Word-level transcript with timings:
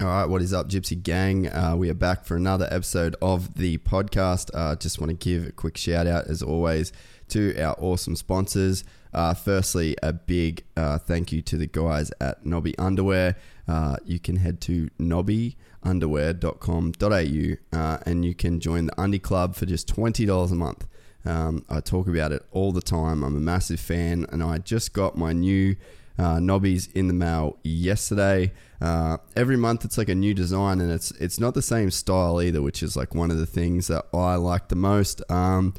All 0.00 0.06
right, 0.06 0.26
what 0.26 0.42
is 0.42 0.52
up, 0.52 0.68
Gypsy 0.68 1.02
Gang? 1.02 1.48
Uh, 1.48 1.74
we 1.76 1.90
are 1.90 1.94
back 1.94 2.24
for 2.24 2.36
another 2.36 2.68
episode 2.70 3.16
of 3.20 3.54
the 3.54 3.78
podcast. 3.78 4.48
Uh, 4.54 4.76
just 4.76 5.00
want 5.00 5.10
to 5.10 5.16
give 5.16 5.48
a 5.48 5.50
quick 5.50 5.76
shout 5.76 6.06
out, 6.06 6.28
as 6.28 6.40
always, 6.40 6.92
to 7.30 7.60
our 7.60 7.74
awesome 7.80 8.14
sponsors. 8.14 8.84
Uh, 9.12 9.34
firstly, 9.34 9.96
a 10.00 10.12
big 10.12 10.62
uh, 10.76 10.98
thank 10.98 11.32
you 11.32 11.42
to 11.42 11.56
the 11.56 11.66
guys 11.66 12.12
at 12.20 12.46
Nobby 12.46 12.78
Underwear. 12.78 13.34
Uh, 13.66 13.96
you 14.04 14.20
can 14.20 14.36
head 14.36 14.60
to 14.60 14.88
nobbyunderwear.com.au 15.00 17.78
uh, 17.78 17.98
and 18.06 18.24
you 18.24 18.36
can 18.36 18.60
join 18.60 18.86
the 18.86 19.02
Undie 19.02 19.18
Club 19.18 19.56
for 19.56 19.66
just 19.66 19.92
$20 19.92 20.52
a 20.52 20.54
month. 20.54 20.86
Um, 21.24 21.64
I 21.68 21.80
talk 21.80 22.06
about 22.06 22.30
it 22.30 22.46
all 22.52 22.70
the 22.70 22.80
time. 22.80 23.24
I'm 23.24 23.34
a 23.34 23.40
massive 23.40 23.80
fan, 23.80 24.26
and 24.30 24.44
I 24.44 24.58
just 24.58 24.92
got 24.92 25.18
my 25.18 25.32
new 25.32 25.74
uh, 26.16 26.36
knobbies 26.36 26.88
in 26.94 27.08
the 27.08 27.14
mail 27.14 27.58
yesterday. 27.64 28.52
Uh, 28.80 29.16
every 29.34 29.56
month 29.56 29.84
it's 29.84 29.98
like 29.98 30.08
a 30.08 30.14
new 30.14 30.34
design, 30.34 30.80
and 30.80 30.90
it's 30.90 31.10
it's 31.12 31.40
not 31.40 31.54
the 31.54 31.62
same 31.62 31.90
style 31.90 32.40
either, 32.40 32.62
which 32.62 32.82
is 32.82 32.96
like 32.96 33.14
one 33.14 33.30
of 33.30 33.38
the 33.38 33.46
things 33.46 33.88
that 33.88 34.06
I 34.14 34.36
like 34.36 34.68
the 34.68 34.76
most. 34.76 35.22
Um, 35.30 35.74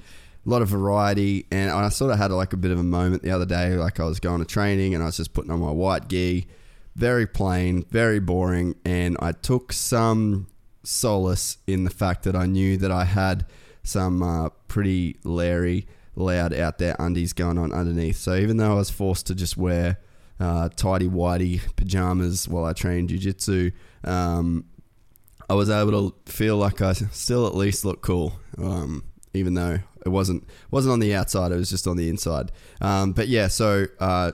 a 0.46 0.50
lot 0.50 0.62
of 0.62 0.70
variety, 0.70 1.46
and 1.52 1.72
I 1.72 1.90
sort 1.90 2.12
of 2.12 2.18
had 2.18 2.32
like 2.32 2.54
a 2.54 2.58
bit 2.58 2.72
of 2.72 2.80
a 2.80 2.84
moment 2.84 3.24
the 3.24 3.32
other 3.32 3.46
day. 3.46 3.76
Like 3.76 4.00
I 4.00 4.06
was 4.06 4.20
going 4.20 4.40
to 4.40 4.46
training, 4.46 4.94
and 4.94 5.04
I 5.04 5.08
was 5.08 5.18
just 5.18 5.34
putting 5.34 5.52
on 5.52 5.60
my 5.60 5.72
white 5.72 6.08
gi, 6.10 6.48
very 6.96 7.26
plain, 7.26 7.86
very 7.90 8.20
boring, 8.20 8.76
and 8.84 9.16
I 9.22 9.32
took 9.32 9.72
some 9.72 10.48
solace 10.84 11.58
in 11.68 11.84
the 11.84 11.90
fact 11.90 12.24
that 12.24 12.36
I 12.36 12.46
knew 12.46 12.78
that 12.78 12.92
I 12.92 13.06
had 13.06 13.46
some 13.84 14.22
uh, 14.22 14.50
pretty 14.68 15.18
Larry 15.24 15.88
loud 16.16 16.54
out 16.54 16.80
there 16.80 16.96
undies 17.00 17.34
going 17.34 17.58
on 17.58 17.72
underneath. 17.72 18.18
So 18.18 18.36
even 18.36 18.58
though 18.58 18.72
I 18.72 18.76
was 18.76 18.90
forced 18.90 19.28
to 19.28 19.36
just 19.36 19.56
wear 19.56 20.00
uh, 20.40 20.70
tidy 20.70 21.08
whitey 21.08 21.62
pajamas 21.76 22.48
while 22.48 22.66
I 22.66 22.74
trained 22.74 23.10
jujitsu, 23.10 23.74
um, 24.04 24.66
I 25.50 25.54
was 25.56 25.70
able 25.70 26.12
to 26.12 26.32
feel 26.32 26.58
like 26.58 26.82
I 26.82 26.94
still 26.94 27.48
at 27.48 27.56
least 27.56 27.84
look 27.84 28.02
cool, 28.02 28.34
um, 28.58 29.04
even 29.34 29.56
though 29.56 29.80
it 30.06 30.10
wasn't 30.10 30.48
wasn't 30.72 30.94
on 30.94 31.00
the 31.00 31.16
outside; 31.16 31.52
it 31.52 31.56
was 31.56 31.70
just 31.70 31.88
on 31.88 31.98
the 31.98 32.10
inside. 32.10 32.52
Um, 32.82 33.14
but 33.14 33.28
yeah, 33.28 33.48
so 33.48 33.86
uh, 34.00 34.34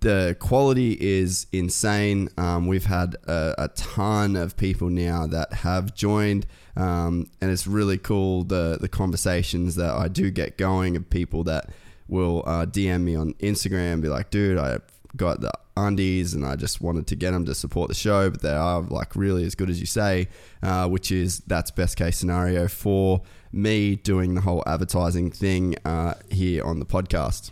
the 0.00 0.36
quality 0.38 0.98
is 1.00 1.46
insane. 1.52 2.28
Um, 2.36 2.66
we've 2.66 2.84
had 2.84 3.16
a, 3.26 3.54
a, 3.56 3.68
ton 3.68 4.36
of 4.36 4.56
people 4.56 4.90
now 4.90 5.26
that 5.28 5.52
have 5.52 5.94
joined, 5.94 6.46
um, 6.76 7.30
and 7.40 7.50
it's 7.50 7.66
really 7.66 7.98
cool 7.98 8.42
the 8.44 8.78
the 8.80 8.88
conversations 8.88 9.76
that 9.76 9.94
I 9.94 10.08
do 10.08 10.30
get 10.30 10.58
going 10.58 10.96
of 10.96 11.08
people 11.08 11.44
that 11.44 11.70
will 12.08 12.42
uh, 12.46 12.66
DM 12.66 13.02
me 13.02 13.14
on 13.14 13.34
Instagram, 13.34 14.02
be 14.02 14.08
like, 14.08 14.30
"Dude, 14.30 14.58
I 14.58 14.80
got 15.16 15.40
the 15.40 15.52
undies, 15.76 16.34
and 16.34 16.44
I 16.44 16.56
just 16.56 16.80
wanted 16.80 17.06
to 17.08 17.16
get 17.16 17.32
them 17.32 17.44
to 17.46 17.54
support 17.54 17.88
the 17.88 17.94
show, 17.94 18.30
but 18.30 18.42
they 18.42 18.52
are 18.52 18.80
like 18.80 19.16
really 19.16 19.44
as 19.44 19.54
good 19.54 19.70
as 19.70 19.80
you 19.80 19.86
say, 19.86 20.28
uh, 20.62 20.88
which 20.88 21.10
is 21.10 21.40
that's 21.46 21.70
best 21.70 21.96
case 21.96 22.18
scenario 22.18 22.68
for 22.68 23.22
me 23.52 23.96
doing 23.96 24.34
the 24.34 24.40
whole 24.40 24.62
advertising 24.66 25.30
thing 25.30 25.76
uh, 25.84 26.14
here 26.30 26.64
on 26.64 26.78
the 26.78 26.86
podcast." 26.86 27.50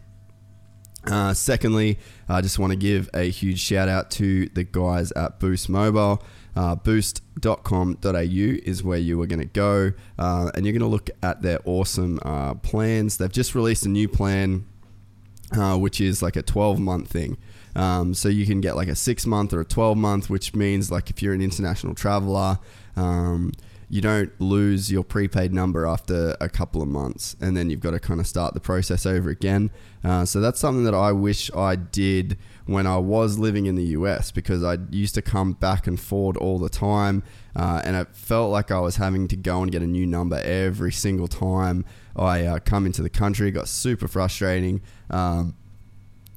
Uh, 1.06 1.32
secondly, 1.32 1.98
I 2.28 2.40
just 2.40 2.58
want 2.58 2.72
to 2.72 2.76
give 2.76 3.08
a 3.14 3.30
huge 3.30 3.58
shout 3.58 3.88
out 3.88 4.10
to 4.12 4.46
the 4.50 4.64
guys 4.64 5.12
at 5.12 5.40
Boost 5.40 5.68
Mobile. 5.68 6.22
Uh, 6.54 6.74
boost.com.au 6.74 7.96
is 8.04 8.82
where 8.82 8.98
you 8.98 9.20
are 9.22 9.26
going 9.26 9.40
to 9.40 9.46
go, 9.46 9.92
uh, 10.18 10.50
and 10.54 10.66
you're 10.66 10.72
going 10.72 10.80
to 10.80 10.86
look 10.86 11.08
at 11.22 11.42
their 11.42 11.60
awesome 11.64 12.18
uh, 12.22 12.54
plans. 12.54 13.16
They've 13.16 13.32
just 13.32 13.54
released 13.54 13.86
a 13.86 13.88
new 13.88 14.08
plan, 14.08 14.66
uh, 15.56 15.78
which 15.78 16.00
is 16.00 16.22
like 16.22 16.36
a 16.36 16.42
12 16.42 16.78
month 16.80 17.08
thing. 17.08 17.38
Um, 17.76 18.14
so 18.14 18.28
you 18.28 18.46
can 18.46 18.60
get 18.60 18.76
like 18.76 18.88
a 18.88 18.96
six 18.96 19.26
month 19.26 19.52
or 19.52 19.60
a 19.60 19.64
12 19.64 19.96
month, 19.96 20.30
which 20.30 20.54
means 20.54 20.90
like 20.90 21.10
if 21.10 21.22
you're 21.22 21.34
an 21.34 21.42
international 21.42 21.94
traveler, 21.94 22.58
um, 22.96 23.52
you 23.92 24.00
don't 24.00 24.30
lose 24.40 24.90
your 24.90 25.02
prepaid 25.02 25.52
number 25.52 25.84
after 25.84 26.36
a 26.40 26.48
couple 26.48 26.80
of 26.80 26.86
months, 26.86 27.34
and 27.40 27.56
then 27.56 27.70
you've 27.70 27.80
got 27.80 27.90
to 27.90 27.98
kind 27.98 28.20
of 28.20 28.26
start 28.26 28.54
the 28.54 28.60
process 28.60 29.04
over 29.04 29.30
again. 29.30 29.68
Uh, 30.04 30.24
so 30.24 30.40
that's 30.40 30.60
something 30.60 30.84
that 30.84 30.94
I 30.94 31.10
wish 31.10 31.50
I 31.52 31.74
did 31.74 32.38
when 32.66 32.86
I 32.86 32.98
was 32.98 33.36
living 33.36 33.66
in 33.66 33.74
the 33.74 33.82
US 33.86 34.30
because 34.30 34.62
I 34.62 34.78
used 34.90 35.16
to 35.16 35.22
come 35.22 35.54
back 35.54 35.88
and 35.88 35.98
forward 35.98 36.36
all 36.36 36.60
the 36.60 36.68
time, 36.68 37.24
uh, 37.56 37.82
and 37.84 37.96
it 37.96 38.14
felt 38.14 38.52
like 38.52 38.70
I 38.70 38.78
was 38.78 38.94
having 38.94 39.26
to 39.26 39.36
go 39.36 39.60
and 39.60 39.72
get 39.72 39.82
a 39.82 39.88
new 39.88 40.06
number 40.06 40.40
every 40.40 40.92
single 40.92 41.26
time 41.26 41.84
I 42.14 42.46
uh, 42.46 42.58
come 42.60 42.86
into 42.86 43.02
the 43.02 43.10
country. 43.10 43.48
It 43.48 43.52
got 43.52 43.66
super 43.66 44.06
frustrating. 44.06 44.82
Um, 45.10 45.56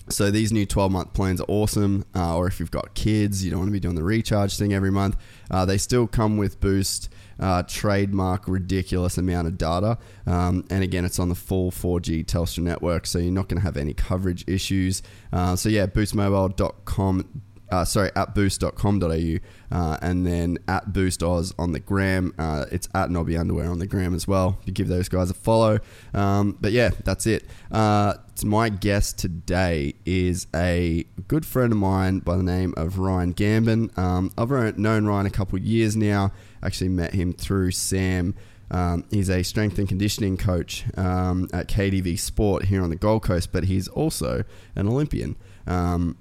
so 0.10 0.30
these 0.30 0.52
new 0.52 0.66
12 0.66 0.92
month 0.92 1.14
plans 1.14 1.40
are 1.42 1.46
awesome. 1.48 2.06
Uh, 2.16 2.36
or 2.36 2.48
if 2.48 2.60
you've 2.60 2.72
got 2.72 2.94
kids, 2.94 3.44
you 3.44 3.52
don't 3.52 3.60
want 3.60 3.70
to 3.70 3.74
be 3.74 3.80
doing 3.80 3.96
the 3.96 4.04
recharge 4.04 4.58
thing 4.58 4.74
every 4.74 4.92
month. 4.92 5.18
Uh, 5.50 5.66
they 5.66 5.78
still 5.78 6.08
come 6.08 6.38
with 6.38 6.60
Boost 6.60 7.10
uh, 7.40 7.64
trademark 7.64 8.48
ridiculous 8.48 9.18
amount 9.18 9.48
of 9.48 9.58
data. 9.58 9.98
Um, 10.28 10.66
and 10.70 10.84
again, 10.84 11.06
it's 11.06 11.20
on 11.20 11.30
the 11.30 11.36
full 11.36 11.72
4G 11.72 12.26
Telstra 12.26 12.60
network, 12.60 13.08
so 13.08 13.20
you're 13.20 13.32
not 13.32 13.48
going 13.48 13.60
to 13.60 13.64
have 13.64 13.78
any 13.78 13.94
coverage 13.94 14.44
issues. 14.48 15.02
Uh, 15.32 15.56
so 15.56 15.70
yeah, 15.70 15.86
boostmobile.com 15.86 17.42
uh, 17.74 17.84
sorry, 17.84 18.12
at 18.16 18.36
boost.com.au, 18.36 19.38
uh, 19.72 19.98
and 20.02 20.28
then 20.28 20.60
at 20.68 20.94
Boost 20.94 21.24
Oz 21.24 21.56
on 21.58 21.72
the 21.72 21.80
gram. 21.80 22.32
Uh, 22.38 22.66
it's 22.72 22.88
at 22.94 23.10
Nobby 23.10 23.36
Underwear 23.36 23.72
on 23.72 23.80
the 23.80 23.88
gram 23.88 24.14
as 24.14 24.28
well. 24.28 24.60
You 24.66 24.74
give 24.74 24.88
those 24.88 25.10
guys 25.10 25.32
a 25.32 25.34
follow. 25.34 25.80
Um, 26.14 26.56
but 26.62 26.72
yeah, 26.72 26.92
that's 27.04 27.26
it. 27.26 27.46
Uh, 27.72 28.14
my 28.46 28.70
guest 28.70 29.18
today 29.18 29.96
is 30.06 30.46
a 30.54 31.06
good 31.28 31.46
friend 31.46 31.72
of 31.72 31.80
mine 31.80 32.20
by 32.20 32.38
the 32.38 32.44
name 32.44 32.76
of 32.78 33.00
Ryan 33.00 33.34
Gambin. 33.34 33.98
Um, 33.98 34.32
I've 34.38 34.78
known 34.78 35.06
Ryan 35.06 35.26
a 35.26 35.32
couple 35.32 35.58
of 35.58 35.64
years 35.64 35.96
now. 35.96 36.32
Actually, 36.62 36.90
met 36.90 37.14
him 37.14 37.34
through 37.34 37.72
Sam. 37.72 38.36
Um, 38.70 39.06
he's 39.10 39.30
a 39.30 39.42
strength 39.44 39.80
and 39.80 39.88
conditioning 39.88 40.38
coach 40.38 40.86
um, 40.96 41.48
at 41.54 41.68
KDV 41.68 42.20
Sport 42.20 42.66
here 42.66 42.84
on 42.84 42.90
the 42.90 42.96
Gold 42.96 43.24
Coast, 43.24 43.52
but 43.52 43.66
he's 43.66 43.88
also 43.88 44.44
an 44.76 44.88
Olympian. 44.88 45.36
Um, 45.66 46.18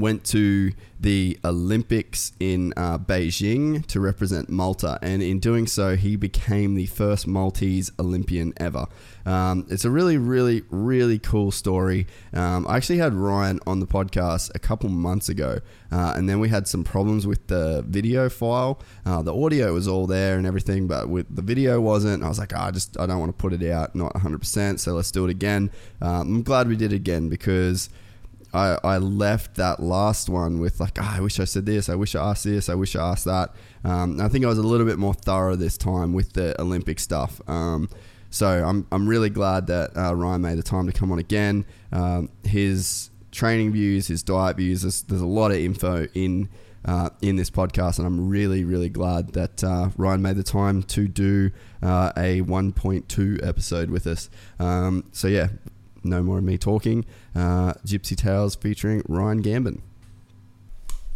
went 0.00 0.24
to 0.24 0.72
the 1.00 1.38
Olympics 1.44 2.32
in 2.40 2.72
uh, 2.76 2.98
Beijing 2.98 3.84
to 3.86 4.00
represent 4.00 4.48
Malta, 4.48 4.98
and 5.02 5.22
in 5.22 5.38
doing 5.38 5.66
so, 5.66 5.96
he 5.96 6.16
became 6.16 6.74
the 6.74 6.86
first 6.86 7.26
Maltese 7.26 7.90
Olympian 7.98 8.54
ever. 8.56 8.86
Um, 9.26 9.66
it's 9.70 9.84
a 9.84 9.90
really, 9.90 10.16
really, 10.16 10.62
really 10.70 11.18
cool 11.18 11.50
story. 11.50 12.06
Um, 12.32 12.66
I 12.66 12.76
actually 12.76 12.98
had 12.98 13.14
Ryan 13.14 13.60
on 13.66 13.80
the 13.80 13.86
podcast 13.86 14.50
a 14.54 14.58
couple 14.58 14.88
months 14.88 15.28
ago, 15.28 15.60
uh, 15.92 16.14
and 16.16 16.28
then 16.28 16.40
we 16.40 16.48
had 16.48 16.66
some 16.66 16.84
problems 16.84 17.26
with 17.26 17.46
the 17.48 17.84
video 17.86 18.28
file. 18.28 18.80
Uh, 19.04 19.22
the 19.22 19.34
audio 19.34 19.74
was 19.74 19.86
all 19.86 20.06
there 20.06 20.38
and 20.38 20.46
everything, 20.46 20.86
but 20.86 21.08
with 21.08 21.34
the 21.34 21.42
video 21.42 21.80
wasn't. 21.80 22.22
I 22.22 22.28
was 22.28 22.38
like, 22.38 22.52
oh, 22.54 22.60
I 22.60 22.70
just 22.70 22.98
I 22.98 23.06
don't 23.06 23.20
want 23.20 23.36
to 23.36 23.40
put 23.40 23.52
it 23.52 23.70
out, 23.70 23.94
not 23.94 24.14
100%. 24.14 24.78
So 24.80 24.94
let's 24.94 25.10
do 25.10 25.24
it 25.24 25.30
again. 25.30 25.70
Um, 26.00 26.20
I'm 26.20 26.42
glad 26.42 26.68
we 26.68 26.76
did 26.76 26.92
it 26.92 26.96
again 26.96 27.28
because 27.28 27.90
I, 28.54 28.78
I 28.84 28.98
left 28.98 29.56
that 29.56 29.80
last 29.80 30.28
one 30.28 30.60
with 30.60 30.80
like, 30.80 30.98
oh, 31.00 31.14
I 31.16 31.20
wish 31.20 31.40
I 31.40 31.44
said 31.44 31.66
this, 31.66 31.88
I 31.88 31.94
wish 31.94 32.14
I 32.14 32.30
asked 32.30 32.44
this, 32.44 32.68
I 32.68 32.74
wish 32.74 32.94
I 32.94 33.10
asked 33.10 33.24
that. 33.24 33.54
Um, 33.84 34.20
I 34.20 34.28
think 34.28 34.44
I 34.44 34.48
was 34.48 34.58
a 34.58 34.62
little 34.62 34.86
bit 34.86 34.98
more 34.98 35.14
thorough 35.14 35.56
this 35.56 35.76
time 35.76 36.12
with 36.12 36.32
the 36.34 36.60
Olympic 36.60 37.00
stuff. 37.00 37.40
Um, 37.48 37.88
so 38.30 38.48
I'm, 38.48 38.86
I'm 38.90 39.08
really 39.08 39.30
glad 39.30 39.66
that 39.66 39.96
uh, 39.96 40.14
Ryan 40.14 40.42
made 40.42 40.58
the 40.58 40.62
time 40.62 40.86
to 40.86 40.92
come 40.92 41.12
on 41.12 41.18
again. 41.18 41.64
Um, 41.92 42.30
his 42.44 43.10
training 43.30 43.72
views, 43.72 44.06
his 44.06 44.22
diet 44.22 44.56
views, 44.56 44.82
there's, 44.82 45.02
there's, 45.02 45.20
a 45.20 45.26
lot 45.26 45.50
of 45.50 45.58
info 45.58 46.06
in 46.14 46.48
uh, 46.84 47.08
in 47.22 47.36
this 47.36 47.50
podcast, 47.50 47.98
and 47.98 48.06
I'm 48.06 48.28
really, 48.28 48.62
really 48.64 48.90
glad 48.90 49.32
that 49.32 49.64
uh, 49.64 49.88
Ryan 49.96 50.20
made 50.20 50.36
the 50.36 50.42
time 50.42 50.82
to 50.82 51.08
do 51.08 51.50
uh, 51.82 52.12
a 52.16 52.42
1.2 52.42 53.46
episode 53.46 53.90
with 53.90 54.06
us. 54.06 54.28
Um, 54.58 55.04
so 55.12 55.28
yeah, 55.28 55.48
no 56.04 56.22
more 56.22 56.38
of 56.38 56.44
me 56.44 56.58
talking. 56.58 57.04
Uh, 57.34 57.72
Gypsy 57.86 58.16
Tales 58.16 58.54
featuring 58.54 59.02
Ryan 59.08 59.42
Gambin. 59.42 59.80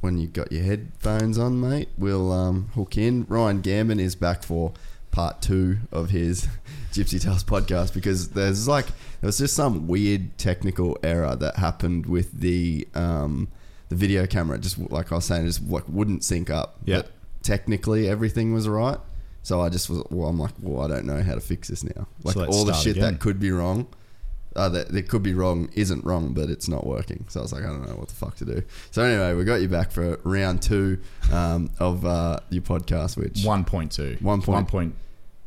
When 0.00 0.16
you've 0.18 0.32
got 0.32 0.52
your 0.52 0.62
headphones 0.62 1.38
on, 1.38 1.60
mate, 1.60 1.88
we'll 1.98 2.30
um, 2.32 2.68
hook 2.74 2.96
in. 2.96 3.26
Ryan 3.28 3.62
Gambin 3.62 3.98
is 4.00 4.14
back 4.14 4.42
for 4.44 4.72
part 5.10 5.42
two 5.42 5.78
of 5.90 6.10
his 6.10 6.46
Gypsy 6.92 7.20
Tales 7.20 7.42
podcast 7.42 7.92
because 7.94 8.30
there's 8.30 8.68
like 8.68 8.86
there 8.86 9.26
was 9.26 9.38
just 9.38 9.54
some 9.56 9.88
weird 9.88 10.38
technical 10.38 10.96
error 11.02 11.34
that 11.36 11.56
happened 11.56 12.06
with 12.06 12.40
the 12.40 12.86
um, 12.94 13.48
the 13.88 13.96
video 13.96 14.26
camera. 14.26 14.58
Just 14.58 14.78
like 14.90 15.10
I 15.10 15.16
was 15.16 15.24
saying, 15.24 15.42
it 15.44 15.48
just 15.48 15.62
like 15.68 15.84
wouldn't 15.88 16.22
sync 16.22 16.48
up. 16.48 16.76
Yeah. 16.84 16.98
But 16.98 17.10
technically 17.42 18.08
everything 18.08 18.52
was 18.52 18.68
right. 18.68 18.98
So 19.42 19.60
I 19.60 19.68
just 19.68 19.90
was 19.90 20.02
well, 20.10 20.28
I'm 20.28 20.38
like, 20.38 20.52
well, 20.60 20.84
I 20.84 20.88
don't 20.88 21.06
know 21.06 21.22
how 21.22 21.34
to 21.34 21.40
fix 21.40 21.68
this 21.68 21.82
now. 21.82 22.06
Like 22.22 22.34
So 22.34 22.44
all 22.46 22.64
the 22.64 22.72
shit 22.74 22.98
again. 22.98 23.14
that 23.14 23.20
could 23.20 23.40
be 23.40 23.50
wrong. 23.50 23.88
Uh, 24.56 24.68
that, 24.70 24.88
that 24.92 25.08
could 25.08 25.22
be 25.22 25.34
wrong 25.34 25.68
isn't 25.74 26.04
wrong, 26.04 26.32
but 26.32 26.50
it's 26.50 26.68
not 26.68 26.86
working. 26.86 27.24
So 27.28 27.40
I 27.40 27.42
was 27.42 27.52
like, 27.52 27.62
I 27.62 27.66
don't 27.66 27.86
know 27.86 27.94
what 27.94 28.08
the 28.08 28.14
fuck 28.14 28.34
to 28.36 28.44
do. 28.44 28.62
So 28.90 29.02
anyway, 29.02 29.34
we 29.34 29.44
got 29.44 29.56
you 29.60 29.68
back 29.68 29.90
for 29.92 30.18
round 30.24 30.62
two 30.62 30.98
um, 31.32 31.70
of 31.78 32.04
uh, 32.04 32.40
your 32.50 32.62
podcast, 32.62 33.16
which 33.16 33.44
One 33.44 33.64
point 33.64 33.92
two. 33.92 34.16
One 34.20 34.40
point- 34.42 34.54
One 34.56 34.66
point. 34.66 34.94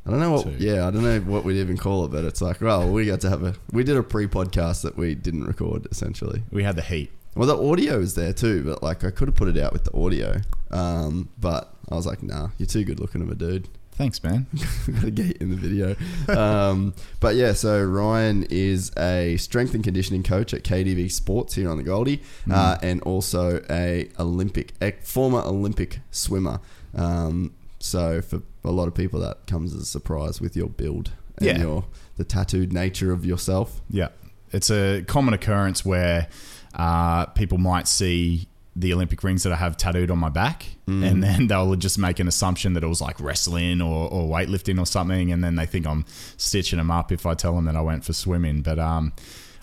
I 0.06 0.09
don't 0.09 0.19
know 0.19 0.31
what. 0.31 0.44
Two. 0.45 0.56
Yeah, 0.57 0.88
I 0.88 0.92
don't 0.92 1.03
know 1.03 1.19
what 1.19 1.44
we'd 1.44 1.57
even 1.59 1.77
call 1.77 2.06
it, 2.06 2.12
but 2.12 2.24
it's 2.24 2.42
like, 2.42 2.59
well, 2.62 2.89
we 2.89 3.06
got 3.06 3.21
to 3.21 3.30
have 3.30 3.44
a. 3.44 3.53
We 3.71 3.83
did 3.83 3.98
a 3.98 4.01
pre-podcast 4.03 4.81
that 4.81 4.98
we 4.98 5.13
didn't 5.13 5.44
record, 5.45 5.88
essentially. 5.92 6.42
We 6.51 6.63
had 6.63 6.75
the 6.75 6.81
heat. 6.81 7.12
Well, 7.36 7.47
the 7.47 7.56
audio 7.71 8.00
is 8.00 8.15
there 8.15 8.33
too, 8.33 8.63
but 8.63 8.81
like 8.81 9.04
I 9.04 9.12
could 9.12 9.27
have 9.27 9.36
put 9.36 9.47
it 9.47 9.57
out 9.57 9.74
with 9.74 9.83
the 9.83 9.95
audio, 9.95 10.42
um, 10.71 11.30
but 11.39 11.74
I 11.89 11.95
was 11.95 12.07
like, 12.07 12.24
nah, 12.24 12.50
you're 12.57 12.65
too 12.65 12.83
good 12.83 13.00
looking 13.00 13.21
of 13.21 13.30
a 13.30 13.36
dude. 13.36 13.69
Thanks, 13.93 14.23
man. 14.23 14.47
got 15.01 15.13
get 15.15 15.25
you 15.27 15.35
in 15.39 15.49
the 15.51 15.55
video. 15.55 15.95
Um, 16.27 16.93
but 17.19 17.35
yeah, 17.35 17.53
so 17.53 17.83
Ryan 17.83 18.47
is 18.49 18.91
a 18.97 19.38
strength 19.38 19.73
and 19.75 19.83
conditioning 19.83 20.23
coach 20.23 20.53
at 20.53 20.63
KDV 20.63 21.11
Sports 21.11 21.53
here 21.55 21.69
on 21.69 21.77
the 21.77 21.83
Goldie, 21.83 22.21
uh, 22.49 22.77
and 22.81 23.01
also 23.03 23.61
a 23.69 24.09
Olympic, 24.19 24.73
a 24.81 24.91
former 25.03 25.39
Olympic 25.41 25.99
swimmer. 26.09 26.59
Um, 26.95 27.53
so 27.79 28.21
for 28.21 28.41
a 28.63 28.71
lot 28.71 28.88
of 28.88 28.95
people, 28.95 29.19
that 29.19 29.45
comes 29.45 29.73
as 29.75 29.81
a 29.81 29.85
surprise 29.85 30.39
with 30.41 30.55
your 30.55 30.67
build 30.69 31.11
and 31.37 31.45
Yeah. 31.47 31.59
your 31.59 31.85
the 32.17 32.23
tattooed 32.23 32.71
nature 32.73 33.11
of 33.11 33.25
yourself. 33.25 33.81
Yeah, 33.89 34.09
it's 34.51 34.69
a 34.71 35.03
common 35.07 35.33
occurrence 35.33 35.85
where 35.85 36.27
uh, 36.73 37.25
people 37.27 37.57
might 37.57 37.87
see 37.87 38.47
the 38.75 38.94
Olympic 38.94 39.23
rings 39.23 39.44
that 39.44 39.51
I 39.51 39.57
have 39.57 39.75
tattooed 39.75 40.09
on 40.09 40.18
my 40.18 40.29
back, 40.29 40.65
and 40.88 41.23
then 41.23 41.47
they'll 41.47 41.75
just 41.75 41.97
make 41.97 42.19
an 42.19 42.27
assumption 42.27 42.73
that 42.73 42.83
it 42.83 42.88
was 42.88 43.01
like 43.01 43.19
wrestling 43.19 43.81
or, 43.81 44.09
or 44.09 44.27
weightlifting 44.27 44.79
or 44.79 44.85
something, 44.85 45.31
and 45.31 45.44
then 45.44 45.56
they 45.56 45.65
think 45.65 45.85
I'm 45.85 46.06
stitching 46.38 46.77
them 46.77 46.91
up 46.91 47.12
if 47.12 47.25
I 47.25 47.33
tell 47.33 47.56
them 47.56 47.65
that 47.65 47.75
I 47.75 47.81
went 47.81 48.06
for 48.06 48.13
swimming. 48.13 48.62
But 48.62 48.79
um, 48.79 49.13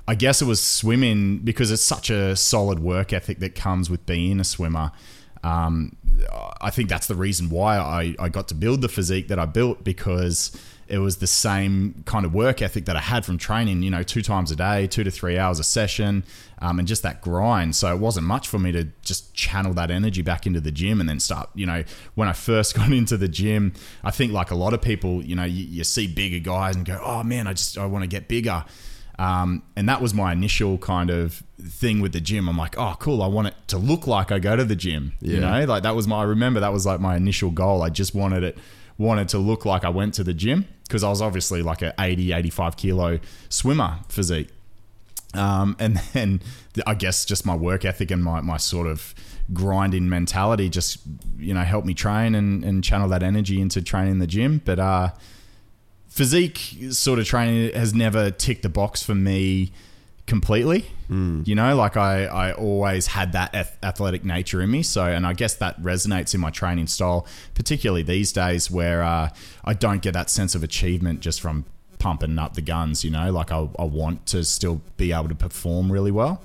I 0.06 0.14
guess 0.14 0.40
it 0.40 0.46
was 0.46 0.62
swimming 0.62 1.38
because 1.38 1.70
it's 1.70 1.82
such 1.82 2.10
a 2.10 2.34
solid 2.37 2.81
work 2.81 3.12
ethic 3.12 3.40
that 3.40 3.55
comes 3.55 3.90
with 3.90 4.05
being 4.06 4.40
a 4.40 4.44
swimmer. 4.44 4.93
Um, 5.44 5.96
I 6.60 6.70
think 6.70 6.88
that's 6.88 7.06
the 7.06 7.14
reason 7.14 7.49
why 7.50 7.78
I, 7.78 8.14
I 8.19 8.28
got 8.28 8.49
to 8.49 8.55
build 8.55 8.81
the 8.81 8.88
physique 8.88 9.28
that 9.28 9.38
I 9.38 9.44
built 9.44 9.84
because 9.84 10.50
it 10.88 10.99
was 10.99 11.19
the 11.19 11.26
same 11.26 12.02
kind 12.06 12.25
of 12.25 12.35
work 12.35 12.62
ethic 12.62 12.87
that 12.87 12.96
I 12.96 13.00
had 13.00 13.25
from 13.25 13.38
training, 13.38 13.82
you 13.82 13.90
know, 13.90 14.02
two 14.02 14.23
times 14.23 14.50
a 14.50 14.56
day, 14.56 14.87
two 14.87 15.05
to 15.05 15.11
three 15.11 15.38
hours 15.38 15.58
a 15.58 15.64
session, 15.64 16.25
um, 16.61 16.79
and 16.79 16.88
just 16.88 17.02
that 17.02 17.20
grind. 17.20 17.76
So 17.76 17.93
it 17.93 17.99
wasn't 17.99 18.26
much 18.26 18.49
for 18.49 18.58
me 18.58 18.73
to 18.73 18.85
just 19.02 19.35
channel 19.35 19.75
that 19.75 19.90
energy 19.90 20.23
back 20.23 20.46
into 20.46 20.61
the 20.61 20.70
gym 20.70 21.00
and 21.00 21.08
then 21.08 21.20
start, 21.20 21.50
you 21.55 21.67
know, 21.67 21.85
when 22.14 22.29
I 22.29 22.32
first 22.32 22.75
got 22.76 22.90
into 22.90 23.17
the 23.17 23.29
gym, 23.29 23.75
I 24.02 24.11
think 24.11 24.32
like 24.32 24.50
a 24.50 24.55
lot 24.55 24.73
of 24.73 24.81
people, 24.81 25.23
you 25.23 25.37
know, 25.37 25.44
you, 25.44 25.64
you 25.64 25.85
see 25.85 26.06
bigger 26.06 26.38
guys 26.38 26.75
and 26.75 26.85
go, 26.85 27.00
oh 27.05 27.23
man, 27.23 27.46
I 27.46 27.52
just, 27.52 27.76
I 27.76 27.87
want 27.87 28.02
to 28.02 28.08
get 28.08 28.29
bigger. 28.29 28.64
Um, 29.19 29.64
and 29.75 29.88
that 29.88 30.00
was 30.00 30.14
my 30.14 30.32
initial 30.32 30.79
kind 30.79 31.11
of 31.11 31.43
thing 31.61 32.00
with 32.00 32.12
the 32.12 32.20
gym. 32.20 32.49
I'm 32.49 32.56
like, 32.56 32.79
oh, 32.79 32.94
cool. 33.00 33.20
I 33.20 33.26
want 33.26 33.49
it 33.49 33.55
to 33.67 33.76
look 33.76 34.06
like 34.06 34.31
I 34.31 34.38
go 34.38 34.55
to 34.55 34.64
the 34.64 34.76
gym. 34.76 35.14
You 35.20 35.41
know, 35.41 35.64
like 35.64 35.82
that 35.82 35.96
was 35.96 36.06
my, 36.06 36.20
I 36.20 36.23
remember 36.23 36.61
that 36.61 36.73
was 36.73 36.87
like 36.87 37.00
my 37.00 37.17
initial 37.17 37.50
goal. 37.50 37.82
I 37.82 37.91
just 37.91 38.14
wanted 38.14 38.44
it, 38.44 38.58
wanted 38.98 39.28
to 39.30 39.38
look 39.38 39.64
like 39.64 39.84
I 39.84 39.88
went 39.88 40.14
to 40.14 40.24
the 40.24 40.34
gym 40.34 40.66
because 40.82 41.04
I 41.04 41.08
was 41.08 41.22
obviously 41.22 41.62
like 41.62 41.82
a 41.82 41.94
80, 41.98 42.32
85 42.32 42.76
kilo 42.76 43.20
swimmer 43.48 44.00
physique. 44.08 44.48
Um, 45.34 45.76
and 45.78 45.96
then 46.12 46.42
I 46.86 46.94
guess 46.94 47.24
just 47.24 47.46
my 47.46 47.54
work 47.54 47.84
ethic 47.84 48.10
and 48.10 48.22
my, 48.22 48.40
my 48.40 48.56
sort 48.56 48.86
of 48.86 49.14
grinding 49.52 50.08
mentality 50.08 50.68
just, 50.68 50.98
you 51.38 51.54
know, 51.54 51.62
helped 51.62 51.86
me 51.86 51.94
train 51.94 52.34
and, 52.34 52.64
and 52.64 52.82
channel 52.82 53.08
that 53.08 53.22
energy 53.22 53.60
into 53.60 53.80
training 53.80 54.12
in 54.12 54.18
the 54.18 54.26
gym. 54.26 54.60
But, 54.64 54.78
uh, 54.78 55.10
physique 56.08 56.76
sort 56.90 57.18
of 57.18 57.26
training 57.26 57.72
has 57.74 57.94
never 57.94 58.30
ticked 58.30 58.62
the 58.62 58.68
box 58.68 59.02
for 59.02 59.14
me 59.14 59.70
completely. 60.28 60.84
You 61.44 61.54
know, 61.54 61.75
like 61.75 61.96
I, 61.96 62.26
I 62.26 62.52
always 62.52 63.08
had 63.08 63.32
that 63.32 63.54
ath- 63.54 63.78
athletic 63.82 64.25
nature 64.25 64.60
in 64.62 64.70
me. 64.70 64.82
So, 64.82 65.04
and 65.06 65.26
I 65.26 65.32
guess 65.32 65.54
that 65.54 65.80
resonates 65.82 66.34
in 66.34 66.40
my 66.40 66.50
training 66.50 66.86
style, 66.86 67.26
particularly 67.54 68.02
these 68.02 68.30
days 68.30 68.70
where 68.70 69.02
uh, 69.02 69.30
I 69.64 69.75
don't 69.75 70.02
get 70.02 70.12
that 70.12 70.30
sense 70.30 70.54
of 70.54 70.62
achievement 70.62 71.20
just 71.20 71.40
from 71.40 71.64
pumping 71.98 72.38
up 72.38 72.54
the 72.54 72.60
guns. 72.60 73.04
You 73.04 73.10
know, 73.10 73.32
like 73.32 73.50
I, 73.50 73.69
I 73.78 73.84
want 73.84 74.26
to 74.26 74.44
still 74.44 74.82
be 74.98 75.12
able 75.12 75.28
to 75.30 75.34
perform 75.34 75.90
really 75.90 76.12
well. 76.12 76.42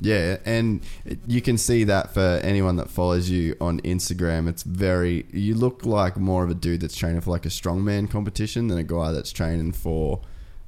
Yeah, 0.00 0.36
and 0.44 0.80
you 1.26 1.40
can 1.40 1.56
see 1.56 1.84
that 1.84 2.12
for 2.12 2.40
anyone 2.42 2.76
that 2.76 2.90
follows 2.90 3.30
you 3.30 3.56
on 3.60 3.80
Instagram. 3.80 4.46
It's 4.48 4.62
very 4.62 5.24
you 5.32 5.54
look 5.54 5.86
like 5.86 6.16
more 6.18 6.44
of 6.44 6.50
a 6.50 6.54
dude 6.54 6.80
that's 6.80 6.96
training 6.96 7.22
for 7.22 7.30
like 7.30 7.46
a 7.46 7.50
strongman 7.50 8.10
competition 8.10 8.68
than 8.68 8.78
a 8.78 8.84
guy 8.84 9.12
that's 9.12 9.32
training 9.32 9.72
for 9.72 10.20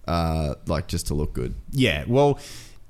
uh, 0.09 0.55
like 0.67 0.89
just 0.89 1.07
to 1.09 1.15
look 1.15 1.33
good. 1.35 1.55
Yeah, 1.71 2.05
well, 2.09 2.39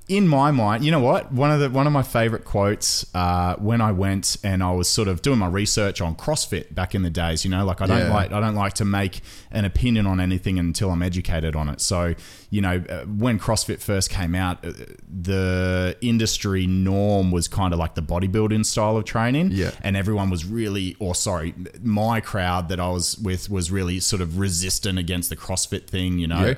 in 0.07 0.27
my 0.27 0.49
mind, 0.49 0.83
you 0.83 0.89
know 0.91 0.99
what? 1.01 1.31
One 1.31 1.51
of 1.51 1.59
the 1.59 1.69
one 1.69 1.85
of 1.85 1.93
my 1.93 2.01
favorite 2.01 2.43
quotes 2.43 3.05
uh, 3.13 3.55
when 3.57 3.79
I 3.79 3.91
went 3.91 4.37
and 4.43 4.63
I 4.63 4.71
was 4.71 4.89
sort 4.89 5.07
of 5.07 5.21
doing 5.21 5.37
my 5.37 5.47
research 5.47 6.01
on 6.01 6.15
CrossFit 6.15 6.73
back 6.73 6.95
in 6.95 7.03
the 7.03 7.11
days. 7.11 7.45
You 7.45 7.51
know, 7.51 7.63
like 7.63 7.79
I 7.79 7.85
don't 7.85 7.99
Yeah. 7.99 8.13
like 8.19 8.31
I 8.31 8.39
don't 8.39 8.55
like 8.55 8.73
to 8.81 8.85
make 8.85 9.21
an 9.51 9.65
opinion 9.65 10.07
on 10.07 10.19
anything 10.19 10.57
until 10.57 10.89
I'm 10.89 11.03
educated 11.03 11.55
on 11.55 11.69
it. 11.69 11.79
So, 11.79 12.15
you 12.49 12.59
know, 12.59 12.83
uh, 12.89 13.01
when 13.05 13.37
CrossFit 13.37 13.81
first 13.81 14.09
came 14.09 14.33
out, 14.33 14.65
uh, 14.65 14.71
the 15.07 15.95
industry 16.01 16.65
norm 16.65 17.29
was 17.29 17.47
kind 17.47 17.71
of 17.71 17.79
like 17.79 17.93
the 17.93 18.01
bodybuilding 18.01 18.65
style 18.65 18.97
of 18.97 19.05
training. 19.05 19.51
Yeah. 19.51 19.71
and 19.83 19.95
everyone 19.95 20.31
was 20.31 20.43
really, 20.43 20.95
or 20.99 21.13
sorry, 21.13 21.53
my 21.83 22.19
crowd 22.19 22.69
that 22.69 22.79
I 22.79 22.89
was 22.89 23.15
with 23.19 23.47
was 23.51 23.69
really 23.69 23.99
sort 23.99 24.23
of 24.23 24.39
resistant 24.39 24.97
against 24.97 25.29
the 25.29 25.35
CrossFit 25.35 25.85
thing. 25.85 26.17
You 26.17 26.27
know. 26.27 26.45
Yeah. 26.47 26.53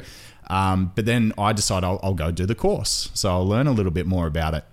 Um, 0.47 0.91
but 0.95 1.05
then 1.05 1.33
I 1.37 1.53
decide 1.53 1.83
I'll, 1.83 1.99
I'll 2.03 2.13
go 2.13 2.31
do 2.31 2.45
the 2.45 2.55
course. 2.55 3.09
So 3.13 3.29
I'll 3.29 3.47
learn 3.47 3.67
a 3.67 3.71
little 3.71 3.91
bit 3.91 4.05
more 4.05 4.27
about 4.27 4.53
it. 4.53 4.65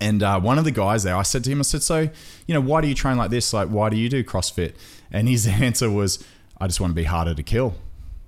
And 0.00 0.22
uh, 0.22 0.40
one 0.40 0.58
of 0.58 0.64
the 0.64 0.70
guys 0.70 1.02
there, 1.02 1.16
I 1.16 1.22
said 1.22 1.44
to 1.44 1.50
him, 1.50 1.60
I 1.60 1.62
said, 1.62 1.82
So, 1.82 2.08
you 2.46 2.54
know, 2.54 2.60
why 2.60 2.80
do 2.80 2.88
you 2.88 2.94
train 2.94 3.16
like 3.16 3.30
this? 3.30 3.52
Like, 3.52 3.68
why 3.68 3.88
do 3.88 3.96
you 3.96 4.08
do 4.08 4.22
CrossFit? 4.22 4.74
And 5.10 5.28
his 5.28 5.46
answer 5.62 5.90
was, 5.90 6.24
I 6.60 6.66
just 6.66 6.80
want 6.80 6.90
to 6.90 6.94
be 6.94 7.04
harder 7.04 7.34
to 7.34 7.42
kill. 7.42 7.74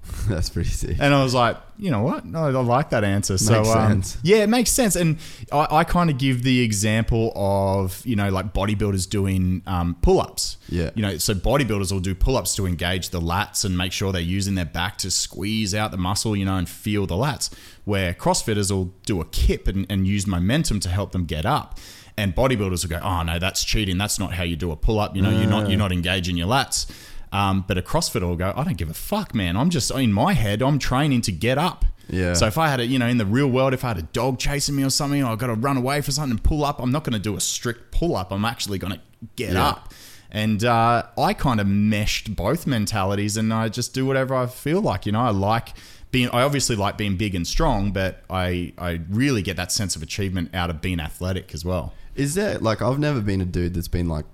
that's 0.29 0.51
pretty 0.51 0.71
sick. 0.71 0.97
And 1.01 1.15
I 1.15 1.23
was 1.23 1.35
like, 1.35 1.57
you 1.79 1.91
know 1.91 2.03
what? 2.03 2.25
No, 2.25 2.47
I 2.47 2.51
like 2.51 2.91
that 2.91 3.05
answer. 3.05 3.39
So, 3.39 3.63
Makes 3.63 4.17
um, 4.17 4.21
yeah, 4.23 4.39
it 4.39 4.49
makes 4.49 4.71
sense. 4.71 4.97
And 4.97 5.19
I, 5.53 5.67
I 5.71 5.85
kind 5.85 6.11
of 6.11 6.19
give 6.19 6.43
the 6.43 6.63
example 6.63 7.33
of, 7.35 8.05
you 8.05 8.17
know, 8.17 8.31
like 8.31 8.53
bodybuilders 8.53 9.09
doing 9.09 9.63
um, 9.67 9.97
pull 10.03 10.21
ups. 10.21 10.57
Yeah. 10.69 10.91
You 10.95 11.03
know, 11.03 11.17
so 11.19 11.35
bodybuilders 11.35 11.93
will 11.93 12.01
do 12.01 12.15
pull 12.15 12.37
ups 12.37 12.55
to 12.57 12.67
engage 12.67 13.11
the 13.11 13.21
lats 13.21 13.65
and 13.65 13.77
make 13.77 13.93
sure 13.93 14.13
they're 14.13 14.21
using 14.21 14.55
their 14.55 14.65
back 14.65 14.99
to 14.99 15.11
squeeze 15.11 15.75
out 15.75 15.91
the 15.91 15.99
muscle, 15.99 16.37
you 16.37 16.45
know, 16.45 16.57
and 16.57 16.69
feel 16.69 17.07
the 17.07 17.17
lats. 17.17 17.53
Where 17.85 18.15
CrossFitters 18.15 18.71
will 18.71 18.95
do 19.05 19.21
a 19.21 19.25
kip 19.27 19.69
and, 19.69 19.87
and 19.91 20.07
use 20.07 20.27
momentum 20.27 20.81
to 20.81 20.89
help 20.89 21.13
them 21.13 21.25
get 21.25 21.47
up. 21.47 21.79
And 22.17 22.35
bodybuilders 22.35 22.83
will 22.83 22.99
go, 22.99 23.05
oh 23.05 23.23
no, 23.23 23.39
that's 23.39 23.63
cheating. 23.63 23.99
That's 23.99 24.19
not 24.19 24.33
how 24.33 24.45
you 24.45 24.57
do 24.57 24.73
a 24.73 24.77
pull 24.77 24.99
up. 24.99 25.15
You 25.15 25.23
know, 25.23 25.31
you're 25.31 25.51
not 25.51 25.69
you're 25.69 25.79
not 25.79 25.93
engaging 25.93 26.37
your 26.37 26.49
lats. 26.49 26.91
Um, 27.33 27.65
but 27.67 27.77
a 27.77 27.83
CrossFitter 27.83 28.23
will 28.23 28.37
go, 28.37 28.53
I 28.57 28.65
don't 28.65 28.77
give 28.77 28.89
a 28.91 28.95
fuck, 28.95 29.35
man. 29.35 29.57
I'm 29.57 29.71
just 29.71 29.91
in 29.91 30.13
my 30.13 30.33
head, 30.33 30.63
I'm 30.63 30.79
training 30.79 31.23
to 31.23 31.33
get 31.33 31.59
up. 31.59 31.85
Yeah. 32.09 32.35
So 32.35 32.47
if 32.47 32.57
I 32.57 32.69
had 32.69 32.79
a, 32.81 32.87
you 32.87 32.99
know, 33.01 33.07
in 33.09 33.19
the 33.19 33.27
real 33.27 33.49
world, 33.49 33.75
if 33.75 33.85
I 33.85 33.89
had 33.89 33.99
a 33.99 34.03
dog 34.03 34.39
chasing 34.39 34.77
me 34.77 34.85
or 34.85 34.91
something, 34.91 35.23
or 35.25 35.33
I 35.33 35.37
got 35.37 35.49
to 35.49 35.55
run 35.55 35.77
away 35.77 36.01
for 36.03 36.13
something 36.13 36.31
and 36.33 36.43
pull 36.43 36.65
up, 36.65 36.81
I'm 36.81 36.93
not 36.93 37.03
going 37.05 37.15
to 37.15 37.19
do 37.19 37.37
a 37.37 37.41
strict 37.41 37.91
pull 37.91 38.15
up. 38.17 38.31
I'm 38.31 38.45
actually 38.45 38.79
going 38.79 38.93
to 38.95 39.01
get 39.35 39.55
Yeah. 39.55 39.67
up. 39.69 39.93
And 40.31 40.65
uh, 40.65 41.05
I 41.19 41.35
kind 41.35 41.61
of 41.61 41.67
meshed 41.67 42.35
both 42.37 42.67
mentalities, 42.67 43.37
and 43.37 43.53
I 43.55 43.69
just 43.69 43.95
do 43.95 44.05
whatever 44.07 44.35
I 44.35 44.47
feel 44.47 44.81
like. 44.81 45.07
You 45.07 45.13
know, 45.13 45.21
I 45.21 45.31
like 45.31 45.71
being. 46.11 46.29
I 46.31 46.43
obviously 46.43 46.75
like 46.77 46.97
being 46.99 47.17
big 47.17 47.35
and 47.35 47.47
strong, 47.47 47.93
but 47.93 48.23
I 48.29 48.73
I 48.77 49.01
really 49.09 49.41
get 49.43 49.57
that 49.57 49.71
sense 49.73 49.95
of 49.97 50.03
achievement 50.03 50.55
out 50.55 50.69
of 50.69 50.81
being 50.81 51.01
athletic 51.01 51.55
as 51.55 51.65
well. 51.65 51.95
Is 52.17 52.35
there 52.35 52.59
like 52.59 52.83
I've 52.83 52.99
never 52.99 53.21
been 53.21 53.41
a 53.41 53.45
dude 53.45 53.75
that's 53.75 53.89
been 53.89 54.09
like 54.09 54.27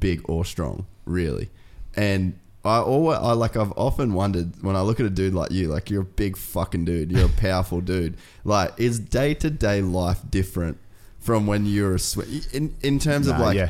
big 0.00 0.22
or 0.24 0.44
strong, 0.44 0.86
really. 1.04 1.50
And 1.96 2.38
I 2.64 2.78
always 2.78 3.18
I 3.18 3.32
like 3.32 3.56
I've 3.56 3.72
often 3.76 4.12
wondered 4.12 4.62
when 4.62 4.76
I 4.76 4.80
look 4.82 4.98
at 5.00 5.06
a 5.06 5.10
dude 5.10 5.34
like 5.34 5.50
you, 5.50 5.68
like 5.68 5.88
you're 5.90 6.02
a 6.02 6.04
big 6.04 6.36
fucking 6.36 6.84
dude, 6.84 7.12
you're 7.12 7.26
a 7.26 7.28
powerful 7.40 7.80
dude. 7.80 8.16
Like 8.44 8.72
is 8.78 8.98
day 8.98 9.34
to 9.34 9.50
day 9.50 9.80
life 9.82 10.20
different 10.28 10.78
from 11.20 11.46
when 11.46 11.66
you're 11.66 11.94
a 11.94 11.98
sw- 11.98 12.52
in 12.52 12.74
in 12.82 12.98
terms 12.98 13.28
of 13.28 13.38
Nah, 13.38 13.44
like 13.44 13.56
yeah. 13.56 13.68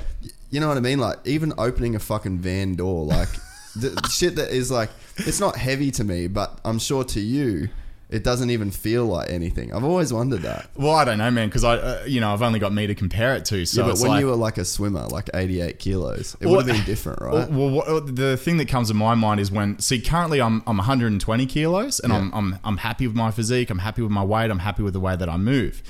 you 0.50 0.60
know 0.60 0.68
what 0.68 0.76
I 0.76 0.80
mean? 0.80 0.98
Like 0.98 1.18
even 1.24 1.52
opening 1.58 1.94
a 1.94 1.98
fucking 1.98 2.38
van 2.38 2.74
door, 2.74 3.04
like 3.04 3.28
the 3.76 4.08
shit 4.10 4.36
that 4.36 4.50
is 4.50 4.70
like 4.70 4.90
it's 5.18 5.40
not 5.40 5.56
heavy 5.56 5.90
to 5.92 6.04
me, 6.04 6.26
but 6.26 6.58
I'm 6.64 6.78
sure 6.78 7.04
to 7.04 7.20
you. 7.20 7.68
It 8.08 8.22
doesn't 8.22 8.50
even 8.50 8.70
feel 8.70 9.04
like 9.04 9.30
anything. 9.30 9.72
I've 9.72 9.82
always 9.82 10.12
wondered 10.12 10.42
that. 10.42 10.68
Well, 10.76 10.94
I 10.94 11.04
don't 11.04 11.18
know, 11.18 11.28
man, 11.30 11.48
because 11.48 11.64
I, 11.64 11.76
uh, 11.76 12.04
you 12.06 12.20
know, 12.20 12.32
I've 12.32 12.42
only 12.42 12.60
got 12.60 12.72
me 12.72 12.86
to 12.86 12.94
compare 12.94 13.34
it 13.34 13.44
to. 13.46 13.66
So 13.66 13.80
yeah, 13.82 13.92
but 13.92 13.98
when 13.98 14.10
like, 14.12 14.20
you 14.20 14.28
were 14.28 14.36
like 14.36 14.58
a 14.58 14.64
swimmer, 14.64 15.06
like 15.06 15.28
88 15.34 15.80
kilos, 15.80 16.36
it 16.40 16.46
Well, 16.46 16.56
would 16.56 16.66
have 16.68 16.76
been 16.76 16.86
different, 16.86 17.20
right? 17.20 17.50
Well, 17.50 17.70
what, 17.70 18.14
the 18.14 18.36
thing 18.36 18.58
that 18.58 18.68
comes 18.68 18.88
to 18.88 18.94
my 18.94 19.16
mind 19.16 19.40
is 19.40 19.50
when 19.50 19.78
see 19.80 20.00
currently 20.00 20.40
I'm 20.40 20.62
I'm 20.68 20.76
120 20.76 21.46
kilos 21.46 21.98
and 21.98 22.12
I'm, 22.12 22.32
I'm 22.32 22.58
I'm 22.62 22.76
happy 22.76 23.08
with 23.08 23.16
my 23.16 23.32
physique. 23.32 23.70
I'm 23.70 23.80
happy 23.80 24.02
with 24.02 24.12
my 24.12 24.22
weight. 24.22 24.52
I'm 24.52 24.60
happy 24.60 24.84
with 24.84 24.92
the 24.92 25.00
way 25.00 25.16
that 25.16 25.28
I 25.28 25.36
move. 25.36 25.82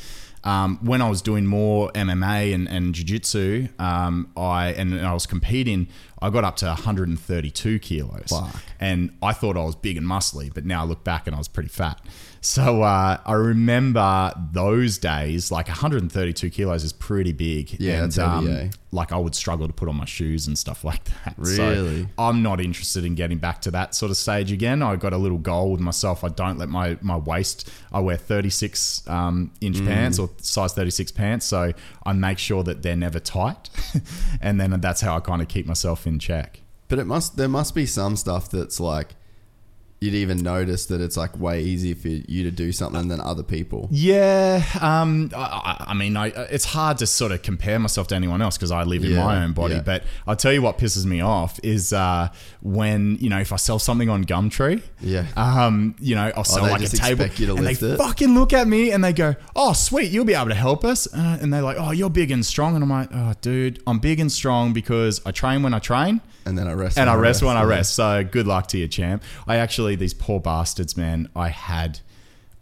Um, 0.44 0.78
when 0.80 1.02
I 1.02 1.10
was 1.10 1.22
doing 1.22 1.44
more 1.44 1.90
MMA 1.90 2.54
and, 2.54 2.68
and 2.68 2.94
jiu-jitsu, 2.94 3.66
um, 3.80 4.30
I 4.36 4.68
and, 4.68 4.94
and 4.94 5.04
I 5.04 5.12
was 5.12 5.26
competing, 5.26 5.88
I 6.26 6.30
got 6.30 6.42
up 6.42 6.56
to 6.56 6.66
132 6.66 7.78
kilos, 7.78 8.26
Fuck. 8.30 8.56
and 8.80 9.16
I 9.22 9.32
thought 9.32 9.56
I 9.56 9.62
was 9.62 9.76
big 9.76 9.96
and 9.96 10.04
muscly, 10.04 10.52
but 10.52 10.64
now 10.64 10.82
I 10.82 10.84
look 10.84 11.04
back 11.04 11.28
and 11.28 11.36
I 11.36 11.38
was 11.38 11.46
pretty 11.46 11.68
fat. 11.68 12.00
So 12.46 12.82
uh, 12.82 13.18
I 13.26 13.32
remember 13.32 14.32
those 14.52 14.98
days, 14.98 15.50
like 15.50 15.66
132 15.66 16.48
kilos 16.50 16.84
is 16.84 16.92
pretty 16.92 17.32
big. 17.32 17.74
Yeah, 17.80 18.04
and, 18.04 18.14
heavy, 18.14 18.52
eh? 18.52 18.70
like 18.92 19.10
I 19.10 19.18
would 19.18 19.34
struggle 19.34 19.66
to 19.66 19.72
put 19.72 19.88
on 19.88 19.96
my 19.96 20.04
shoes 20.04 20.46
and 20.46 20.56
stuff 20.56 20.84
like 20.84 21.02
that. 21.04 21.34
Really? 21.38 22.02
So 22.04 22.08
I'm 22.16 22.44
not 22.44 22.60
interested 22.60 23.04
in 23.04 23.16
getting 23.16 23.38
back 23.38 23.62
to 23.62 23.72
that 23.72 23.96
sort 23.96 24.12
of 24.12 24.16
stage 24.16 24.52
again. 24.52 24.80
I've 24.80 25.00
got 25.00 25.12
a 25.12 25.16
little 25.16 25.38
goal 25.38 25.72
with 25.72 25.80
myself. 25.80 26.22
I 26.22 26.28
don't 26.28 26.56
let 26.56 26.68
my 26.68 26.96
my 27.00 27.16
waist. 27.16 27.68
I 27.90 27.98
wear 27.98 28.16
36 28.16 29.02
um, 29.08 29.50
inch 29.60 29.78
Mm. 29.78 29.88
pants 29.88 30.20
or 30.20 30.30
size 30.40 30.72
36 30.72 31.10
pants, 31.10 31.46
so 31.46 31.72
I 32.04 32.12
make 32.12 32.38
sure 32.38 32.62
that 32.62 32.82
they're 32.82 32.94
never 32.94 33.18
tight, 33.18 33.70
and 34.40 34.60
then 34.60 34.70
that's 34.80 35.00
how 35.00 35.16
I 35.16 35.20
kind 35.20 35.42
of 35.42 35.48
keep 35.48 35.66
myself 35.66 36.06
in 36.06 36.20
check. 36.20 36.60
But 36.86 37.00
it 37.00 37.06
must 37.06 37.36
there 37.36 37.48
must 37.48 37.74
be 37.74 37.86
some 37.86 38.14
stuff 38.14 38.48
that's 38.52 38.78
like 38.78 39.15
you'd 40.00 40.12
even 40.14 40.38
notice 40.38 40.84
that 40.86 41.00
it's 41.00 41.16
like 41.16 41.38
way 41.40 41.62
easier 41.62 41.94
for 41.94 42.08
you 42.08 42.42
to 42.44 42.50
do 42.50 42.70
something 42.70 43.08
than 43.08 43.18
other 43.20 43.42
people. 43.42 43.88
Yeah, 43.90 44.62
um, 44.80 45.30
I, 45.34 45.86
I- 45.88 45.94
mean, 45.94 46.16
I, 46.18 46.26
it's 46.50 46.66
hard 46.66 46.98
to 46.98 47.06
sort 47.06 47.32
of 47.32 47.40
compare 47.42 47.78
myself 47.78 48.06
to 48.08 48.14
anyone 48.14 48.42
else 48.42 48.58
because 48.58 48.70
I 48.70 48.82
live 48.82 49.02
in 49.04 49.16
my 49.16 49.42
own 49.42 49.52
body. 49.54 49.76
yeah. 49.76 49.80
But 49.80 50.02
I'll 50.26 50.36
tell 50.36 50.52
you 50.52 50.60
what 50.60 50.76
pisses 50.76 51.06
me 51.06 51.22
off 51.22 51.58
is 51.62 51.94
uh, 51.94 52.28
when 52.60 53.16
you 53.20 53.30
know 53.30 53.38
if 53.40 53.52
I 53.52 53.56
sell 53.56 53.78
something 53.78 54.08
on 54.10 54.24
Gumtree, 54.24 54.82
Yeah. 55.00 55.26
um, 55.36 55.96
you 55.98 56.14
know, 56.14 56.30
I'll 56.36 56.44
sell 56.44 56.64
they 56.64 56.70
like 56.70 56.82
a 56.82 56.88
table, 56.88 57.26
you 57.36 57.46
to 57.46 57.54
and 57.56 57.66
they 57.66 57.72
it? 57.72 57.96
fucking 57.96 58.34
look 58.34 58.52
at 58.52 58.68
me 58.68 58.90
and 58.90 59.02
they 59.02 59.12
go, 59.14 59.34
"Oh, 59.54 59.72
sweet, 59.72 60.10
you'll 60.10 60.24
be 60.26 60.34
able 60.34 60.48
to 60.50 60.54
help 60.54 60.84
us," 60.84 61.06
uh, 61.14 61.38
and 61.40 61.52
they're 61.52 61.62
like, 61.62 61.76
"Oh, 61.78 61.92
you're 61.92 62.10
big 62.10 62.30
and 62.30 62.44
strong," 62.44 62.74
and 62.74 62.84
I'm 62.84 62.90
like, 62.90 63.08
"Oh, 63.12 63.32
dude, 63.40 63.82
I'm 63.86 63.98
big 63.98 64.20
and 64.20 64.30
strong 64.30 64.72
because 64.74 65.20
I 65.24 65.30
train 65.30 65.62
when 65.62 65.72
I 65.72 65.78
train." 65.78 66.20
And 66.46 66.56
then 66.56 66.68
I 66.68 66.72
rest. 66.72 66.96
and 66.98 67.10
I 67.10 67.14
rest 67.16 67.42
when 67.42 67.56
I 67.56 67.64
rest. 67.64 67.94
So 67.94 68.24
good 68.24 68.46
luck 68.46 68.68
to 68.68 68.78
you, 68.78 68.88
champ. 68.88 69.22
I 69.46 69.56
actually 69.56 69.96
these 69.96 70.14
poor 70.14 70.40
bastards, 70.40 70.96
man. 70.96 71.28
I 71.36 71.48
had, 71.48 72.00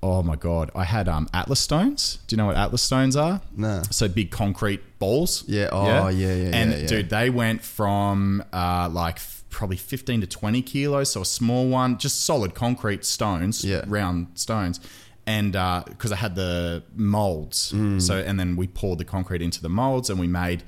oh 0.03 0.23
my 0.23 0.37
god, 0.37 0.71
I 0.75 0.85
had 0.85 1.09
um 1.09 1.29
Atlas 1.35 1.61
stones. 1.61 2.19
Do 2.27 2.35
you 2.35 2.39
know 2.39 2.47
what 2.47 2.57
Atlas 2.57 2.83
stones 2.83 3.15
are? 3.17 3.41
No. 3.57 3.83
So 3.91 4.09
big 4.09 4.31
concrete 4.31 4.81
balls. 4.99 5.45
Yeah, 5.47 5.69
oh, 5.71 6.09
yeah, 6.09 6.35
yeah, 6.35 6.51
And 6.57 6.71
yeah, 6.73 6.77
yeah. 6.79 6.87
dude, 6.87 7.11
they 7.11 7.29
went 7.31 7.63
from 7.63 8.43
uh 8.53 8.89
like 8.91 9.19
probably 9.51 9.77
fifteen 9.77 10.21
to 10.21 10.27
twenty 10.27 10.63
kilos, 10.63 11.13
so 11.13 11.21
a 11.21 11.25
small 11.25 11.69
one, 11.69 11.99
just 11.99 12.23
solid 12.23 12.55
concrete 12.55 13.05
stones, 13.05 13.65
Yeah. 13.65 13.85
round 13.87 14.27
stones. 14.35 14.81
And 15.27 15.53
because 15.53 16.13
I 16.13 16.17
had 16.17 16.35
the 16.35 16.83
molds, 16.97 17.73
Mm. 17.73 18.01
so 18.03 18.17
and 18.19 18.39
then 18.39 18.57
we 18.57 18.67
poured 18.67 18.99
the 18.99 19.05
concrete 19.05 19.43
into 19.43 19.63
the 19.63 19.69
molds, 19.71 20.11
and 20.11 20.19
we 20.19 20.27
made 20.27 20.65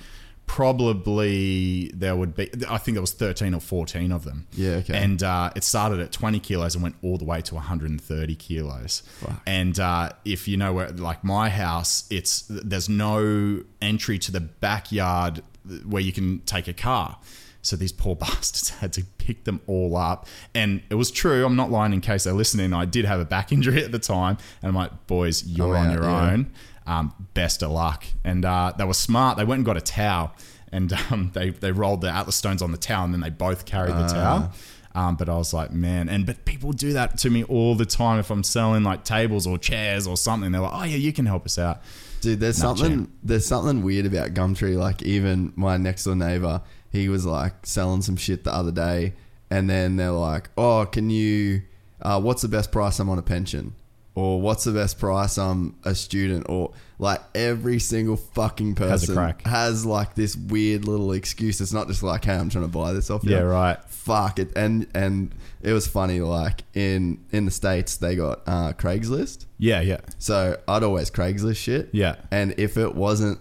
probably 0.47 1.91
there 1.93 2.17
would 2.17 2.35
be 2.35 2.51
I 2.69 2.79
think 2.79 2.95
there 2.95 3.03
was 3.03 3.13
13 3.13 3.55
or 3.55 3.61
14 3.61 4.13
of 4.13 4.25
them. 4.25 4.47
Yeah, 4.53 4.77
okay. 4.77 4.97
And 4.97 5.23
uh, 5.23 5.51
it 5.57 5.65
started 5.65 6.01
at 6.01 6.13
20 6.13 6.41
kilos 6.41 6.75
and 6.75 6.83
went 6.83 6.97
all 7.03 7.19
the 7.19 7.25
way 7.25 7.41
to 7.43 7.55
130 7.55 8.35
kilos. 8.37 9.03
And 9.47 9.79
uh, 9.79 10.11
if 10.25 10.49
you 10.49 10.57
know 10.57 10.73
where, 10.73 10.91
like 10.91 11.25
my 11.25 11.49
house, 11.49 12.07
it's 12.11 12.45
there's 12.49 12.89
no 12.89 13.63
entry 13.83 14.19
to 14.21 14.33
the 14.33 14.41
backyard 14.41 15.43
where 15.85 16.03
you 16.03 16.13
can 16.13 16.41
take 16.41 16.69
a 16.69 16.73
car. 16.73 17.19
So 17.63 17.75
these 17.75 17.93
poor 17.93 18.15
bastards 18.17 18.71
had 18.71 18.93
to 18.95 19.05
pick 19.19 19.45
them 19.45 19.61
all 19.67 19.97
up. 19.97 20.27
And 20.55 20.83
it 20.89 20.95
was 20.95 21.11
true. 21.11 21.45
I'm 21.45 21.57
not 21.57 21.71
lying 21.71 21.93
in 21.93 22.01
case 22.01 22.25
they're 22.25 22.33
listening. 22.33 22.73
I 22.73 22.85
did 22.85 23.05
have 23.05 23.21
a 23.21 23.25
back 23.25 23.53
injury 23.53 23.85
at 23.85 23.93
the 23.93 23.99
time. 23.99 24.39
And 24.63 24.69
I'm 24.69 24.75
like, 24.75 25.07
boys, 25.07 25.45
you're 25.45 25.77
I'm 25.77 25.87
on 25.87 25.91
out, 25.91 25.95
your 25.95 26.05
yeah. 26.05 26.31
own. 26.31 26.53
Um, 26.87 27.13
best 27.35 27.63
of 27.63 27.71
luck. 27.71 28.05
And 28.25 28.45
uh, 28.45 28.73
they 28.77 28.85
were 28.85 28.95
smart. 28.95 29.37
They 29.39 29.45
went 29.45 29.59
and 29.59 29.67
got 29.67 29.77
a 29.77 29.81
towel. 29.81 30.33
And 30.73 30.93
um, 31.11 31.31
they, 31.35 31.51
they 31.51 31.73
rolled 31.73 32.01
the 32.01 32.11
Atlas 32.11 32.37
stones 32.37 32.63
on 32.63 32.71
the 32.73 32.79
towel. 32.79 33.05
And 33.05 33.13
then 33.15 33.21
they 33.21 33.31
both 33.31 33.65
carried 33.65 33.95
the 33.95 34.07
towel. 34.07 34.53
Um, 34.95 35.17
but 35.17 35.29
I 35.29 35.37
was 35.37 35.53
like, 35.53 35.73
man, 35.73 36.09
and 36.09 36.25
but 36.25 36.47
people 36.47 36.73
do 36.73 36.95
that 36.95 37.19
to 37.19 37.29
me 37.29 37.45
all 37.45 37.75
the 37.75 37.85
time 37.85 38.19
if 38.19 38.31
I'm 38.31 38.43
selling 38.43 38.83
like 38.83 39.05
tables 39.05 39.47
or 39.47 39.59
chairs 39.59 40.07
or 40.07 40.17
something. 40.17 40.53
They're 40.53 40.63
like, 40.63 40.73
oh 40.73 40.85
yeah, 40.85 40.97
you 40.97 41.13
can 41.13 41.27
help 41.27 41.45
us 41.45 41.59
out. 41.59 41.83
Dude, 42.23 42.41
there's 42.41 42.63
Not 42.63 42.79
something 42.79 42.99
champ. 43.01 43.11
there's 43.23 43.47
something 43.47 43.83
weird 43.83 44.07
about 44.07 44.33
Gumtree. 44.33 44.75
Like 44.79 45.03
even 45.03 45.53
my 45.55 45.77
next 45.77 46.05
door 46.05 46.17
neighbor, 46.17 46.63
he 46.91 47.11
was 47.11 47.27
like 47.27 47.67
selling 47.67 48.01
some 48.01 48.17
shit 48.17 48.45
the 48.45 48.55
other 48.55 48.73
day, 48.73 49.13
and 49.51 49.69
then 49.69 49.97
they're 49.97 50.13
like, 50.13 50.49
"Oh, 50.57 50.87
can 50.87 51.11
you? 51.11 51.61
Uh, 52.01 52.19
what's 52.19 52.41
the 52.41 52.49
best 52.49 52.73
price 52.73 52.99
I'm 52.99 53.11
on 53.11 53.19
a 53.19 53.23
pension?" 53.23 53.75
Or 54.17 54.41
what's 54.41 54.65
the 54.65 54.73
best 54.73 54.99
price 54.99 55.37
I'm 55.37 55.77
a 55.85 55.95
student? 55.95 56.47
Or 56.49 56.73
like 56.99 57.21
every 57.35 57.79
single 57.79 58.17
fucking 58.17 58.75
person 58.75 59.15
crack. 59.15 59.43
has 59.47 59.85
like 59.85 60.15
this 60.15 60.35
weird 60.35 60.87
little 60.87 61.13
excuse. 61.13 61.61
It's 61.61 61.73
not 61.75 61.87
just 61.87 62.03
like, 62.03 62.25
"Hey, 62.25 62.35
I'm 62.35 62.49
trying 62.49 62.65
to 62.65 62.69
buy 62.71 62.95
this 62.95 63.11
off 63.11 63.23
you." 63.25 63.33
Yeah, 63.33 63.41
right. 63.43 63.79
Fuck 63.89 64.39
it, 64.39 64.57
and 64.57 64.87
and 64.95 65.35
it 65.61 65.75
was 65.75 65.87
funny. 65.87 66.21
Like 66.21 66.63
in 66.73 67.23
in 67.31 67.45
the 67.45 67.51
states, 67.51 67.99
they 67.99 68.17
got 68.17 68.41
uh, 68.47 68.73
Craigslist. 68.73 69.45
Yeah, 69.59 69.83
yeah, 69.83 70.01
So 70.19 70.59
I'd 70.67 70.83
always 70.83 71.11
Craigslist 71.11 71.57
shit. 71.57 71.91
Yeah. 71.93 72.17
And 72.31 72.55
if 72.59 72.77
it 72.77 72.95
wasn't, 72.95 73.39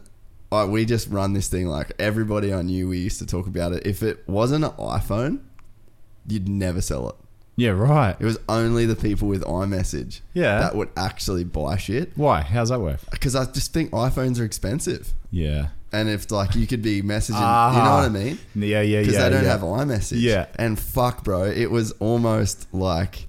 like, 0.51 0.69
we 0.69 0.85
just 0.85 1.09
run 1.09 1.33
this 1.33 1.47
thing 1.47 1.67
like 1.67 1.91
everybody 1.99 2.53
I 2.53 2.61
knew, 2.63 2.89
we 2.89 2.97
used 2.97 3.19
to 3.19 3.25
talk 3.25 3.47
about 3.47 3.71
it. 3.73 3.87
If 3.87 4.03
it 4.03 4.27
wasn't 4.27 4.65
an 4.65 4.71
iPhone, 4.71 5.39
you'd 6.27 6.49
never 6.49 6.81
sell 6.81 7.09
it. 7.09 7.15
Yeah, 7.55 7.69
right. 7.69 8.15
It 8.19 8.25
was 8.25 8.37
only 8.49 8.85
the 8.85 8.95
people 8.95 9.27
with 9.27 9.43
iMessage 9.43 10.21
Yeah. 10.33 10.59
that 10.59 10.75
would 10.75 10.89
actually 10.97 11.43
buy 11.43 11.77
shit. 11.77 12.11
Why? 12.15 12.41
How's 12.41 12.69
that 12.69 12.81
work? 12.81 12.99
Because 13.11 13.35
I 13.35 13.45
just 13.45 13.73
think 13.73 13.91
iPhones 13.91 14.39
are 14.39 14.43
expensive. 14.45 15.13
Yeah, 15.31 15.67
And 15.91 16.09
if 16.09 16.31
like 16.31 16.55
you 16.55 16.67
could 16.67 16.81
be 16.81 17.01
messaging, 17.01 17.29
you 17.29 17.39
know 17.39 17.41
Ah. 17.41 17.97
what 18.01 18.05
I 18.05 18.09
mean? 18.09 18.37
yeah, 18.55 18.81
yeah, 18.81 18.81
yeah. 18.81 18.99
Because 19.01 19.15
they 19.17 19.29
don't 19.29 19.43
yeah. 19.43 19.51
have 19.51 19.61
iMessage. 19.61 20.21
Yeah. 20.21 20.45
And 20.57 20.77
fuck, 20.79 21.23
bro, 21.23 21.43
it 21.45 21.69
was 21.71 21.91
almost 21.93 22.73
like. 22.73 23.27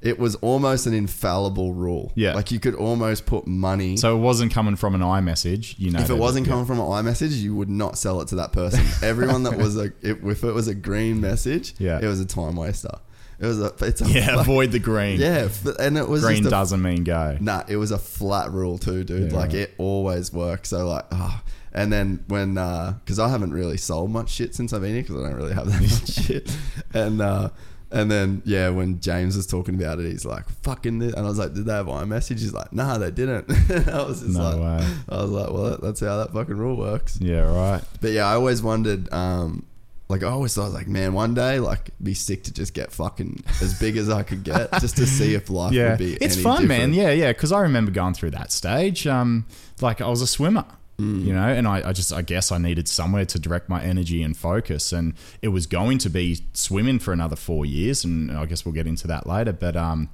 It 0.00 0.16
was 0.16 0.36
almost 0.36 0.86
an 0.86 0.94
infallible 0.94 1.74
rule. 1.74 2.12
Yeah. 2.14 2.34
Like 2.34 2.52
you 2.52 2.60
could 2.60 2.76
almost 2.76 3.26
put 3.26 3.48
money 3.48 3.96
So 3.96 4.16
it 4.16 4.20
wasn't 4.20 4.52
coming 4.54 4.76
from 4.76 4.94
an 4.94 5.00
iMessage, 5.00 5.74
you 5.76 5.90
know. 5.90 5.98
if 5.98 6.06
that- 6.06 6.14
it 6.14 6.18
wasn't 6.20 6.46
yeah. 6.46 6.52
coming 6.52 6.66
from 6.66 6.78
an 6.78 6.86
iMessage, 6.86 7.32
you 7.40 7.56
would 7.56 7.68
not 7.68 7.98
sell 7.98 8.20
it 8.20 8.28
to 8.28 8.36
that 8.36 8.52
person. 8.52 8.80
Everyone 9.02 9.42
that 9.42 9.58
was 9.58 9.76
a, 9.76 9.86
if, 10.00 10.22
if 10.24 10.44
it 10.44 10.52
was 10.52 10.68
a 10.68 10.74
green 10.76 11.20
message, 11.20 11.74
Yeah. 11.80 11.98
it 12.00 12.06
was 12.06 12.20
a 12.20 12.24
time 12.24 12.54
waster. 12.54 12.96
It 13.40 13.46
was 13.46 13.60
a, 13.60 13.72
it's 13.82 14.00
a 14.00 14.08
yeah, 14.08 14.26
fuck- 14.26 14.40
avoid 14.40 14.72
the 14.72 14.78
green. 14.80 15.20
yeah, 15.20 15.48
and 15.78 15.96
it 15.96 16.08
was 16.08 16.24
green 16.24 16.46
a, 16.46 16.50
doesn't 16.50 16.82
mean 16.82 17.04
go. 17.04 17.36
Nah, 17.40 17.64
it 17.68 17.76
was 17.76 17.92
a 17.92 17.98
flat 17.98 18.50
rule 18.50 18.78
too, 18.78 19.04
dude. 19.04 19.30
Yeah, 19.30 19.36
like 19.38 19.50
right. 19.50 19.60
it 19.60 19.74
always 19.78 20.32
works. 20.32 20.70
So 20.70 20.88
like, 20.88 21.04
ah, 21.12 21.42
and 21.72 21.92
then 21.92 22.24
when 22.28 22.54
because 22.54 23.18
I 23.18 23.28
haven't 23.28 23.52
really 23.52 23.76
sold 23.76 24.10
much 24.10 24.30
shit 24.30 24.54
since 24.54 24.72
I've 24.72 24.82
been 24.82 24.94
here 24.94 25.02
because 25.02 25.16
I 25.16 25.28
don't 25.28 25.36
really 25.36 25.54
have 25.54 25.66
that 25.66 25.80
much 25.80 26.26
shit, 26.26 26.56
and 26.94 27.20
uh, 27.20 27.50
and 27.90 28.10
then 28.10 28.42
yeah, 28.44 28.68
when 28.68 29.00
James 29.00 29.36
was 29.36 29.46
talking 29.46 29.74
about 29.74 29.98
it, 29.98 30.10
he's 30.10 30.24
like, 30.24 30.48
"Fucking," 30.62 30.98
this. 30.98 31.14
and 31.14 31.24
I 31.24 31.28
was 31.28 31.38
like, 31.38 31.54
"Did 31.54 31.66
they 31.66 31.72
have 31.72 31.86
iMessage?" 31.86 32.40
He's 32.40 32.52
like, 32.52 32.72
"Nah, 32.72 32.98
they 32.98 33.10
didn't." 33.10 33.50
I 33.88 34.02
was 34.02 34.20
just 34.20 34.36
No 34.36 34.50
like, 34.50 34.80
way. 34.80 34.88
I 35.08 35.22
was 35.22 35.30
like, 35.30 35.50
"Well, 35.50 35.78
that's 35.80 36.00
how 36.00 36.18
that 36.18 36.32
fucking 36.32 36.56
rule 36.56 36.76
works." 36.76 37.18
Yeah, 37.20 37.40
right. 37.42 37.82
But 38.00 38.10
yeah, 38.10 38.26
I 38.26 38.34
always 38.34 38.62
wondered, 38.62 39.10
um, 39.12 39.64
like 40.08 40.22
I 40.22 40.28
always 40.28 40.54
thought, 40.54 40.72
like, 40.72 40.88
man, 40.88 41.12
one 41.12 41.34
day, 41.34 41.60
like, 41.60 41.90
be 42.02 42.14
sick 42.14 42.44
to 42.44 42.52
just 42.52 42.72
get 42.74 42.92
fucking 42.92 43.42
as 43.60 43.78
big 43.78 43.96
as 43.98 44.08
I 44.08 44.22
could 44.22 44.42
get, 44.42 44.70
just 44.80 44.96
to 44.96 45.06
see 45.06 45.34
if 45.34 45.50
life 45.50 45.72
Yeah, 45.72 45.90
would 45.90 45.98
be. 45.98 46.14
it's 46.14 46.40
fun, 46.40 46.66
man. 46.66 46.94
Yeah, 46.94 47.10
yeah. 47.10 47.32
Because 47.32 47.52
I 47.52 47.60
remember 47.60 47.90
going 47.90 48.14
through 48.14 48.30
that 48.30 48.50
stage. 48.50 49.06
Um, 49.06 49.46
like 49.80 50.00
I 50.00 50.08
was 50.08 50.22
a 50.22 50.26
swimmer, 50.26 50.64
Mm. 50.98 51.24
you 51.26 51.32
know, 51.32 51.46
and 51.46 51.68
I, 51.68 51.90
I 51.90 51.92
just, 51.92 52.12
I 52.12 52.22
guess, 52.22 52.50
I 52.50 52.58
needed 52.58 52.88
somewhere 52.88 53.24
to 53.26 53.38
direct 53.38 53.68
my 53.68 53.80
energy 53.80 54.20
and 54.22 54.36
focus, 54.36 54.92
and 54.92 55.14
it 55.42 55.48
was 55.48 55.66
going 55.66 55.98
to 55.98 56.10
be 56.10 56.40
swimming 56.54 56.98
for 56.98 57.12
another 57.12 57.36
four 57.36 57.64
years, 57.64 58.02
and 58.04 58.32
I 58.32 58.46
guess 58.46 58.64
we'll 58.64 58.74
get 58.74 58.88
into 58.88 59.06
that 59.06 59.24
later. 59.24 59.52
But 59.52 59.76
um, 59.76 60.08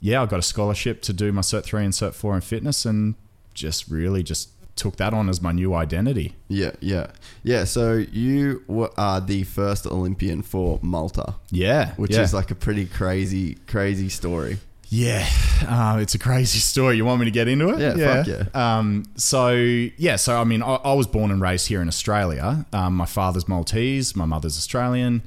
yeah, 0.00 0.22
I 0.22 0.26
got 0.26 0.38
a 0.38 0.42
scholarship 0.42 1.02
to 1.02 1.12
do 1.12 1.30
my 1.30 1.42
Cert 1.42 1.64
three 1.64 1.84
and 1.84 1.92
Cert 1.92 2.14
four 2.14 2.34
in 2.36 2.40
fitness, 2.40 2.86
and 2.86 3.16
just 3.52 3.88
really 3.90 4.22
just 4.22 4.48
took 4.76 4.96
that 4.96 5.14
on 5.14 5.28
as 5.28 5.40
my 5.40 5.52
new 5.52 5.74
identity. 5.74 6.34
Yeah, 6.48 6.72
yeah, 6.80 7.08
yeah. 7.42 7.64
So 7.64 7.94
you 7.94 8.62
were, 8.66 8.90
are 8.96 9.20
the 9.20 9.44
first 9.44 9.86
Olympian 9.86 10.42
for 10.42 10.78
Malta, 10.82 11.34
Yeah, 11.50 11.94
which 11.96 12.12
yeah. 12.12 12.22
is 12.22 12.34
like 12.34 12.50
a 12.50 12.54
pretty 12.54 12.86
crazy, 12.86 13.54
crazy 13.66 14.08
story. 14.08 14.58
Yeah, 14.88 15.26
uh, 15.66 15.98
it's 16.00 16.14
a 16.14 16.18
crazy 16.18 16.58
story. 16.58 16.96
You 16.96 17.04
want 17.04 17.18
me 17.18 17.24
to 17.24 17.30
get 17.32 17.48
into 17.48 17.70
it? 17.70 17.80
Yeah, 17.80 18.22
fuck 18.22 18.26
yeah. 18.26 18.78
Um, 18.78 19.04
so 19.16 19.50
yeah, 19.54 20.16
so 20.16 20.40
I 20.40 20.44
mean, 20.44 20.62
I, 20.62 20.74
I 20.76 20.92
was 20.92 21.06
born 21.08 21.30
and 21.32 21.40
raised 21.40 21.66
here 21.66 21.82
in 21.82 21.88
Australia. 21.88 22.64
Um, 22.72 22.96
my 22.96 23.06
father's 23.06 23.48
Maltese, 23.48 24.14
my 24.14 24.24
mother's 24.24 24.56
Australian, 24.56 25.22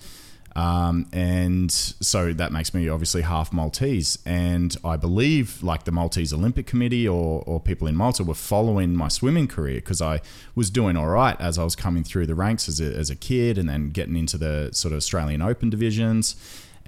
um, 0.57 1.07
and 1.13 1.71
so 1.71 2.33
that 2.33 2.51
makes 2.51 2.73
me 2.73 2.89
obviously 2.89 3.21
half 3.21 3.53
Maltese. 3.53 4.17
And 4.25 4.75
I 4.83 4.97
believe 4.97 5.61
like 5.61 5.83
the 5.83 5.91
Maltese 5.91 6.33
Olympic 6.33 6.65
Committee 6.65 7.07
or 7.07 7.43
or 7.45 7.59
people 7.59 7.87
in 7.87 7.95
Malta 7.95 8.23
were 8.23 8.33
following 8.33 8.95
my 8.95 9.07
swimming 9.07 9.47
career 9.47 9.75
because 9.75 10.01
I 10.01 10.19
was 10.55 10.71
doing 10.71 10.97
all 10.97 11.09
right 11.09 11.39
as 11.39 11.59
I 11.59 11.63
was 11.63 11.75
coming 11.75 12.03
through 12.03 12.25
the 12.25 12.33
ranks 12.33 12.67
as 12.67 12.81
a, 12.81 12.85
as 12.85 13.11
a 13.11 13.15
kid, 13.15 13.59
and 13.59 13.69
then 13.69 13.91
getting 13.91 14.15
into 14.15 14.39
the 14.39 14.71
sort 14.73 14.93
of 14.93 14.97
Australian 14.97 15.43
Open 15.43 15.69
divisions 15.69 16.35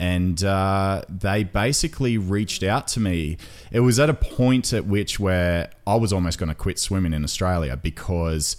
and 0.01 0.45
uh, 0.45 1.01
they 1.09 1.43
basically 1.43 2.17
reached 2.17 2.63
out 2.63 2.87
to 2.87 3.01
me. 3.01 3.35
It 3.69 3.81
was 3.81 3.99
at 3.99 4.09
a 4.09 4.13
point 4.13 4.71
at 4.71 4.85
which 4.85 5.19
where 5.19 5.69
I 5.85 5.95
was 5.95 6.13
almost 6.13 6.39
going 6.39 6.47
to 6.47 6.55
quit 6.55 6.79
swimming 6.79 7.11
in 7.11 7.25
Australia 7.25 7.75
because 7.75 8.55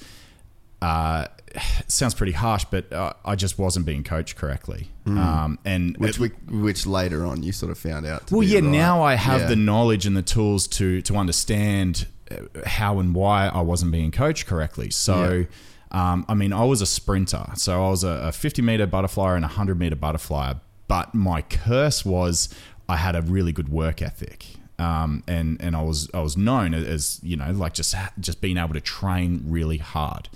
uh, 0.82 1.26
sounds 1.88 2.14
pretty 2.14 2.32
harsh, 2.32 2.64
but 2.70 2.92
uh, 2.92 3.12
I 3.24 3.34
just 3.36 3.58
wasn't 3.58 3.86
being 3.86 4.04
coached 4.04 4.36
correctly. 4.36 4.88
Um, 5.06 5.58
and 5.64 5.96
Which 5.96 6.20
it- 6.20 6.32
we, 6.48 6.58
which 6.60 6.86
later 6.86 7.26
on 7.26 7.42
you 7.42 7.50
sort 7.52 7.72
of 7.72 7.78
found 7.78 8.06
out. 8.06 8.30
Well, 8.30 8.42
yeah. 8.44 8.60
right. 8.60 8.64
Now 8.64 9.02
I 9.02 9.14
have 9.14 9.40
Yeah. 9.42 9.46
the 9.48 9.56
knowledge 9.56 10.06
and 10.06 10.16
the 10.16 10.22
tools 10.22 10.68
to 10.68 11.02
to 11.02 11.16
understand 11.16 12.06
uh, 12.30 12.36
how 12.66 13.00
and 13.00 13.12
why 13.14 13.48
I 13.48 13.60
wasn't 13.62 13.90
being 13.90 14.12
coached 14.12 14.46
correctly. 14.46 14.90
So, 14.90 15.46
um, 15.90 16.24
I 16.28 16.34
mean, 16.34 16.52
I 16.52 16.62
was 16.64 16.80
a 16.80 16.86
sprinter, 16.86 17.44
so 17.56 17.84
I 17.84 17.90
was 17.90 18.04
a, 18.04 18.08
a 18.28 18.32
50 18.32 18.62
meter 18.62 18.86
butterfly 18.86 19.34
and 19.34 19.44
a 19.44 19.48
100 19.48 19.78
meter 19.80 19.96
butterfly. 19.96 20.52
But 20.86 21.12
my 21.14 21.42
curse 21.42 22.04
was 22.04 22.48
I 22.88 22.96
had 22.96 23.16
a 23.16 23.22
really 23.22 23.50
good 23.52 23.68
work 23.68 24.00
ethic. 24.02 24.46
Um, 24.78 25.24
and 25.26 25.60
and 25.60 25.74
I 25.76 25.82
was 25.82 26.08
I 26.14 26.20
was 26.20 26.36
known 26.36 26.72
as 26.72 27.18
you 27.24 27.36
know 27.36 27.50
like 27.50 27.74
just 27.74 27.94
just 28.20 28.40
being 28.40 28.56
able 28.56 28.74
to 28.74 28.80
train 28.80 29.42
really 29.44 29.76
hard, 29.78 30.28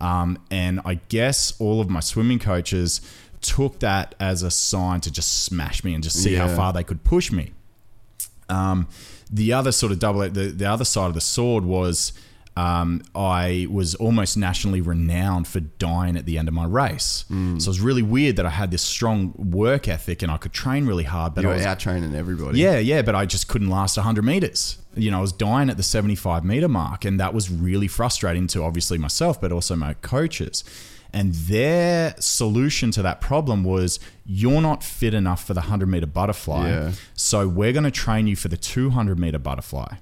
um, 0.00 0.38
and 0.50 0.80
I 0.84 1.00
guess 1.08 1.58
all 1.60 1.80
of 1.80 1.88
my 1.88 2.00
swimming 2.00 2.38
coaches 2.38 3.00
took 3.40 3.80
that 3.80 4.14
as 4.18 4.42
a 4.42 4.50
sign 4.50 5.00
to 5.02 5.10
just 5.10 5.44
smash 5.44 5.84
me 5.84 5.94
and 5.94 6.02
just 6.02 6.22
see 6.22 6.34
how 6.34 6.48
far 6.48 6.72
they 6.72 6.82
could 6.82 7.04
push 7.04 7.30
me. 7.30 7.52
Um, 8.48 8.88
the 9.30 9.52
other 9.52 9.72
sort 9.72 9.92
of 9.92 9.98
double, 9.98 10.28
the, 10.28 10.46
the 10.46 10.66
other 10.66 10.84
side 10.84 11.06
of 11.06 11.14
the 11.14 11.20
sword 11.20 11.64
was 11.64 12.12
um, 12.56 13.02
I 13.14 13.66
was 13.70 13.94
almost 13.96 14.36
nationally 14.36 14.80
renowned 14.80 15.48
for 15.48 15.60
dying 15.60 16.16
at 16.16 16.24
the 16.24 16.38
end 16.38 16.46
of 16.46 16.54
my 16.54 16.66
race. 16.66 17.24
Mm. 17.30 17.60
So 17.60 17.66
it 17.66 17.70
was 17.70 17.80
really 17.80 18.02
weird 18.02 18.36
that 18.36 18.46
I 18.46 18.50
had 18.50 18.70
this 18.70 18.82
strong 18.82 19.34
work 19.36 19.88
ethic 19.88 20.22
and 20.22 20.30
I 20.30 20.36
could 20.36 20.52
train 20.52 20.86
really 20.86 21.04
hard, 21.04 21.34
but 21.34 21.42
you 21.42 21.48
I 21.48 21.52
were 21.52 21.56
was 21.58 21.66
out 21.66 21.80
training 21.80 22.14
everybody. 22.14 22.60
yeah, 22.60 22.78
yeah, 22.78 23.02
but 23.02 23.14
I 23.14 23.26
just 23.26 23.48
couldn't 23.48 23.70
last 23.70 23.96
100 23.96 24.24
meters. 24.24 24.78
You 24.96 25.10
know, 25.10 25.18
I 25.18 25.20
was 25.20 25.32
dying 25.32 25.70
at 25.70 25.76
the 25.76 25.82
75 25.82 26.44
meter 26.44 26.68
mark, 26.68 27.04
and 27.04 27.18
that 27.20 27.34
was 27.34 27.50
really 27.50 27.88
frustrating 27.88 28.46
to 28.48 28.62
obviously 28.62 28.98
myself, 28.98 29.40
but 29.40 29.52
also 29.52 29.76
my 29.76 29.94
coaches. 29.94 30.64
And 31.12 31.32
their 31.32 32.16
solution 32.18 32.90
to 32.90 33.02
that 33.02 33.20
problem 33.20 33.62
was 33.62 34.00
you're 34.26 34.60
not 34.60 34.82
fit 34.82 35.14
enough 35.14 35.44
for 35.44 35.54
the 35.54 35.60
100 35.60 35.86
meter 35.88 36.06
butterfly. 36.06 36.68
Yeah. 36.68 36.92
So 37.14 37.46
we're 37.46 37.72
going 37.72 37.84
to 37.84 37.92
train 37.92 38.26
you 38.26 38.34
for 38.34 38.48
the 38.48 38.56
200 38.56 39.16
meter 39.18 39.38
butterfly. 39.38 39.94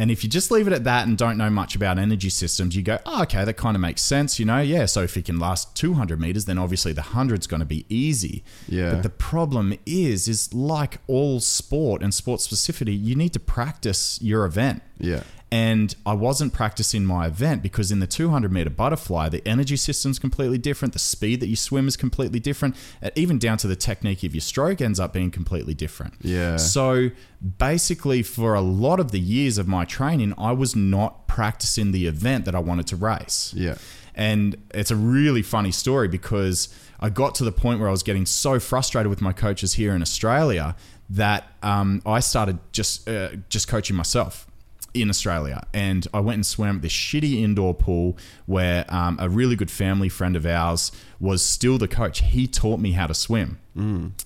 And 0.00 0.10
if 0.10 0.24
you 0.24 0.30
just 0.30 0.50
leave 0.50 0.66
it 0.66 0.72
at 0.72 0.84
that 0.84 1.06
and 1.06 1.18
don't 1.18 1.36
know 1.36 1.50
much 1.50 1.76
about 1.76 1.98
energy 1.98 2.30
systems, 2.30 2.74
you 2.74 2.80
go, 2.80 2.98
oh, 3.04 3.20
okay, 3.24 3.44
that 3.44 3.58
kind 3.58 3.76
of 3.76 3.82
makes 3.82 4.00
sense, 4.00 4.38
you 4.38 4.46
know? 4.46 4.58
Yeah, 4.58 4.86
so 4.86 5.02
if 5.02 5.14
it 5.14 5.26
can 5.26 5.38
last 5.38 5.76
200 5.76 6.18
meters, 6.18 6.46
then 6.46 6.56
obviously 6.56 6.94
the 6.94 7.02
100's 7.02 7.46
going 7.46 7.60
to 7.60 7.66
be 7.66 7.84
easy. 7.90 8.42
Yeah. 8.66 8.94
But 8.94 9.02
the 9.02 9.10
problem 9.10 9.74
is, 9.84 10.26
is 10.26 10.54
like 10.54 11.00
all 11.06 11.38
sport 11.38 12.02
and 12.02 12.14
sport 12.14 12.40
specificity, 12.40 12.98
you 12.98 13.14
need 13.14 13.34
to 13.34 13.40
practice 13.40 14.18
your 14.22 14.46
event. 14.46 14.82
Yeah. 14.98 15.22
And 15.52 15.94
I 16.06 16.12
wasn't 16.12 16.52
practicing 16.52 17.04
my 17.04 17.26
event 17.26 17.60
because 17.60 17.90
in 17.90 17.98
the 17.98 18.06
200 18.06 18.52
meter 18.52 18.70
butterfly, 18.70 19.28
the 19.28 19.46
energy 19.46 19.76
system's 19.76 20.20
completely 20.20 20.58
different. 20.58 20.92
The 20.92 21.00
speed 21.00 21.40
that 21.40 21.48
you 21.48 21.56
swim 21.56 21.88
is 21.88 21.96
completely 21.96 22.38
different. 22.38 22.76
and 23.02 23.10
Even 23.16 23.38
down 23.38 23.58
to 23.58 23.66
the 23.66 23.74
technique 23.74 24.22
of 24.22 24.32
your 24.32 24.42
stroke 24.42 24.80
ends 24.80 25.00
up 25.00 25.12
being 25.12 25.32
completely 25.32 25.74
different. 25.74 26.14
Yeah. 26.20 26.56
So 26.56 27.10
basically, 27.58 28.22
for 28.22 28.54
a 28.54 28.60
lot 28.60 29.00
of 29.00 29.10
the 29.10 29.18
years 29.18 29.58
of 29.58 29.66
my 29.66 29.84
training, 29.84 30.34
I 30.38 30.52
was 30.52 30.76
not 30.76 31.26
practicing 31.26 31.90
the 31.90 32.06
event 32.06 32.44
that 32.44 32.54
I 32.54 32.60
wanted 32.60 32.86
to 32.88 32.96
race. 32.96 33.52
Yeah. 33.56 33.76
And 34.14 34.56
it's 34.72 34.90
a 34.90 34.96
really 34.96 35.42
funny 35.42 35.72
story 35.72 36.06
because 36.06 36.68
I 37.00 37.10
got 37.10 37.34
to 37.36 37.44
the 37.44 37.52
point 37.52 37.80
where 37.80 37.88
I 37.88 37.92
was 37.92 38.02
getting 38.02 38.26
so 38.26 38.60
frustrated 38.60 39.08
with 39.10 39.20
my 39.20 39.32
coaches 39.32 39.74
here 39.74 39.94
in 39.94 40.02
Australia 40.02 40.76
that 41.08 41.52
um, 41.62 42.02
I 42.06 42.20
started 42.20 42.58
just 42.72 43.08
uh, 43.08 43.30
just 43.48 43.66
coaching 43.66 43.96
myself 43.96 44.46
in 44.94 45.08
Australia. 45.08 45.66
And 45.72 46.06
I 46.12 46.20
went 46.20 46.36
and 46.36 46.46
swam 46.46 46.76
at 46.76 46.82
this 46.82 46.92
shitty 46.92 47.42
indoor 47.42 47.74
pool 47.74 48.16
where 48.46 48.84
um, 48.88 49.18
a 49.20 49.28
really 49.28 49.56
good 49.56 49.70
family 49.70 50.08
friend 50.08 50.36
of 50.36 50.46
ours 50.46 50.92
was 51.18 51.44
still 51.44 51.78
the 51.78 51.88
coach. 51.88 52.20
He 52.20 52.46
taught 52.46 52.80
me 52.80 52.92
how 52.92 53.06
to 53.06 53.14
swim. 53.14 53.58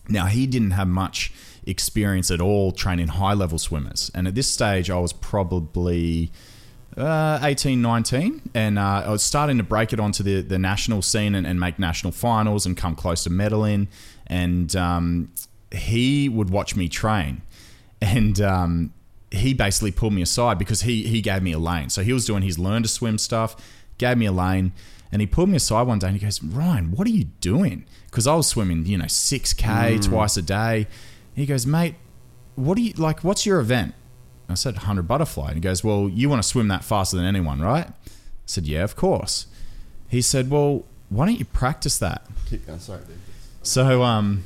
Now, 0.09 0.27
he 0.27 0.47
didn't 0.47 0.73
have 0.73 0.89
much 0.89 1.33
experience 1.67 2.31
at 2.31 2.41
all 2.41 2.73
training 2.73 3.09
high 3.09 3.35
level 3.35 3.59
swimmers. 3.59 4.11
And 4.15 4.27
at 4.29 4.35
this 4.35 4.51
stage, 4.51 4.91
I 4.91 4.99
was 4.99 5.13
probably 5.13 6.31
uh, 6.97 7.41
18, 7.43 7.83
19, 7.83 8.51
and 8.55 8.79
uh, 8.79 9.03
I 9.07 9.11
was 9.11 9.23
starting 9.23 9.59
to 9.59 9.65
break 9.65 9.93
it 9.93 10.01
onto 10.01 10.23
the, 10.23 10.43
the 10.43 10.59
national 10.59 11.03
scene 11.03 11.35
and, 11.35 11.47
and 11.47 11.59
make 11.59 11.79
national 11.79 12.13
finals 12.13 12.67
and 12.67 12.77
come 12.77 12.95
close 12.95 13.25
to 13.25 13.31
medaling. 13.31 13.89
And 14.27 14.75
um, 14.77 15.33
he 15.73 16.29
would 16.29 16.51
watch 16.51 16.77
me 16.77 16.89
train, 16.89 17.43
and 18.01 18.41
um, 18.41 18.93
he 19.35 19.55
basically 19.55 19.91
pulled 19.91 20.13
me 20.13 20.23
aside 20.23 20.59
because 20.59 20.83
he 20.83 21.05
he 21.05 21.21
gave 21.21 21.43
me 21.43 21.53
a 21.53 21.59
lane. 21.59 21.91
So 21.91 22.03
he 22.03 22.13
was 22.13 22.27
doing 22.27 22.43
his 22.43 22.59
learn 22.59 22.83
to 22.83 22.89
swim 22.89 23.19
stuff, 23.19 23.57
gave 23.99 24.17
me 24.17 24.27
a 24.27 24.33
lane, 24.33 24.73
and 25.13 25.21
he 25.21 25.27
pulled 25.27 25.49
me 25.49 25.57
aside 25.57 25.87
one 25.87 25.99
day 25.99 26.09
and 26.09 26.17
he 26.17 26.25
goes, 26.25 26.43
Ryan, 26.43 26.93
what 26.93 27.07
are 27.07 27.11
you 27.11 27.25
doing? 27.41 27.87
Because 28.07 28.27
I 28.27 28.35
was 28.35 28.47
swimming, 28.47 28.87
you 28.87 28.99
know, 28.99 29.07
six 29.07 29.53
k 29.53 29.99
twice 30.01 30.37
a 30.37 30.43
day. 30.43 30.87
He 31.35 31.47
goes, 31.47 31.67
mate, 31.67 31.97
what 32.55 32.77
do 32.77 32.83
you 32.83 32.93
like? 32.95 33.25
What's 33.25 33.45
your 33.45 33.61
event? 33.61 33.95
I 34.49 34.55
said 34.55 34.75
100 34.75 35.09
butterfly. 35.09 35.49
And 35.49 35.55
he 35.57 35.61
goes, 35.61 35.83
Well, 35.83 36.09
you 36.09 36.29
want 36.29 36.43
to 36.43 36.49
swim 36.49 36.69
that 36.69 36.85
faster 36.85 37.17
than 37.17 37.27
anyone, 37.27 37.61
right? 37.61 37.89
I 37.89 37.93
said, 38.47 38.67
Yeah, 38.67 38.85
of 38.85 38.97
course. 38.97 39.47
He 40.09 40.23
said, 40.23 40.51
Well, 40.51 40.85
why 41.09 41.27
don't 41.27 41.39
you 41.39 41.45
practice 41.45 41.99
that? 41.99 42.27
Keep 42.49 42.67
going. 42.67 42.79
Sorry, 42.79 43.01
dude. 43.07 43.19
So, 43.63 44.03
um, 44.03 44.45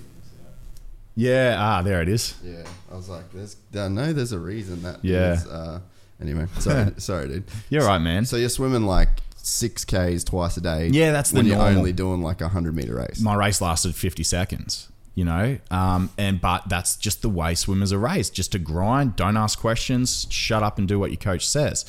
yeah, 1.17 1.57
ah, 1.59 1.83
there 1.83 2.01
it 2.01 2.09
is. 2.09 2.35
Yeah. 2.45 2.63
I 2.91 2.97
was 2.97 3.09
like, 3.09 3.31
there's, 3.33 3.57
I 3.77 3.89
know 3.89 4.13
there's 4.13 4.33
a 4.33 4.39
reason 4.39 4.83
that. 4.83 5.05
Yeah. 5.05 5.35
is, 5.35 5.47
uh, 5.47 5.81
anyway, 6.21 6.47
sorry, 6.59 6.93
sorry, 6.99 7.29
dude. 7.29 7.45
You're 7.71 7.85
right, 7.85 7.99
man. 8.01 8.25
So 8.25 8.37
you're 8.37 8.49
swimming 8.49 8.85
like 8.85 9.09
six 9.37 9.85
k's 9.85 10.25
twice 10.25 10.57
a 10.57 10.61
day. 10.61 10.89
Yeah, 10.89 11.13
that's 11.13 11.31
the 11.31 11.39
when 11.39 11.47
you're 11.47 11.57
normal. 11.57 11.79
only 11.79 11.93
doing 11.93 12.23
like 12.23 12.41
a 12.41 12.49
hundred 12.49 12.75
meter 12.75 12.97
race. 12.97 13.21
My 13.21 13.35
race 13.35 13.61
lasted 13.61 13.95
50 13.95 14.23
seconds, 14.23 14.89
you 15.15 15.25
know, 15.25 15.59
um, 15.71 16.11
and 16.19 16.41
but 16.41 16.69
that's 16.69 16.97
just 16.97 17.23
the 17.23 17.29
way 17.29 17.55
swimmers 17.55 17.93
are 17.93 17.99
raised, 17.99 18.35
just 18.35 18.53
to 18.53 18.59
grind, 18.59 19.17
don't 19.17 19.37
ask 19.37 19.59
questions, 19.59 20.27
shut 20.31 20.63
up 20.63 20.79
and 20.79 20.87
do 20.89 20.99
what 20.99 21.11
your 21.11 21.19
coach 21.19 21.47
says. 21.47 21.85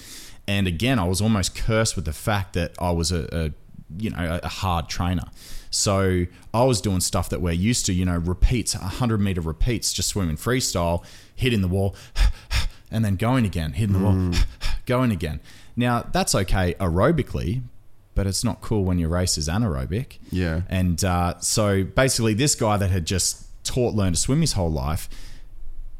And 0.47 0.67
again, 0.67 0.97
I 0.99 1.03
was 1.03 1.21
almost 1.21 1.55
cursed 1.55 1.95
with 1.95 2.05
the 2.05 2.13
fact 2.13 2.53
that 2.53 2.73
I 2.79 2.91
was 2.91 3.11
a, 3.11 3.27
a 3.31 3.51
you 3.97 4.09
know, 4.09 4.39
a 4.41 4.47
hard 4.47 4.87
trainer. 4.89 5.25
So 5.69 6.25
I 6.53 6.63
was 6.63 6.81
doing 6.81 6.99
stuff 6.99 7.29
that 7.29 7.41
we're 7.41 7.51
used 7.51 7.85
to, 7.87 7.93
you 7.93 8.05
know, 8.05 8.17
repeats, 8.17 8.75
100 8.75 9.19
meter 9.19 9.41
repeats, 9.41 9.93
just 9.93 10.09
swimming 10.09 10.37
freestyle, 10.37 11.03
hitting 11.35 11.61
the 11.61 11.67
wall, 11.67 11.95
and 12.91 13.05
then 13.05 13.15
going 13.15 13.45
again, 13.45 13.73
hitting 13.73 13.93
the 13.93 14.03
wall, 14.03 14.31
going 14.85 15.11
again. 15.11 15.39
Now, 15.75 16.01
that's 16.11 16.33
okay 16.35 16.73
aerobically, 16.79 17.61
but 18.15 18.27
it's 18.27 18.43
not 18.43 18.61
cool 18.61 18.83
when 18.83 18.99
your 18.99 19.09
race 19.09 19.37
is 19.37 19.47
anaerobic. 19.47 20.17
Yeah. 20.31 20.61
And 20.67 21.03
uh, 21.05 21.39
so 21.39 21.83
basically, 21.83 22.33
this 22.33 22.55
guy 22.55 22.77
that 22.77 22.89
had 22.89 23.05
just 23.05 23.45
taught, 23.63 23.93
learned 23.93 24.15
to 24.15 24.21
swim 24.21 24.41
his 24.41 24.53
whole 24.53 24.71
life, 24.71 25.07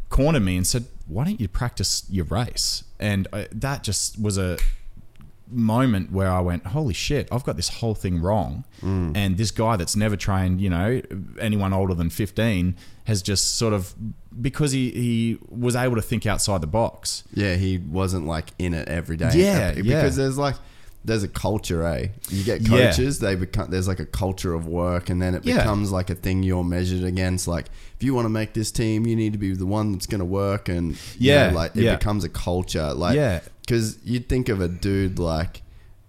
cornered 0.10 0.42
me 0.42 0.58
and 0.58 0.68
said, 0.68 0.86
"Why 1.08 1.24
don't 1.24 1.40
you 1.40 1.48
practice 1.48 2.04
your 2.10 2.26
race?" 2.26 2.84
And 3.00 3.28
uh, 3.32 3.46
that 3.52 3.84
just 3.84 4.22
was 4.22 4.38
a 4.38 4.58
moment 5.50 6.12
where 6.12 6.30
I 6.30 6.40
went, 6.42 6.68
"Holy 6.68 6.94
shit! 6.94 7.28
I've 7.32 7.44
got 7.44 7.56
this 7.56 7.70
whole 7.70 7.96
thing 7.96 8.22
wrong." 8.22 8.66
Mm. 8.82 9.16
And 9.16 9.38
this 9.38 9.52
guy 9.52 9.76
that's 9.76 9.96
never 9.96 10.16
trained, 10.16 10.62
you 10.62 10.70
know, 10.70 11.02
anyone 11.40 11.74
older 11.74 11.94
than 11.94 12.10
fifteen, 12.10 12.76
has 13.06 13.22
just 13.22 13.58
sort 13.58 13.74
of 13.74 13.94
because 14.42 14.72
he 14.72 14.92
he 14.92 15.38
was 15.50 15.76
able 15.76 15.96
to 15.96 16.02
think 16.02 16.26
outside 16.26 16.62
the 16.62 16.68
box. 16.68 17.24
Yeah, 17.34 17.56
he 17.56 17.78
wasn't 17.78 18.26
like 18.28 18.50
in 18.60 18.74
it 18.74 18.88
every 18.88 19.18
day. 19.18 19.32
Yeah, 19.34 19.72
uh, 19.72 19.76
because 19.76 20.18
yeah. 20.18 20.24
there's 20.24 20.38
like 20.38 20.56
there's 21.10 21.24
a 21.24 21.28
culture, 21.28 21.84
eh? 21.86 22.08
You 22.30 22.44
get 22.44 22.62
Yeah. 22.62 22.92
coaches, 22.92 23.20
they 23.20 23.36
become 23.36 23.70
there's 23.70 23.88
like 23.88 24.00
a 24.00 24.06
culture 24.06 24.54
of 24.54 24.66
work, 24.68 25.10
and 25.10 25.22
then 25.22 25.36
it 25.36 25.44
Yeah. 25.46 25.58
becomes 25.58 25.92
like 25.92 26.10
a 26.10 26.16
thing 26.16 26.44
you're 26.44 26.64
measured 26.64 27.04
against. 27.04 27.48
Like 27.48 27.66
if 27.98 28.04
you 28.04 28.14
want 28.14 28.26
to 28.26 28.30
make 28.30 28.54
this 28.54 28.72
team, 28.72 29.06
you 29.06 29.16
need 29.16 29.34
to 29.34 29.40
be 29.40 29.54
the 29.54 29.66
one 29.66 29.92
that's 29.92 30.06
going 30.06 30.20
to 30.20 30.26
work, 30.26 30.70
and 30.70 30.92
you 31.18 31.32
Yeah, 31.32 31.50
know, 31.50 31.56
like 31.58 31.76
it 31.76 31.84
yeah. 31.84 31.96
becomes 31.96 32.24
a 32.24 32.30
culture. 32.30 32.94
Like 32.94 33.16
Yeah. 33.16 33.42
because 33.62 33.98
you'd 34.06 34.30
think 34.30 34.48
of 34.50 34.62
a 34.62 34.68
dude 34.70 35.20
like 35.20 35.64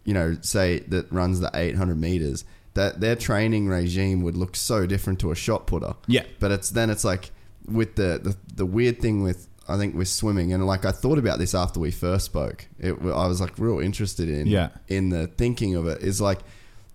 you 0.05 0.15
know, 0.15 0.35
say 0.41 0.79
that 0.89 1.13
runs 1.13 1.41
the 1.41 1.51
800 1.55 2.01
meters. 2.01 2.45
That 2.75 3.01
their 3.01 3.17
training 3.17 3.69
regime 3.69 4.23
would 4.23 4.37
look 4.37 4.57
so 4.57 4.87
different 4.87 5.19
to 5.21 5.31
a 5.31 5.35
shot 5.35 5.67
putter. 5.67 5.95
Yeah. 6.07 6.23
But 6.39 6.51
it's 6.53 6.71
then 6.71 6.89
it's 6.89 7.05
like 7.05 7.33
with 7.67 7.97
the, 7.97 8.19
the 8.23 8.37
the 8.57 8.65
weird 8.67 9.01
thing 9.03 9.23
with 9.23 9.47
I 9.71 9.79
think 9.79 9.95
we're 9.95 10.05
swimming, 10.05 10.53
and 10.53 10.67
like 10.67 10.85
I 10.85 10.91
thought 10.93 11.19
about 11.19 11.39
this 11.39 11.55
after 11.55 11.81
we 11.81 11.91
first 11.91 12.25
spoke. 12.27 12.67
It, 12.79 12.93
I 13.03 13.27
was 13.27 13.41
like 13.41 13.59
real 13.59 13.79
interested 13.81 14.29
in 14.29 14.47
Yeah. 14.47 14.69
in 14.89 15.09
the 15.11 15.27
thinking 15.29 15.75
of 15.77 15.87
it. 15.87 16.03
Is 16.03 16.21
like 16.21 16.41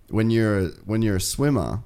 when 0.08 0.30
you're 0.30 0.68
when 0.84 1.02
you're 1.02 1.16
a 1.16 1.20
swimmer, 1.20 1.82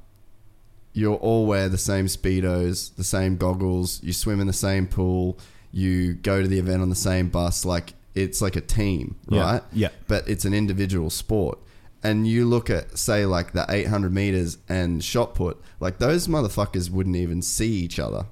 you 0.92 1.14
all 1.14 1.46
wear 1.46 1.68
the 1.68 1.78
same 1.78 2.06
speedos, 2.06 2.94
the 2.96 3.04
same 3.04 3.36
goggles. 3.36 4.02
You 4.02 4.12
swim 4.12 4.40
in 4.40 4.46
the 4.46 4.52
same 4.52 4.86
pool. 4.86 5.38
You 5.72 6.14
go 6.14 6.42
to 6.42 6.48
the 6.48 6.58
event 6.58 6.82
on 6.82 6.90
the 6.90 6.96
same 6.96 7.28
bus. 7.28 7.64
Like 7.64 7.94
it's 8.14 8.42
like 8.42 8.56
a 8.56 8.60
team, 8.60 9.16
Yeah. 9.28 9.40
right? 9.42 9.62
Yeah. 9.72 9.88
But 10.08 10.28
it's 10.28 10.44
an 10.44 10.52
individual 10.52 11.10
sport. 11.10 11.58
And 12.02 12.26
you 12.26 12.46
look 12.46 12.70
at 12.70 12.98
say 12.98 13.24
like 13.26 13.52
the 13.52 13.66
800 13.68 14.12
meters 14.12 14.58
and 14.68 15.04
shot 15.04 15.34
put, 15.34 15.60
like 15.80 15.98
those 15.98 16.26
motherfuckers 16.28 16.90
wouldn't 16.90 17.14
even 17.16 17.40
see 17.42 17.68
each 17.72 17.98
other 18.00 18.26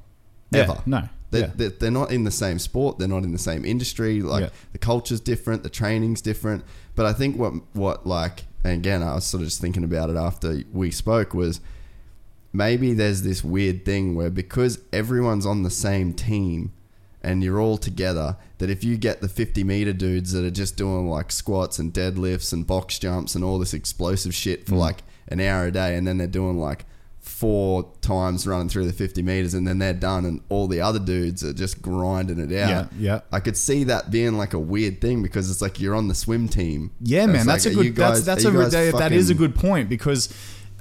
Yeah, 0.50 0.62
ever. 0.62 0.82
no. 0.86 1.08
They're, 1.30 1.40
Yeah. 1.42 1.52
they're, 1.56 1.68
they're 1.70 1.90
not 1.90 2.10
in 2.10 2.24
the 2.24 2.30
same 2.30 2.58
sport. 2.58 2.98
They're 2.98 3.06
not 3.08 3.22
in 3.24 3.32
the 3.32 3.38
same 3.38 3.64
industry. 3.64 4.22
Like 4.22 4.44
Yeah. 4.44 4.50
the 4.72 4.78
culture's 4.78 5.20
different, 5.20 5.62
the 5.62 5.68
training's 5.70 6.20
different. 6.22 6.64
But 6.94 7.06
I 7.06 7.12
think 7.12 7.36
what 7.38 7.52
what 7.74 8.06
like 8.06 8.44
and 8.64 8.72
again, 8.74 9.02
I 9.02 9.14
was 9.14 9.24
sort 9.24 9.42
of 9.42 9.48
just 9.48 9.60
thinking 9.60 9.84
about 9.84 10.10
it 10.10 10.16
after 10.16 10.62
we 10.72 10.90
spoke 10.90 11.32
was 11.34 11.60
maybe 12.52 12.94
there's 12.94 13.22
this 13.22 13.44
weird 13.44 13.84
thing 13.84 14.14
where 14.14 14.30
because 14.30 14.78
everyone's 14.92 15.46
on 15.46 15.62
the 15.62 15.70
same 15.70 16.12
team 16.12 16.72
and 17.22 17.42
you're 17.42 17.60
all 17.60 17.76
together, 17.76 18.36
that 18.58 18.70
if 18.70 18.82
you 18.84 18.96
get 18.96 19.20
the 19.20 19.28
50 19.28 19.64
meter 19.64 19.92
dudes 19.92 20.32
that 20.32 20.44
are 20.44 20.50
just 20.50 20.76
doing 20.76 21.08
like 21.08 21.30
squats 21.32 21.78
and 21.78 21.92
deadlifts 21.92 22.52
and 22.52 22.66
box 22.66 22.98
jumps 22.98 23.34
and 23.34 23.44
all 23.44 23.58
this 23.58 23.74
explosive 23.74 24.34
shit 24.34 24.64
Mm. 24.64 24.68
for 24.70 24.76
like 24.76 25.02
an 25.28 25.40
hour 25.40 25.66
a 25.66 25.70
day, 25.72 25.94
and 25.96 26.06
then 26.06 26.16
they're 26.18 26.26
doing 26.26 26.58
like 26.58 26.86
four 27.28 27.92
times 28.00 28.46
running 28.46 28.68
through 28.68 28.86
the 28.86 28.92
50 28.92 29.22
meters 29.22 29.54
and 29.54 29.66
then 29.68 29.78
they're 29.78 29.92
done, 29.92 30.24
and 30.24 30.40
all 30.48 30.66
the 30.66 30.80
other 30.80 30.98
dudes 30.98 31.44
are 31.44 31.52
just 31.52 31.82
grinding 31.82 32.38
it 32.38 32.52
out. 32.58 32.68
Yeah, 32.70 32.86
yeah. 32.98 33.20
I 33.30 33.40
could 33.40 33.56
see 33.56 33.84
that 33.84 34.10
being 34.10 34.36
like 34.38 34.54
a 34.54 34.58
weird 34.58 35.00
thing 35.00 35.22
because 35.22 35.50
it's 35.50 35.62
like 35.62 35.78
you're 35.80 35.94
on 35.94 36.08
the 36.08 36.14
swim 36.14 36.48
team. 36.48 36.90
Yeah, 37.00 37.26
man, 37.26 37.46
like, 37.46 37.62
that's 37.62 37.66
a 37.66 37.74
good. 37.74 37.94
That's 37.94 38.18
guys- 38.20 38.24
that's 38.24 38.44
are 38.44 38.48
a 38.48 38.52
you 38.52 38.58
guys 38.62 38.72
that, 38.72 38.98
that 38.98 39.12
is 39.12 39.30
a 39.30 39.34
good 39.34 39.54
point 39.54 39.88
because 39.88 40.32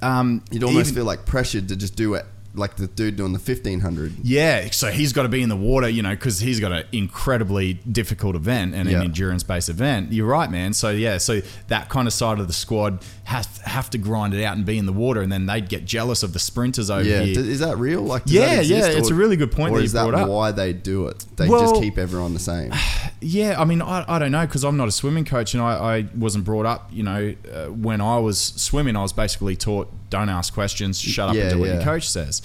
um, 0.02 0.42
You'd 0.50 0.64
almost 0.64 0.86
even- 0.90 0.96
feel 0.96 1.04
like 1.04 1.26
pressured 1.26 1.68
to 1.68 1.76
just 1.76 1.96
do 1.96 2.14
it 2.14 2.24
like 2.54 2.76
the 2.76 2.86
dude 2.88 3.16
doing 3.16 3.32
the 3.32 3.38
1500. 3.38 4.14
Yeah, 4.24 4.70
so 4.70 4.90
he's 4.90 5.12
got 5.12 5.22
to 5.24 5.28
be 5.28 5.42
in 5.42 5.48
the 5.48 5.56
water, 5.56 5.88
you 5.88 6.02
know, 6.02 6.10
because 6.10 6.40
he's 6.40 6.58
got 6.60 6.72
an 6.72 6.84
incredibly 6.92 7.74
difficult 7.74 8.34
event 8.36 8.74
and 8.74 8.88
Yeah. 8.88 8.98
an 8.98 9.04
endurance-based 9.04 9.68
event. 9.68 10.12
You're 10.12 10.26
right, 10.26 10.50
man. 10.50 10.72
So 10.72 10.90
yeah, 10.90 11.18
so 11.18 11.40
that 11.68 11.88
kind 11.88 12.08
of 12.08 12.12
side 12.14 12.38
of 12.40 12.46
the 12.46 12.52
squad 12.52 12.98
has 13.24 13.46
have 13.64 13.90
to 13.90 13.98
grind 13.98 14.32
it 14.34 14.42
out 14.42 14.56
and 14.56 14.64
be 14.64 14.78
in 14.78 14.86
the 14.86 14.92
water, 14.92 15.20
and 15.20 15.30
then 15.30 15.46
they'd 15.46 15.68
get 15.68 15.84
jealous 15.84 16.22
of 16.22 16.32
the 16.32 16.38
sprinters 16.38 16.90
over 16.90 17.02
Yeah, 17.04 17.22
here. 17.22 17.38
is 17.40 17.60
that 17.60 17.76
real? 17.78 18.00
Like, 18.02 18.22
Yeah, 18.26 18.60
yeah, 18.60 18.86
it's 18.86 19.10
a 19.10 19.14
really 19.14 19.36
good 19.36 19.52
point 19.52 19.72
Or 19.72 19.76
that 19.76 19.82
you 19.82 19.86
is 19.86 19.92
that 19.92 20.12
up. 20.14 20.28
why 20.28 20.50
they 20.50 20.72
do 20.72 21.06
it? 21.08 21.24
They 21.36 21.48
Well- 21.48 21.60
just 21.70 21.80
keep 21.82 21.98
everyone 21.98 22.34
the 22.34 22.40
same. 22.40 22.72
Yeah, 23.20 23.60
I 23.60 23.64
mean, 23.64 23.82
I, 23.82 24.04
I 24.06 24.20
don't 24.20 24.30
know 24.30 24.46
because 24.46 24.62
I'm 24.62 24.76
not 24.76 24.86
a 24.86 24.92
swimming 24.92 25.24
coach 25.24 25.52
and 25.52 25.60
I, 25.60 25.72
I 25.96 26.06
wasn't 26.16 26.44
brought 26.44 26.66
up. 26.66 26.88
You 26.92 27.02
know, 27.02 27.34
uh, 27.52 27.64
when 27.66 28.00
I 28.00 28.16
was 28.20 28.38
swimming, 28.38 28.94
I 28.94 29.02
was 29.02 29.12
basically 29.12 29.56
taught 29.56 29.90
don't 30.08 30.28
ask 30.28 30.54
questions, 30.54 31.00
shut 31.00 31.28
up 31.30 31.34
Yeah, 31.34 31.42
and 31.42 31.50
do 31.54 31.58
what 31.58 31.68
your 31.68 31.82
coach 31.82 32.08
says. 32.08 32.42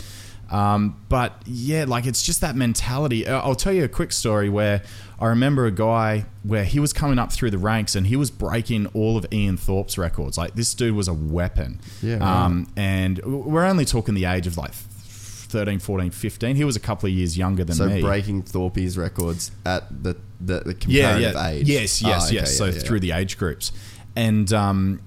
Um, 0.53 1.01
but 1.09 1.41
yeah, 1.45 1.85
like 1.87 2.05
it's 2.05 2.21
just 2.21 2.41
that 2.41 2.55
mentality. 2.55 3.25
Uh, 3.27 3.41
I'll 3.41 3.55
tell 3.55 3.73
you 3.73 3.83
a 3.83 3.87
quick 3.89 4.11
story 4.11 4.49
where 4.49 4.83
I 5.19 5.27
remember 5.27 5.65
a 5.65 5.71
guy 5.71 6.25
where 6.43 6.63
he 6.63 6.79
was 6.79 6.93
coming 6.93 7.17
up 7.17 7.31
through 7.33 7.49
the 7.51 7.57
ranks 7.57 7.95
and 7.95 8.05
he 8.05 8.15
was 8.15 8.29
breaking 8.29 8.85
all 8.93 9.17
of 9.17 9.25
Ian 9.33 9.57
Thorpe's 9.57 9.97
records. 9.97 10.37
Like 10.37 10.53
this 10.53 10.73
dude 10.75 10.95
was 10.95 11.07
a 11.07 11.13
weapon. 11.13 11.81
Yeah. 12.03 12.17
Um, 12.17 12.67
and 12.77 13.17
we're 13.25 13.65
only 13.65 13.85
talking 13.85 14.13
the 14.13 14.25
age 14.25 14.45
of 14.45 14.55
like 14.57 14.73
13, 14.73 15.79
14, 15.79 16.11
15. 16.11 16.55
He 16.55 16.63
was 16.63 16.75
a 16.75 16.79
couple 16.79 17.07
of 17.07 17.13
years 17.13 17.37
younger 17.37 17.63
than 17.63 17.75
So 17.75 17.87
me. 17.87 18.01
breaking 18.01 18.43
Thorpe's 18.43 18.97
records 18.97 19.51
at 19.65 20.03
the 20.03 20.15
the, 20.39 20.59
the 20.59 20.75
yeah, 20.87 21.13
comparative 21.13 21.33
yeah. 21.35 21.47
age. 21.49 21.67
Yes, 21.69 22.01
yes, 22.01 22.23
Ah, 22.23 22.25
okay, 22.27 22.35
yes. 22.35 22.57
so 22.57 22.65
yeah, 22.65 22.71
yeah. 22.73 22.79
through 22.79 22.99
the 22.99 23.11
age 23.11 23.37
groups, 23.37 23.71
and 24.15 24.51
um, 24.51 25.01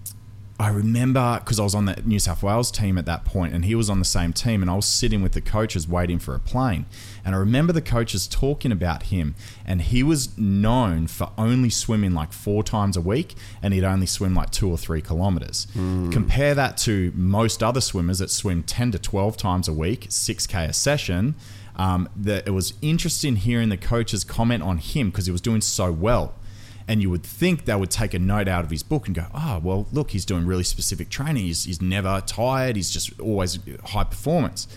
I 0.58 0.68
remember 0.68 1.38
because 1.40 1.60
I 1.60 1.64
was 1.64 1.74
on 1.74 1.84
the 1.84 2.00
New 2.06 2.18
South 2.18 2.42
Wales 2.42 2.70
team 2.70 2.96
at 2.96 3.04
that 3.04 3.24
point, 3.26 3.52
and 3.52 3.64
he 3.64 3.74
was 3.74 3.90
on 3.90 3.98
the 3.98 4.06
same 4.06 4.32
team, 4.32 4.62
and 4.62 4.70
I 4.70 4.74
was 4.74 4.86
sitting 4.86 5.22
with 5.22 5.32
the 5.32 5.42
coaches 5.42 5.86
waiting 5.86 6.18
for 6.18 6.34
a 6.34 6.38
plane, 6.40 6.86
and 7.24 7.34
I 7.34 7.38
remember 7.38 7.74
the 7.74 7.82
coaches 7.82 8.26
talking 8.26 8.72
about 8.72 9.04
him, 9.04 9.34
and 9.66 9.82
he 9.82 10.02
was 10.02 10.36
known 10.38 11.08
for 11.08 11.30
only 11.36 11.68
swimming 11.68 12.14
like 12.14 12.32
four 12.32 12.62
times 12.62 12.96
a 12.96 13.02
week, 13.02 13.34
and 13.62 13.74
he'd 13.74 13.84
only 13.84 14.06
swim 14.06 14.34
like 14.34 14.50
two 14.50 14.70
or 14.70 14.78
three 14.78 15.02
kilometers. 15.02 15.66
Hmm. 15.74 16.10
Compare 16.10 16.54
that 16.54 16.78
to 16.78 17.12
most 17.14 17.62
other 17.62 17.82
swimmers 17.82 18.20
that 18.20 18.30
swim 18.30 18.62
ten 18.62 18.90
to 18.92 18.98
twelve 18.98 19.36
times 19.36 19.68
a 19.68 19.74
week, 19.74 20.06
six 20.08 20.46
k 20.46 20.64
a 20.64 20.72
session. 20.72 21.34
Um, 21.78 22.08
that 22.16 22.46
it 22.48 22.52
was 22.52 22.72
interesting 22.80 23.36
hearing 23.36 23.68
the 23.68 23.76
coaches 23.76 24.24
comment 24.24 24.62
on 24.62 24.78
him 24.78 25.10
because 25.10 25.26
he 25.26 25.32
was 25.32 25.42
doing 25.42 25.60
so 25.60 25.92
well. 25.92 26.34
And 26.88 27.02
you 27.02 27.10
would 27.10 27.24
think 27.24 27.64
they 27.64 27.74
would 27.74 27.90
take 27.90 28.14
a 28.14 28.18
note 28.18 28.46
out 28.46 28.64
of 28.64 28.70
his 28.70 28.84
book 28.84 29.06
and 29.06 29.14
go, 29.16 29.24
oh, 29.34 29.58
well, 29.62 29.88
look, 29.92 30.12
he's 30.12 30.24
doing 30.24 30.46
really 30.46 30.62
specific 30.62 31.08
training. 31.08 31.44
He's, 31.44 31.64
he's 31.64 31.82
never 31.82 32.22
tired. 32.24 32.76
He's 32.76 32.90
just 32.90 33.18
always 33.18 33.58
high 33.86 34.04
performance. 34.04 34.68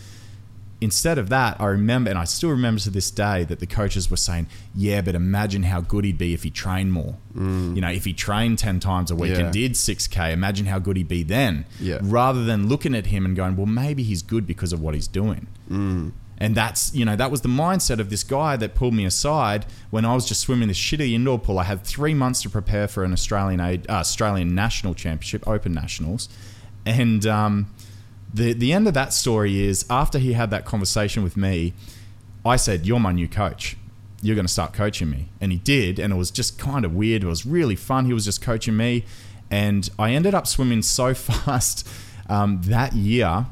Instead 0.81 1.17
of 1.17 1.27
that, 1.27 1.59
I 1.59 1.65
remember, 1.65 2.09
and 2.09 2.17
I 2.17 2.23
still 2.23 2.49
remember 2.51 2.79
to 2.81 2.89
this 2.89 3.11
day, 3.11 3.43
that 3.43 3.59
the 3.59 3.67
coaches 3.67 4.09
were 4.09 4.15
saying, 4.17 4.47
yeah, 4.73 5.01
but 5.01 5.13
imagine 5.13 5.63
how 5.63 5.81
good 5.81 6.05
he'd 6.05 6.17
be 6.17 6.33
if 6.33 6.43
he 6.43 6.49
trained 6.49 6.93
more. 6.93 7.17
Mm. 7.35 7.75
You 7.75 7.81
know, 7.81 7.89
if 7.91 8.05
he 8.05 8.13
trained 8.13 8.59
10 8.59 8.79
times 8.79 9.11
a 9.11 9.15
week 9.15 9.31
Yeah. 9.31 9.39
and 9.41 9.53
did 9.53 9.73
6K, 9.73 10.31
imagine 10.31 10.67
how 10.67 10.79
good 10.79 10.95
he'd 10.95 11.09
be 11.09 11.21
then. 11.21 11.65
Yeah. 11.81 11.99
Rather 12.01 12.45
than 12.45 12.69
looking 12.69 12.95
at 12.95 13.07
him 13.07 13.25
and 13.25 13.35
going, 13.35 13.57
well, 13.57 13.65
maybe 13.65 14.03
he's 14.03 14.21
good 14.21 14.47
because 14.47 14.71
of 14.71 14.79
what 14.81 14.93
he's 14.95 15.07
doing. 15.07 15.47
Mm. 15.69 16.13
And 16.39 16.55
that's, 16.55 16.93
you 16.95 17.03
know, 17.03 17.15
that 17.17 17.31
was 17.31 17.41
the 17.41 17.49
mindset 17.49 17.99
of 17.99 18.09
this 18.09 18.23
guy 18.23 18.55
that 18.55 18.73
pulled 18.73 18.93
me 18.93 19.03
aside 19.05 19.65
when 19.89 20.05
I 20.05 20.13
was 20.15 20.25
just 20.25 20.39
swimming 20.41 20.69
this 20.69 20.77
shitty 20.77 21.13
indoor 21.13 21.37
pool. 21.37 21.59
I 21.59 21.65
had 21.65 21.83
three 21.83 22.13
months 22.13 22.41
to 22.43 22.49
prepare 22.49 22.87
for 22.87 23.03
an 23.03 23.11
Australian 23.11 23.59
aid, 23.59 23.89
uh, 23.89 23.95
Australian 23.95 24.55
National 24.55 24.93
Championship, 24.93 25.45
Open 25.47 25.73
Nationals. 25.73 26.29
And 26.85 27.25
um, 27.25 27.73
the, 28.33 28.53
the 28.53 28.71
end 28.71 28.87
of 28.87 28.93
that 28.93 29.11
story 29.11 29.61
is 29.61 29.85
after 29.89 30.17
he 30.17 30.33
had 30.33 30.49
that 30.51 30.63
conversation 30.63 31.23
with 31.23 31.35
me, 31.35 31.73
I 32.45 32.55
said, 32.55 32.85
You're 32.85 33.01
my 33.01 33.11
new 33.11 33.27
coach. 33.27 33.75
You're 34.21 34.35
going 34.35 34.45
to 34.47 34.51
start 34.51 34.73
coaching 34.73 35.09
me. 35.09 35.29
And 35.41 35.51
he 35.51 35.57
did. 35.57 35.99
And 35.99 36.13
it 36.13 36.15
was 36.15 36.31
just 36.31 36.57
kind 36.57 36.85
of 36.85 36.93
weird. 36.93 37.23
It 37.23 37.27
was 37.27 37.45
really 37.45 37.75
fun. 37.75 38.05
He 38.05 38.13
was 38.13 38.25
just 38.25 38.41
coaching 38.41 38.77
me. 38.77 39.05
And 39.51 39.89
I 39.99 40.11
ended 40.11 40.33
up 40.33 40.47
swimming 40.47 40.83
so 40.83 41.13
fast 41.13 41.87
um, 42.29 42.61
that 42.63 42.93
year 42.93 43.47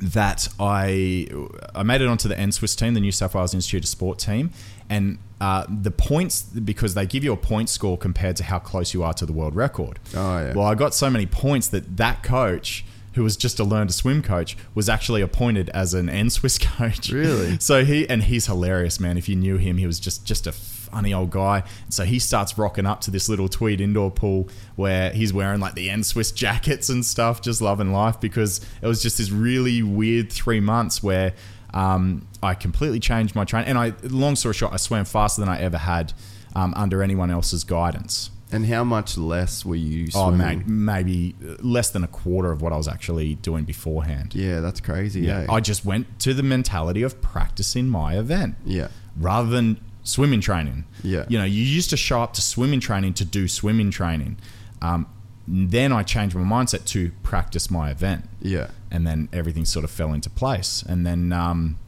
that 0.00 0.48
I 0.58 1.28
I 1.74 1.82
made 1.82 2.00
it 2.00 2.08
onto 2.08 2.28
the 2.28 2.34
NSWIS 2.34 2.76
team, 2.76 2.94
the 2.94 3.00
New 3.00 3.12
South 3.12 3.34
Wales 3.34 3.54
Institute 3.54 3.84
of 3.84 3.88
Sport 3.88 4.18
team, 4.18 4.50
and 4.88 5.18
uh, 5.40 5.64
the 5.68 5.90
points 5.90 6.42
because 6.42 6.94
they 6.94 7.06
give 7.06 7.24
you 7.24 7.32
a 7.32 7.36
point 7.36 7.68
score 7.68 7.96
compared 7.96 8.36
to 8.36 8.44
how 8.44 8.58
close 8.58 8.94
you 8.94 9.02
are 9.02 9.14
to 9.14 9.26
the 9.26 9.32
world 9.32 9.54
record. 9.54 9.98
Oh, 10.14 10.38
yeah. 10.38 10.52
Well, 10.54 10.66
I 10.66 10.74
got 10.74 10.94
so 10.94 11.10
many 11.10 11.26
points 11.26 11.68
that 11.68 11.96
that 11.96 12.22
coach. 12.22 12.84
Who 13.14 13.24
was 13.24 13.36
just 13.36 13.58
a 13.58 13.64
learn 13.64 13.88
to 13.88 13.92
swim 13.92 14.22
coach 14.22 14.56
was 14.76 14.88
actually 14.88 15.22
appointed 15.22 15.70
as 15.70 15.92
an 15.92 16.06
NSWIS 16.06 16.60
coach. 16.78 17.10
Really? 17.10 17.58
So 17.58 17.84
he 17.84 18.08
and 18.08 18.22
he's 18.22 18.46
hilarious, 18.46 19.00
man. 19.00 19.18
If 19.18 19.28
you 19.28 19.34
knew 19.34 19.56
him, 19.56 19.78
he 19.78 19.88
was 19.88 19.98
just 19.98 20.24
just 20.24 20.46
a 20.46 20.52
funny 20.90 21.12
old 21.14 21.30
guy. 21.30 21.62
So 21.88 22.04
he 22.04 22.18
starts 22.18 22.56
rocking 22.58 22.86
up 22.86 23.00
to 23.02 23.10
this 23.10 23.28
little 23.28 23.48
tweed 23.48 23.80
indoor 23.80 24.10
pool 24.10 24.48
where 24.76 25.10
he's 25.10 25.32
wearing 25.32 25.60
like 25.60 25.74
the 25.74 25.88
NSWIS 25.88 26.34
jackets 26.34 26.88
and 26.88 27.04
stuff, 27.04 27.40
just 27.42 27.60
loving 27.60 27.92
life 27.92 28.20
because 28.20 28.60
it 28.82 28.86
was 28.86 29.02
just 29.02 29.18
this 29.18 29.30
really 29.30 29.82
weird 29.82 30.32
three 30.32 30.60
months 30.60 31.02
where 31.02 31.34
um, 31.74 32.26
I 32.42 32.54
completely 32.54 33.00
changed 33.00 33.34
my 33.34 33.44
train. 33.44 33.64
And 33.64 33.76
I, 33.78 33.92
long 34.02 34.36
story 34.36 34.54
short, 34.54 34.72
I 34.72 34.76
swam 34.76 35.04
faster 35.04 35.40
than 35.40 35.48
I 35.48 35.60
ever 35.60 35.78
had 35.78 36.12
um, 36.54 36.72
under 36.76 37.02
anyone 37.02 37.30
else's 37.30 37.64
guidance. 37.64 38.30
And 38.50 38.64
how 38.64 38.82
much 38.82 39.18
less 39.18 39.62
were 39.66 39.74
you 39.76 40.06
Oh, 40.14 40.28
swimming? 40.30 40.38
man, 40.38 40.64
maybe 40.86 41.34
less 41.60 41.90
than 41.90 42.02
a 42.02 42.06
quarter 42.08 42.50
of 42.50 42.62
what 42.62 42.72
I 42.72 42.78
was 42.78 42.88
actually 42.88 43.34
doing 43.34 43.64
beforehand. 43.64 44.34
Yeah, 44.34 44.60
that's 44.60 44.80
crazy. 44.80 45.20
Yeah, 45.20 45.42
Yeah. 45.42 45.52
I 45.52 45.60
just 45.60 45.84
went 45.84 46.18
to 46.20 46.32
the 46.32 46.42
mentality 46.42 47.02
of 47.02 47.20
practicing 47.20 47.88
my 47.90 48.16
event 48.18 48.54
yeah. 48.64 48.88
rather 49.18 49.50
than 49.50 49.78
swimming 50.08 50.40
training. 50.40 50.84
Yeah. 51.02 51.24
You 51.28 51.38
know, 51.38 51.44
you 51.44 51.62
used 51.62 51.90
to 51.90 51.96
show 51.96 52.22
up 52.22 52.32
to 52.34 52.40
swimming 52.42 52.80
training 52.80 53.14
to 53.14 53.24
do 53.24 53.46
swimming 53.48 53.90
training. 53.90 54.38
Um, 54.80 55.06
then 55.46 55.92
I 55.92 56.02
changed 56.02 56.34
my 56.36 56.42
mindset 56.42 56.84
to 56.86 57.10
practice 57.22 57.70
my 57.70 57.90
event. 57.90 58.28
Yeah. 58.40 58.68
And 58.90 59.06
then 59.06 59.28
everything 59.32 59.64
sort 59.64 59.84
of 59.84 59.90
fell 59.90 60.12
into 60.12 60.30
place. 60.30 60.82
And 60.86 61.06
then 61.06 61.32
um, 61.32 61.78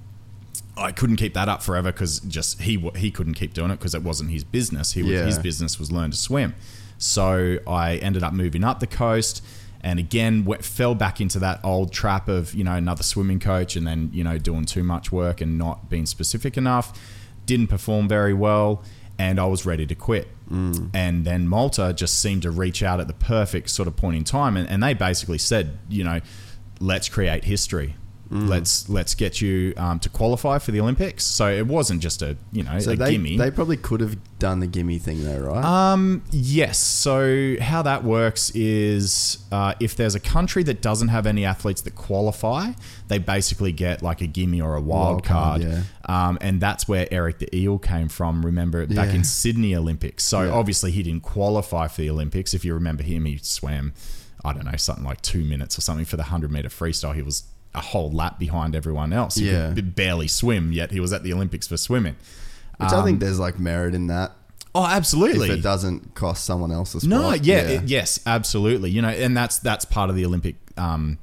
I 0.77 0.93
couldn't 0.93 1.17
keep 1.17 1.35
that 1.35 1.49
up 1.49 1.63
forever 1.63 1.93
because 1.93 2.21
just 2.21 2.63
he 2.63 2.77
he 2.97 3.11
couldn't 3.11 3.35
keep 3.35 3.53
doing 3.55 3.71
it 3.71 3.77
because 3.79 3.95
it 3.95 4.03
wasn't 4.03 4.31
his 4.31 4.45
business. 4.45 4.93
He 4.93 5.03
was, 5.03 5.13
Yeah. 5.13 5.25
his 5.27 5.39
business 5.39 5.79
was 5.79 5.91
learn 5.93 6.11
to 6.11 6.17
swim. 6.17 6.55
So 6.99 7.59
I 7.67 7.97
ended 7.97 8.23
up 8.23 8.33
moving 8.33 8.65
up 8.65 8.81
the 8.81 8.87
coast 8.87 9.43
and 9.83 9.99
again 9.99 10.45
went, 10.45 10.63
fell 10.65 10.95
back 10.95 11.21
into 11.23 11.39
that 11.39 11.59
old 11.65 11.91
trap 11.93 12.29
of 12.29 12.55
you 12.55 12.63
know 12.65 12.75
another 12.75 13.03
swimming 13.03 13.41
coach 13.41 13.77
and 13.77 13.87
then 13.87 14.11
you 14.13 14.23
know 14.23 14.37
doing 14.37 14.65
too 14.67 14.83
much 14.85 15.11
work 15.11 15.41
and 15.41 15.57
not 15.57 15.89
being 15.89 16.05
specific 16.07 16.57
enough. 16.59 16.99
Didn't 17.47 17.69
perform 17.69 18.09
very 18.09 18.35
well 18.35 18.83
and 19.19 19.39
I 19.39 19.45
was 19.45 19.67
ready 19.67 19.85
to 19.87 19.95
quit. 19.95 20.29
Mm. 20.51 20.91
And 20.95 21.25
then 21.27 21.47
Malta 21.47 21.93
just 21.93 22.21
seemed 22.21 22.43
to 22.43 22.51
reach 22.51 22.83
out 22.83 23.01
at 23.01 23.07
the 23.07 23.15
perfect 23.15 23.69
sort 23.69 23.87
of 23.87 23.97
point 23.97 24.17
in 24.17 24.25
time 24.25 24.57
and, 24.57 24.69
and 24.69 24.83
they 24.83 24.95
basically 24.95 25.39
said, 25.39 25.79
you 25.89 26.05
know, 26.05 26.21
let's 26.81 27.09
create 27.09 27.45
history 27.45 27.97
let's 28.31 28.89
let's 28.89 29.15
get 29.17 29.41
you 29.41 29.75
um, 29.77 29.99
to 29.99 30.09
qualify 30.09 30.59
for 30.59 30.71
the 30.71 30.81
Olympics. 30.81 31.25
So 31.25 31.51
it 31.51 31.67
wasn't 31.67 32.01
just 32.01 32.23
a 32.23 32.37
you 32.53 32.63
know 32.63 32.79
So 32.79 32.93
a 32.93 32.97
they, 32.97 33.13
gimme. 33.13 33.37
they 33.37 33.51
probably 33.51 33.77
could 33.77 34.01
have 34.01 34.17
done 34.39 34.61
the 34.61 34.67
gimme 34.69 34.99
thing 34.99 35.25
though, 35.25 35.41
right? 35.41 35.65
Um, 35.65 36.23
yes. 36.31 36.79
So 36.79 37.57
how 37.61 37.83
that 37.83 38.05
works 38.05 38.51
is 38.51 39.39
uh, 39.51 39.75
if 39.81 39.97
there's 39.97 40.15
a 40.15 40.21
country 40.21 40.63
that 40.63 40.81
doesn't 40.81 41.09
have 41.09 41.27
any 41.27 41.45
athletes 41.45 41.81
that 41.83 41.97
qualify, 41.97 42.73
they 43.09 43.19
basically 43.19 43.73
get 43.73 44.01
like 44.03 44.21
a 44.21 44.27
gimme 44.27 44.61
or 44.61 44.77
a 44.77 44.81
wild, 44.81 45.01
Wild 45.11 45.25
card, 45.25 45.63
card. 45.63 45.73
yeah. 45.73 45.83
Um, 46.29 46.39
and 46.41 46.61
that's 46.61 46.87
where 46.87 47.09
Eric 47.11 47.39
the 47.41 47.57
Eel 47.57 47.79
came 47.79 48.09
from. 48.09 48.47
Remember 48.47 48.87
back 48.87 49.09
Yeah. 49.09 49.15
in 49.17 49.25
Sydney 49.25 49.75
Olympics. 49.75 50.23
So 50.25 50.43
Yeah. 50.43 50.53
obviously 50.53 50.93
he 50.93 51.03
didn't 51.03 51.23
qualify 51.23 51.89
for 51.89 52.01
the 52.03 52.11
Olympics. 52.11 52.55
If 52.55 52.65
you 52.65 52.75
remember 52.75 53.03
him, 53.03 53.25
he 53.25 53.39
swam, 53.43 53.93
I 54.45 54.53
don't 54.53 54.65
know, 54.65 54.77
something 54.77 55.05
like 55.05 55.21
two 55.23 55.45
minutes 55.45 55.77
or 55.77 55.81
something 55.83 56.05
for 56.07 56.17
the 56.17 56.25
hundred 56.25 56.51
meter 56.53 56.69
freestyle. 56.69 57.15
He 57.15 57.23
was 57.23 57.43
a 57.75 57.81
whole 57.81 58.11
lap 58.11 58.39
behind 58.39 58.75
everyone 58.75 59.13
else. 59.13 59.37
He 59.37 59.51
Yeah. 59.51 59.73
could 59.75 59.95
barely 59.95 60.29
swim, 60.29 60.73
yet 60.73 60.91
he 60.91 61.01
was 61.01 61.13
at 61.13 61.23
the 61.23 61.33
Olympics 61.33 61.67
for 61.69 61.77
swimming. 61.77 62.17
Which 62.79 62.93
I 62.93 63.05
think 63.05 63.21
there's 63.21 63.39
like 63.39 63.59
merit 63.59 63.95
in 63.95 64.07
that. 64.09 64.33
Oh, 64.75 64.87
absolutely. 64.87 65.49
If 65.51 65.59
it 65.59 65.63
doesn't 65.63 66.15
cost 66.15 66.45
someone 66.45 66.73
else 66.73 66.95
a 66.95 67.01
spot. 67.01 67.09
No, 67.11 67.33
yeah, 67.35 67.59
it- 67.63 67.89
yes, 67.89 68.21
absolutely. 68.27 68.91
You 68.91 69.03
know, 69.03 69.09
and 69.09 69.37
that's 69.37 69.59
that's 69.59 69.85
part 69.85 70.11
of 70.11 70.17
the 70.17 70.25
Olympic 70.25 70.57
um, 70.77 71.19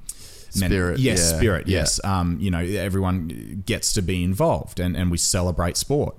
Spirit, 0.49 0.99
yes, 0.99 1.31
yeah, 1.31 1.37
spirit. 1.37 1.67
yeah. 1.67 1.79
Yes, 1.79 1.99
um, 2.03 2.37
you 2.39 2.49
know, 2.51 2.59
everyone 2.59 3.63
gets 3.65 3.93
to 3.93 4.01
be 4.01 4.23
involved, 4.23 4.79
and 4.79 4.95
and 4.95 5.11
we 5.11 5.17
celebrate 5.17 5.77
sport. 5.77 6.15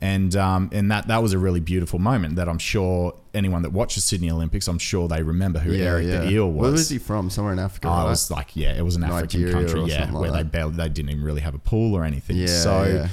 And 0.00 0.34
um, 0.36 0.70
and 0.72 0.90
that 0.90 1.08
that 1.08 1.22
was 1.22 1.32
a 1.32 1.38
really 1.38 1.60
beautiful 1.60 1.98
moment 1.98 2.36
that 2.36 2.48
I'm 2.48 2.58
sure 2.58 3.14
anyone 3.38 3.62
that 3.62 3.70
watches 3.72 4.04
Sydney 4.04 4.30
Olympics, 4.30 4.68
I'm 4.68 4.78
sure 4.78 5.08
they 5.08 5.22
remember 5.22 5.60
who 5.60 5.72
yeah, 5.72 5.84
Eric 5.86 6.06
yeah. 6.06 6.18
the 6.18 6.30
Eel 6.30 6.50
was. 6.50 6.60
Where 6.60 6.72
was 6.72 6.88
he 6.90 6.98
from? 6.98 7.30
Somewhere 7.30 7.54
in 7.54 7.58
Africa. 7.58 7.88
Oh, 7.88 7.92
right? 7.92 8.06
it 8.06 8.08
was 8.10 8.30
like 8.30 8.54
yeah, 8.54 8.76
it 8.76 8.82
was 8.82 8.96
an 8.96 9.04
African 9.04 9.50
country, 9.50 9.84
yeah, 9.84 10.10
like 10.10 10.20
where 10.20 10.32
they 10.32 10.42
barely, 10.42 10.72
they 10.72 10.88
didn't 10.90 11.10
even 11.10 11.24
really 11.24 11.40
have 11.40 11.54
a 11.54 11.58
pool 11.58 11.94
or 11.94 12.04
anything. 12.04 12.36
Yeah, 12.36 12.46
so. 12.46 13.08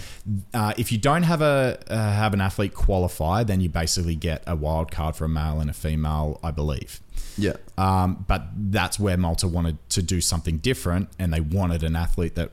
Uh, 0.56 0.74
if 0.76 0.92
you 0.92 0.98
don't 0.98 1.22
have 1.22 1.44
a 1.44 1.78
uh, 1.88 1.96
have 1.96 2.34
an 2.34 2.42
athlete 2.42 2.74
qualify, 2.74 3.44
then 3.44 3.62
you 3.62 3.70
basically 3.70 4.16
get 4.16 4.44
a 4.48 4.56
wild 4.56 4.90
card 4.90 5.16
for 5.16 5.26
a 5.26 5.30
male 5.30 5.60
and 5.60 5.70
a 5.70 5.74
female, 5.74 6.40
I 6.44 6.50
believe. 6.50 7.00
yeah. 7.38 7.54
Um, 7.78 8.26
but 8.28 8.48
that's 8.56 9.00
where 9.00 9.18
Malta 9.18 9.48
wanted 9.48 9.78
to 9.92 10.02
do 10.02 10.22
something 10.22 10.58
different, 10.58 11.10
and 11.20 11.32
they 11.32 11.42
wanted 11.42 11.84
an 11.84 11.96
athlete 11.96 12.34
that 12.36 12.52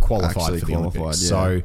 qualified 0.00 0.36
Actually 0.36 0.60
for 0.60 0.66
the 0.66 0.72
qualified, 0.72 1.00
Olympics. 1.00 1.28
So 1.28 1.62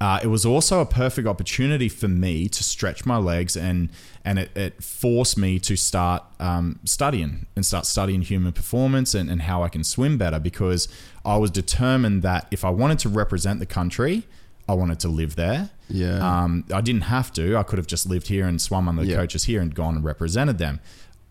uh, 0.00 0.18
it 0.22 0.28
was 0.28 0.46
also 0.46 0.80
a 0.80 0.86
perfect 0.86 1.28
opportunity 1.28 1.88
for 1.88 2.08
me 2.08 2.48
to 2.48 2.64
stretch 2.64 3.04
my 3.04 3.18
legs, 3.18 3.56
and 3.56 3.90
and 4.24 4.38
it, 4.38 4.56
it 4.56 4.82
forced 4.82 5.36
me 5.38 5.58
to 5.60 5.76
start 5.76 6.22
um, 6.38 6.78
studying 6.84 7.46
and 7.56 7.64
start 7.66 7.86
studying 7.86 8.22
human 8.22 8.52
performance 8.52 9.14
and, 9.14 9.30
and 9.30 9.42
how 9.42 9.62
I 9.62 9.68
can 9.68 9.82
swim 9.84 10.18
better 10.18 10.38
because 10.38 10.88
I 11.24 11.36
was 11.36 11.50
determined 11.50 12.22
that 12.22 12.46
if 12.50 12.64
I 12.64 12.70
wanted 12.70 12.98
to 13.00 13.08
represent 13.08 13.60
the 13.60 13.66
country, 13.66 14.24
I 14.68 14.74
wanted 14.74 15.00
to 15.00 15.08
live 15.08 15.36
there. 15.36 15.70
Yeah. 15.88 16.18
Um, 16.18 16.64
I 16.72 16.80
didn't 16.80 17.02
have 17.02 17.32
to. 17.34 17.56
I 17.56 17.62
could 17.62 17.78
have 17.78 17.86
just 17.86 18.06
lived 18.06 18.28
here 18.28 18.46
and 18.46 18.60
swum 18.60 18.88
under 18.88 19.02
the 19.02 19.08
Yeah. 19.10 19.16
coaches 19.16 19.44
here 19.44 19.60
and 19.60 19.74
gone 19.74 19.96
and 19.96 20.04
represented 20.04 20.58
them. 20.58 20.80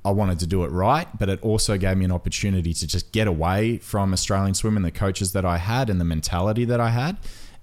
I 0.04 0.12
wanted 0.12 0.40
to 0.40 0.48
do 0.48 0.64
it 0.64 0.72
right, 0.72 1.08
but 1.20 1.30
it 1.30 1.42
also 1.44 1.78
gave 1.78 1.98
me 1.98 2.06
an 2.06 2.12
opportunity 2.12 2.74
to 2.74 2.88
just 2.88 3.12
get 3.12 3.28
away 3.28 3.78
from 3.78 4.14
Australian 4.14 4.54
swimming, 4.56 4.84
the 4.84 4.92
coaches 4.92 5.32
that 5.34 5.46
I 5.46 5.58
had, 5.58 5.90
and 5.90 6.00
the 6.00 6.06
mentality 6.06 6.66
that 6.66 6.80
I 6.80 6.90
had, 6.90 7.18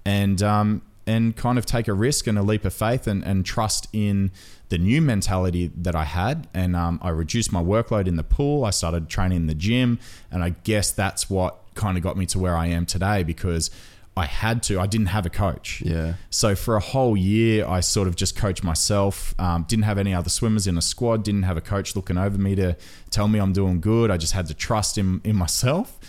and 0.05 0.41
um, 0.43 0.81
and 1.07 1.35
kind 1.35 1.57
of 1.57 1.65
take 1.65 1.87
a 1.87 1.93
risk 1.93 2.27
and 2.27 2.37
a 2.37 2.43
leap 2.43 2.65
of 2.65 2.73
faith 2.73 3.07
and, 3.07 3.23
and 3.23 3.45
trust 3.45 3.87
in 3.93 4.31
the 4.69 4.77
new 4.77 5.01
mentality 5.01 5.71
that 5.75 5.95
I 5.95 6.03
had. 6.03 6.47
And 6.53 6.75
um, 6.75 6.99
I 7.01 7.09
reduced 7.09 7.51
my 7.51 7.63
workload 7.63 8.07
in 8.07 8.17
the 8.17 8.23
pool. 8.23 8.65
I 8.65 8.71
started 8.71 9.09
training 9.09 9.37
in 9.37 9.47
the 9.47 9.55
gym, 9.55 9.99
and 10.29 10.43
I 10.43 10.49
guess 10.63 10.91
that's 10.91 11.29
what 11.29 11.59
kind 11.73 11.97
of 11.97 12.03
got 12.03 12.17
me 12.17 12.25
to 12.27 12.39
where 12.39 12.55
I 12.55 12.67
am 12.67 12.85
today 12.85 13.23
because 13.23 13.71
I 14.17 14.25
had 14.25 14.63
to. 14.63 14.79
I 14.79 14.87
didn't 14.87 15.07
have 15.07 15.25
a 15.25 15.29
coach. 15.29 15.81
Yeah. 15.85 16.15
So 16.29 16.55
for 16.55 16.75
a 16.75 16.79
whole 16.79 17.15
year, 17.15 17.65
I 17.67 17.79
sort 17.79 18.07
of 18.07 18.15
just 18.15 18.35
coached 18.35 18.63
myself. 18.63 19.33
Um, 19.39 19.63
didn't 19.67 19.85
have 19.85 19.97
any 19.97 20.13
other 20.13 20.29
swimmers 20.29 20.67
in 20.67 20.77
a 20.77 20.81
squad. 20.81 21.23
Didn't 21.23 21.43
have 21.43 21.55
a 21.55 21.61
coach 21.61 21.95
looking 21.95 22.17
over 22.17 22.37
me 22.37 22.55
to 22.55 22.75
tell 23.11 23.27
me 23.27 23.39
I'm 23.39 23.53
doing 23.53 23.79
good. 23.79 24.11
I 24.11 24.17
just 24.17 24.33
had 24.33 24.47
to 24.47 24.53
trust 24.53 24.97
in 24.97 25.21
in 25.23 25.35
myself. 25.35 25.99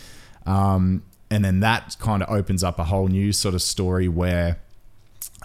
Um, 0.46 1.02
and 1.30 1.44
then 1.44 1.60
that 1.60 1.96
kind 2.00 2.22
of 2.22 2.30
opens 2.30 2.64
up 2.64 2.78
a 2.78 2.84
whole 2.84 3.08
new 3.08 3.32
sort 3.32 3.54
of 3.54 3.60
story 3.60 4.08
where 4.08 4.58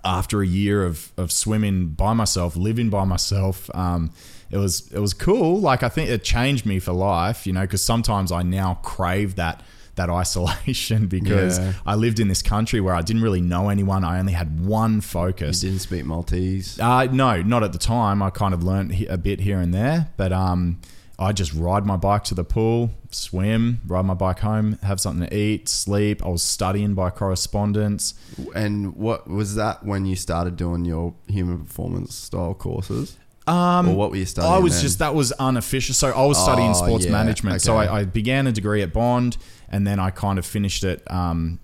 after 0.06 0.42
a 0.42 0.48
year 0.48 0.86
of, 0.86 1.12
of 1.18 1.32
swimming 1.32 1.89
by 1.89 2.13
myself, 2.13 2.56
living 2.56 2.89
by 2.89 3.04
myself, 3.06 3.70
um, 3.76 4.12
it 4.52 4.58
was 4.58 4.92
it 4.92 5.00
was 5.00 5.13
cool. 5.13 5.60
Like 5.60 5.82
I 5.84 5.89
think 5.89 6.10
it 6.10 6.24
changed 6.24 6.66
me 6.66 6.80
for 6.80 6.92
life, 6.94 7.48
you 7.48 7.54
know, 7.54 7.62
because 7.62 7.82
sometimes 7.82 8.32
I 8.32 8.44
now 8.44 8.76
crave 8.84 9.36
that 9.36 9.63
that 9.96 10.10
isolation 10.24 11.08
because 11.08 11.60
Yeah. 11.60 11.74
I 11.86 11.96
lived 11.96 12.20
in 12.20 12.28
this 12.28 12.42
country 12.42 12.82
where 12.82 12.96
I 12.96 13.02
didn't 13.02 13.22
really 13.22 13.42
know 13.42 13.70
anyone. 13.70 14.04
I 14.04 14.20
only 14.20 14.34
had 14.34 14.60
one 14.66 14.96
You 14.96 15.02
focus. 15.02 15.62
didn't 15.62 15.80
speak 15.80 16.04
Maltese. 16.06 16.80
Uh, 16.80 17.06
no, 17.06 17.42
not 17.44 17.63
at 17.63 17.74
the 17.74 17.80
time. 17.80 18.22
I 18.24 18.30
kind 18.32 18.54
of 18.54 18.63
learned 18.63 19.06
a 19.10 19.18
bit 19.18 19.39
here 19.39 19.60
and 19.60 19.74
there, 19.74 20.10
but 20.18 20.34
um, 20.34 20.80
I 21.19 21.32
just 21.32 21.54
ride 21.54 21.86
my 21.86 21.95
bike 21.95 22.23
to 22.26 22.36
the 22.36 22.43
pool, 22.43 22.89
swim, 23.12 23.82
ride 23.86 24.06
my 24.06 24.15
bike 24.15 24.39
home, 24.39 24.80
have 24.82 24.99
something 24.99 25.28
to 25.28 25.36
eat, 25.36 25.69
sleep. 25.69 26.26
I 26.26 26.30
was 26.30 26.41
studying 26.41 26.95
by 26.95 27.12
correspondence. 27.12 28.15
And 28.56 28.95
what 28.95 29.28
was 29.28 29.56
that 29.56 29.86
when 29.86 30.06
you 30.06 30.15
started 30.15 30.56
doing 30.56 30.86
your 30.86 31.13
human 31.28 31.60
performance 31.65 32.15
style 32.15 32.56
courses? 32.56 33.17
Um, 33.45 33.89
or 33.89 33.95
what 33.95 34.10
were 34.10 34.15
you 34.17 34.26
studying? 34.26 34.54
I 34.54 34.58
was 34.58 34.73
then? 34.76 34.82
just 34.84 34.99
that 34.99 35.13
was 35.13 35.32
unofficial. 35.34 35.93
So 35.93 36.10
I 36.12 36.26
was 36.26 36.38
studying 36.41 36.71
Oh, 36.71 36.73
sports 36.86 37.06
yeah, 37.06 37.12
management. 37.12 37.62
So. 37.62 37.76
I, 37.78 37.99
I 37.99 38.06
began 38.06 38.47
a 38.47 38.52
degree 38.52 38.82
at 38.82 38.91
Bond, 38.93 39.38
and 39.69 39.86
then 39.86 39.99
I 39.99 40.10
kind 40.10 40.39
of 40.39 40.45
finished 40.45 40.84
it 40.84 41.04
um, 41.12 41.60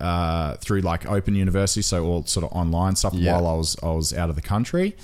uh, 0.00 0.54
through 0.56 0.80
like 0.82 1.04
Open 1.06 1.34
University, 1.34 1.82
so 1.82 2.04
all 2.06 2.24
sort 2.24 2.44
of 2.46 2.52
online 2.52 2.96
stuff 2.96 3.12
Yeah. 3.14 3.32
while 3.34 3.46
I 3.48 3.54
was 3.54 3.76
I 3.82 3.90
was 3.90 4.14
out 4.14 4.30
of 4.30 4.36
the 4.36 4.42
country. 4.42 4.96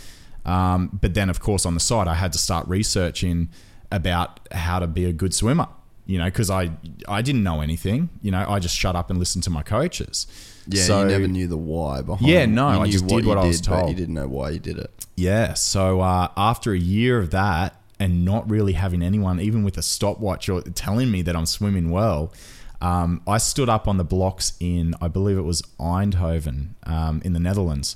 Um, 0.46 0.98
but 1.00 1.14
then, 1.14 1.28
of 1.28 1.40
course, 1.40 1.66
on 1.66 1.74
the 1.74 1.80
side, 1.80 2.08
I 2.08 2.14
had 2.14 2.32
to 2.32 2.38
start 2.38 2.66
researching 2.68 3.48
about 3.92 4.40
how 4.50 4.80
to 4.80 4.86
be 4.88 5.04
a 5.04 5.12
good 5.12 5.32
swimmer. 5.34 5.68
You 6.04 6.18
know, 6.18 6.24
because 6.24 6.50
I 6.50 6.72
I 7.06 7.22
didn't 7.22 7.44
know 7.44 7.60
anything. 7.60 8.10
You 8.22 8.32
know, 8.32 8.44
I 8.48 8.58
just 8.58 8.76
shut 8.76 8.96
up 8.96 9.08
and 9.10 9.18
listened 9.20 9.44
to 9.44 9.50
my 9.50 9.62
coaches. 9.62 10.26
Yeah, 10.66 10.82
So- 10.82 11.00
you 11.02 11.06
never 11.08 11.28
knew 11.28 11.46
the 11.46 11.56
why 11.56 12.02
behind. 12.02 12.26
Yeah, 12.26 12.46
no, 12.46 12.68
I 12.68 12.90
just 12.90 13.06
did 13.06 13.24
what 13.24 13.38
I 13.38 13.44
was 13.46 13.62
but 13.62 13.76
told. 13.78 13.90
you 13.90 13.96
didn't 13.96 14.14
know 14.14 14.26
why 14.28 14.50
you 14.50 14.58
did 14.58 14.78
it. 14.78 14.90
Yeah. 15.16 15.54
So 15.54 16.00
uh, 16.00 16.28
after 16.36 16.72
a 16.72 16.78
year 16.78 17.18
of 17.18 17.30
that 17.30 17.80
and 18.00 18.24
not 18.24 18.50
really 18.50 18.72
having 18.72 19.02
anyone, 19.02 19.40
even 19.40 19.62
with 19.62 19.76
a 19.78 19.82
stopwatch 19.82 20.48
or 20.48 20.60
telling 20.62 21.10
me 21.10 21.22
that 21.22 21.36
I'm 21.36 21.46
swimming 21.46 21.90
well, 21.90 22.32
um, 22.80 23.22
I 23.28 23.38
stood 23.38 23.68
up 23.68 23.86
on 23.86 23.96
the 23.96 24.04
blocks 24.04 24.54
in, 24.58 24.94
I 25.00 25.06
believe 25.08 25.38
it 25.38 25.42
was 25.42 25.62
Eindhoven 25.78 26.70
um, 26.84 27.22
in 27.24 27.32
the 27.32 27.40
Netherlands. 27.40 27.94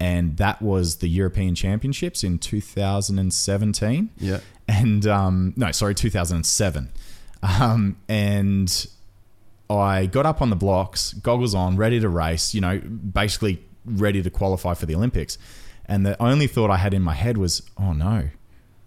And 0.00 0.36
that 0.38 0.60
was 0.62 0.96
the 0.96 1.08
European 1.08 1.54
Championships 1.54 2.24
in 2.24 2.38
2017. 2.38 4.10
Yeah. 4.18 4.40
And 4.68 5.06
um, 5.06 5.54
no, 5.56 5.72
sorry, 5.72 5.94
2007. 5.94 6.90
Um, 7.42 7.96
and 8.08 8.86
I 9.68 10.06
got 10.06 10.26
up 10.26 10.40
on 10.40 10.50
the 10.50 10.56
blocks, 10.56 11.12
goggles 11.14 11.54
on, 11.54 11.76
ready 11.76 11.98
to 12.00 12.08
race, 12.08 12.54
you 12.54 12.60
know, 12.60 12.78
basically 12.78 13.62
ready 13.84 14.22
to 14.22 14.30
qualify 14.30 14.74
for 14.74 14.86
the 14.86 14.94
Olympics. 14.94 15.38
And 15.86 16.06
the 16.06 16.20
only 16.22 16.46
thought 16.46 16.70
I 16.70 16.76
had 16.76 16.94
in 16.94 17.02
my 17.02 17.14
head 17.14 17.36
was, 17.36 17.62
oh 17.78 17.92
no, 17.92 18.28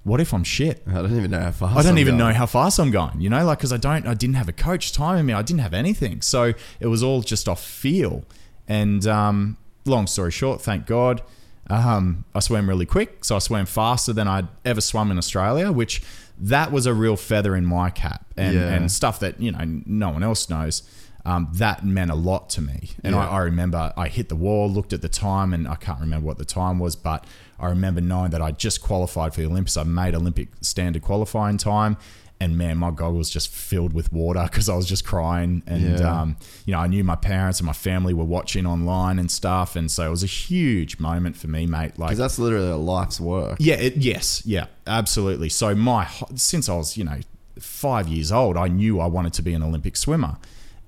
what 0.03 0.21
if 0.21 0.33
I'm 0.33 0.43
shit? 0.43 0.83
I 0.87 0.93
don't 0.93 1.17
even 1.17 1.31
know 1.31 1.39
how 1.39 1.51
fast. 1.51 1.77
I 1.77 1.81
don't 1.81 1.93
I'm 1.93 1.97
even 1.97 2.17
going. 2.17 2.29
know 2.29 2.37
how 2.37 2.45
fast 2.45 2.79
I'm 2.79 2.91
going, 2.91 3.19
you 3.19 3.29
know, 3.29 3.43
like 3.43 3.57
because 3.57 3.73
I 3.73 3.77
don't, 3.77 4.07
I 4.07 4.13
didn't 4.13 4.35
have 4.35 4.47
a 4.47 4.53
coach 4.53 4.93
timing 4.93 5.25
me, 5.25 5.33
I 5.33 5.41
didn't 5.41 5.61
have 5.61 5.73
anything, 5.73 6.21
so 6.21 6.53
it 6.79 6.87
was 6.87 7.03
all 7.03 7.21
just 7.21 7.49
off 7.49 7.63
feel. 7.63 8.23
And 8.67 9.05
um, 9.07 9.57
long 9.85 10.07
story 10.07 10.31
short, 10.31 10.61
thank 10.61 10.85
God, 10.85 11.21
um, 11.69 12.25
I 12.35 12.39
swam 12.39 12.67
really 12.69 12.85
quick, 12.85 13.25
so 13.25 13.35
I 13.35 13.39
swam 13.39 13.65
faster 13.65 14.13
than 14.13 14.27
I'd 14.27 14.47
ever 14.63 14.81
swum 14.81 15.11
in 15.11 15.17
Australia, 15.17 15.71
which 15.71 16.01
that 16.37 16.71
was 16.71 16.85
a 16.85 16.93
real 16.93 17.15
feather 17.15 17.55
in 17.55 17.65
my 17.65 17.89
cap, 17.89 18.25
and 18.37 18.53
Yeah. 18.55 18.73
and 18.73 18.91
stuff 18.91 19.19
that 19.21 19.39
you 19.39 19.51
know 19.51 19.81
no 19.85 20.09
one 20.09 20.23
else 20.23 20.49
knows. 20.49 20.83
Um, 21.27 21.47
that 21.53 21.83
meant 21.83 22.11
a 22.11 22.15
lot 22.15 22.49
to 22.51 22.61
me, 22.61 22.91
and 23.03 23.15
Yeah. 23.15 23.27
I, 23.27 23.37
I 23.37 23.39
remember 23.39 23.91
I 23.97 24.09
hit 24.09 24.29
the 24.29 24.35
wall, 24.35 24.69
looked 24.69 24.93
at 24.93 25.01
the 25.01 25.09
time, 25.09 25.55
and 25.55 25.67
I 25.67 25.73
can't 25.73 25.99
remember 25.99 26.27
what 26.27 26.37
the 26.37 26.45
time 26.45 26.77
was, 26.77 26.95
but 26.95 27.25
I 27.59 27.67
remember 27.67 27.99
knowing 27.99 28.29
that 28.29 28.43
I 28.43 28.51
just 28.51 28.83
qualified 28.83 29.33
for 29.33 29.41
the 29.41 29.47
Olympics. 29.47 29.75
I 29.75 29.83
made 29.83 30.13
Olympic 30.13 30.49
standard 30.61 31.01
qualifying 31.01 31.57
time, 31.57 31.97
and 32.39 32.57
man, 32.57 32.77
my 32.77 32.91
goggles 32.91 33.29
just 33.29 33.47
filled 33.49 33.93
with 33.93 34.11
water 34.11 34.43
because 34.43 34.67
I 34.67 34.75
was 34.75 34.85
just 34.85 35.05
crying. 35.05 35.63
And 35.65 35.99
Yeah. 35.99 36.21
um, 36.21 36.37
you 36.65 36.73
know, 36.73 36.79
I 36.79 36.87
knew 36.87 37.03
my 37.03 37.15
parents 37.15 37.59
and 37.59 37.65
my 37.67 37.73
family 37.73 38.13
were 38.13 38.25
watching 38.25 38.65
online 38.65 39.19
and 39.19 39.31
stuff, 39.31 39.75
and 39.75 39.89
so 39.89 40.05
it 40.05 40.09
was 40.09 40.23
a 40.23 40.27
huge 40.27 40.99
moment 40.99 41.37
for 41.37 41.47
me, 41.47 41.65
mate. 41.65 41.97
Like 41.97 42.09
Because 42.09 42.17
that's 42.17 42.37
literally 42.39 42.69
a 42.71 42.75
life's 42.77 43.19
work. 43.21 43.57
yeah, 43.59 43.75
it, 43.75 43.97
yes, 43.97 44.41
yeah, 44.45 44.65
absolutely. 44.85 45.49
So 45.49 45.73
my 45.75 46.07
since 46.35 46.67
I 46.69 46.75
was 46.75 46.97
you 46.97 47.03
know 47.05 47.19
five 47.59 48.07
years 48.09 48.31
old, 48.31 48.57
I 48.57 48.67
knew 48.67 48.99
I 48.99 49.05
wanted 49.07 49.33
to 49.33 49.41
be 49.41 49.53
an 49.53 49.63
Olympic 49.63 49.95
swimmer, 49.95 50.37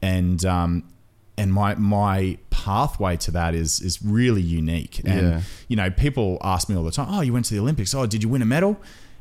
and 0.01 0.43
um, 0.45 0.83
and 1.38 1.53
my 1.53 1.75
my 1.75 2.38
pathway 2.49 3.15
to 3.17 3.31
that 3.31 3.55
is 3.55 3.79
is 3.79 4.01
really 4.03 4.41
unique. 4.41 4.99
And 5.05 5.21
Yeah. 5.29 5.41
you 5.69 5.75
know, 5.77 5.89
people 5.91 6.38
ask 6.43 6.67
me 6.67 6.75
all 6.75 6.83
the 6.83 6.91
time, 6.91 7.07
"Oh, 7.10 7.21
you 7.21 7.31
went 7.31 7.45
to 7.45 7.53
the 7.53 7.60
Olympics? 7.62 7.93
Oh, 7.95 8.05
did 8.05 8.21
you 8.23 8.27
win 8.29 8.41
a 8.41 8.45
medal?" 8.45 8.77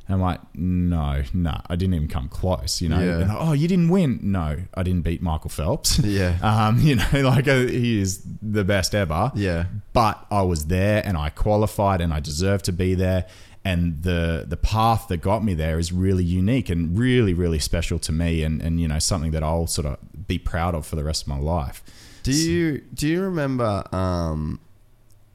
And 0.08 0.14
I'm 0.14 0.20
like, 0.20 0.40
no, 0.54 1.22
no, 1.34 1.60
I 1.68 1.74
didn't 1.74 1.94
even 1.94 2.08
come 2.08 2.28
close. 2.28 2.80
You 2.80 2.88
know, 2.90 3.00
Yeah. 3.00 3.18
And, 3.20 3.30
oh, 3.32 3.52
you 3.52 3.66
didn't 3.66 3.88
win. 3.88 4.20
No, 4.22 4.56
I 4.74 4.82
didn't 4.84 5.02
beat 5.02 5.20
Michael 5.20 5.50
Phelps. 5.50 5.98
Yeah. 6.04 6.38
um, 6.42 6.78
you 6.80 6.94
know, 6.96 7.04
like 7.28 7.48
uh, 7.48 7.60
he 7.66 8.00
is 8.00 8.22
the 8.40 8.62
best 8.64 8.94
ever. 8.94 9.32
Yeah. 9.34 9.64
But 9.92 10.24
I 10.30 10.42
was 10.42 10.66
there 10.66 11.02
and 11.04 11.16
I 11.16 11.30
qualified 11.30 12.00
and 12.00 12.12
I 12.14 12.20
deserved 12.20 12.64
to 12.66 12.72
be 12.72 12.94
there. 12.94 13.26
And 13.64 14.04
the 14.04 14.44
the 14.46 14.56
path 14.56 15.08
that 15.08 15.16
got 15.16 15.42
me 15.42 15.52
there 15.54 15.80
is 15.80 15.92
really 15.92 16.22
unique 16.22 16.70
and 16.70 16.96
really 16.96 17.34
really 17.34 17.58
special 17.58 17.98
to 17.98 18.12
me 18.12 18.44
and 18.44 18.62
and 18.62 18.80
you 18.80 18.86
know 18.86 19.00
something 19.00 19.32
that 19.32 19.42
I'll 19.42 19.66
sort 19.66 19.86
of 19.88 19.98
be 20.28 20.38
proud 20.38 20.76
of 20.76 20.86
for 20.86 20.94
the 20.94 21.02
rest 21.02 21.22
of 21.22 21.28
my 21.28 21.38
life. 21.40 21.82
Do 22.22 22.30
you 22.32 22.82
do 22.94 23.08
you 23.08 23.22
remember 23.22 23.82
um 23.92 24.60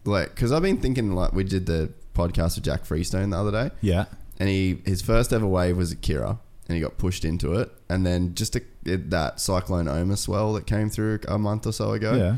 like 0.06 0.30
because 0.34 0.54
I've 0.54 0.62
been 0.62 0.78
thinking 0.80 1.12
like 1.12 1.34
we 1.34 1.44
did 1.44 1.66
the 1.66 1.92
podcast 2.16 2.56
with 2.56 2.64
Jack 2.64 2.86
Freestone 2.86 3.32
the 3.32 3.38
other 3.38 3.52
day 3.52 3.72
Yeah. 3.82 4.06
And 4.42 4.50
he 4.50 4.82
his 4.86 5.02
first 5.04 5.32
ever 5.32 5.46
wave 5.46 5.78
was 5.78 5.92
at 5.92 6.02
Kirra 6.02 6.40
and 6.68 6.76
he 6.76 6.82
got 6.82 6.98
pushed 6.98 7.24
into 7.26 7.54
it 7.54 7.70
and 7.90 8.06
then 8.06 8.34
just 8.34 8.56
a, 8.56 8.62
it, 8.86 9.10
that 9.12 9.40
cyclone 9.40 9.88
Oma 9.88 10.18
swell 10.18 10.54
that 10.54 10.66
came 10.66 10.90
through 10.90 11.20
a 11.28 11.38
month 11.38 11.68
or 11.68 11.72
so 11.72 11.92
ago 11.92 12.16
Yeah. 12.16 12.38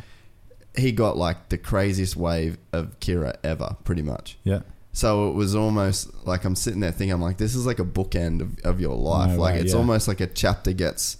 he 0.81 0.91
got 0.91 1.15
like 1.17 1.47
the 1.49 1.57
craziest 1.57 2.15
wave 2.17 2.57
of 2.73 2.99
Kirra 2.99 3.37
ever 3.43 3.77
pretty 3.85 4.01
much 4.01 4.37
Yeah. 4.43 4.61
so 4.91 5.29
it 5.29 5.35
was 5.35 5.55
almost 5.55 6.09
like 6.25 6.43
I'm 6.45 6.55
sitting 6.55 6.79
there 6.81 6.91
thinking 6.91 7.13
I'm 7.13 7.21
like 7.21 7.37
this 7.37 7.55
is 7.55 7.65
like 7.65 7.79
a 7.79 7.85
bookend 7.85 8.41
of, 8.41 8.59
of 8.65 8.81
your 8.81 8.95
life 8.95 9.31
No 9.31 9.37
like 9.45 9.55
way, 9.55 9.61
it's 9.61 9.71
yeah. 9.73 9.79
almost 9.79 10.07
like 10.09 10.19
a 10.19 10.27
chapter 10.27 10.73
gets 10.73 11.17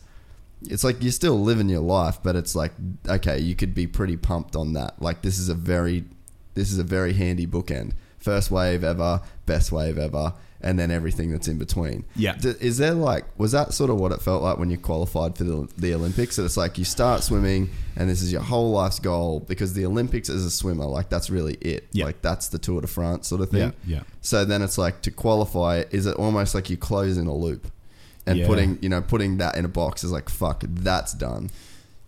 it's 0.70 0.84
like 0.84 1.02
you're 1.04 1.12
still 1.12 1.40
living 1.42 1.70
your 1.70 1.82
life, 1.82 2.20
but 2.24 2.36
it's 2.36 2.56
like 2.56 2.72
okay, 3.08 3.38
you 3.40 3.56
could 3.56 3.74
be 3.76 3.86
pretty 3.88 4.18
pumped 4.18 4.56
on 4.56 4.74
that. 4.74 5.02
Like 5.02 5.22
this 5.22 5.38
is 5.38 5.50
a 5.50 5.54
very, 5.54 6.06
this 6.54 6.72
is 6.72 6.80
a 6.80 6.86
very 6.86 7.12
handy 7.14 7.46
bookend. 7.46 7.92
First 8.18 8.50
wave 8.50 8.82
ever, 8.82 9.20
best 9.46 9.74
wave 9.74 9.98
ever, 9.98 10.34
and 10.64 10.80
then 10.80 10.90
everything 10.92 11.32
that's 11.32 11.48
in 11.48 11.58
between. 11.58 12.06
Yeah. 12.16 12.36
D- 12.36 12.54
Is 12.60 12.78
there 12.78 12.94
like 12.94 13.26
was 13.38 13.52
that 13.52 13.74
sort 13.74 13.90
of 13.90 13.98
what 13.98 14.12
it 14.12 14.22
felt 14.22 14.42
like 14.44 14.58
when 14.58 14.70
you 14.70 14.78
qualified 14.78 15.38
for 15.38 15.44
the, 15.44 15.68
the 15.78 15.94
Olympics? 15.94 16.38
That 16.38 16.46
it's 16.46 16.58
like 16.58 16.78
you 16.78 16.86
start 16.86 17.24
swimming 17.24 17.70
and 17.96 18.10
this 18.10 18.22
is 18.22 18.32
your 18.32 18.42
whole 18.42 18.72
life's 18.72 19.00
goal 19.00 19.42
because 19.42 19.74
the 19.74 19.86
Olympics 19.86 20.30
as 20.30 20.44
a 20.46 20.50
swimmer, 20.52 20.86
like 20.86 21.10
that's 21.10 21.30
really 21.30 21.56
it. 21.56 21.88
Yeah. 21.92 22.06
Like 22.06 22.22
that's 22.22 22.48
the 22.48 22.58
Tour 22.60 22.82
de 22.82 22.88
France 22.88 23.28
sort 23.28 23.42
of 23.42 23.50
thing. 23.50 23.74
Yeah, 23.86 23.98
yeah. 23.98 24.04
So 24.22 24.46
then 24.46 24.62
it's 24.62 24.78
like 24.78 25.02
to 25.04 25.12
qualify, 25.12 25.84
is 25.92 26.06
it 26.06 26.16
almost 26.18 26.56
like 26.56 26.70
you 26.70 26.78
close 26.78 27.18
in 27.18 27.28
a 27.28 27.36
loop? 27.36 27.68
And 28.26 28.40
Yeah. 28.40 28.48
putting 28.48 28.80
you 28.82 28.88
know 28.88 29.02
putting 29.02 29.38
that 29.40 29.58
in 29.58 29.66
a 29.66 29.68
box 29.68 30.04
is 30.06 30.12
like 30.12 30.30
fuck 30.30 30.64
that's 30.68 31.12
done. 31.14 31.50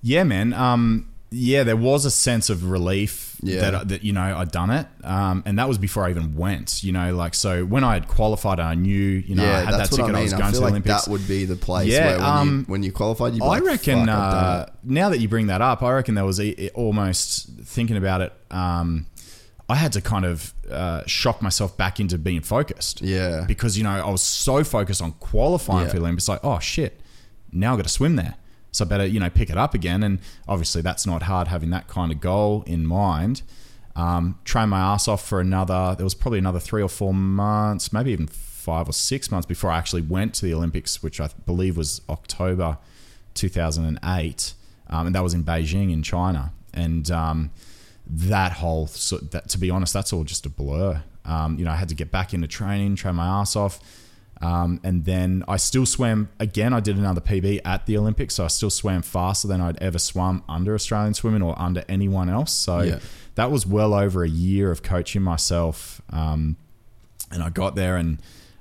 Yeah, 0.01 0.23
man. 0.23 0.53
Um, 0.53 1.09
yeah, 1.37 1.63
there 1.63 1.75
was 1.75 2.05
a 2.05 2.11
sense 2.11 2.49
of 2.49 2.69
relief 2.69 3.37
Yeah. 3.43 3.69
that 3.71 3.87
that 3.89 4.03
you 4.03 4.13
know 4.13 4.21
I'd 4.37 4.51
done 4.51 4.69
it, 4.69 4.87
um, 5.03 5.43
and 5.45 5.59
that 5.59 5.67
was 5.67 5.77
before 5.77 6.05
I 6.05 6.09
even 6.09 6.35
went. 6.35 6.83
You 6.83 6.91
know, 6.93 7.13
like 7.15 7.33
so 7.33 7.65
when 7.65 7.83
I 7.83 7.93
had 7.93 8.07
qualified, 8.07 8.59
I 8.59 8.73
knew 8.75 8.93
you 8.93 9.35
know 9.35 9.43
I 9.43 9.59
had 9.61 9.73
that 9.75 9.89
ticket. 9.91 10.15
I 10.15 10.19
I, 10.19 10.21
was 10.23 10.31
mean. 10.31 10.39
going 10.39 10.49
I 10.49 10.51
to 10.51 10.55
the 10.57 10.61
like 10.61 10.69
Olympics. 10.71 11.05
that 11.05 11.11
would 11.11 11.27
be 11.27 11.45
the 11.45 11.55
place 11.55 11.91
Yeah, 11.91 12.05
where 12.05 12.17
when, 12.17 12.25
um, 12.25 12.59
you, 12.59 12.71
when 12.71 12.83
you 12.83 12.91
qualified, 12.91 13.33
you'd 13.33 13.43
I 13.43 13.47
like, 13.47 13.63
reckon 13.63 14.05
"Fuck, 14.05 14.09
uh, 14.17 14.65
it." 14.67 14.73
now 14.89 15.09
that 15.09 15.19
you 15.19 15.27
bring 15.27 15.47
that 15.47 15.61
up, 15.61 15.83
I 15.83 15.91
reckon 15.93 16.15
there 16.15 16.25
was 16.25 16.39
a, 16.39 16.69
almost 16.69 17.49
thinking 17.63 17.97
about 17.97 18.21
it. 18.21 18.33
Um, 18.51 19.07
I 19.67 19.75
had 19.75 19.93
to 19.93 20.01
kind 20.01 20.25
of 20.25 20.53
uh, 20.71 21.01
shock 21.07 21.41
myself 21.41 21.75
back 21.75 21.99
into 21.99 22.17
being 22.19 22.41
focused. 22.41 23.01
Yeah. 23.01 23.45
because 23.47 23.77
you 23.77 23.83
know 23.83 23.89
I 23.91 24.09
was 24.09 24.21
so 24.21 24.63
focused 24.63 25.01
on 25.01 25.11
qualifying 25.13 25.85
Yeah. 25.85 25.89
for 25.89 25.95
the 25.97 26.01
Olympics. 26.03 26.27
Like, 26.29 26.39
oh 26.43 26.59
shit, 26.59 27.01
now 27.51 27.73
I've 27.73 27.79
got 27.79 27.83
to 27.87 27.89
swim 27.89 28.15
there. 28.15 28.35
So 28.75 28.85
I 28.85 28.87
better 28.87 29.05
you 29.05 29.19
know 29.19 29.29
pick 29.29 29.49
it 29.49 29.57
up 29.57 29.73
again. 29.73 30.03
And 30.03 30.19
obviously 30.47 30.81
that's 30.81 31.05
not 31.05 31.23
hard 31.23 31.47
having 31.47 31.69
that 31.71 31.87
kind 31.87 32.11
of 32.11 32.19
goal 32.19 32.63
in 32.67 32.85
mind. 32.85 33.41
Um, 33.95 34.39
train 34.43 34.69
my 34.69 34.79
ass 34.79 35.07
off 35.07 35.25
for 35.25 35.39
another. 35.39 35.95
There 35.95 36.03
was 36.03 36.15
probably 36.15 36.39
another 36.39 36.59
three 36.59 36.81
or 36.81 36.89
four 36.89 37.13
months, 37.13 37.93
maybe 37.93 38.11
even 38.11 38.27
five 38.27 38.89
or 38.89 38.93
six 38.93 39.31
months 39.31 39.45
before 39.45 39.71
I 39.71 39.77
actually 39.77 40.01
went 40.01 40.33
to 40.35 40.45
the 40.45 40.53
Olympics, 40.53 41.01
which 41.01 41.21
I 41.21 41.29
believe 41.45 41.77
was 41.77 42.01
October 42.09 42.77
2008, 43.35 44.53
um, 44.89 45.05
and 45.05 45.15
that 45.15 45.23
was 45.23 45.33
in 45.33 45.43
Beijing 45.43 45.93
in 45.93 46.03
China. 46.03 46.51
And 46.73 47.09
um, 47.11 47.51
that 48.07 48.53
whole, 48.53 48.87
so 48.87 49.17
that 49.17 49.49
to 49.49 49.57
be 49.57 49.69
honest, 49.69 49.93
that's 49.93 50.11
all 50.11 50.23
just 50.23 50.45
a 50.45 50.49
blur. 50.49 51.03
Um, 51.23 51.57
you 51.57 51.65
know, 51.65 51.71
I 51.71 51.75
had 51.75 51.89
to 51.89 51.95
get 51.95 52.11
back 52.11 52.33
into 52.33 52.47
training, 52.47 52.95
train 52.95 53.15
my 53.15 53.25
ass 53.25 53.55
off. 53.55 53.79
Um, 54.41 54.79
and 54.83 55.05
then 55.05 55.43
I 55.47 55.57
still 55.57 55.85
swam 55.85 56.29
again. 56.39 56.73
I 56.73 56.79
did 56.81 56.97
another 56.97 57.21
PB 57.21 57.61
at 57.65 57.85
the 57.85 57.97
Olympics, 57.97 58.35
so 58.35 58.43
I 58.43 58.47
still 58.47 58.69
swam 58.69 59.01
faster 59.01 59.47
than 59.47 59.61
I'd 59.61 59.81
ever 59.81 59.97
swum 59.97 60.43
under 60.49 60.75
Australian 60.75 61.13
swimming 61.13 61.41
or 61.41 61.57
under 61.59 61.83
anyone 61.87 62.29
else. 62.29 62.51
So 62.51 62.81
Yeah. 62.81 62.99
that 63.35 63.49
was 63.49 63.65
well 63.65 63.93
over 63.93 64.23
a 64.23 64.29
year 64.29 64.71
of 64.71 64.83
coaching 64.83 65.21
myself. 65.21 66.01
Um, 66.09 66.57
and 67.31 67.41
I 67.41 67.49
got 67.49 67.75
there, 67.75 67.95
and 67.97 68.19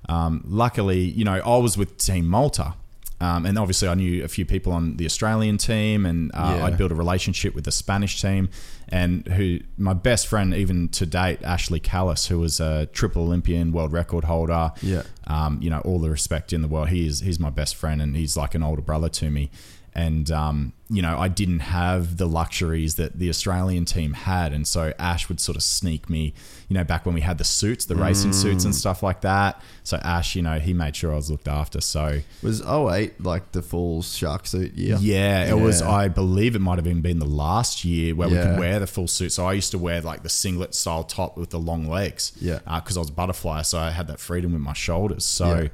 um, 0.08 0.42
luckily, 0.46 1.00
you 1.00 1.24
know, 1.24 1.40
I 1.44 1.56
was 1.58 1.76
with 1.76 1.98
Team 1.98 2.28
Malta. 2.28 2.74
Um, 3.20 3.46
and 3.46 3.58
obviously, 3.58 3.88
I 3.88 3.94
knew 3.94 4.22
a 4.24 4.28
few 4.28 4.44
people 4.44 4.72
on 4.72 4.96
the 4.96 5.06
Australian 5.06 5.56
team, 5.58 6.04
and 6.06 6.30
uh, 6.34 6.56
Yeah. 6.58 6.64
I'd 6.66 6.76
built 6.78 6.92
a 6.92 6.94
relationship 6.94 7.54
with 7.54 7.64
the 7.64 7.72
Spanish 7.72 8.20
team. 8.20 8.48
And 8.88 9.26
who 9.26 9.60
my 9.76 9.94
best 9.94 10.26
friend, 10.26 10.54
even 10.54 10.88
to 10.90 11.06
date, 11.06 11.42
Ashley 11.42 11.80
Callus, 11.80 12.26
who 12.26 12.38
was 12.38 12.60
a 12.60 12.86
triple 12.86 13.22
Olympian, 13.22 13.72
world 13.72 13.92
record 13.92 14.24
holder. 14.24 14.72
Yeah. 14.82 15.02
Um, 15.26 15.58
you 15.62 15.70
know, 15.70 15.80
all 15.80 15.98
the 15.98 16.10
respect 16.10 16.52
in 16.52 16.62
the 16.62 16.68
world. 16.68 16.88
He 16.88 17.06
is 17.06 17.20
he's 17.20 17.40
my 17.40 17.50
best 17.50 17.76
friend, 17.76 18.02
and 18.02 18.16
he's 18.16 18.36
like 18.36 18.54
an 18.54 18.62
older 18.62 18.82
brother 18.82 19.08
to 19.08 19.30
me. 19.30 19.50
And 19.96 20.28
um, 20.32 20.72
you 20.90 21.02
know, 21.02 21.16
I 21.16 21.28
didn't 21.28 21.60
have 21.60 22.16
the 22.16 22.26
luxuries 22.26 22.96
that 22.96 23.16
the 23.20 23.28
Australian 23.28 23.84
team 23.84 24.12
had, 24.12 24.52
and 24.52 24.66
so 24.66 24.92
Ash 24.98 25.28
would 25.28 25.38
sort 25.38 25.54
of 25.56 25.62
sneak 25.62 26.10
me. 26.10 26.34
You 26.68 26.74
know, 26.74 26.82
back 26.82 27.06
when 27.06 27.14
we 27.14 27.20
had 27.20 27.38
the 27.38 27.44
suits, 27.44 27.84
the 27.84 27.94
racing 27.94 28.32
suits, 28.32 28.64
Mm. 28.64 28.66
and 28.66 28.74
stuff 28.74 29.04
like 29.04 29.20
that. 29.20 29.62
So 29.84 29.98
Ash, 29.98 30.34
you 30.34 30.42
know, 30.42 30.58
he 30.58 30.72
made 30.74 30.96
sure 30.96 31.12
I 31.12 31.16
was 31.16 31.30
looked 31.30 31.46
after. 31.46 31.80
So 31.80 32.22
Was 32.42 32.60
08 32.62 33.22
like 33.22 33.52
the 33.52 33.62
full 33.62 34.02
shark 34.02 34.46
suit 34.48 34.74
year? 34.74 34.96
yeah, 35.00 35.48
it 35.48 35.58
was. 35.60 35.80
I 35.80 36.08
believe 36.08 36.56
it 36.56 36.60
might 36.60 36.78
have 36.78 36.88
even 36.88 37.00
been 37.02 37.20
the 37.20 37.24
last 37.26 37.84
year 37.84 38.16
where 38.16 38.28
we 38.28 38.34
could 38.34 38.58
wear 38.58 38.80
the 38.80 38.88
full 38.88 39.06
suit. 39.06 39.30
So 39.30 39.46
I 39.46 39.52
used 39.52 39.70
to 39.70 39.78
wear 39.78 40.00
like 40.00 40.24
the 40.24 40.28
singlet 40.28 40.74
style 40.74 41.04
top 41.04 41.36
with 41.36 41.50
the 41.50 41.60
long 41.60 41.86
legs. 41.88 42.32
Yeah. 42.40 42.58
because 42.80 42.96
I 42.96 43.00
was 43.00 43.10
a 43.10 43.12
butterfly, 43.12 43.62
so 43.62 43.78
I 43.78 43.90
had 43.90 44.08
that 44.08 44.18
freedom 44.18 44.52
with 44.54 44.62
my 44.62 44.72
shoulders. 44.72 45.24
So, 45.24 45.68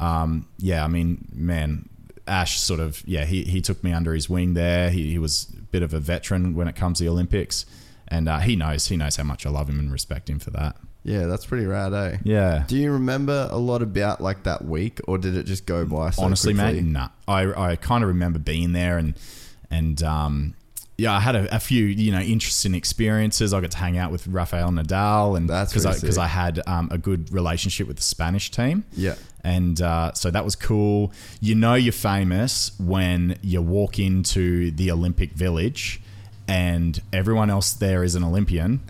yeah, 0.00 0.22
um, 0.22 0.46
yeah 0.58 0.84
I 0.84 0.88
mean, 0.88 1.26
man, 1.34 1.88
Ash 2.28 2.60
sort 2.60 2.80
of 2.80 3.02
yeah, 3.06 3.24
he 3.24 3.44
he 3.44 3.60
took 3.60 3.82
me 3.82 3.92
under 3.92 4.14
his 4.14 4.28
wing 4.28 4.54
there. 4.54 4.90
He, 4.90 5.10
he 5.10 5.18
was 5.18 5.48
a 5.58 5.62
bit 5.62 5.82
of 5.82 5.94
a 5.94 6.00
veteran 6.00 6.54
when 6.54 6.68
it 6.68 6.76
comes 6.76 6.98
to 6.98 7.04
the 7.04 7.10
Olympics, 7.10 7.66
and 8.06 8.28
uh, 8.28 8.38
he 8.38 8.56
knows 8.56 8.86
he 8.88 8.96
knows 8.96 9.16
how 9.16 9.24
much 9.24 9.46
I 9.46 9.50
love 9.50 9.68
him 9.68 9.78
and 9.78 9.92
respect 9.92 10.28
him 10.30 10.38
for 10.38 10.50
that. 10.50 10.76
Yeah, 11.04 11.26
that's 11.26 11.46
pretty 11.46 11.64
rad, 11.64 11.94
eh? 11.94 12.18
Yeah. 12.24 12.64
Do 12.66 12.76
you 12.76 12.92
remember 12.92 13.48
a 13.50 13.56
lot 13.56 13.82
about 13.82 14.20
like 14.20 14.42
that 14.42 14.64
week, 14.64 15.00
or 15.08 15.16
did 15.16 15.36
it 15.36 15.44
just 15.46 15.64
go 15.64 15.86
by 15.86 16.10
so 16.10 16.22
honestly, 16.22 16.52
quickly? 16.54 16.82
mate, 16.82 16.84
nah. 16.84 17.08
I 17.26 17.70
I 17.72 17.76
kind 17.76 18.04
of 18.04 18.08
remember 18.08 18.38
being 18.38 18.72
there 18.72 18.98
and 18.98 19.14
and 19.70 20.02
um, 20.02 20.54
yeah, 20.98 21.16
I 21.16 21.20
had 21.20 21.36
a, 21.36 21.54
a 21.54 21.60
few 21.60 21.84
you 21.84 22.10
know 22.10 22.20
interesting 22.20 22.74
experiences. 22.74 23.54
I 23.54 23.60
got 23.60 23.70
to 23.70 23.78
hang 23.78 23.96
out 23.96 24.10
with 24.10 24.26
Rafael 24.26 24.70
Nadal, 24.70 25.36
and 25.36 25.48
That's 25.48 25.72
because 25.72 25.86
I 25.86 25.94
because. 25.94 26.18
I 26.18 26.26
had 26.26 26.60
um, 26.66 26.88
a 26.90 26.98
good 26.98 27.32
relationship 27.32 27.86
with 27.86 27.96
the 27.96 28.02
Spanish 28.02 28.50
team. 28.50 28.84
Yeah. 28.92 29.14
And 29.44 29.80
uh, 29.80 30.12
so 30.14 30.32
that 30.32 30.44
was 30.44 30.56
cool. 30.56 31.12
You 31.40 31.54
know, 31.54 31.74
you're 31.74 31.92
famous 31.92 32.72
when 32.80 33.38
you 33.40 33.62
walk 33.62 34.00
into 34.00 34.72
the 34.72 34.90
Olympic 34.90 35.32
Village 35.32 36.02
and 36.48 37.00
everyone 37.12 37.50
else 37.50 37.74
there 37.74 38.02
is 38.02 38.14
an 38.14 38.24
Olympian 38.24 38.80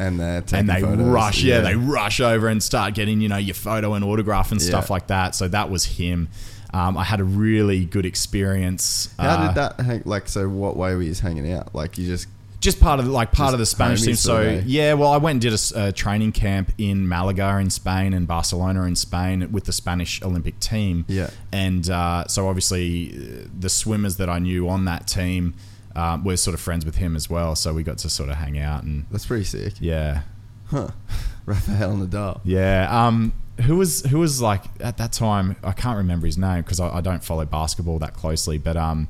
And 0.53 0.61
and 0.61 0.69
they 0.71 0.81
photos, 0.81 1.07
rush, 1.07 1.43
yeah. 1.43 1.57
yeah. 1.57 1.61
they 1.61 1.75
rush 1.75 2.21
over 2.21 2.49
and 2.49 2.63
start 2.63 2.95
getting, 2.95 3.21
you 3.21 3.29
know, 3.29 3.37
your 3.37 3.55
photo 3.55 3.95
and 3.95 4.05
autograph 4.05 4.53
and 4.53 4.63
stuff 4.63 4.89
like 4.91 5.09
that. 5.09 5.35
So 5.35 5.49
that 5.49 5.69
was 5.69 5.85
him. 5.85 6.29
Um, 6.75 6.97
I 6.97 7.05
had 7.05 7.21
a 7.21 7.25
really 7.25 7.85
good 7.85 8.05
experience. 8.07 9.09
How 9.19 9.29
Uh, 9.31 9.47
did 9.49 9.55
that 9.57 9.81
hang? 9.81 10.03
Like, 10.05 10.29
so 10.29 10.49
what 10.49 10.77
way 10.77 10.95
were 10.95 11.03
you 11.03 11.15
hanging 11.15 11.51
out? 11.53 11.75
Like, 11.75 11.99
you 11.99 12.07
just 12.07 12.29
just 12.61 12.81
part 12.81 12.99
of 12.99 13.07
the, 13.07 13.13
like 13.13 13.31
part 13.31 13.53
of 13.53 13.61
the 13.61 13.67
Spanish 13.67 14.03
team. 14.03 14.17
So 14.17 14.61
yeah, 14.67 14.95
well, 14.95 15.13
I 15.13 15.17
went 15.19 15.45
and 15.45 15.53
did 15.53 15.61
a 15.77 15.93
training 15.93 16.33
camp 16.33 16.73
in 16.77 17.07
Malaga 17.09 17.59
in 17.59 17.71
Spain 17.71 18.13
and 18.13 18.27
Barcelona 18.27 18.83
in 18.83 18.97
Spain 18.97 19.53
with 19.53 19.63
the 19.65 19.73
Spanish 19.73 20.21
Olympic 20.23 20.59
team. 20.59 21.05
Yeah. 21.09 21.31
and 21.53 21.89
uh, 21.89 22.27
so 22.27 22.49
obviously 22.49 23.15
uh, 23.17 23.49
the 23.57 23.69
swimmers 23.69 24.17
that 24.17 24.29
I 24.29 24.41
knew 24.41 24.69
on 24.69 24.87
that 24.87 25.07
team 25.07 25.55
um, 25.95 26.25
were 26.25 26.37
sort 26.37 26.55
of 26.55 26.61
friends 26.61 26.85
with 26.85 26.97
him 26.97 27.15
as 27.15 27.31
well. 27.31 27.55
So 27.55 27.73
we 27.73 27.85
got 27.85 27.99
to 27.99 28.11
sort 28.11 28.29
of 28.29 28.37
hang 28.37 28.59
out 28.59 28.83
and 28.83 29.07
that's 29.13 29.27
pretty 29.27 29.45
sick. 29.45 29.75
yeah, 29.79 30.23
Huh. 30.67 30.89
Rafael 31.47 31.95
Nadal. 31.97 32.41
yeah. 32.45 32.89
Um, 32.91 33.33
who 33.63 33.77
was 33.77 34.03
who 34.07 34.19
was 34.19 34.41
like 34.43 34.65
at 34.81 34.97
that 34.99 35.13
time? 35.13 35.57
I 35.63 35.73
can't 35.73 35.97
remember 35.99 36.27
his 36.27 36.39
name 36.39 36.63
because 36.63 36.81
I, 36.81 36.97
I 36.99 37.01
don't 37.01 37.25
follow 37.25 37.45
basketball 37.45 37.99
that 38.01 38.15
closely. 38.15 38.59
But 38.59 38.77
um, 38.77 39.09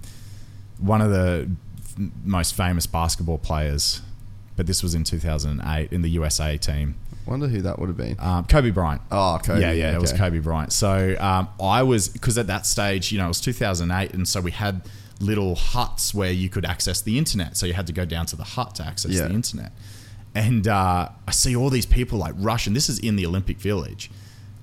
one 0.79 1.01
of 1.01 1.11
the 1.11 1.51
f- 1.79 1.95
most 2.25 2.55
famous 2.57 2.87
basketball 2.87 3.39
players. 3.39 4.01
But 4.57 4.67
this 4.67 4.83
was 4.83 4.95
in 4.95 5.05
2008 5.05 5.93
in 5.93 6.03
the 6.03 6.09
USA 6.11 6.57
team. 6.57 6.97
Wonder 7.27 7.47
who 7.47 7.63
that 7.63 7.79
would 7.79 7.89
have 7.89 7.97
been. 7.97 8.17
Um, 8.19 8.45
Kobe 8.45 8.71
Bryant. 8.71 9.03
Oh, 9.13 9.39
Kobe. 9.41 9.61
Yeah, 9.61 9.71
yeah, 9.71 9.95
it 9.95 10.01
was. 10.01 10.13
Kobe 10.13 10.39
Bryant. 10.41 10.73
So 10.73 11.15
um, 11.21 11.49
I 11.63 11.83
was 11.85 12.09
because 12.09 12.39
at 12.39 12.49
that 12.49 12.67
stage, 12.67 13.13
you 13.13 13.19
know, 13.19 13.27
it 13.27 13.29
was 13.29 13.41
2008, 13.41 14.15
and 14.15 14.27
so 14.27 14.41
we 14.41 14.51
had 14.51 14.83
little 15.21 15.55
huts 15.55 16.13
where 16.15 16.33
you 16.33 16.49
could 16.49 16.65
access 16.65 17.01
the 17.03 17.19
internet. 17.19 17.57
So 17.57 17.67
you 17.67 17.75
had 17.75 17.87
to 17.89 17.93
go 17.93 18.05
down 18.05 18.27
to 18.27 18.37
the 18.37 18.45
hut 18.45 18.75
to 18.77 18.85
access 18.85 19.13
Yeah. 19.13 19.29
the 19.29 19.35
internet. 19.35 19.73
And 20.35 20.67
uh, 20.67 21.09
I 21.27 21.31
see 21.33 21.55
all 21.55 21.71
these 21.71 21.87
people 21.87 22.19
like 22.19 22.35
rushing. 22.39 22.73
This 22.73 22.89
is 22.89 22.99
in 22.99 23.15
the 23.17 23.27
Olympic 23.27 23.59
Village, 23.59 24.11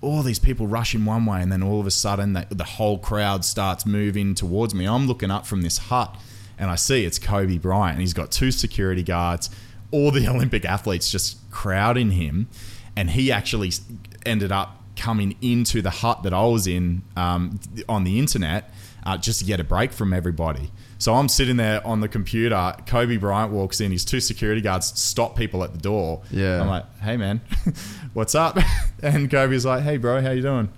all 0.02 0.22
these 0.24 0.40
people 0.40 0.68
rush 0.68 0.94
in 0.94 1.06
one 1.06 1.26
way, 1.26 1.42
and 1.42 1.52
then 1.52 1.64
all 1.64 1.80
of 1.80 1.88
a 1.88 1.92
sudden, 1.92 2.34
the, 2.34 2.48
the 2.50 2.64
whole 2.64 2.98
crowd 2.98 3.44
starts 3.46 3.86
moving 3.86 4.36
towards 4.36 4.76
me. 4.76 4.86
I'm 4.86 5.08
looking 5.08 5.32
up 5.32 5.46
from 5.46 5.62
this 5.62 5.78
hut, 5.78 6.16
and 6.58 6.70
I 6.70 6.76
see 6.76 7.06
it's 7.06 7.20
Kobe 7.20 7.58
Bryant, 7.58 7.94
and 7.94 8.02
he's 8.02 8.14
got 8.14 8.32
two 8.32 8.52
security 8.52 9.04
guards, 9.04 9.50
all 9.92 10.12
the 10.12 10.28
Olympic 10.30 10.66
athletes 10.66 11.10
just 11.12 11.38
crowding 11.52 12.12
him, 12.12 12.48
and 12.96 13.12
he 13.12 13.32
actually 13.32 13.72
ended 14.26 14.52
up 14.52 14.82
coming 14.96 15.36
into 15.42 15.82
the 15.82 15.90
hut 15.90 16.24
that 16.24 16.34
I 16.34 16.46
was 16.46 16.68
in 16.68 17.04
um, 17.18 17.60
on 17.90 18.04
the 18.06 18.18
internet 18.18 18.72
uh, 19.06 19.18
just 19.18 19.40
to 19.40 19.46
get 19.46 19.60
a 19.60 19.64
break 19.64 19.92
from 19.92 20.14
everybody. 20.14 20.72
So 20.98 21.14
I'm 21.14 21.28
sitting 21.28 21.58
there 21.58 21.86
on 21.86 22.00
the 22.00 22.08
computer. 22.08 22.76
Kobe 22.88 23.18
Bryant 23.18 23.52
walks 23.52 23.82
in. 23.82 23.92
His 23.92 24.06
two 24.06 24.20
security 24.20 24.62
guards 24.62 25.00
stop 25.00 25.36
people 25.36 25.64
at 25.64 25.74
the 25.74 25.80
door. 25.80 26.24
Yeah. 26.32 26.62
I'm 26.62 26.68
like, 26.68 27.00
"Hey 27.00 27.18
man, 27.18 27.42
what's 28.16 28.34
up?" 28.34 28.58
And 29.04 29.30
Kobe's 29.30 29.66
like, 29.66 29.84
"Hey 29.84 29.98
bro, 29.98 30.22
how 30.22 30.32
you 30.32 30.42
doing?" 30.42 30.70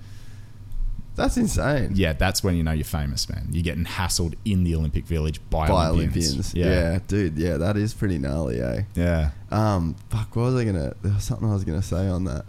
That's 1.15 1.35
insane. 1.37 1.91
Yeah, 1.95 2.13
that's 2.13 2.43
when 2.43 2.55
you 2.55 2.63
know 2.63 2.73
you're 2.73 2.83
famous, 2.83 3.27
man. 3.29 3.47
You're 3.51 3.63
getting 3.63 3.85
hassled 3.85 4.35
in 4.45 4.63
the 4.65 4.75
Olympic 4.75 5.05
Village 5.05 5.39
by, 5.49 5.67
By 5.67 5.87
Olympians. 5.87 6.33
Olympians. 6.33 6.53
Yeah. 6.53 6.65
Yeah. 6.93 6.99
dude. 7.07 7.37
Yeah, 7.39 7.57
that 7.57 7.75
is 7.77 7.93
pretty 7.95 8.17
gnarly, 8.19 8.61
eh? 8.61 8.83
yeah. 8.95 9.31
Um, 9.49 9.95
fuck, 10.09 10.35
what 10.35 10.43
was 10.43 10.55
I 10.55 10.65
gonna? 10.65 10.93
There 11.01 11.13
was 11.13 11.23
something 11.23 11.49
I 11.49 11.53
was 11.53 11.63
gonna 11.63 11.81
say 11.81 12.07
on 12.07 12.25
that. 12.25 12.45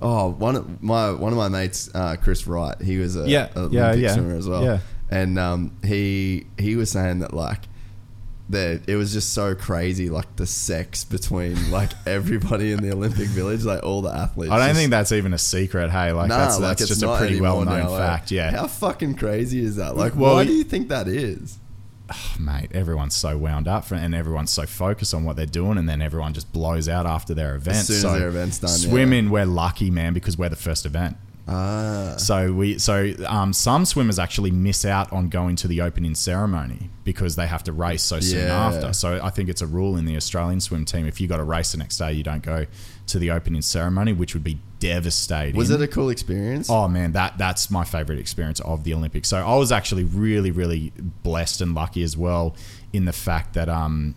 Oh, 0.00 0.30
one 0.30 0.56
of 0.56 0.82
my 0.82 1.10
one 1.12 1.32
of 1.32 1.38
my 1.38 1.48
mates, 1.48 1.90
uh, 1.94 2.16
Chris 2.22 2.46
Wright, 2.46 2.80
he 2.80 2.98
was 2.98 3.16
a, 3.16 3.28
Yeah, 3.28 3.48
a 3.54 3.68
yeah, 3.68 3.88
Olympic 3.88 4.02
yeah, 4.02 4.12
swimmer 4.14 4.36
as 4.36 4.48
well. 4.48 4.64
yeah. 4.64 4.78
and 5.10 5.38
um, 5.38 5.76
he 5.84 6.46
he 6.58 6.76
was 6.76 6.90
saying 6.90 7.18
that 7.20 7.32
like 7.34 7.60
that 8.50 8.82
it 8.88 8.96
was 8.96 9.12
just 9.12 9.32
so 9.32 9.54
crazy, 9.54 10.10
like 10.10 10.36
the 10.36 10.46
sex 10.46 11.02
between 11.04 11.70
like 11.70 11.90
everybody 12.06 12.72
in 12.72 12.82
the 12.82 12.92
Olympic 12.92 13.28
Village, 13.28 13.64
like 13.64 13.82
all 13.82 14.02
the 14.02 14.10
athletes. 14.10 14.52
I 14.52 14.58
don't 14.58 14.68
just- 14.68 14.78
think 14.80 14.90
that's 14.90 15.12
even 15.12 15.32
a 15.32 15.38
secret. 15.38 15.90
Hey, 15.90 16.12
like 16.12 16.28
Nah, 16.28 16.36
that's, 16.38 16.58
like, 16.58 16.76
that's 16.78 16.88
just 16.88 17.02
a 17.02 17.16
pretty 17.16 17.40
well 17.40 17.64
known 17.64 17.84
now, 17.84 17.96
fact. 17.98 18.30
Yeah. 18.30 18.50
How 18.50 18.66
fucking 18.66 19.14
crazy 19.16 19.64
is 19.64 19.76
that? 19.76 19.96
Like, 19.96 20.14
Well, 20.14 20.34
why 20.34 20.44
do 20.44 20.52
you 20.52 20.64
think 20.64 20.88
that 20.88 21.08
is? 21.08 21.58
oh, 22.10 22.36
mate, 22.38 22.70
everyone's 22.74 23.16
so 23.16 23.38
wound 23.38 23.66
up 23.66 23.86
for, 23.86 23.94
and 23.94 24.14
everyone's 24.14 24.50
so 24.52 24.66
focused 24.66 25.14
on 25.14 25.24
what 25.24 25.36
they're 25.36 25.46
doing, 25.46 25.78
and 25.78 25.88
then 25.88 26.02
everyone 26.02 26.34
just 26.34 26.52
blows 26.52 26.86
out 26.88 27.06
after 27.06 27.32
their 27.32 27.54
event. 27.54 27.78
soon 27.86 27.96
as 27.96 28.02
so 28.02 28.18
their 28.18 28.28
event's 28.28 28.58
done, 28.58 28.70
yeah. 28.70 28.88
Swimming, 28.90 29.30
we're 29.30 29.46
lucky, 29.46 29.90
man, 29.90 30.12
because 30.12 30.36
we're 30.36 30.50
the 30.50 30.56
first 30.56 30.84
event. 30.84 31.16
Ah, 31.46 32.14
So 32.16 32.52
we, 32.52 32.78
so 32.78 33.12
um, 33.26 33.52
some 33.52 33.84
swimmers 33.84 34.18
actually 34.18 34.50
miss 34.50 34.84
out 34.84 35.12
on 35.12 35.28
going 35.28 35.56
to 35.56 35.68
the 35.68 35.82
opening 35.82 36.14
ceremony 36.14 36.88
because 37.04 37.36
they 37.36 37.46
have 37.46 37.62
to 37.64 37.72
race 37.72 38.02
so 38.02 38.18
soon 38.20 38.46
Yeah. 38.46 38.66
after. 38.68 38.92
So 38.94 39.20
I 39.22 39.28
think 39.30 39.48
it's 39.50 39.60
a 39.60 39.66
rule 39.66 39.96
in 39.96 40.06
the 40.06 40.16
Australian 40.16 40.60
swim 40.60 40.84
team: 40.86 41.06
if 41.06 41.20
you 41.20 41.28
got 41.28 41.36
to 41.36 41.44
race 41.44 41.72
the 41.72 41.78
next 41.78 41.98
day, 41.98 42.12
you 42.14 42.22
don't 42.22 42.42
go 42.42 42.66
to 43.08 43.18
the 43.18 43.30
opening 43.30 43.60
ceremony, 43.60 44.14
which 44.14 44.32
would 44.32 44.44
be 44.44 44.58
devastating. 44.80 45.56
was 45.56 45.70
it 45.70 45.82
a 45.82 45.88
cool 45.88 46.08
experience? 46.08 46.68
Oh 46.70 46.88
man, 46.88 47.12
that 47.12 47.36
that's 47.36 47.70
my 47.70 47.84
favorite 47.84 48.18
experience 48.18 48.60
of 48.60 48.84
the 48.84 48.94
Olympics. 48.94 49.28
So 49.28 49.38
I 49.46 49.56
was 49.56 49.70
actually 49.70 50.04
really, 50.04 50.50
really 50.50 50.92
blessed 51.22 51.60
and 51.60 51.74
lucky 51.74 52.02
as 52.02 52.16
well 52.16 52.56
in 52.94 53.04
the 53.04 53.12
fact 53.12 53.52
that 53.54 53.68
um, 53.68 54.14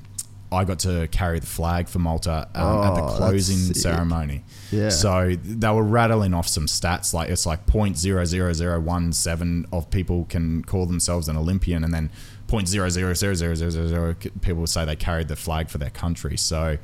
I 0.52 0.64
got 0.64 0.80
to 0.80 1.08
carry 1.10 1.40
the 1.40 1.46
flag 1.48 1.90
for 1.90 2.00
Malta 2.00 2.48
um, 2.56 2.84
at 2.84 2.96
the 2.96 3.04
Oh, 3.04 3.16
closing 3.18 3.74
ceremony. 3.74 4.44
Yeah. 4.72 4.90
So 4.90 5.36
they 5.36 5.70
were 5.70 5.84
rattling 5.84 6.34
off 6.34 6.48
some 6.48 6.66
stats 6.66 7.14
like 7.14 7.30
it's 7.30 7.46
like 7.46 7.66
point 7.66 7.98
zero 7.98 8.26
zero 8.26 8.54
zero 8.54 8.80
one 8.80 9.14
seven 9.14 9.66
of 9.72 9.90
people 9.90 10.26
can 10.26 10.64
call 10.64 10.86
themselves 10.86 11.30
an 11.30 11.38
Olympian, 11.38 11.84
and 11.84 11.94
then 11.94 12.10
point 12.48 12.68
zero 12.68 12.90
zero 12.90 13.14
zero 13.14 13.34
zero 13.34 13.56
zero 13.56 13.70
zero 13.70 13.88
zero 13.88 14.16
people 14.42 14.68
say 14.68 14.86
they 14.86 14.96
carried 14.96 15.28
the 15.28 15.36
flag 15.36 15.70
for 15.70 15.78
their 15.78 15.90
country. 15.90 16.38
So, 16.38 16.78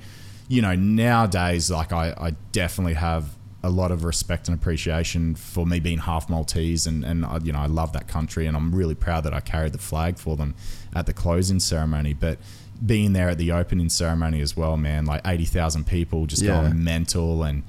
you 0.47 0.61
know, 0.61 0.75
nowadays, 0.75 1.69
like 1.69 1.91
I, 1.91 2.13
I 2.17 2.31
definitely 2.51 2.93
have 2.93 3.35
a 3.65 3.69
lot 3.69 3.91
of 3.91 4.03
respect 4.03 4.49
and 4.49 4.57
appreciation 4.57 5.35
for 5.35 5.65
me 5.65 5.79
being 5.79 5.99
half 5.99 6.29
Maltese, 6.29 6.87
and 6.87 7.03
and 7.03 7.25
I, 7.25 7.39
you 7.43 7.51
know 7.51 7.59
I 7.59 7.67
love 7.67 7.91
that 7.93 8.07
country, 8.07 8.45
and 8.45 8.55
I'm 8.55 8.73
really 8.73 8.95
proud 8.95 9.25
that 9.25 9.33
I 9.33 9.41
carried 9.41 9.73
the 9.73 9.77
flag 9.77 10.17
for 10.17 10.37
them 10.37 10.55
at 10.95 11.05
the 11.05 11.13
closing 11.13 11.59
ceremony, 11.59 12.13
but. 12.13 12.39
Being 12.85 13.13
there 13.13 13.29
at 13.29 13.37
the 13.37 13.51
opening 13.51 13.89
ceremony 13.89 14.41
as 14.41 14.57
well, 14.57 14.75
man, 14.77 15.05
like 15.05 15.21
eighty 15.25 15.45
thousand 15.45 15.87
people 15.87 16.25
just 16.25 16.41
Yeah. 16.41 16.61
going 16.61 16.83
mental, 16.83 17.43
and 17.43 17.63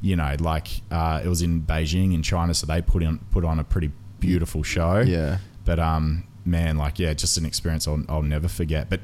you 0.00 0.14
know, 0.16 0.36
like 0.40 0.68
uh, 0.90 1.20
it 1.24 1.28
was 1.28 1.40
in 1.42 1.62
Beijing 1.62 2.12
in 2.14 2.22
China, 2.22 2.52
so 2.54 2.66
they 2.66 2.82
put 2.82 3.02
on 3.02 3.18
put 3.30 3.44
on 3.44 3.58
a 3.58 3.64
pretty 3.64 3.90
beautiful 4.20 4.62
show. 4.62 4.98
Yeah. 5.00 5.38
But 5.64 5.78
um, 5.78 6.24
man, 6.44 6.76
like 6.76 6.98
yeah, 6.98 7.14
just 7.14 7.38
an 7.38 7.46
experience 7.46 7.88
I'll, 7.88 8.02
I'll 8.08 8.22
never 8.22 8.48
forget. 8.48 8.90
But 8.90 9.00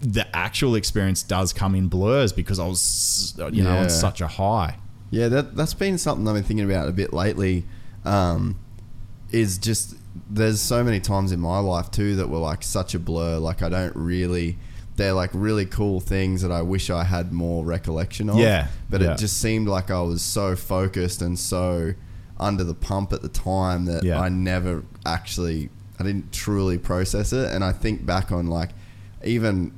the 0.00 0.26
actual 0.36 0.74
experience 0.74 1.22
does 1.22 1.54
come 1.54 1.74
in 1.74 1.88
blurs 1.88 2.32
because 2.32 2.58
I 2.58 2.66
was, 2.66 3.34
you 3.52 3.62
know, 3.64 3.72
Yeah. 3.72 3.82
on 3.84 3.90
such 3.90 4.20
a 4.20 4.26
high. 4.26 4.76
Yeah, 5.10 5.28
that 5.28 5.56
that's 5.56 5.72
been 5.74 5.96
something 5.96 6.28
I've 6.28 6.34
been 6.34 6.42
thinking 6.44 6.70
about 6.70 6.88
a 6.88 6.92
bit 6.92 7.14
lately. 7.14 7.64
Um, 8.04 8.58
is 9.32 9.56
just 9.56 9.94
there's 10.30 10.60
so 10.60 10.84
many 10.84 11.00
times 11.00 11.32
in 11.32 11.40
my 11.40 11.58
life 11.58 11.90
too 11.90 12.16
that 12.16 12.28
were 12.28 12.38
like 12.38 12.62
such 12.62 12.94
a 12.94 12.98
blur. 12.98 13.38
Like 13.38 13.62
I 13.62 13.68
don't 13.70 13.96
really. 13.96 14.58
They're 14.96 15.12
like 15.12 15.30
really 15.34 15.66
cool 15.66 16.00
things 16.00 16.42
that 16.42 16.50
I 16.50 16.62
wish 16.62 16.88
I 16.90 17.04
had 17.04 17.32
more 17.32 17.64
recollection 17.64 18.30
of. 18.30 18.36
Yeah, 18.38 18.68
But 18.90 19.02
yeah. 19.02 19.12
it 19.12 19.18
just 19.18 19.40
seemed 19.40 19.68
like 19.68 19.90
I 19.90 20.00
was 20.02 20.22
so 20.22 20.56
focused 20.56 21.20
and 21.22 21.38
so 21.38 21.92
under 22.38 22.64
the 22.64 22.74
pump 22.74 23.12
at 23.12 23.22
the 23.22 23.28
time 23.28 23.84
that 23.86 24.04
Yeah. 24.04 24.20
I 24.20 24.28
never 24.30 24.84
actually 25.04 25.70
I 25.98 26.02
didn't 26.04 26.32
truly 26.32 26.78
process 26.78 27.32
it. 27.32 27.52
And 27.52 27.62
I 27.64 27.72
think 27.72 28.04
back 28.04 28.30
on 28.32 28.46
like 28.48 28.70
even 29.24 29.72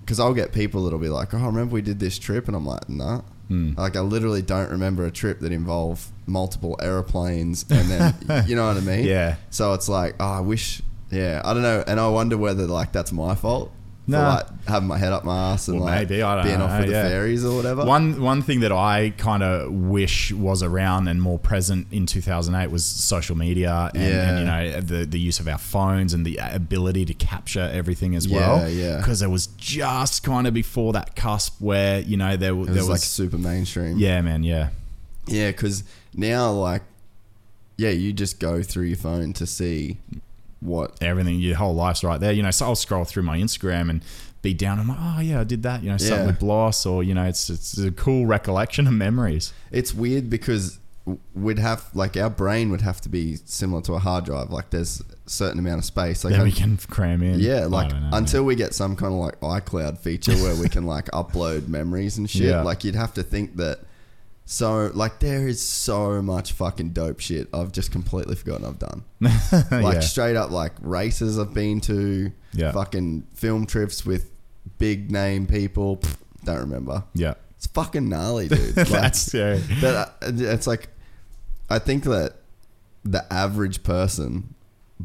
because 0.00 0.18
I'll 0.18 0.34
get 0.34 0.52
people 0.52 0.84
that'll 0.84 0.98
be 0.98 1.08
like, 1.08 1.32
"Oh, 1.32 1.38
I 1.38 1.46
remember 1.46 1.74
we 1.74 1.82
did 1.82 2.00
this 2.00 2.18
trip," 2.18 2.48
and 2.48 2.56
I'm 2.56 2.66
like, 2.66 2.88
"Nah." 2.88 3.20
Hmm. 3.48 3.74
Like 3.76 3.94
I 3.96 4.00
literally 4.00 4.42
don't 4.42 4.70
remember 4.70 5.04
a 5.06 5.10
trip 5.12 5.38
that 5.40 5.52
involved 5.52 6.02
multiple 6.26 6.76
airplanes, 6.82 7.64
and 7.70 7.88
then 7.88 8.44
you 8.48 8.56
know 8.56 8.66
what 8.66 8.76
I 8.76 8.80
mean? 8.80 9.04
Yeah. 9.04 9.36
So 9.50 9.72
it's 9.74 9.88
like, 9.88 10.16
oh, 10.18 10.24
I 10.26 10.40
wish. 10.40 10.82
Yeah, 11.10 11.42
I 11.44 11.52
don't 11.54 11.62
know, 11.62 11.84
and 11.86 12.00
I 12.00 12.08
wonder 12.08 12.36
whether 12.36 12.66
like 12.66 12.90
that's 12.92 13.12
my 13.12 13.34
fault. 13.36 13.70
Nah. 14.06 14.18
For 14.18 14.44
like 14.44 14.64
having 14.66 14.88
my 14.88 14.98
head 14.98 15.12
up 15.12 15.24
my 15.24 15.52
ass 15.52 15.68
and 15.68 15.78
Well, 15.78 15.86
like 15.86 16.08
maybe, 16.08 16.22
I 16.22 16.34
don't 16.34 16.44
being 16.44 16.58
know, 16.58 16.64
off 16.64 16.80
with 16.80 16.90
yeah. 16.90 17.04
the 17.04 17.08
fairies 17.08 17.44
or 17.44 17.54
whatever. 17.54 17.84
One 17.84 18.20
one 18.20 18.42
thing 18.42 18.60
that 18.60 18.72
I 18.72 19.14
kind 19.16 19.42
of 19.44 19.72
wish 19.72 20.32
was 20.32 20.62
around 20.62 21.06
and 21.06 21.22
more 21.22 21.38
present 21.38 21.86
in 21.92 22.06
2008 22.06 22.70
was 22.70 22.84
social 22.84 23.36
media 23.36 23.90
and, 23.94 24.02
and 24.02 24.38
you 24.40 24.44
know 24.44 24.80
the 24.80 25.06
the 25.06 25.20
use 25.20 25.38
of 25.38 25.46
our 25.46 25.58
phones 25.58 26.14
and 26.14 26.26
the 26.26 26.36
ability 26.42 27.04
to 27.04 27.14
capture 27.14 27.70
everything 27.72 28.16
as 28.16 28.28
well. 28.28 28.58
Yeah, 28.58 28.66
yeah. 28.66 28.96
Because 28.96 29.22
it 29.22 29.28
was 29.28 29.46
just 29.56 30.24
kind 30.24 30.46
of 30.48 30.54
before 30.54 30.92
that 30.94 31.14
cusp 31.14 31.60
where 31.60 32.00
you 32.00 32.16
know 32.16 32.36
there 32.36 32.52
there 32.52 32.54
was, 32.54 32.68
was, 32.70 32.88
like 32.88 33.00
super 33.00 33.38
mainstream. 33.38 33.98
yeah 33.98 34.20
man 34.20 34.42
yeah 34.42 34.70
Yeah, 35.26 35.52
because 35.52 35.84
now 36.14 36.50
like, 36.50 36.82
yeah, 37.76 37.90
you 37.90 38.12
just 38.12 38.40
go 38.40 38.62
through 38.64 38.86
your 38.86 38.96
phone 38.96 39.32
to 39.34 39.46
see 39.46 39.98
what. 40.62 40.96
everything 41.02 41.38
your 41.40 41.56
whole 41.56 41.74
life's 41.74 42.02
right 42.04 42.20
there. 42.20 42.32
You 42.32 42.42
know, 42.42 42.50
so 42.50 42.66
I'll 42.66 42.76
scroll 42.76 43.04
through 43.04 43.24
my 43.24 43.38
Instagram 43.38 43.90
and 43.90 44.02
be 44.42 44.54
down. 44.54 44.78
I'm 44.80 44.88
like, 44.88 44.98
oh 45.00 45.20
yeah, 45.20 45.40
I 45.40 45.44
did 45.44 45.62
that. 45.64 45.82
You 45.82 45.90
know, 45.90 45.96
something 45.98 46.18
Yeah. 46.20 46.26
with 46.26 46.38
Bloss, 46.40 46.84
or 46.86 47.02
you 47.04 47.14
know, 47.14 47.24
it's 47.24 47.48
it's 47.50 47.78
a 47.78 47.90
cool 47.90 48.26
recollection 48.26 48.86
of 48.86 48.92
memories. 48.92 49.52
It's 49.70 49.92
weird 49.94 50.28
because 50.30 50.78
we'd 51.34 51.58
have 51.58 51.84
like 51.94 52.16
our 52.16 52.30
brain 52.30 52.70
would 52.70 52.80
have 52.80 53.00
to 53.00 53.08
be 53.08 53.34
similar 53.44 53.82
to 53.82 53.94
a 53.94 53.98
hard 53.98 54.24
drive. 54.24 54.50
Like 54.50 54.70
there's 54.70 55.00
a 55.00 55.30
certain 55.30 55.58
amount 55.58 55.78
of 55.80 55.84
space. 55.84 56.24
Like 56.24 56.34
that 56.34 56.44
we 56.44 56.52
can 56.52 56.76
cram 56.76 57.22
in. 57.22 57.40
Yeah, 57.40 57.66
like 57.66 57.90
know, 57.90 58.10
until 58.12 58.44
we 58.44 58.54
get 58.54 58.72
some 58.74 58.94
kind 58.96 59.12
of 59.12 59.18
like 59.18 59.40
iCloud 59.40 59.98
feature 59.98 60.34
where 60.34 60.54
we 60.54 60.68
can 60.68 60.86
like 60.86 61.06
upload 61.12 61.68
memories 61.68 62.18
and 62.18 62.28
shit. 62.30 62.42
Yeah. 62.42 62.62
Like 62.62 62.84
you'd 62.84 62.94
have 62.94 63.14
to 63.14 63.22
think 63.22 63.56
that. 63.56 63.80
So 64.44 64.90
like 64.94 65.20
there 65.20 65.46
is 65.48 65.62
so 65.62 66.20
much 66.20 66.52
fucking 66.52 66.90
dope 66.90 67.20
shit 67.20 67.48
I've 67.54 67.72
just 67.72 67.92
completely 67.92 68.34
forgotten 68.34 68.66
I've 68.66 68.78
done. 68.78 69.04
Like 69.70 69.94
yeah. 69.94 70.00
straight 70.00 70.36
up 70.36 70.50
like 70.50 70.72
races 70.80 71.38
I've 71.38 71.54
been 71.54 71.80
to. 71.82 72.32
Yeah. 72.52 72.72
Fucking 72.72 73.26
film 73.34 73.66
trips 73.66 74.04
with 74.04 74.30
big 74.78 75.10
name 75.10 75.46
people. 75.46 75.98
Pfft, 75.98 76.16
don't 76.44 76.58
remember. 76.60 77.04
yeah. 77.14 77.34
It's 77.56 77.66
fucking 77.68 78.08
gnarly, 78.08 78.48
dude. 78.48 78.76
Like, 78.76 78.88
That's 78.88 79.32
yeah. 79.32 79.58
but 79.80 79.94
uh, 79.94 80.08
it's 80.22 80.66
like 80.66 80.88
I 81.70 81.78
think 81.78 82.04
that 82.04 82.34
the 83.04 83.24
average 83.32 83.82
person 83.84 84.54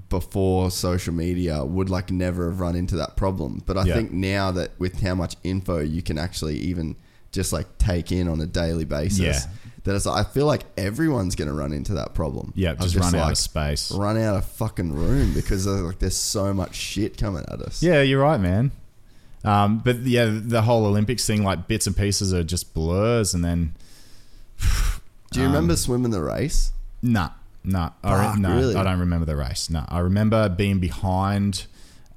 before 0.09 0.69
social 0.71 1.13
media 1.13 1.63
would 1.63 1.89
like 1.89 2.11
never 2.11 2.49
have 2.49 2.59
run 2.59 2.75
into 2.75 2.95
that 2.95 3.15
problem. 3.15 3.61
But 3.65 3.77
I 3.77 3.83
Yeah. 3.85 3.93
think 3.93 4.11
now 4.11 4.51
that 4.51 4.71
with 4.79 5.01
how 5.01 5.13
much 5.15 5.35
info 5.43 5.79
you 5.79 6.01
can 6.01 6.17
actually 6.17 6.57
even 6.57 6.95
just 7.32 7.53
like 7.53 7.78
take 7.78 8.11
in 8.11 8.28
on 8.28 8.39
a 8.41 8.45
daily 8.45 8.86
basis, 8.86 9.19
Yeah. 9.19 9.39
that 9.84 9.95
it's 9.95 10.07
I 10.07 10.23
feel 10.23 10.45
like 10.45 10.63
everyone's 10.78 11.36
going 11.36 11.47
to 11.49 11.53
run 11.53 11.73
into 11.73 11.93
that 11.95 12.13
problem. 12.13 12.53
Yeah, 12.55 12.71
Of 12.71 12.80
just 12.80 12.95
run 12.95 13.13
out 13.15 13.32
of 13.32 13.38
space. 13.38 13.91
Run 13.91 14.17
out 14.17 14.36
of 14.36 14.45
fucking 14.45 14.93
room 14.93 15.34
because 15.34 15.65
like 15.67 15.99
there's 15.99 16.15
so 16.17 16.53
much 16.53 16.75
shit 16.75 17.17
coming 17.17 17.43
at 17.51 17.61
us. 17.61 17.82
Yeah, 17.84 18.01
you're 18.01 18.21
right, 18.21 18.39
man. 18.39 18.71
Um, 19.43 19.80
but 19.80 19.97
yeah, 19.99 20.30
the 20.32 20.61
whole 20.63 20.86
Olympics 20.86 21.25
thing, 21.25 21.43
like 21.43 21.67
bits 21.67 21.88
and 21.88 21.95
pieces 21.95 22.34
are 22.34 22.43
just 22.43 22.73
blurs, 22.73 23.34
and 23.34 23.45
then 23.45 23.75
Do 25.32 25.39
you 25.41 25.45
remember 25.45 25.75
swimming 25.75 26.11
the 26.11 26.21
race? 26.21 26.71
nah, 27.01 27.30
nah, 27.63 27.91
I, 28.03 28.09
Fuck, 28.25 28.36
re- 28.36 28.41
no, 28.41 28.55
really? 28.55 28.75
I 28.75 28.84
don't 28.84 28.99
remember 28.99 29.25
the 29.25 29.36
race. 29.36 29.69
No, 29.69 29.86
I 29.88 29.99
remember 29.99 30.49
being 30.49 30.80
behind, 30.80 31.65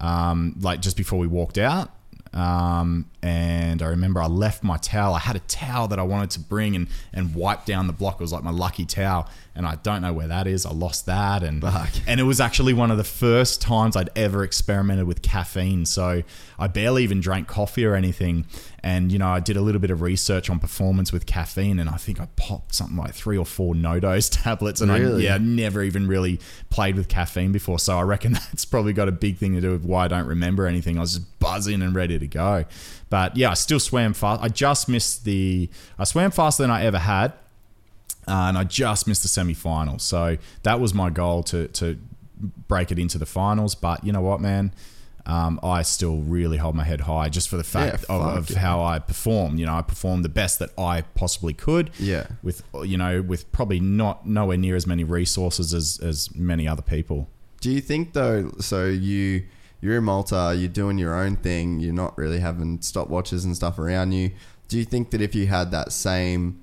um, 0.01 0.57
like 0.61 0.81
just 0.81 0.97
before 0.97 1.19
we 1.19 1.27
walked 1.27 1.59
out. 1.59 1.91
Um, 2.33 3.07
and 3.23 3.83
I 3.83 3.87
remember 3.87 4.23
I 4.23 4.27
left 4.27 4.63
my 4.63 4.77
towel. 4.77 5.15
I 5.15 5.19
had 5.19 5.37
a 5.37 5.41
towel 5.41 5.89
that 5.89 5.99
I 5.99 6.03
wanted 6.03 6.31
to 6.31 6.41
bring 6.41 6.77
and, 6.77 6.89
and 7.13 7.35
wipe 7.35 7.65
down 7.65 7.87
the 7.87 7.93
block. 7.93 8.15
It 8.15 8.21
was 8.21 8.33
like 8.33 8.45
my 8.45 8.51
lucky 8.51 8.85
towel. 8.85 9.29
And 9.55 9.67
I 9.67 9.75
don't 9.77 10.01
know 10.01 10.13
where 10.13 10.29
that 10.29 10.47
is. 10.47 10.65
I 10.65 10.71
lost 10.71 11.07
that. 11.07 11.43
And, 11.43 11.61
Fuck. 11.61 11.91
and 12.07 12.21
it 12.21 12.23
was 12.23 12.41
actually 12.41 12.73
one 12.73 12.91
of 12.91 12.97
the 12.99 13.05
first 13.05 13.61
times 13.61 13.97
I'd 13.97 14.09
ever 14.15 14.45
experimented 14.45 15.07
with 15.07 15.23
caffeine. 15.23 15.85
So 15.87 16.23
I 16.59 16.67
barely 16.69 17.03
even 17.03 17.21
drank 17.21 17.49
coffee 17.49 17.85
or 17.85 17.95
anything. 17.97 18.47
And, 18.83 19.11
you 19.11 19.19
know, 19.19 19.29
I 19.29 19.41
did 19.41 19.57
a 19.57 19.61
little 19.61 19.81
bit 19.81 19.91
of 19.91 20.03
research 20.03 20.49
on 20.49 20.61
performance 20.61 21.13
with 21.13 21.27
caffeine. 21.27 21.79
And 21.81 21.91
I 21.91 21.97
think 21.97 22.21
I 22.21 22.29
popped 22.37 22.75
something 22.77 22.97
like 22.97 23.13
three 23.13 23.37
or 23.37 23.45
four 23.45 23.75
No 23.75 23.99
Doz 23.99 24.29
tablets. 24.31 24.81
And 24.81 24.91
Really? 24.93 25.29
I, 25.29 25.33
yeah, 25.33 25.39
never 25.41 25.83
even 25.83 26.07
really 26.07 26.39
played 26.71 26.95
with 26.95 27.09
caffeine 27.09 27.51
before. 27.51 27.79
So 27.81 27.99
I 27.99 28.03
reckon 28.03 28.33
that's 28.35 28.65
probably 28.65 28.93
got 28.93 29.09
a 29.09 29.13
big 29.13 29.37
thing 29.37 29.55
to 29.57 29.61
do 29.61 29.73
with 29.73 29.85
why 29.85 30.05
I 30.05 30.09
don't 30.09 30.27
remember 30.27 30.67
anything. 30.67 30.97
I 30.97 31.01
was 31.01 31.15
just 31.17 31.39
buzzing 31.41 31.83
and 31.83 31.95
ready 31.95 32.19
to 32.19 32.27
go. 32.27 32.65
But 33.11 33.37
yeah, 33.37 33.51
I 33.51 33.55
still 33.55 33.81
swam 33.81 34.15
fast. 34.15 34.43
I 34.43 34.49
just 34.49 34.89
missed 34.89 35.25
the, 35.25 35.69
I 35.99 36.05
swam 36.05 36.31
faster 36.31 36.63
than 36.63 36.71
I 36.71 36.85
ever 36.85 36.99
had. 36.99 37.33
Uh, 38.31 38.49
and 38.49 38.57
I 38.57 38.65
just 38.65 39.07
missed 39.09 39.23
the 39.23 39.29
semi 39.29 39.55
final. 39.55 39.99
So 39.99 40.37
that 40.63 40.79
was 40.81 40.95
my 40.95 41.11
goal 41.11 41.43
to, 41.45 41.67
to 41.69 41.99
break 42.69 42.91
it 42.93 42.99
into 42.99 43.19
the 43.19 43.27
finals. 43.27 43.75
But 43.75 44.05
you 44.05 44.13
know 44.13 44.21
what, 44.21 44.41
man? 44.41 44.73
Um, 45.27 45.61
I 45.63 45.83
still 45.83 46.17
really 46.19 46.57
hold 46.57 46.75
my 46.75 46.83
head 46.85 47.03
high 47.03 47.29
just 47.29 47.49
for 47.51 47.57
the 47.59 47.65
fact 47.65 48.05
Yeah, 48.09 48.17
of, 48.17 48.51
of 48.51 48.57
how 48.57 48.83
I 48.83 48.99
performed. 48.99 49.59
You 49.59 49.67
know, 49.67 49.75
I 49.75 49.83
performed 49.83 50.25
the 50.25 50.29
best 50.31 50.59
that 50.61 50.71
I 50.79 51.03
possibly 51.15 51.53
could 51.53 51.91
Yeah. 51.99 52.27
with 52.43 52.63
you 52.85 52.97
know 52.97 53.21
with 53.21 53.51
probably 53.53 53.81
not 53.81 54.27
nowhere 54.27 54.57
near 54.57 54.77
as 54.77 54.87
many 54.87 55.05
resources 55.05 55.75
as 55.75 55.99
as 56.03 56.35
many 56.35 56.67
other 56.67 56.83
people. 56.83 57.29
Do 57.61 57.71
you 57.71 57.81
think 57.83 58.15
though? 58.15 58.51
So 58.61 58.87
you 58.87 59.45
you're 59.83 59.99
in 59.99 60.05
Malta, 60.05 60.55
you're 60.57 60.69
doing 60.69 60.97
your 60.99 61.15
own 61.15 61.37
thing, 61.37 61.81
you're 61.81 61.93
not 61.93 62.17
really 62.17 62.41
having 62.41 62.79
stopwatches 62.79 63.45
and 63.45 63.55
stuff 63.55 63.79
around 63.79 64.13
you. 64.13 64.31
Do 64.69 64.79
you 64.79 64.85
think 64.85 65.11
that 65.11 65.21
if 65.21 65.35
you 65.35 65.47
had 65.49 65.71
that 65.73 65.93
same, 65.93 66.60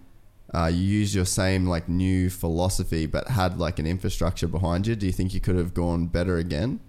uh, 0.53 0.67
you 0.67 0.81
used 0.81 1.13
your 1.13 1.25
same 1.25 1.65
like 1.65 1.89
new 1.89 2.29
philosophy, 2.29 3.05
but 3.05 3.27
had 3.27 3.59
like 3.59 3.79
an 3.79 3.87
infrastructure 3.87 4.47
behind 4.47 4.87
you, 4.87 4.95
do 4.95 5.05
you 5.05 5.11
think 5.11 5.33
you 5.33 5.41
could 5.41 5.55
have 5.55 5.73
gone 5.73 6.07
better 6.07 6.37
again? 6.37 6.79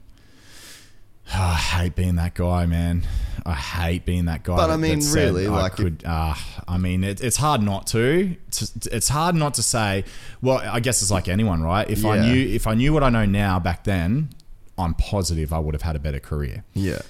I 1.35 1.55
hate 1.55 1.95
being 1.95 2.17
that 2.17 2.35
guy, 2.35 2.67
man. 2.67 3.07
I 3.45 3.55
hate 3.55 4.05
being 4.05 4.27
that 4.27 4.43
guy. 4.43 4.57
But 4.57 4.71
I 4.71 4.77
mean, 4.77 5.01
that 5.01 5.15
really, 5.15 5.47
I 5.47 5.51
like, 5.51 5.73
could. 5.73 6.03
Uh, 6.05 6.35
I 6.67 6.79
mean, 6.79 7.03
it, 7.05 7.21
it's 7.23 7.37
hard 7.37 7.63
not 7.63 7.87
to. 7.89 8.37
It's, 8.49 8.87
it's 8.87 9.09
hard 9.09 9.35
not 9.35 9.55
to 9.55 9.63
say. 9.63 10.05
Well, 10.43 10.59
I 10.59 10.81
guess 10.81 11.03
it's 11.03 11.11
like 11.11 11.29
anyone, 11.29 11.63
right? 11.63 11.89
If 11.89 12.05
I 12.05 12.21
knew, 12.21 12.49
if 12.55 12.67
I 12.67 12.75
knew 12.75 12.93
what 12.93 13.03
I 13.03 13.11
know 13.11 13.25
now 13.25 13.59
back 13.59 13.85
then, 13.85 14.31
I'm 14.77 14.95
positive 14.95 15.53
I 15.53 15.59
would 15.59 15.75
have 15.75 15.83
had 15.83 15.97
a 15.97 15.99
better 15.99 16.21
career. 16.21 16.65
Yeah. 16.75 17.01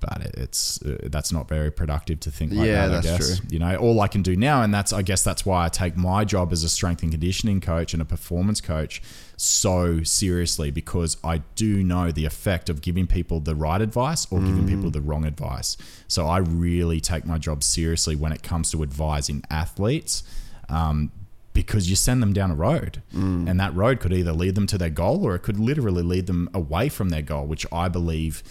But 0.00 0.20
it- 0.22 0.34
it's 0.36 0.82
uh, 0.82 0.96
that's 1.10 1.30
not 1.32 1.48
very 1.48 1.70
productive 1.70 2.18
to 2.20 2.30
think 2.30 2.52
like 2.52 2.66
Yeah, 2.66 2.86
that. 2.88 2.90
I 2.98 3.00
that's 3.00 3.06
guess 3.06 3.38
true. 3.38 3.46
you 3.50 3.58
know 3.58 3.76
all 3.76 4.00
I 4.00 4.08
can 4.08 4.22
do 4.22 4.34
now, 4.36 4.62
and 4.62 4.72
that's 4.74 4.92
I 4.92 5.02
guess 5.02 5.22
that's 5.22 5.44
why 5.46 5.64
I 5.66 5.68
take 5.68 5.96
my 5.96 6.24
job 6.24 6.52
as 6.52 6.64
a 6.64 6.68
strength 6.68 7.02
and 7.02 7.10
conditioning 7.12 7.60
coach 7.60 7.92
and 7.92 8.00
a 8.02 8.04
performance 8.06 8.60
coach 8.60 9.02
so 9.36 10.02
seriously 10.02 10.70
because 10.70 11.16
I 11.24 11.38
do 11.56 11.82
know 11.82 12.10
the 12.12 12.26
effect 12.26 12.68
of 12.68 12.82
giving 12.82 13.06
people 13.06 13.40
the 13.40 13.54
right 13.54 13.80
advice 13.80 14.26
or 14.30 14.40
giving 14.40 14.64
Mm. 14.64 14.68
people 14.68 14.90
the 14.90 15.00
wrong 15.00 15.24
advice. 15.24 15.76
So 16.08 16.26
I 16.26 16.38
really 16.38 17.00
take 17.00 17.24
my 17.24 17.38
job 17.38 17.62
seriously 17.62 18.16
when 18.16 18.32
it 18.32 18.42
comes 18.42 18.70
to 18.72 18.82
advising 18.82 19.42
athletes. 19.50 20.22
Um, 20.68 21.10
because 21.52 21.90
you 21.90 21.96
send 21.96 22.22
them 22.22 22.32
down 22.32 22.50
a 22.52 22.54
road, 22.54 23.02
Mm. 23.12 23.50
and 23.50 23.58
that 23.58 23.74
road 23.74 23.98
could 23.98 24.12
either 24.12 24.32
lead 24.32 24.54
them 24.54 24.68
to 24.68 24.78
their 24.78 24.88
goal 24.88 25.24
or 25.24 25.34
it 25.34 25.40
could 25.40 25.58
literally 25.58 26.02
lead 26.02 26.26
them 26.28 26.48
away 26.54 26.88
from 26.88 27.08
their 27.08 27.22
goal, 27.22 27.44
which 27.44 27.66
I 27.72 27.88
believe 27.88 28.44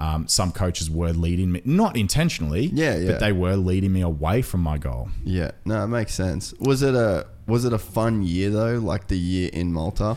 um, 0.00 0.26
some 0.26 0.50
coaches 0.50 0.90
were 0.90 1.12
leading 1.12 1.52
me, 1.52 1.62
not 1.64 1.96
intentionally, 1.96 2.66
Yeah, 2.72 2.96
yeah. 2.96 3.12
but 3.12 3.20
they 3.20 3.30
were 3.32 3.54
leading 3.54 3.92
me 3.92 4.00
away 4.00 4.42
from 4.42 4.60
my 4.62 4.78
goal. 4.78 5.10
Yeah. 5.24 5.50
No, 5.64 5.84
it 5.84 5.88
makes 5.88 6.14
sense. 6.14 6.52
Was 6.58 6.82
it 6.82 6.94
a 6.94 7.26
was 7.46 7.64
it 7.64 7.72
a 7.72 7.78
fun 7.78 8.22
year 8.22 8.50
though? 8.50 8.78
Like 8.78 9.06
the 9.08 9.18
year 9.18 9.50
in 9.52 9.72
Malta? 9.72 10.16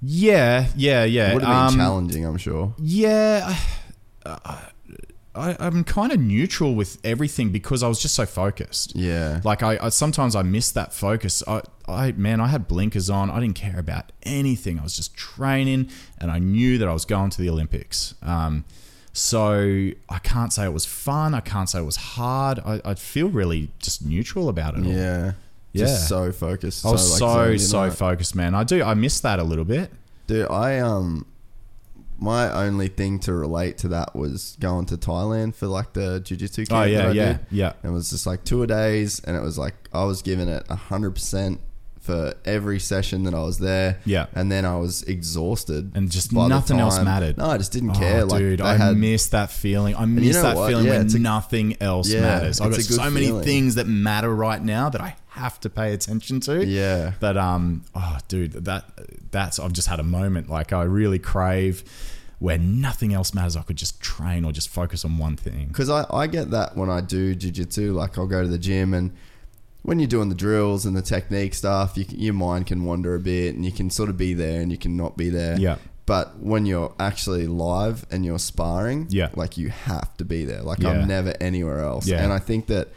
Yeah, 0.00 0.66
yeah, 0.76 1.04
yeah. 1.04 1.30
It 1.30 1.34
Would 1.34 1.42
have 1.44 1.70
been 1.70 1.80
Um, 1.80 1.86
challenging, 1.86 2.24
I'm 2.26 2.36
sure. 2.36 2.74
Yeah, 2.78 3.56
I, 4.26 4.68
I, 5.34 5.56
I'm 5.60 5.82
kind 5.84 6.12
of 6.12 6.20
neutral 6.20 6.74
with 6.74 6.98
everything 7.04 7.50
because 7.50 7.82
I 7.82 7.88
was 7.88 8.02
just 8.02 8.14
so 8.14 8.26
focused. 8.26 8.94
Yeah. 8.94 9.40
Like 9.44 9.62
I, 9.62 9.78
I 9.80 9.88
sometimes 9.88 10.36
I 10.36 10.42
miss 10.42 10.70
that 10.72 10.92
focus. 10.92 11.42
I, 11.48 11.62
I 11.88 12.12
man, 12.12 12.40
I 12.40 12.48
had 12.48 12.68
blinkers 12.68 13.08
on. 13.08 13.30
I 13.30 13.40
didn't 13.40 13.54
care 13.56 13.78
about 13.78 14.12
anything. 14.24 14.78
I 14.78 14.82
was 14.82 14.94
just 14.96 15.16
training, 15.16 15.88
and 16.18 16.30
I 16.30 16.38
knew 16.38 16.76
that 16.78 16.86
I 16.88 16.92
was 16.92 17.04
going 17.06 17.30
to 17.30 17.40
the 17.40 17.48
Olympics. 17.48 18.14
Um, 18.22 18.64
so 19.12 19.90
I 20.08 20.18
can't 20.22 20.52
say 20.52 20.64
it 20.64 20.72
was 20.72 20.86
fun. 20.86 21.34
I 21.34 21.40
can't 21.40 21.68
say 21.68 21.80
it 21.80 21.84
was 21.84 21.96
hard. 21.96 22.60
I, 22.60 22.80
I 22.84 22.94
feel 22.94 23.28
really 23.28 23.70
just 23.78 24.04
neutral 24.04 24.48
about 24.48 24.74
it. 24.74 24.84
all. 24.84 24.92
Yeah. 24.92 25.32
Yeah. 25.72 25.86
Just 25.86 26.08
so 26.08 26.32
focused. 26.32 26.84
I 26.84 26.90
was 26.90 27.10
like, 27.12 27.18
so 27.18 27.56
zoned 27.56 27.60
so 27.60 27.78
on 27.80 27.90
focused, 27.92 28.34
man. 28.34 28.54
I 28.54 28.64
do. 28.64 28.82
I 28.82 28.94
miss 28.94 29.20
that 29.20 29.38
a 29.38 29.42
little 29.44 29.64
bit. 29.64 29.90
Dude, 30.26 30.50
I 30.50 30.78
um 30.80 31.26
my 32.18 32.50
only 32.66 32.88
thing 32.88 33.18
to 33.18 33.32
relate 33.32 33.78
to 33.78 33.88
that 33.88 34.14
was 34.14 34.56
going 34.60 34.86
to 34.86 34.96
Thailand 34.96 35.54
for 35.56 35.66
like 35.66 35.92
the 35.92 36.20
jiu-jitsu 36.20 36.66
camp 36.66 36.82
Oh 36.82 36.84
yeah, 36.84 37.10
yeah, 37.10 37.32
did. 37.32 37.40
yeah. 37.50 37.72
It 37.82 37.88
was 37.88 38.10
just 38.10 38.26
like 38.26 38.44
two 38.44 38.64
days 38.66 39.20
and 39.24 39.36
it 39.36 39.40
was 39.42 39.58
like 39.58 39.74
I 39.92 40.04
was 40.04 40.22
giving 40.22 40.48
it 40.48 40.66
hundred 40.68 41.12
percent 41.12 41.60
for 42.02 42.34
every 42.44 42.80
session 42.80 43.22
that 43.22 43.32
I 43.32 43.42
was 43.44 43.58
there. 43.60 43.98
Yeah. 44.04 44.26
And 44.34 44.50
then 44.50 44.64
I 44.64 44.76
was 44.76 45.04
exhausted. 45.04 45.92
And 45.94 46.10
just 46.10 46.32
nothing 46.32 46.80
else 46.80 47.00
mattered. 47.00 47.38
No, 47.38 47.46
I 47.46 47.58
just 47.58 47.70
didn't 47.72 47.90
Oh, 47.90 47.94
care. 47.98 48.24
like 48.24 48.38
dude, 48.40 48.60
I 48.60 48.76
had 48.76 48.96
miss 48.96 49.28
that 49.28 49.50
feeling. 49.52 49.94
I 49.94 50.00
you 50.00 50.06
miss 50.08 50.34
know 50.36 50.42
that 50.42 50.56
what? 50.56 50.68
feeling 50.68 50.86
Yeah, 50.86 50.98
when 50.98 51.06
a- 51.14 51.18
nothing 51.20 51.76
else 51.80 52.08
Yeah, 52.10 52.22
matters. 52.22 52.60
I've 52.60 52.72
got 52.72 52.80
so 52.82 53.08
many 53.08 53.26
feeling. 53.26 53.44
things 53.44 53.76
that 53.76 53.86
matter 53.86 54.34
right 54.34 54.60
now 54.60 54.88
that 54.90 55.00
I 55.00 55.14
have 55.28 55.60
to 55.60 55.70
pay 55.70 55.92
attention 55.94 56.40
to. 56.40 56.66
Yeah. 56.66 57.12
But 57.20 57.36
um, 57.36 57.84
oh, 57.94 58.18
dude, 58.26 58.64
that 58.64 58.84
that's 59.30 59.60
I've 59.60 59.72
just 59.72 59.86
had 59.88 60.00
a 60.00 60.04
moment 60.04 60.50
like 60.50 60.72
I 60.72 60.82
really 60.82 61.20
crave 61.20 61.84
where 62.40 62.58
nothing 62.58 63.14
else 63.14 63.32
matters. 63.32 63.56
I 63.56 63.62
could 63.62 63.76
just 63.76 64.00
train 64.00 64.44
or 64.44 64.50
just 64.50 64.68
focus 64.70 65.04
on 65.04 65.18
one 65.18 65.36
thing. 65.36 65.68
because 65.68 65.88
I, 65.88 66.04
I 66.10 66.26
get 66.26 66.50
that 66.50 66.76
when 66.76 66.90
I 66.90 67.00
do 67.00 67.36
jiu-jitsu 67.36 67.92
like 67.92 68.18
I'll 68.18 68.26
go 68.26 68.42
to 68.42 68.48
the 68.48 68.58
gym 68.58 68.92
and 68.92 69.12
when 69.82 69.98
you're 69.98 70.08
doing 70.08 70.28
the 70.28 70.34
drills 70.34 70.86
and 70.86 70.96
the 70.96 71.02
technique 71.02 71.54
stuff 71.54 71.96
you 71.96 72.04
your 72.10 72.34
mind 72.34 72.66
can 72.66 72.84
wander 72.84 73.14
a 73.14 73.20
bit 73.20 73.54
and 73.54 73.64
you 73.64 73.72
can 73.72 73.90
sort 73.90 74.08
of 74.08 74.16
be 74.16 74.32
there 74.34 74.60
and 74.60 74.70
you 74.70 74.78
can 74.78 74.96
not 74.96 75.16
be 75.16 75.28
there 75.28 75.58
Yeah. 75.58 75.76
but 76.06 76.38
when 76.38 76.66
you're 76.66 76.94
actually 77.00 77.46
live 77.46 78.06
and 78.10 78.24
you're 78.24 78.38
sparring 78.38 79.06
Yeah. 79.10 79.30
like 79.34 79.56
you 79.58 79.70
have 79.70 80.16
to 80.18 80.24
be 80.24 80.44
there 80.44 80.62
like 80.62 80.78
Yeah. 80.80 80.90
I'm 80.90 81.08
never 81.08 81.34
anywhere 81.40 81.80
else 81.80 82.06
Yeah. 82.06 82.22
and 82.22 82.32
I 82.32 82.38
think 82.38 82.66
that 82.68 82.88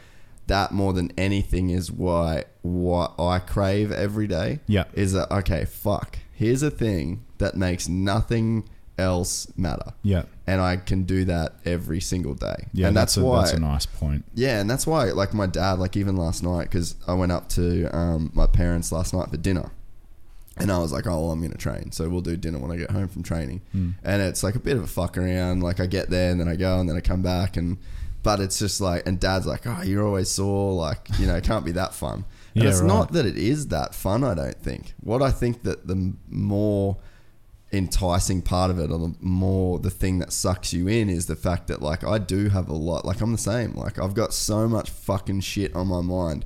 that 0.46 0.70
more 0.70 0.92
than 0.92 1.10
anything 1.18 1.70
is 1.70 1.90
why 1.90 2.44
what 2.62 3.14
I 3.18 3.40
crave 3.40 3.90
every 3.90 4.28
day 4.28 4.60
Yeah. 4.68 4.84
is 4.94 5.12
that 5.12 5.30
okay 5.32 5.64
fuck 5.64 6.18
here's 6.32 6.62
a 6.62 6.70
thing 6.70 7.24
that 7.38 7.56
makes 7.56 7.88
nothing 7.88 8.64
else 8.98 9.46
matter 9.56 9.92
Yeah. 10.02 10.22
And 10.46 10.60
I 10.60 10.76
can 10.76 11.02
do 11.02 11.24
that 11.24 11.54
every 11.64 12.00
single 12.00 12.34
day. 12.34 12.68
Yeah, 12.72 12.88
and 12.88 12.96
that's, 12.96 13.16
that's, 13.16 13.24
a, 13.24 13.26
why. 13.26 13.38
that's 13.40 13.52
a 13.52 13.60
nice 13.60 13.86
point. 13.86 14.24
yeah, 14.34 14.60
and 14.60 14.70
that's 14.70 14.86
why, 14.86 15.06
like 15.06 15.34
my 15.34 15.46
dad, 15.46 15.78
like 15.78 15.96
even 15.96 16.16
last 16.16 16.42
night, 16.42 16.64
because 16.64 16.94
I 17.06 17.14
went 17.14 17.32
up 17.32 17.48
to 17.50 17.86
um, 17.96 18.30
my 18.34 18.46
parents 18.46 18.92
last 18.92 19.12
night 19.12 19.30
for 19.30 19.36
dinner, 19.36 19.72
and 20.56 20.70
I 20.70 20.78
was 20.78 20.92
like, 20.92 21.06
"Oh, 21.06 21.20
well, 21.20 21.32
I'm 21.32 21.42
gonna 21.42 21.56
train, 21.56 21.92
so 21.92 22.08
we'll 22.08 22.20
do 22.20 22.36
dinner 22.36 22.58
when 22.58 22.70
I 22.70 22.76
get 22.76 22.90
home 22.90 23.08
from 23.08 23.22
training." 23.22 23.60
Hmm. 23.72 23.90
And 24.04 24.22
it's 24.22 24.42
like 24.42 24.54
a 24.54 24.60
bit 24.60 24.76
of 24.76 24.84
a 24.84 24.86
fuck 24.86 25.18
around. 25.18 25.62
Like 25.62 25.80
I 25.80 25.86
get 25.86 26.10
there 26.10 26.30
and 26.30 26.40
then 26.40 26.48
I 26.48 26.56
go 26.56 26.78
and 26.80 26.88
then 26.88 26.96
I 26.96 27.00
come 27.00 27.22
back, 27.22 27.56
and 27.56 27.78
but 28.22 28.40
it's 28.40 28.58
just 28.58 28.80
like, 28.80 29.06
and 29.06 29.18
Dad's 29.18 29.46
like, 29.46 29.66
"Oh, 29.66 29.82
you're 29.82 30.06
always 30.06 30.30
sore. 30.30 30.72
Like 30.72 31.08
you 31.18 31.26
know, 31.26 31.34
it 31.34 31.44
can't 31.44 31.64
be 31.64 31.72
that 31.72 31.92
fun." 31.92 32.24
And 32.54 32.64
Yeah, 32.64 32.70
it's 32.70 32.80
right. 32.80 32.86
not 32.86 33.12
that 33.12 33.26
it 33.26 33.36
is 33.36 33.68
that 33.68 33.94
fun. 33.94 34.24
I 34.24 34.34
don't 34.34 34.62
think. 34.62 34.94
What 35.00 35.22
I 35.22 35.30
think 35.30 35.64
that 35.64 35.86
the 35.88 36.14
more 36.28 36.96
enticing 37.72 38.40
part 38.40 38.70
of 38.70 38.78
it 38.78 38.90
or 38.92 38.98
the 38.98 39.14
more 39.20 39.78
the 39.80 39.90
thing 39.90 40.18
that 40.20 40.32
sucks 40.32 40.72
you 40.72 40.86
in 40.86 41.10
is 41.10 41.26
the 41.26 41.34
fact 41.34 41.66
that 41.66 41.82
like 41.82 42.04
I 42.04 42.18
do 42.18 42.48
have 42.48 42.68
a 42.68 42.72
lot 42.72 43.04
like 43.04 43.20
I'm 43.20 43.32
the 43.32 43.38
same 43.38 43.74
like 43.74 43.98
I've 43.98 44.14
got 44.14 44.32
so 44.32 44.68
much 44.68 44.88
fucking 44.88 45.40
shit 45.40 45.74
on 45.74 45.88
my 45.88 46.00
mind 46.00 46.44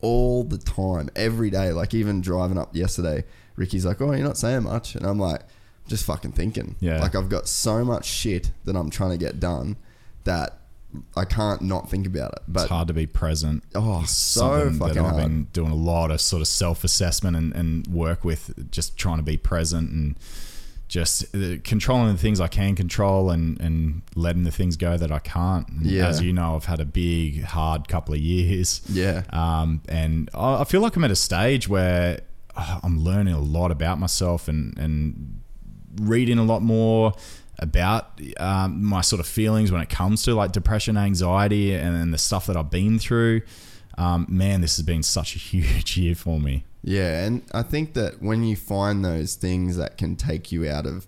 all 0.00 0.44
the 0.44 0.58
time 0.58 1.10
every 1.16 1.50
day 1.50 1.72
like 1.72 1.92
even 1.92 2.20
driving 2.20 2.56
up 2.56 2.74
yesterday 2.74 3.24
Ricky's 3.56 3.84
like 3.84 4.00
oh 4.00 4.12
you're 4.12 4.24
not 4.26 4.38
saying 4.38 4.62
much 4.62 4.94
and 4.94 5.04
I'm 5.04 5.18
like 5.18 5.42
just 5.88 6.04
fucking 6.04 6.32
thinking 6.32 6.76
Yeah. 6.78 7.00
like 7.00 7.16
I've 7.16 7.28
got 7.28 7.48
so 7.48 7.84
much 7.84 8.06
shit 8.06 8.52
that 8.64 8.76
I'm 8.76 8.90
trying 8.90 9.10
to 9.10 9.18
get 9.18 9.40
done 9.40 9.76
that 10.22 10.56
I 11.16 11.24
can't 11.24 11.62
not 11.62 11.90
think 11.90 12.06
about 12.06 12.32
it 12.32 12.42
but 12.46 12.62
it's 12.62 12.70
hard 12.70 12.86
to 12.88 12.94
be 12.94 13.06
present. 13.06 13.64
Oh, 13.74 14.00
It's 14.02 14.16
so 14.16 14.70
fucking 14.70 14.78
that 14.78 14.88
I've 15.04 15.10
hard. 15.10 15.16
been 15.22 15.44
doing 15.52 15.70
a 15.72 15.76
lot 15.76 16.10
of 16.12 16.20
sort 16.20 16.42
of 16.42 16.48
self 16.48 16.82
assessment 16.84 17.36
and, 17.36 17.52
and 17.54 17.86
work 17.88 18.24
with, 18.24 18.70
just 18.72 18.96
trying 18.96 19.18
to 19.18 19.22
be 19.22 19.36
present 19.36 19.90
and 19.90 20.16
just 20.90 21.34
uh, 21.34 21.56
controlling 21.62 22.12
the 22.12 22.18
things 22.18 22.40
I 22.40 22.48
can 22.48 22.74
control 22.74 23.30
and, 23.30 23.60
and 23.60 24.02
letting 24.16 24.42
the 24.42 24.50
things 24.50 24.76
go 24.76 24.96
that 24.96 25.12
I 25.12 25.20
can't. 25.20 25.66
And 25.68 25.86
Yeah. 25.86 26.08
As 26.08 26.20
you 26.20 26.32
know, 26.32 26.56
I've 26.56 26.64
had 26.64 26.80
a 26.80 26.84
big, 26.84 27.44
hard 27.44 27.86
couple 27.88 28.12
of 28.12 28.20
years. 28.20 28.82
yeah 28.88 29.22
Um, 29.30 29.82
and 29.88 30.28
I 30.34 30.60
I 30.62 30.64
feel 30.64 30.80
like 30.80 30.96
I'm 30.96 31.04
at 31.04 31.12
a 31.12 31.16
stage 31.16 31.68
where 31.68 32.20
uh, 32.56 32.80
I'm 32.82 32.98
learning 33.02 33.34
a 33.34 33.40
lot 33.40 33.70
about 33.70 33.98
myself 34.00 34.48
and, 34.48 34.76
and 34.76 35.40
reading 36.00 36.38
a 36.38 36.44
lot 36.44 36.60
more, 36.62 37.14
about 37.60 38.20
um, 38.38 38.82
my 38.82 39.02
sort 39.02 39.20
of 39.20 39.26
feelings 39.26 39.70
when 39.70 39.82
it 39.82 39.90
comes 39.90 40.22
to 40.24 40.34
like 40.34 40.50
depression, 40.50 40.96
anxiety, 40.96 41.74
and, 41.74 41.94
and 41.94 42.12
the 42.12 42.18
stuff 42.18 42.46
that 42.46 42.56
I've 42.56 42.70
been 42.70 42.98
through. 42.98 43.42
Um, 44.00 44.26
man, 44.28 44.60
this 44.62 44.76
has 44.78 44.86
been 44.86 45.02
such 45.02 45.36
a 45.36 45.38
huge 45.50 45.96
year 45.96 46.14
for 46.14 46.40
me. 46.40 46.64
Yeah, 46.82 47.24
and 47.24 47.42
I 47.52 47.62
think 47.62 47.92
that 47.94 48.22
when 48.22 48.42
you 48.42 48.56
find 48.56 49.04
those 49.04 49.34
things 49.34 49.76
that 49.76 49.98
can 49.98 50.16
take 50.16 50.50
you 50.50 50.66
out 50.68 50.86
of 50.86 51.06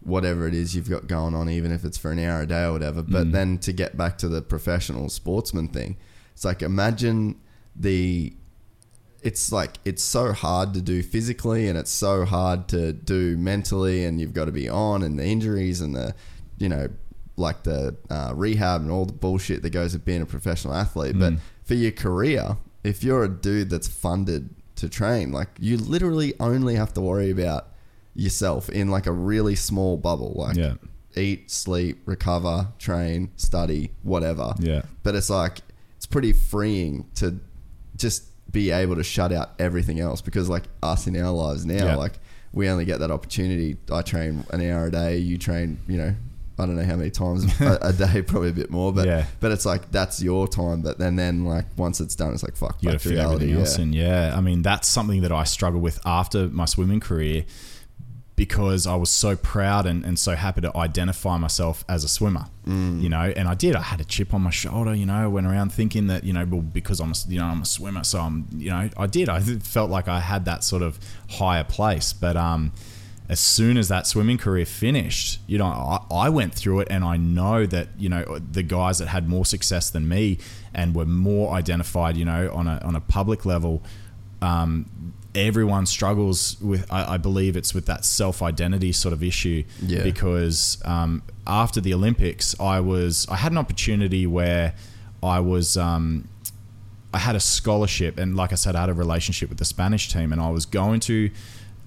whatever 0.00 0.46
it 0.46 0.54
is 0.54 0.74
you've 0.76 0.88
got 0.90 1.06
going 1.08 1.34
on, 1.34 1.48
even 1.50 1.72
if 1.72 1.84
it's 1.84 1.98
for 1.98 2.12
an 2.12 2.18
hour 2.20 2.42
a 2.42 2.46
day 2.46 2.64
or 2.64 2.72
whatever, 2.72 3.02
but 3.02 3.26
Mm. 3.28 3.32
then 3.32 3.58
to 3.58 3.72
get 3.72 3.96
back 3.96 4.18
to 4.18 4.28
the 4.28 4.40
professional 4.42 5.08
sportsman 5.08 5.68
thing, 5.68 5.96
it's 6.34 6.44
like 6.44 6.62
imagine 6.62 7.36
the. 7.74 8.32
It's 9.22 9.52
like 9.52 9.74
it's 9.84 10.02
so 10.02 10.32
hard 10.32 10.74
to 10.74 10.82
do 10.82 11.00
physically, 11.02 11.68
and 11.68 11.78
it's 11.78 11.92
so 11.92 12.24
hard 12.24 12.66
to 12.68 12.92
do 12.92 13.36
mentally, 13.36 14.04
and 14.04 14.20
you've 14.20 14.34
got 14.34 14.46
to 14.46 14.52
be 14.52 14.68
on, 14.68 15.02
and 15.04 15.16
the 15.18 15.24
injuries 15.24 15.80
and 15.80 15.94
the, 15.94 16.14
you 16.58 16.68
know, 16.68 16.88
like 17.36 17.62
the 17.62 17.94
uh, 18.10 18.32
rehab 18.34 18.80
and 18.80 18.90
all 18.90 19.04
the 19.04 19.12
bullshit 19.12 19.62
that 19.62 19.70
goes 19.70 19.92
with 19.92 20.04
being 20.04 20.22
a 20.22 20.26
professional 20.26 20.74
athlete. 20.74 21.16
But 21.18 21.34
Mm. 21.34 21.38
For 21.72 21.78
your 21.78 21.90
career, 21.92 22.58
if 22.84 23.02
you're 23.02 23.24
a 23.24 23.28
dude 23.30 23.70
that's 23.70 23.88
funded 23.88 24.50
to 24.76 24.88
train, 24.90 25.32
like 25.32 25.48
you 25.58 25.78
literally 25.78 26.34
only 26.38 26.74
have 26.74 26.92
to 26.92 27.00
worry 27.00 27.30
about 27.30 27.68
yourself 28.14 28.68
in 28.68 28.90
like 28.90 29.06
a 29.06 29.12
really 29.12 29.54
small 29.54 29.96
bubble. 29.96 30.34
Like 30.36 30.56
Yeah. 30.56 30.74
eat, 31.16 31.50
sleep, 31.50 32.02
recover, 32.04 32.68
train, 32.78 33.30
study, 33.36 33.90
whatever. 34.02 34.52
Yeah. 34.58 34.82
But 35.02 35.14
it's 35.14 35.30
like 35.30 35.62
it's 35.96 36.04
pretty 36.04 36.34
freeing 36.34 37.06
to 37.14 37.40
just 37.96 38.24
be 38.52 38.70
able 38.70 38.96
to 38.96 39.02
shut 39.04 39.32
out 39.32 39.52
everything 39.58 39.98
else 39.98 40.20
because 40.20 40.50
like 40.50 40.64
us 40.82 41.06
in 41.06 41.16
our 41.16 41.30
lives 41.32 41.64
now, 41.64 41.86
Yeah. 41.86 41.96
like 41.96 42.18
we 42.52 42.68
only 42.68 42.84
get 42.84 43.00
that 43.00 43.10
opportunity. 43.10 43.78
I 43.90 44.02
train 44.02 44.44
an 44.50 44.60
hour 44.68 44.88
a 44.88 44.90
day. 44.90 45.16
You 45.16 45.38
train, 45.38 45.78
you 45.88 45.96
know, 45.96 46.14
I 46.62 46.66
don't 46.66 46.76
know 46.76 46.84
how 46.84 46.96
many 46.96 47.10
times 47.10 47.44
a, 47.60 47.78
a 47.82 47.92
day, 47.92 48.22
probably 48.22 48.50
a 48.50 48.52
bit 48.54 48.70
more, 48.70 48.92
but 48.92 49.06
Yeah. 49.06 49.26
but 49.40 49.52
it's 49.52 49.66
like 49.66 49.90
that's 49.90 50.22
your 50.22 50.46
time. 50.48 50.80
But 50.82 50.98
then 50.98 51.16
then 51.16 51.44
like 51.44 51.66
once 51.76 52.00
it's 52.00 52.14
done, 52.14 52.32
it's 52.32 52.42
like 52.42 52.56
fuck, 52.56 52.76
you 52.80 52.90
got 52.90 52.92
to 52.92 52.98
to 52.98 53.08
fit 53.10 53.14
reality. 53.16 53.34
everything 53.44 53.60
else 53.60 53.78
yeah. 53.78 53.82
in. 53.82 53.92
Yeah, 53.92 54.34
I 54.36 54.40
mean 54.40 54.62
that's 54.62 54.88
something 54.88 55.20
that 55.22 55.32
I 55.32 55.44
struggle 55.44 55.80
with 55.80 56.00
after 56.06 56.48
my 56.48 56.64
swimming 56.64 57.00
career 57.00 57.44
because 58.34 58.86
I 58.86 58.96
was 58.96 59.10
so 59.10 59.36
proud 59.36 59.84
and, 59.86 60.04
and 60.04 60.18
so 60.18 60.34
happy 60.34 60.62
to 60.62 60.74
identify 60.76 61.36
myself 61.36 61.84
as 61.88 62.02
a 62.02 62.08
swimmer. 62.08 62.46
Mm. 62.66 63.02
You 63.02 63.08
know, 63.10 63.20
and 63.36 63.46
I 63.46 63.54
did. 63.54 63.76
I 63.76 63.82
had 63.82 64.00
a 64.00 64.04
chip 64.04 64.32
on 64.32 64.40
my 64.40 64.50
shoulder. 64.50 64.94
You 64.94 65.04
know, 65.06 65.28
went 65.28 65.46
around 65.46 65.72
thinking 65.72 66.06
that 66.06 66.24
you 66.24 66.32
know, 66.32 66.46
well, 66.48 66.62
because 66.62 66.98
I'm 67.00 67.10
a, 67.12 67.14
you 67.28 67.38
know 67.38 67.44
I'm 67.46 67.62
a 67.62 67.66
swimmer, 67.66 68.04
so 68.04 68.20
I'm 68.20 68.46
you 68.56 68.70
know 68.70 68.88
I 68.96 69.06
did. 69.06 69.28
I 69.28 69.40
felt 69.40 69.90
like 69.90 70.08
I 70.08 70.20
had 70.20 70.44
that 70.46 70.64
sort 70.64 70.82
of 70.82 70.98
higher 71.30 71.64
place, 71.64 72.12
but 72.12 72.36
um. 72.36 72.72
As 73.28 73.40
soon 73.40 73.76
as 73.76 73.88
that 73.88 74.06
swimming 74.06 74.36
career 74.36 74.66
finished, 74.66 75.40
you 75.46 75.56
know, 75.56 75.66
I, 75.66 76.00
I 76.10 76.28
went 76.28 76.54
through 76.54 76.80
it, 76.80 76.88
and 76.90 77.04
I 77.04 77.16
know 77.16 77.66
that 77.66 77.88
you 77.98 78.08
know 78.08 78.38
the 78.38 78.62
guys 78.62 78.98
that 78.98 79.08
had 79.08 79.28
more 79.28 79.46
success 79.46 79.90
than 79.90 80.08
me 80.08 80.38
and 80.74 80.94
were 80.94 81.06
more 81.06 81.52
identified, 81.54 82.16
you 82.16 82.24
know, 82.24 82.52
on 82.52 82.66
a 82.66 82.78
on 82.84 82.94
a 82.96 83.00
public 83.00 83.46
level, 83.46 83.82
um, 84.40 85.14
everyone 85.34 85.86
struggles 85.86 86.60
with. 86.60 86.90
I, 86.90 87.14
I 87.14 87.16
believe 87.16 87.56
it's 87.56 87.74
with 87.74 87.86
that 87.86 88.04
self 88.04 88.42
identity 88.42 88.92
sort 88.92 89.12
of 89.12 89.22
issue. 89.22 89.64
Yeah. 89.80 90.02
Because 90.02 90.78
um, 90.84 91.22
after 91.46 91.80
the 91.80 91.94
Olympics, 91.94 92.58
I 92.60 92.80
was 92.80 93.26
I 93.28 93.36
had 93.36 93.52
an 93.52 93.58
opportunity 93.58 94.26
where 94.26 94.74
I 95.22 95.40
was. 95.40 95.76
Um, 95.76 96.28
I 97.14 97.18
had 97.18 97.36
a 97.36 97.40
scholarship, 97.40 98.18
and 98.18 98.36
like 98.36 98.52
I 98.52 98.54
said, 98.54 98.74
I 98.74 98.80
had 98.80 98.88
a 98.88 98.94
relationship 98.94 99.50
with 99.50 99.58
the 99.58 99.66
Spanish 99.66 100.10
team, 100.10 100.32
and 100.32 100.40
I 100.40 100.48
was 100.48 100.64
going 100.64 101.00
to 101.00 101.30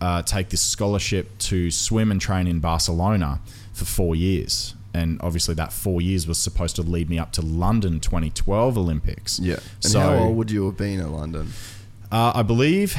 uh, 0.01 0.21
take 0.21 0.49
this 0.49 0.61
scholarship 0.61 1.37
to 1.39 1.71
swim 1.71 2.11
and 2.11 2.19
train 2.19 2.47
in 2.47 2.59
Barcelona 2.59 3.39
for 3.73 3.85
four 3.85 4.15
years. 4.15 4.75
And 4.93 5.19
obviously, 5.21 5.55
that 5.55 5.73
four 5.73 6.01
years 6.01 6.25
was 6.25 6.37
supposed 6.37 6.77
to 6.77 6.81
lead 6.81 7.09
me 7.09 7.19
up 7.19 7.33
to 7.33 7.41
London 7.41 7.99
2012 7.99 8.77
Olympics. 8.77 9.39
Yeah. 9.39 9.55
And 9.83 9.91
so 9.91 9.99
how 9.99 10.13
old 10.15 10.37
would 10.37 10.51
you 10.51 10.65
have 10.67 10.77
been 10.77 11.01
in 11.01 11.11
London? 11.11 11.51
uh, 12.11 12.31
I 12.35 12.43
believe, 12.43 12.95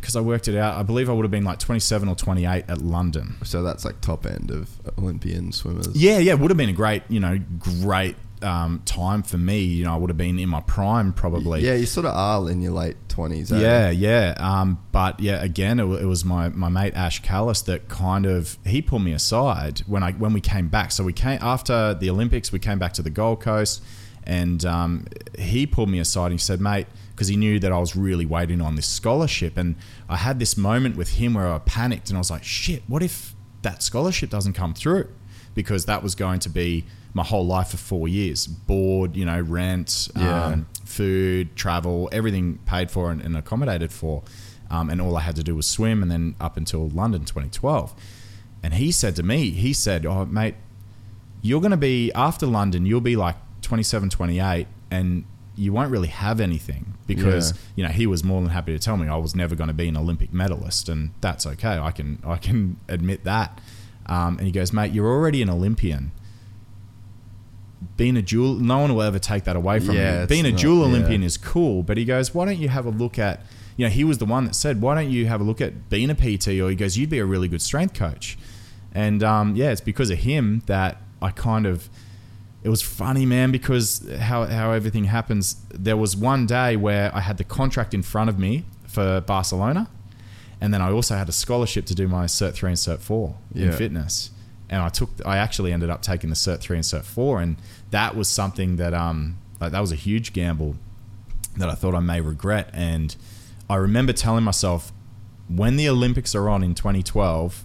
because 0.00 0.14
I 0.14 0.20
worked 0.20 0.46
it 0.46 0.56
out, 0.56 0.76
I 0.76 0.82
believe 0.82 1.10
I 1.10 1.12
would 1.12 1.24
have 1.24 1.30
been 1.30 1.44
like 1.44 1.58
27 1.58 2.08
or 2.08 2.14
28 2.14 2.64
at 2.68 2.78
London. 2.78 3.34
So 3.42 3.62
that's 3.62 3.84
like 3.84 4.00
top 4.00 4.26
end 4.26 4.50
of 4.50 4.70
Olympian 4.98 5.50
swimmers. 5.52 5.88
Yeah, 5.94 6.18
yeah, 6.18 6.32
it 6.32 6.38
would 6.38 6.50
have 6.50 6.58
been 6.58 6.68
a 6.68 6.74
great, 6.74 7.02
you 7.08 7.18
know, 7.18 7.38
great 7.58 8.16
um, 8.42 8.82
time 8.84 9.22
for 9.22 9.38
me. 9.38 9.60
You 9.60 9.84
know, 9.84 9.94
I 9.94 9.96
would 9.96 10.10
have 10.10 10.16
been 10.16 10.38
in 10.38 10.48
my 10.48 10.60
prime 10.60 11.12
probably. 11.12 11.60
Yeah, 11.60 11.74
you 11.74 11.86
sort 11.86 12.06
of 12.06 12.14
are 12.14 12.50
in 12.50 12.60
your 12.60 12.72
late 12.72 12.96
twenties. 13.08 13.50
Yeah, 13.50 13.90
yeah. 13.90 14.34
Um, 14.38 14.78
but 14.92 15.20
yeah, 15.20 15.42
again, 15.42 15.80
it, 15.80 15.84
it 15.84 16.06
was 16.06 16.24
my, 16.24 16.48
my 16.48 16.68
mate 16.68 16.94
Ash 16.94 17.20
Callus 17.22 17.62
that 17.62 17.88
kind 17.88 18.26
of 18.26 18.58
he 18.64 18.82
pulled 18.82 19.02
me 19.02 19.12
aside 19.12 19.80
when 19.80 20.02
I 20.02 20.12
when 20.12 20.32
we 20.32 20.40
came 20.40 20.68
back. 20.68 20.92
So 20.92 21.04
we 21.04 21.12
came 21.12 21.38
after 21.42 21.94
the 21.94 22.10
Olympics. 22.10 22.52
We 22.52 22.58
came 22.58 22.78
back 22.78 22.92
to 22.94 23.02
the 23.02 23.10
Gold 23.10 23.40
Coast, 23.40 23.82
and 24.24 24.64
um, 24.64 25.06
he 25.38 25.66
pulled 25.66 25.88
me 25.88 25.98
aside 25.98 26.26
and 26.26 26.34
he 26.34 26.38
said, 26.38 26.60
"Mate," 26.60 26.86
because 27.10 27.28
he 27.28 27.36
knew 27.36 27.58
that 27.60 27.72
I 27.72 27.78
was 27.78 27.96
really 27.96 28.26
waiting 28.26 28.60
on 28.60 28.76
this 28.76 28.86
scholarship, 28.86 29.56
and 29.56 29.76
I 30.08 30.16
had 30.16 30.38
this 30.38 30.56
moment 30.56 30.96
with 30.96 31.10
him 31.10 31.34
where 31.34 31.48
I 31.48 31.58
panicked 31.58 32.08
and 32.08 32.16
I 32.16 32.20
was 32.20 32.30
like, 32.30 32.44
"Shit, 32.44 32.82
what 32.86 33.02
if 33.02 33.34
that 33.62 33.82
scholarship 33.82 34.30
doesn't 34.30 34.54
come 34.54 34.74
through?" 34.74 35.08
Because 35.54 35.86
that 35.86 36.02
was 36.02 36.14
going 36.14 36.38
to 36.40 36.48
be 36.48 36.84
my 37.14 37.24
whole 37.24 37.44
life 37.46 37.68
for 37.68 37.76
four 37.76 38.06
years, 38.08 38.46
board, 38.46 39.16
you 39.16 39.24
know, 39.24 39.40
rent, 39.40 40.08
Yeah. 40.16 40.44
um, 40.46 40.66
food, 40.84 41.56
travel, 41.56 42.08
everything 42.12 42.58
paid 42.66 42.90
for 42.90 43.10
and, 43.10 43.20
and 43.20 43.36
accommodated 43.36 43.92
for. 43.92 44.22
Um, 44.70 44.88
and 44.90 45.00
all 45.00 45.16
I 45.16 45.20
had 45.22 45.34
to 45.36 45.42
do 45.42 45.56
was 45.56 45.66
swim, 45.66 46.02
and 46.02 46.10
then 46.10 46.36
up 46.40 46.56
until 46.56 46.88
London 46.88 47.24
2012. 47.24 47.92
And 48.62 48.74
he 48.74 48.92
said 48.92 49.16
to 49.16 49.22
me, 49.24 49.50
he 49.50 49.72
said, 49.72 50.06
Oh, 50.06 50.24
mate, 50.26 50.54
you're 51.42 51.60
going 51.60 51.70
to 51.72 51.76
be, 51.76 52.12
after 52.14 52.46
London, 52.46 52.86
you'll 52.86 53.00
be 53.00 53.16
like 53.16 53.36
27, 53.62 54.10
28, 54.10 54.66
and 54.90 55.24
you 55.56 55.72
won't 55.72 55.90
really 55.90 56.08
have 56.08 56.40
anything 56.40 56.94
because 57.06 57.50
Yeah. 57.52 57.56
you 57.76 57.84
know 57.84 57.90
he 57.90 58.06
was 58.06 58.22
more 58.24 58.40
than 58.40 58.50
happy 58.50 58.72
to 58.72 58.78
tell 58.78 58.96
me 58.96 59.08
I 59.08 59.16
was 59.16 59.34
never 59.34 59.54
going 59.54 59.68
to 59.68 59.74
be 59.74 59.88
an 59.88 59.96
Olympic 59.96 60.32
medalist, 60.32 60.88
and 60.88 61.10
that's 61.20 61.44
okay. 61.46 61.76
I 61.76 61.90
can 61.90 62.18
I 62.24 62.36
can 62.36 62.78
admit 62.88 63.24
that. 63.24 63.60
Um, 64.06 64.38
and 64.38 64.46
he 64.46 64.52
goes, 64.52 64.72
mate, 64.72 64.92
you're 64.92 65.06
already 65.08 65.42
an 65.42 65.50
Olympian. 65.50 66.12
Being 67.96 68.16
a 68.16 68.22
dual, 68.22 68.54
no 68.56 68.78
one 68.78 68.94
will 68.94 69.02
ever 69.02 69.18
take 69.18 69.44
that 69.44 69.56
away 69.56 69.80
from 69.80 69.94
Yeah, 69.94 70.22
you. 70.22 70.26
Being 70.26 70.46
a 70.46 70.50
not- 70.50 70.60
dual 70.60 70.78
yeah. 70.80 70.84
Olympian 70.96 71.22
is 71.22 71.36
cool, 71.36 71.82
but 71.82 71.96
he 71.96 72.04
goes, 72.04 72.34
why 72.34 72.44
don't 72.44 72.58
you 72.58 72.68
have 72.68 72.84
a 72.86 72.90
look 72.90 73.18
at, 73.18 73.40
you 73.76 73.86
know, 73.86 73.90
he 73.90 74.04
was 74.04 74.18
the 74.18 74.26
one 74.26 74.44
that 74.44 74.54
said, 74.54 74.82
why 74.82 74.94
don't 74.94 75.10
you 75.10 75.26
have 75.26 75.40
a 75.40 75.44
look 75.44 75.60
at 75.62 75.88
being 75.88 76.10
a 76.10 76.14
PT? 76.14 76.48
Or 76.60 76.68
he 76.68 76.76
goes, 76.76 76.98
you'd 76.98 77.08
be 77.10 77.18
a 77.18 77.24
really 77.24 77.48
good 77.48 77.62
strength 77.62 77.94
coach. 77.94 78.36
And 78.92 79.22
um, 79.22 79.56
yeah, 79.56 79.70
it's 79.70 79.80
because 79.80 80.10
of 80.10 80.18
him 80.18 80.62
that 80.66 81.00
I 81.22 81.30
kind 81.30 81.64
of, 81.66 81.88
it 82.62 82.68
was 82.68 82.82
funny, 82.82 83.24
man, 83.24 83.50
because 83.50 84.06
how, 84.18 84.44
how 84.44 84.72
everything 84.72 85.04
happens. 85.04 85.56
There 85.72 85.96
was 85.96 86.14
one 86.16 86.44
day 86.46 86.76
where 86.76 87.14
I 87.14 87.20
had 87.20 87.38
the 87.38 87.44
contract 87.44 87.94
in 87.94 88.02
front 88.02 88.28
of 88.28 88.38
me 88.38 88.64
for 88.86 89.22
Barcelona. 89.22 89.88
And 90.60 90.74
then 90.74 90.82
I 90.82 90.90
also 90.92 91.14
had 91.16 91.30
a 91.30 91.32
scholarship 91.32 91.86
to 91.86 91.94
do 91.94 92.06
my 92.06 92.26
Cert 92.26 92.52
3 92.52 92.70
and 92.70 92.76
Cert 92.76 92.98
4 92.98 93.34
in 93.54 93.62
Yeah. 93.62 93.70
fitness. 93.70 94.30
And 94.70 94.80
I 94.80 94.88
took, 94.88 95.10
I 95.26 95.36
actually 95.36 95.72
ended 95.72 95.90
up 95.90 96.00
taking 96.00 96.30
the 96.30 96.36
Cert 96.36 96.60
3 96.60 96.76
and 96.78 96.84
Cert 96.84 97.02
4. 97.04 97.40
And 97.42 97.56
that 97.90 98.16
was 98.16 98.28
something 98.28 98.76
that, 98.76 98.94
um, 98.94 99.36
like, 99.60 99.72
that 99.72 99.80
was 99.80 99.92
a 99.92 99.96
huge 99.96 100.32
gamble 100.32 100.76
that 101.58 101.68
I 101.68 101.74
thought 101.74 101.94
I 101.94 102.00
may 102.00 102.20
regret. 102.20 102.70
And 102.72 103.14
I 103.68 103.74
remember 103.74 104.12
telling 104.12 104.44
myself, 104.44 104.92
when 105.48 105.76
the 105.76 105.88
Olympics 105.88 106.34
are 106.36 106.48
on 106.48 106.62
in 106.62 106.74
2012, 106.76 107.64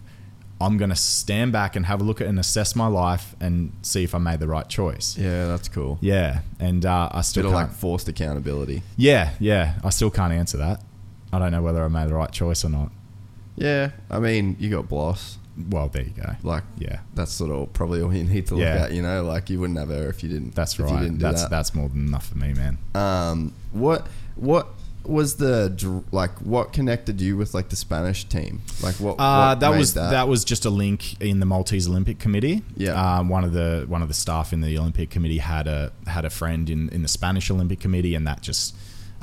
I'm 0.59 0.77
going 0.77 0.89
to 0.89 0.95
stand 0.95 1.51
back 1.51 1.75
and 1.75 1.85
have 1.85 2.01
a 2.01 2.03
look 2.03 2.21
at 2.21 2.27
and 2.27 2.39
assess 2.39 2.75
my 2.75 2.87
life 2.87 3.35
and 3.39 3.73
see 3.83 4.03
if 4.03 4.15
I 4.15 4.17
made 4.17 4.39
the 4.39 4.47
right 4.47 4.67
choice. 4.67 5.15
Yeah, 5.17 5.45
that's 5.47 5.67
cool. 5.67 5.99
Yeah, 6.01 6.39
and 6.59 6.85
uh, 6.85 7.09
I 7.11 7.21
still 7.21 7.43
Bit 7.43 7.47
of 7.51 7.53
can't. 7.55 7.69
like 7.71 7.77
forced 7.77 8.07
accountability. 8.07 8.81
yeah, 8.97 9.31
yeah, 9.39 9.75
I 9.83 9.89
still 9.89 10.09
can't 10.09 10.31
answer 10.33 10.57
that. 10.57 10.81
I 11.33 11.39
don't 11.39 11.51
know 11.51 11.61
whether 11.61 11.83
I 11.83 11.89
made 11.89 12.07
the 12.09 12.15
right 12.15 12.31
choice 12.31 12.63
or 12.63 12.69
not. 12.69 12.89
Yeah, 13.57 13.91
I 14.09 14.19
mean, 14.19 14.55
you 14.57 14.69
got 14.69 14.87
Bloss. 14.87 15.37
Well, 15.69 15.87
there 15.89 16.03
you 16.03 16.11
go. 16.11 16.35
Like, 16.43 16.63
Yeah, 16.77 16.99
that's 17.13 17.31
sort 17.31 17.51
of 17.51 17.71
probably 17.73 18.01
all 18.01 18.13
you 18.13 18.23
need 18.23 18.47
to 18.47 18.55
look 18.55 18.63
Yeah. 18.63 18.83
at. 18.85 18.91
You 18.93 19.01
know, 19.01 19.23
like 19.23 19.49
you 19.49 19.59
wouldn't 19.59 19.79
have 19.79 19.89
her 19.89 20.09
if 20.09 20.21
you 20.23 20.29
didn't. 20.29 20.53
that's 20.55 20.73
if 20.73 20.79
You 20.79 20.85
right. 20.85 21.01
didn't 21.01 21.17
do 21.17 21.23
That's 21.23 21.43
that. 21.43 21.49
that's 21.51 21.73
more 21.73 21.87
than 21.89 22.05
enough 22.07 22.27
for 22.27 22.37
me, 22.37 22.53
man. 22.53 22.77
Um, 22.93 23.53
what 23.71 24.07
what 24.35 24.67
was 25.05 25.35
the 25.35 25.71
dr- 25.75 26.03
like? 26.11 26.31
What 26.39 26.73
connected 26.73 27.21
you 27.21 27.37
with 27.37 27.53
like 27.53 27.69
the 27.69 27.75
Spanish 27.75 28.25
team? 28.25 28.61
Like 28.81 28.95
what? 28.95 29.13
Uh, 29.19 29.49
what 29.53 29.59
that 29.61 29.71
made 29.71 29.77
was 29.77 29.93
that? 29.93 30.27
was 30.27 30.43
just 30.43 30.65
a 30.65 30.69
link 30.69 31.21
in 31.21 31.39
the 31.39 31.45
Maltese 31.45 31.87
Olympic 31.87 32.17
Committee. 32.19 32.63
Yeah. 32.75 33.19
um, 33.19 33.29
one 33.29 33.43
of 33.43 33.53
the 33.53 33.85
one 33.87 34.01
of 34.01 34.07
the 34.07 34.13
staff 34.15 34.51
in 34.51 34.61
the 34.61 34.77
Olympic 34.77 35.09
Committee 35.11 35.37
had 35.37 35.67
a 35.67 35.91
had 36.07 36.25
a 36.25 36.29
friend 36.29 36.69
in 36.69 36.89
in 36.89 37.01
the 37.03 37.07
Spanish 37.07 37.49
Olympic 37.51 37.79
Committee, 37.79 38.15
and 38.15 38.25
that 38.27 38.41
just 38.41 38.75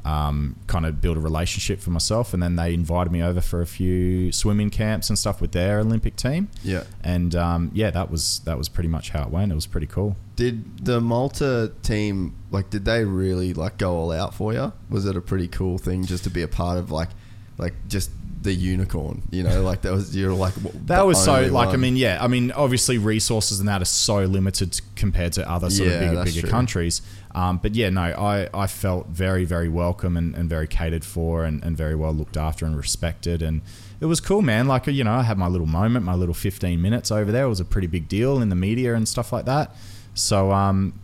um, 0.04 0.56
kind 0.66 0.84
of 0.84 1.00
build 1.00 1.16
a 1.16 1.20
relationship 1.20 1.80
for 1.80 1.90
myself. 1.90 2.34
And 2.34 2.42
then 2.42 2.56
they 2.56 2.74
invited 2.74 3.12
me 3.12 3.22
over 3.22 3.40
for 3.40 3.60
a 3.60 3.66
few 3.66 4.32
swimming 4.32 4.70
camps 4.70 5.08
and 5.08 5.18
stuff 5.18 5.40
with 5.40 5.52
their 5.52 5.78
Olympic 5.78 6.16
team. 6.16 6.48
Yeah. 6.62 6.84
And 7.02 7.34
um, 7.34 7.70
yeah, 7.72 7.90
that 7.90 8.10
was 8.10 8.40
that 8.40 8.58
was 8.58 8.68
pretty 8.68 8.88
much 8.88 9.10
how 9.10 9.22
it 9.22 9.30
went. 9.30 9.52
It 9.52 9.54
was 9.54 9.66
pretty 9.66 9.86
cool. 9.86 10.16
Did 10.36 10.84
the 10.84 11.00
Malta 11.00 11.72
team 11.82 12.34
like? 12.50 12.70
Did 12.70 12.84
they 12.84 13.04
really 13.04 13.54
like 13.54 13.78
go 13.78 13.94
all 13.96 14.12
out 14.12 14.34
for 14.34 14.52
you? 14.52 14.72
Was 14.88 15.06
it 15.06 15.16
a 15.16 15.20
pretty 15.20 15.48
cool 15.48 15.78
thing 15.78 16.04
just 16.04 16.24
to 16.24 16.30
be 16.30 16.42
a 16.42 16.48
part 16.48 16.78
of 16.78 16.90
like, 16.90 17.10
like 17.58 17.74
just 17.88 18.10
the 18.42 18.52
unicorn. 18.52 19.22
You 19.30 19.44
know, 19.44 19.62
like 19.62 19.82
that 19.82 19.92
was 19.92 20.16
you're 20.16 20.32
like 20.32 20.54
That 20.86 21.06
was 21.06 21.22
so 21.22 21.42
like 21.46 21.68
I 21.70 21.76
mean 21.76 21.96
yeah 21.96 22.18
I 22.20 22.26
mean 22.28 22.50
obviously 22.52 22.98
resources 22.98 23.60
and 23.60 23.68
that 23.68 23.80
are 23.82 23.86
so 23.86 24.24
limited 24.24 24.80
compared 24.96 25.32
to 25.34 25.48
other 25.48 25.70
sort 25.70 25.88
Yeah, 25.88 25.94
of 25.94 26.10
bigger 26.10 26.24
bigger 26.24 26.40
true. 26.42 26.50
countries. 26.50 27.02
Um, 27.34 27.58
but 27.62 27.74
yeah, 27.74 27.88
no, 27.88 28.02
I, 28.02 28.48
I 28.52 28.66
felt 28.66 29.06
very 29.08 29.44
very 29.44 29.68
welcome 29.68 30.16
and, 30.16 30.34
and 30.34 30.48
very 30.48 30.66
catered 30.66 31.04
for 31.04 31.44
and, 31.44 31.62
and 31.64 31.76
very 31.76 31.94
well 31.94 32.12
looked 32.12 32.36
after 32.36 32.66
and 32.66 32.76
respected 32.76 33.42
and 33.42 33.62
it 34.00 34.06
was 34.06 34.20
cool, 34.20 34.42
man. 34.42 34.66
Like 34.66 34.88
you 34.88 35.04
know, 35.04 35.12
I 35.14 35.22
had 35.22 35.38
my 35.38 35.46
little 35.46 35.66
moment, 35.68 36.04
my 36.04 36.14
little 36.14 36.34
fifteen 36.34 36.82
minutes 36.82 37.12
over 37.12 37.30
there. 37.30 37.44
It 37.44 37.48
was 37.48 37.60
a 37.60 37.64
pretty 37.64 37.86
big 37.86 38.08
deal 38.08 38.42
in 38.42 38.48
the 38.48 38.56
media 38.56 38.94
and 38.96 39.06
stuff 39.08 39.32
like 39.32 39.44
that. 39.44 39.76
So 40.14 40.50
um, 40.50 40.98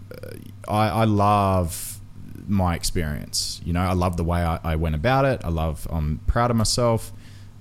I, 0.67 0.89
I 0.89 1.05
love 1.05 2.01
my 2.49 2.75
experience. 2.75 3.61
You 3.65 3.73
know, 3.73 3.81
I 3.83 3.93
love 3.93 4.17
the 4.17 4.25
way 4.25 4.41
I, 4.41 4.59
I 4.65 4.75
went 4.77 4.97
about 4.97 5.25
it. 5.27 5.41
I 5.45 5.49
love. 5.51 5.87
I'm 5.91 6.21
proud 6.27 6.51
of 6.51 6.57
myself. 6.57 7.13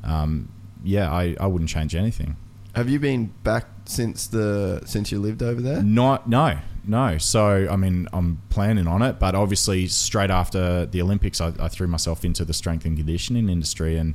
Um, 0.03 0.49
yeah, 0.83 1.11
I, 1.11 1.35
I 1.39 1.47
wouldn't 1.47 1.69
change 1.69 1.95
anything. 1.95 2.37
Have 2.75 2.89
you 2.89 2.99
been 2.99 3.33
back 3.43 3.65
since 3.85 4.27
the 4.27 4.81
since 4.85 5.11
you 5.11 5.19
lived 5.19 5.41
over 5.41 5.61
there? 5.61 5.81
Not 5.81 6.29
no 6.29 6.59
no. 6.85 7.17
So 7.17 7.67
I 7.69 7.75
mean, 7.75 8.07
I'm 8.13 8.41
planning 8.49 8.87
on 8.87 9.01
it, 9.01 9.19
but 9.19 9.33
obviously, 9.35 9.87
straight 9.87 10.29
after 10.29 10.85
the 10.85 11.01
Olympics, 11.01 11.41
I, 11.41 11.53
I 11.59 11.67
threw 11.69 11.87
myself 11.87 12.23
into 12.23 12.45
the 12.45 12.53
strength 12.53 12.85
and 12.85 12.95
conditioning 12.95 13.49
industry, 13.49 13.97
and 13.97 14.13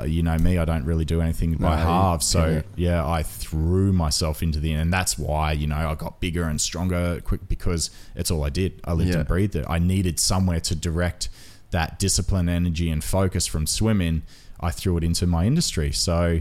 uh, 0.00 0.04
you 0.04 0.22
know 0.22 0.38
me, 0.38 0.56
I 0.56 0.64
don't 0.64 0.84
really 0.86 1.04
do 1.04 1.20
anything 1.20 1.52
by 1.56 1.76
No, 1.76 1.82
halves. 1.82 2.26
So 2.26 2.46
yeah. 2.46 2.62
yeah, 2.76 3.06
I 3.06 3.22
threw 3.22 3.92
myself 3.92 4.42
into 4.42 4.58
the, 4.58 4.72
and 4.72 4.90
that's 4.90 5.18
why 5.18 5.52
you 5.52 5.66
know 5.66 5.76
I 5.90 5.94
got 5.94 6.18
bigger 6.18 6.44
and 6.44 6.58
stronger 6.58 7.20
quick 7.22 7.46
because 7.46 7.90
it's 8.16 8.30
all 8.30 8.42
I 8.42 8.48
did. 8.48 8.80
I 8.84 8.94
lived 8.94 9.10
Yeah. 9.10 9.18
and 9.18 9.28
breathed 9.28 9.54
it. 9.54 9.66
I 9.68 9.78
needed 9.78 10.18
somewhere 10.18 10.60
to 10.60 10.74
direct 10.74 11.28
that 11.72 11.98
discipline, 11.98 12.48
energy, 12.48 12.88
and 12.90 13.04
focus 13.04 13.46
from 13.46 13.66
swimming. 13.66 14.22
I 14.62 14.70
threw 14.70 14.96
it 14.96 15.04
into 15.04 15.26
my 15.26 15.44
industry. 15.44 15.92
So 15.92 16.40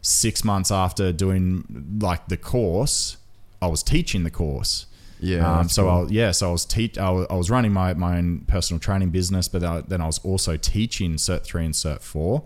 six 0.00 0.44
months 0.44 0.70
after 0.70 1.12
doing 1.12 1.98
like 2.00 2.28
the 2.28 2.36
course, 2.36 3.16
I 3.60 3.66
was 3.66 3.82
teaching 3.82 4.24
the 4.24 4.30
course. 4.30 4.86
Yeah, 5.20 5.58
Um, 5.58 5.68
so 5.68 5.82
cool. 5.82 6.06
I, 6.06 6.10
yeah, 6.10 6.30
so 6.30 6.50
I 6.50 6.52
was 6.52 6.64
teach. 6.64 6.96
I 6.96 7.10
was, 7.10 7.26
I 7.28 7.34
was 7.34 7.50
running 7.50 7.72
my, 7.72 7.92
my 7.94 8.18
own 8.18 8.44
personal 8.46 8.78
training 8.78 9.10
business, 9.10 9.48
but 9.48 9.64
I, 9.64 9.80
then 9.80 10.00
I 10.00 10.06
was 10.06 10.18
also 10.20 10.56
teaching 10.56 11.14
Cert 11.14 11.42
three 11.42 11.64
and 11.64 11.74
Cert 11.74 12.02
four, 12.02 12.44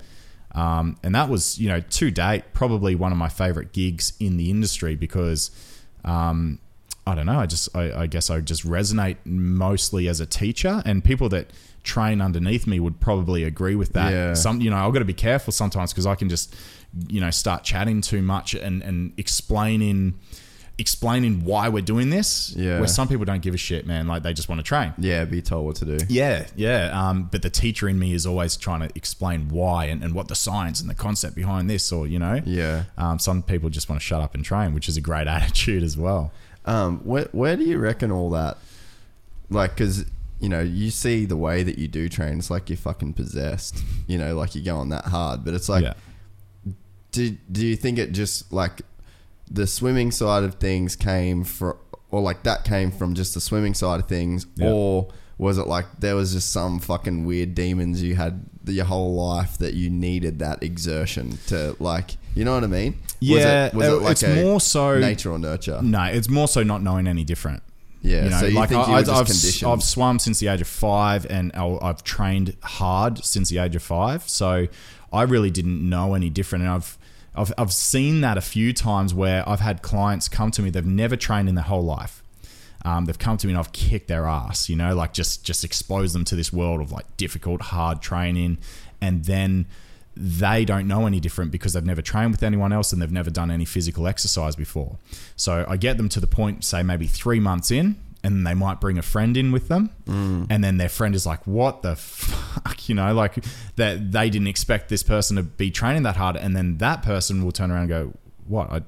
um, 0.53 0.97
and 1.03 1.15
that 1.15 1.29
was 1.29 1.59
you 1.59 1.69
know 1.69 1.81
to 1.81 2.11
date 2.11 2.45
probably 2.55 2.95
one 2.95 3.13
of 3.13 3.19
my 3.19 3.29
favorite 3.29 3.73
gigs 3.73 4.15
in 4.19 4.39
the 4.39 4.51
industry 4.51 4.97
because 4.97 5.51
um, 6.05 6.61
I 7.07 7.15
don't 7.15 7.27
know. 7.27 7.41
I 7.41 7.47
just 7.47 7.77
I, 7.77 7.93
I 7.93 8.07
guess 8.07 8.31
I 8.31 8.41
just 8.41 8.67
resonate 8.67 9.19
mostly 9.27 10.09
as 10.09 10.21
a 10.21 10.27
teacher, 10.27 10.83
and 10.87 11.05
people 11.05 11.29
that 11.29 11.51
train 11.83 12.21
underneath 12.21 12.67
me 12.67 12.79
would 12.81 13.01
probably 13.01 13.45
agree 13.45 13.75
with 13.75 13.93
that. 13.95 14.13
Yeah. 14.13 14.35
Some 14.35 14.61
you 14.61 14.71
know 14.71 14.77
I've 14.77 14.93
got 14.93 15.01
to 15.01 15.05
be 15.05 15.15
careful 15.15 15.53
sometimes 15.53 15.93
because 15.93 16.07
I 16.07 16.15
can 16.15 16.29
just 16.29 16.55
you 17.09 17.21
know 17.21 17.31
start 17.31 17.65
chatting 17.65 18.01
too 18.01 18.23
much 18.23 18.55
and 18.55 18.83
and 18.83 19.13
explaining 19.17 20.15
explaining 20.79 21.45
why 21.45 21.69
we're 21.69 21.83
doing 21.83 22.11
this. 22.11 22.55
Yeah. 22.57 22.79
Where 22.79 22.89
some 22.89 23.07
people 23.07 23.25
don't 23.25 23.43
give 23.43 23.55
a 23.55 23.59
shit, 23.59 23.87
man. 23.87 24.07
Like 24.09 24.23
they 24.23 24.33
just 24.33 24.49
want 24.49 24.59
to 24.59 24.63
train. 24.63 24.93
yeah, 24.99 25.25
be 25.25 25.43
told 25.43 25.67
what 25.67 25.77
to 25.77 25.85
do. 25.85 25.99
Yeah, 26.09 26.47
yeah. 26.57 26.91
Um, 26.93 27.29
but 27.31 27.43
the 27.43 27.51
teacher 27.51 27.89
in 27.89 27.99
me 27.99 28.15
is 28.15 28.27
always 28.27 28.57
trying 28.57 28.81
to 28.81 28.91
explain 28.97 29.49
why 29.49 29.85
and, 29.87 30.03
and 30.03 30.15
what 30.15 30.29
the 30.29 30.35
science 30.35 30.81
and 30.81 30.89
the 30.89 30.95
concept 30.95 31.37
behind 31.37 31.69
this, 31.69 31.93
or 31.93 32.07
you 32.07 32.19
know, 32.19 32.41
Yeah. 32.47 32.85
Um, 32.97 33.19
some 33.19 33.43
people 33.43 33.69
just 33.71 33.89
want 33.89 34.01
to 34.01 34.05
shut 34.07 34.21
up 34.23 34.35
and 34.35 34.45
train, 34.45 34.73
which 34.75 34.89
is 34.89 34.97
a 34.97 35.01
great 35.01 35.27
attitude 35.37 35.83
as 35.83 35.97
well. 35.97 36.33
Um, 36.65 37.01
where 37.01 37.29
where 37.33 37.57
do 37.57 37.65
you 37.65 37.79
reckon 37.79 38.11
all 38.11 38.31
that? 38.31 38.57
Like, 39.51 39.75
because 39.77 40.07
you 40.43 40.49
know, 40.49 40.61
you 40.61 40.91
see 40.91 41.25
the 41.25 41.37
way 41.37 41.63
that 41.63 41.79
you 41.79 41.87
do 41.89 42.09
train. 42.09 42.39
It's 42.39 42.51
like 42.51 42.69
you're 42.69 42.77
fucking 42.77 43.15
possessed. 43.15 43.79
You 44.09 44.19
know, 44.19 44.35
like 44.37 44.55
you're 44.55 44.65
going 44.65 44.89
that 44.91 45.05
hard. 45.07 45.45
But 45.45 45.55
it's 45.55 45.69
like, 45.69 45.85
yeah. 45.85 45.95
do 47.13 47.31
do 47.51 47.67
you 47.67 47.77
think 47.77 47.99
it 47.99 48.13
just 48.13 48.53
like 48.53 48.83
the 49.51 49.67
swimming 49.67 50.11
side 50.11 50.43
of 50.43 50.57
things 50.57 50.97
came 50.97 51.45
from, 51.45 51.79
or 52.11 52.21
like 52.21 52.43
that 52.43 52.65
came 52.65 52.91
from 52.91 53.15
just 53.15 53.35
the 53.35 53.41
swimming 53.41 53.75
side 53.75 54.01
of 54.01 54.09
things, 54.09 54.47
Yeah. 54.57 54.71
or 54.73 55.09
was 55.39 55.59
it 55.59 55.67
like 55.67 55.87
there 56.01 56.17
was 56.17 56.33
just 56.33 56.51
some 56.53 56.79
fucking 56.79 57.25
weird 57.25 57.55
demons 57.55 58.03
you 58.03 58.15
had 58.15 58.45
your 58.67 58.85
whole 58.85 59.15
life 59.15 59.59
that 59.59 59.75
you 59.75 59.91
needed 59.91 60.39
that 60.39 60.63
exertion 60.63 61.39
to 61.49 61.77
like, 61.81 62.17
you 62.35 62.45
know 62.45 62.55
what 62.55 62.63
I 62.65 62.69
mean? 62.69 62.97
Yeah, 63.21 63.71
was 63.75 63.75
it, 63.75 63.75
was 63.77 63.87
it 63.87 64.03
like 64.03 64.13
it's 64.13 64.43
more 64.43 64.61
so- 64.61 64.99
nature 64.99 65.31
or 65.33 65.39
nurture? 65.39 65.81
No, 65.83 66.05
it's 66.05 66.29
more 66.29 66.49
so 66.49 66.63
not 66.63 66.83
knowing 66.83 67.07
any 67.07 67.25
different. 67.25 67.63
Yeah, 68.03 68.25
You 68.25 68.31
know, 68.31 68.41
so 68.41 68.47
you 68.47 68.55
like 68.57 68.69
think 68.69 68.81
I, 68.81 68.85
you 68.87 68.93
were 68.93 68.99
I- 68.99 69.25
just 69.25 69.65
I've, 69.65 69.83
swum 69.83 70.19
since 70.19 70.41
the 70.41 70.49
age 70.49 70.61
of 70.61 70.67
five, 70.67 71.25
and 71.31 71.53
I- 71.55 71.79
I've 71.81 72.03
trained 72.03 72.57
hard 72.63 73.25
since 73.25 73.49
the 73.49 73.59
age 73.59 73.77
of 73.77 73.83
five. 73.83 74.29
So 74.29 74.67
I 75.13 75.23
really 75.23 75.51
didn't 75.51 75.89
know 75.89 76.15
any 76.15 76.29
different, 76.29 76.65
and 76.65 76.73
I've 76.73 76.99
I've, 77.35 77.53
I've 77.57 77.73
seen 77.73 78.21
that 78.21 78.37
a 78.37 78.43
few 78.43 78.73
times 78.75 79.15
where 79.15 79.49
I've 79.49 79.61
had 79.61 79.81
clients 79.81 80.29
come 80.29 80.51
to 80.51 80.61
me 80.61 80.69
they've 80.69 80.85
never 80.85 81.17
trained 81.17 81.49
in 81.49 81.55
their 81.55 81.65
whole 81.65 81.85
life. 81.85 82.23
Um, 82.85 83.05
they've 83.07 83.19
come 83.19 83.37
to 83.39 83.47
me 83.47 83.53
and 83.55 83.59
I've 83.61 83.73
kicked 83.73 84.09
their 84.09 84.27
ass, 84.27 84.69
you 84.69 84.75
know, 84.77 84.95
like 84.95 85.13
just 85.13 85.45
just 85.45 85.65
expose 85.65 86.13
them 86.13 86.25
to 86.27 86.37
this 86.37 86.53
world 86.53 86.81
of 86.81 86.91
like 86.93 87.07
difficult, 87.17 87.63
hard 87.63 88.03
training, 88.03 88.59
and 89.01 89.25
then 89.25 89.67
they 90.17 90.65
don't 90.65 90.87
know 90.87 91.07
any 91.07 91.21
different 91.21 91.51
because 91.51 91.73
they've 91.73 91.85
never 91.85 92.03
trained 92.03 92.33
with 92.33 92.43
anyone 92.43 92.73
else 92.73 92.93
and 92.93 93.01
they've 93.01 93.11
never 93.11 93.31
done 93.31 93.51
any 93.51 93.65
physical 93.65 94.07
exercise 94.07 94.55
before. 94.57 94.99
So 95.37 95.65
I 95.69 95.77
get 95.77 95.97
them 95.97 96.09
to 96.11 96.21
the 96.21 96.27
point, 96.27 96.65
say 96.65 96.83
maybe 96.83 97.07
three 97.07 97.41
months 97.41 97.71
in, 97.71 97.97
and 98.25 98.47
they 98.47 98.55
might 98.55 98.81
bring 98.81 98.99
a 98.99 99.03
friend 99.03 99.37
in 99.37 99.51
with 99.53 99.69
them, 99.69 99.91
and 100.07 100.63
then 100.63 100.77
their 100.77 100.89
friend 100.89 101.15
is 101.15 101.27
like, 101.27 101.45
"What 101.47 101.83
the 101.83 101.97
fuck?" 101.97 102.79
You 102.89 102.95
know, 102.97 103.15
like 103.15 103.45
that 103.77 104.11
they 104.13 104.29
didn't 104.29 104.49
expect 104.49 104.89
this 104.89 105.03
person 105.05 105.37
to 105.37 105.43
be 105.45 105.71
training 105.71 106.03
that 106.03 106.17
hard, 106.17 106.37
and 106.37 106.55
then 106.57 106.79
that 106.79 107.03
person 107.03 107.45
will 107.45 107.53
turn 107.53 107.71
around 107.71 107.83
and 107.83 107.89
go, 107.89 108.13
"What? 108.47 108.71
I, 108.71 108.83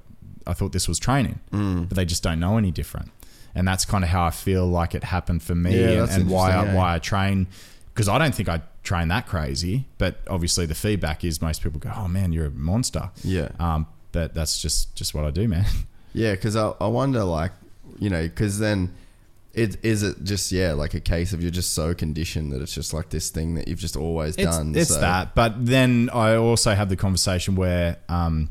I 0.46 0.52
thought 0.52 0.72
this 0.72 0.86
was 0.88 0.98
training," 0.98 1.40
but 1.88 1.96
they 1.96 2.04
just 2.04 2.22
don't 2.22 2.38
know 2.40 2.58
any 2.58 2.70
different, 2.70 3.10
and 3.54 3.66
that's 3.66 3.84
kind 3.84 4.04
of 4.04 4.10
how 4.10 4.24
I 4.24 4.30
feel 4.30 4.66
like 4.66 4.94
it 4.94 5.04
happened 5.04 5.42
for 5.42 5.54
me, 5.54 5.80
Yeah, 5.80 6.02
and, 6.02 6.10
and 6.12 6.30
why 6.30 6.52
I, 6.52 6.66
eh? 6.66 6.74
why 6.74 6.94
I 6.94 6.98
train 6.98 7.46
because 7.92 8.08
I 8.08 8.18
don't 8.18 8.34
think 8.34 8.48
I 8.48 8.60
train 8.84 9.08
that 9.08 9.26
crazy, 9.26 9.86
but 9.98 10.18
obviously 10.30 10.66
the 10.66 10.74
feedback 10.76 11.24
is 11.24 11.42
most 11.42 11.62
people 11.62 11.80
go, 11.80 11.90
"Oh 11.96 12.06
man, 12.06 12.32
you're 12.32 12.46
a 12.46 12.50
monster." 12.50 13.10
Yeah. 13.24 13.48
Um, 13.58 13.86
but 14.12 14.34
that's 14.34 14.62
just 14.62 14.94
just 14.94 15.14
what 15.14 15.24
I 15.24 15.30
do, 15.30 15.48
man. 15.48 15.64
Yeah, 16.16 16.30
because 16.30 16.54
I, 16.54 16.72
I 16.80 16.86
wonder, 16.86 17.24
like, 17.24 17.50
you 17.98 18.08
know, 18.08 18.22
because 18.22 18.60
then 18.60 18.94
it 19.52 19.84
is 19.84 20.04
it 20.04 20.22
just 20.22 20.52
yeah, 20.52 20.72
like 20.72 20.94
a 20.94 21.00
case 21.00 21.32
of 21.32 21.42
you're 21.42 21.50
just 21.50 21.72
so 21.72 21.92
conditioned 21.92 22.52
that 22.52 22.62
it's 22.62 22.72
just 22.72 22.94
like 22.94 23.08
this 23.10 23.30
thing 23.30 23.56
that 23.56 23.66
you've 23.66 23.80
just 23.80 23.96
always 23.96 24.36
It's, 24.36 24.56
done. 24.56 24.76
it's 24.76 24.90
so- 24.94 25.00
that, 25.00 25.34
but 25.34 25.66
then 25.66 26.10
I 26.14 26.36
also 26.36 26.72
have 26.72 26.88
the 26.88 26.94
conversation 26.96 27.56
where 27.56 27.96
um, 28.08 28.48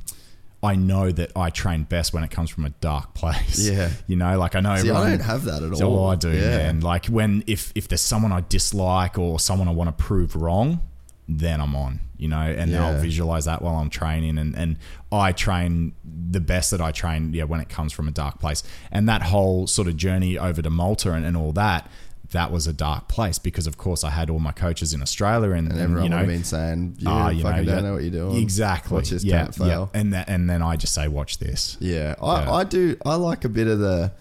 I 0.63 0.75
know 0.75 1.11
that 1.11 1.31
I 1.35 1.49
train 1.49 1.83
best 1.83 2.13
when 2.13 2.23
it 2.23 2.31
comes 2.31 2.49
from 2.49 2.63
a 2.65 2.69
dark 2.69 3.13
place. 3.21 3.59
Yeah. 3.69 3.89
you 4.07 4.15
know, 4.15 4.37
like 4.39 4.55
I 4.55 4.61
know 4.61 4.75
See, 4.75 4.89
everyone. 4.89 5.03
I 5.07 5.09
don't 5.17 5.25
have 5.25 5.43
that 5.45 5.61
at 5.61 5.75
So 5.77 5.87
all. 5.89 5.95
well, 5.95 6.09
I 6.11 6.15
do, 6.15 6.31
Yeah. 6.31 6.57
man. 6.57 6.79
Like 6.79 7.07
when 7.07 7.43
if 7.47 7.71
if 7.75 7.87
there's 7.89 8.01
someone 8.01 8.31
I 8.31 8.41
dislike 8.47 9.17
or 9.19 9.39
someone 9.39 9.67
I 9.67 9.71
want 9.71 9.89
to 9.95 10.03
prove 10.03 10.35
wrong, 10.35 10.81
then 11.27 11.61
I'm 11.61 11.73
on, 11.75 11.99
you 12.17 12.27
know, 12.27 12.41
and 12.41 12.73
then 12.73 12.81
I'll 12.81 12.99
visualize 12.99 13.45
that 13.45 13.61
while 13.61 13.75
I'm 13.75 13.89
training, 13.89 14.37
and 14.37 14.55
and 14.55 14.77
I 15.11 15.31
train 15.31 15.93
the 16.03 16.41
best 16.41 16.71
that 16.71 16.81
I 16.81 16.91
train, 16.91 17.33
yeah, 17.33 17.43
when 17.45 17.59
it 17.61 17.69
comes 17.69 17.93
from 17.93 18.07
a 18.07 18.11
dark 18.11 18.39
place, 18.39 18.61
and 18.91 19.07
that 19.07 19.21
whole 19.21 19.65
sort 19.67 19.87
of 19.87 19.95
journey 19.95 20.37
over 20.37 20.61
to 20.61 20.69
Malta 20.69 21.11
and, 21.13 21.25
and 21.25 21.37
all 21.37 21.53
that. 21.53 21.89
That 22.33 22.51
was 22.51 22.67
a 22.67 22.73
dark 22.73 23.07
place 23.07 23.39
because, 23.39 23.65
of 23.67 23.77
course, 23.77 24.03
I 24.03 24.09
had 24.09 24.29
all 24.29 24.39
my 24.39 24.51
coaches 24.51 24.93
in 24.93 25.01
Australia, 25.01 25.51
and, 25.51 25.71
And 25.71 25.79
everyone 25.79 26.03
you 26.03 26.09
know, 26.09 26.17
would 26.17 26.25
have 26.25 26.35
been 26.35 26.43
saying, 26.43 26.95
"You 26.99 27.07
ah, 27.09 27.29
you 27.29 27.43
know, 27.43 27.51
don't 27.51 27.65
yeah, 27.65 27.79
know 27.79 27.93
what 27.93 28.01
you're 28.03 28.11
doing." 28.11 28.37
Exactly. 28.37 28.95
Watch 28.95 29.09
this 29.11 29.23
yeah, 29.23 29.49
yeah. 29.59 29.87
And 29.93 30.13
that, 30.13 30.27
and 30.29 30.49
then 30.49 30.61
I 30.61 30.75
just 30.75 30.93
say, 30.93 31.07
watch 31.07 31.39
this. 31.39 31.77
Yeah, 31.79 32.15
I, 32.21 32.43
Yeah. 32.43 32.51
I 32.51 32.63
do. 32.63 32.97
I 33.05 33.15
like 33.15 33.45
a 33.45 33.49
bit 33.49 33.67
of 33.67 33.79
the 33.79 34.11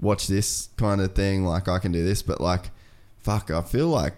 watch 0.00 0.26
this 0.26 0.68
kind 0.76 1.00
of 1.00 1.14
thing. 1.14 1.44
Like 1.44 1.66
I 1.68 1.78
can 1.78 1.92
do 1.92 2.04
this, 2.04 2.22
but 2.22 2.40
like, 2.40 2.70
fuck, 3.20 3.50
I 3.50 3.62
feel 3.62 3.88
like 3.88 4.14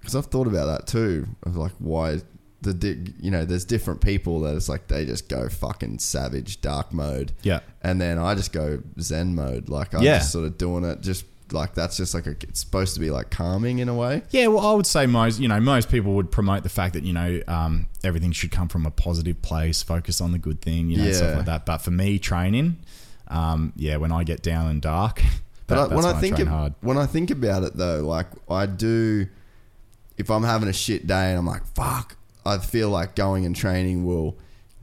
because 0.00 0.14
I've 0.16 0.26
thought 0.26 0.46
about 0.46 0.66
that 0.66 0.86
too. 0.86 1.26
Of 1.44 1.56
like 1.56 1.72
why 1.78 2.20
the 2.62 2.72
di- 2.72 3.12
you 3.20 3.30
know 3.30 3.44
there's 3.44 3.64
different 3.64 4.00
people 4.00 4.40
that 4.40 4.56
it's 4.56 4.68
like 4.68 4.88
they 4.88 5.04
just 5.04 5.28
go 5.28 5.48
fucking 5.48 5.98
savage 5.98 6.60
dark 6.60 6.92
mode. 6.92 7.32
Yeah. 7.42 7.60
and 7.82 8.00
then 8.00 8.18
I 8.18 8.34
just 8.34 8.52
go 8.52 8.82
Zen 9.00 9.34
mode. 9.34 9.68
Like 9.68 9.94
I'm 9.94 10.02
Yeah. 10.02 10.18
just 10.18 10.32
sort 10.32 10.46
of 10.46 10.56
doing 10.58 10.84
it. 10.84 11.00
Just 11.02 11.24
like 11.52 11.74
that's 11.74 11.96
just 11.96 12.14
like 12.14 12.26
a, 12.26 12.30
it's 12.42 12.60
supposed 12.60 12.94
to 12.94 13.00
be 13.00 13.10
like 13.10 13.30
calming 13.30 13.78
in 13.78 13.88
a 13.88 13.94
way. 13.94 14.22
Yeah, 14.30 14.48
well, 14.48 14.66
I 14.66 14.74
would 14.74 14.86
say 14.86 15.06
most, 15.06 15.38
you 15.40 15.48
know, 15.48 15.60
most 15.60 15.88
people 15.88 16.14
would 16.14 16.30
promote 16.30 16.62
the 16.62 16.68
fact 16.68 16.94
that 16.94 17.02
you 17.04 17.12
know 17.12 17.40
um, 17.48 17.86
everything 18.04 18.32
should 18.32 18.50
come 18.50 18.68
from 18.68 18.84
a 18.86 18.90
positive 18.90 19.40
place, 19.42 19.82
focus 19.82 20.20
on 20.20 20.32
the 20.32 20.38
good 20.38 20.60
thing, 20.60 20.90
you 20.90 20.98
know, 20.98 21.04
Yeah. 21.04 21.12
stuff 21.12 21.36
like 21.36 21.46
that. 21.46 21.66
But 21.66 21.78
for 21.78 21.90
me, 21.92 22.18
training, 22.18 22.78
um, 23.28 23.72
yeah, 23.76 23.96
when 23.96 24.12
I 24.12 24.24
get 24.24 24.42
down 24.42 24.70
and 24.70 24.80
dark, 24.82 25.22
But 25.68 25.78
I, 25.90 25.94
when 25.94 26.04
I 26.04 26.20
think 26.20 26.38
ab- 26.38 26.46
hard. 26.46 26.74
when 26.80 26.96
I 26.96 27.06
think 27.06 27.30
about 27.32 27.64
it 27.64 27.76
though, 27.76 28.00
like 28.06 28.26
I 28.48 28.66
do, 28.66 29.26
if 30.16 30.30
I'm 30.30 30.44
having 30.44 30.68
a 30.68 30.72
shit 30.72 31.06
day 31.08 31.30
and 31.30 31.38
I'm 31.38 31.46
like, 31.46 31.66
fuck, 31.74 32.16
I 32.44 32.58
feel 32.58 32.88
like 32.90 33.16
going 33.16 33.44
and 33.44 33.54
training 33.56 34.06
will 34.06 34.36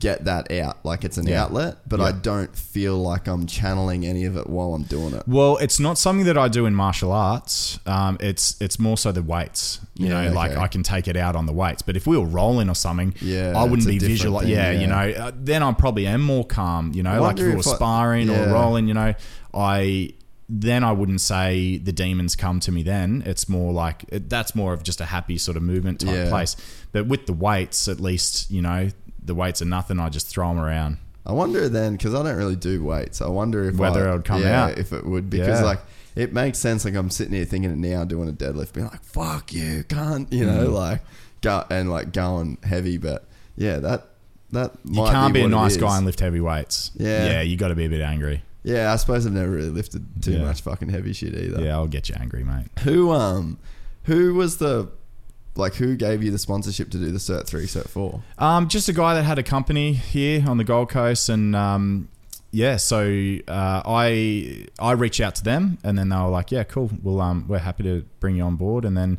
get 0.08 0.24
that 0.26 0.52
out. 0.52 0.76
Like 0.84 1.04
it's 1.04 1.18
an 1.18 1.26
Yeah. 1.26 1.42
outlet, 1.42 1.76
but 1.88 1.98
Yeah. 2.00 2.06
I 2.06 2.12
don't 2.12 2.54
feel 2.54 2.96
like 3.10 3.26
I'm 3.26 3.46
channeling 3.46 4.04
any 4.06 4.24
of 4.26 4.36
it 4.36 4.46
while 4.48 4.74
I'm 4.74 4.82
doing 4.84 5.12
it. 5.14 5.22
Well, 5.26 5.56
it's 5.58 5.80
not 5.80 5.96
something 5.98 6.26
that 6.26 6.38
I 6.38 6.48
do 6.48 6.66
in 6.66 6.74
martial 6.74 7.10
arts. 7.12 7.78
Um, 7.86 8.16
it's 8.20 8.56
it's 8.60 8.78
more 8.78 8.96
so 8.98 9.10
the 9.12 9.22
weights. 9.22 9.80
You 9.96 10.08
Yeah, 10.08 10.28
know, 10.28 10.32
like. 10.34 10.52
I 10.64 10.68
can 10.68 10.82
take 10.82 11.06
it 11.08 11.16
out 11.16 11.34
on 11.36 11.46
the 11.46 11.52
weights. 11.52 11.82
But 11.82 11.96
if 11.96 12.06
we 12.06 12.16
were 12.18 12.26
rolling 12.40 12.68
or 12.68 12.74
something, 12.74 13.14
Yeah, 13.20 13.52
I 13.56 13.64
wouldn't 13.64 13.88
be 13.88 13.98
visual. 13.98 14.40
thing, 14.40 14.48
yeah, 14.50 14.70
you 14.72 14.86
know, 14.86 15.06
uh, 15.24 15.30
then 15.50 15.62
I 15.62 15.72
probably 15.72 16.06
am 16.06 16.20
more 16.20 16.44
calm. 16.44 16.92
You 16.94 17.02
know, 17.02 17.20
like 17.20 17.38
if 17.38 17.46
we 17.46 17.52
were 17.52 17.58
I- 17.58 17.74
sparring 17.76 18.28
yeah. 18.28 18.44
or 18.50 18.52
rolling. 18.52 18.86
You 18.88 18.94
know, 18.94 19.14
I 19.52 20.10
then 20.48 20.84
I 20.84 20.92
wouldn't 20.92 21.22
say 21.22 21.78
the 21.78 21.92
demons 21.92 22.36
come 22.36 22.60
to 22.60 22.70
me. 22.70 22.82
Then 22.82 23.22
it's 23.24 23.48
more 23.48 23.72
like 23.72 24.04
it, 24.08 24.28
that's 24.28 24.54
more 24.54 24.72
of 24.74 24.82
just 24.82 25.00
a 25.00 25.06
happy 25.06 25.38
sort 25.38 25.56
of 25.56 25.62
movement 25.62 26.00
type 26.00 26.14
Yeah. 26.14 26.28
place. 26.28 26.54
But 26.92 27.06
with 27.06 27.26
the 27.26 27.32
weights, 27.32 27.88
at 27.88 27.98
least 28.00 28.50
you 28.50 28.60
know 28.62 28.88
the 29.24 29.34
weights 29.34 29.62
are 29.62 29.66
nothing. 29.66 29.98
I 29.98 30.08
just 30.08 30.28
throw 30.28 30.48
them 30.48 30.58
around. 30.58 30.98
I 31.26 31.32
wonder 31.32 31.68
then 31.68 31.92
because 31.96 32.14
I 32.14 32.22
don't 32.22 32.36
really 32.36 32.56
do 32.56 32.84
weights. 32.84 33.22
I 33.22 33.28
wonder 33.28 33.64
if 33.64 33.76
Whether 33.76 34.06
I- 34.08 34.10
it 34.12 34.16
would 34.16 34.24
come 34.24 34.42
yeah, 34.42 34.64
out. 34.64 34.78
if 34.78 34.92
it 34.92 35.06
would 35.06 35.30
because 35.30 35.60
Yeah. 35.60 35.64
like 35.66 35.80
it 36.14 36.32
makes 36.32 36.58
sense. 36.58 36.84
Like 36.84 36.94
I'm 36.94 37.10
sitting 37.10 37.32
here 37.34 37.44
thinking 37.44 37.70
it 37.70 37.78
now, 37.78 38.04
doing 38.04 38.28
a 38.28 38.32
deadlift, 38.32 38.72
being 38.74 38.86
like, 38.86 39.02
"Fuck 39.02 39.52
you, 39.52 39.84
can't," 39.88 40.30
you 40.32 40.44
know, 40.44 40.68
Mm. 40.68 40.72
like 40.74 41.00
go 41.40 41.64
and 41.70 41.90
like 41.90 42.12
going 42.12 42.58
heavy. 42.62 42.98
But 42.98 43.24
yeah, 43.56 43.78
that 43.78 44.06
that 44.52 44.72
You 44.84 45.00
might 45.02 45.10
can't 45.12 45.34
be, 45.34 45.40
a 45.40 45.42
what 45.44 45.50
nice 45.50 45.76
guy 45.76 45.96
and 45.96 46.06
lift 46.06 46.20
heavy 46.20 46.40
weights. 46.40 46.90
Yeah. 46.96 47.26
yeah, 47.26 47.40
you 47.40 47.56
got 47.56 47.68
to 47.68 47.74
be 47.74 47.86
a 47.86 47.88
bit 47.88 48.02
angry. 48.02 48.42
Yeah, 48.62 48.92
I 48.92 48.96
suppose 48.96 49.26
I've 49.26 49.32
never 49.32 49.50
really 49.50 49.70
lifted 49.70 50.04
too 50.22 50.32
Yeah. 50.32 50.42
much 50.42 50.60
fucking 50.62 50.90
heavy 50.90 51.12
shit 51.12 51.34
either. 51.34 51.62
Yeah, 51.62 51.74
I'll 51.74 51.86
get 51.88 52.08
you 52.08 52.14
angry, 52.20 52.44
mate. 52.44 52.66
Who 52.84 53.10
um, 53.12 53.58
who 54.04 54.34
was 54.34 54.58
the 54.58 54.88
like 55.56 55.74
who 55.74 55.96
gave 55.96 56.22
you 56.22 56.30
the 56.30 56.38
sponsorship 56.38 56.90
to 56.90 56.98
do 56.98 57.10
the 57.10 57.18
Cert 57.18 57.46
Three, 57.46 57.64
Cert 57.66 57.88
Four? 57.88 58.22
Um, 58.38 58.68
just 58.68 58.88
a 58.88 58.92
guy 58.92 59.14
that 59.14 59.22
had 59.24 59.38
a 59.38 59.42
company 59.42 59.92
here 59.92 60.44
on 60.48 60.58
the 60.58 60.64
Gold 60.64 60.90
Coast, 60.90 61.28
and 61.28 61.54
um, 61.54 62.08
yeah, 62.50 62.76
so 62.76 63.00
uh, 63.48 63.82
I 63.84 64.66
I 64.78 64.92
reached 64.92 65.20
out 65.20 65.34
to 65.36 65.44
them, 65.44 65.78
and 65.84 65.98
then 65.98 66.08
they 66.08 66.16
were 66.16 66.28
like, 66.28 66.50
"Yeah, 66.52 66.64
cool. 66.64 66.90
Well, 67.02 67.20
um, 67.20 67.46
we're 67.48 67.58
happy 67.58 67.82
to 67.84 68.04
bring 68.20 68.36
you 68.36 68.42
on 68.44 68.56
board." 68.56 68.84
And 68.84 68.96
then 68.96 69.18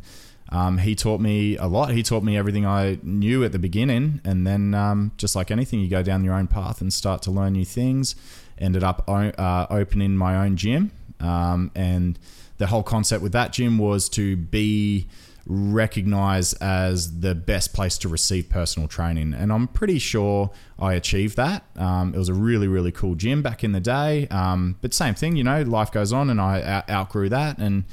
um, 0.50 0.78
he 0.80 0.96
taught 0.96 1.22
me 1.22 1.58
a 1.58 1.68
lot. 1.68 1.92
He 1.92 2.04
taught 2.04 2.24
me 2.24 2.38
everything 2.38 2.66
I 2.66 3.00
knew 3.04 3.44
at 3.44 3.52
the 3.52 3.60
beginning, 3.60 4.22
and 4.24 4.46
then 4.46 4.74
um, 4.74 5.12
just 5.18 5.36
like 5.36 5.52
anything, 5.52 5.80
you 5.80 5.90
go 5.90 6.04
down 6.04 6.24
your 6.24 6.34
own 6.34 6.48
path 6.48 6.82
and 6.82 6.92
start 6.94 7.22
to 7.24 7.32
learn 7.32 7.54
new 7.54 7.66
things. 7.66 8.16
Ended 8.58 8.84
up 8.84 9.04
o- 9.08 9.14
uh, 9.38 9.68
opening 9.70 10.16
my 10.16 10.38
own 10.46 10.56
gym, 10.56 10.92
um, 11.20 11.72
and 11.76 12.18
the 12.58 12.68
whole 12.68 12.84
concept 12.84 13.22
with 13.22 13.34
that 13.34 13.52
gym 13.52 13.78
was 13.78 14.08
to 14.10 14.38
be 14.38 15.08
recognized 15.46 16.62
as 16.62 17.20
the 17.20 17.36
best 17.36 17.74
place 17.74 17.98
to 18.00 18.10
receive 18.10 18.50
personal 18.50 18.88
training. 18.88 19.34
And 19.34 19.52
I'm 19.52 19.68
pretty 19.68 20.00
sure 20.00 20.50
I 20.80 20.93
achieved 20.93 21.38
that. 21.38 21.64
Um, 21.76 22.16
it 22.16 22.18
was 22.18 22.30
a 22.30 22.34
really, 22.34 22.68
really 22.68 22.91
cool 22.91 23.16
gym 23.16 23.43
back 23.43 23.64
in 23.64 23.72
the 23.72 23.80
day. 23.80 24.28
Um, 24.30 24.78
but 24.82 24.93
same 24.93 25.14
thing, 25.14 25.36
you 25.36 25.43
know, 25.43 25.62
life 25.62 25.91
goes 25.91 26.12
on 26.12 26.30
and 26.30 26.41
I 26.41 26.62
out- 26.64 26.89
outgrew 26.89 27.30
that 27.30 27.60
and 27.60 27.84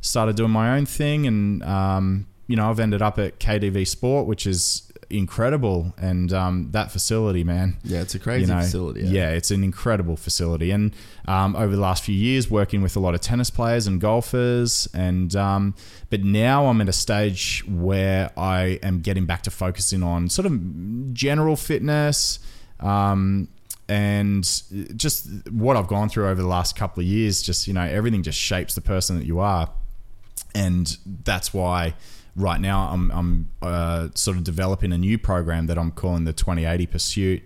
started 0.00 0.36
doing 0.36 0.50
my 0.50 0.76
own 0.76 0.84
thing. 0.84 1.26
And, 1.26 1.62
um, 1.62 2.26
you 2.46 2.56
know, 2.56 2.68
I've 2.68 2.80
ended 2.80 3.00
up 3.00 3.18
at 3.18 3.40
KDV 3.40 3.86
Sport, 3.86 4.26
which 4.26 4.46
is 4.46 4.87
incredible. 5.10 5.94
And 5.98 6.32
um, 6.32 6.68
that 6.72 6.90
facility, 6.92 7.44
man 7.44 7.78
Yeah, 7.82 8.00
it's 8.00 8.14
a 8.14 8.18
crazy 8.18 8.52
facility. 8.52 9.02
yeah, 9.02 9.30
it's 9.30 9.50
an 9.50 9.64
incredible 9.64 10.16
facility. 10.16 10.70
And 10.70 10.92
um, 11.26 11.56
over 11.56 11.74
the 11.74 11.80
last 11.80 12.04
few 12.04 12.14
years, 12.14 12.50
working 12.50 12.82
with 12.82 12.96
a 12.96 13.00
lot 13.00 13.14
of 13.14 13.20
tennis 13.20 13.50
players 13.50 13.86
and 13.86 14.00
golfers, 14.00 14.88
and 14.92 15.34
um, 15.36 15.74
but 16.10 16.24
now 16.24 16.66
I'm 16.66 16.80
at 16.80 16.88
a 16.88 16.92
stage 16.92 17.64
where 17.66 18.30
I 18.36 18.78
am 18.82 19.00
getting 19.00 19.26
back 19.26 19.42
to 19.42 19.50
focusing 19.50 20.02
on 20.02 20.28
sort 20.28 20.46
of 20.46 21.14
general 21.14 21.56
fitness. 21.56 22.38
Um, 22.80 23.48
and 23.90 24.44
just 24.96 25.26
what 25.50 25.76
I've 25.78 25.86
gone 25.88 26.10
through 26.10 26.28
over 26.28 26.42
the 26.42 26.48
last 26.48 26.76
couple 26.76 27.00
of 27.00 27.06
years, 27.06 27.40
just 27.40 27.66
you 27.66 27.72
know, 27.72 27.82
everything 27.82 28.22
just 28.22 28.38
shapes 28.38 28.74
the 28.74 28.82
person 28.82 29.16
that 29.18 29.24
you 29.24 29.38
are, 29.40 29.70
and 30.54 30.94
that's 31.24 31.54
why 31.54 31.94
right 32.38 32.60
now 32.60 32.88
I'm, 32.90 33.10
I'm 33.10 33.48
uh, 33.60 34.08
sort 34.14 34.36
of 34.36 34.44
developing 34.44 34.92
a 34.92 34.98
new 34.98 35.18
program 35.18 35.66
that 35.66 35.78
I'm 35.78 35.90
calling 35.90 36.24
the 36.24 36.32
2080 36.32 36.86
Pursuit, 36.86 37.42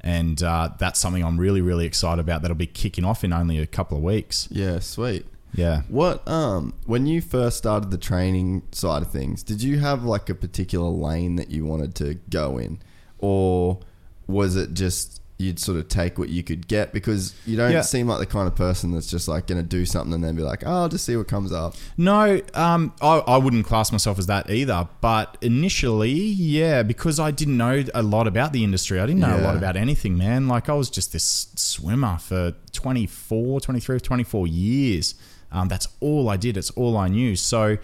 and 0.00 0.42
uh, 0.42 0.70
that's 0.78 1.00
something 1.00 1.22
I'm 1.24 1.38
really 1.38 1.60
really 1.60 1.86
excited 1.86 2.20
about. 2.20 2.42
That'll 2.42 2.56
be 2.56 2.66
kicking 2.66 3.04
off 3.04 3.24
in 3.24 3.32
only 3.32 3.58
a 3.58 3.66
couple 3.66 3.96
of 3.98 4.02
weeks. 4.02 4.48
yeah, 4.50 4.78
sweet. 4.78 5.26
Yeah. 5.54 5.82
What 5.88 6.26
um 6.28 6.74
when 6.84 7.06
you 7.06 7.20
first 7.20 7.56
started 7.56 7.90
the 7.90 7.98
training 7.98 8.62
side 8.72 9.02
of 9.02 9.10
things, 9.10 9.42
did 9.42 9.62
you 9.62 9.78
have 9.78 10.04
like 10.04 10.28
a 10.28 10.34
particular 10.34 10.88
lane 10.88 11.36
that 11.36 11.50
you 11.50 11.64
wanted 11.64 11.94
to 11.96 12.14
go 12.30 12.58
in, 12.58 12.78
or 13.18 13.80
was 14.26 14.56
it 14.56 14.74
just 14.74 15.15
you'd 15.38 15.58
sort 15.58 15.76
of 15.76 15.86
take 15.88 16.18
what 16.18 16.30
you 16.30 16.42
could 16.42 16.66
get 16.66 16.92
because 16.94 17.34
you 17.44 17.56
don't 17.58 17.70
Yeah. 17.70 17.82
seem 17.82 18.06
like 18.08 18.20
the 18.20 18.26
kind 18.26 18.48
of 18.48 18.54
person 18.54 18.92
that's 18.92 19.06
just 19.06 19.28
like 19.28 19.46
going 19.46 19.60
to 19.60 19.66
do 19.68 19.84
something 19.84 20.14
and 20.14 20.24
then 20.24 20.34
be 20.34 20.42
like, 20.42 20.62
oh, 20.64 20.70
I'll 20.82 20.88
just 20.88 21.04
see 21.04 21.14
what 21.14 21.28
comes 21.28 21.52
up. 21.52 21.74
No, 21.98 22.40
um, 22.54 22.94
I, 23.02 23.18
I 23.18 23.36
wouldn't 23.36 23.66
class 23.66 23.92
myself 23.92 24.18
as 24.18 24.26
that 24.28 24.48
either. 24.48 24.88
But 25.02 25.36
initially, 25.42 26.10
yeah, 26.14 26.82
because 26.82 27.20
I 27.20 27.32
didn't 27.32 27.58
know 27.58 27.84
a 27.94 28.02
lot 28.02 28.26
about 28.26 28.54
the 28.54 28.64
industry. 28.64 28.98
I 28.98 29.04
didn't 29.04 29.20
know 29.20 29.36
a 29.36 29.42
lot 29.42 29.56
about 29.56 29.76
anything, 29.76 30.16
man. 30.16 30.48
Like 30.48 30.70
I 30.70 30.72
was 30.72 30.88
just 30.88 31.12
this 31.12 31.48
swimmer 31.54 32.16
for 32.18 32.54
24, 32.72 33.60
23, 33.60 34.00
24 34.00 34.46
years. 34.46 35.14
Um, 35.52 35.68
that's 35.68 35.88
all 36.00 36.28
I 36.30 36.36
did. 36.38 36.56
It's 36.56 36.70
all 36.70 36.96
I 36.96 37.08
knew. 37.08 37.36
So 37.36 37.76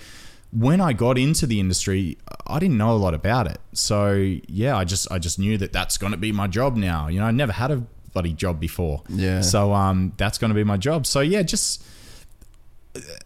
when 0.53 0.81
I 0.81 0.93
got 0.93 1.17
into 1.19 1.47
the 1.47 1.61
industry, 1.61 2.17
I 2.47 2.59
didn't 2.59 2.77
know 2.79 2.93
a 2.93 2.99
lot 2.99 3.15
about 3.15 3.47
it. 3.47 3.59
So 3.73 4.13
yeah, 4.49 4.77
I 4.77 4.85
just 4.85 5.11
I 5.11 5.19
just 5.19 5.39
knew 5.39 5.57
that 5.59 5.73
that's 5.73 5.99
going 5.99 6.13
to 6.13 6.19
be 6.19 6.33
my 6.33 6.47
job 6.47 6.77
now. 6.77 7.09
You 7.09 7.21
know, 7.21 7.27
I 7.27 7.31
never 7.31 7.53
had 7.53 7.71
a 7.71 7.85
bloody 8.13 8.33
job 8.33 8.61
before. 8.61 9.03
Yeah. 9.09 9.41
So 9.41 9.73
um, 9.73 10.13
that's 10.17 10.39
going 10.39 10.51
to 10.51 10.55
be 10.55 10.65
my 10.65 10.77
job. 10.77 11.07
So 11.07 11.21
yeah, 11.21 11.43
just 11.43 11.85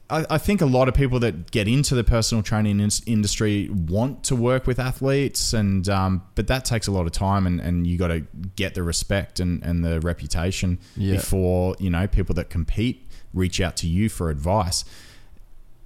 I, 0.08 0.24
I 0.30 0.38
think 0.38 0.60
a 0.60 0.66
lot 0.66 0.86
of 0.86 0.94
people 0.94 1.18
that 1.20 1.50
get 1.50 1.66
into 1.66 1.96
the 1.96 2.04
personal 2.04 2.42
training 2.42 2.78
in- 2.78 2.90
industry 3.06 3.68
want 3.68 4.22
to 4.24 4.36
work 4.36 4.66
with 4.66 4.78
athletes, 4.78 5.52
and 5.52 5.88
um, 5.88 6.22
but 6.36 6.46
that 6.46 6.64
takes 6.64 6.86
a 6.86 6.92
lot 6.92 7.06
of 7.06 7.12
time, 7.12 7.46
and, 7.48 7.60
and 7.60 7.84
you 7.86 7.98
got 7.98 8.08
to 8.08 8.20
get 8.54 8.74
the 8.74 8.84
respect 8.84 9.40
and, 9.40 9.60
and 9.64 9.84
the 9.84 9.98
reputation 10.00 10.78
Yeah. 10.96 11.14
before 11.16 11.74
you 11.80 11.90
know 11.90 12.06
people 12.06 12.34
that 12.36 12.48
compete 12.48 13.10
reach 13.34 13.60
out 13.60 13.76
to 13.78 13.88
you 13.88 14.08
for 14.08 14.30
advice. 14.30 14.84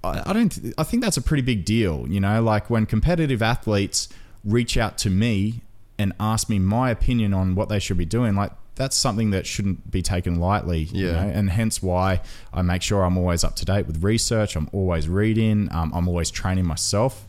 I, 0.03 0.23
I 0.25 0.33
don't. 0.33 0.73
I 0.77 0.83
think 0.83 1.03
that's 1.03 1.17
a 1.17 1.21
pretty 1.21 1.43
big 1.43 1.65
deal. 1.65 2.05
You 2.09 2.19
know, 2.19 2.41
like 2.41 2.69
when 2.69 2.85
competitive 2.85 3.41
athletes 3.41 4.09
reach 4.43 4.77
out 4.77 4.97
to 4.99 5.09
me 5.09 5.61
and 5.99 6.13
ask 6.19 6.49
me 6.49 6.57
my 6.59 6.89
opinion 6.89 7.33
on 7.33 7.53
what 7.55 7.69
they 7.69 7.79
should 7.79 7.97
be 7.97 8.05
doing, 8.05 8.35
like 8.35 8.51
that's 8.75 8.95
something 8.95 9.29
that 9.31 9.45
shouldn't 9.45 9.91
be 9.91 10.01
taken 10.01 10.39
lightly. 10.39 10.83
You 10.85 11.07
Yeah. 11.07 11.11
know? 11.25 11.29
and 11.29 11.49
hence 11.51 11.83
why 11.83 12.21
I 12.53 12.61
make 12.63 12.81
sure 12.81 13.03
I'm 13.03 13.17
always 13.17 13.43
up 13.43 13.55
to 13.57 13.65
date 13.65 13.85
with 13.85 14.01
research. 14.03 14.55
I'm 14.55 14.69
always 14.71 15.07
reading. 15.07 15.69
Um, 15.71 15.91
I'm 15.93 16.07
always 16.07 16.31
training 16.31 16.65
myself. 16.65 17.25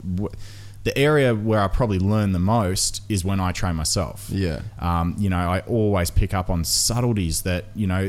The 0.84 0.96
area 0.98 1.34
where 1.34 1.60
I 1.60 1.68
probably 1.68 2.00
learn 2.00 2.32
the 2.32 2.40
most 2.40 3.02
is 3.08 3.24
when 3.24 3.38
I 3.38 3.52
train 3.52 3.76
myself. 3.76 4.28
Yeah. 4.30 4.62
Um, 4.80 5.14
you 5.16 5.30
know, 5.30 5.36
I 5.36 5.60
always 5.60 6.10
pick 6.10 6.34
up 6.34 6.50
on 6.50 6.64
subtleties 6.64 7.42
that, 7.42 7.66
you 7.76 7.86
know, 7.86 8.08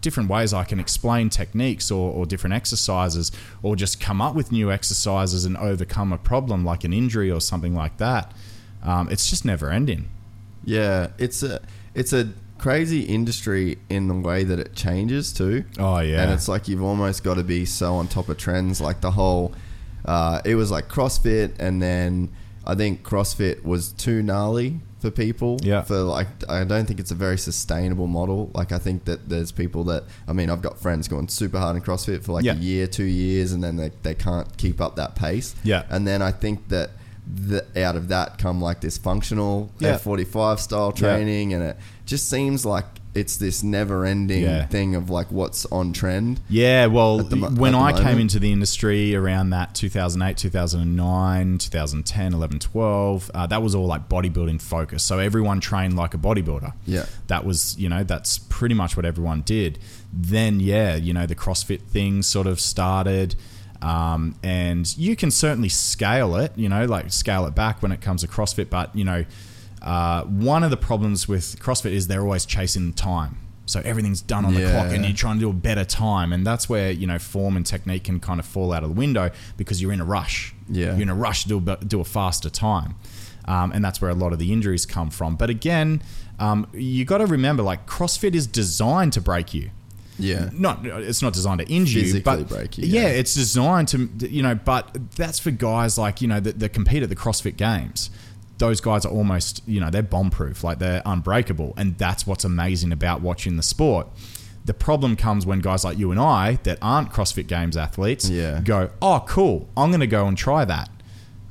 different 0.00 0.30
ways 0.30 0.54
I 0.54 0.64
can 0.64 0.80
explain 0.80 1.28
techniques 1.28 1.90
or, 1.90 2.10
or 2.10 2.24
different 2.24 2.54
exercises 2.54 3.30
or 3.62 3.76
just 3.76 4.00
come 4.00 4.22
up 4.22 4.34
with 4.34 4.50
new 4.50 4.72
exercises 4.72 5.44
and 5.44 5.56
overcome 5.58 6.12
a 6.12 6.18
problem 6.18 6.64
like 6.64 6.82
an 6.84 6.94
injury 6.94 7.30
or 7.30 7.42
something 7.42 7.74
like 7.74 7.98
that. 7.98 8.32
Um, 8.82 9.10
it's 9.10 9.28
just 9.28 9.44
never 9.44 9.70
ending. 9.70 10.08
Yeah, 10.64 11.08
it's 11.18 11.42
a 11.42 11.60
it's 11.94 12.12
a 12.12 12.32
crazy 12.58 13.02
industry 13.02 13.76
in 13.90 14.08
the 14.08 14.14
way 14.14 14.44
that 14.44 14.58
it 14.58 14.74
changes 14.74 15.32
too. 15.32 15.64
Oh, 15.78 15.98
yeah. 15.98 16.22
and 16.22 16.32
it's 16.32 16.48
like 16.48 16.68
you've 16.68 16.82
almost 16.82 17.22
got 17.22 17.34
to 17.34 17.44
be 17.44 17.64
so 17.66 17.94
on 17.96 18.08
top 18.08 18.28
of 18.28 18.38
trends. 18.38 18.80
Like 18.80 19.00
the 19.00 19.10
whole, 19.10 19.52
uh, 20.04 20.40
it 20.44 20.54
was 20.54 20.70
like 20.70 20.88
CrossFit, 20.88 21.54
and 21.58 21.80
then 21.82 22.30
I 22.66 22.74
think 22.74 23.02
CrossFit 23.02 23.64
was 23.64 23.92
too 23.92 24.22
gnarly 24.22 24.80
for 25.00 25.10
people. 25.10 25.58
Yeah. 25.62 25.82
For 25.82 25.96
like, 25.98 26.28
I 26.48 26.64
don't 26.64 26.86
think 26.86 26.98
it's 27.00 27.10
a 27.10 27.14
very 27.14 27.36
sustainable 27.36 28.06
model. 28.06 28.50
Like 28.54 28.72
I 28.72 28.78
think 28.78 29.04
that 29.04 29.28
there's 29.28 29.52
people 29.52 29.84
that 29.84 30.04
I 30.26 30.32
mean, 30.32 30.48
I've 30.50 30.62
got 30.62 30.78
friends 30.78 31.08
going 31.08 31.28
super 31.28 31.58
hard 31.58 31.76
in 31.76 31.82
CrossFit 31.82 32.22
for 32.24 32.32
like 32.32 32.44
Yeah. 32.44 32.52
a 32.54 32.56
year, 32.56 32.86
two 32.86 33.04
years, 33.04 33.52
and 33.52 33.62
then 33.62 33.76
they 33.76 33.90
they 34.02 34.14
can't 34.14 34.54
keep 34.56 34.80
up 34.80 34.96
that 34.96 35.14
pace. 35.14 35.54
Yeah. 35.62 35.84
and 35.90 36.06
then 36.06 36.22
I 36.22 36.32
think 36.32 36.68
that. 36.68 36.90
The, 37.26 37.64
out 37.82 37.96
of 37.96 38.08
that 38.08 38.36
come 38.36 38.60
like 38.60 38.82
this 38.82 38.98
functional 38.98 39.70
Yeah. 39.78 39.94
F45 39.96 40.58
style 40.58 40.92
Yeah. 40.94 41.00
training 41.00 41.54
and 41.54 41.62
it 41.62 41.78
just 42.04 42.28
seems 42.28 42.66
like 42.66 42.84
it's 43.14 43.36
this 43.36 43.62
never 43.62 44.04
ending 44.04 44.42
Yeah. 44.42 44.66
thing 44.66 44.94
of 44.94 45.08
like 45.10 45.30
what's 45.30 45.66
on 45.66 45.92
trend. 45.92 46.40
Yeah, 46.48 46.86
well, 46.86 47.18
mo- 47.30 47.50
when 47.50 47.74
I 47.74 47.92
came 47.92 48.18
into 48.18 48.38
the 48.38 48.50
industry 48.52 49.14
around 49.14 49.50
that 49.50 49.74
2008, 49.74 50.36
2009, 50.36 51.58
2010, 51.58 52.34
11, 52.34 52.58
12, 52.58 53.30
uh, 53.34 53.46
that 53.46 53.62
was 53.62 53.74
all 53.74 53.86
like 53.86 54.08
bodybuilding 54.08 54.60
focus. 54.60 55.02
So 55.04 55.18
everyone 55.18 55.60
trained 55.60 55.96
like 55.96 56.14
a 56.14 56.18
bodybuilder. 56.18 56.72
Yeah. 56.86 57.06
That 57.28 57.44
was, 57.44 57.76
you 57.78 57.88
know, 57.88 58.02
that's 58.04 58.38
pretty 58.38 58.74
much 58.74 58.96
what 58.96 59.04
everyone 59.06 59.42
did. 59.42 59.78
Then, 60.12 60.60
yeah, 60.60 60.96
you 60.96 61.12
know, 61.12 61.26
the 61.26 61.34
CrossFit 61.34 61.82
thing 61.82 62.22
sort 62.22 62.46
of 62.46 62.60
started. 62.60 63.34
Um, 63.82 64.34
and 64.42 64.96
you 64.96 65.14
can 65.14 65.30
certainly 65.30 65.68
scale 65.68 66.36
it, 66.36 66.52
you 66.56 66.68
know, 66.70 66.86
like 66.86 67.12
scale 67.12 67.44
it 67.46 67.54
back 67.54 67.82
when 67.82 67.92
it 67.92 68.00
comes 68.00 68.22
to 68.22 68.28
CrossFit, 68.28 68.70
but, 68.70 68.94
you 68.96 69.04
know, 69.04 69.24
uh, 69.84 70.24
one 70.24 70.64
of 70.64 70.70
the 70.70 70.76
problems 70.76 71.28
with 71.28 71.60
CrossFit 71.60 71.92
is 71.92 72.08
they're 72.08 72.22
always 72.22 72.46
chasing 72.46 72.92
time. 72.94 73.38
So 73.66 73.80
everything's 73.82 74.20
done 74.20 74.44
on 74.44 74.52
the 74.54 74.60
clock, 74.70 74.92
and 74.92 75.04
you're 75.04 75.14
trying 75.14 75.36
to 75.36 75.40
do 75.40 75.48
a 75.50 75.52
better 75.54 75.86
time, 75.86 76.34
and 76.34 76.46
that's 76.46 76.68
where 76.68 76.90
you 76.90 77.06
know 77.06 77.18
form 77.18 77.56
and 77.56 77.64
technique 77.64 78.04
can 78.04 78.20
kind 78.20 78.38
of 78.38 78.44
fall 78.44 78.72
out 78.74 78.82
of 78.82 78.90
the 78.90 78.94
window 78.94 79.30
because 79.56 79.80
you're 79.80 79.92
in 79.92 80.00
a 80.00 80.04
rush. 80.04 80.54
Yeah. 80.68 80.92
you're 80.92 81.02
in 81.02 81.08
a 81.08 81.14
rush 81.14 81.44
to 81.44 81.60
do 81.60 81.70
a, 81.70 81.76
do 81.76 82.00
a 82.00 82.04
faster 82.04 82.50
time, 82.50 82.96
um, 83.46 83.72
and 83.72 83.82
that's 83.82 84.02
where 84.02 84.10
a 84.10 84.14
lot 84.14 84.34
of 84.34 84.38
the 84.38 84.52
injuries 84.52 84.84
come 84.84 85.08
from. 85.08 85.36
But 85.36 85.48
again, 85.48 86.02
um, 86.38 86.66
you 86.74 87.06
got 87.06 87.18
to 87.18 87.26
remember, 87.26 87.62
like 87.62 87.86
CrossFit 87.86 88.34
is 88.34 88.46
designed 88.46 89.14
to 89.14 89.22
break 89.22 89.54
you 89.54 89.70
Yeah. 90.18 90.50
not 90.52 90.84
it's 90.86 91.22
not 91.22 91.32
designed 91.32 91.60
to 91.60 91.66
injure 91.66 92.00
you, 92.00 92.04
Physically 92.04 92.44
but 92.44 92.48
break 92.48 92.76
you, 92.76 92.86
yeah. 92.86 93.02
yeah. 93.02 93.08
it's 93.08 93.34
designed 93.34 93.88
to 93.88 94.10
you 94.28 94.42
know. 94.42 94.54
But 94.54 94.94
that's 95.16 95.38
for 95.38 95.50
guys 95.50 95.96
like 95.96 96.20
you 96.20 96.28
know 96.28 96.40
that, 96.40 96.58
that 96.58 96.74
compete 96.74 97.02
at 97.02 97.08
the 97.08 97.16
CrossFit 97.16 97.56
Games. 97.56 98.10
Those 98.58 98.80
guys 98.80 99.04
are 99.04 99.10
almost 99.12 99.62
you 99.66 99.80
know 99.80 99.90
they're 99.90 100.02
bomb 100.02 100.30
proof, 100.30 100.62
like 100.64 100.78
they're 100.78 101.02
unbreakable, 101.04 101.74
and 101.76 101.96
that's 101.98 102.26
what's 102.26 102.44
amazing 102.44 102.92
about 102.92 103.20
watching 103.20 103.56
the 103.56 103.62
sport. 103.62 104.06
The 104.64 104.74
problem 104.74 105.16
comes 105.16 105.44
when 105.44 105.60
guys 105.60 105.84
like 105.84 105.98
you 105.98 106.10
and 106.10 106.18
I 106.20 106.58
that 106.62 106.78
aren't 106.80 107.10
CrossFit 107.10 107.46
Games 107.48 107.76
athletes 107.76 108.30
Yeah. 108.30 108.60
go, 108.64 108.90
oh 109.02 109.22
cool, 109.28 109.68
I'm 109.76 109.90
going 109.90 110.00
to 110.00 110.06
go 110.06 110.26
and 110.26 110.38
try 110.38 110.64
that. 110.64 110.88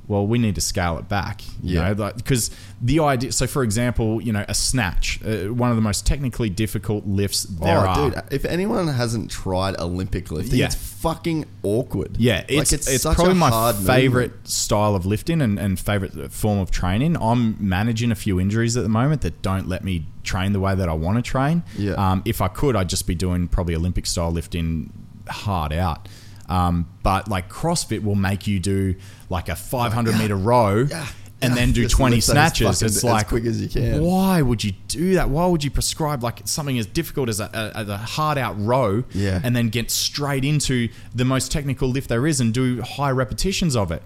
Well, 0.08 0.26
we 0.26 0.38
need 0.39 0.56
to 0.56 0.62
scale 0.62 0.97
it 0.97 1.08
back, 1.08 1.43
you 1.62 1.76
Yeah. 1.76 1.89
know, 1.93 2.06
like 2.06 2.16
because 2.18 2.49
the 2.84 3.00
idea. 3.00 3.32
So, 3.32 3.48
for 3.48 3.64
example, 3.64 4.22
you 4.22 4.34
know, 4.34 4.44
a 4.50 4.54
snatch, 4.54 5.18
uh, 5.24 5.54
one 5.54 5.70
of 5.70 5.78
the 5.78 5.82
most 5.82 6.06
technically 6.06 6.50
difficult 6.50 7.08
lifts 7.08 7.44
there 7.44 7.78
oh, 7.78 7.88
are. 7.88 8.10
dude! 8.12 8.22
If 8.30 8.44
anyone 8.44 8.90
hasn't 8.90 9.32
tried 9.32 9.80
Olympic 9.80 10.30
lifting, 10.32 10.60
Yeah. 10.60 10.66
it's 10.66 10.76
fucking 10.76 11.46
awkward. 11.64 12.18
Yeah, 12.18 12.40
Like, 12.42 12.50
it's 12.74 12.74
it's, 12.74 13.04
probably 13.06 13.36
my 13.36 13.72
favorite 13.72 14.32
movement. 14.32 14.48
style 14.50 14.96
of 14.96 15.06
lifting 15.06 15.42
and, 15.42 15.58
and 15.58 15.80
favorite 15.80 16.34
form 16.34 16.60
of 16.60 16.72
training. 16.72 17.16
I'm 17.22 17.56
managing 17.58 18.12
a 18.12 18.16
few 18.16 18.38
injuries 18.38 18.76
at 18.76 18.84
the 18.84 18.90
moment 18.90 19.22
that 19.22 19.42
don't 19.42 19.70
let 19.70 19.86
me 19.86 20.06
train 20.24 20.52
the 20.52 20.60
way 20.60 20.76
that 20.76 20.90
I 20.90 20.94
want 20.94 21.16
to 21.18 21.22
train. 21.22 21.64
Yeah. 21.78 21.94
Um, 21.94 22.22
if 22.26 22.42
I 22.42 22.50
could, 22.50 22.76
I'd 22.76 22.90
just 22.90 23.08
be 23.08 23.16
doing 23.16 23.48
probably 23.48 23.76
Olympic 23.76 24.06
style 24.06 24.32
lifting 24.32 24.92
hard 25.30 25.72
out. 25.72 26.10
Um, 26.50 26.90
but 27.02 27.30
like 27.30 27.50
CrossFit 27.50 28.04
will 28.04 28.16
make 28.16 28.46
you 28.46 28.60
do 28.60 28.96
like 29.30 29.48
a 29.48 29.56
500 29.56 30.18
meter 30.18 30.36
row. 30.36 30.80
Yeah. 30.90 31.08
And 31.44 31.56
then 31.56 31.72
do 31.72 31.84
Just 31.84 31.96
20 31.96 32.20
snatches. 32.22 32.82
It's 32.82 32.98
as 32.98 33.04
like, 33.04 33.28
quick 33.28 33.46
as 33.46 33.62
you 33.62 33.68
can. 33.70 34.02
why 34.04 34.41
would 34.41 34.64
you 34.64 34.72
do 34.88 35.14
that? 35.16 35.30
Why 35.30 35.46
would 35.48 35.64
you 35.64 35.72
prescribe 35.72 36.24
like 36.24 36.41
something 36.46 36.78
as 36.80 36.86
difficult 36.86 37.30
as 37.30 37.39
a, 37.39 37.50
a, 37.76 37.86
a 37.91 37.98
hard 37.98 38.38
out 38.38 38.56
row 38.60 39.04
Yeah. 39.14 39.39
and 39.44 39.56
then 39.56 39.70
get 39.70 39.91
straight 39.91 40.46
into 40.46 40.89
the 41.14 41.26
most 41.26 41.52
technical 41.52 41.89
lift 41.89 42.10
there 42.10 42.26
is 42.26 42.39
and 42.39 42.54
do 42.54 42.82
high 42.82 43.12
repetitions 43.12 43.76
of 43.76 43.91
it? 43.91 44.04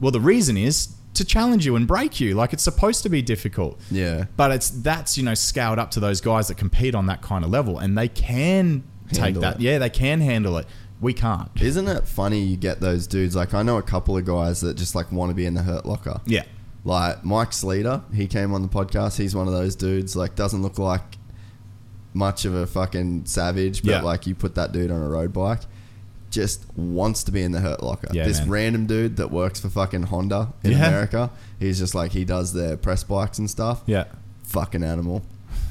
Well, 0.00 0.12
the 0.12 0.20
reason 0.20 0.56
is 0.56 0.94
to 1.14 1.24
challenge 1.24 1.64
you 1.64 1.76
and 1.76 1.86
break 1.86 2.20
you. 2.20 2.34
Like 2.34 2.52
it's 2.52 2.62
supposed 2.62 3.02
to 3.04 3.08
be 3.08 3.22
difficult. 3.22 3.80
Yeah. 3.90 4.26
But 4.36 4.50
it's 4.52 4.68
that's 4.70 5.16
you 5.16 5.24
know 5.24 5.34
scaled 5.34 5.78
up 5.78 5.90
to 5.92 6.00
those 6.00 6.20
guys 6.20 6.48
that 6.48 6.56
compete 6.58 6.94
on 6.94 7.06
that 7.06 7.22
kind 7.22 7.44
of 7.44 7.50
level 7.50 7.78
and 7.78 7.96
they 7.96 8.08
can 8.08 8.84
take 9.12 9.36
that. 9.36 9.54
it. 9.56 9.60
Yeah, 9.62 9.78
they 9.78 9.88
can 9.90 10.20
handle 10.20 10.58
it. 10.58 10.66
We 11.00 11.12
can't. 11.12 11.50
Isn't 11.60 11.88
it 11.88 12.06
funny 12.08 12.40
you 12.40 12.56
get 12.56 12.80
those 12.80 13.06
dudes? 13.06 13.34
Like 13.36 13.54
I 13.54 13.62
know 13.62 13.76
a 13.78 13.82
couple 13.82 14.16
of 14.16 14.24
guys 14.24 14.60
that 14.62 14.76
just 14.76 14.94
like 14.94 15.10
want 15.12 15.30
to 15.30 15.34
be 15.34 15.46
in 15.46 15.54
the 15.54 15.62
hurt 15.62 15.86
locker. 15.86 16.20
Yeah. 16.26 16.44
Like 16.86 17.24
Mike 17.24 17.50
Sleeter, 17.50 18.02
he 18.14 18.28
came 18.28 18.54
on 18.54 18.62
the 18.62 18.68
podcast. 18.68 19.18
He's 19.18 19.34
one 19.34 19.48
of 19.48 19.52
those 19.52 19.74
dudes. 19.74 20.14
Like 20.14 20.36
doesn't 20.36 20.62
look 20.62 20.78
like 20.78 21.18
much 22.14 22.44
of 22.44 22.54
a 22.54 22.64
fucking 22.66 23.26
savage, 23.26 23.82
but 23.82 23.90
Yeah. 23.90 24.00
like 24.02 24.26
you 24.26 24.34
put 24.36 24.54
that 24.54 24.70
dude 24.72 24.90
on 24.92 25.02
a 25.02 25.08
road 25.08 25.32
bike, 25.32 25.62
just 26.30 26.64
wants 26.76 27.24
to 27.24 27.32
be 27.32 27.42
in 27.42 27.50
the 27.50 27.58
hurt 27.60 27.82
locker. 27.82 28.06
Yeah, 28.12 28.24
this 28.24 28.38
man. 28.40 28.50
random 28.50 28.86
dude 28.86 29.16
that 29.16 29.32
works 29.32 29.58
for 29.60 29.68
fucking 29.68 30.04
Honda 30.04 30.52
in 30.62 30.70
Yeah. 30.72 30.86
America, 30.86 31.30
he's 31.58 31.78
just 31.80 31.94
like 31.94 32.12
he 32.12 32.24
does 32.24 32.52
their 32.52 32.76
press 32.76 33.02
bikes 33.02 33.38
and 33.40 33.50
stuff. 33.50 33.82
Yeah. 33.86 34.04
Fucking 34.44 34.84
animal. 34.84 35.22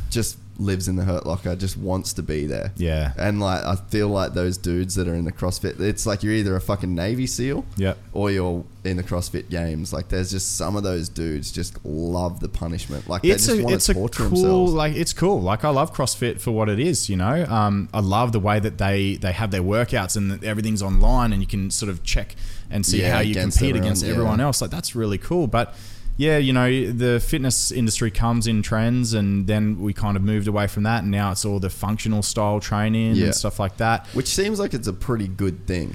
Just 0.09 0.37
lives 0.57 0.87
in 0.87 0.95
the 0.95 1.03
hurt 1.03 1.25
locker, 1.25 1.55
just 1.55 1.77
wants 1.77 2.13
to 2.13 2.23
be 2.23 2.45
there. 2.45 2.71
Yeah. 2.77 3.13
And 3.17 3.39
like 3.39 3.63
I 3.63 3.75
feel 3.75 4.07
like 4.09 4.33
those 4.33 4.57
dudes 4.57 4.95
that 4.95 5.07
are 5.07 5.13
in 5.15 5.25
the 5.25 5.31
CrossFit, 5.31 5.79
it's 5.79 6.05
like 6.05 6.23
you're 6.23 6.33
either 6.33 6.55
a 6.55 6.61
fucking 6.61 6.93
Navy 6.95 7.27
SEAL 7.27 7.65
Yep. 7.77 7.97
or 8.13 8.31
you're 8.31 8.63
in 8.83 8.97
the 8.97 9.03
CrossFit 9.03 9.49
games. 9.49 9.91
Like 9.91 10.09
there's 10.09 10.31
just 10.31 10.55
some 10.57 10.75
of 10.75 10.83
those 10.83 11.09
dudes 11.09 11.51
just 11.51 11.83
love 11.83 12.39
the 12.39 12.47
punishment. 12.49 13.09
Like 13.09 13.23
it's 13.25 13.47
they 13.47 13.53
just 13.53 13.59
a 13.59 13.63
want 13.63 13.75
it's 13.75 13.85
to 13.87 13.91
a 13.91 13.95
cool 13.95 14.29
themselves. 14.29 14.73
like 14.73 14.95
it's 14.95 15.13
cool 15.13 15.41
like 15.41 15.63
I 15.65 15.69
love 15.69 15.93
CrossFit 15.93 16.39
for 16.39 16.51
what 16.51 16.69
it 16.69 16.79
is 16.79 17.09
you 17.09 17.17
know 17.17 17.45
um, 17.45 17.89
I 17.93 17.99
love 17.99 18.31
the 18.31 18.39
way 18.39 18.59
that 18.59 18.77
they 18.77 19.15
they 19.15 19.31
have 19.31 19.51
their 19.51 19.61
workouts 19.63 20.15
and 20.15 20.31
that 20.31 20.43
everything's 20.43 20.81
online 20.83 21.33
and 21.33 21.41
you 21.41 21.47
can 21.47 21.71
sort 21.71 21.89
of 21.89 22.03
check 22.03 22.35
and 22.69 22.85
see 22.85 23.01
Yeah, 23.01 23.15
how 23.15 23.19
you 23.21 23.35
compete 23.35 23.61
everyone, 23.69 23.81
against 23.83 24.03
yeah. 24.05 24.11
everyone 24.11 24.39
else 24.39 24.61
like 24.61 24.71
that's 24.71 24.95
really 24.95 25.17
cool 25.17 25.47
but 25.47 25.75
yeah 26.17 26.37
you 26.37 26.53
know 26.53 26.91
the 26.91 27.19
fitness 27.19 27.71
industry 27.71 28.09
comes 28.11 28.47
in 28.47 28.61
trends 28.61 29.13
and 29.13 29.47
then 29.47 29.79
we 29.79 29.93
kind 29.93 30.15
of 30.15 30.23
moved 30.23 30.47
away 30.47 30.65
from 30.67 30.83
that 30.83 31.03
and 31.03 31.11
now 31.11 31.31
it's 31.31 31.43
all 31.45 31.59
the 31.59 31.69
functional 31.69 32.21
style 32.23 32.59
training 32.59 33.15
Yeah. 33.15 33.25
and 33.25 33.35
stuff 33.35 33.59
like 33.59 33.77
that 33.77 34.07
Which 34.13 34.27
seems 34.27 34.59
like 34.59 34.73
it's 34.73 34.87
a 34.87 34.93
pretty 34.93 35.27
good 35.27 35.67
thing. 35.67 35.93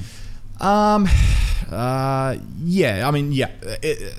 um, 0.60 1.08
uh, 1.70 2.36
yeah, 2.62 3.06
I 3.06 3.10
mean, 3.12 3.32
yeah. 3.32 3.50
It, 3.82 4.14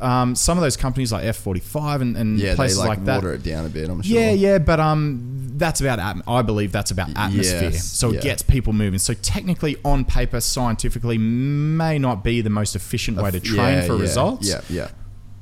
um, 0.00 0.34
some 0.34 0.58
of 0.58 0.62
those 0.62 0.76
companies 0.76 1.12
like 1.12 1.24
F 1.24 1.36
forty 1.36 1.60
five 1.60 2.00
and, 2.00 2.16
and 2.16 2.38
Yeah, 2.38 2.50
they 2.50 2.56
places 2.56 2.78
like, 2.78 2.88
like, 2.88 3.04
that. 3.04 3.14
water 3.16 3.34
it 3.34 3.42
down 3.42 3.66
a 3.66 3.68
bit. 3.68 3.88
I'm 3.88 4.02
sure. 4.02 4.18
Yeah, 4.20 4.30
yeah, 4.32 4.58
but 4.58 4.80
um, 4.80 5.52
that's 5.56 5.80
about 5.80 5.98
atm- 6.00 6.22
I 6.26 6.42
believe 6.42 6.72
that's 6.72 6.90
about 6.90 7.10
atmosphere. 7.16 7.70
Yes, 7.70 7.84
so 7.84 8.10
yeah. 8.10 8.18
it 8.18 8.22
gets 8.22 8.42
people 8.42 8.72
moving. 8.72 8.98
So 8.98 9.14
technically, 9.14 9.76
on 9.84 10.04
paper, 10.04 10.40
scientifically, 10.40 11.18
may 11.18 11.98
not 11.98 12.24
be 12.24 12.40
the 12.40 12.50
most 12.50 12.74
efficient 12.74 13.16
way 13.18 13.30
to 13.30 13.40
train 13.40 13.78
Yeah, 13.78 13.86
for 13.86 13.94
yeah, 13.94 14.00
results. 14.00 14.48
Yeah, 14.48 14.60
yeah. 14.68 14.88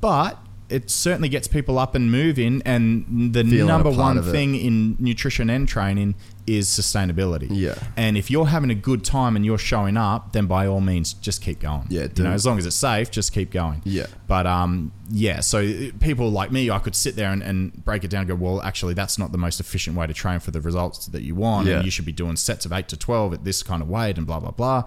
But 0.00 0.38
it 0.68 0.88
certainly 0.88 1.28
gets 1.28 1.48
people 1.48 1.80
up 1.80 1.96
and 1.96 2.12
moving. 2.12 2.62
And 2.64 3.32
the 3.34 3.42
Feeling 3.42 3.60
a 3.62 3.64
number 3.64 3.88
part 3.90 3.98
one 3.98 4.18
of 4.18 4.28
it. 4.28 4.30
thing 4.30 4.54
in 4.54 4.96
nutrition 5.00 5.50
and 5.50 5.66
training 5.66 6.14
is 6.46 6.68
sustainability. 6.68 7.48
Yeah. 7.50 7.74
And 7.96 8.16
if 8.16 8.30
you're 8.30 8.46
having 8.46 8.70
a 8.70 8.74
good 8.76 9.04
time 9.04 9.34
and 9.34 9.44
you're 9.44 9.58
showing 9.58 9.96
up, 9.96 10.32
then 10.32 10.46
by 10.46 10.68
all 10.68 10.80
means, 10.80 11.12
just 11.14 11.42
keep 11.42 11.58
going. 11.58 11.86
Yeah, 11.88 12.06
You 12.14 12.22
know, 12.22 12.30
as 12.30 12.46
long 12.46 12.56
as 12.56 12.66
it's 12.66 12.76
safe, 12.76 13.10
just 13.10 13.32
keep 13.32 13.50
going. 13.50 13.82
Yeah. 13.84 14.06
But 14.28 14.46
um, 14.46 14.92
yeah. 15.10 15.40
So 15.40 15.90
people 15.98 16.30
like 16.30 16.52
me, 16.52 16.70
I 16.70 16.78
could 16.78 16.94
sit 16.94 17.16
there 17.16 17.32
and, 17.32 17.42
and 17.42 17.84
break 17.84 18.04
it 18.04 18.08
down. 18.08 18.20
and 18.20 18.28
Go, 18.28 18.36
well, 18.36 18.62
actually, 18.62 18.94
that's 18.94 19.18
not 19.18 19.32
the 19.32 19.38
most 19.38 19.58
efficient 19.58 19.96
way 19.96 20.06
to 20.06 20.14
train 20.14 20.38
for 20.38 20.52
the 20.52 20.60
results 20.60 21.06
that 21.06 21.22
you 21.22 21.34
want. 21.34 21.66
Yeah. 21.66 21.76
And 21.76 21.84
you 21.84 21.90
should 21.90 22.06
be 22.06 22.12
doing 22.12 22.36
sets 22.36 22.64
of 22.64 22.72
eight 22.72 22.86
to 22.88 22.96
twelve 22.96 23.34
at 23.34 23.42
this 23.42 23.64
kind 23.64 23.82
of 23.82 23.88
weight 23.88 24.18
and 24.18 24.26
blah 24.26 24.38
blah 24.38 24.52
blah. 24.52 24.84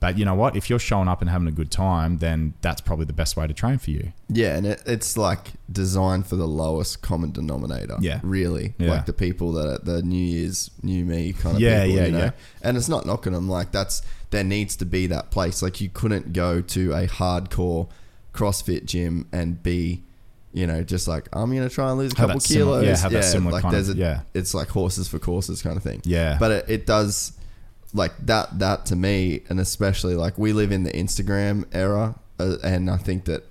But 0.00 0.16
you 0.16 0.24
know 0.24 0.34
what? 0.34 0.56
If 0.56 0.70
you're 0.70 0.78
showing 0.78 1.08
up 1.08 1.20
and 1.20 1.28
having 1.28 1.46
a 1.46 1.52
good 1.52 1.70
time, 1.70 2.18
then 2.18 2.54
that's 2.62 2.80
probably 2.80 3.04
the 3.04 3.12
best 3.12 3.36
way 3.36 3.46
to 3.46 3.52
train 3.52 3.76
for 3.76 3.90
you. 3.90 4.12
Yeah, 4.30 4.56
and 4.56 4.66
it, 4.66 4.82
it's 4.86 5.18
like 5.18 5.52
designed 5.70 6.26
for 6.26 6.36
the 6.36 6.48
lowest 6.48 7.02
common 7.02 7.32
denominator. 7.32 7.96
Yeah. 8.00 8.20
really, 8.22 8.72
Yeah. 8.78 8.92
like 8.92 9.04
the 9.06 9.12
people 9.12 9.52
that 9.52 9.66
are 9.68 9.78
the 9.78 10.02
New 10.02 10.16
Year's, 10.24 10.70
New 10.82 11.04
Me 11.04 11.34
kind 11.34 11.56
of 11.56 11.60
Yeah, 11.60 11.84
people. 11.84 11.96
yeah, 11.98 12.06
you 12.06 12.12
know? 12.12 12.18
yeah. 12.18 12.30
And 12.62 12.76
it's 12.78 12.88
not 12.88 13.04
knocking 13.04 13.34
them. 13.34 13.46
Like 13.48 13.72
that's 13.72 14.00
there 14.30 14.42
needs 14.44 14.74
to 14.76 14.86
be 14.86 15.06
that 15.08 15.30
place. 15.30 15.60
Like 15.60 15.82
you 15.82 15.90
couldn't 15.90 16.32
go 16.32 16.62
to 16.62 16.92
a 16.94 17.06
hardcore 17.06 17.88
CrossFit 18.34 18.84
gym 18.86 19.26
and 19.32 19.62
be. 19.62 20.02
You 20.52 20.66
know, 20.66 20.82
just 20.82 21.06
like 21.06 21.28
I'm 21.32 21.54
gonna 21.54 21.68
try 21.68 21.90
and 21.90 21.98
lose 21.98 22.10
a 22.12 22.16
couple 22.16 22.34
that 22.34 22.40
similar- 22.42 22.80
kilos. 22.80 22.84
yeah, 22.98 23.02
have 23.04 23.12
that 23.12 23.22
similar 23.24 23.52
like 23.52 23.62
kind 23.62 23.72
there's 23.74 23.88
of- 23.88 23.96
a, 23.96 24.00
yeah. 24.00 24.20
It's 24.34 24.52
like 24.52 24.66
horses 24.68 25.06
for 25.06 25.20
courses 25.20 25.62
kind 25.62 25.76
of 25.76 25.82
thing. 25.84 26.00
Yeah. 26.04 26.38
but 26.40 26.50
it, 26.50 26.64
it 26.68 26.86
does 26.86 27.32
like 27.94 28.12
that. 28.26 28.58
That 28.58 28.86
to 28.86 28.96
me, 28.96 29.42
and 29.48 29.58
especially 29.60 30.14
like 30.14 30.38
we 30.38 30.52
live 30.52 30.72
in 30.72 30.82
the 30.84 30.92
Instagram 30.92 31.64
era, 31.72 32.14
uh, 32.38 32.56
and 32.62 32.90
I 32.90 32.96
think 32.96 33.24
that 33.26 33.44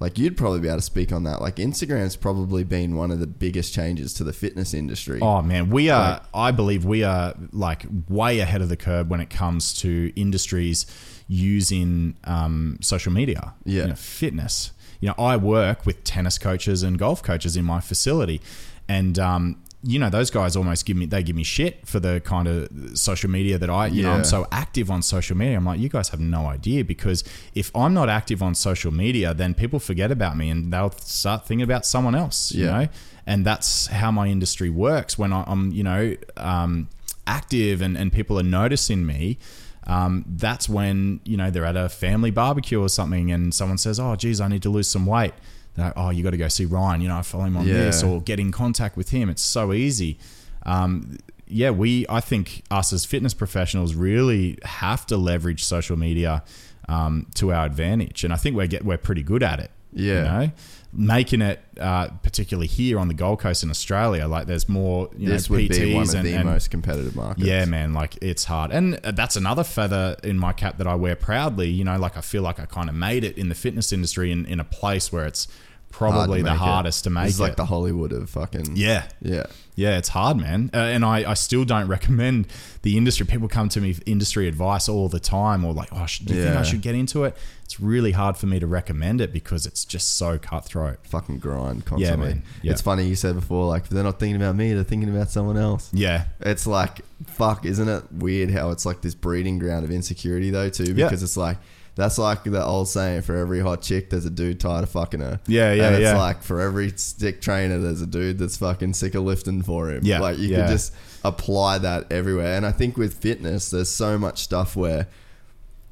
like 0.00 0.18
you'd 0.18 0.36
probably 0.36 0.58
be 0.60 0.66
able 0.68 0.78
to 0.78 0.82
speak 0.82 1.12
on 1.12 1.22
that. 1.24 1.40
Like 1.40 1.56
Instagram's 1.56 2.16
probably 2.16 2.64
been 2.64 2.96
one 2.96 3.10
of 3.12 3.20
the 3.20 3.26
biggest 3.26 3.72
changes 3.72 4.12
to 4.14 4.24
the 4.24 4.32
fitness 4.32 4.74
industry. 4.74 5.20
Oh 5.22 5.42
man, 5.42 5.70
we 5.70 5.90
are. 5.90 6.14
Like- 6.14 6.22
I 6.34 6.50
believe 6.50 6.84
we 6.84 7.04
are 7.04 7.34
like 7.52 7.84
way 8.08 8.40
ahead 8.40 8.62
of 8.62 8.68
the 8.68 8.76
curve 8.76 9.08
when 9.08 9.20
it 9.20 9.30
comes 9.30 9.74
to 9.74 10.12
industries 10.16 10.86
using 11.28 12.16
um, 12.24 12.78
social 12.80 13.12
media. 13.12 13.54
Yeah. 13.64 13.82
you 13.82 13.88
know, 13.90 13.94
fitness. 13.94 14.72
You 15.00 15.08
know, 15.08 15.14
I 15.18 15.36
work 15.36 15.84
with 15.86 16.04
tennis 16.04 16.38
coaches 16.38 16.82
and 16.82 16.98
golf 16.98 17.22
coaches 17.22 17.56
in 17.56 17.64
my 17.64 17.80
facility, 17.80 18.40
and 18.88 19.18
um, 19.18 19.62
you 19.84 19.98
know 19.98 20.08
those 20.10 20.30
guys 20.30 20.54
almost 20.56 20.86
give 20.86 20.96
me 20.96 21.06
they 21.06 21.22
give 21.22 21.34
me 21.34 21.42
shit 21.42 21.86
for 21.88 21.98
the 21.98 22.20
kind 22.20 22.46
of 22.46 22.68
social 22.96 23.28
media 23.28 23.58
that 23.58 23.68
I 23.70 23.86
you 23.88 24.02
know 24.04 24.12
I'm 24.12 24.24
so 24.24 24.46
active 24.52 24.90
on 24.90 25.02
social 25.02 25.36
media. 25.36 25.56
I'm 25.56 25.64
like, 25.64 25.80
you 25.80 25.88
guys 25.88 26.08
have 26.10 26.20
no 26.20 26.46
idea 26.46 26.84
because 26.84 27.24
if 27.54 27.70
I'm 27.74 27.92
not 27.92 28.08
active 28.08 28.42
on 28.42 28.54
social 28.54 28.92
media, 28.92 29.34
then 29.34 29.54
people 29.54 29.78
forget 29.80 30.10
about 30.12 30.36
me 30.36 30.50
and 30.50 30.72
they'll 30.72 30.92
start 30.92 31.46
thinking 31.46 31.64
about 31.64 31.84
someone 31.84 32.14
else. 32.14 32.52
You 32.52 32.66
know, 32.66 32.88
and 33.26 33.44
that's 33.44 33.86
how 33.88 34.10
my 34.12 34.28
industry 34.28 34.70
works. 34.70 35.18
When 35.18 35.32
I- 35.32 35.44
I'm 35.46 35.72
you 35.72 35.82
know 35.82 36.16
um, 36.36 36.88
active 37.26 37.82
and 37.82 37.96
and 37.96 38.12
people 38.12 38.38
are 38.38 38.42
noticing 38.44 39.04
me. 39.06 39.38
Um, 39.84 40.24
that's 40.28 40.68
when 40.68 41.18
you 41.24 41.36
know 41.36 41.50
they're 41.50 41.64
at 41.64 41.76
a 41.76 41.88
family 41.88 42.30
barbecue 42.30 42.80
or 42.80 42.88
something, 42.88 43.32
and 43.32 43.52
someone 43.52 43.78
says, 43.78 43.98
"Oh, 43.98 44.14
geez, 44.14 44.40
I 44.40 44.46
need 44.46 44.62
to 44.62 44.70
lose 44.70 44.86
some 44.86 45.06
weight." 45.06 45.34
Like, 45.76 45.92
"Oh, 45.96 46.10
you 46.10 46.22
got 46.22 46.30
to 46.30 46.36
go 46.36 46.48
see 46.48 46.64
Ryan. 46.64 47.00
You 47.00 47.08
know, 47.08 47.16
I 47.18 47.22
follow 47.22 47.44
him 47.44 47.56
on 47.56 47.66
Yeah. 47.66 47.74
this, 47.74 48.02
or 48.02 48.20
get 48.20 48.38
in 48.40 48.52
contact 48.52 48.96
with 48.96 49.10
him. 49.10 49.28
It's 49.30 49.42
so 49.42 49.72
easy." 49.72 50.18
Um, 50.64 51.18
yeah, 51.48 51.70
we 51.70 52.06
I 52.08 52.20
think 52.20 52.62
us 52.70 52.92
as 52.92 53.04
fitness 53.04 53.34
professionals 53.34 53.94
really 53.94 54.58
have 54.64 55.06
to 55.06 55.16
leverage 55.16 55.64
social 55.64 55.96
media 55.98 56.42
um, 56.88 57.26
to 57.34 57.52
our 57.52 57.66
advantage, 57.66 58.24
and 58.24 58.32
I 58.32 58.36
think 58.36 58.56
we're 58.56 58.66
get 58.66 58.84
we're 58.84 58.96
pretty 58.98 59.22
good 59.22 59.42
at 59.42 59.60
it. 59.60 59.70
Yeah. 59.92 60.14
You 60.40 60.46
know, 60.46 60.52
making 60.94 61.40
it 61.40 61.58
uh, 61.80 62.08
particularly 62.22 62.66
here 62.66 62.98
on 62.98 63.08
the 63.08 63.14
Gold 63.14 63.40
Coast 63.40 63.62
in 63.62 63.70
Australia, 63.70 64.28
like 64.28 64.46
there's 64.46 64.68
more. 64.68 65.08
You 65.16 65.28
this 65.28 65.48
know, 65.48 65.56
would 65.56 65.70
PTs 65.70 65.80
be 65.80 65.94
one 65.94 66.02
of 66.08 66.14
and, 66.14 66.26
the 66.26 66.34
and- 66.34 66.44
most 66.44 66.70
competitive 66.70 67.16
markets. 67.16 67.46
yeah, 67.46 67.64
man, 67.64 67.92
like 67.94 68.16
it's 68.20 68.44
hard. 68.44 68.70
And 68.70 68.94
that's 68.94 69.36
another 69.36 69.64
feather 69.64 70.16
in 70.22 70.38
my 70.38 70.52
cap 70.52 70.78
that 70.78 70.86
I 70.86 70.94
wear 70.94 71.16
proudly. 71.16 71.70
You 71.70 71.84
know, 71.84 71.98
like 71.98 72.16
I 72.16 72.20
feel 72.20 72.42
like 72.42 72.60
I 72.60 72.66
kind 72.66 72.88
of 72.88 72.94
made 72.94 73.24
it 73.24 73.38
in 73.38 73.48
the 73.48 73.54
fitness 73.54 73.92
industry 73.92 74.30
in, 74.30 74.44
in 74.46 74.60
a 74.60 74.64
place 74.64 75.10
where 75.10 75.24
it's 75.24 75.48
probably 75.92 76.38
to 76.38 76.44
the 76.44 76.50
make 76.50 76.60
it. 76.60 76.64
hardest 76.64 77.04
to 77.04 77.10
make 77.10 77.24
This 77.26 77.34
is 77.34 77.40
it. 77.40 77.42
like 77.44 77.56
the 77.56 77.66
Hollywood 77.66 78.12
of 78.12 78.28
fucking. 78.30 78.74
yeah. 78.76 79.04
Yeah. 79.20 79.46
Yeah, 79.74 79.96
it's 79.96 80.10
hard, 80.10 80.36
man. 80.36 80.68
Uh, 80.74 80.76
and 80.78 81.02
I, 81.02 81.30
I 81.30 81.34
still 81.34 81.64
don't 81.64 81.88
recommend 81.96 82.46
the 82.82 82.98
industry. 82.98 83.24
People 83.24 83.48
come 83.48 83.70
to 83.70 83.80
me 83.80 83.94
for 83.94 84.02
industry 84.04 84.46
advice 84.46 84.86
all 84.88 85.08
the 85.08 85.18
time 85.20 85.64
or 85.64 85.72
like, 85.72 85.88
oh, 85.92 86.06
do 86.24 86.34
you 86.34 86.42
think 86.42 86.56
I 86.56 86.62
should 86.62 86.82
get 86.82 86.94
into 86.94 87.24
it? 87.24 87.34
It's 87.64 87.80
really 87.80 88.12
hard 88.12 88.36
for 88.36 88.44
me 88.46 88.60
to 88.60 88.66
recommend 88.66 89.22
it 89.22 89.32
because 89.32 89.64
it's 89.64 89.86
just 89.86 90.16
so 90.16 90.36
cutthroat. 90.38 91.06
Fucking 91.06 91.38
grind 91.38 91.86
constantly. 91.86 92.28
man. 92.28 92.42
Yeah. 92.60 92.72
It's 92.72 92.82
funny 92.82 93.06
you 93.06 93.14
said 93.16 93.34
before, 93.34 93.66
like 93.66 93.88
they're 93.88 94.04
not 94.04 94.20
thinking 94.20 94.36
about 94.36 94.56
me, 94.56 94.74
they're 94.74 94.84
thinking 94.84 95.08
about 95.08 95.30
someone 95.30 95.56
else. 95.56 95.88
Yeah. 95.94 96.24
It's 96.40 96.66
like 96.66 97.00
fuck, 97.26 97.64
isn't 97.64 97.88
it 97.88 98.12
weird 98.12 98.50
how 98.50 98.72
it's 98.72 98.84
like 98.84 99.00
this 99.00 99.14
breeding 99.14 99.58
ground 99.58 99.84
of 99.86 99.90
insecurity 99.90 100.50
though 100.50 100.68
too? 100.68 100.84
Yeah. 100.94 101.06
Because 101.06 101.22
it's 101.22 101.36
like 101.38 101.56
that's 101.94 102.16
like 102.18 102.44
the 102.44 102.64
old 102.64 102.88
saying: 102.88 103.22
for 103.22 103.36
every 103.36 103.60
hot 103.60 103.82
chick, 103.82 104.10
there's 104.10 104.24
a 104.24 104.30
dude 104.30 104.60
tired 104.60 104.84
of 104.84 104.90
fucking 104.90 105.20
her. 105.20 105.40
Yeah, 105.46 105.72
yeah, 105.72 105.86
And 105.88 105.96
it's 105.96 106.02
yeah. 106.04 106.16
like 106.18 106.42
for 106.42 106.60
every 106.60 106.90
stick 106.96 107.40
trainer, 107.40 107.78
there's 107.78 108.00
a 108.00 108.06
dude 108.06 108.38
that's 108.38 108.56
fucking 108.56 108.94
sick 108.94 109.14
of 109.14 109.24
lifting 109.24 109.62
for 109.62 109.90
him. 109.90 110.00
Yeah, 110.04 110.20
like 110.20 110.38
you 110.38 110.48
yeah. 110.48 110.62
could 110.66 110.68
just 110.72 110.94
apply 111.24 111.78
that 111.78 112.10
everywhere. 112.10 112.56
And 112.56 112.64
I 112.64 112.72
think 112.72 112.96
with 112.96 113.14
fitness, 113.14 113.70
there's 113.70 113.90
so 113.90 114.18
much 114.18 114.38
stuff 114.38 114.74
where 114.76 115.08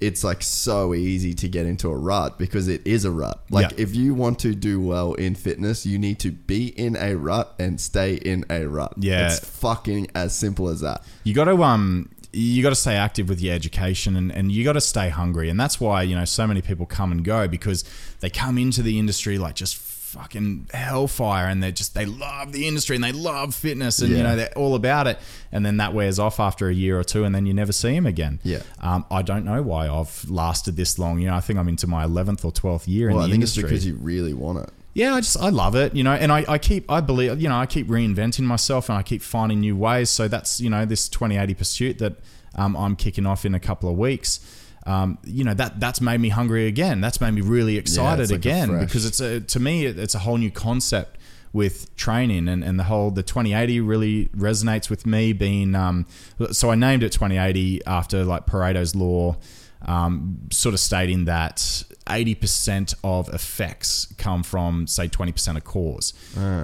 it's 0.01 0.25
like 0.25 0.43
so 0.43 0.95
easy 0.95 1.35
to 1.35 1.47
get 1.47 1.67
into 1.67 1.91
a 1.91 1.95
rut 1.95 2.39
because 2.39 2.69
it 2.69 2.81
is 2.87 3.05
a 3.05 3.11
rut. 3.11 3.39
Like 3.51 3.73
Yeah. 3.73 3.83
if 3.83 3.95
you 3.95 4.15
want 4.15 4.39
to 4.39 4.55
do 4.55 4.81
well 4.81 5.13
in 5.13 5.35
fitness, 5.35 5.85
you 5.85 5.99
need 5.99 6.19
to 6.21 6.31
be 6.31 6.69
in 6.69 6.97
a 6.97 7.15
rut 7.17 7.55
and 7.59 7.79
stay 7.79 8.15
in 8.15 8.47
a 8.49 8.65
rut. 8.65 8.95
Yeah. 8.97 9.27
It's 9.27 9.41
fucking 9.41 10.09
as 10.15 10.35
simple 10.35 10.69
as 10.71 10.81
that. 10.81 11.03
you 11.25 11.35
got 11.35 11.45
to 11.45 11.63
um 11.63 12.09
you 12.33 12.63
got 12.63 12.71
to 12.71 12.77
stay 12.77 12.95
active 12.95 13.29
with 13.29 13.41
your 13.41 13.55
education 13.55 14.15
and, 14.17 14.31
and 14.33 14.53
you 14.53 14.63
got 14.65 14.75
to 14.75 14.81
stay 14.81 15.09
hungry 15.09 15.49
and 15.51 15.59
that's 15.59 15.81
why 15.81 16.03
you 16.03 16.15
know 16.15 16.25
so 16.25 16.47
many 16.47 16.63
people 16.63 16.87
come 16.87 17.11
and 17.13 17.25
go 17.25 17.49
because 17.49 17.85
they 18.21 18.31
come 18.31 18.57
into 18.59 18.83
the 18.83 18.99
industry 18.99 19.37
like 19.39 19.55
just 19.55 19.77
fucking 19.77 20.67
hellfire 20.75 21.47
and 21.47 21.63
they 21.63 21.71
just 21.71 21.95
they 21.95 22.05
love 22.05 22.51
the 22.53 22.67
industry 22.67 22.97
and 22.97 23.05
they 23.05 23.13
love 23.13 23.55
fitness 23.55 24.01
and 24.01 24.11
you 24.11 24.23
know 24.23 24.35
they're 24.35 24.53
all 24.59 24.75
about 24.75 25.07
it 25.07 25.17
and 25.53 25.65
then 25.65 25.77
that 25.77 25.95
wears 25.95 26.19
off 26.19 26.41
after 26.41 26.69
a 26.69 26.75
year 26.75 26.99
or 26.99 27.05
two 27.05 27.23
and 27.25 27.33
then 27.33 27.47
you 27.47 27.55
never 27.55 27.71
see 27.73 27.93
them 27.93 28.07
again 28.07 28.41
Yeah. 28.43 28.63
um, 28.81 29.05
i 29.09 29.23
don't 29.23 29.45
know 29.45 29.63
why 29.63 29.89
i've 29.89 30.29
lasted 30.29 30.75
this 30.77 30.99
long 30.99 31.21
you 31.21 31.29
know 31.29 31.37
i 31.37 31.41
think 31.41 31.61
i'm 31.61 31.69
into 31.69 31.87
my 31.87 32.05
11th 32.05 32.45
or 32.45 32.51
12th 32.51 32.89
year 32.89 33.13
Well, 33.13 33.23
in 33.23 33.31
the 33.31 33.35
industry. 33.37 33.63
Well, 33.63 33.69
I 33.69 33.71
think 33.71 33.75
industry 33.77 33.77
it's 33.77 33.85
because 33.85 33.87
you 33.87 33.95
really 34.05 34.33
want 34.35 34.59
it. 34.59 34.71
Yeah, 34.95 35.15
I 35.15 35.21
just 35.21 35.37
I 35.39 35.49
love 35.51 35.75
it, 35.77 35.95
you 35.95 36.03
know, 36.03 36.13
and 36.13 36.33
I, 36.33 36.45
I 36.49 36.59
keep 36.59 36.91
I 36.91 37.01
believe 37.01 37.41
you 37.41 37.49
know 37.49 37.57
I 37.59 37.67
keep 37.67 37.87
reinventing 37.89 38.43
myself 38.45 38.89
and 38.89 38.99
I 38.99 39.03
keep 39.03 39.23
finding 39.23 39.61
new 39.61 39.77
ways. 39.77 40.11
So 40.11 40.29
that's 40.29 40.61
you 40.61 40.71
know 40.71 40.85
this 40.85 41.09
2080 41.09 41.55
pursuit 41.55 41.99
that 41.99 42.15
um, 42.57 42.77
I'm 42.77 42.97
kicking 42.97 43.27
off 43.27 43.45
in 43.45 43.55
a 43.55 43.61
couple 43.61 43.89
of 43.89 43.97
weeks. 43.97 44.41
Um, 44.87 45.19
you 45.25 45.45
know 45.45 45.55
that 45.55 45.79
that's 45.79 46.01
made 46.01 46.21
me 46.21 46.31
hungry 46.31 46.67
again. 46.67 47.01
That's 47.01 47.21
made 47.21 47.33
me 47.33 47.43
really 47.43 47.77
excited 47.77 48.23
it's 48.23 48.31
like 48.33 48.39
again 48.41 48.69
because 48.87 49.05
it's 49.05 49.21
a 49.21 49.41
to 49.41 49.61
me 49.61 49.85
it- 49.87 49.99
it's 49.99 50.15
a 50.15 50.21
whole 50.21 50.39
new 50.39 50.51
concept 50.51 51.19
with 51.53 51.95
training 51.97 52.49
and, 52.49 52.63
and 52.63 52.79
the 52.79 52.85
whole 52.85 53.11
the 53.11 53.25
2080 53.25 53.81
really 53.81 54.27
resonates 54.37 54.89
with 54.89 55.05
me 55.05 55.33
being 55.33 55.75
um, 55.75 56.07
so 56.53 56.71
I 56.71 56.77
named 56.77 57.03
it 57.03 57.11
2080 57.13 57.85
after 57.87 58.25
like 58.25 58.47
Pareto's 58.47 58.95
law 58.95 59.37
um, 59.87 60.39
sort 60.53 60.75
of 60.75 60.81
stating 60.81 61.25
that 61.25 61.57
80% 62.07 62.95
of 63.05 63.29
effects 63.31 64.13
come 64.19 64.43
from 64.43 64.87
say 64.87 65.09
20% 65.09 65.57
of 65.57 65.65
cause 65.65 66.13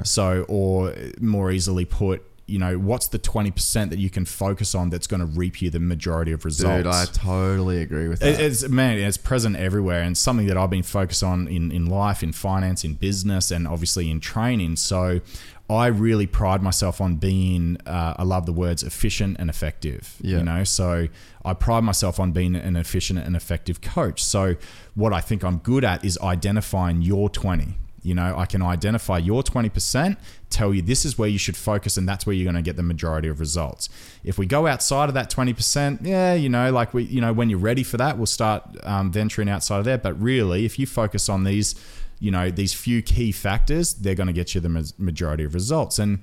so 0.04 0.44
or 0.48 0.94
more 1.20 1.50
easily 1.50 1.84
put 1.84 2.22
you 2.48 2.60
know 2.60 2.78
what's 2.78 3.08
the 3.08 3.18
20% 3.18 3.90
that 3.90 3.98
you 3.98 4.08
can 4.08 4.24
focus 4.24 4.72
on 4.74 4.88
that's 4.88 5.08
going 5.08 5.18
to 5.20 5.26
reap 5.26 5.60
you 5.60 5.68
the 5.68 5.80
majority 5.80 6.30
of 6.30 6.44
results 6.44 6.84
Dude, 6.84 6.86
I 6.86 7.04
totally 7.06 7.82
agree 7.82 8.06
with 8.06 8.20
that. 8.20 8.40
it's 8.40 8.68
man, 8.68 8.98
it's 8.98 9.16
present 9.16 9.56
everywhere, 9.56 10.02
and 10.02 10.16
something 10.16 10.46
that 10.46 10.56
I've 10.56 10.70
been 10.70 10.84
focused 10.84 11.24
on 11.24 11.48
in 11.48 11.72
in 11.72 11.86
life, 11.86 12.22
in 12.22 12.32
finance, 12.32 12.84
in 12.84 12.94
business, 12.94 13.50
and 13.50 13.66
obviously 13.66 14.08
in 14.10 14.20
training. 14.20 14.76
So, 14.76 15.20
I 15.68 15.86
really 15.86 16.26
pride 16.26 16.62
myself 16.62 17.00
on 17.00 17.16
being. 17.16 17.78
Uh, 17.86 18.14
I 18.16 18.22
love 18.22 18.46
the 18.46 18.52
words 18.52 18.82
efficient 18.82 19.36
and 19.40 19.50
effective. 19.50 20.16
Yeah. 20.20 20.38
You 20.38 20.44
know, 20.44 20.64
so 20.64 21.08
I 21.44 21.54
pride 21.54 21.82
myself 21.82 22.20
on 22.20 22.32
being 22.32 22.54
an 22.54 22.76
efficient 22.76 23.18
and 23.18 23.34
effective 23.34 23.80
coach. 23.80 24.22
So, 24.22 24.56
what 24.94 25.12
I 25.12 25.20
think 25.20 25.42
I'm 25.42 25.58
good 25.58 25.84
at 25.84 26.04
is 26.04 26.18
identifying 26.22 27.02
your 27.02 27.28
twenty. 27.28 27.78
You 28.06 28.14
know, 28.14 28.36
I 28.38 28.46
can 28.46 28.62
identify 28.62 29.18
your 29.18 29.42
20%, 29.42 30.16
tell 30.48 30.72
you 30.72 30.80
this 30.80 31.04
is 31.04 31.18
where 31.18 31.28
you 31.28 31.38
should 31.38 31.56
focus, 31.56 31.96
and 31.96 32.08
that's 32.08 32.24
where 32.24 32.36
you're 32.36 32.44
going 32.44 32.54
to 32.54 32.62
get 32.62 32.76
the 32.76 32.84
majority 32.84 33.26
of 33.26 33.40
results. 33.40 33.88
If 34.22 34.38
we 34.38 34.46
go 34.46 34.68
outside 34.68 35.08
of 35.08 35.14
that 35.16 35.28
20%, 35.28 36.06
yeah, 36.06 36.32
you 36.32 36.48
know, 36.48 36.70
like 36.70 36.94
we, 36.94 37.02
you 37.02 37.20
know, 37.20 37.32
when 37.32 37.50
you're 37.50 37.58
ready 37.58 37.82
for 37.82 37.96
that, 37.96 38.16
we'll 38.16 38.26
start 38.26 38.62
um, 38.84 39.10
venturing 39.10 39.48
outside 39.48 39.80
of 39.80 39.86
there. 39.86 39.98
But 39.98 40.22
really, 40.22 40.64
if 40.64 40.78
you 40.78 40.86
focus 40.86 41.28
on 41.28 41.42
these, 41.42 41.74
you 42.18 42.30
know, 42.30 42.50
these 42.50 42.72
few 42.72 43.02
key 43.02 43.32
factors, 43.32 43.94
they're 43.94 44.14
going 44.14 44.26
to 44.26 44.32
get 44.32 44.54
you 44.54 44.60
the 44.60 44.92
majority 44.98 45.44
of 45.44 45.54
results. 45.54 45.98
And 45.98 46.20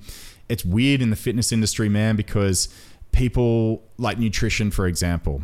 it's 0.48 0.64
weird 0.64 1.00
in 1.00 1.10
the 1.10 1.16
fitness 1.16 1.52
industry, 1.52 1.88
man, 1.88 2.16
because 2.16 2.68
people 3.12 3.82
like 3.96 4.18
nutrition, 4.18 4.70
for 4.70 4.86
example, 4.86 5.42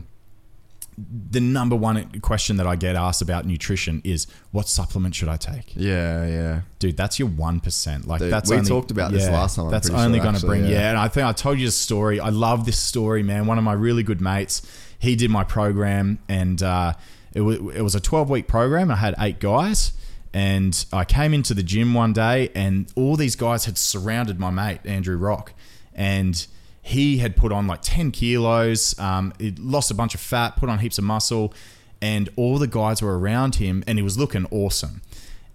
the 1.30 1.40
number 1.40 1.76
one 1.76 2.20
question 2.20 2.56
that 2.56 2.66
I 2.66 2.76
get 2.76 2.96
asked 2.96 3.22
about 3.22 3.46
nutrition 3.46 4.02
is 4.04 4.26
what 4.50 4.68
supplement 4.68 5.14
should 5.14 5.28
I 5.28 5.36
take? 5.36 5.74
yeah, 5.74 6.26
yeah. 6.26 6.60
Dude, 6.78 6.96
that's 6.96 7.18
your 7.18 7.28
one 7.28 7.60
percent. 7.60 8.06
Like 8.06 8.20
Dude, 8.20 8.32
that's 8.32 8.50
we 8.50 8.56
only, 8.56 8.68
talked 8.68 8.90
about 8.90 9.12
this 9.12 9.28
last 9.28 9.56
time, 9.56 9.66
I'm 9.66 9.70
that's 9.70 9.88
only 9.88 10.18
sure, 10.18 10.24
going 10.24 10.36
to 10.36 10.46
bring 10.46 10.64
yeah. 10.64 10.70
yeah. 10.70 10.90
And 10.90 10.98
I 10.98 11.08
think 11.08 11.26
I 11.26 11.32
told 11.32 11.58
you 11.58 11.66
the 11.66 11.72
story. 11.72 12.20
I 12.20 12.28
love 12.28 12.66
this 12.66 12.78
story, 12.78 13.22
man. 13.22 13.46
One 13.46 13.56
of 13.56 13.64
my 13.64 13.72
really 13.72 14.02
good 14.02 14.20
mates, 14.20 14.62
he 14.98 15.16
did 15.16 15.30
my 15.30 15.44
program, 15.44 16.18
and 16.28 16.62
uh, 16.62 16.94
it 17.32 17.40
was 17.40 17.58
it 17.74 17.82
was 17.82 17.94
a 17.94 18.00
twelve 18.00 18.28
week 18.28 18.46
program. 18.46 18.90
I 18.90 18.96
had 18.96 19.14
eight 19.18 19.40
guys. 19.40 19.92
And 20.32 20.84
I 20.92 21.04
came 21.04 21.34
into 21.34 21.54
the 21.54 21.62
gym 21.62 21.92
one 21.94 22.12
day, 22.12 22.50
and 22.54 22.90
all 22.94 23.16
these 23.16 23.34
guys 23.36 23.64
had 23.64 23.76
surrounded 23.76 24.38
my 24.38 24.50
mate 24.50 24.80
Andrew 24.84 25.16
Rock, 25.16 25.52
and 25.94 26.46
he 26.82 27.18
had 27.18 27.36
put 27.36 27.50
on 27.52 27.66
like 27.66 27.80
10 27.82 28.10
kilos, 28.12 28.98
um, 28.98 29.32
he 29.38 29.50
lost 29.52 29.90
a 29.90 29.94
bunch 29.94 30.14
of 30.14 30.20
fat, 30.20 30.56
put 30.56 30.68
on 30.68 30.78
heaps 30.78 30.98
of 30.98 31.04
muscle, 31.04 31.52
and 32.00 32.28
all 32.36 32.58
the 32.58 32.66
guys 32.68 33.02
were 33.02 33.18
around 33.18 33.56
him, 33.56 33.82
and 33.86 33.98
he 33.98 34.02
was 34.02 34.16
looking 34.18 34.46
awesome. 34.50 35.02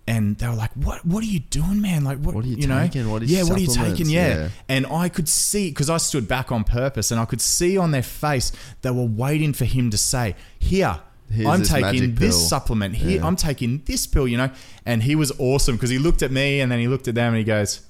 And 0.07 0.37
they 0.37 0.47
were 0.47 0.53
like, 0.53 0.71
"What? 0.73 1.03
What 1.03 1.23
are 1.23 1.27
you 1.27 1.39
doing, 1.39 1.81
man? 1.81 2.03
Like, 2.03 2.19
what, 2.19 2.35
What 2.35 2.45
are 2.45 2.47
you 2.47 2.67
know? 2.67 2.79
taking? 2.81 3.09
What 3.09 3.23
is 3.23 3.31
yeah? 3.31 3.41
What 3.41 3.57
are 3.57 3.59
you 3.59 3.65
taking? 3.67 4.07
Yeah. 4.07 4.27
Yeah. 4.27 4.49
And 4.69 4.85
I 4.85 5.09
could 5.09 5.27
see 5.27 5.69
because 5.69 5.89
I 5.89 5.97
stood 5.97 6.27
back 6.27 6.51
on 6.51 6.63
purpose, 6.63 7.09
and 7.09 7.19
I 7.19 7.25
could 7.25 7.41
see 7.41 7.75
on 7.75 7.89
their 7.89 8.03
face 8.03 8.51
they 8.83 8.91
were 8.91 9.05
waiting 9.05 9.51
for 9.51 9.65
him 9.65 9.89
to 9.89 9.97
say, 9.97 10.35
"Here, 10.59 10.99
Here's 11.29 11.47
I'm 11.47 11.59
this 11.59 11.69
taking 11.69 11.83
magic 11.85 12.15
this 12.15 12.35
pill." 12.35 12.47
supplement. 12.47 12.95
Here, 12.95 13.17
Yeah. 13.19 13.25
I'm 13.27 13.35
taking 13.35 13.81
this 13.85 14.05
pill." 14.07 14.27
You 14.27 14.37
know. 14.37 14.49
And 14.85 15.03
he 15.03 15.15
was 15.15 15.31
awesome 15.39 15.75
because 15.75 15.89
he 15.89 15.97
looked 15.97 16.21
at 16.21 16.31
me, 16.31 16.59
and 16.61 16.71
then 16.71 16.79
he 16.79 16.87
looked 16.87 17.07
at 17.07 17.15
them, 17.15 17.29
and 17.33 17.37
he 17.37 17.43
goes, 17.43 17.81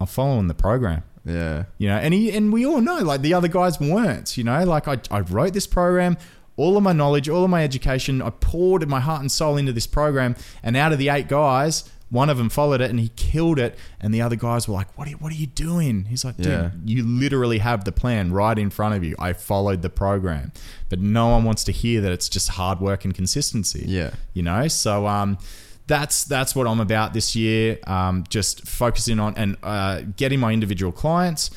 "I'm 0.00 0.06
following 0.06 0.48
the 0.48 0.54
program." 0.54 1.02
Yeah. 1.22 1.64
you 1.76 1.86
know 1.86 1.96
and 1.98 2.14
he 2.14 2.32
and 2.32 2.50
we 2.50 2.64
all 2.64 2.80
know 2.80 2.96
like 3.00 3.20
the 3.20 3.34
other 3.34 3.46
guys 3.46 3.78
weren't 3.78 4.38
you 4.38 4.42
know 4.42 4.64
like 4.64 4.88
I, 4.88 4.96
I 5.10 5.20
wrote 5.20 5.52
this 5.52 5.66
program 5.66 6.16
all 6.56 6.78
of 6.78 6.82
my 6.82 6.94
knowledge 6.94 7.28
all 7.28 7.44
of 7.44 7.50
my 7.50 7.62
education 7.62 8.22
i 8.22 8.30
poured 8.30 8.88
my 8.88 9.00
heart 9.00 9.20
and 9.20 9.30
soul 9.30 9.58
into 9.58 9.70
this 9.74 9.86
program 9.86 10.34
and 10.62 10.78
out 10.78 10.94
of 10.94 10.98
the 10.98 11.10
eight 11.10 11.28
guys 11.28 11.84
one 12.10 12.28
of 12.28 12.36
them 12.38 12.48
followed 12.50 12.80
it 12.80 12.90
and 12.90 12.98
he 13.00 13.08
killed 13.16 13.58
it 13.58 13.78
and 14.00 14.12
the 14.12 14.20
other 14.20 14.36
guys 14.36 14.66
were 14.68 14.74
like 14.74 14.96
what 14.98 15.06
are 15.06 15.10
you, 15.12 15.16
what 15.18 15.30
are 15.32 15.36
you 15.36 15.46
doing 15.46 16.04
he's 16.06 16.24
like 16.24 16.36
dude 16.36 16.46
Yeah. 16.46 16.70
you 16.84 17.04
literally 17.06 17.58
have 17.58 17.84
the 17.84 17.92
plan 17.92 18.32
right 18.32 18.58
in 18.58 18.68
front 18.70 18.94
of 18.96 19.04
you 19.04 19.14
i 19.18 19.32
followed 19.32 19.82
the 19.82 19.90
program 19.90 20.52
but 20.88 20.98
no 20.98 21.28
one 21.28 21.44
wants 21.44 21.62
to 21.64 21.72
hear 21.72 22.00
that 22.00 22.12
it's 22.12 22.28
just 22.28 22.48
hard 22.50 22.80
work 22.80 23.04
and 23.04 23.14
consistency 23.14 23.84
Yeah. 23.86 24.10
you 24.34 24.42
know 24.42 24.66
so 24.68 25.06
um 25.06 25.38
that's 25.86 26.22
that's 26.24 26.54
what 26.54 26.68
I'm 26.68 26.78
about 26.78 27.14
this 27.14 27.34
year. 27.34 27.76
Um, 27.84 28.22
just 28.28 28.64
focusing 28.68 29.18
on 29.18 29.34
and 29.36 29.56
uh, 29.64 30.02
getting 30.16 30.38
my 30.38 30.52
individual 30.52 30.92
clients, 30.92 31.50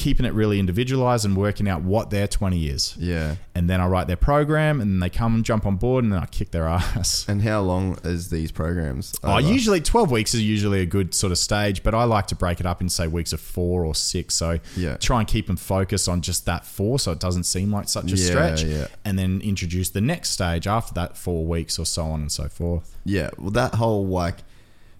keeping 0.00 0.24
it 0.24 0.32
really 0.32 0.58
individualized 0.58 1.24
and 1.26 1.36
working 1.36 1.68
out 1.68 1.82
what 1.82 2.08
their 2.10 2.26
20 2.26 2.66
is. 2.68 2.96
Yeah. 2.98 3.36
And 3.54 3.68
then 3.68 3.80
I 3.80 3.86
write 3.86 4.06
their 4.06 4.16
program, 4.16 4.80
and 4.80 5.02
they 5.02 5.10
come 5.10 5.34
and 5.34 5.44
jump 5.44 5.66
on 5.66 5.76
board, 5.76 6.02
and 6.04 6.12
then 6.12 6.20
I 6.20 6.26
kick 6.26 6.50
their 6.50 6.66
ass. 6.66 7.26
And 7.28 7.42
how 7.42 7.60
long 7.60 7.98
is 8.02 8.30
these 8.30 8.50
programs? 8.50 9.14
Oh, 9.22 9.32
over? 9.38 9.40
usually 9.40 9.80
12 9.80 10.10
weeks 10.10 10.32
is 10.34 10.42
usually 10.42 10.80
a 10.80 10.86
good 10.86 11.14
sort 11.14 11.30
of 11.32 11.38
stage, 11.38 11.82
but 11.82 11.94
I 11.94 12.04
like 12.04 12.26
to 12.28 12.34
break 12.34 12.60
it 12.60 12.66
up 12.66 12.80
in 12.80 12.88
say 12.88 13.06
weeks 13.08 13.32
of 13.32 13.40
four 13.40 13.84
or 13.84 13.94
six. 13.94 14.34
So 14.34 14.58
Yeah. 14.76 14.96
try 14.96 15.18
and 15.20 15.28
keep 15.28 15.46
them 15.46 15.56
focused 15.56 16.08
on 16.08 16.22
just 16.22 16.46
that 16.46 16.64
four, 16.64 16.98
so 16.98 17.12
it 17.12 17.20
doesn't 17.20 17.44
seem 17.44 17.70
like 17.70 17.88
such 17.88 18.10
a 18.12 18.16
Yeah, 18.16 18.26
stretch. 18.26 18.64
yeah. 18.64 18.86
And 19.04 19.18
then 19.18 19.40
introduce 19.42 19.90
the 19.90 20.00
next 20.00 20.30
stage 20.30 20.66
after 20.66 20.94
that 20.94 21.16
four 21.18 21.44
weeks 21.44 21.78
or 21.78 21.84
so 21.84 22.04
on 22.06 22.20
and 22.22 22.32
so 22.32 22.48
forth. 22.48 22.96
Yeah, 23.04 23.30
well, 23.38 23.50
that 23.50 23.74
whole 23.74 24.06
like 24.06 24.38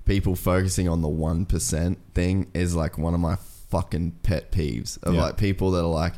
people 0.04 0.34
focusing 0.34 0.88
on 0.88 1.02
the 1.02 1.08
one 1.08 1.46
percent 1.46 1.98
thing 2.14 2.48
is 2.52 2.74
like 2.74 2.98
one 2.98 3.14
of 3.14 3.20
my 3.20 3.36
fucking 3.70 4.12
pet 4.22 4.52
peeves 4.52 5.02
of 5.02 5.14
Yeah. 5.14 5.22
like 5.22 5.36
people 5.36 5.70
that 5.72 5.80
are 5.80 5.88
like 5.88 6.14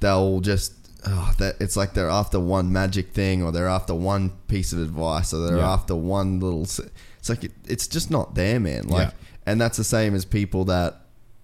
they'll 0.00 0.40
just 0.40 0.74
oh, 1.06 1.32
that 1.38 1.56
it's 1.60 1.76
like 1.76 1.94
they're 1.94 2.10
after 2.10 2.38
one 2.38 2.72
magic 2.72 3.12
thing 3.12 3.42
or 3.42 3.50
they're 3.52 3.68
after 3.68 3.94
one 3.94 4.30
piece 4.48 4.72
of 4.72 4.80
advice 4.80 5.32
or 5.32 5.46
they're 5.46 5.56
Yeah. 5.58 5.72
after 5.72 5.94
one 5.96 6.40
little. 6.40 6.62
It's 6.62 7.28
like 7.28 7.44
it, 7.44 7.52
it's 7.66 7.86
just 7.86 8.10
not 8.10 8.34
there, 8.34 8.60
man. 8.60 8.86
Like, 8.88 9.08
Yeah. 9.08 9.14
and 9.46 9.60
that's 9.60 9.76
the 9.78 9.84
same 9.84 10.14
as 10.14 10.24
people 10.24 10.64
that 10.66 11.00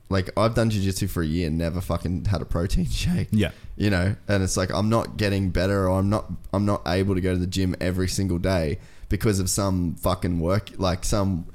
like 0.09 0.31
I've 0.37 0.55
done 0.55 0.71
jujitsu 0.71 1.09
for 1.09 1.23
a 1.23 1.27
year, 1.27 1.49
and 1.49 1.59
never 1.59 1.81
fucking 1.81 2.27
had 2.27 2.41
a 2.43 2.45
protein 2.45 2.85
shake. 2.91 3.29
Yeah. 3.33 3.51
you 3.77 3.91
know, 3.91 4.15
and 4.29 4.43
it's 4.43 4.57
like 4.57 4.71
I'm 4.73 4.89
not 4.89 5.17
getting 5.17 5.51
better, 5.51 5.89
or 5.89 5.99
I'm 5.99 6.09
not 6.11 6.31
I'm 6.53 6.65
not 6.67 6.83
able 6.87 7.15
to 7.15 7.21
go 7.21 7.33
to 7.33 7.39
the 7.39 7.47
gym 7.47 7.75
every 7.81 8.09
single 8.09 8.39
day 8.39 8.79
because 9.09 9.41
of 9.41 9.49
some 9.51 9.95
fucking 9.97 10.39
work, 10.39 10.71
like 10.79 11.05
some 11.05 11.47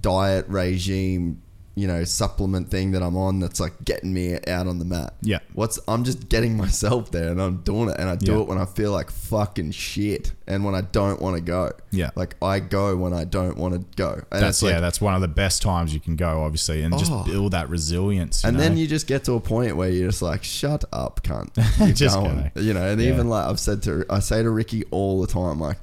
diet 0.00 0.46
regime, 0.48 1.40
you 1.76 1.88
know, 1.88 2.04
supplement 2.04 2.70
thing 2.70 2.92
that 2.92 3.02
I'm 3.02 3.16
on 3.16 3.40
that's 3.40 3.58
like 3.58 3.72
getting 3.84 4.14
me 4.14 4.34
out 4.46 4.66
on 4.68 4.78
the 4.78 4.84
mat. 4.84 5.14
Yeah. 5.22 5.40
What's 5.54 5.80
I'm 5.88 6.04
just 6.04 6.28
getting 6.28 6.56
myself 6.56 7.10
there 7.10 7.30
and 7.32 7.42
I'm 7.42 7.56
doing 7.62 7.88
it 7.88 7.96
and 7.98 8.08
I 8.08 8.14
do 8.16 8.32
Yeah. 8.32 8.38
it 8.42 8.46
when 8.48 8.58
I 8.58 8.64
feel 8.64 8.92
like 8.92 9.10
fucking 9.10 9.72
shit 9.72 10.32
and 10.46 10.64
when 10.64 10.74
I 10.76 10.82
don't 10.82 11.20
want 11.20 11.34
to 11.36 11.42
go. 11.42 11.72
Yeah. 11.90 12.10
Like 12.14 12.36
I 12.40 12.60
go 12.60 12.96
when 12.96 13.12
I 13.12 13.24
don't 13.24 13.56
want 13.56 13.74
to 13.74 13.80
go. 13.96 14.22
And 14.30 14.42
That's 14.42 14.62
like, 14.62 14.70
yeah, 14.72 14.80
that's 14.80 15.00
one 15.00 15.14
of 15.14 15.20
the 15.20 15.26
best 15.28 15.62
times 15.62 15.92
you 15.92 15.98
can 16.00 16.14
go, 16.14 16.42
obviously, 16.44 16.82
and 16.82 16.96
just 16.96 17.10
Oh. 17.10 17.24
build 17.24 17.52
that 17.54 17.68
resilience. 17.68 18.44
and 18.44 18.58
then 18.58 18.76
you 18.76 18.86
just 18.86 19.06
get 19.08 19.24
to 19.24 19.32
a 19.32 19.40
point 19.40 19.76
where 19.76 19.90
you're 19.90 20.10
just 20.10 20.22
like, 20.22 20.44
shut 20.44 20.84
up, 20.92 21.22
cunt. 21.24 21.50
You're 21.80 21.92
Just 21.92 22.14
going. 22.16 22.52
go. 22.54 22.60
You 22.60 22.72
know, 22.74 22.86
and 22.88 23.00
Yeah. 23.00 23.12
even 23.12 23.28
like 23.28 23.46
I've 23.46 23.58
said 23.58 23.82
to, 23.84 24.04
I 24.08 24.20
say 24.20 24.42
to 24.44 24.50
Ricky 24.50 24.84
all 24.92 25.20
the 25.20 25.26
time, 25.26 25.58
like, 25.58 25.78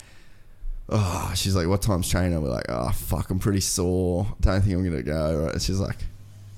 oh, 0.91 1.31
she's 1.35 1.55
like, 1.55 1.67
what 1.67 1.81
time's 1.81 2.09
training? 2.09 2.41
We're 2.41 2.49
like, 2.49 2.65
oh, 2.69 2.89
fuck, 2.91 3.29
I'm 3.29 3.39
pretty 3.39 3.61
sore. 3.61 4.27
Don't 4.41 4.61
think 4.61 4.73
I'm 4.75 4.83
going 4.83 4.97
to 4.97 5.03
go. 5.03 5.49
And 5.51 5.61
she's 5.61 5.79
like, 5.79 5.97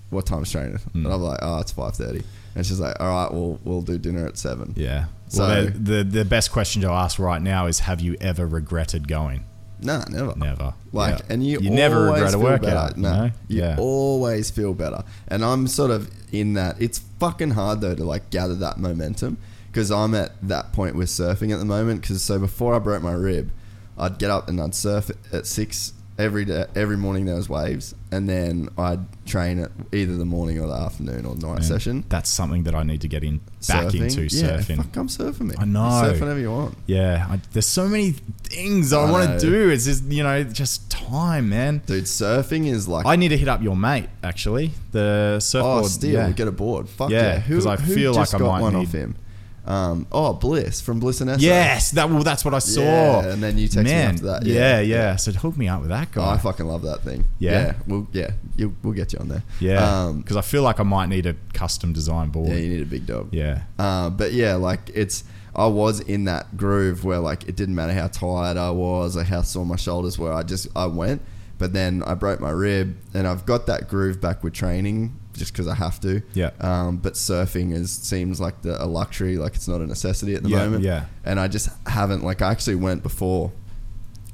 what 0.09 0.25
time's 0.25 0.51
training? 0.51 0.77
Hmm. 0.77 1.05
And 1.05 1.13
I'm 1.13 1.21
like, 1.21 1.39
oh, 1.41 1.59
it's 1.59 1.73
5.30. 1.73 2.23
And 2.55 2.65
she's 2.65 2.79
like, 2.79 2.99
all 2.99 3.07
right, 3.07 3.31
we'll, 3.33 3.59
we'll 3.63 3.81
do 3.81 3.97
dinner 3.97 4.25
at 4.27 4.37
7. 4.37 4.73
yeah. 4.75 5.05
So- 5.27 5.47
well, 5.47 5.65
the, 5.65 5.71
the 5.71 6.03
the 6.03 6.25
best 6.25 6.51
question 6.51 6.83
to 6.83 6.89
ask 6.89 7.17
right 7.17 7.41
now 7.41 7.65
is: 7.65 7.79
Have 7.79 8.01
you 8.01 8.15
ever 8.21 8.45
regretted 8.45 9.07
going? 9.07 9.45
Nah, 9.81 10.05
never. 10.07 10.35
Never. 10.35 10.75
Like, 10.91 11.19
Yeah. 11.19 11.25
and 11.29 11.43
you, 11.43 11.59
you 11.59 11.71
never 11.71 12.03
regret 12.03 12.35
a 12.35 12.37
workout. 12.37 12.97
No, 12.97 13.09
know? 13.25 13.31
you 13.47 13.61
yeah. 13.61 13.75
always 13.79 14.51
feel 14.51 14.75
better. 14.75 15.03
And 15.27 15.43
I'm 15.43 15.65
sort 15.67 15.89
of 15.89 16.11
in 16.31 16.53
that. 16.53 16.79
It's 16.79 16.99
fucking 17.19 17.51
hard 17.51 17.81
though 17.81 17.95
to 17.95 18.03
like 18.03 18.29
gather 18.29 18.53
that 18.55 18.77
momentum 18.77 19.37
because 19.71 19.89
I'm 19.91 20.13
at 20.13 20.33
that 20.47 20.71
point 20.71 20.95
with 20.95 21.09
surfing 21.09 21.51
at 21.51 21.57
the 21.57 21.65
moment. 21.65 22.01
Because 22.01 22.21
so 22.21 22.37
before 22.37 22.75
I 22.75 22.79
broke 22.79 23.01
my 23.01 23.13
rib, 23.13 23.49
I'd 23.97 24.17
get 24.17 24.29
up 24.29 24.47
and 24.49 24.59
I'd 24.61 24.75
surf 24.75 25.11
at 25.31 25.45
six 25.45 25.93
every 26.17 26.45
day. 26.45 26.65
Every 26.75 26.97
morning 26.97 27.25
there 27.25 27.35
was 27.35 27.49
waves, 27.49 27.95
and 28.11 28.29
then 28.29 28.69
I'd 28.77 28.99
train 29.25 29.59
at 29.59 29.71
either 29.91 30.15
the 30.17 30.25
morning 30.25 30.59
or 30.59 30.67
the 30.67 30.73
afternoon 30.75 31.25
or 31.25 31.35
night 31.35 31.53
Man, 31.59 31.63
session. 31.63 32.03
That's 32.09 32.29
something 32.29 32.63
that 32.63 32.75
I 32.75 32.83
need 32.83 33.01
to 33.01 33.07
get 33.07 33.23
in 33.23 33.37
back 33.67 33.85
Surfing. 33.87 34.01
into 34.01 34.21
yeah, 34.35 34.57
surfing. 34.57 34.77
Fuck, 34.77 34.91
come 34.91 35.07
surfing 35.07 35.41
me. 35.41 35.55
I 35.57 35.65
know. 35.65 36.01
Surf 36.03 36.19
whenever 36.19 36.39
you 36.39 36.51
want. 36.51 36.77
Yeah, 36.87 37.25
I, 37.29 37.39
there's 37.53 37.65
so 37.67 37.87
many 37.87 38.11
things 38.43 38.93
I, 38.93 39.03
I 39.03 39.11
want 39.11 39.39
to 39.39 39.45
do. 39.49 39.69
It's 39.69 39.85
just 39.85 40.03
you 40.05 40.23
know 40.23 40.43
just 40.43 40.89
time, 40.91 41.49
man. 41.49 41.81
Dude, 41.85 42.03
surfing 42.05 42.67
is 42.67 42.87
like 42.87 43.05
I 43.05 43.15
need 43.15 43.29
to 43.29 43.37
hit 43.37 43.47
up 43.47 43.61
your 43.63 43.75
mate 43.75 44.09
actually. 44.23 44.71
The 44.91 45.39
surfboard. 45.39 45.85
Oh, 45.85 45.87
still 45.87 46.11
yeah. 46.11 46.31
get 46.31 46.47
a 46.47 46.51
board. 46.51 46.89
Fuck 46.89 47.09
Yeah, 47.09 47.21
yeah. 47.35 47.39
Who, 47.39 47.55
'cause 47.55 47.65
I 47.65 47.75
who 47.77 47.93
feel 47.95 48.13
like 48.13 48.33
I 48.33 48.37
might 48.37 48.73
need- 48.73 48.87
off 48.87 48.91
him? 48.91 49.15
Um, 49.65 50.07
oh, 50.11 50.33
Bliss 50.33 50.81
from 50.81 50.99
Bliss 50.99 51.21
and 51.21 51.29
Essa. 51.29 51.41
Yes, 51.41 51.91
that 51.91 52.09
well, 52.09 52.21
that's 52.23 52.43
what 52.43 52.53
I 52.53 52.59
saw. 52.59 52.81
Yeah, 52.81 53.31
and 53.31 53.41
then 53.41 53.57
you 53.57 53.69
texted 53.69 53.83
me 53.85 53.91
after 53.91 54.25
that. 54.25 54.45
Yeah, 54.45 54.79
Yeah, 54.79 54.81
yeah. 54.81 55.15
So 55.15 55.31
hook 55.31 55.55
me 55.57 55.69
up 55.69 55.79
with 55.79 55.89
that 55.89 56.09
Oh, 56.09 56.21
guy. 56.21 56.33
I 56.33 56.37
fucking 56.37 56.65
love 56.65 56.81
that 56.81 57.01
thing. 57.03 57.23
Yeah? 57.39 57.51
yeah, 57.51 57.73
we'll 57.87 58.07
yeah, 58.11 58.31
you, 58.57 58.75
we'll 58.83 58.93
get 58.93 59.13
you 59.13 59.19
on 59.19 59.29
there. 59.29 59.43
yeah, 59.61 60.03
um, 60.07 60.19
because 60.21 60.35
I 60.35 60.41
feel 60.41 60.63
like 60.63 60.79
I 60.81 60.83
might 60.83 61.07
need 61.07 61.25
a 61.25 61.35
custom 61.53 61.93
design 61.93 62.29
board. 62.29 62.49
yeah, 62.49 62.55
you 62.55 62.69
need 62.69 62.81
a 62.81 62.85
big 62.85 63.05
dog. 63.05 63.29
yeah, 63.33 63.61
Uh, 63.79 64.09
but 64.09 64.33
yeah, 64.33 64.55
like 64.55 64.89
it's 64.93 65.23
I 65.55 65.67
was 65.67 66.01
in 66.01 66.25
that 66.25 66.57
groove 66.57 67.05
where 67.05 67.19
like 67.19 67.47
it 67.47 67.55
didn't 67.55 67.75
matter 67.75 67.93
how 67.93 68.07
tired 68.07 68.57
I 68.57 68.71
was 68.71 69.15
or 69.15 69.23
how 69.23 69.43
sore 69.43 69.65
my 69.65 69.75
shoulders 69.77 70.17
were. 70.19 70.33
I 70.33 70.43
just 70.43 70.67
I 70.75 70.87
went, 70.87 71.21
but 71.57 71.71
then 71.71 72.03
I 72.03 72.15
broke 72.15 72.41
my 72.41 72.49
rib, 72.51 72.97
and 73.13 73.25
I've 73.27 73.45
got 73.45 73.65
that 73.67 73.87
groove 73.87 74.19
back 74.19 74.43
with 74.43 74.51
training 74.53 75.17
just 75.33 75.51
because 75.53 75.67
I 75.67 75.75
have 75.75 75.99
to. 76.01 76.21
Yeah. 76.33 76.51
Um, 76.61 76.97
but 76.97 77.13
surfing 77.13 77.73
is 77.73 77.91
seems 77.91 78.39
like 78.39 78.61
the, 78.61 78.81
a 78.83 78.85
luxury, 78.85 79.37
like 79.37 79.55
it's 79.55 79.67
not 79.67 79.81
a 79.81 79.85
necessity 79.87 80.35
at 80.35 80.43
the 80.43 80.49
Yeah, 80.49 80.57
moment. 80.65 80.83
yeah. 80.83 81.05
And 81.25 81.39
I 81.39 81.47
just 81.47 81.69
haven't 81.87 82.23
like 82.23 82.41
I 82.41 82.51
actually 82.51 82.75
went 82.75 83.03
before. 83.03 83.51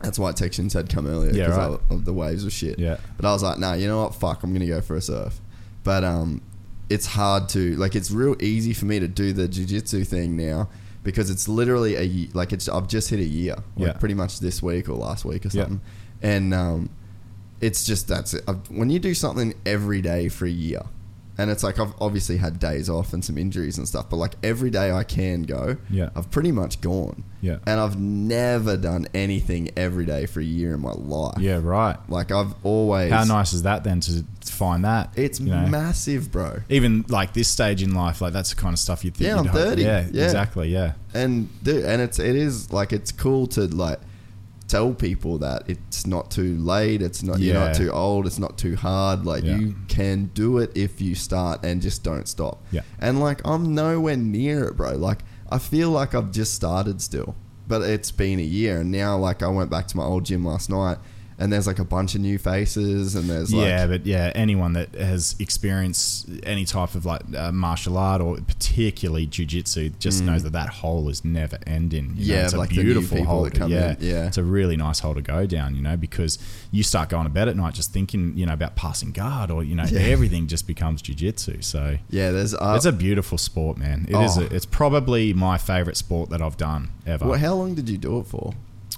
That's 0.02 0.18
why 0.18 0.32
Texian 0.32 0.72
said 0.72 0.90
come 0.90 1.08
earlier 1.08 1.32
Yeah, 1.34 1.48
because 1.48 1.58
right. 1.58 1.80
of 1.90 2.06
the 2.06 2.14
waves 2.14 2.46
were 2.46 2.50
shit. 2.52 2.80
Yeah. 2.80 2.98
But 3.18 3.26
I 3.26 3.34
was 3.34 3.44
like, 3.44 3.60
nah, 3.60 3.74
you 3.74 3.88
know 3.88 4.04
what? 4.04 4.16
Fuck, 4.16 4.44
I'm 4.44 4.54
gonna 4.54 4.66
go 4.68 4.82
for 4.82 4.96
a 4.96 5.02
surf. 5.02 5.40
But 5.84 6.04
um, 6.06 6.42
it's 6.90 7.06
hard 7.06 7.50
to 7.50 7.76
like. 7.76 7.96
It's 7.96 8.10
real 8.12 8.36
easy 8.42 8.74
for 8.74 8.86
me 8.86 9.00
to 9.00 9.08
do 9.08 9.34
the 9.34 9.48
jujitsu 9.48 10.06
thing 10.08 10.36
now 10.38 10.70
because 11.04 11.30
it's 11.30 11.48
literally 11.50 11.96
a 11.96 12.30
like 12.34 12.54
it's. 12.54 12.68
I've 12.70 12.88
just 12.88 13.10
hit 13.10 13.20
a 13.20 13.24
year, 13.26 13.56
like 13.78 13.88
Yeah. 13.88 13.94
pretty 13.94 14.16
much 14.16 14.40
this 14.40 14.62
week 14.64 14.88
or 14.90 14.94
last 14.96 15.26
week 15.26 15.46
or 15.46 15.50
Yeah. 15.50 15.64
something, 15.64 15.82
and 16.22 16.54
um, 16.54 16.90
it's 17.62 17.86
just 17.86 18.08
that's 18.08 18.34
it. 18.34 18.44
I've, 18.48 18.70
when 18.70 18.90
you 18.90 19.00
do 19.00 19.14
something 19.14 19.54
every 19.66 20.02
day 20.02 20.30
for 20.30 20.46
a 20.46 20.50
year. 20.52 20.82
And 21.38 21.50
it's 21.50 21.64
like 21.64 21.80
I've 21.80 21.94
obviously 22.02 22.36
had 22.36 22.60
days 22.60 22.90
off 22.90 23.14
and 23.14 23.24
some 23.24 23.38
injuries 23.38 23.78
and 23.78 23.88
stuff, 23.88 24.10
but 24.10 24.18
like 24.18 24.34
every 24.44 24.70
day 24.70 24.92
I 24.92 25.06
can 25.06 25.44
go, 25.44 25.78
Yeah. 25.90 26.10
I've 26.14 26.30
pretty 26.32 26.52
much 26.52 26.82
gone. 26.82 27.24
Yeah. 27.40 27.60
And 27.66 27.80
I've 27.80 27.98
never 27.98 28.76
done 28.76 29.08
anything 29.14 29.70
every 29.78 30.06
day 30.06 30.26
for 30.26 30.42
a 30.42 30.44
year 30.44 30.74
in 30.74 30.82
my 30.82 30.92
life. 30.92 31.40
yeah, 31.40 31.62
right. 31.64 31.96
Like 32.10 32.34
I've 32.34 32.54
always 32.66 33.14
How 33.14 33.24
nice 33.24 33.54
is 33.54 33.64
that 33.64 33.86
then 33.86 34.02
to 34.02 34.26
find 34.42 34.84
that? 34.84 35.14
It's 35.16 35.40
you 35.40 35.52
know? 35.52 35.66
massive, 35.68 36.30
bro. 36.30 36.60
Even 36.68 37.06
like 37.08 37.32
this 37.32 37.48
stage 37.48 37.82
in 37.82 37.94
life, 37.96 38.20
like 38.20 38.34
that's 38.34 38.50
the 38.50 38.58
kind 38.62 38.74
of 38.74 38.80
stuff 38.80 39.06
you 39.06 39.12
think. 39.12 39.30
Yeah, 39.30 39.38
you'd 39.38 39.48
I'm 39.48 39.54
30. 39.54 39.82
Yeah, 39.82 40.08
Yeah. 40.12 40.26
exactly. 40.26 40.68
Yeah, 40.68 40.94
And 41.14 41.48
dude, 41.64 41.86
and 41.86 42.02
it's 42.02 42.20
it 42.20 42.36
is 42.36 42.74
like 42.74 42.92
it's 42.92 43.14
cool 43.14 43.48
to 43.48 43.62
like 43.62 44.00
tell 44.70 44.94
people 44.94 45.40
that 45.40 45.64
it's 45.68 46.06
not 46.08 46.32
too 46.32 46.56
late, 46.58 47.02
it's 47.02 47.22
not 47.24 47.40
you're 47.40 47.56
Yeah. 47.56 47.66
not 47.66 47.76
too 47.76 47.92
old, 47.92 48.26
it's 48.28 48.40
not 48.40 48.58
too 48.58 48.76
hard. 48.78 49.26
Like 49.26 49.44
Yeah. 49.44 49.58
you 49.58 49.76
can 49.90 50.30
do 50.34 50.60
it 50.60 50.72
if 50.76 51.02
you 51.02 51.16
start 51.16 51.60
and 51.66 51.82
just 51.82 52.04
don't 52.04 52.28
stop. 52.28 52.64
Yeah. 52.72 52.82
And 53.00 53.20
like 53.20 53.42
I'm 53.46 53.74
nowhere 53.76 54.16
near 54.16 54.66
it, 54.70 54.78
bro. 54.78 54.92
Like 54.96 55.20
I 55.52 55.58
feel 55.58 55.90
like 55.92 56.16
I've 56.16 56.32
just 56.32 56.54
started 56.54 57.02
still. 57.02 57.36
But 57.68 57.82
it's 57.82 58.12
been 58.12 58.40
a 58.40 58.44
year 58.44 58.80
and 58.82 58.92
now 58.92 59.18
like 59.18 59.44
I 59.44 59.48
went 59.48 59.70
back 59.70 59.88
to 59.90 59.98
my 59.98 60.04
old 60.04 60.24
gym 60.26 60.46
last 60.46 60.70
night 60.70 60.98
and 61.40 61.52
there's 61.52 61.66
like 61.66 61.80
a 61.80 61.86
bunch 61.86 62.14
of 62.16 62.22
new 62.22 62.38
faces 62.38 63.16
and 63.16 63.30
there's 63.30 63.52
like 63.54 63.66
yeah, 63.66 63.88
but 63.88 64.06
yeah, 64.06 64.32
anyone 64.36 64.74
that 64.74 64.94
has 64.94 65.36
experienced 65.40 66.30
any 66.44 66.66
type 66.66 66.96
of 66.96 67.06
like 67.06 67.22
uh, 67.36 67.52
martial 67.52 67.98
art 67.98 68.22
or 68.22 68.36
particularly 68.38 69.26
jujitsu 69.26 69.98
just 70.00 70.22
knows 70.24 70.44
that 70.44 70.52
that 70.54 70.70
hole 70.70 71.08
is 71.10 71.24
never 71.24 71.58
ending. 71.66 72.14
you 72.16 72.28
know? 72.28 72.34
Mm. 72.34 72.38
Yeah, 72.38 72.44
it's 72.44 72.54
a 72.54 72.58
like 72.58 72.72
new 72.72 72.84
beautiful 72.84 73.24
hole. 73.24 73.50
to- 73.50 73.58
come 73.58 73.72
yeah, 73.72 73.92
in, 73.92 73.98
yeah. 74.02 74.28
it's 74.28 74.38
a 74.38 74.44
really 74.44 74.76
nice 74.78 75.00
hole 75.00 75.16
to 75.16 75.22
go 75.22 75.46
down. 75.46 75.76
You 75.76 75.82
know, 75.82 75.96
because 75.98 76.38
you 76.72 76.84
start 76.84 77.10
going 77.10 77.24
to 77.24 77.30
bed 77.30 77.48
at 77.48 77.56
night 77.56 77.74
just 77.74 77.92
thinking, 77.94 78.34
you 78.38 78.46
know, 78.46 78.54
about 78.54 78.76
passing 78.76 79.12
guard 79.12 79.50
or 79.50 79.64
you 79.64 79.76
know, 79.76 79.86
Yeah. 79.86 80.02
everything 80.02 80.48
just 80.48 80.68
becomes 80.68 81.02
jujitsu. 81.02 81.64
So 81.64 81.98
Yeah, 82.10 82.32
there's 82.32 82.54
uh, 82.54 82.74
it's 82.76 82.86
a 82.86 82.92
beautiful 82.92 83.38
sport, 83.38 83.78
man. 83.78 84.06
It 84.10 84.16
is. 84.18 84.38
Oh. 84.38 84.42
A, 84.42 84.46
it's 84.46 84.66
probably 84.66 85.34
my 85.34 85.58
favorite 85.58 85.98
sport 85.98 86.30
that 86.32 86.42
I've 86.42 86.58
done 86.58 86.90
ever. 87.08 87.26
well, 87.28 87.40
how 87.40 87.56
long 87.56 87.76
did 87.76 87.88
you 87.90 87.98
do 87.98 88.20
it 88.20 88.28
for? 88.28 88.54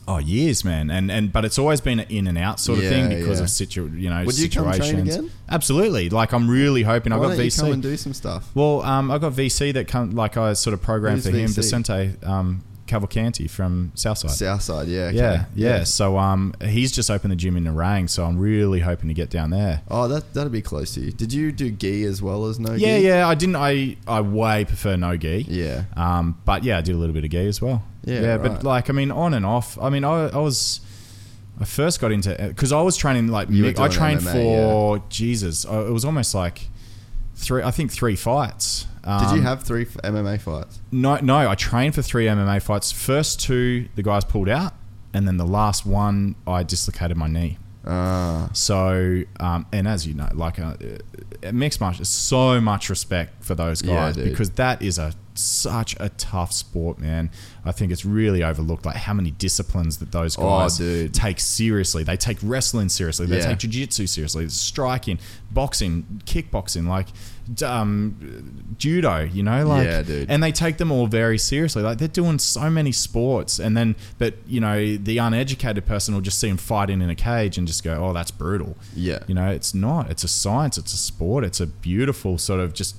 Oh, 0.08 0.18
years, 0.18 0.66
man, 0.66 0.90
and 0.90 1.12
and 1.12 1.32
but 1.32 1.46
it's 1.46 1.60
always 1.60 1.80
been 1.80 2.00
an 2.00 2.08
in 2.10 2.28
and 2.28 2.38
out 2.38 2.60
sort 2.60 2.80
of 2.80 2.86
thing 2.86 3.10
because 3.10 3.40
yeah. 3.40 3.44
of 3.44 3.50
situ, 3.50 3.88
you 3.96 4.10
know, 4.10 4.24
Would 4.26 4.38
you 4.38 4.50
come 4.50 4.66
train 4.66 4.82
situations. 4.82 5.16
again? 5.16 5.32
Absolutely, 5.48 6.10
like 6.10 6.34
I'm 6.34 6.50
really 6.50 6.84
hoping. 6.84 7.14
I 7.14 7.18
got 7.18 7.36
don't 7.36 7.46
you 7.46 7.52
come 7.52 7.70
VC. 7.70 7.74
and 7.74 7.84
do 7.84 7.96
some 7.98 8.14
stuff? 8.14 8.50
well, 8.56 8.82
um, 8.82 9.12
I 9.12 9.20
got 9.20 9.34
VC 9.34 9.74
that 9.74 9.88
come 9.88 10.12
like 10.12 10.38
I 10.38 10.54
sort 10.54 10.74
of 10.74 10.82
programmed 10.82 11.24
Who's 11.24 11.32
for 11.32 11.38
him, 11.38 11.50
VC? 11.50 11.56
Vicente 11.56 12.16
um, 12.24 12.64
Cavalcanti 12.88 13.50
from 13.50 13.92
Southside. 13.96 14.32
Southside, 14.32 14.88
yeah, 14.90 15.04
okay. 15.04 15.16
yeah, 15.16 15.46
yeah, 15.56 15.84
So 15.86 16.18
um, 16.18 16.54
he's 16.62 16.92
just 16.92 17.10
opened 17.10 17.32
the 17.32 17.38
gym 17.38 17.56
in 17.56 17.64
Nerang, 17.64 18.10
so 18.10 18.26
I'm 18.26 18.38
really 18.38 18.82
hoping 18.82 19.08
to 19.08 19.14
get 19.14 19.30
down 19.30 19.52
there. 19.52 19.82
Oh, 19.90 20.08
that 20.10 20.34
that'd 20.34 20.52
be 20.52 20.62
close 20.62 20.96
to 20.96 21.02
you. 21.02 21.12
Did 21.14 21.32
you 21.32 21.52
do 21.54 21.70
gi 21.72 22.04
as 22.04 22.22
well 22.22 22.48
as 22.48 22.60
no 22.60 22.72
Yeah, 22.74 22.98
gi? 22.98 23.04
yeah. 23.04 23.18
Yeah. 23.20 23.28
I 23.30 23.36
didn't. 23.36 23.56
I 23.56 23.96
I 24.08 24.20
way 24.22 24.66
prefer 24.66 24.98
no 24.98 25.16
gi. 25.16 25.46
yeah. 25.48 25.84
Um, 25.96 26.38
but 26.44 26.64
yeah, 26.66 26.80
I 26.80 26.82
did 26.82 26.96
a 26.96 26.98
little 26.98 27.14
bit 27.14 27.24
of 27.24 27.30
gi 27.30 27.48
as 27.48 27.62
well. 27.62 27.84
Yeah, 28.04 28.38
but 28.38 28.52
right. 28.52 28.64
like 28.64 28.90
I 28.90 28.94
mean, 28.94 29.12
on 29.12 29.34
and 29.34 29.46
off. 29.46 29.78
I 29.80 29.90
mean, 29.90 30.04
I, 30.04 30.28
I 30.30 30.38
was. 30.38 30.82
I 31.60 31.66
first 31.66 32.00
got 32.00 32.12
into 32.12 32.36
because 32.48 32.72
I 32.72 32.82
was 32.82 32.98
training 32.98 33.28
like 33.28 33.50
mi- 33.50 33.76
I 33.78 33.88
trained 33.88 34.22
MMA, 34.22 34.32
for 34.32 35.04
Jesus. 35.10 35.66
I, 35.66 35.82
it 35.82 35.92
was 35.92 36.04
almost 36.06 36.34
like 36.34 36.70
three. 37.36 37.62
I 37.62 37.70
think 37.72 37.92
three 37.92 38.16
fights. 38.16 38.88
Um, 39.04 39.28
Did 39.28 39.36
you 39.38 39.42
have 39.42 39.64
three 39.64 39.84
f- 39.84 39.98
MMA 40.04 40.42
fights? 40.42 40.80
no? 40.92 41.18
No, 41.18 41.50
I 41.50 41.56
trained 41.56 41.96
for 41.96 42.02
three 42.02 42.26
MMA 42.26 42.62
fights. 42.62 42.92
First 42.92 43.40
two, 43.40 43.88
the 43.96 44.04
guys 44.04 44.24
pulled 44.26 44.50
out, 44.50 44.74
and 45.14 45.28
then 45.28 45.38
the 45.38 45.46
last 45.46 45.86
one, 45.86 46.36
I 46.48 46.64
dislocated 46.64 47.18
my 47.18 47.28
knee. 47.28 47.58
Ah, 47.86 48.50
So, 48.54 49.24
um, 49.40 49.66
and 49.74 49.88
as 49.88 50.06
you 50.06 50.14
know, 50.14 50.30
like 50.34 50.60
uh, 50.60 50.76
uh, 51.44 51.52
mixed 51.52 51.82
martial, 51.82 52.06
so 52.06 52.62
much 52.62 52.90
respect 52.90 53.44
for 53.44 53.56
those 53.56 53.82
guys 53.82 54.16
dude. 54.16 54.30
because 54.30 54.52
that 54.52 54.82
is 54.82 55.00
a 55.00 55.14
such 55.34 55.96
a 56.00 56.10
tough 56.10 56.52
sport, 56.52 57.00
man. 57.00 57.32
I 57.64 57.72
think 57.72 57.92
it's 57.92 58.04
really 58.06 58.44
overlooked, 58.44 58.86
like 58.86 58.96
how 58.96 59.14
many 59.14 59.32
disciplines 59.32 59.98
that 59.98 60.12
those 60.12 60.36
Oh, 60.38 60.42
guys 60.42 60.78
dude. 60.78 61.14
take 61.14 61.40
seriously. 61.40 62.04
They 62.04 62.18
take 62.18 62.40
wrestling 62.42 62.90
seriously. 62.90 63.28
They 63.28 63.38
Yeah. 63.38 63.48
take 63.50 63.60
jiu-jitsu 63.60 64.08
seriously. 64.08 64.50
Striking, 64.50 65.20
boxing, 65.52 66.22
kickboxing, 66.26 66.88
like 66.88 67.08
um, 67.66 68.74
judo. 68.78 69.24
You 69.24 69.44
know, 69.44 69.66
like 69.68 69.86
Yeah, 69.86 70.02
dude. 70.04 70.30
and 70.30 70.42
they 70.42 70.52
take 70.52 70.78
them 70.78 70.92
all 70.92 71.08
very 71.08 71.38
seriously. 71.38 71.82
Like 71.84 71.98
they're 71.98 72.08
doing 72.08 72.40
so 72.40 72.70
many 72.70 72.92
sports, 72.92 73.60
and 73.60 73.76
then 73.76 73.96
but 74.18 74.36
you 74.48 74.60
know 74.60 74.96
the 74.98 75.18
uneducated 75.18 75.86
person 75.86 76.14
will 76.14 76.22
just 76.22 76.40
see 76.40 76.48
them 76.48 76.58
fighting 76.58 77.02
in 77.02 77.10
a 77.10 77.16
cage 77.16 77.58
and 77.58 77.68
just 77.68 77.84
go, 77.84 77.94
"Oh, 78.04 78.14
that's 78.14 78.32
brutal." 78.32 78.78
Yeah. 78.96 79.20
you 79.28 79.36
know, 79.36 79.48
it's 79.50 79.74
not. 79.74 80.10
It's 80.10 80.24
a 80.24 80.28
science. 80.28 80.78
It's 80.78 80.94
a 80.94 80.98
sport. 80.98 81.44
It's 81.44 81.60
a 81.60 81.68
beautiful 81.68 82.38
sort 82.38 82.60
of 82.60 82.74
just 82.74 82.96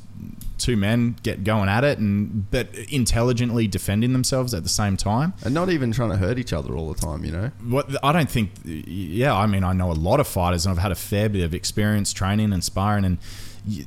two 0.58 0.76
men 0.76 1.16
get 1.24 1.42
going 1.44 1.68
at 1.68 1.82
it 1.82 1.98
and 1.98 2.48
but 2.50 2.68
intelligently 2.90 3.66
defending 3.66 4.12
themselves 4.12 4.54
at 4.54 4.62
the 4.62 4.68
same 4.68 4.96
time. 4.96 5.32
and 5.44 5.52
not 5.52 5.70
even 5.70 5.90
trying 5.92 6.10
to 6.10 6.16
hurt 6.16 6.38
each 6.38 6.52
other 6.52 6.74
all 6.76 6.92
the 6.92 7.00
time. 7.00 7.24
You 7.24 7.32
know. 7.32 7.50
What 7.68 7.90
I 8.04 8.12
don't 8.12 8.30
think, 8.30 8.50
yeah, 8.64 9.34
I 9.34 9.46
mean, 9.46 9.64
I 9.64 9.72
know 9.72 9.90
a 9.90 9.94
lot 9.94 10.20
of 10.20 10.28
fighters, 10.28 10.64
and 10.66 10.72
I've 10.74 10.82
had 10.82 10.92
a 10.92 10.96
fair 10.96 11.28
bit 11.28 11.42
of 11.44 11.52
experience 11.54 12.12
training 12.12 12.52
and 12.52 12.62
sparring, 12.62 13.04
and 13.04 13.18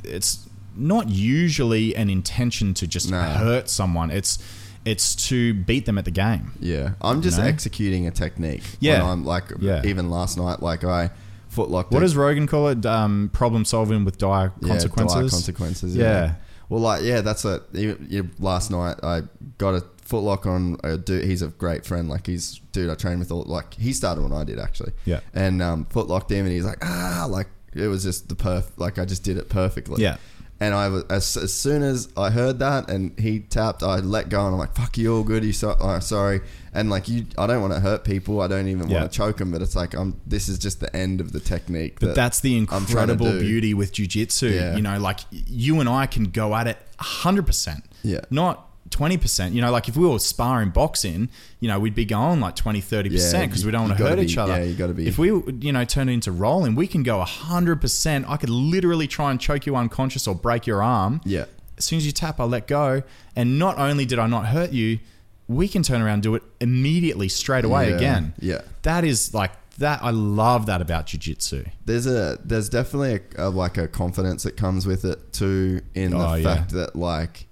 it's 0.03 0.47
not 0.75 1.09
usually 1.09 1.95
an 1.95 2.09
intention 2.09 2.73
to 2.75 2.87
just 2.87 3.09
No. 3.09 3.21
hurt 3.21 3.69
someone. 3.69 4.11
It's 4.11 4.37
it's 4.83 5.15
to 5.29 5.53
beat 5.53 5.85
them 5.87 5.97
at 5.97 6.05
the 6.05 6.11
game. 6.11 6.51
Yeah, 6.59 6.91
I'm 7.01 7.21
just 7.23 7.39
know? 7.39 7.45
executing 7.45 8.05
a 8.05 8.11
technique. 8.11 8.61
Yeah. 8.79 9.01
when 9.01 9.11
I'm 9.11 9.25
like, 9.25 9.45
Yeah. 9.59 9.81
even 9.83 10.11
last 10.11 10.37
night, 10.37 10.61
like 10.61 10.83
I 10.83 11.09
footlocked. 11.55 11.91
What 11.91 12.01
does 12.01 12.15
Rogan 12.15 12.47
call 12.47 12.67
it? 12.69 12.85
Um, 12.85 13.29
problem 13.33 13.65
solving 13.65 14.05
with 14.05 14.17
dire 14.17 14.51
Yeah, 14.61 14.67
consequences. 14.69 15.15
dire 15.15 15.29
consequences. 15.29 15.95
Yeah. 15.95 16.03
Yeah. 16.03 16.35
Well, 16.69 16.81
like, 16.81 17.03
yeah, 17.03 17.21
that's 17.21 17.45
a. 17.45 17.61
even- 17.73 18.07
yeah, 18.09 18.21
Last 18.39 18.71
night, 18.71 18.97
I 19.03 19.21
got 19.57 19.75
a 19.75 19.81
footlock 20.07 20.45
on 20.45 20.77
a 20.83 20.97
dude. 20.97 21.25
He's 21.25 21.41
a 21.41 21.47
great 21.47 21.85
friend. 21.85 22.09
Like, 22.09 22.25
he's 22.27 22.59
dude 22.71 22.89
I 22.89 22.95
trained 22.95 23.19
with. 23.19 23.31
All 23.31 23.43
like, 23.43 23.73
he 23.75 23.93
started 23.93 24.21
when 24.23 24.33
I 24.33 24.43
did 24.43 24.59
actually. 24.59 24.91
Yeah. 25.05 25.19
And 25.33 25.61
um, 25.61 25.85
footlocked 25.85 26.29
him, 26.31 26.45
and 26.45 26.53
he's 26.53 26.65
like, 26.65 26.83
ah, 26.83 27.27
like 27.29 27.47
it 27.73 27.87
was 27.87 28.03
just 28.03 28.29
the 28.29 28.35
perf. 28.35 28.65
Like, 28.77 28.97
I 28.97 29.05
just 29.05 29.23
did 29.23 29.37
it 29.37 29.49
perfectly. 29.49 30.01
Yeah. 30.01 30.17
And 30.57 30.73
I 30.73 30.87
was 30.87 31.03
as, 31.09 31.35
as 31.35 31.53
soon 31.53 31.83
as 31.83 32.07
I 32.15 32.29
heard 32.29 32.59
that 32.59 32.89
and 32.89 33.17
he 33.19 33.39
tapped, 33.41 33.83
I 33.83 33.97
let 33.97 34.29
go 34.29 34.45
and 34.45 34.53
I'm 34.53 34.57
like, 34.59 34.73
"Fuck 34.73 34.97
you, 34.97 35.13
all 35.13 35.23
good." 35.23 35.43
You 35.43 35.51
so 35.51 35.75
oh, 35.79 35.99
sorry, 35.99 36.39
and 36.73 36.89
like 36.89 37.09
you, 37.09 37.25
I 37.37 37.45
don't 37.45 37.61
want 37.61 37.73
to 37.73 37.81
hurt 37.81 38.05
people. 38.05 38.39
I 38.39 38.47
don't 38.47 38.69
even 38.69 38.87
Yeah. 38.89 38.99
want 39.01 39.11
to 39.11 39.17
choke 39.17 39.37
them, 39.37 39.51
but 39.51 39.61
it's 39.61 39.75
like 39.75 39.93
I'm. 39.93 40.19
This 40.25 40.47
is 40.47 40.57
just 40.57 40.79
the 40.79 40.95
end 40.95 41.19
of 41.19 41.33
the 41.33 41.41
technique. 41.41 41.99
But 41.99 42.07
that 42.07 42.15
that's 42.15 42.39
the 42.39 42.55
I'm 42.57 42.65
trying 42.67 42.85
to 42.85 42.91
incredible 43.13 43.31
beauty 43.37 43.73
with 43.73 43.91
jujitsu. 43.91 44.55
Yeah. 44.55 44.75
You 44.77 44.81
know, 44.81 44.97
like 44.97 45.19
you 45.29 45.81
and 45.81 45.89
I 45.89 46.05
can 46.05 46.25
go 46.25 46.55
at 46.55 46.67
it 46.67 46.77
100%. 46.99 47.81
Yeah. 48.03 48.21
Not 48.29 48.69
20%. 48.89 49.53
You 49.53 49.61
know, 49.61 49.71
like 49.71 49.89
if 49.89 49.97
we 49.97 50.07
were 50.07 50.19
sparring 50.19 50.69
boxing, 50.69 51.29
you 51.59 51.67
know, 51.67 51.79
we'd 51.79 51.95
be 51.95 52.05
going 52.05 52.39
like 52.39 52.55
20, 52.55 52.81
30% 52.81 53.47
because 53.49 53.61
you- 53.61 53.67
we 53.67 53.71
don't 53.71 53.87
want 53.87 53.97
to 53.97 54.03
hurt 54.03 54.17
be- 54.19 54.25
each 54.25 54.37
other. 54.37 54.57
yeah, 54.57 54.63
you 54.63 54.75
gotta 54.75 54.93
be- 54.93 55.07
If 55.07 55.17
we, 55.17 55.27
you 55.27 55.71
know, 55.73 55.83
turn 55.85 56.09
it 56.09 56.13
into 56.13 56.31
rolling, 56.31 56.75
we 56.75 56.87
can 56.87 57.03
go 57.03 57.19
100%. 57.21 58.25
I 58.27 58.37
could 58.37 58.49
literally 58.49 59.07
try 59.07 59.31
and 59.31 59.39
choke 59.39 59.65
you 59.65 59.75
unconscious 59.75 60.27
or 60.27 60.35
break 60.35 60.65
your 60.67 60.81
arm. 60.83 61.21
yeah, 61.25 61.45
As 61.77 61.83
soon 61.85 61.97
as 61.97 62.05
you 62.05 62.11
tap, 62.13 62.39
I 62.39 62.45
let 62.45 62.67
go. 62.67 63.01
And 63.35 63.59
not 63.59 63.77
only 63.77 64.05
did 64.05 64.17
I 64.19 64.27
not 64.27 64.47
hurt 64.47 64.71
you, 64.71 64.99
we 65.47 65.67
can 65.67 65.83
turn 65.83 66.01
around 66.01 66.13
and 66.15 66.23
do 66.23 66.35
it 66.35 66.43
immediately 66.61 67.27
straight 67.27 67.65
away 67.65 67.89
Yeah, 67.89 67.95
again. 67.97 68.33
yeah. 68.39 68.61
That 68.83 69.03
is 69.03 69.33
like 69.33 69.51
that. 69.77 69.99
I 70.01 70.09
love 70.11 70.65
that 70.67 70.81
about 70.81 71.05
jujitsu. 71.07 71.67
there's 71.85 72.07
a 72.07 72.39
there's 72.43 72.69
definitely 72.69 73.19
a, 73.37 73.47
a 73.47 73.49
like 73.49 73.77
a 73.77 73.87
confidence 73.87 74.43
that 74.43 74.55
comes 74.57 74.85
with 74.87 75.03
it 75.05 75.33
too 75.33 75.81
in 75.93 76.13
oh, 76.13 76.17
the 76.19 76.25
Oh, 76.27 76.33
yeah. 76.35 76.55
fact 76.55 76.71
that 76.71 76.95
like 76.95 77.47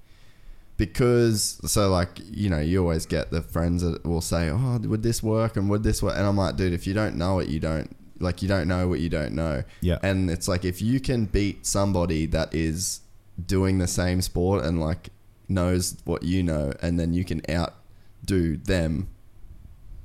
because 0.77 1.59
so 1.65 1.89
like 1.89 2.19
you 2.31 2.49
know 2.49 2.59
you 2.59 2.79
always 2.81 3.05
get 3.05 3.31
the 3.31 3.41
friends 3.41 3.83
that 3.83 4.03
will 4.05 4.21
say 4.21 4.49
oh 4.49 4.79
would 4.83 5.03
this 5.03 5.21
work 5.21 5.55
and 5.55 5.69
would 5.69 5.83
this 5.83 6.01
work 6.01 6.15
and 6.17 6.25
I'm 6.25 6.37
like 6.37 6.55
dude 6.55 6.73
if 6.73 6.87
you 6.87 6.93
don't 6.93 7.15
know 7.15 7.39
it 7.39 7.47
you 7.49 7.59
don't 7.59 7.95
like 8.19 8.41
you 8.41 8.47
don't 8.47 8.67
know 8.67 8.87
what 8.87 8.99
you 8.99 9.09
don't 9.09 9.33
know 9.33 9.63
Yeah. 9.81 9.99
and 10.01 10.29
it's 10.31 10.47
like 10.47 10.65
if 10.65 10.81
you 10.81 10.99
can 10.99 11.25
beat 11.25 11.65
somebody 11.65 12.25
that 12.27 12.53
is 12.53 13.01
doing 13.45 13.77
the 13.79 13.87
same 13.87 14.21
sport 14.21 14.63
and 14.63 14.79
like 14.79 15.09
knows 15.47 15.97
what 16.05 16.23
you 16.23 16.41
know 16.43 16.73
and 16.81 16.99
then 16.99 17.13
you 17.13 17.23
can 17.23 17.41
outdo 17.49 18.57
them 18.57 19.09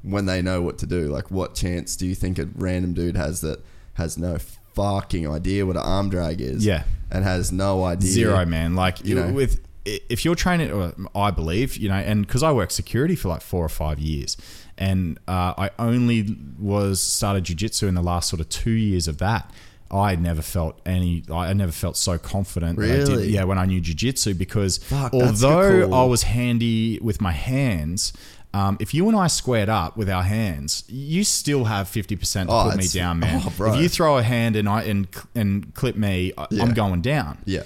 when 0.02 0.26
they 0.26 0.40
know 0.40 0.62
what 0.62 0.78
to 0.78 0.86
do. 0.86 1.08
Like, 1.08 1.30
what 1.30 1.54
chance 1.56 1.96
do 1.96 2.06
you 2.06 2.14
think 2.14 2.38
a 2.38 2.46
random 2.54 2.94
dude 2.94 3.16
has 3.16 3.40
that 3.40 3.64
has 3.94 4.16
no 4.16 4.38
fucking 4.74 5.28
idea 5.28 5.66
what 5.66 5.76
an 5.76 5.82
arm 5.82 6.08
drag 6.08 6.40
is? 6.40 6.64
Yeah. 6.64 6.84
and 7.10 7.24
has 7.24 7.50
no 7.50 7.84
idea. 7.84 8.10
Zero, 8.10 8.46
man. 8.46 8.74
Like 8.76 9.04
You 9.04 9.16
know? 9.16 9.32
with 9.32 9.60
if 10.08 10.24
you're 10.24 10.34
training, 10.34 10.70
or 10.72 10.92
I 11.14 11.30
believe 11.30 11.76
you 11.76 11.88
know, 11.88 11.94
and 11.96 12.26
because 12.26 12.42
I 12.42 12.52
worked 12.52 12.72
security 12.72 13.16
for 13.16 13.28
like 13.28 13.42
four 13.42 13.64
or 13.64 13.68
five 13.68 13.98
years, 13.98 14.36
and 14.76 15.18
uh, 15.28 15.54
I 15.56 15.70
only 15.78 16.36
was 16.58 17.00
started 17.02 17.44
jujitsu 17.44 17.88
in 17.88 17.94
the 17.94 18.02
last 18.02 18.28
sort 18.28 18.40
of 18.40 18.48
two 18.48 18.70
years 18.70 19.08
of 19.08 19.18
that. 19.18 19.50
I 19.90 20.16
never 20.16 20.42
felt 20.42 20.78
any. 20.84 21.22
I 21.32 21.52
never 21.54 21.72
felt 21.72 21.96
so 21.96 22.18
confident. 22.18 22.78
That 22.78 22.84
I 22.90 22.96
did, 22.98 23.08
Really? 23.08 23.28
yeah, 23.28 23.44
when 23.44 23.56
I 23.58 23.64
knew 23.64 23.80
jujitsu, 23.80 24.36
because 24.36 24.76
Fuck, 24.78 25.14
although 25.14 25.84
cool. 25.86 25.94
I 25.94 26.04
was 26.04 26.24
handy 26.24 26.98
with 27.00 27.20
my 27.20 27.32
hands. 27.32 28.12
Um, 28.54 28.76
if 28.80 28.94
you 28.94 29.06
and 29.08 29.16
I 29.16 29.26
squared 29.28 29.68
up 29.68 29.96
with 29.96 30.08
our 30.10 30.22
hands, 30.22 30.84
you 30.88 31.22
still 31.24 31.64
have 31.64 31.88
fifty 31.88 32.16
percent 32.16 32.48
to 32.50 32.54
Oh, 32.54 32.68
put 32.70 32.76
me 32.78 32.88
down, 32.88 33.18
man. 33.24 33.42
oh, 33.44 33.64
if 33.74 33.80
you 33.80 33.88
throw 33.88 34.18
a 34.18 34.22
hand 34.22 34.56
and 34.56 34.68
I 34.68 34.82
and 34.82 35.06
and 35.34 35.74
clip 35.74 35.96
me, 35.96 36.32
Yeah. 36.50 36.62
I'm 36.62 36.74
going 36.74 37.00
down. 37.02 37.38
Yeah, 37.46 37.62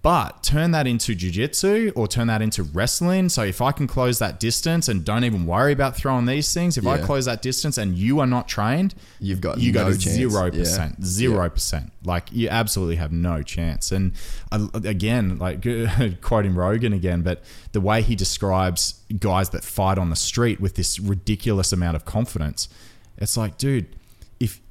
But 0.00 0.42
turn 0.44 0.70
that 0.70 0.86
into 0.86 1.14
jujitsu 1.14 1.92
or 1.96 2.06
turn 2.06 2.28
that 2.28 2.40
into 2.40 2.62
wrestling. 2.62 3.28
So 3.28 3.42
if 3.42 3.60
I 3.60 3.72
can 3.72 3.86
close 3.86 4.20
that 4.20 4.38
distance 4.38 4.88
and 4.88 5.04
don't 5.04 5.24
even 5.24 5.44
worry 5.44 5.72
about 5.72 5.96
throwing 5.96 6.26
these 6.26 6.54
things, 6.54 6.78
if 6.78 6.86
I 6.86 6.98
close 6.98 7.24
that 7.24 7.42
distance 7.42 7.78
and 7.78 7.96
you 7.96 8.20
are 8.20 8.26
not 8.26 8.46
trained, 8.46 8.94
You've 9.18 9.40
got 9.40 9.58
you 9.58 9.72
no 9.72 9.84
go 9.84 9.92
to 9.92 9.98
zero 9.98 10.50
percent, 10.50 11.04
zero 11.04 11.50
percent. 11.50 11.92
Like 12.04 12.30
you 12.30 12.48
absolutely 12.48 12.96
have 12.96 13.12
no 13.12 13.42
chance. 13.42 13.90
And 13.90 14.12
uh, 14.52 14.68
again, 14.72 15.38
like 15.38 15.66
quoting 16.20 16.54
Rogan 16.54 16.92
again, 16.92 17.22
but 17.22 17.42
the 17.72 17.80
way 17.80 18.02
he 18.02 18.14
describes 18.14 19.02
guys 19.18 19.50
that 19.50 19.64
fight 19.64 19.98
on 19.98 20.10
the 20.10 20.16
street 20.16 20.60
with 20.60 20.76
this 20.76 21.00
ridiculous 21.00 21.72
amount 21.72 21.96
of 21.96 22.04
confidence, 22.04 22.68
it's 23.16 23.36
like, 23.36 23.58
dude, 23.58 23.86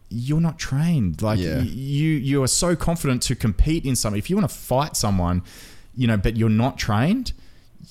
you're 0.09 0.41
not 0.41 0.57
trained, 0.57 1.21
like 1.21 1.39
Yeah. 1.39 1.59
you 1.61 2.09
you 2.11 2.43
are 2.43 2.47
so 2.47 2.75
confident 2.75 3.21
to 3.23 3.35
compete 3.35 3.85
in 3.85 3.95
something. 3.95 4.19
If 4.19 4.29
you 4.29 4.35
want 4.37 4.49
to 4.49 4.55
fight 4.55 4.95
someone, 4.95 5.41
you 5.95 6.07
know, 6.07 6.17
but 6.17 6.37
you're 6.37 6.49
not 6.49 6.77
trained, 6.77 7.33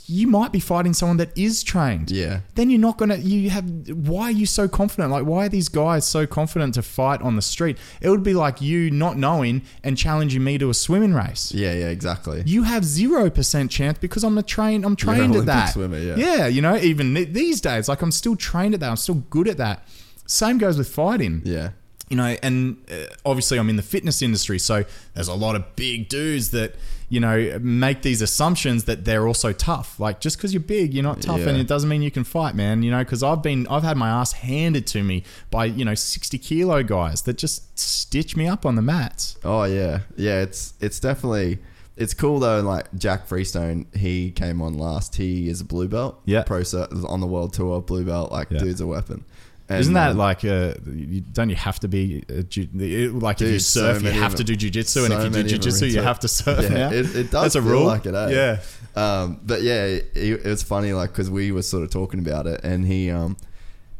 you 0.07 0.27
might 0.27 0.53
be 0.53 0.61
fighting 0.61 0.93
someone 0.93 1.17
that 1.17 1.37
is 1.37 1.63
trained. 1.63 2.11
Yeah. 2.11 2.41
Then 2.55 2.71
you're 2.71 2.81
not 2.81 2.97
gonna. 2.97 3.17
You 3.17 3.51
have. 3.51 3.65
Why 3.91 4.25
are 4.25 4.31
you 4.31 4.47
so 4.47 4.69
confident? 4.69 5.11
Like, 5.11 5.25
why 5.25 5.47
are 5.47 5.49
these 5.49 5.69
guys 5.69 6.07
so 6.07 6.27
confident 6.27 6.75
to 6.75 6.83
fight 6.83 7.21
on 7.23 7.37
the 7.37 7.43
street? 7.43 7.77
It 8.01 8.09
would 8.11 8.23
be 8.23 8.33
like 8.35 8.61
you 8.61 8.91
not 8.91 9.17
knowing 9.19 9.63
and 9.83 9.97
challenging 9.99 10.45
me 10.45 10.59
to 10.59 10.71
a 10.71 10.75
swimming 10.75 11.13
race. 11.15 11.53
yeah, 11.53 11.73
yeah, 11.73 11.89
exactly. 11.89 12.43
You 12.47 12.63
have 12.65 12.85
zero 12.85 13.31
percent 13.31 13.71
chance 13.71 13.99
because 13.99 14.23
I'm 14.25 14.39
a 14.39 14.43
trained. 14.43 14.85
I'm 14.85 14.97
trained 14.97 15.35
at 15.37 15.47
that. 15.47 15.73
swimmer, 15.75 15.99
yeah. 15.99 16.17
Yeah, 16.17 16.47
you 16.47 16.63
know, 16.63 16.77
even 16.77 17.15
th- 17.15 17.33
these 17.33 17.61
days, 17.61 17.89
like 17.89 18.01
I'm 18.03 18.13
still 18.13 18.37
trained 18.37 18.75
at 18.75 18.81
that. 18.81 18.91
I'm 18.91 18.97
still 18.97 19.23
good 19.31 19.49
at 19.49 19.57
that. 19.59 19.87
Same 20.29 20.59
goes 20.59 20.77
with 20.79 20.89
fighting 20.89 21.43
yeah, 21.45 21.71
you 22.09 22.17
know, 22.17 22.37
and 22.43 22.77
uh, 22.91 23.13
obviously 23.25 23.59
I'm 23.59 23.69
in 23.69 23.77
the 23.77 23.83
fitness 23.83 24.23
industry, 24.23 24.59
so 24.59 24.85
there's 25.15 25.29
a 25.29 25.35
lot 25.35 25.57
of 25.57 25.77
big 25.77 26.09
dudes 26.09 26.51
that 26.53 26.75
you 27.09 27.21
know 27.21 27.59
make 27.61 28.03
these 28.03 28.21
assumptions 28.21 28.85
that 28.85 29.05
they're 29.05 29.27
also 29.27 29.53
tough. 29.53 29.99
Like 30.01 30.21
just 30.21 30.37
because 30.37 30.53
you're 30.53 30.61
big, 30.63 30.95
you're 30.95 31.03
not 31.05 31.21
tough, 31.23 31.41
Yeah. 31.41 31.49
and 31.51 31.59
it 31.59 31.67
doesn't 31.67 31.89
mean 31.89 32.03
you 32.03 32.11
can 32.11 32.25
fight, 32.25 32.55
man. 32.55 32.83
You 32.83 32.91
know, 32.91 32.99
because 32.99 33.23
I've 33.23 33.43
been, 33.43 33.67
I've 33.69 33.83
had 33.85 33.97
my 33.97 34.09
ass 34.09 34.33
handed 34.33 34.87
to 34.89 35.03
me 35.03 35.23
by 35.51 35.65
you 35.67 35.85
know 35.85 35.95
60 35.95 36.39
kilo 36.39 36.83
guys 36.83 37.23
that 37.23 37.39
just 37.39 37.79
stitch 37.79 38.37
me 38.37 38.47
up 38.47 38.65
on 38.67 38.75
the 38.77 38.83
mats. 38.83 39.37
Oh 39.45 39.65
yeah, 39.65 40.01
yeah. 40.17 40.43
It's 40.43 40.75
it's 40.81 41.01
definitely 41.01 41.59
it's 41.97 42.13
cool 42.15 42.39
though. 42.41 42.61
Like 42.61 42.87
Jack 42.97 43.27
Freestone, 43.27 43.87
he 43.97 44.31
came 44.31 44.61
on 44.61 44.75
last. 44.75 45.17
He 45.17 45.49
is 45.49 45.61
a 45.61 45.65
blue 45.65 45.89
belt. 45.89 46.21
Yeah. 46.25 46.43
pro 46.45 46.61
cert 46.61 47.09
on 47.09 47.21
the 47.21 47.27
world 47.27 47.53
tour, 47.53 47.81
blue 47.83 48.05
belt. 48.05 48.31
Like 48.33 48.51
Yeah. 48.51 48.59
dude's 48.59 48.81
a 48.81 48.87
weapon. 48.87 49.25
And, 49.69 49.81
Isn't 49.81 49.95
that 49.95 50.13
um, 50.13 50.17
like 50.19 50.45
a? 50.45 50.79
You, 50.87 51.23
don't 51.33 51.51
you 51.51 51.57
have 51.57 51.81
to 51.81 51.89
be 51.89 52.23
a, 52.29 52.45
it- 52.45 53.15
like 53.15 53.41
if 53.41 53.47
you 53.49 53.53
Dude, 53.55 53.63
so 53.63 53.81
surf, 53.95 54.03
you 54.05 54.11
have 54.13 54.37
to 54.37 54.45
do 54.45 54.55
jujitsu, 54.57 55.05
and 55.05 55.13
if 55.13 55.37
you 55.37 55.43
do 55.43 55.59
jujitsu, 55.59 55.91
you 55.91 56.03
have 56.03 56.21
to 56.21 56.29
surf. 56.29 56.63
Yeah, 56.63 56.69
now? 56.69 56.89
it, 56.93 57.17
it 57.17 57.31
does 57.33 57.43
That's 57.43 57.55
a 57.57 57.63
rule. 57.63 57.85
like 57.85 58.07
it. 58.07 58.15
Eh? 58.15 58.29
Yeah. 58.31 58.61
Um, 58.95 59.41
but 59.45 59.63
yeah, 59.63 59.85
it, 59.87 60.11
it 60.15 60.45
was 60.45 60.63
funny, 60.63 60.93
like 60.93 61.11
because 61.11 61.29
we 61.31 61.51
were 61.51 61.63
sort 61.63 61.83
of 61.83 61.91
talking 61.91 62.21
about 62.21 62.47
it, 62.47 62.61
and 62.63 62.87
he 62.87 63.11
um, 63.11 63.37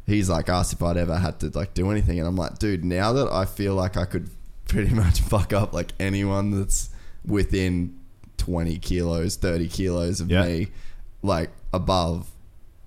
he's 0.07 0.31
like 0.31 0.49
asked 0.49 0.73
if 0.73 0.83
I'd 0.85 0.97
ever 0.97 1.17
had 1.17 1.41
to 1.41 1.49
like 1.51 1.75
do 1.75 1.91
anything, 1.91 2.21
and 2.21 2.29
I'm 2.29 2.37
like, 2.37 2.61
dude, 2.61 2.85
now 2.85 3.13
that 3.15 3.33
I 3.33 3.45
feel 3.45 3.75
like 3.75 3.97
I 3.97 4.05
could 4.05 4.31
pretty 4.69 4.95
much 4.95 5.21
fuck 5.21 5.53
up 5.53 5.73
like 5.73 5.93
anyone 5.99 6.53
that's 6.53 6.91
within 7.25 7.99
20 8.39 8.79
kilos, 8.79 9.35
30 9.35 9.67
kilos 9.69 10.21
of 10.21 10.31
Yeah. 10.31 10.45
me, 10.47 10.69
like 11.23 11.51
above. 11.75 12.31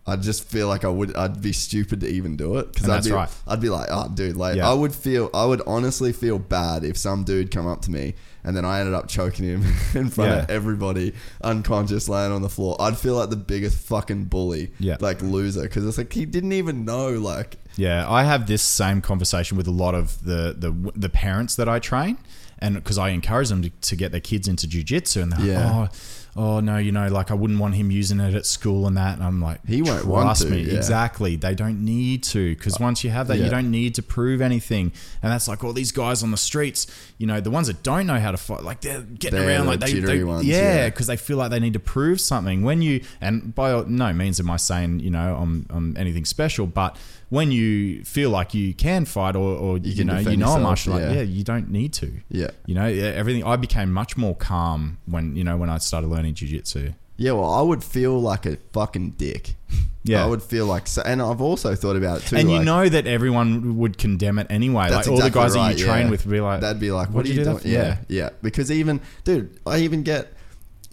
I 0.09 0.15
just 0.15 0.43
feel 0.43 0.67
like 0.67 0.83
I 0.83 0.89
would. 0.89 1.15
I'd 1.15 1.41
be 1.41 1.53
stupid 1.53 2.01
to 2.01 2.07
even 2.09 2.35
do 2.35 2.57
it 2.57 2.73
because 2.73 2.89
I'd 2.89 2.95
that's 2.95 3.07
be. 3.07 3.13
right. 3.13 3.29
I'd 3.47 3.61
be 3.61 3.69
like, 3.69 3.87
oh, 3.91 4.09
dude, 4.13 4.35
like 4.35 4.55
Yeah. 4.57 4.69
I 4.69 4.73
would 4.73 4.93
feel. 4.95 5.29
I 5.33 5.45
would 5.45 5.61
honestly 5.67 6.11
feel 6.11 6.39
bad 6.39 6.83
if 6.83 6.97
some 6.97 7.23
dude 7.23 7.51
come 7.51 7.67
up 7.67 7.81
to 7.83 7.91
me 7.91 8.15
and 8.43 8.55
then 8.55 8.63
I 8.65 8.79
ended 8.79 8.93
up 8.95 9.07
choking 9.09 9.45
him 9.45 9.63
in 9.93 10.09
front 10.09 10.31
of 10.31 10.37
Yeah. 10.37 10.45
everybody, 10.49 11.13
unconscious, 11.43 12.07
laying 12.07 12.31
on 12.31 12.41
the 12.41 12.49
floor. 12.49 12.75
I'd 12.79 12.97
feel 12.97 13.15
like 13.15 13.29
the 13.29 13.35
biggest 13.35 13.77
fucking 13.77 14.25
bully, 14.25 14.71
Yeah. 14.79 14.97
like 14.99 15.21
loser, 15.21 15.63
because 15.63 15.85
it's 15.85 15.97
like 15.97 16.11
he 16.13 16.25
didn't 16.25 16.53
even 16.53 16.85
know, 16.85 17.09
like. 17.11 17.57
Yeah, 17.75 18.09
I 18.09 18.23
have 18.23 18.47
this 18.47 18.61
same 18.61 19.01
conversation 19.01 19.57
with 19.57 19.67
a 19.67 19.71
lot 19.71 19.93
of 19.95 20.23
the 20.23 20.55
the, 20.57 20.91
the 20.95 21.09
parents 21.09 21.55
that 21.55 21.69
I 21.69 21.79
train, 21.79 22.17
and 22.59 22.75
because 22.75 22.97
I 22.97 23.09
encourage 23.09 23.49
them 23.49 23.61
to, 23.61 23.69
to 23.69 23.95
get 23.95 24.11
their 24.11 24.19
kids 24.21 24.47
into 24.47 24.67
jujitsu, 24.67 25.21
and 25.23 25.31
they're 25.33 25.45
Yeah. 25.45 25.79
like, 25.81 25.89
oh, 25.91 25.95
oh 26.35 26.59
no, 26.59 26.77
you 26.77 26.91
know, 26.91 27.07
like 27.09 27.31
I 27.31 27.33
wouldn't 27.33 27.59
want 27.59 27.75
him 27.75 27.91
using 27.91 28.19
it 28.19 28.33
at 28.35 28.45
school 28.45 28.87
and 28.87 28.95
that. 28.97 29.15
And 29.15 29.23
I'm 29.23 29.41
like, 29.41 29.65
He 29.65 29.81
won't 29.81 30.05
want 30.05 30.25
trust 30.25 30.43
to, 30.43 30.49
me, 30.49 30.61
yeah. 30.61 30.75
exactly. 30.75 31.35
They 31.35 31.55
don't 31.55 31.83
need 31.83 32.23
to 32.23 32.55
because 32.55 32.75
uh, 32.75 32.83
once 32.83 33.03
you 33.03 33.09
have 33.09 33.27
that, 33.27 33.37
Yeah. 33.37 33.45
you 33.45 33.49
don't 33.49 33.71
need 33.71 33.95
to 33.95 34.01
prove 34.03 34.41
anything. 34.41 34.91
And 35.21 35.31
that's 35.31 35.47
like 35.47 35.63
all 35.63 35.73
these 35.73 35.91
guys 35.91 36.23
on 36.23 36.31
the 36.31 36.37
streets, 36.37 36.87
you 37.17 37.27
know, 37.27 37.39
the 37.41 37.51
ones 37.51 37.67
that 37.67 37.83
don't 37.83 38.07
know 38.07 38.19
how 38.19 38.31
to 38.31 38.37
fight, 38.37 38.63
like 38.63 38.81
they're 38.81 39.01
getting 39.01 39.39
They're 39.39 39.49
around 39.49 39.65
the 39.65 39.71
like 39.71 39.79
they, 39.81 39.99
they 39.99 40.23
ones, 40.23 40.45
yeah, 40.45 40.75
yeah. 40.75 40.89
because 40.89 41.07
they 41.07 41.17
feel 41.17 41.37
like 41.37 41.51
they 41.51 41.59
need 41.59 41.73
to 41.73 41.79
prove 41.79 42.21
something. 42.21 42.63
When 42.63 42.81
you 42.81 43.01
and 43.21 43.53
by 43.53 43.83
no 43.87 44.13
means 44.13 44.39
am 44.39 44.49
I 44.49 44.57
saying 44.57 44.99
you 45.01 45.09
know 45.09 45.35
I'm, 45.35 45.65
I'm 45.69 45.97
anything 45.97 46.25
special, 46.25 46.67
but 46.67 46.95
when 47.29 47.51
you 47.51 48.03
feel 48.03 48.29
like 48.29 48.53
you 48.53 48.73
can 48.73 49.05
fight 49.05 49.35
or, 49.35 49.55
or 49.55 49.77
you, 49.77 49.95
can 49.95 50.07
know 50.07 50.17
you 50.17 50.25
know 50.25 50.29
a 50.29 50.35
yourself, 50.35 50.61
martial 50.61 50.93
art, 50.93 51.03
yeah. 51.03 51.11
yeah, 51.13 51.21
you 51.21 51.43
don't 51.43 51.69
need 51.69 51.93
to. 51.93 52.11
Yeah. 52.29 52.49
You 52.65 52.75
know, 52.75 52.85
everything. 52.85 53.43
I 53.43 53.55
became 53.55 53.91
much 53.91 54.17
more 54.17 54.35
calm 54.35 54.97
when 55.05 55.35
you 55.35 55.43
know 55.43 55.57
when 55.57 55.69
I 55.69 55.77
started 55.77 56.07
learning 56.07 56.33
jujitsu. 56.33 56.93
Yeah, 57.17 57.33
well, 57.33 57.53
I 57.53 57.61
would 57.61 57.83
feel 57.83 58.19
like 58.19 58.45
a 58.45 58.55
fucking 58.71 59.11
dick. 59.11 59.55
Yeah. 60.03 60.23
I 60.23 60.27
would 60.27 60.41
feel 60.41 60.65
like, 60.65 60.87
so, 60.87 61.01
and 61.05 61.21
I've 61.21 61.41
also 61.41 61.75
thought 61.75 61.97
about 61.97 62.19
it 62.19 62.27
too. 62.27 62.37
And 62.37 62.49
you 62.49 62.63
know 62.63 62.87
that 62.87 63.05
everyone 63.05 63.77
would 63.77 63.97
condemn 63.97 64.39
it 64.39 64.47
anyway. 64.49 64.83
Like 64.83 64.91
That's 64.91 65.07
all 65.09 65.17
the 65.17 65.27
exactly 65.27 65.41
guys 65.41 65.53
that 65.53 65.77
you 65.77 65.85
train 65.85 66.05
yeah. 66.05 66.11
with 66.11 66.25
would 66.25 66.31
be 66.31 66.39
like, 66.39 66.61
That'd 66.61 66.79
be 66.79 66.91
like, 66.91 67.09
what, 67.09 67.15
"What'd 67.25 67.31
are 67.31 67.33
you, 67.33 67.39
do 67.41 67.45
doing? 67.45 67.57
for?" 67.57 67.67
Yeah, 67.67 67.97
yeah. 68.07 68.29
Because 68.41 68.71
even, 68.71 69.01
dude, 69.25 69.59
I 69.67 69.79
even 69.79 70.03
get 70.03 70.31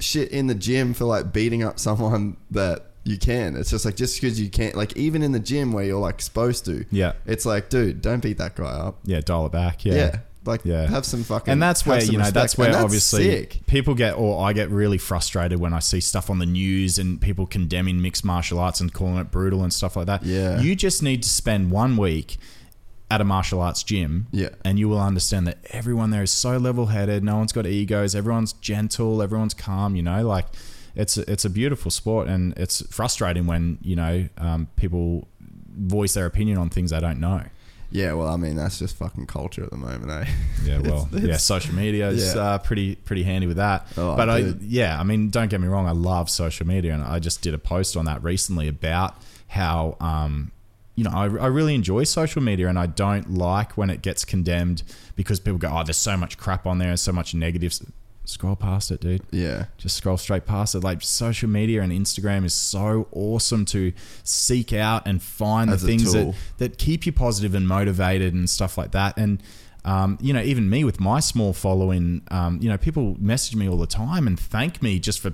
shit 0.01 0.33
in 0.33 0.49
the 0.49 0.55
gym 0.55 0.93
for 0.93 1.05
like 1.05 1.33
beating 1.33 1.63
up 1.63 1.79
someone 1.79 2.37
that 2.51 2.91
you 3.07 3.17
can. 3.19 3.57
It's 3.57 3.71
just 3.71 3.85
like 3.85 3.97
just 3.97 4.21
because 4.21 4.41
you 4.41 4.49
can't, 4.51 4.75
like 4.75 4.97
even 4.97 5.23
in 5.23 5.33
the 5.33 5.41
gym 5.41 5.73
where 5.73 5.85
you're 5.85 6.01
like 6.01 6.21
supposed 6.21 6.65
to. 6.67 6.85
Yeah. 6.91 7.13
It's 7.25 7.47
like, 7.47 7.69
dude, 7.71 8.03
don't 8.03 8.21
beat 8.21 8.39
that 8.39 8.55
guy 8.57 8.65
up. 8.65 8.99
yeah, 9.05 9.21
dial 9.21 9.47
it 9.47 9.53
back. 9.53 9.85
Yeah. 9.85 9.95
Yeah. 9.95 10.19
Like, 10.45 10.61
Yeah. 10.65 10.87
have 10.87 11.05
some 11.05 11.25
fucking. 11.25 11.51
and 11.53 11.61
that's 11.61 11.85
where 11.85 12.01
you 12.03 12.13
know 12.13 12.19
respect. 12.19 12.35
that's 12.35 12.57
where 12.59 12.69
And 12.69 12.77
obviously 12.77 13.25
sick. 13.25 13.67
people 13.67 13.95
get 13.95 14.13
or 14.13 14.45
I 14.47 14.53
get 14.53 14.71
really 14.71 14.99
frustrated 14.99 15.59
when 15.59 15.73
I 15.73 15.81
see 15.81 16.01
stuff 16.01 16.31
on 16.31 16.39
the 16.39 16.47
news 16.47 16.99
and 16.99 17.21
people 17.21 17.47
condemning 17.47 18.01
mixed 18.01 18.25
martial 18.25 18.59
arts 18.61 18.81
and 18.81 18.93
calling 18.93 19.17
it 19.19 19.31
brutal 19.33 19.63
and 19.65 19.73
stuff 19.73 19.97
like 19.97 20.07
that. 20.07 20.25
Yeah. 20.25 20.61
you 20.61 20.77
just 20.77 21.03
need 21.03 21.23
to 21.25 21.29
spend 21.29 21.71
one 21.73 21.97
week 21.97 22.37
at 23.11 23.21
a 23.21 23.25
martial 23.25 23.61
arts 23.61 23.83
gym, 23.85 24.27
Yeah. 24.33 24.49
and 24.65 24.81
you 24.81 24.89
will 24.89 25.01
understand 25.01 25.47
that 25.47 25.59
everyone 25.71 26.11
there 26.11 26.25
is 26.25 26.31
so 26.33 26.57
level 26.59 26.87
headed. 26.87 27.23
No 27.23 27.37
one's 27.37 27.53
got 27.53 27.65
egos. 27.67 28.17
Everyone's 28.17 28.53
gentle. 28.55 29.23
Everyone's 29.23 29.55
calm. 29.55 29.95
You 29.95 30.03
know, 30.03 30.27
like 30.27 30.47
it's 30.97 31.17
a, 31.19 31.31
it's 31.31 31.45
a 31.45 31.51
beautiful 31.51 31.91
sport, 31.91 32.27
and 32.29 32.53
it's 32.57 32.83
frustrating 32.95 33.47
when 33.47 33.79
you 33.83 33.95
know 33.97 34.29
um, 34.39 34.69
people 34.77 35.29
voice 35.79 36.15
their 36.15 36.27
opinion 36.27 36.59
on 36.59 36.69
things 36.71 36.91
they 36.91 37.01
don't 37.01 37.21
know. 37.21 37.43
Yeah, 37.93 38.15
well, 38.15 38.27
I 38.29 38.37
mean, 38.37 38.57
that's 38.57 38.81
just 38.81 38.97
fucking 38.97 39.27
culture 39.27 39.63
at 39.63 39.71
the 39.71 39.77
moment, 39.77 40.11
eh? 40.11 40.31
Yeah, 40.65 40.79
well, 40.85 41.09
It's- 41.13 41.23
yeah, 41.23 41.37
social 41.37 41.73
media 41.75 42.09
is 42.09 42.35
Yeah. 42.35 42.41
uh, 42.43 42.59
pretty 42.59 42.97
pretty 42.97 43.23
handy 43.23 43.47
with 43.47 43.59
that. 43.59 43.87
Oh, 43.97 44.17
but 44.17 44.29
I, 44.29 44.41
dude. 44.43 44.63
yeah, 44.63 44.99
I 44.99 45.05
mean, 45.05 45.31
don't 45.31 45.49
get 45.49 45.61
me 45.61 45.69
wrong, 45.69 45.87
I 45.87 45.93
love 45.93 46.29
social 46.29 46.67
media, 46.67 46.95
and 46.95 47.03
I 47.05 47.21
just 47.21 47.43
did 47.43 47.55
a 47.55 47.59
post 47.59 47.97
on 47.97 48.05
that 48.07 48.23
recently 48.25 48.67
about 48.67 49.15
how, 49.49 49.97
um, 50.01 50.51
you 50.97 51.05
know, 51.05 51.11
I, 51.11 51.25
I 51.27 51.47
really 51.47 51.75
enjoy 51.77 52.03
social 52.05 52.43
media, 52.43 52.69
and 52.69 52.77
I 52.79 52.87
don't 52.87 53.35
like 53.35 53.77
when 53.79 53.89
it 53.89 54.03
gets 54.03 54.25
condemned 54.25 54.83
because 55.15 55.39
people 55.39 55.59
go, 55.59 55.71
"Oh, 55.73 55.85
there's 55.85 55.97
so 55.97 56.17
much 56.17 56.39
crap 56.39 56.67
on 56.67 56.79
there, 56.79 56.89
and 56.91 56.99
so 56.99 57.13
much 57.13 57.35
negatives." 57.35 57.85
Scroll 58.27 58.57
past 58.57 58.91
it, 58.91 59.01
dude 59.01 59.23
Yeah. 59.31 59.67
just 59.79 59.97
scroll 59.97 60.17
straight 60.17 60.45
past 60.47 60.75
it. 60.75 60.83
Like 60.85 61.01
social 61.03 61.49
media 61.49 61.81
and 61.83 61.93
Instagram 61.93 62.45
is 62.45 62.53
so 62.53 63.07
awesome 63.13 63.65
to 63.67 63.93
seek 64.25 64.73
out 64.73 65.07
and 65.07 65.23
find 65.23 65.71
As 65.71 65.81
the 65.83 65.87
things 65.89 66.13
that, 66.13 66.35
that 66.59 66.77
keep 66.79 67.07
you 67.07 67.13
positive 67.13 67.55
and 67.55 67.67
motivated 67.69 68.35
and 68.35 68.51
stuff 68.51 68.77
like 68.77 68.91
that. 68.93 69.17
And 69.17 69.43
um, 69.85 70.19
you 70.21 70.33
know, 70.33 70.41
even 70.43 70.69
me 70.69 70.83
with 70.83 70.99
my 70.99 71.21
small 71.21 71.53
following, 71.53 72.23
um, 72.33 72.59
you 72.61 72.69
know, 72.69 72.77
people 72.77 73.17
message 73.21 73.55
me 73.55 73.69
all 73.69 73.79
the 73.79 73.87
time 73.87 74.27
and 74.27 74.39
thank 74.39 74.83
me 74.83 74.99
just 74.99 75.21
for 75.21 75.33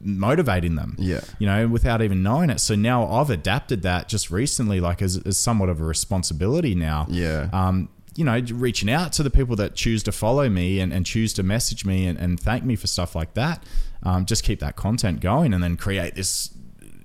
motivating 0.00 0.76
them. 0.76 0.94
Yeah. 0.98 1.20
You 1.40 1.46
know, 1.48 1.66
without 1.66 2.00
even 2.02 2.22
knowing 2.22 2.50
it. 2.50 2.60
So 2.60 2.76
now 2.76 3.06
I've 3.10 3.30
adapted 3.30 3.82
that 3.82 4.08
just 4.08 4.30
recently, 4.30 4.78
like 4.80 5.02
as, 5.02 5.16
as 5.26 5.36
somewhat 5.36 5.68
of 5.68 5.80
a 5.80 5.84
responsibility 5.84 6.76
now 6.76 7.06
Yeah. 7.10 7.48
um, 7.52 7.88
you 8.18 8.24
know, 8.24 8.40
reaching 8.52 8.90
out 8.90 9.12
to 9.12 9.22
the 9.22 9.30
people 9.30 9.54
that 9.56 9.76
choose 9.76 10.02
to 10.02 10.10
follow 10.12 10.48
me 10.48 10.80
and, 10.80 10.92
and 10.92 11.06
choose 11.06 11.32
to 11.34 11.42
message 11.44 11.84
me 11.84 12.04
and, 12.08 12.18
and 12.18 12.40
thank 12.40 12.64
me 12.64 12.74
for 12.74 12.88
stuff 12.88 13.14
like 13.14 13.34
that. 13.34 13.62
Um, 14.02 14.26
just 14.26 14.42
keep 14.42 14.58
that 14.58 14.74
content 14.74 15.20
going 15.20 15.54
and 15.54 15.62
then 15.62 15.76
create 15.76 16.16
this, 16.16 16.50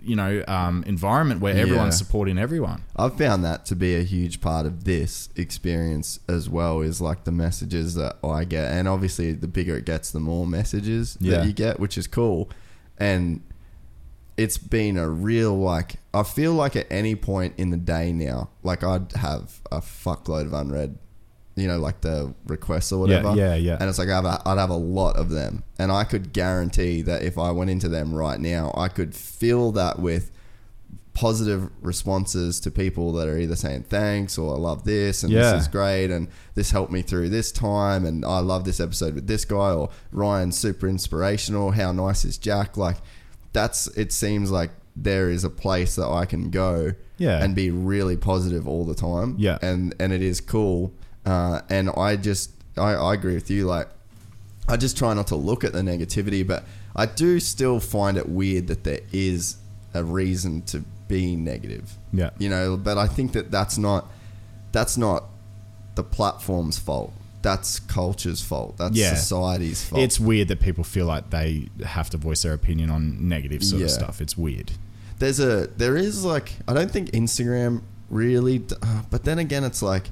you 0.03 0.15
know, 0.15 0.43
um, 0.47 0.83
environment 0.87 1.39
where 1.39 1.55
everyone's 1.55 1.93
Yeah. 2.01 2.05
supporting 2.05 2.39
everyone. 2.39 2.81
I've 2.95 3.15
found 3.15 3.43
that 3.45 3.63
to 3.67 3.75
be 3.75 3.95
a 3.95 4.01
huge 4.01 4.41
part 4.41 4.65
of 4.65 4.85
this 4.85 5.29
experience 5.35 6.19
as 6.27 6.49
well 6.49 6.81
is 6.81 6.99
like 6.99 7.25
the 7.25 7.31
messages 7.31 7.93
that 7.93 8.17
I 8.23 8.43
get 8.43 8.71
and 8.71 8.87
obviously 8.87 9.33
the 9.33 9.47
bigger 9.47 9.77
it 9.77 9.85
gets 9.85 10.09
the 10.09 10.19
more 10.19 10.47
messages 10.47 11.15
Yeah. 11.21 11.37
that 11.37 11.45
you 11.45 11.53
get 11.53 11.79
which 11.79 11.95
is 11.95 12.07
cool 12.07 12.49
and 12.97 13.41
it's 14.35 14.57
been 14.57 14.97
a 14.97 15.07
real 15.07 15.55
like 15.55 15.95
I 16.11 16.23
feel 16.23 16.53
like 16.53 16.75
at 16.75 16.87
any 16.91 17.13
point 17.15 17.53
in 17.57 17.69
the 17.69 17.77
day 17.77 18.11
now 18.11 18.49
like 18.63 18.83
I'd 18.83 19.11
have 19.13 19.61
a 19.71 19.79
fuckload 19.79 20.45
of 20.47 20.53
unread 20.53 20.97
you 21.55 21.67
know 21.67 21.77
like 21.77 22.01
the 22.01 22.33
requests 22.47 22.91
or 22.91 23.07
Yeah, 23.07 23.21
whatever 23.21 23.37
yeah, 23.37 23.55
yeah. 23.55 23.77
and 23.79 23.89
it's 23.89 23.99
like 23.99 24.09
I 24.09 24.15
have 24.15 24.25
a, 24.25 24.41
I'd 24.45 24.57
have 24.57 24.69
a 24.71 24.75
lot 24.75 25.15
of 25.17 25.29
them 25.29 25.63
and 25.77 25.91
I 25.91 26.03
could 26.03 26.33
guarantee 26.33 27.01
that 27.03 27.21
if 27.21 27.37
I 27.37 27.51
went 27.51 27.69
into 27.69 27.87
them 27.89 28.13
right 28.13 28.39
now 28.39 28.73
I 28.75 28.87
could 28.87 29.13
fill 29.15 29.71
that 29.73 29.99
with 29.99 30.31
positive 31.13 31.69
responses 31.81 32.59
to 32.61 32.71
people 32.71 33.13
that 33.13 33.27
are 33.27 33.37
either 33.37 33.55
saying 33.55 33.83
thanks 33.83 34.35
or 34.35 34.55
I 34.55 34.57
love 34.57 34.83
this 34.83 35.21
and 35.21 35.31
Yeah. 35.31 35.51
this 35.53 35.63
is 35.63 35.67
great 35.67 36.09
and 36.09 36.27
this 36.55 36.71
helped 36.71 36.91
me 36.91 37.03
through 37.03 37.29
this 37.29 37.51
time 37.51 38.03
and 38.03 38.25
I 38.25 38.39
love 38.39 38.65
this 38.65 38.79
episode 38.79 39.13
with 39.13 39.27
this 39.27 39.45
guy 39.45 39.73
or 39.73 39.89
Ryan's 40.11 40.57
super 40.57 40.87
inspirational 40.87 41.69
how 41.71 41.91
nice 41.91 42.25
is 42.25 42.39
Jack 42.39 42.77
like 42.77 42.97
that's 43.51 43.85
it 43.95 44.11
seems 44.11 44.49
like 44.49 44.71
there 44.95 45.29
is 45.29 45.43
a 45.43 45.49
place 45.51 45.95
that 45.97 46.07
I 46.07 46.25
can 46.25 46.49
go 46.49 46.93
Yeah. 47.19 47.43
and 47.43 47.55
be 47.55 47.69
really 47.69 48.17
positive 48.17 48.67
all 48.67 48.83
the 48.83 48.95
time 48.95 49.35
Yeah. 49.37 49.59
and 49.61 49.93
and 49.99 50.11
it 50.13 50.23
is 50.23 50.41
cool 50.41 50.93
uh, 51.25 51.61
and 51.69 51.89
I 51.89 52.15
just 52.15 52.51
I, 52.77 52.91
I 52.93 53.13
agree 53.13 53.35
with 53.35 53.49
you 53.49 53.65
like 53.65 53.87
I 54.67 54.77
just 54.77 54.97
try 54.97 55.13
not 55.13 55.27
to 55.27 55.35
look 55.35 55.63
at 55.63 55.73
the 55.73 55.81
negativity, 55.81 56.45
but 56.45 56.63
I 56.95 57.05
do 57.05 57.39
still 57.39 57.79
find 57.79 58.17
it 58.17 58.29
weird 58.29 58.67
that 58.67 58.83
there 58.83 59.01
is 59.11 59.57
a 59.93 60.03
reason 60.03 60.61
to 60.63 60.83
be 61.07 61.35
negative. 61.35 61.97
Yeah. 62.13 62.29
You 62.37 62.49
know, 62.49 62.77
but 62.77 62.97
I 62.97 63.07
think 63.07 63.33
that 63.33 63.51
that's 63.51 63.77
not 63.77 64.07
that's 64.71 64.97
not 64.97 65.25
the 65.95 66.03
platform's 66.03 66.79
fault. 66.79 67.13
That's 67.41 67.79
culture's 67.79 68.41
fault. 68.41 68.77
That's 68.77 68.95
Yeah. 68.95 69.15
society's 69.15 69.83
fault. 69.83 70.01
It's 70.01 70.17
weird 70.19 70.47
that 70.47 70.61
people 70.61 70.83
feel 70.85 71.05
like 71.05 71.29
they 71.29 71.67
have 71.85 72.09
to 72.11 72.17
voice 72.17 72.43
their 72.43 72.53
opinion 72.53 72.89
on 72.89 73.27
negative 73.27 73.63
sort 73.63 73.81
of 73.81 73.91
stuff. 73.91 74.21
It's 74.21 74.37
weird. 74.37 74.71
there's 75.19 75.39
a 75.39 75.67
there 75.77 75.95
is 75.95 76.25
like 76.25 76.53
I 76.67 76.73
don't 76.73 76.89
think 76.91 77.11
Instagram 77.11 77.81
really, 78.09 78.63
uh, 78.81 79.03
but 79.09 79.23
then 79.25 79.39
again, 79.39 79.63
it's 79.63 79.81
like. 79.81 80.09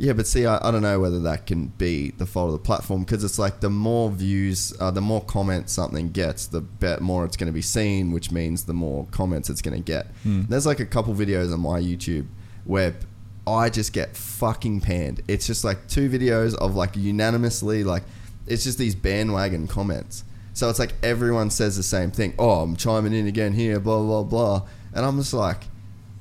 Yeah, 0.00 0.14
but 0.14 0.26
see, 0.26 0.46
I, 0.46 0.66
I 0.66 0.70
don't 0.70 0.80
know 0.80 0.98
whether 0.98 1.20
that 1.20 1.46
can 1.46 1.66
be 1.76 2.12
the 2.12 2.24
fault 2.24 2.46
of 2.46 2.52
the 2.54 2.64
platform 2.64 3.02
because 3.04 3.22
it's 3.22 3.38
like 3.38 3.60
the 3.60 3.68
more 3.68 4.10
views, 4.10 4.72
uh, 4.80 4.90
the 4.90 5.02
more 5.02 5.22
comments 5.22 5.74
something 5.74 6.10
gets, 6.10 6.46
the 6.46 6.62
bet 6.62 7.02
more 7.02 7.26
it's 7.26 7.36
going 7.36 7.48
to 7.48 7.52
be 7.52 7.60
seen, 7.60 8.10
which 8.10 8.32
means 8.32 8.64
the 8.64 8.72
more 8.72 9.06
comments 9.10 9.50
it's 9.50 9.60
going 9.60 9.76
to 9.76 9.82
get. 9.82 10.06
There's 10.48 10.64
like 10.64 10.80
a 10.80 10.86
couple 10.86 11.12
videos 11.14 11.52
on 11.52 11.60
my 11.60 11.78
YouTube 11.78 12.28
where 12.64 12.94
I 13.46 13.68
just 13.68 13.92
get 13.92 14.16
fucking 14.16 14.80
panned. 14.80 15.20
It's 15.28 15.46
just 15.46 15.64
like 15.64 15.86
two 15.86 16.08
videos 16.08 16.54
of 16.54 16.74
like 16.74 16.96
unanimously 16.96 17.84
like 17.84 18.04
it's 18.46 18.64
just 18.64 18.78
these 18.78 18.94
bandwagon 18.94 19.68
comments. 19.68 20.24
So 20.54 20.70
it's 20.70 20.78
like 20.78 20.94
everyone 21.02 21.50
says 21.50 21.76
the 21.76 21.82
same 21.82 22.10
thing. 22.10 22.32
Oh, 22.38 22.62
I'm 22.62 22.74
chiming 22.74 23.12
in 23.12 23.26
again 23.26 23.52
here, 23.52 23.78
blah 23.78 24.02
blah 24.02 24.22
blah, 24.22 24.66
and 24.94 25.04
I'm 25.04 25.18
just 25.18 25.34
like, 25.34 25.64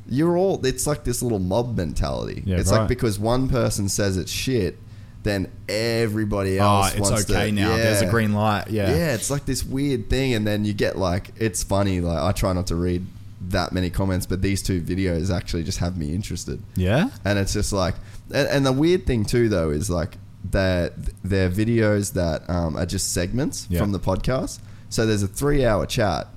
you're 0.09 0.37
all. 0.37 0.65
It's 0.65 0.85
like 0.87 1.03
this 1.03 1.21
little 1.21 1.39
mob 1.39 1.77
mentality. 1.77 2.43
Yeah, 2.45 2.57
it's 2.57 2.71
right. 2.71 2.79
like 2.79 2.87
because 2.89 3.17
one 3.19 3.47
person 3.49 3.87
says 3.89 4.17
it's 4.17 4.31
shit, 4.31 4.77
then 5.23 5.51
everybody 5.67 6.59
Oh, 6.59 6.63
else 6.81 6.91
it's 6.95 7.09
wants 7.09 7.29
okay 7.29 7.47
to, 7.47 7.51
now. 7.51 7.75
There's 7.75 8.01
a 8.01 8.09
green 8.09 8.33
light. 8.33 8.69
Yeah. 8.69 8.89
Yeah, 8.89 9.13
it's 9.13 9.29
like 9.29 9.45
this 9.45 9.63
weird 9.63 10.09
thing, 10.09 10.33
and 10.33 10.45
then 10.45 10.65
you 10.65 10.73
get 10.73 10.97
like 10.97 11.31
it's 11.37 11.63
funny. 11.63 12.01
Like 12.01 12.21
I 12.21 12.31
try 12.31 12.53
not 12.53 12.67
to 12.67 12.75
read 12.75 13.05
that 13.49 13.71
many 13.71 13.89
comments, 13.89 14.25
but 14.25 14.41
these 14.41 14.61
two 14.61 14.81
videos 14.81 15.33
actually 15.35 15.63
just 15.63 15.77
have 15.77 15.97
me 15.97 16.13
interested 16.13 16.61
Yeah. 16.75 17.09
and 17.23 17.39
it's 17.39 17.53
just 17.53 17.71
like 17.71 17.95
and, 18.33 18.47
and 18.49 18.65
the 18.65 18.73
weird 18.73 19.07
thing 19.07 19.23
too 19.23 19.47
though 19.47 19.69
is 19.69 19.89
like 19.89 20.17
that 20.51 20.93
they're 21.23 21.49
videos 21.49 22.13
that 22.13 22.47
um, 22.49 22.75
are 22.75 22.85
just 22.85 23.13
segments 23.13 23.65
Yeah. 23.69 23.79
from 23.79 23.93
the 23.93 23.99
podcast 23.99 24.59
so 24.89 25.05
there's 25.05 25.23
a 25.23 25.27
three 25.27 25.65
hour 25.65 25.85
chat 25.85 26.27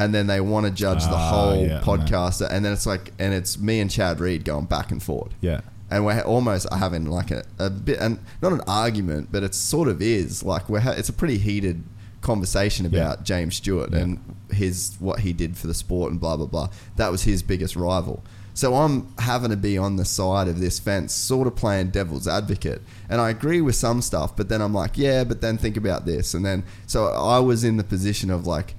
and 0.00 0.14
then 0.14 0.26
they 0.26 0.40
want 0.40 0.66
to 0.66 0.72
judge 0.72 1.04
the 1.04 1.10
Ah, 1.14 1.30
whole 1.30 1.56
yeah, 1.66 1.76
I 1.76 1.80
know. 1.80 1.84
podcast, 1.84 2.36
and 2.50 2.64
then 2.64 2.72
it's 2.72 2.86
like, 2.86 3.12
and 3.18 3.32
it's 3.34 3.58
me 3.58 3.80
and 3.80 3.90
Chad 3.90 4.18
Reed 4.20 4.44
going 4.44 4.64
back 4.66 4.90
and 4.90 5.02
forth. 5.02 5.32
Yeah. 5.40 5.60
and 5.92 6.04
we're 6.04 6.20
almost 6.22 6.66
having 6.72 7.04
like 7.06 7.30
a, 7.30 7.42
a 7.58 7.68
bit, 7.70 7.98
and 8.00 8.18
not 8.42 8.52
an 8.52 8.62
argument, 8.66 9.28
but 9.32 9.42
it 9.42 9.54
sort 9.54 9.88
of 9.88 10.00
is 10.00 10.42
like 10.42 10.68
we're 10.68 10.80
ha- 10.80 10.96
it's 11.00 11.08
a 11.08 11.12
pretty 11.12 11.38
heated 11.38 11.82
conversation 12.20 12.86
about. 12.86 13.24
James 13.24 13.56
Stewart 13.56 13.92
and 13.92 14.18
his 14.52 14.96
what 15.00 15.20
he 15.20 15.32
did 15.32 15.56
for 15.56 15.66
the 15.66 15.74
sport 15.74 16.10
and 16.12 16.20
blah 16.20 16.36
blah 16.36 16.46
blah. 16.46 16.68
That 16.96 17.10
was 17.10 17.22
his 17.24 17.42
biggest 17.42 17.76
rival. 17.76 18.22
So 18.52 18.74
I'm 18.74 19.14
having 19.18 19.50
to 19.50 19.56
be 19.56 19.78
on 19.78 19.96
the 19.96 20.04
side 20.04 20.46
of 20.48 20.58
this 20.60 20.78
fence, 20.78 21.14
sort 21.14 21.46
of 21.46 21.54
playing 21.56 21.90
devil's 21.90 22.26
advocate. 22.28 22.82
And 23.08 23.20
I 23.20 23.30
agree 23.30 23.60
with 23.60 23.74
some 23.76 24.02
stuff, 24.02 24.36
but 24.36 24.48
then 24.48 24.60
I'm 24.60 24.74
like, 24.74 24.98
yeah, 24.98 25.24
but 25.24 25.40
then 25.40 25.56
think 25.56 25.76
about 25.76 26.04
this. 26.04 26.34
And 26.34 26.44
then 26.44 26.64
so 26.86 27.06
I 27.06 27.38
was 27.38 27.64
in 27.64 27.76
the 27.78 27.84
position 27.84 28.30
of 28.30 28.46
like 28.46 28.74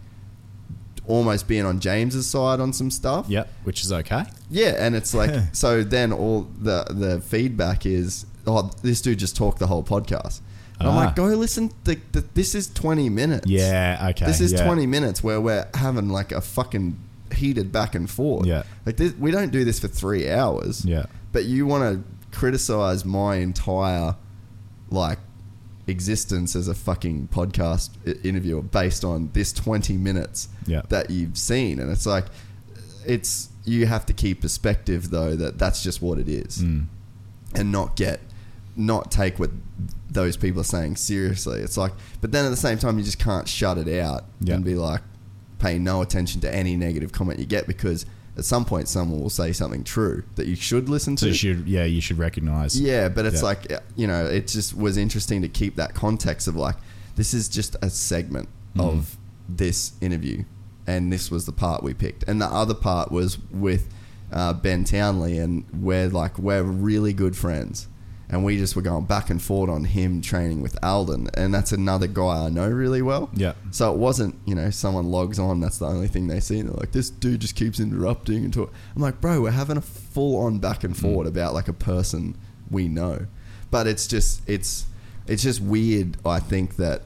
almost 1.11 1.47
being 1.47 1.65
on 1.65 1.79
James's 1.79 2.25
side 2.27 2.59
on 2.59 2.73
some 2.73 2.89
stuff. 2.91 3.25
Yeah. 3.27 3.45
Which 3.63 3.83
is 3.83 3.91
okay. 3.91 4.23
Yeah, 4.49 4.75
and 4.77 4.95
it's 4.95 5.13
like 5.13 5.31
so. 5.53 5.83
Then 5.83 6.11
all 6.13 6.47
the 6.59 6.85
the 6.89 7.21
feedback 7.21 7.85
is, 7.85 8.25
oh, 8.47 8.71
this 8.81 9.01
dude 9.01 9.19
just 9.19 9.35
talked 9.35 9.59
the 9.59 9.67
whole 9.67 9.83
podcast. 9.83 10.41
And 10.79 10.89
I'm 10.89 10.95
Ah. 10.95 11.05
like, 11.05 11.15
go 11.15 11.25
listen. 11.25 11.71
The, 11.83 11.99
the, 12.11 12.21
this 12.33 12.55
is 12.55 12.67
20 12.73 13.09
minutes. 13.09 13.45
Yeah. 13.47 14.07
Okay. 14.11 14.25
This 14.25 14.41
is 14.41 14.53
yeah. 14.53 14.65
20 14.65 14.87
minutes 14.87 15.23
where 15.23 15.39
we're 15.39 15.67
having 15.75 16.09
like 16.09 16.31
a 16.31 16.41
fucking 16.41 16.97
heated 17.35 17.71
back 17.71 17.93
and 17.93 18.09
forth. 18.09 18.47
Yeah. 18.47 18.63
Like 18.85 18.97
this, 18.97 19.13
we 19.13 19.29
don't 19.31 19.51
do 19.51 19.63
this 19.63 19.79
for 19.79 19.87
three 19.87 20.29
hours. 20.31 20.83
Yeah. 20.83 21.05
But 21.33 21.45
you 21.45 21.67
want 21.67 21.83
to 21.83 22.37
criticize 22.37 23.05
my 23.05 23.35
entire 23.35 24.15
like 24.89 25.19
existence 25.91 26.55
as 26.55 26.67
a 26.67 26.73
fucking 26.73 27.27
podcast 27.31 27.89
interviewer 28.25 28.61
based 28.63 29.03
on 29.05 29.29
this 29.33 29.53
20 29.53 29.95
minutes 29.97 30.47
Yeah. 30.65 30.81
that 30.89 31.09
you've 31.11 31.37
seen 31.37 31.79
and 31.79 31.91
it's 31.91 32.05
like 32.07 32.25
it's 33.05 33.49
you 33.65 33.85
have 33.85 34.05
to 34.07 34.13
keep 34.13 34.41
perspective 34.41 35.11
though 35.11 35.35
that 35.35 35.59
that's 35.59 35.83
just 35.83 36.01
what 36.01 36.17
it 36.17 36.27
is 36.27 36.59
Mm. 36.63 36.85
and 37.53 37.71
not 37.71 37.95
get 37.95 38.19
not 38.75 39.11
take 39.11 39.37
what 39.39 39.51
those 40.09 40.37
people 40.37 40.61
are 40.61 40.71
saying 40.77 40.95
seriously 40.95 41.59
it's 41.61 41.77
like 41.77 41.91
but 42.21 42.31
then 42.31 42.45
at 42.45 42.49
the 42.49 42.55
same 42.67 42.77
time 42.77 42.97
you 42.97 43.03
just 43.03 43.19
can't 43.19 43.47
shut 43.47 43.77
it 43.77 43.99
out 43.99 44.25
Yeah. 44.39 44.55
and 44.55 44.63
be 44.65 44.75
like 44.75 45.01
pay 45.59 45.77
no 45.77 46.01
attention 46.01 46.41
to 46.41 46.53
any 46.55 46.75
negative 46.75 47.11
comment 47.11 47.39
you 47.39 47.45
get 47.45 47.67
because 47.67 48.05
at 48.41 48.45
some 48.45 48.65
point 48.65 48.87
someone 48.87 49.19
will 49.21 49.29
say 49.29 49.51
something 49.53 49.83
true 49.83 50.23
that 50.35 50.47
you 50.47 50.55
should 50.55 50.89
listen 50.89 51.15
So 51.15 51.27
to 51.27 51.29
you 51.29 51.33
should, 51.35 51.67
yeah, 51.67 51.83
you 51.85 52.01
should 52.01 52.17
recognize. 52.17 52.79
yeah, 52.79 53.07
but 53.07 53.25
it's 53.27 53.41
Yeah. 53.41 53.47
like 53.51 53.71
you 53.95 54.07
know, 54.07 54.25
it 54.25 54.47
just 54.47 54.75
was 54.75 54.97
interesting 54.97 55.41
to 55.43 55.47
keep 55.47 55.75
that 55.75 55.93
context 55.93 56.47
of 56.47 56.55
like 56.55 56.75
this 57.15 57.33
is 57.33 57.47
just 57.47 57.75
a 57.81 57.89
segment 57.89 58.49
Mm. 58.75 58.81
of 58.89 59.17
this 59.49 59.91
interview, 60.01 60.45
and 60.87 61.11
this 61.13 61.29
was 61.29 61.45
the 61.45 61.51
part 61.51 61.83
we 61.83 61.93
picked, 61.93 62.23
and 62.27 62.41
the 62.41 62.47
other 62.47 62.73
part 62.73 63.11
was 63.11 63.37
with 63.51 63.89
uh, 64.31 64.53
Ben 64.53 64.85
Townley, 64.85 65.37
and 65.37 65.65
we're 65.73 66.07
like 66.07 66.39
we're 66.39 66.63
really 66.63 67.11
good 67.13 67.35
friends, 67.35 67.87
and 68.31 68.45
we 68.45 68.57
just 68.57 68.77
were 68.77 68.81
going 68.81 69.03
back 69.03 69.29
and 69.29 69.41
forth 69.41 69.69
on 69.69 69.83
him 69.83 70.21
training 70.21 70.61
with 70.61 70.81
Aldon, 70.81 71.29
and 71.33 71.53
that's 71.53 71.73
another 71.73 72.07
guy 72.07 72.45
I 72.45 72.49
know 72.49 72.69
really 72.69 73.01
well. 73.01 73.29
Yeah. 73.33 73.53
So 73.71 73.91
it 73.93 73.97
wasn't, 73.97 74.35
you 74.45 74.55
know, 74.55 74.69
someone 74.69 75.11
logs 75.11 75.37
on, 75.37 75.59
that's 75.59 75.79
the 75.79 75.85
only 75.85 76.07
thing 76.07 76.27
they 76.27 76.39
see. 76.39 76.59
And 76.59 76.69
they're 76.69 76.77
like, 76.77 76.93
this 76.93 77.09
dude 77.09 77.41
just 77.41 77.57
keeps 77.57 77.81
interrupting 77.81 78.45
and 78.45 78.53
talk. 78.53 78.73
I'm 78.95 79.01
like, 79.01 79.19
bro, 79.19 79.41
we're 79.41 79.51
having 79.51 79.75
a 79.75 79.81
full 79.81 80.37
on 80.37 80.59
back 80.59 80.85
and 80.85 80.95
mm. 80.95 81.01
forward 81.01 81.27
about 81.27 81.53
like 81.53 81.67
a 81.67 81.73
person 81.73 82.37
we 82.69 82.87
know. 82.87 83.27
But 83.69 83.85
it's 83.85 84.07
just, 84.07 84.47
it's, 84.47 84.85
it's 85.27 85.43
just 85.43 85.59
weird. 85.59 86.15
I 86.25 86.39
think 86.39 86.77
that 86.77 87.01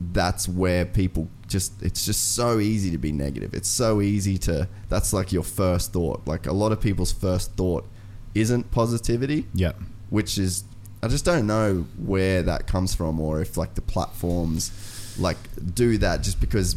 that's 0.00 0.48
where 0.48 0.84
people 0.84 1.28
just, 1.48 1.82
it's 1.82 2.06
just 2.06 2.36
so 2.36 2.60
easy 2.60 2.92
to 2.92 2.98
be 2.98 3.10
negative. 3.10 3.54
It's 3.54 3.68
so 3.68 4.00
easy 4.00 4.38
to, 4.38 4.68
that's 4.88 5.12
like 5.12 5.32
your 5.32 5.42
first 5.42 5.92
thought. 5.92 6.22
Like 6.26 6.46
a 6.46 6.52
lot 6.52 6.70
of 6.70 6.80
people's 6.80 7.12
first 7.12 7.56
thought 7.56 7.88
isn't 8.36 8.70
positivity 8.70 9.46
Yeah. 9.52 9.72
Which 10.12 10.38
is 10.38 10.64
I 11.02 11.08
just 11.08 11.24
don't 11.24 11.46
know 11.46 11.86
where 11.98 12.42
that 12.44 12.66
comes 12.68 12.94
from 12.94 13.18
or 13.18 13.40
if 13.40 13.56
like 13.56 13.74
the 13.74 13.80
platforms 13.80 14.70
like 15.18 15.38
do 15.74 15.98
that 15.98 16.22
just 16.22 16.38
because 16.40 16.76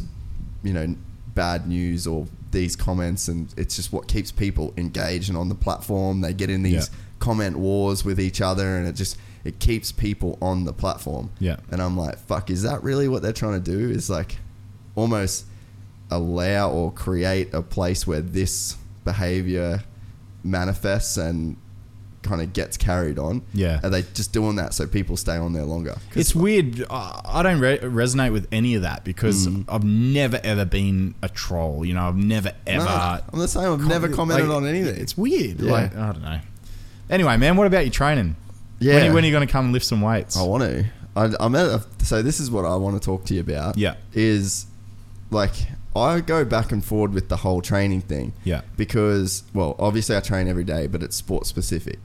you 0.64 0.72
know 0.72 0.96
bad 1.34 1.68
news 1.68 2.06
or 2.06 2.26
these 2.50 2.74
comments 2.74 3.28
and 3.28 3.52
it's 3.56 3.76
just 3.76 3.92
what 3.92 4.08
keeps 4.08 4.32
people 4.32 4.72
engaged 4.76 5.28
and 5.28 5.36
on 5.38 5.48
the 5.48 5.54
platform 5.54 6.22
they 6.22 6.32
get 6.32 6.48
in 6.50 6.62
these 6.62 6.88
Yeah. 6.90 6.98
comment 7.18 7.56
wars 7.56 8.04
with 8.04 8.18
each 8.18 8.40
other 8.40 8.76
and 8.78 8.88
it 8.88 8.94
just 8.94 9.16
it 9.44 9.58
keeps 9.60 9.92
people 9.92 10.38
on 10.40 10.64
the 10.64 10.72
platform 10.72 11.30
Yeah. 11.38 11.56
and 11.70 11.80
I'm 11.82 11.96
like 11.96 12.16
fuck 12.18 12.50
is 12.50 12.62
that 12.62 12.82
really 12.82 13.06
what 13.08 13.20
they're 13.22 13.32
trying 13.44 13.62
to 13.62 13.70
do 13.78 13.90
is 13.90 14.08
like 14.10 14.38
almost 14.94 15.44
allow 16.10 16.70
or 16.70 16.90
create 16.92 17.52
a 17.52 17.62
place 17.62 18.06
where 18.06 18.22
this 18.22 18.76
behavior 19.04 19.82
manifests 20.42 21.16
and 21.16 21.56
kind 22.26 22.42
of 22.42 22.52
gets 22.52 22.76
carried 22.76 23.18
on. 23.18 23.42
Yeah. 23.54 23.80
Are 23.82 23.90
they 23.90 24.02
just 24.02 24.32
doing 24.32 24.56
that 24.56 24.74
so 24.74 24.86
people 24.86 25.16
stay 25.16 25.36
on 25.36 25.52
there 25.52 25.64
longer? 25.64 25.96
It's 26.14 26.34
weird. 26.34 26.84
I 26.90 27.20
I 27.24 27.42
don't 27.42 27.60
re- 27.60 27.78
resonate 27.78 28.32
with 28.32 28.48
any 28.52 28.74
of 28.74 28.82
that 28.82 29.04
because 29.04 29.46
Mm. 29.46 29.64
I've 29.68 29.84
never 29.84 30.40
ever 30.42 30.64
been 30.64 31.14
a 31.22 31.28
troll. 31.28 31.84
You 31.84 31.94
know, 31.94 32.08
I've 32.08 32.16
never 32.16 32.52
ever. 32.66 32.84
No, 32.84 33.20
I'm 33.32 33.38
the 33.38 33.48
same. 33.48 33.72
I've 33.72 33.86
never 33.86 34.08
commented 34.08 34.48
like, 34.48 34.56
on 34.56 34.66
anything. 34.66 35.00
It's 35.00 35.16
weird. 35.16 35.60
Yeah. 35.60 35.72
Like 35.72 35.96
I 35.96 36.12
don't 36.12 36.22
know. 36.22 36.40
Anyway, 37.08 37.36
man, 37.36 37.56
what 37.56 37.66
about 37.66 37.84
your 37.84 37.92
training? 37.92 38.36
Yeah. 38.78 38.94
When 38.94 39.10
are, 39.10 39.14
when 39.14 39.24
are 39.24 39.26
you 39.28 39.32
going 39.32 39.46
to 39.46 39.52
come 39.52 39.66
and 39.66 39.72
lift 39.72 39.86
some 39.86 40.00
weights? 40.00 40.36
I 40.36 40.42
want 40.42 40.62
to. 40.64 40.86
I, 41.14 41.30
I'm 41.40 41.54
at 41.54 41.66
a, 41.66 42.04
so 42.04 42.20
this 42.22 42.40
is 42.40 42.50
what 42.50 42.64
I 42.64 42.76
want 42.76 43.00
to 43.00 43.04
talk 43.04 43.24
to 43.26 43.34
you 43.34 43.40
about. 43.40 43.78
Yeah. 43.78 43.94
Is 44.12 44.66
like 45.30 45.52
I 45.94 46.20
go 46.20 46.44
back 46.44 46.72
and 46.72 46.84
forward 46.84 47.12
with 47.14 47.28
the 47.28 47.36
whole 47.36 47.62
training 47.62 48.02
thing. 48.02 48.32
Yeah. 48.44 48.62
Because 48.76 49.44
well, 49.54 49.76
obviously 49.78 50.16
I 50.16 50.20
train 50.20 50.46
every 50.48 50.64
day, 50.64 50.86
but 50.86 51.02
it's 51.02 51.16
sport 51.16 51.46
specific. 51.46 51.98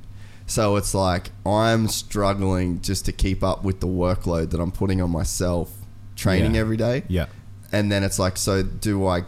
So 0.47 0.75
it's 0.75 0.93
like 0.93 1.31
I'm 1.45 1.87
struggling 1.87 2.81
just 2.81 3.05
to 3.05 3.11
keep 3.11 3.43
up 3.43 3.63
with 3.63 3.79
the 3.79 3.87
workload 3.87 4.51
that 4.51 4.59
I'm 4.59 4.71
putting 4.71 5.01
on 5.01 5.09
myself 5.11 5.71
training 6.15 6.55
Yeah. 6.55 6.61
every 6.61 6.77
day. 6.77 7.03
Yeah. 7.07 7.27
And 7.71 7.91
then 7.91 8.03
it's 8.03 8.19
like, 8.19 8.37
so 8.37 8.63
do 8.63 9.05
I? 9.07 9.23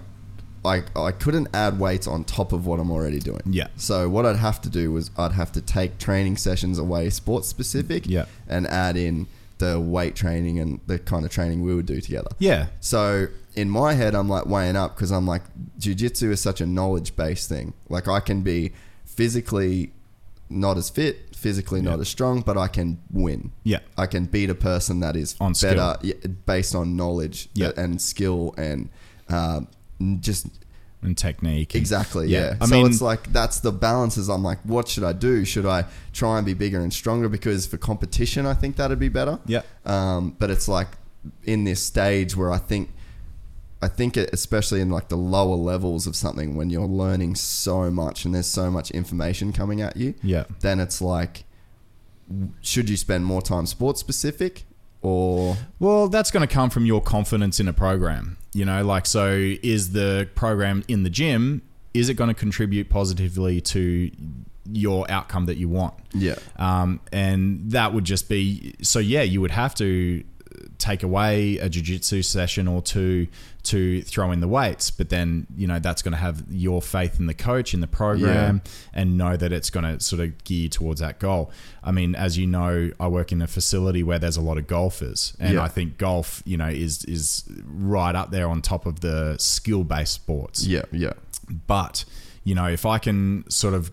I 0.65 0.84
I 0.95 1.11
couldn't 1.11 1.49
add 1.53 1.77
weights 1.80 2.07
on 2.07 2.23
top 2.23 2.53
of 2.53 2.65
what 2.65 2.80
I'm 2.80 2.90
already 2.91 3.19
doing. 3.19 3.41
Yeah. 3.45 3.68
So 3.76 4.07
what 4.10 4.26
I'd 4.26 4.38
have 4.38 4.61
to 4.61 4.69
do 4.69 4.91
was 4.91 5.11
I'd 5.18 5.34
have 5.34 5.52
to 5.53 5.61
take 5.61 5.98
training 5.98 6.38
sessions 6.38 6.77
away, 6.80 7.10
sports 7.10 7.48
specific. 7.49 8.07
Yeah. 8.07 8.26
And 8.48 8.65
add 8.68 8.95
in 8.98 9.27
the 9.60 9.80
weight 9.80 10.15
training 10.15 10.60
and 10.60 10.80
the 10.88 10.99
kind 10.99 11.26
of 11.26 11.31
training 11.31 11.64
we 11.64 11.73
would 11.76 11.85
do 11.85 11.99
together. 12.02 12.30
Yeah. 12.40 12.68
So 12.80 13.27
in 13.56 13.69
my 13.69 13.94
head, 13.94 14.15
I'm 14.15 14.27
like 14.30 14.45
weighing 14.45 14.76
up 14.76 14.95
because 14.95 15.11
I'm 15.11 15.27
like, 15.27 15.44
jujitsu 15.80 16.31
is 16.31 16.41
such 16.41 16.60
a 16.60 16.65
knowledge 16.65 17.15
based 17.15 17.48
thing. 17.49 17.73
Like 17.90 18.07
I 18.07 18.19
can 18.19 18.41
be 18.41 18.72
physically 19.06 19.91
not 20.53 20.77
as 20.77 20.89
fit, 20.89 21.35
physically 21.35 21.81
not 21.81 21.99
as 21.99 22.07
strong, 22.07 22.41
but 22.41 22.57
I 22.57 22.67
can 22.67 22.99
win. 23.11 23.51
Yeah. 23.63 23.80
I 23.97 24.05
can 24.05 24.25
beat 24.25 24.49
a 24.49 24.55
person 24.55 24.99
that 25.01 25.15
is 25.15 25.35
On 25.41 25.53
skill. 25.55 25.75
better 25.75 25.97
yeah, 26.01 26.13
based 26.45 26.75
on 26.75 26.95
knowledge 26.95 27.49
Yeah. 27.53 27.71
and 27.75 28.01
skill 28.01 28.53
and 28.57 28.89
uh, 29.30 29.61
just 30.19 30.47
And 31.01 31.17
technique. 31.17 31.73
and- 31.73 31.81
Exactly. 31.81 32.27
Yeah. 32.30 32.55
I 32.61 32.65
so 32.67 32.75
mean, 32.75 32.85
it's 32.85 33.01
like 33.01 33.34
that's 33.34 33.59
the 33.59 33.71
balances. 33.71 34.30
I'm 34.30 34.43
like, 34.43 34.59
what 34.63 34.88
should 34.88 35.03
I 35.03 35.11
do? 35.13 35.43
Should 35.43 35.65
I 35.65 35.85
try 36.13 36.38
and 36.38 36.45
be 36.45 36.53
bigger 36.53 36.80
and 36.80 36.93
stronger? 36.93 37.27
Because 37.30 37.65
for 37.65 37.77
competition, 37.77 38.45
I 38.45 38.53
think 38.53 38.75
that'd 38.77 38.99
be 38.99 39.09
better. 39.09 39.39
Yeah. 39.45 39.63
Um, 39.85 40.35
but 40.39 40.49
it's 40.49 40.67
like 40.67 40.88
in 41.43 41.63
this 41.65 41.81
stage 41.81 42.35
where 42.38 42.51
I 42.51 42.57
think, 42.57 42.89
I 43.84 43.89
think 43.89 44.15
it, 44.15 44.30
especially 44.31 44.80
in 44.81 44.89
like 44.89 45.10
the 45.10 45.18
lower 45.18 45.55
levels 45.55 46.07
of 46.07 46.15
something 46.15 46.55
when 46.55 46.69
you're 46.69 46.88
learning 46.88 47.35
so 47.35 47.91
much 47.91 48.23
and 48.23 48.34
there's 48.34 48.47
so 48.47 48.72
much 48.72 48.91
information 48.91 49.51
coming 49.51 49.81
at 49.81 49.97
you. 49.97 50.14
Yeah. 50.23 50.45
Then 50.61 50.80
it's 50.80 51.01
like, 51.01 51.43
should 52.61 52.89
you 52.89 52.95
spend 52.97 53.26
more 53.26 53.41
time 53.41 53.65
sports 53.65 53.99
specific 53.99 54.64
or 55.01 55.57
Well, 55.80 56.07
that's 56.07 56.31
going 56.31 56.47
to 56.47 56.53
come 56.53 56.69
from 56.69 56.85
your 56.85 57.01
confidence 57.01 57.60
in 57.60 57.68
a 57.68 57.73
program. 57.73 58.38
You 58.53 58.64
know, 58.65 58.84
like, 58.85 59.05
so 59.05 59.27
is 59.61 59.91
the 59.91 60.30
program 60.34 60.84
in 60.88 61.03
the 61.03 61.10
gym, 61.10 61.61
is 61.93 62.07
it 62.07 62.14
going 62.14 62.30
to 62.30 62.34
contribute 62.34 62.89
positively 62.89 63.60
to 63.61 64.10
your 64.72 65.10
outcome 65.11 65.45
that 65.47 65.57
you 65.57 65.68
want? 65.68 65.95
yeah, 66.14 66.35
Um, 66.55 67.01
and 67.11 67.72
that 67.72 67.93
would 67.93 68.05
just 68.05 68.30
be 68.30 68.76
so, 68.81 68.99
yeah, 68.99 69.23
you 69.23 69.41
would 69.41 69.51
have 69.51 69.76
to 69.76 70.23
take 70.84 71.01
away 71.03 71.57
a 71.60 71.69
jiu-jitsu 71.69 72.22
session 72.22 72.68
or 72.68 72.81
two 72.81 73.26
to 73.64 74.01
throw 74.01 74.31
in 74.34 74.41
the 74.41 74.47
weights 74.49 74.91
but 74.91 75.07
then 75.07 75.47
you 75.55 75.65
know 75.65 75.80
that's 75.80 76.01
going 76.01 76.11
to 76.11 76.18
have 76.18 76.43
your 76.49 76.81
faith 76.81 77.19
in 77.22 77.26
the 77.27 77.34
coach 77.34 77.73
in 77.73 77.80
the 77.80 77.88
program 77.88 78.61
and 78.93 79.18
know 79.18 79.38
that 79.38 79.53
it's 79.53 79.69
going 79.69 79.85
to 79.85 80.03
sort 80.03 80.22
of 80.22 80.43
gear 80.43 80.68
towards 80.68 80.99
that 80.99 81.19
goal. 81.19 81.49
I 81.81 81.91
mean 81.91 82.15
as 82.15 82.38
you 82.38 82.45
know 82.47 82.91
i 82.99 83.07
work 83.07 83.31
in 83.31 83.41
a 83.41 83.47
facility 83.47 84.03
where 84.03 84.19
there's 84.19 84.35
a 84.35 84.41
lot 84.41 84.57
of 84.57 84.68
golfers 84.68 85.34
and 85.39 85.53
Yeah. 85.53 85.64
i 85.64 85.69
think 85.69 85.97
golf 85.97 86.43
you 86.45 86.57
know 86.57 86.68
is 86.68 87.05
is 87.05 87.45
right 87.65 88.15
up 88.22 88.31
there 88.31 88.49
on 88.49 88.61
top 88.61 88.85
of 88.85 88.99
the 88.99 89.38
skill 89.39 89.84
based 89.85 90.14
sports. 90.14 90.65
Yeah, 90.65 90.84
yeah, 90.91 91.14
but 91.68 92.03
you 92.43 92.55
know 92.55 92.68
if 92.68 92.85
i 92.85 92.97
can 92.97 93.45
sort 93.49 93.73
of 93.73 93.91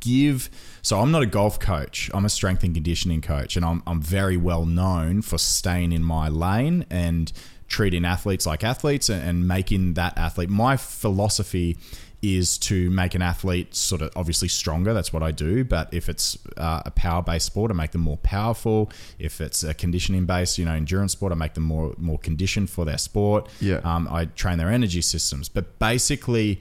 give 0.00 0.50
so 0.82 1.00
i'm 1.00 1.10
not 1.10 1.22
a 1.22 1.26
golf 1.26 1.58
coach 1.60 2.10
i'm 2.12 2.24
a 2.24 2.28
strength 2.28 2.62
and 2.64 2.74
conditioning 2.74 3.20
coach 3.20 3.56
and 3.56 3.64
i'm, 3.64 3.82
I'm 3.86 4.00
very 4.00 4.36
well 4.36 4.64
known 4.64 5.22
for 5.22 5.38
staying 5.38 5.92
in 5.92 6.02
my 6.02 6.28
lane 6.28 6.86
and 6.90 7.32
treating 7.70 8.04
athletes 8.04 8.44
like 8.44 8.62
athletes 8.62 9.08
and, 9.08 9.26
and 9.26 9.48
making 9.48 9.94
that 9.94 10.18
athlete. 10.18 10.50
My 10.50 10.76
philosophy 10.76 11.78
is 12.20 12.58
to 12.58 12.90
make 12.90 13.14
an 13.14 13.22
athlete 13.22 13.74
sort 13.74 14.02
of 14.02 14.10
obviously 14.14 14.48
stronger. 14.48 14.92
That's 14.92 15.10
what 15.10 15.22
I 15.22 15.30
do. 15.30 15.64
But 15.64 15.88
if 15.94 16.10
it's 16.10 16.36
uh, 16.58 16.82
a 16.84 16.90
power 16.90 17.22
based 17.22 17.46
sport, 17.46 17.70
I 17.70 17.74
make 17.74 17.92
them 17.92 18.02
more 18.02 18.18
powerful. 18.18 18.90
If 19.18 19.40
it's 19.40 19.62
a 19.62 19.72
conditioning 19.72 20.26
based, 20.26 20.58
you 20.58 20.66
know, 20.66 20.74
endurance 20.74 21.12
sport, 21.12 21.32
I 21.32 21.36
make 21.36 21.54
them 21.54 21.64
more 21.64 21.94
more 21.96 22.18
conditioned 22.18 22.68
for 22.68 22.84
their 22.84 22.98
sport. 22.98 23.48
Yeah. 23.60 23.80
Um, 23.84 24.06
I 24.10 24.26
train 24.26 24.58
their 24.58 24.68
energy 24.68 25.00
systems. 25.00 25.48
But 25.48 25.78
basically, 25.78 26.60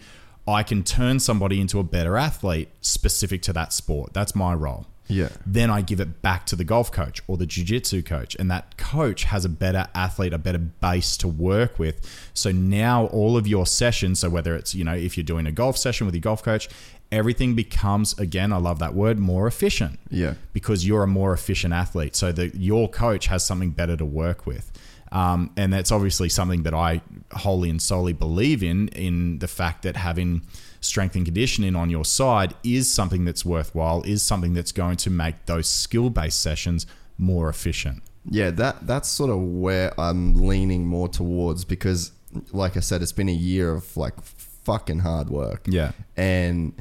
I 0.50 0.64
can 0.64 0.84
turn 0.84 1.20
somebody 1.20 1.60
into 1.62 1.80
a 1.80 1.84
better 1.84 2.18
athlete 2.18 2.70
specific 2.82 3.42
to 3.44 3.54
that 3.54 3.74
sport. 3.74 4.14
That's 4.14 4.36
my 4.36 4.54
role. 4.54 4.88
Yeah. 5.10 5.30
Then 5.46 5.72
I 5.72 5.82
give 5.82 6.00
it 6.00 6.22
back 6.22 6.46
to 6.48 6.56
the 6.56 6.64
golf 6.64 6.92
coach 6.92 7.22
or 7.28 7.36
the 7.36 7.48
jiu-jitsu 7.48 8.04
coach 8.04 8.36
and 8.36 8.50
that 8.52 8.78
coach 8.78 9.24
has 9.24 9.44
a 9.44 9.50
better 9.50 9.88
athlete, 9.96 10.34
a 10.34 10.38
better 10.38 10.60
base 10.60 11.18
to 11.18 11.28
work 11.28 11.80
with. 11.80 12.00
So 12.34 12.52
now 12.52 13.08
all 13.08 13.36
of 13.36 13.48
your 13.48 13.66
sessions, 13.66 14.20
so 14.20 14.30
whether 14.30 14.56
it's, 14.56 14.76
you 14.76 14.84
know, 14.84 14.94
if 14.94 15.18
you're 15.18 15.24
doing 15.24 15.48
a 15.48 15.52
golf 15.52 15.78
session 15.78 16.06
with 16.06 16.14
your 16.14 16.22
golf 16.22 16.44
coach, 16.44 16.70
everything 17.12 17.56
becomes 17.56 18.18
again, 18.20 18.54
I 18.54 18.58
love 18.58 18.78
that 18.80 18.94
word, 18.94 19.18
more 19.18 19.48
efficient. 19.48 20.00
Yeah. 20.12 20.36
Because 20.54 20.86
you're 20.86 21.04
a 21.04 21.08
more 21.08 21.34
efficient 21.34 21.74
athlete. 21.74 22.16
So 22.16 22.32
that 22.32 22.56
your 22.56 22.88
coach 22.88 23.28
has 23.28 23.44
something 23.44 23.72
better 23.72 23.98
to 23.98 24.06
work 24.06 24.46
with. 24.46 24.72
Um, 25.12 25.52
and 25.58 25.74
that's 25.74 25.92
obviously 25.92 26.30
something 26.30 26.64
that 26.64 26.74
I 26.74 27.02
wholly 27.32 27.70
and 27.70 27.82
solely 27.82 28.14
believe 28.14 28.62
in, 28.64 28.90
in 28.90 29.40
the 29.40 29.48
fact 29.48 29.84
that 29.84 29.96
having 29.96 30.44
strength 30.82 31.16
and 31.16 31.26
conditioning 31.26 31.76
on 31.76 31.90
your 31.90 32.06
side 32.06 32.54
is 32.64 32.92
something 32.92 33.26
that's 33.26 33.44
worthwhile, 33.44 34.04
is 34.04 34.22
something 34.22 34.54
that's 34.54 34.72
going 34.72 34.98
to 34.98 35.10
make 35.10 35.46
those 35.46 35.68
skill 35.68 36.10
based 36.10 36.42
sessions 36.42 36.86
more 37.18 37.50
efficient. 37.50 38.04
Yeah, 38.30 38.52
that 38.52 38.86
that's 38.86 39.10
sort 39.10 39.30
of 39.32 39.40
where 39.42 40.00
I'm 40.00 40.36
leaning 40.36 40.86
more 40.86 41.08
towards 41.08 41.66
because, 41.66 42.12
like 42.52 42.78
I 42.78 42.82
said, 42.82 43.02
it's 43.02 43.12
been 43.12 43.30
a 43.30 43.34
year 43.34 43.74
of 43.74 43.98
like 43.98 44.22
fucking 44.24 45.00
hard 45.00 45.30
work. 45.30 45.66
Yeah. 45.68 45.94
and 46.16 46.74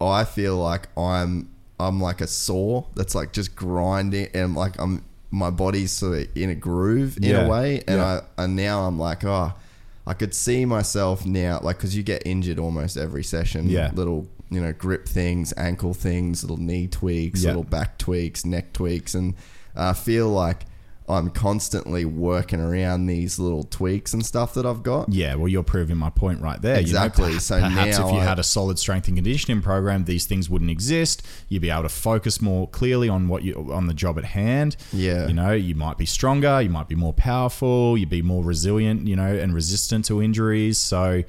I 0.00 0.24
feel 0.24 0.56
like 0.56 0.88
I'm 0.96 1.50
I'm 1.80 2.00
like 2.00 2.20
a 2.20 2.26
saw 2.26 2.84
that's 2.94 3.14
like 3.14 3.32
just 3.32 3.56
grinding 3.56 4.28
and 4.34 4.54
like 4.54 4.78
I'm 4.78 5.04
my 5.34 5.50
body's 5.50 5.92
sort 5.92 6.18
of 6.18 6.28
in 6.36 6.50
a 6.50 6.54
groove 6.54 7.16
in 7.18 7.24
Yeah. 7.24 7.46
a 7.46 7.48
way, 7.48 7.82
and 7.86 7.98
Yeah. 7.98 8.20
I 8.38 8.42
and 8.44 8.56
now 8.56 8.86
I'm 8.86 8.98
like 8.98 9.24
oh. 9.24 9.52
I 10.06 10.12
could 10.12 10.34
see 10.34 10.66
myself 10.66 11.24
now, 11.24 11.60
like, 11.62 11.78
because 11.78 11.96
you 11.96 12.02
get 12.02 12.26
injured 12.26 12.58
almost 12.58 12.98
every 12.98 13.24
session. 13.24 13.70
Yeah. 13.70 13.90
Little, 13.94 14.26
you 14.50 14.60
know, 14.60 14.70
grip 14.74 15.08
things, 15.08 15.54
ankle 15.56 15.94
things, 15.94 16.42
little 16.44 16.58
knee 16.58 16.88
tweaks, 16.88 17.42
Yeah. 17.42 17.48
little 17.52 17.64
back 17.64 17.96
tweaks, 17.96 18.44
neck 18.44 18.74
tweaks, 18.74 19.14
and 19.14 19.32
I 19.74 19.94
feel 19.94 20.28
like 20.28 20.66
I'm 21.06 21.28
constantly 21.28 22.06
working 22.06 22.60
around 22.60 23.06
these 23.06 23.38
little 23.38 23.64
tweaks 23.64 24.14
and 24.14 24.24
stuff 24.24 24.54
that 24.54 24.64
I've 24.64 24.82
got. 24.82 25.12
Yeah, 25.12 25.34
well, 25.34 25.48
you're 25.48 25.62
proving 25.62 25.98
my 25.98 26.08
point 26.08 26.40
right 26.40 26.60
there. 26.62 26.78
Exactly. 26.78 27.26
You 27.28 27.32
know, 27.34 27.38
So 27.40 27.60
perhaps 27.60 27.98
if 27.98 28.06
you 28.10 28.18
I- 28.20 28.24
had 28.24 28.38
a 28.38 28.42
solid 28.42 28.78
strength 28.78 29.06
and 29.08 29.16
conditioning 29.18 29.60
program, 29.60 30.04
these 30.06 30.24
things 30.24 30.48
wouldn't 30.48 30.70
exist. 30.70 31.22
You'd 31.50 31.60
be 31.60 31.68
able 31.68 31.82
to 31.82 31.88
focus 31.90 32.40
more 32.40 32.66
clearly 32.68 33.10
on 33.10 33.28
what 33.28 33.42
you 33.42 33.70
on 33.70 33.86
the 33.86 33.92
job 33.94 34.16
at 34.18 34.24
hand. 34.24 34.76
Yeah. 34.94 35.26
you 35.26 35.34
know, 35.34 35.52
you 35.52 35.74
might 35.74 35.98
be 35.98 36.06
stronger, 36.06 36.62
you 36.62 36.70
might 36.70 36.88
be 36.88 36.94
more 36.94 37.12
powerful, 37.12 37.98
you'd 37.98 38.08
be 38.08 38.22
more 38.22 38.42
resilient, 38.42 39.06
you 39.06 39.16
know, 39.16 39.34
and 39.34 39.54
resistant 39.54 40.06
to 40.06 40.22
injuries. 40.22 40.78
So. 40.78 41.22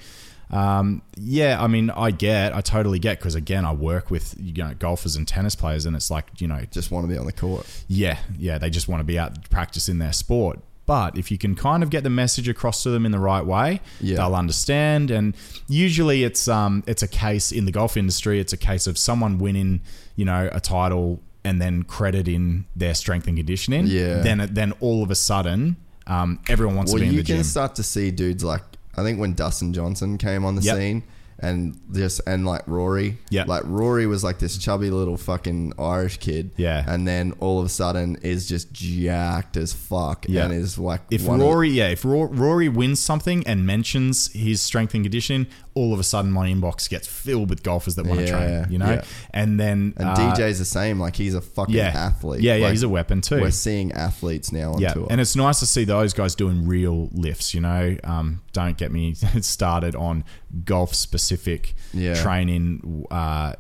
Um, 0.52 1.02
yeah, 1.18 1.62
I 1.62 1.68
mean, 1.68 1.90
I 1.90 2.12
get, 2.12 2.56
I 2.56 2.62
totally 2.62 3.00
get, 3.00 3.20
because 3.20 3.36
again, 3.36 3.66
I 3.66 3.74
work 3.74 4.12
with 4.12 4.36
you 4.40 4.54
know 4.64 4.74
golfers 4.78 5.16
and 5.16 5.28
tennis 5.28 5.56
players, 5.56 5.86
and 5.86 5.96
it's 5.96 6.12
like 6.12 6.40
you 6.40 6.48
know, 6.48 6.62
Just 6.72 6.92
want 6.92 7.06
to 7.06 7.12
be 7.12 7.18
on 7.18 7.26
the 7.26 7.32
court. 7.34 7.66
yeah, 7.88 8.20
yeah, 8.38 8.58
they 8.58 8.70
just 8.70 8.88
want 8.88 9.00
to 9.00 9.04
be 9.06 9.18
out 9.20 9.50
practicing 9.50 9.98
their 10.00 10.14
sport. 10.14 10.60
But 10.86 11.18
if 11.18 11.32
you 11.32 11.40
can 11.40 11.56
kind 11.56 11.82
of 11.82 11.90
get 11.90 12.04
the 12.04 12.12
message 12.12 12.48
across 12.48 12.84
to 12.84 12.92
them 12.92 13.08
in 13.08 13.12
the 13.12 13.18
right 13.20 13.44
way, 13.44 13.82
Yeah. 14.00 14.18
they'll 14.18 14.36
understand. 14.36 15.10
And 15.10 15.36
usually, 15.68 16.24
it's 16.24 16.48
um, 16.48 16.84
it's 16.86 17.02
a 17.02 17.08
case 17.08 17.52
in 17.52 17.66
the 17.66 17.72
golf 17.72 17.98
industry. 17.98 18.40
It's 18.40 18.54
a 18.54 18.58
case 18.58 18.86
of 18.86 18.98
someone 19.00 19.40
winning, 19.40 19.82
you 20.16 20.26
know, 20.26 20.48
a 20.52 20.60
title 20.60 21.22
and 21.44 21.60
then 21.60 21.84
crediting 21.84 22.66
their 22.76 22.94
strength 22.94 23.26
and 23.28 23.36
conditioning. 23.36 23.88
Yeah. 23.88 24.20
Then 24.22 24.48
then 24.52 24.74
all 24.80 25.02
of 25.02 25.10
a 25.10 25.16
sudden, 25.16 25.78
um, 26.06 26.40
everyone 26.48 26.76
wants 26.76 26.92
Well, 26.92 27.00
to 27.00 27.06
be 27.06 27.10
in 27.10 27.16
the 27.16 27.24
gym. 27.24 27.38
you 27.38 27.42
can 27.42 27.50
start 27.50 27.74
to 27.76 27.84
see 27.84 28.12
dudes 28.12 28.44
like 28.44 28.62
I 28.98 29.04
think 29.04 29.20
when 29.20 29.34
Dustin 29.34 29.74
Johnson 29.74 30.18
came 30.18 30.46
on 30.46 30.56
the 30.56 30.62
Yep. 30.62 30.78
scene, 30.78 31.04
and 31.38 31.78
just 31.94 32.22
and 32.26 32.46
like 32.46 32.66
Rory, 32.66 33.18
Yep. 33.30 33.48
like 33.50 33.64
Rory 33.66 34.08
was 34.08 34.24
like 34.24 34.40
this 34.40 34.58
chubby 34.58 34.90
little 34.90 35.18
fucking 35.18 35.74
Irish 35.78 36.18
kid, 36.20 36.52
Yeah. 36.56 36.86
and 36.88 37.06
then 37.06 37.34
all 37.42 37.60
of 37.60 37.66
a 37.66 37.70
sudden 37.70 38.16
is 38.22 38.48
just 38.48 38.72
jacked 38.72 39.58
as 39.58 39.74
fuck, 39.74 40.26
Yeah. 40.30 40.46
and 40.46 40.54
is 40.54 40.78
like 40.80 41.02
if 41.12 41.26
one 41.26 41.42
of 41.42 41.46
Rory, 41.48 41.72
yeah, 41.72 41.90
if 41.90 42.06
Rory 42.06 42.70
wins 42.70 43.02
something 43.02 43.46
and 43.46 43.66
mentions 43.66 44.32
his 44.32 44.62
strength 44.62 44.94
and 44.96 45.04
conditioning, 45.04 45.48
all 45.76 45.93
of 45.93 45.99
a 45.99 46.03
sudden 46.03 46.31
my 46.31 46.47
inbox 46.49 46.89
gets 46.89 47.06
filled 47.06 47.49
with 47.49 47.61
golfers 47.61 47.95
that 47.95 48.06
want 48.06 48.19
to 48.22 48.26
Yeah, 48.26 48.31
train, 48.61 48.72
you 48.72 48.77
know, 48.80 48.91
yeah. 48.93 49.03
and 49.31 49.60
then 49.60 49.93
and 49.97 50.07
uh, 50.10 50.15
DJ's 50.15 50.57
the 50.57 50.65
same, 50.65 50.99
like 50.99 51.15
he's 51.18 51.35
a 51.35 51.41
fucking 51.41 51.76
yeah, 51.76 51.91
athlete, 51.93 52.41
Yeah, 52.41 52.56
yeah, 52.56 52.64
Like, 52.65 52.72
he's 52.72 52.84
a 52.84 52.89
weapon 52.89 53.19
too. 53.22 53.41
We're 53.41 53.52
seeing 53.52 53.91
athletes 53.91 54.52
now 54.53 54.73
on 54.73 54.80
yeah, 54.81 54.93
tour, 54.93 55.07
and 55.10 55.19
it's 55.22 55.35
nice 55.35 55.60
to 55.60 55.65
see 55.65 55.84
those 55.84 56.14
guys 56.14 56.34
doing 56.34 56.65
real 56.65 57.10
lifts. 57.11 57.53
You 57.53 57.60
know, 57.61 57.97
um, 58.06 58.41
don't 58.53 58.77
get 58.77 58.91
me 58.91 59.14
started 59.41 59.95
on 59.95 60.23
golf 60.64 60.95
specific 60.95 61.76
Yeah. 61.93 62.15
training. 62.15 63.06
Uh, 63.11 63.53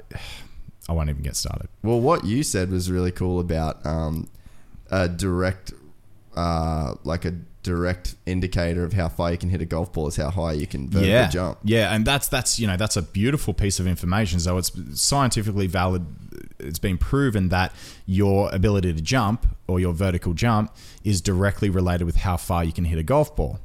I 0.87 0.93
won't 0.93 1.09
even 1.09 1.21
get 1.23 1.35
started. 1.35 1.67
Well, 1.83 1.99
what 1.99 2.23
you 2.25 2.43
said 2.43 2.69
was 2.71 2.89
really 2.91 3.11
cool 3.11 3.39
about 3.39 3.85
um, 3.85 4.29
a 4.89 5.09
direct, 5.09 5.73
uh, 6.35 6.95
like 7.03 7.25
a 7.25 7.33
direct 7.65 8.15
indicator 8.27 8.83
of 8.83 8.93
how 8.93 9.09
far 9.09 9.31
you 9.31 9.37
can 9.37 9.49
hit 9.49 9.59
a 9.59 9.65
golf 9.65 9.91
ball 9.91 10.07
is 10.07 10.15
how 10.15 10.29
high 10.29 10.53
you 10.53 10.67
can 10.67 10.87
vertically 10.87 11.09
yeah, 11.09 11.27
jump. 11.27 11.57
yeah, 11.63 11.93
and 11.93 12.05
that's 12.05 12.27
that's 12.27 12.59
you 12.59 12.67
know 12.67 12.77
that's 12.77 12.95
a 12.95 13.01
beautiful 13.01 13.53
piece 13.53 13.79
of 13.79 13.87
information. 13.87 14.39
So 14.39 14.57
it's 14.57 14.71
scientifically 14.93 15.65
valid. 15.65 16.05
It's 16.59 16.79
been 16.79 16.97
proven 16.97 17.49
that 17.49 17.73
your 18.05 18.53
ability 18.53 18.93
to 18.93 19.01
jump 19.01 19.47
or 19.67 19.79
your 19.79 19.93
vertical 19.93 20.33
jump 20.33 20.75
is 21.03 21.21
directly 21.21 21.69
related 21.69 22.05
with 22.05 22.17
how 22.17 22.37
far 22.37 22.63
you 22.63 22.71
can 22.71 22.85
hit 22.85 22.99
a 22.99 23.03
golf 23.03 23.35
ball. 23.35 23.59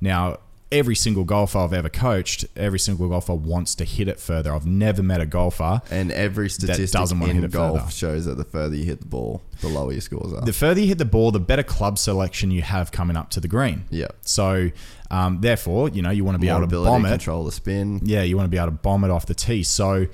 Now, 0.00 0.38
every 0.72 0.94
single 0.94 1.24
golfer 1.24 1.58
I've 1.58 1.72
ever 1.72 1.88
coached, 1.88 2.44
every 2.56 2.78
single 2.78 3.08
golfer 3.08 3.34
wants 3.34 3.74
to 3.76 3.84
hit 3.84 4.06
it 4.08 4.20
further. 4.20 4.52
I've 4.54 4.66
never 4.66 5.02
met 5.02 5.20
a 5.20 5.26
golfer 5.26 5.82
And 5.90 6.12
every 6.12 6.48
statistic 6.48 6.90
doesn't 6.92 7.18
wanna 7.18 7.30
in 7.32 7.36
hit 7.38 7.44
it 7.46 7.50
golf 7.52 7.80
further. 7.80 7.90
shows 7.90 8.24
that 8.26 8.36
the 8.36 8.44
further 8.44 8.76
you 8.76 8.84
hit 8.84 9.00
the 9.00 9.06
ball, 9.06 9.42
the 9.62 9.68
lower 9.68 9.90
your 9.92 10.00
scores 10.00 10.32
are. 10.32 10.42
the 10.44 10.52
further 10.52 10.80
you 10.80 10.86
hit 10.86 10.98
the 10.98 11.04
ball, 11.04 11.32
the 11.32 11.40
better 11.40 11.64
club 11.64 11.98
selection 11.98 12.50
you 12.52 12.62
have 12.62 12.92
coming 12.92 13.16
up 13.16 13.30
to 13.30 13.40
the 13.40 13.48
green. 13.48 13.84
yeah. 13.90 14.06
So, 14.22 14.70
um, 15.10 15.40
therefore, 15.40 15.88
you 15.88 16.02
know, 16.02 16.10
you 16.10 16.24
want 16.24 16.36
to 16.36 16.38
be 16.40 16.46
More 16.46 16.58
able 16.58 16.68
to 16.68 16.82
bomb 16.84 17.04
it. 17.04 17.10
control 17.10 17.44
the 17.44 17.50
spin. 17.52 18.00
Yeah, 18.04 18.22
you 18.22 18.36
want 18.36 18.46
to 18.46 18.50
be 18.50 18.56
able 18.58 18.68
to 18.68 18.72
bomb 18.76 19.02
it 19.02 19.10
off 19.10 19.26
the 19.26 19.34
tee. 19.34 19.64
So, 19.64 20.06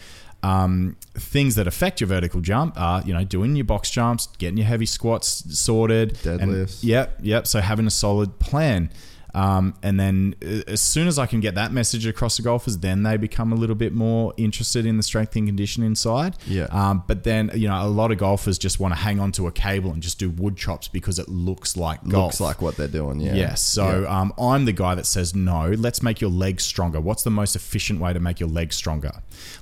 um, 0.42 0.96
things 1.14 1.54
that 1.56 1.66
affect 1.66 2.00
your 2.00 2.08
vertical 2.08 2.40
jump 2.40 2.80
are, 2.80 3.02
you 3.04 3.12
know, 3.12 3.24
doing 3.24 3.56
your 3.56 3.64
box 3.64 3.90
jumps, 3.90 4.28
getting 4.38 4.56
your 4.56 4.66
heavy 4.66 4.86
squats 4.86 5.44
sorted, 5.58 6.18
and- 6.24 6.40
Deadlifts. 6.40 6.78
yep, 6.82 7.18
yep. 7.22 7.46
So 7.46 7.60
having 7.60 7.86
a 7.86 7.90
solid 7.90 8.38
plan. 8.38 8.90
Um, 9.36 9.74
and 9.82 10.00
then 10.00 10.34
uh, 10.42 10.62
as 10.66 10.80
soon 10.80 11.08
as 11.08 11.18
I 11.18 11.26
can 11.26 11.40
get 11.40 11.54
that 11.56 11.70
message 11.70 12.06
across 12.06 12.36
to 12.36 12.42
golfers, 12.42 12.78
then 12.78 13.02
they 13.02 13.18
become 13.18 13.52
a 13.52 13.54
little 13.54 13.76
bit 13.76 13.92
more 13.92 14.32
interested 14.38 14.86
in 14.86 14.96
the 14.96 15.02
strength 15.02 15.36
and 15.36 15.46
conditioning 15.46 15.94
side. 15.94 16.36
Yeah. 16.46 16.68
Um, 16.70 17.04
but 17.06 17.24
then, 17.24 17.50
you 17.54 17.68
know, 17.68 17.84
a 17.84 17.86
lot 17.86 18.10
of 18.12 18.18
golfers 18.18 18.56
just 18.58 18.80
want 18.80 18.94
to 18.94 18.98
hang 19.00 19.20
on 19.20 19.32
to 19.32 19.46
a 19.46 19.52
cable 19.52 19.90
and 19.92 20.02
just 20.02 20.18
do 20.18 20.30
wood 20.30 20.56
chops 20.56 20.88
because 20.88 21.18
it 21.18 21.28
looks 21.28 21.76
like 21.76 22.02
golf. 22.08 22.24
Looks 22.32 22.40
like 22.40 22.62
what 22.62 22.76
they're 22.78 22.88
doing. 22.88 23.20
Yeah. 23.20 23.34
Yes. 23.34 23.60
So 23.60 24.00
Yeah. 24.02 24.20
um, 24.20 24.32
I'm 24.38 24.64
the 24.64 24.72
guy 24.72 24.94
that 24.94 25.04
says, 25.04 25.34
no, 25.34 25.68
let's 25.76 26.02
make 26.02 26.22
your 26.22 26.30
legs 26.30 26.64
stronger. 26.64 26.98
What's 27.00 27.22
the 27.22 27.30
most 27.30 27.54
efficient 27.56 28.00
way 28.00 28.14
to 28.14 28.20
make 28.20 28.40
your 28.40 28.48
legs 28.48 28.74
stronger? 28.76 29.12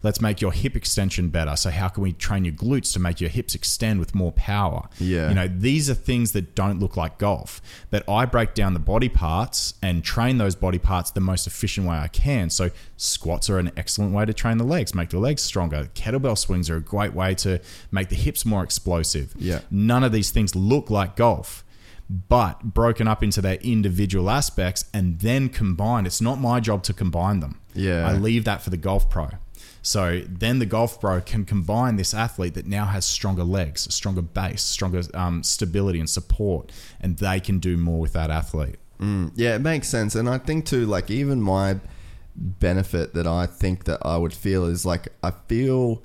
Let's 0.03 0.21
make 0.21 0.41
your 0.41 0.53
hip 0.53 0.77
extension 0.77 1.29
better. 1.29 1.57
So, 1.57 1.71
how 1.71 1.89
can 1.89 2.03
we 2.03 2.13
train 2.13 2.45
your 2.45 2.55
glutes 2.55 2.93
to 2.95 2.99
make 2.99 3.21
your 3.21 3.31
hips 3.31 3.55
extend 3.55 4.01
with 4.01 4.15
more 4.15 4.33
power? 4.33 4.89
Yeah. 4.99 5.29
You 5.29 5.35
know, 5.35 5.49
these 5.49 5.89
are 5.91 5.95
things 5.95 6.33
that 6.33 6.55
don't 6.55 6.81
look 6.81 6.97
like 6.97 7.19
golf, 7.19 7.61
but 7.91 8.09
I 8.09 8.25
break 8.27 8.55
down 8.55 8.75
the 8.75 8.81
body 8.81 9.09
parts 9.09 9.75
and 9.83 10.05
train 10.05 10.39
those 10.39 10.55
body 10.55 10.79
parts 10.79 11.11
the 11.11 11.21
most 11.21 11.47
efficient 11.47 11.87
way 11.87 11.97
I 11.97 12.09
can. 12.09 12.51
So, 12.51 12.71
squats 12.97 13.51
are 13.51 13.59
an 13.59 13.73
excellent 13.77 14.13
way 14.13 14.25
to 14.25 14.33
train 14.33 14.59
the 14.59 14.65
legs, 14.65 14.95
make 14.95 15.11
the 15.11 15.19
legs 15.19 15.43
stronger. 15.43 15.89
Kettlebell 15.95 16.39
swings 16.39 16.71
are 16.71 16.77
a 16.77 16.81
great 16.81 17.15
way 17.15 17.35
to 17.37 17.61
make 17.91 18.09
the 18.09 18.17
hips 18.17 18.45
more 18.45 18.63
explosive. 18.63 19.35
Yeah. 19.39 19.61
None 19.71 20.05
of 20.05 20.13
these 20.13 20.31
things 20.31 20.55
look 20.55 20.91
like 20.91 21.17
golf 21.17 21.65
but 22.09 22.63
broken 22.63 23.09
up 23.09 23.23
into 23.23 23.41
their 23.41 23.55
individual 23.57 24.31
aspects 24.31 24.85
and 24.93 25.21
then 25.21 25.49
combined. 25.49 26.07
It's 26.07 26.21
not 26.21 26.39
my 26.39 26.61
job 26.61 26.83
to 26.85 26.93
combine 26.93 27.41
them. 27.41 27.61
Yeah. 27.75 28.07
I 28.07 28.13
leave 28.13 28.45
that 28.45 28.63
for 28.63 28.71
the 28.71 28.77
golf 28.77 29.09
pro. 29.09 29.31
So 29.87 30.23
then 30.27 30.61
the 30.61 30.67
golf 30.67 30.99
pro 30.99 31.21
can 31.21 31.45
combine 31.45 31.97
this 31.97 32.15
athlete 32.15 32.55
that 32.55 32.67
now 32.67 32.87
has 32.87 33.05
stronger 33.05 33.45
legs, 33.45 33.87
a 33.87 33.93
stronger 33.93 34.23
base, 34.23 34.63
stronger 34.63 35.03
um, 35.13 35.43
stability 35.43 36.01
and 36.01 36.09
support, 36.09 36.73
and 37.03 37.19
they 37.19 37.39
can 37.39 37.59
do 37.59 37.77
more 37.77 38.01
with 38.01 38.15
that 38.15 38.31
athlete. 38.31 38.77
Yeah, 39.37 39.55
it 39.55 39.61
makes 39.61 39.87
sense. 39.89 40.15
And 40.15 40.27
I 40.31 40.39
think 40.39 40.65
too, 40.65 40.87
like 40.87 41.11
even 41.11 41.43
my 41.43 41.79
benefit 42.35 43.13
that 43.13 43.27
I 43.27 43.45
think 43.45 43.85
that 43.85 43.99
I 44.01 44.17
would 44.17 44.33
feel 44.33 44.65
is 44.65 44.87
like 44.87 45.09
I 45.23 45.33
feel 45.49 46.03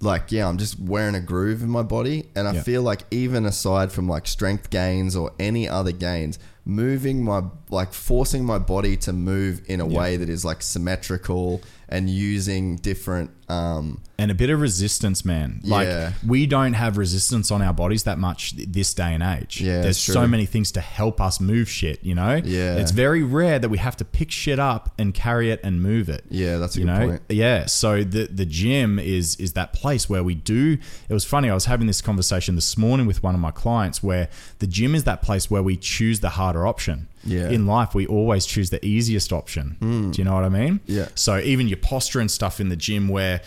like 0.00 0.32
yeah, 0.32 0.48
I'm 0.48 0.58
just 0.58 0.78
wearing 0.80 1.14
a 1.14 1.20
groove 1.20 1.62
in 1.62 1.68
my 1.68 1.82
body, 1.82 2.24
and 2.34 2.48
I 2.48 2.54
Yeah. 2.54 2.62
feel 2.62 2.82
like 2.82 3.02
even 3.10 3.44
aside 3.44 3.92
from 3.92 4.08
like 4.08 4.26
strength 4.26 4.70
gains 4.70 5.14
or 5.14 5.32
any 5.38 5.68
other 5.68 5.92
gains, 5.92 6.38
moving 6.64 7.22
my 7.22 7.42
like 7.70 7.92
forcing 7.92 8.44
my 8.44 8.58
body 8.58 8.96
to 8.98 9.12
move 9.12 9.60
in 9.66 9.80
a 9.80 9.86
way 9.86 10.16
that 10.16 10.28
is 10.28 10.44
like 10.44 10.62
symmetrical 10.62 11.62
and 11.88 12.08
using 12.10 12.76
different 12.76 13.30
um 13.48 14.00
and 14.16 14.30
a 14.30 14.34
bit 14.34 14.48
of 14.48 14.60
resistance, 14.60 15.24
man. 15.24 15.60
Like 15.64 15.86
Yeah. 15.86 16.12
we 16.26 16.46
don't 16.46 16.72
have 16.74 16.96
resistance 16.96 17.50
on 17.50 17.60
our 17.60 17.74
bodies 17.74 18.04
that 18.04 18.18
much 18.18 18.54
this 18.56 18.94
day 18.94 19.12
and 19.12 19.22
age. 19.22 19.60
Yeah, 19.60 19.82
there's 19.82 19.98
so 19.98 20.26
many 20.26 20.46
things 20.46 20.72
to 20.72 20.80
help 20.80 21.20
us 21.20 21.40
move 21.40 21.68
shit. 21.68 22.02
You 22.02 22.14
know. 22.14 22.36
Yeah. 22.42 22.76
it's 22.76 22.90
very 22.92 23.22
rare 23.22 23.58
that 23.58 23.68
we 23.68 23.78
have 23.78 23.96
to 23.98 24.04
pick 24.04 24.30
shit 24.30 24.58
up 24.58 24.94
and 24.98 25.12
carry 25.12 25.50
it 25.50 25.60
and 25.62 25.82
move 25.82 26.08
it. 26.08 26.24
Yeah, 26.30 26.56
that's 26.58 26.76
a 26.76 26.80
you 26.80 26.86
good 26.86 26.92
know. 26.98 27.06
point. 27.08 27.22
Yeah, 27.28 27.66
so 27.66 28.02
the 28.02 28.28
the 28.28 28.46
gym 28.46 28.98
is 28.98 29.36
is 29.36 29.52
that 29.52 29.72
place 29.74 30.08
where 30.08 30.24
we 30.24 30.34
do. 30.34 30.78
It 31.08 31.12
was 31.12 31.24
funny. 31.26 31.50
I 31.50 31.54
was 31.54 31.66
having 31.66 31.86
this 31.86 32.00
conversation 32.00 32.54
this 32.54 32.78
morning 32.78 33.06
with 33.06 33.22
one 33.22 33.34
of 33.34 33.40
my 33.40 33.50
clients 33.50 34.02
where 34.02 34.28
the 34.60 34.66
gym 34.66 34.94
is 34.94 35.04
that 35.04 35.20
place 35.22 35.50
where 35.50 35.62
we 35.62 35.76
choose 35.76 36.20
the 36.20 36.30
harder 36.30 36.66
option. 36.66 37.08
Yeah. 37.26 37.48
In 37.50 37.66
life, 37.66 37.94
we 37.94 38.06
always 38.06 38.46
choose 38.46 38.70
the 38.70 38.84
easiest 38.84 39.32
option. 39.32 39.76
Do 40.12 40.18
you 40.18 40.24
know 40.24 40.34
what 40.34 40.44
I 40.44 40.48
mean? 40.48 40.80
Yeah. 40.86 41.08
So 41.14 41.38
even 41.38 41.68
your 41.68 41.78
posture 41.78 42.20
and 42.20 42.30
stuff 42.30 42.60
in 42.60 42.68
the 42.68 42.76
gym, 42.76 43.08
where 43.08 43.40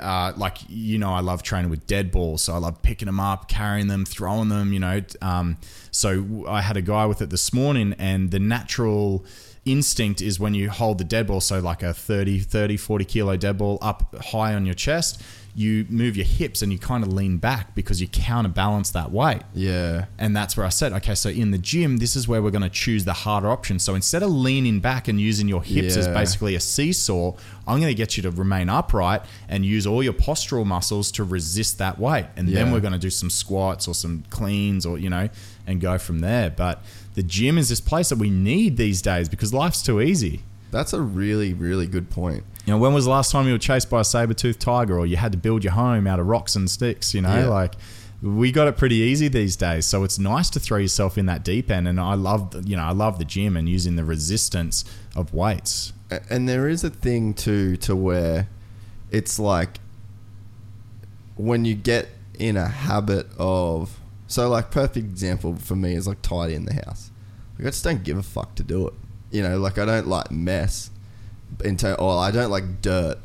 uh, 0.00 0.32
like 0.36 0.58
you 0.68 0.98
know, 0.98 1.12
I 1.12 1.20
love 1.20 1.42
training 1.42 1.70
with 1.70 1.86
dead 1.86 2.10
balls, 2.10 2.42
so 2.42 2.54
I 2.54 2.58
love 2.58 2.82
picking 2.82 3.06
them 3.06 3.20
up, 3.20 3.48
carrying 3.48 3.88
them, 3.88 4.04
throwing 4.04 4.48
them. 4.48 4.72
You 4.72 4.80
know, 4.80 5.02
um, 5.20 5.58
so 5.90 6.44
I 6.48 6.60
had 6.62 6.76
a 6.76 6.82
guy 6.82 7.06
with 7.06 7.20
it 7.22 7.30
this 7.30 7.52
morning, 7.52 7.94
and 7.98 8.30
the 8.30 8.38
natural 8.38 9.24
instinct 9.64 10.20
is 10.20 10.38
when 10.38 10.54
you 10.54 10.70
hold 10.70 10.98
the 10.98 11.04
dead 11.04 11.26
ball, 11.26 11.40
so 11.40 11.58
like 11.58 11.82
a 11.82 11.94
30, 11.94 12.40
30, 12.40 12.76
40 12.76 13.04
kilo 13.04 13.36
dead 13.36 13.58
ball 13.58 13.78
up 13.80 14.14
high 14.22 14.54
on 14.54 14.66
your 14.66 14.74
chest, 14.74 15.22
you 15.56 15.86
move 15.88 16.16
your 16.16 16.26
hips 16.26 16.62
and 16.62 16.72
you 16.72 16.78
kind 16.78 17.04
of 17.04 17.12
lean 17.12 17.38
back 17.38 17.74
because 17.76 18.00
you 18.00 18.08
counterbalance 18.08 18.90
that 18.90 19.12
weight. 19.12 19.42
Yeah. 19.54 20.06
And 20.18 20.36
that's 20.36 20.56
where 20.56 20.66
I 20.66 20.70
said, 20.70 20.92
okay, 20.94 21.14
so 21.14 21.28
in 21.28 21.52
the 21.52 21.58
gym, 21.58 21.98
this 21.98 22.16
is 22.16 22.26
where 22.26 22.42
we're 22.42 22.50
going 22.50 22.62
to 22.62 22.68
choose 22.68 23.04
the 23.04 23.12
harder 23.12 23.48
option. 23.48 23.78
So 23.78 23.94
instead 23.94 24.24
of 24.24 24.30
leaning 24.30 24.80
back 24.80 25.06
and 25.06 25.20
using 25.20 25.46
your 25.46 25.62
hips 25.62 25.96
as 25.96 26.08
basically 26.08 26.56
a 26.56 26.60
seesaw, 26.60 27.34
I'm 27.68 27.78
going 27.78 27.90
to 27.90 27.94
get 27.94 28.16
you 28.16 28.22
to 28.24 28.32
remain 28.32 28.68
upright 28.68 29.22
and 29.48 29.64
use 29.64 29.86
all 29.86 30.02
your 30.02 30.12
postural 30.12 30.66
muscles 30.66 31.12
to 31.12 31.24
resist 31.24 31.78
that 31.78 31.98
weight. 32.00 32.26
And 32.36 32.48
then 32.48 32.72
we're 32.72 32.80
going 32.80 32.92
to 32.92 32.98
do 32.98 33.10
some 33.10 33.30
squats 33.30 33.86
or 33.86 33.94
some 33.94 34.24
cleans 34.30 34.84
or, 34.84 34.98
you 34.98 35.08
know, 35.08 35.28
and 35.66 35.80
go 35.80 35.98
from 35.98 36.18
there. 36.18 36.50
But 36.50 36.82
the 37.14 37.22
gym 37.22 37.58
is 37.58 37.68
this 37.68 37.80
place 37.80 38.08
that 38.08 38.18
we 38.18 38.28
need 38.28 38.76
these 38.76 39.00
days 39.00 39.28
because 39.28 39.54
life's 39.54 39.82
too 39.82 40.00
easy. 40.00 40.42
That's 40.74 40.92
a 40.92 41.00
really, 41.00 41.54
really 41.54 41.86
good 41.86 42.10
point. 42.10 42.42
You 42.66 42.72
know, 42.72 42.78
when 42.78 42.92
was 42.92 43.04
the 43.04 43.10
last 43.12 43.30
time 43.30 43.46
you 43.46 43.52
were 43.52 43.58
chased 43.58 43.88
by 43.88 44.00
a 44.00 44.04
saber-toothed 44.04 44.60
tiger 44.60 44.98
or 44.98 45.06
you 45.06 45.16
had 45.16 45.30
to 45.32 45.38
build 45.38 45.62
your 45.62 45.72
home 45.74 46.06
out 46.08 46.18
of 46.18 46.26
rocks 46.26 46.56
and 46.56 46.68
sticks, 46.68 47.14
you 47.14 47.20
know? 47.22 47.34
Yeah. 47.34 47.46
Like 47.48 47.74
we 48.20 48.50
got 48.50 48.66
it 48.66 48.76
pretty 48.76 48.96
easy 48.96 49.28
these 49.28 49.54
days. 49.54 49.86
So 49.86 50.02
it's 50.02 50.18
nice 50.18 50.50
to 50.50 50.58
throw 50.58 50.78
yourself 50.78 51.16
in 51.16 51.26
that 51.26 51.44
deep 51.44 51.70
end 51.70 51.86
and 51.86 52.00
I 52.00 52.14
love, 52.14 52.50
the- 52.50 52.62
you 52.68 52.76
know, 52.76 52.82
I 52.82 52.90
love 52.90 53.18
the 53.20 53.24
gym 53.24 53.56
and 53.56 53.68
using 53.68 53.94
the 53.96 54.04
resistance 54.04 54.84
of 55.14 55.32
weights. 55.32 55.92
And 56.28 56.48
there 56.48 56.68
is 56.68 56.82
a 56.82 56.90
thing 56.90 57.34
too 57.34 57.76
to 57.78 57.94
where 57.94 58.48
it's 59.12 59.38
like 59.38 59.78
when 61.36 61.64
you 61.64 61.74
get 61.74 62.08
in 62.38 62.56
a 62.56 62.66
habit 62.66 63.26
of 63.38 64.00
so 64.26 64.48
like 64.48 64.70
perfect 64.70 65.06
example 65.06 65.54
for 65.56 65.76
me 65.76 65.94
is 65.94 66.06
like 66.08 66.20
tidying 66.22 66.64
the 66.64 66.74
house. 66.74 67.10
Like 67.58 67.68
I 67.68 67.70
just 67.70 67.84
don't 67.84 68.02
give 68.02 68.18
a 68.18 68.22
fuck 68.22 68.54
to 68.56 68.62
do 68.64 68.88
it. 68.88 68.94
You 69.34 69.42
know, 69.42 69.58
like 69.58 69.78
I 69.78 69.84
don't 69.84 70.06
like 70.06 70.30
mess. 70.30 70.90
Into 71.64 71.94
or 72.00 72.18
I 72.18 72.30
don't 72.30 72.50
like 72.50 72.80
dirt, 72.82 73.18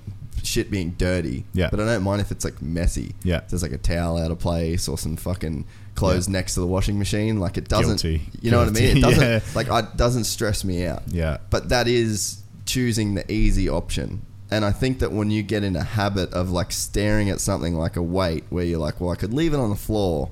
shit 0.44 0.70
being 0.70 0.92
dirty. 0.92 1.46
Yeah. 1.54 1.70
But 1.72 1.80
I 1.80 1.86
don't 1.86 2.04
mind 2.04 2.22
if 2.22 2.32
it's 2.32 2.44
like 2.46 2.62
messy. 2.62 3.16
Yeah. 3.24 3.38
If 3.38 3.50
there's 3.50 3.64
like 3.64 3.72
a 3.72 3.78
towel 3.78 4.18
out 4.18 4.30
of 4.32 4.40
place 4.40 4.88
or 4.88 4.98
some 4.98 5.16
fucking 5.16 5.66
clothes 5.96 6.28
Yeah. 6.28 6.34
next 6.34 6.54
to 6.56 6.60
the 6.62 6.68
washing 6.68 7.00
machine. 7.00 7.40
Like 7.40 7.58
it 7.58 7.68
doesn't. 7.68 8.02
Guilty. 8.02 8.22
You 8.42 8.52
know 8.52 8.60
what 8.60 8.68
I 8.68 8.72
mean? 8.72 8.98
It 8.98 9.02
doesn't 9.08 9.24
Yeah. 9.24 9.40
like 9.56 9.70
I, 9.70 9.80
it 9.80 9.98
doesn't 9.98 10.26
stress 10.26 10.64
me 10.64 10.86
out. 10.86 11.04
Yeah. 11.08 11.38
But 11.50 11.70
that 11.70 11.88
is 11.88 12.42
choosing 12.66 13.16
the 13.16 13.30
easy 13.32 13.68
option. 13.70 14.22
And 14.52 14.66
I 14.66 14.72
think 14.72 15.00
that 15.00 15.12
when 15.12 15.30
you 15.32 15.44
get 15.44 15.64
in 15.64 15.76
a 15.76 15.84
habit 15.84 16.34
of 16.34 16.50
like 16.52 16.72
staring 16.72 17.30
at 17.30 17.40
something 17.40 17.76
like 17.76 17.96
a 17.98 18.02
weight 18.02 18.44
where 18.50 18.64
you're 18.66 18.80
like, 18.80 19.00
well, 19.00 19.12
I 19.12 19.16
could 19.16 19.34
leave 19.34 19.54
it 19.54 19.60
on 19.60 19.70
the 19.70 19.76
floor 19.76 20.30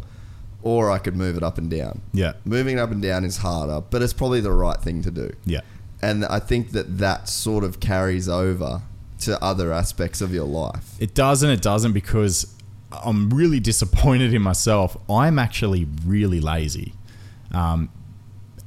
or 0.63 0.89
I 0.91 0.97
could 0.97 1.15
move 1.15 1.37
it 1.37 1.43
up 1.43 1.57
and 1.57 1.69
down. 1.69 2.01
Yeah. 2.13 2.33
Moving 2.45 2.77
it 2.77 2.81
up 2.81 2.91
and 2.91 3.01
down 3.01 3.23
is 3.25 3.37
harder, 3.37 3.81
but 3.81 4.01
it's 4.01 4.13
probably 4.13 4.41
the 4.41 4.51
right 4.51 4.79
thing 4.81 5.01
to 5.03 5.11
do. 5.11 5.31
Yeah. 5.45 5.61
And 6.01 6.25
I 6.25 6.39
think 6.39 6.71
that 6.71 6.97
that 6.99 7.27
sort 7.29 7.63
of 7.63 7.79
carries 7.79 8.27
over 8.29 8.81
to 9.19 9.41
other 9.43 9.71
aspects 9.73 10.21
of 10.21 10.33
your 10.33 10.45
life. 10.45 10.93
It 10.99 11.13
does 11.15 11.41
and 11.43 11.51
it 11.51 11.61
doesn't 11.61 11.93
because 11.93 12.53
I'm 12.91 13.29
really 13.31 13.59
disappointed 13.59 14.33
in 14.33 14.41
myself. 14.41 14.95
I'm 15.09 15.39
actually 15.39 15.87
really 16.05 16.39
lazy 16.39 16.93
um, 17.53 17.89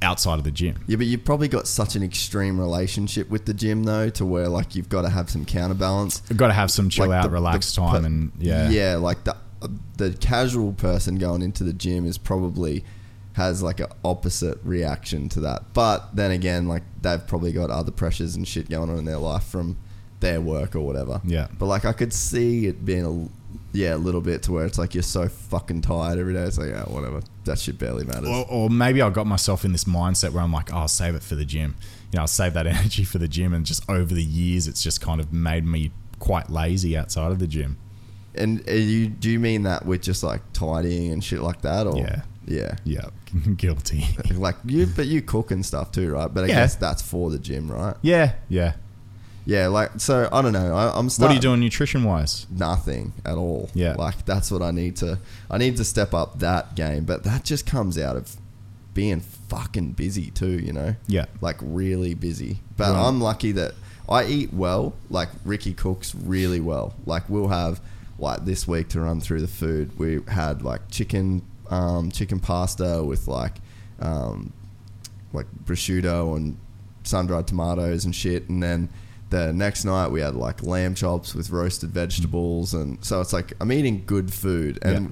outside 0.01 0.39
of 0.39 0.43
the 0.43 0.51
gym. 0.51 0.83
Yeah, 0.87 0.97
but 0.97 1.05
you've 1.05 1.23
probably 1.23 1.47
got 1.47 1.67
such 1.67 1.95
an 1.95 2.03
extreme 2.03 2.59
relationship 2.59 3.29
with 3.29 3.45
the 3.45 3.53
gym 3.53 3.83
though, 3.83 4.09
to 4.09 4.25
where 4.25 4.47
like 4.49 4.75
you've 4.75 4.89
got 4.89 5.03
to 5.03 5.09
have 5.09 5.29
some 5.29 5.45
counterbalance. 5.45 6.21
I've 6.29 6.37
got 6.37 6.47
to 6.47 6.53
have 6.53 6.69
some 6.71 6.89
chill 6.89 7.07
Like 7.07 7.17
out, 7.19 7.23
the- 7.23 7.29
relaxed 7.29 7.75
the 7.75 7.81
time, 7.81 8.05
and 8.05 8.31
yeah, 8.39 8.69
yeah, 8.69 8.95
like 8.95 9.23
the 9.23 9.35
the 9.97 10.13
casual 10.19 10.73
person 10.73 11.17
going 11.17 11.41
into 11.41 11.63
the 11.63 11.73
gym 11.73 12.05
is 12.05 12.17
probably 12.17 12.83
has 13.33 13.63
like 13.63 13.79
an 13.79 13.87
opposite 14.03 14.59
reaction 14.63 15.29
to 15.29 15.39
that. 15.41 15.73
But 15.73 16.15
then 16.15 16.31
again, 16.31 16.67
like 16.67 16.83
they've 17.01 17.25
probably 17.25 17.51
got 17.51 17.69
other 17.69 17.91
pressures 17.91 18.35
and 18.35 18.47
shit 18.47 18.69
going 18.69 18.89
on 18.89 18.97
in 18.97 19.05
their 19.05 19.17
life 19.17 19.43
from 19.43 19.77
their 20.19 20.41
work 20.41 20.75
or 20.75 20.81
whatever. 20.81 21.21
Yeah. 21.23 21.47
But 21.57 21.67
like 21.67 21.85
I 21.85 21.93
could 21.93 22.13
see 22.13 22.67
it 22.67 22.85
being 22.85 23.05
a 23.05 23.29
yeah 23.73 23.95
a 23.95 23.97
little 23.97 24.21
bit 24.21 24.43
to 24.43 24.51
where 24.51 24.65
it's 24.65 24.77
like 24.77 24.93
you're 24.93 25.03
so 25.03 25.27
fucking 25.27 25.81
tired 25.81 26.19
every 26.19 26.33
day. 26.33 26.43
It's 26.43 26.57
like 26.57 26.69
yeah 26.69 26.83
whatever 26.83 27.21
that 27.45 27.59
shit 27.59 27.77
barely 27.77 28.05
matters. 28.05 28.29
Or, 28.29 28.45
or 28.49 28.69
maybe 28.69 29.01
I 29.01 29.09
got 29.09 29.27
myself 29.27 29.65
in 29.65 29.71
this 29.71 29.85
mindset 29.85 30.31
where 30.31 30.43
I'm 30.43 30.53
like, 30.53 30.73
oh, 30.73 30.77
I'll 30.77 30.87
save 30.87 31.15
it 31.15 31.23
for 31.23 31.35
the 31.35 31.45
gym. 31.45 31.75
You 32.11 32.17
know, 32.17 32.21
I'll 32.21 32.27
save 32.27 32.53
that 32.53 32.67
energy 32.67 33.03
for 33.03 33.17
the 33.17 33.27
gym, 33.27 33.53
and 33.53 33.65
just 33.65 33.89
over 33.89 34.13
the 34.13 34.23
years, 34.23 34.67
it's 34.67 34.83
just 34.83 35.01
kind 35.01 35.19
of 35.19 35.31
made 35.31 35.65
me 35.65 35.91
quite 36.19 36.49
lazy 36.49 36.95
outside 36.95 37.31
of 37.31 37.39
the 37.39 37.47
gym. 37.47 37.77
And 38.35 38.65
you 38.67 39.07
do 39.07 39.29
you 39.29 39.39
mean 39.39 39.63
that 39.63 39.85
with 39.85 40.01
just 40.01 40.23
like 40.23 40.41
tidying 40.53 41.11
and 41.11 41.23
shit 41.23 41.41
like 41.41 41.61
that 41.61 41.87
or 41.87 41.97
Yeah. 41.97 42.21
yeah. 42.45 42.75
Yeah, 42.83 43.05
guilty. 43.57 44.05
Like 44.33 44.55
you, 44.65 44.85
but 44.87 45.07
you 45.07 45.21
cook 45.21 45.51
and 45.51 45.65
stuff 45.65 45.91
too, 45.91 46.11
right? 46.11 46.33
But 46.33 46.45
I 46.45 46.47
Yeah. 46.47 46.55
guess 46.61 46.75
that's 46.75 47.01
for 47.01 47.29
the 47.29 47.39
gym, 47.39 47.71
right? 47.71 47.95
yeah, 48.01 48.33
yeah. 48.49 48.73
Yeah, 49.43 49.67
like 49.67 49.91
so. 49.97 50.29
I 50.31 50.41
don't 50.43 50.53
know. 50.53 50.75
I, 50.75 50.95
I'm. 50.97 51.05
What 51.09 51.31
are 51.31 51.33
you 51.33 51.39
doing 51.39 51.59
nutrition 51.59 52.03
wise? 52.03 52.45
Nothing 52.51 53.11
at 53.25 53.37
all. 53.37 53.71
Yeah. 53.73 53.95
like 53.97 54.23
that's 54.25 54.51
what 54.51 54.61
I 54.61 54.69
need 54.69 54.95
to. 54.97 55.17
I 55.49 55.57
need 55.57 55.77
to 55.77 55.83
step 55.83 56.13
up 56.13 56.37
that 56.39 56.75
game, 56.75 57.05
but 57.05 57.23
that 57.23 57.43
just 57.43 57.65
comes 57.65 57.97
out 57.97 58.15
of 58.15 58.35
being 58.93 59.19
fucking 59.19 59.93
busy 59.93 60.29
too. 60.29 60.59
You 60.59 60.73
know. 60.73 60.95
Yeah. 61.07 61.25
Like 61.41 61.57
really 61.59 62.13
busy. 62.13 62.59
But 62.77 62.91
Right. 62.93 63.07
I'm 63.07 63.19
lucky 63.19 63.51
that 63.53 63.73
I 64.07 64.25
eat 64.25 64.53
well. 64.53 64.93
Like 65.09 65.29
Ricky 65.43 65.73
cooks 65.73 66.13
really 66.13 66.59
well. 66.59 66.93
Like 67.07 67.27
we'll 67.27 67.47
have 67.47 67.81
like 68.21 68.45
this 68.45 68.67
week 68.67 68.89
to 68.89 69.01
run 69.01 69.19
through 69.19 69.41
the 69.41 69.47
food. 69.47 69.97
We 69.99 70.19
had 70.27 70.61
like 70.61 70.89
chicken, 70.89 71.41
um, 71.69 72.11
chicken 72.11 72.39
pasta 72.39 73.03
with 73.03 73.27
like, 73.27 73.55
um, 73.99 74.53
like 75.33 75.47
prosciutto 75.65 76.35
and 76.35 76.57
sun 77.03 77.25
dried 77.27 77.47
tomatoes 77.47 78.05
and 78.05 78.15
shit, 78.15 78.47
and 78.49 78.61
then 78.61 78.89
the 79.29 79.51
next 79.53 79.85
night 79.85 80.09
we 80.11 80.19
had 80.21 80.35
like 80.35 80.61
lamb 80.61 80.93
chops 80.93 81.33
with 81.33 81.49
roasted 81.49 81.89
vegetables, 81.91 82.73
and 82.73 83.03
so 83.03 83.21
it's 83.21 83.33
like 83.33 83.53
I'm 83.61 83.71
eating 83.71 84.03
good 84.05 84.33
food, 84.33 84.77
and 84.81 85.05
Yeah. 85.05 85.11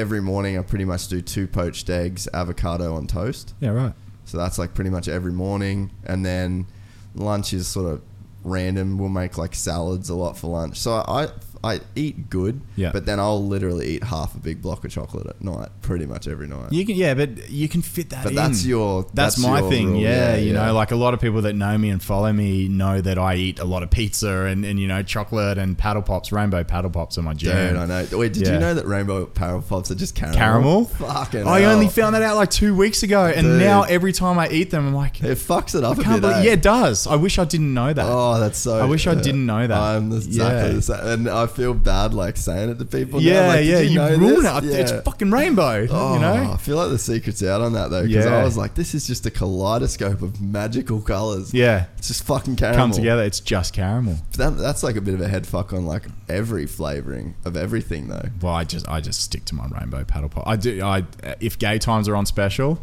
every 0.00 0.20
morning 0.20 0.58
I 0.58 0.62
pretty 0.62 0.84
much 0.84 1.08
do 1.08 1.20
two 1.22 1.46
poached 1.46 1.88
eggs, 1.90 2.28
avocado 2.34 2.94
on 2.94 3.06
toast. 3.06 3.54
Yeah, 3.60 3.70
right. 3.70 3.94
So 4.26 4.36
that's 4.38 4.58
like 4.58 4.74
pretty 4.74 4.90
much 4.90 5.08
every 5.08 5.32
morning, 5.32 5.90
and 6.04 6.24
then 6.24 6.66
lunch 7.14 7.52
is 7.52 7.66
sort 7.66 7.90
of 7.92 8.02
random. 8.44 8.98
We'll 8.98 9.08
make 9.08 9.38
like 9.38 9.54
salads 9.54 10.08
a 10.10 10.14
lot 10.14 10.36
for 10.36 10.48
lunch. 10.48 10.78
So 10.78 10.92
I 11.08 11.28
I 11.64 11.80
eat 11.94 12.28
good, 12.28 12.60
Yeah. 12.76 12.90
but 12.92 13.06
then 13.06 13.20
I'll 13.20 13.44
literally 13.46 13.86
eat 13.96 14.04
half 14.04 14.34
a 14.34 14.38
big 14.38 14.60
block 14.60 14.84
of 14.84 14.90
chocolate 14.90 15.26
at 15.28 15.40
night, 15.42 15.68
pretty 15.80 16.06
much 16.06 16.26
every 16.26 16.48
night. 16.48 16.72
You 16.72 16.84
can, 16.84 16.96
yeah, 16.96 17.14
but 17.14 17.48
you 17.50 17.68
can 17.68 17.82
fit 17.82 18.10
that. 18.10 18.24
But 18.24 18.30
in. 18.30 18.36
that's 18.36 18.64
your- 18.66 19.02
That's, 19.14 19.36
that's 19.36 19.38
my 19.38 19.60
your 19.60 19.70
thing. 19.70 19.92
rule. 19.92 20.00
Yeah, 20.00 20.32
Yeah, 20.32 20.36
you 20.38 20.52
yeah. 20.54 20.66
know, 20.66 20.74
like 20.74 20.90
a 20.90 20.96
lot 20.96 21.14
of 21.14 21.20
people 21.20 21.42
that 21.42 21.54
know 21.54 21.78
me 21.78 21.90
and 21.90 22.02
follow 22.02 22.32
me 22.32 22.66
know 22.68 23.00
that 23.00 23.16
I 23.18 23.36
eat 23.36 23.58
a 23.60 23.64
lot 23.64 23.82
of 23.84 23.90
pizza 23.90 24.46
and, 24.46 24.64
and 24.64 24.80
you 24.80 24.88
know 24.88 25.02
chocolate 25.02 25.56
and 25.58 25.78
paddle 25.78 26.02
pops, 26.02 26.32
rainbow 26.32 26.64
paddle 26.64 26.90
pops 26.90 27.16
in 27.16 27.24
my 27.24 27.34
jam. 27.34 27.74
Dude, 27.74 27.76
I 27.82 27.86
know. 27.86 28.18
Wait, 28.18 28.32
did 28.32 28.46
Yeah. 28.46 28.54
you 28.54 28.58
know 28.58 28.74
that 28.74 28.86
rainbow 28.86 29.26
paddle 29.26 29.62
pops 29.62 29.90
are 29.90 29.94
just 29.94 30.14
caramel? 30.16 30.36
Caramel. 30.38 30.84
Fucking 30.86 31.46
I 31.46 31.60
hell. 31.60 31.72
only 31.74 31.88
found 31.88 32.14
that 32.16 32.22
out 32.22 32.36
like 32.36 32.50
two 32.50 32.74
weeks 32.74 33.02
ago, 33.02 33.26
and 33.26 33.46
Dude. 33.46 33.60
now 33.60 33.82
every 33.82 34.12
time 34.12 34.38
I 34.38 34.48
eat 34.48 34.70
them, 34.70 34.88
I'm 34.88 34.94
like, 34.94 35.22
It 35.22 35.38
fucks 35.38 35.74
it 35.76 35.84
up 35.84 35.98
a 35.98 36.02
can't 36.02 36.16
bit. 36.20 36.22
believe, 36.22 36.36
eh? 36.38 36.42
yeah, 36.42 36.52
it 36.52 36.62
does. 36.62 37.06
I 37.06 37.14
wish 37.16 37.38
I 37.38 37.44
didn't 37.44 37.72
know 37.72 37.92
that. 37.92 38.06
Oh, 38.08 38.40
that's 38.40 38.58
so. 38.58 38.78
I 38.80 38.86
wish 38.86 39.06
I 39.06 39.14
didn't 39.14 39.46
know 39.46 39.64
that. 39.66 39.78
I'm 39.78 40.10
the- 40.10 40.16
exactly 40.16 40.68
Yeah. 40.70 40.74
the 40.74 40.82
same, 40.82 41.06
and 41.06 41.28
I 41.28 41.46
feel 41.54 41.74
bad 41.74 42.14
like 42.14 42.36
saying 42.36 42.70
it 42.70 42.78
to 42.78 42.84
people. 42.84 43.20
now. 43.20 43.26
yeah, 43.26 43.46
Like, 43.48 43.58
did 43.60 43.66
yeah, 43.66 43.78
you, 43.80 43.96
know 43.96 44.16
ruin 44.16 44.42
this? 44.42 44.56
it. 44.56 44.64
Yeah. 44.64 44.76
It's 44.78 44.92
fucking 45.04 45.30
rainbow. 45.30 45.86
Oh, 45.90 46.14
you 46.14 46.20
know. 46.20 46.52
I 46.52 46.56
feel 46.56 46.76
like 46.76 46.90
the 46.90 46.98
secret's 46.98 47.42
out 47.42 47.60
on 47.60 47.72
that 47.74 47.90
though, 47.90 48.06
because 48.06 48.24
Yeah. 48.24 48.36
I 48.36 48.44
was 48.44 48.56
like, 48.56 48.74
this 48.74 48.94
is 48.94 49.06
just 49.06 49.24
a 49.26 49.30
kaleidoscope 49.30 50.22
of 50.22 50.40
magical 50.40 51.00
colors. 51.00 51.52
Yeah. 51.54 51.86
it's 51.98 52.08
just 52.08 52.24
fucking 52.24 52.56
caramel. 52.56 52.78
Come 52.78 52.90
together. 52.92 53.22
It's 53.22 53.40
just 53.40 53.72
caramel. 53.74 54.16
That, 54.36 54.56
that's 54.58 54.82
like 54.82 54.96
a 54.96 55.00
bit 55.00 55.14
of 55.14 55.20
a 55.20 55.28
head 55.28 55.46
fuck 55.46 55.72
on 55.72 55.86
like 55.86 56.04
every 56.28 56.66
flavoring 56.66 57.34
of 57.44 57.56
everything 57.56 58.08
though. 58.08 58.28
Well, 58.40 58.54
I 58.54 58.64
just 58.64 58.88
I 58.88 59.00
just 59.00 59.20
stick 59.20 59.44
to 59.46 59.54
my 59.54 59.66
rainbow 59.68 60.04
paddle 60.04 60.28
pop. 60.28 60.44
I 60.46 60.56
do. 60.56 60.82
I 60.82 61.04
if 61.40 61.58
gay 61.58 61.78
times 61.78 62.08
are 62.08 62.16
on 62.16 62.26
special, 62.26 62.80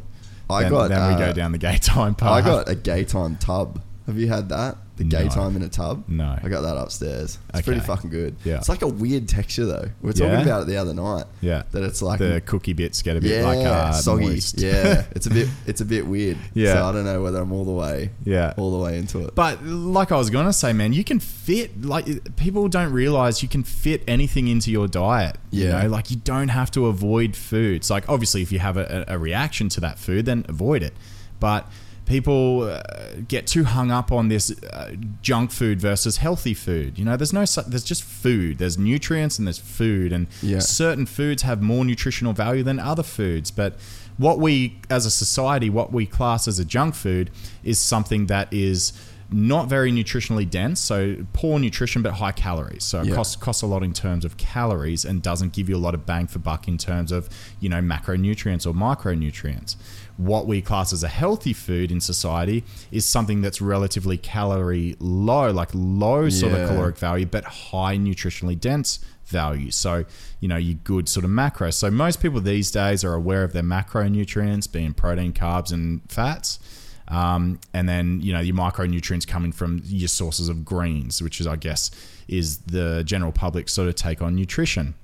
I 0.50 0.64
then, 0.64 0.72
got, 0.72 0.88
then 0.90 1.08
we 1.10 1.14
uh, 1.16 1.28
go 1.28 1.34
down 1.34 1.52
the 1.52 1.58
gay 1.58 1.78
time 1.82 2.16
path. 2.16 2.30
I 2.30 2.42
got 2.42 2.70
a 2.70 2.76
gay 2.76 3.04
time 3.06 3.36
tub. 3.38 3.82
Have 4.08 4.18
you 4.18 4.28
had 4.28 4.50
that? 4.50 4.78
The 5.00 5.06
gay 5.06 5.24
No. 5.24 5.30
time 5.30 5.56
in 5.56 5.62
a 5.64 5.70
tub? 5.70 6.04
No. 6.10 6.38
I 6.44 6.50
got 6.50 6.60
that 6.62 6.76
upstairs. 6.76 7.38
It's 7.54 7.62
pretty 7.64 7.80
fucking 7.80 8.10
good. 8.10 8.36
Yeah. 8.44 8.58
It's 8.58 8.68
like 8.68 8.82
a 8.82 8.88
weird 8.88 9.30
texture 9.30 9.66
though. 9.66 9.88
We 10.02 10.08
were 10.08 10.14
talking 10.14 10.34
Yeah? 10.34 10.42
about 10.42 10.62
it 10.64 10.68
the 10.68 10.76
other 10.76 10.94
night. 10.94 11.24
Yeah. 11.40 11.64
That 11.72 11.84
it's 11.84 12.02
like 12.02 12.20
the 12.20 12.42
cookie 12.46 12.74
bits 12.74 13.02
get 13.02 13.16
a 13.16 13.22
bit 13.22 13.32
yeah, 13.40 13.48
like 13.48 13.66
uh, 13.66 13.92
soggy. 13.94 14.26
moist. 14.26 14.60
Yeah. 14.60 15.06
It's 15.16 15.26
a 15.26 15.30
bit 15.30 15.48
it's 15.66 15.80
a 15.80 15.86
bit 15.86 16.06
weird. 16.06 16.38
Yeah. 16.54 16.74
So 16.74 16.86
I 16.86 16.92
don't 16.92 17.06
know 17.06 17.24
whether 17.24 17.40
I'm 17.40 17.54
all 17.54 17.64
the 17.64 17.72
way 17.72 18.10
Yeah. 18.26 18.54
all 18.58 18.78
the 18.78 18.84
way 18.84 18.98
into 18.98 19.20
it. 19.26 19.36
But 19.36 19.64
like 19.66 20.12
I 20.12 20.18
was 20.18 20.30
gonna 20.30 20.52
say, 20.52 20.74
man, 20.74 20.92
you 20.92 21.06
can 21.06 21.20
fit 21.22 21.82
like 21.86 22.36
people 22.36 22.68
don't 22.68 22.92
realize 22.92 23.42
you 23.42 23.48
can 23.48 23.64
fit 23.64 24.04
anything 24.06 24.50
into 24.50 24.70
your 24.70 24.90
diet. 24.90 25.38
You 25.50 25.68
Yeah. 25.68 25.84
know, 25.84 25.88
like 25.88 26.12
you 26.12 26.18
don't 26.18 26.50
have 26.50 26.72
to 26.72 26.88
avoid 26.88 27.38
foods. 27.38 27.90
Like 27.90 28.10
obviously, 28.10 28.42
if 28.42 28.52
you 28.52 28.60
have 28.60 28.76
a, 28.76 29.06
a 29.08 29.18
reaction 29.18 29.70
to 29.70 29.80
that 29.80 29.98
food, 29.98 30.26
then 30.26 30.46
avoid 30.50 30.84
it. 30.84 30.94
But 31.40 31.72
people 32.10 32.64
uh, 32.64 32.82
get 33.28 33.46
too 33.48 33.64
hung 33.64 33.92
up 33.92 34.12
on 34.12 34.28
this 34.28 34.52
uh, 34.64 34.92
junk 35.22 35.52
food 35.52 35.80
versus 35.80 36.18
healthy 36.18 36.54
food. 36.56 36.98
You 36.98 37.06
know, 37.06 37.16
there's 37.16 37.32
no 37.32 37.46
su- 37.46 37.62
there's 37.68 37.84
just 37.86 38.04
food. 38.04 38.58
There's 38.58 38.78
nutrients 38.78 39.38
and 39.38 39.48
there's 39.48 39.60
food, 39.60 40.12
and 40.12 40.28
Yeah. 40.42 40.60
certain 40.60 41.06
foods 41.06 41.44
have 41.44 41.62
more 41.62 41.86
nutritional 41.86 42.34
value 42.34 42.64
than 42.64 42.80
other 42.80 43.04
foods. 43.04 43.52
But 43.52 43.76
what 44.18 44.40
we, 44.40 44.80
as 44.90 45.06
a 45.06 45.12
society, 45.12 45.70
what 45.70 45.94
we 45.94 46.06
class 46.06 46.48
as 46.48 46.60
a 46.60 46.66
junk 46.66 46.96
food 46.96 47.30
is 47.64 47.80
something 47.80 48.26
that 48.26 48.52
is 48.52 48.92
not 49.32 49.70
very 49.70 49.92
nutritionally 49.92 50.50
dense, 50.50 50.80
so 50.80 51.16
poor 51.34 51.60
nutrition 51.60 52.02
but 52.02 52.14
high 52.16 52.32
calories. 52.32 52.84
So 52.84 53.02
it 53.02 53.08
Yeah. 53.10 53.16
costs 53.16 53.36
costs 53.36 53.62
a 53.62 53.68
lot 53.68 53.84
in 53.84 53.94
terms 53.94 54.26
of 54.26 54.38
calories 54.38 55.06
and 55.06 55.22
doesn't 55.22 55.54
give 55.54 55.70
you 55.70 55.76
a 55.78 55.84
lot 55.88 55.94
of 55.94 56.04
bang 56.08 56.26
for 56.26 56.40
buck 56.40 56.68
in 56.68 56.80
terms 56.80 57.12
of 57.12 57.30
you 57.60 57.70
know 57.70 57.80
macronutrients 57.80 58.66
or 58.66 58.74
micronutrients. 58.74 59.76
What 60.20 60.48
we 60.48 60.62
class 60.62 60.92
as 60.92 61.02
a 61.02 61.08
healthy 61.08 61.54
food 61.54 61.94
in 61.94 62.02
society 62.02 62.66
is 62.92 63.06
something 63.06 63.42
that's 63.42 63.62
relatively 63.62 64.18
calorie 64.18 64.98
low, 65.00 65.50
like 65.50 65.70
low 65.74 66.28
sort 66.28 66.52
of 66.52 66.68
caloric 66.68 66.98
value, 66.98 67.26
but 67.26 67.46
high 67.46 67.96
nutritionally 67.98 68.60
dense 68.60 69.00
value. 69.28 69.72
So, 69.72 70.04
you 70.42 70.50
know, 70.50 70.58
your 70.58 70.78
good 70.84 71.08
sort 71.08 71.24
of 71.24 71.32
macros. 71.32 71.76
So, 71.76 71.90
most 71.90 72.22
people 72.22 72.42
these 72.42 72.70
days 72.70 73.06
are 73.06 73.14
aware 73.14 73.46
of 73.46 73.54
their 73.54 73.64
macronutrients, 73.64 74.70
being 74.70 74.94
protein, 74.94 75.32
carbs, 75.32 75.72
and 75.72 76.02
fats. 76.12 76.60
Um, 77.08 77.62
and 77.74 77.88
then, 77.88 78.20
you 78.20 78.34
know, 78.34 78.42
your 78.42 78.56
micronutrients 78.56 79.26
coming 79.26 79.54
from 79.54 79.82
your 79.86 80.10
sources 80.10 80.50
of 80.50 80.66
greens, 80.66 81.22
which 81.22 81.40
is, 81.40 81.48
I 81.48 81.56
guess, 81.56 81.92
is 82.28 82.58
the 82.58 83.04
general 83.06 83.32
public 83.32 83.70
sort 83.70 83.88
of 83.88 83.96
take 83.96 84.22
on 84.22 84.36
nutrition. 84.36 84.96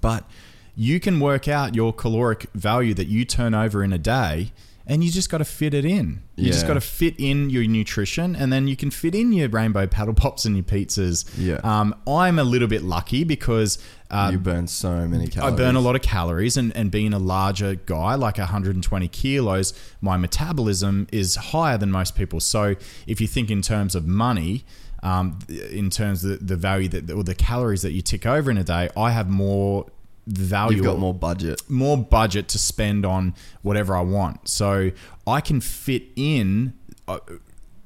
But 0.00 0.28
you 0.76 1.00
can 1.00 1.20
work 1.20 1.48
out 1.48 1.74
your 1.74 1.92
caloric 1.92 2.46
value 2.54 2.94
that 2.94 3.06
you 3.06 3.24
turn 3.24 3.54
over 3.54 3.82
in 3.82 3.92
a 3.92 3.98
day 3.98 4.52
and 4.86 5.02
you 5.02 5.10
just 5.10 5.30
got 5.30 5.38
to 5.38 5.44
fit 5.44 5.72
it 5.72 5.84
in. 5.86 6.22
You 6.36 6.52
just 6.52 6.66
got 6.66 6.74
to 6.74 6.80
fit 6.80 7.14
in 7.16 7.48
your 7.48 7.66
nutrition 7.66 8.36
and 8.36 8.52
then 8.52 8.68
you 8.68 8.76
can 8.76 8.90
fit 8.90 9.14
in 9.14 9.32
your 9.32 9.48
rainbow 9.48 9.86
paddle 9.86 10.12
pops 10.12 10.44
and 10.44 10.56
your 10.56 10.64
pizzas. 10.64 11.24
Yeah. 11.38 11.60
Um, 11.64 11.94
I'm 12.06 12.38
a 12.38 12.44
little 12.44 12.68
bit 12.68 12.82
lucky 12.82 13.24
because 13.24 13.78
uh, 14.10 14.28
you 14.30 14.38
burn 14.38 14.66
so 14.66 15.08
many 15.08 15.30
I 15.40 15.50
burn 15.50 15.74
a 15.74 15.80
lot 15.80 15.96
of 15.96 16.02
calories, 16.02 16.56
and, 16.56 16.76
and 16.76 16.90
being 16.90 17.14
a 17.14 17.18
larger 17.18 17.74
guy, 17.74 18.14
like 18.14 18.38
120 18.38 19.08
kilos, 19.08 19.72
my 20.00 20.16
metabolism 20.16 21.08
is 21.10 21.34
higher 21.36 21.78
than 21.78 21.90
most 21.90 22.14
people. 22.14 22.38
So 22.40 22.74
if 23.06 23.20
you 23.20 23.26
think 23.26 23.50
in 23.50 23.62
terms 23.62 23.94
of 23.94 24.06
money, 24.06 24.64
um, 25.02 25.38
in 25.48 25.90
terms 25.90 26.24
of 26.24 26.30
the, 26.30 26.44
the 26.44 26.56
value 26.56 26.88
that 26.88 27.10
or 27.10 27.24
the 27.24 27.34
calories 27.34 27.82
that 27.82 27.92
you 27.92 28.02
tick 28.02 28.26
over 28.26 28.50
in 28.50 28.58
a 28.58 28.64
day, 28.64 28.90
I 28.96 29.10
have 29.10 29.28
more 29.28 29.86
value. 30.26 30.76
You've 30.76 30.86
got 30.86 30.98
more 30.98 31.14
budget. 31.14 31.62
more 31.68 31.96
budget 31.96 32.48
to 32.48 32.58
spend 32.58 33.04
on 33.04 33.34
whatever 33.62 33.96
I 33.96 34.00
want. 34.00 34.48
So 34.48 34.90
I 35.26 35.40
can 35.40 35.60
fit 35.60 36.04
in. 36.16 36.74
Uh, 37.06 37.18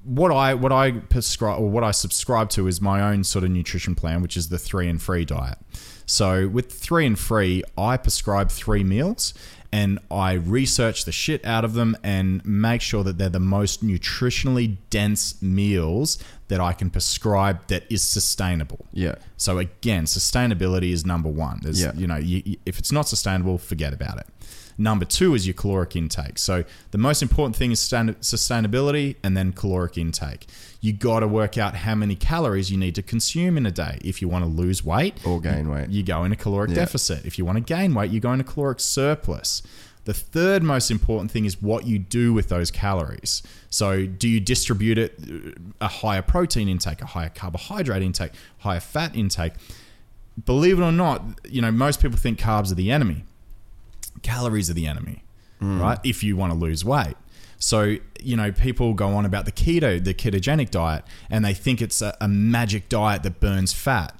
what 0.05 0.32
I 0.32 0.55
what 0.55 0.73
I 0.73 0.93
prescribe 0.93 1.60
or 1.60 1.69
what 1.69 1.85
I 1.85 1.90
subscribe 1.90 2.48
to 2.51 2.66
is 2.66 2.81
my 2.81 3.02
own 3.02 3.24
sort 3.24 3.44
of 3.44 3.51
nutrition 3.51 3.94
plan, 3.94 4.23
which 4.23 4.36
is 4.36 4.48
the 4.48 4.59
three 4.59 4.89
and 4.89 5.01
free 5.01 5.24
diet. 5.24 5.59
So 6.06 6.48
with 6.48 6.73
three 6.73 7.05
and 7.05 7.19
free, 7.19 7.62
I 7.77 7.98
prescribe 7.98 8.51
three 8.51 8.82
meals 8.82 9.35
and 9.73 9.99
I 10.11 10.32
research 10.32 11.05
the 11.05 11.12
shit 11.12 11.45
out 11.45 11.65
of 11.65 11.74
them 11.74 11.97
and 12.03 12.45
make 12.45 12.81
sure 12.81 13.05
that 13.05 13.19
they're 13.19 13.28
the 13.28 13.39
most 13.40 13.85
nutritionally 13.85 14.77
dense 14.90 15.40
meals 15.43 16.19
that 16.49 16.61
I 16.61 16.73
can 16.73 16.89
prescribe 16.89 17.66
that 17.66 17.85
is 17.90 18.03
sustainable. 18.03 18.86
Yeah. 18.93 19.16
So 19.36 19.59
again, 19.59 20.05
sustainability 20.05 20.90
is 20.93 21.05
number 21.05 21.28
one. 21.28 21.61
There's, 21.62 21.81
Yeah. 21.82 21.93
you 21.95 22.07
know, 22.07 22.16
you, 22.16 22.57
if 22.65 22.78
it's 22.78 22.90
not 22.93 23.09
sustainable, 23.09 23.59
forget 23.59 23.93
about 23.93 24.19
it. 24.19 24.27
Number 24.81 25.05
two 25.05 25.35
is 25.35 25.45
your 25.47 25.55
caloric 25.55 25.97
intake. 25.97 26.39
So 26.39 26.63
the 26.93 26.99
most 26.99 27.21
important 27.21 27.57
thing 27.57 27.73
is 27.73 27.81
sustain- 27.81 28.15
sustainability 28.21 29.17
and 29.25 29.37
then 29.37 29.53
caloric 29.53 29.99
intake. 29.99 30.47
You 30.81 30.93
got 30.93 31.21
to 31.21 31.27
work 31.29 31.59
out 31.59 31.75
how 31.77 31.97
many 31.97 32.15
calories 32.15 32.71
you 32.71 32.79
need 32.79 32.95
to 32.95 33.03
consume 33.03 33.57
in 33.57 33.67
a 33.67 33.73
day. 33.73 33.99
If 34.05 34.23
you 34.23 34.29
want 34.29 34.45
to 34.45 34.49
lose 34.49 34.85
weight 34.85 35.15
Or 35.27 35.41
gain 35.41 35.69
weight. 35.69 35.91
you 35.91 36.05
go 36.05 36.23
in 36.23 36.31
a 36.31 36.37
caloric 36.37 36.71
Yeah. 36.71 36.77
deficit. 36.77 37.27
If 37.27 37.39
you 37.39 37.45
want 37.45 37.57
to 37.59 37.65
gain 37.65 37.93
weight, 37.93 38.13
you 38.13 38.21
go 38.21 38.33
in 38.33 38.41
a 38.41 38.45
caloric 38.45 38.79
surplus. 38.79 39.63
The 40.05 40.15
third 40.15 40.63
most 40.63 40.91
important 40.91 41.31
thing 41.33 41.45
is 41.45 41.61
what 41.61 41.87
you 41.87 41.99
do 41.99 42.33
with 42.33 42.49
those 42.49 42.71
calories. 42.71 43.43
So, 43.69 44.07
do 44.07 44.27
you 44.29 44.41
distribute 44.41 44.97
it 44.97 45.19
uh, 45.29 45.85
a 45.85 45.89
higher 45.89 46.23
protein 46.23 46.69
intake, 46.69 47.03
a 47.03 47.07
higher 47.07 47.29
carbohydrate 47.29 48.03
intake, 48.03 48.31
higher 48.59 48.81
fat 48.81 49.15
intake? 49.15 49.53
Believe 50.47 50.79
it 50.79 50.83
or 50.83 50.93
not, 50.93 51.25
you 51.51 51.61
know, 51.61 51.73
most 51.73 52.01
people 52.01 52.17
think 52.17 52.39
carbs 52.39 52.71
are 52.73 52.77
the 52.77 52.91
enemy. 52.93 53.25
Calories 54.23 54.70
are 54.70 54.74
the 54.74 54.86
enemy, 54.86 55.24
mm. 55.61 55.81
right? 55.81 55.99
If 56.05 56.23
you 56.23 56.36
want 56.36 56.53
to 56.53 56.59
lose 56.59 56.85
weight. 56.85 57.16
So, 57.59 57.97
you 58.20 58.36
know, 58.36 58.53
people 58.53 58.95
go 58.95 59.09
on 59.09 59.24
about 59.24 59.45
the 59.45 59.53
keto, 59.53 60.03
the 60.03 60.15
ketogenic 60.15 60.70
diet, 60.70 61.05
and 61.28 61.45
they 61.45 61.55
think 61.55 61.82
it's 61.82 62.01
a, 62.01 62.16
a 62.20 62.28
magic 62.28 62.89
diet 62.89 63.24
that 63.24 63.40
burns 63.40 63.73
fat. 63.73 64.15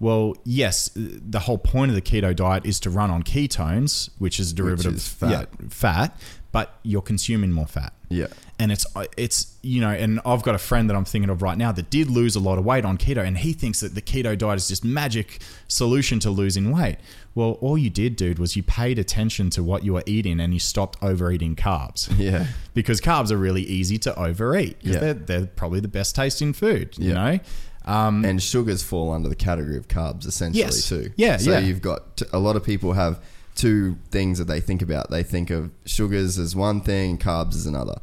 Well, 0.00 0.36
yes, 0.44 0.90
the 0.94 1.40
whole 1.40 1.58
point 1.58 1.90
of 1.90 1.94
the 1.94 2.02
keto 2.02 2.34
diet 2.34 2.66
is 2.66 2.78
to 2.80 2.90
run 2.90 3.10
on 3.10 3.22
ketones, 3.22 4.10
which 4.18 4.38
is 4.38 4.52
a 4.52 4.54
derivative 4.54 4.94
is 4.94 5.08
fat. 5.08 5.30
yeah, 5.30 5.44
fat, 5.68 6.20
but 6.52 6.78
you're 6.82 7.02
consuming 7.02 7.52
more 7.52 7.66
fat. 7.66 7.92
Yeah. 8.08 8.26
And 8.58 8.70
it's 8.70 8.86
it's 9.16 9.56
you 9.62 9.80
know, 9.80 9.90
and 9.90 10.20
I've 10.24 10.42
got 10.44 10.54
a 10.54 10.58
friend 10.58 10.88
that 10.88 10.94
I'm 10.94 11.04
thinking 11.04 11.28
of 11.28 11.42
right 11.42 11.58
now 11.58 11.72
that 11.72 11.90
did 11.90 12.08
lose 12.08 12.36
a 12.36 12.40
lot 12.40 12.56
of 12.56 12.64
weight 12.64 12.84
on 12.84 12.96
keto, 12.98 13.18
and 13.26 13.36
he 13.36 13.52
thinks 13.52 13.80
that 13.80 13.94
the 13.96 14.02
keto 14.02 14.38
diet 14.38 14.58
is 14.58 14.68
just 14.68 14.84
magic 14.84 15.40
solution 15.66 16.20
to 16.20 16.30
losing 16.30 16.70
weight. 16.70 16.96
Well, 17.34 17.58
all 17.60 17.76
you 17.76 17.90
did, 17.90 18.14
dude, 18.14 18.38
was 18.38 18.54
you 18.54 18.62
paid 18.62 18.96
attention 19.00 19.50
to 19.50 19.64
what 19.64 19.82
you 19.84 19.94
were 19.94 20.04
eating 20.06 20.38
and 20.38 20.54
you 20.54 20.60
stopped 20.60 20.96
overeating 21.02 21.56
carbs. 21.56 22.08
Yeah. 22.18 22.46
because 22.74 23.00
carbs 23.00 23.32
are 23.32 23.36
really 23.36 23.62
easy 23.62 23.98
to 23.98 24.16
overeat 24.16 24.78
because 24.78 24.94
Yeah. 24.94 25.00
they're, 25.00 25.14
they're 25.14 25.46
probably 25.46 25.80
the 25.80 25.88
best 25.88 26.14
tasting 26.14 26.52
food, 26.52 26.96
you 26.96 27.08
Yeah. 27.08 27.14
know? 27.14 27.38
Um, 27.86 28.24
and 28.24 28.40
sugars 28.40 28.84
fall 28.84 29.12
under 29.12 29.28
the 29.28 29.34
category 29.34 29.76
of 29.76 29.88
carbs 29.88 30.26
essentially 30.28 30.60
Yes. 30.60 30.88
too. 30.88 31.10
Yeah, 31.16 31.38
So 31.38 31.50
yeah. 31.50 31.58
you've 31.58 31.82
got 31.82 32.18
t- 32.18 32.24
a 32.32 32.38
lot 32.38 32.54
of 32.54 32.62
people 32.62 32.92
have 32.92 33.20
two 33.56 33.96
things 34.12 34.38
that 34.38 34.46
they 34.46 34.60
think 34.60 34.80
about. 34.80 35.10
They 35.10 35.24
think 35.24 35.50
of 35.50 35.70
sugars 35.86 36.38
as 36.38 36.54
one 36.54 36.80
thing, 36.80 37.18
carbs 37.18 37.56
as 37.56 37.66
another. 37.66 37.96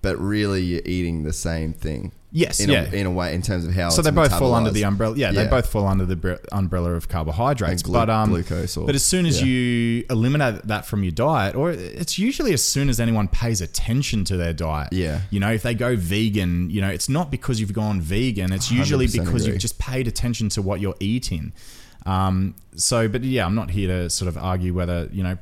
But 0.00 0.16
really, 0.18 0.62
you're 0.62 0.82
eating 0.84 1.24
the 1.24 1.32
same 1.32 1.72
thing. 1.72 2.12
Yes, 2.30 2.60
in 2.60 2.68
yeah. 2.68 2.90
A, 2.90 2.94
in 2.94 3.06
a 3.06 3.10
way, 3.10 3.34
in 3.34 3.40
terms 3.40 3.64
of 3.64 3.72
how. 3.72 3.88
so 3.88 4.02
they 4.02 4.10
both 4.10 4.38
fall 4.38 4.52
under 4.54 4.70
the 4.70 4.84
umbrella. 4.84 5.16
Yeah, 5.16 5.32
they 5.32 5.46
both 5.46 5.68
fall 5.70 5.86
under 5.86 6.04
the 6.04 6.16
bre- 6.16 6.34
umbrella 6.52 6.92
of 6.92 7.08
carbohydrates. 7.08 7.82
Glu- 7.82 7.94
but 7.94 8.10
um, 8.10 8.28
glucose 8.28 8.76
or- 8.76 8.84
but 8.86 8.94
as 8.94 9.02
soon 9.02 9.24
as 9.24 9.40
yeah. 9.40 9.46
you 9.46 10.04
eliminate 10.10 10.62
that 10.64 10.84
from 10.84 11.02
your 11.02 11.12
diet, 11.12 11.56
or 11.56 11.70
it's 11.70 12.18
usually 12.18 12.52
as 12.52 12.62
soon 12.62 12.90
as 12.90 13.00
anyone 13.00 13.28
pays 13.28 13.62
attention 13.62 14.24
to 14.24 14.36
their 14.36 14.52
diet. 14.52 14.92
Yeah. 14.92 15.22
you 15.30 15.40
know, 15.40 15.50
if 15.50 15.62
they 15.62 15.74
go 15.74 15.96
vegan, 15.96 16.68
you 16.68 16.82
know, 16.82 16.90
it's 16.90 17.08
not 17.08 17.30
because 17.30 17.60
you've 17.60 17.72
gone 17.72 18.00
vegan. 18.00 18.52
It's 18.52 18.70
usually 18.70 19.06
because 19.06 19.28
agree. 19.42 19.52
you've 19.52 19.58
just 19.62 19.78
paid 19.78 20.06
attention 20.06 20.50
to 20.50 20.62
what 20.62 20.80
you're 20.80 20.96
eating. 21.00 21.52
Um, 22.08 22.54
so, 22.74 23.08
but 23.08 23.24
yeah, 23.24 23.44
I'm 23.44 23.56
not 23.56 23.70
here 23.70 23.88
to 23.88 24.08
sort 24.08 24.28
of 24.28 24.38
argue 24.38 24.72
whether 24.72 25.08
you 25.12 25.24
know 25.24 25.36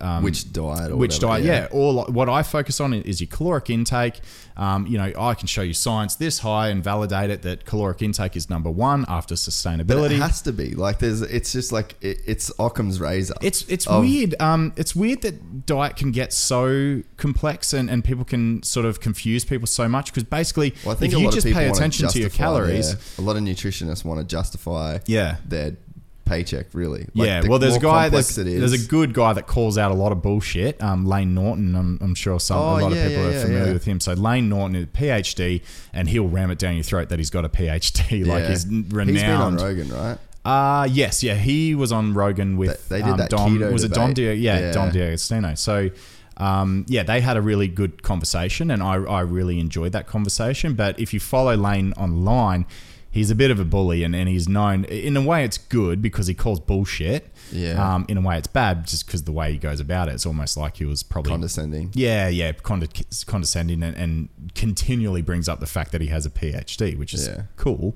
um, 0.00 0.22
Which 0.22 0.52
diet 0.52 0.90
or 0.92 0.96
which 0.96 1.14
whatever, 1.22 1.32
diet, 1.42 1.44
yeah. 1.44 1.52
yeah. 1.62 1.68
All 1.72 2.04
what 2.04 2.28
I 2.28 2.42
focus 2.42 2.80
on 2.80 2.92
is 2.92 3.20
your 3.20 3.28
caloric 3.28 3.70
intake. 3.70 4.20
Um, 4.58 4.86
you 4.86 4.98
know, 4.98 5.10
I 5.18 5.32
can 5.34 5.46
show 5.46 5.62
you 5.62 5.72
science 5.72 6.16
this 6.16 6.40
high 6.40 6.68
and 6.68 6.84
validate 6.84 7.30
it 7.30 7.40
that 7.42 7.64
caloric 7.64 8.02
intake 8.02 8.36
is 8.36 8.50
number 8.50 8.70
one 8.70 9.06
after 9.08 9.32
But 9.32 9.38
sustainability. 9.38 10.10
it 10.12 10.20
has 10.20 10.42
to 10.42 10.52
be 10.52 10.74
like 10.74 10.98
there's. 10.98 11.22
It's 11.22 11.52
just 11.52 11.72
like 11.72 11.96
it, 12.02 12.18
it's 12.26 12.52
Occam's 12.58 13.00
razor. 13.00 13.34
it's 13.40 13.62
it's 13.68 13.86
of- 13.86 14.02
weird. 14.02 14.34
Um, 14.38 14.74
it's 14.76 14.94
weird 14.94 15.22
that 15.22 15.64
diet 15.64 15.96
can 15.96 16.12
get 16.12 16.34
so 16.34 17.02
complex 17.16 17.72
and, 17.72 17.88
and 17.88 18.04
people 18.04 18.24
can 18.26 18.62
sort 18.62 18.84
of 18.84 19.00
confuse 19.00 19.46
people 19.46 19.66
so 19.66 19.88
much 19.88 20.12
because 20.12 20.24
basically, 20.24 20.74
Well, 20.84 20.94
I 20.94 20.98
think 20.98 21.14
if 21.14 21.18
you 21.18 21.30
just 21.30 21.46
pay 21.46 21.68
attention 21.70 22.08
to 22.08 22.20
your 22.20 22.30
calories, 22.30 22.94
their- 23.16 23.24
a 23.24 23.26
lot 23.26 23.36
of 23.36 23.42
nutritionists 23.42 24.04
want 24.04 24.20
to 24.20 24.26
justify. 24.26 24.98
Yeah. 25.06 25.36
Their 25.46 25.76
paycheck 26.24 26.66
really. 26.72 27.06
Like, 27.14 27.26
yeah, 27.26 27.40
the 27.42 27.48
well, 27.48 27.58
there's 27.58 27.76
a 27.76 27.80
guy. 27.80 28.08
There's, 28.08 28.36
it 28.38 28.46
is- 28.46 28.58
there's 28.60 28.84
a 28.84 28.88
good 28.88 29.12
guy 29.14 29.32
that 29.32 29.46
calls 29.46 29.76
out 29.78 29.90
a 29.90 29.94
lot 29.94 30.12
of 30.12 30.22
bullshit. 30.22 30.82
Um, 30.82 31.04
Layne 31.06 31.34
Norton. 31.34 31.74
I'm, 31.74 31.98
I'm 32.00 32.14
sure 32.14 32.38
some 32.40 32.58
Oh, 32.58 32.62
a 32.62 32.80
lot 32.80 32.92
yeah, 32.92 32.98
of 33.04 33.08
people 33.08 33.22
yeah, 33.24 33.28
are 33.28 33.32
yeah, 33.32 33.42
familiar 33.44 33.72
with 33.72 33.84
him. 33.84 34.00
So 34.00 34.12
Layne 34.14 34.48
Norton 34.48 34.76
is 34.76 34.84
a 34.84 34.86
PhD, 34.86 35.62
and 35.92 36.08
he'll 36.08 36.28
ram 36.28 36.50
it 36.50 36.58
down 36.58 36.74
your 36.74 36.84
throat 36.84 37.08
that 37.10 37.18
he's 37.18 37.30
got 37.30 37.44
a 37.44 37.48
PhD. 37.48 38.26
Like 38.32 38.44
he's 38.46 38.66
renowned. 38.66 39.10
He's 39.10 39.22
been 39.22 39.30
on 39.32 39.56
Rogan, 39.56 39.88
right? 39.90 40.18
Uh 40.44 40.88
yes, 40.90 41.22
yeah, 41.22 41.34
he 41.34 41.74
was 41.74 41.92
on 41.92 42.14
Rogan 42.14 42.56
with 42.56 42.88
They- 42.88 42.96
they 43.00 43.02
did 43.04 43.12
um, 43.12 43.18
that 43.18 43.30
Dom. 43.30 43.58
keto 43.58 43.72
was 43.72 43.84
it 43.84 43.92
Dom? 43.92 44.12
debate. 44.12 44.36
Di- 44.38 44.42
yeah, 44.42 44.58
Yeah. 44.58 44.72
Dom 44.72 44.90
D'Agostino. 44.90 45.54
So, 45.54 45.90
um, 46.38 46.84
yeah, 46.88 47.02
they 47.04 47.20
had 47.20 47.36
a 47.36 47.42
really 47.42 47.68
good 47.68 48.02
conversation, 48.02 48.70
and 48.70 48.82
I, 48.82 48.94
I 48.94 49.20
really 49.20 49.60
enjoyed 49.60 49.92
that 49.92 50.06
conversation. 50.06 50.74
But 50.74 50.98
if 50.98 51.12
you 51.14 51.20
follow 51.20 51.54
Layne 51.56 51.92
online, 51.92 52.66
he's 53.12 53.30
a 53.30 53.34
bit 53.36 53.50
of 53.52 53.60
a 53.60 53.64
bully, 53.64 54.02
and, 54.02 54.16
and 54.16 54.28
he's 54.28 54.48
known 54.48 54.84
in 54.86 55.16
a 55.16 55.22
way 55.22 55.44
it's 55.44 55.58
good 55.58 56.02
because 56.02 56.26
he 56.26 56.34
calls 56.34 56.58
bullshit. 56.58 57.28
Yeah. 57.52 57.72
Um, 57.94 58.06
in 58.08 58.16
a 58.16 58.20
way 58.22 58.38
it's 58.38 58.46
bad 58.48 58.86
just 58.86 59.06
because 59.06 59.22
the 59.24 59.32
way 59.32 59.52
he 59.52 59.58
goes 59.58 59.78
about 59.78 60.08
it. 60.08 60.14
It's 60.14 60.24
almost 60.26 60.56
like 60.56 60.78
he 60.78 60.84
was 60.86 61.02
probably 61.04 61.30
Condescending. 61.30 61.90
yeah, 61.94 62.26
yeah, 62.28 62.52
conde- 62.52 63.04
condescending 63.26 63.82
and, 63.82 63.94
and 63.96 64.28
continually 64.54 65.22
brings 65.22 65.48
up 65.48 65.60
the 65.60 65.66
fact 65.66 65.92
that 65.92 66.00
he 66.00 66.06
has 66.08 66.24
a 66.26 66.30
PhD, 66.30 66.98
which 66.98 67.12
is 67.14 67.28
Yeah. 67.28 67.42
cool. 67.56 67.94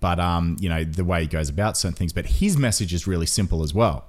But 0.00 0.20
um, 0.20 0.56
you 0.60 0.68
know 0.68 0.84
the 0.84 1.04
way 1.04 1.22
he 1.22 1.26
goes 1.26 1.48
about 1.48 1.76
certain 1.78 1.94
things. 1.96 2.12
But 2.12 2.26
his 2.26 2.58
message 2.58 2.92
is 2.92 3.06
really 3.06 3.24
simple 3.26 3.62
as 3.62 3.72
well: 3.72 4.04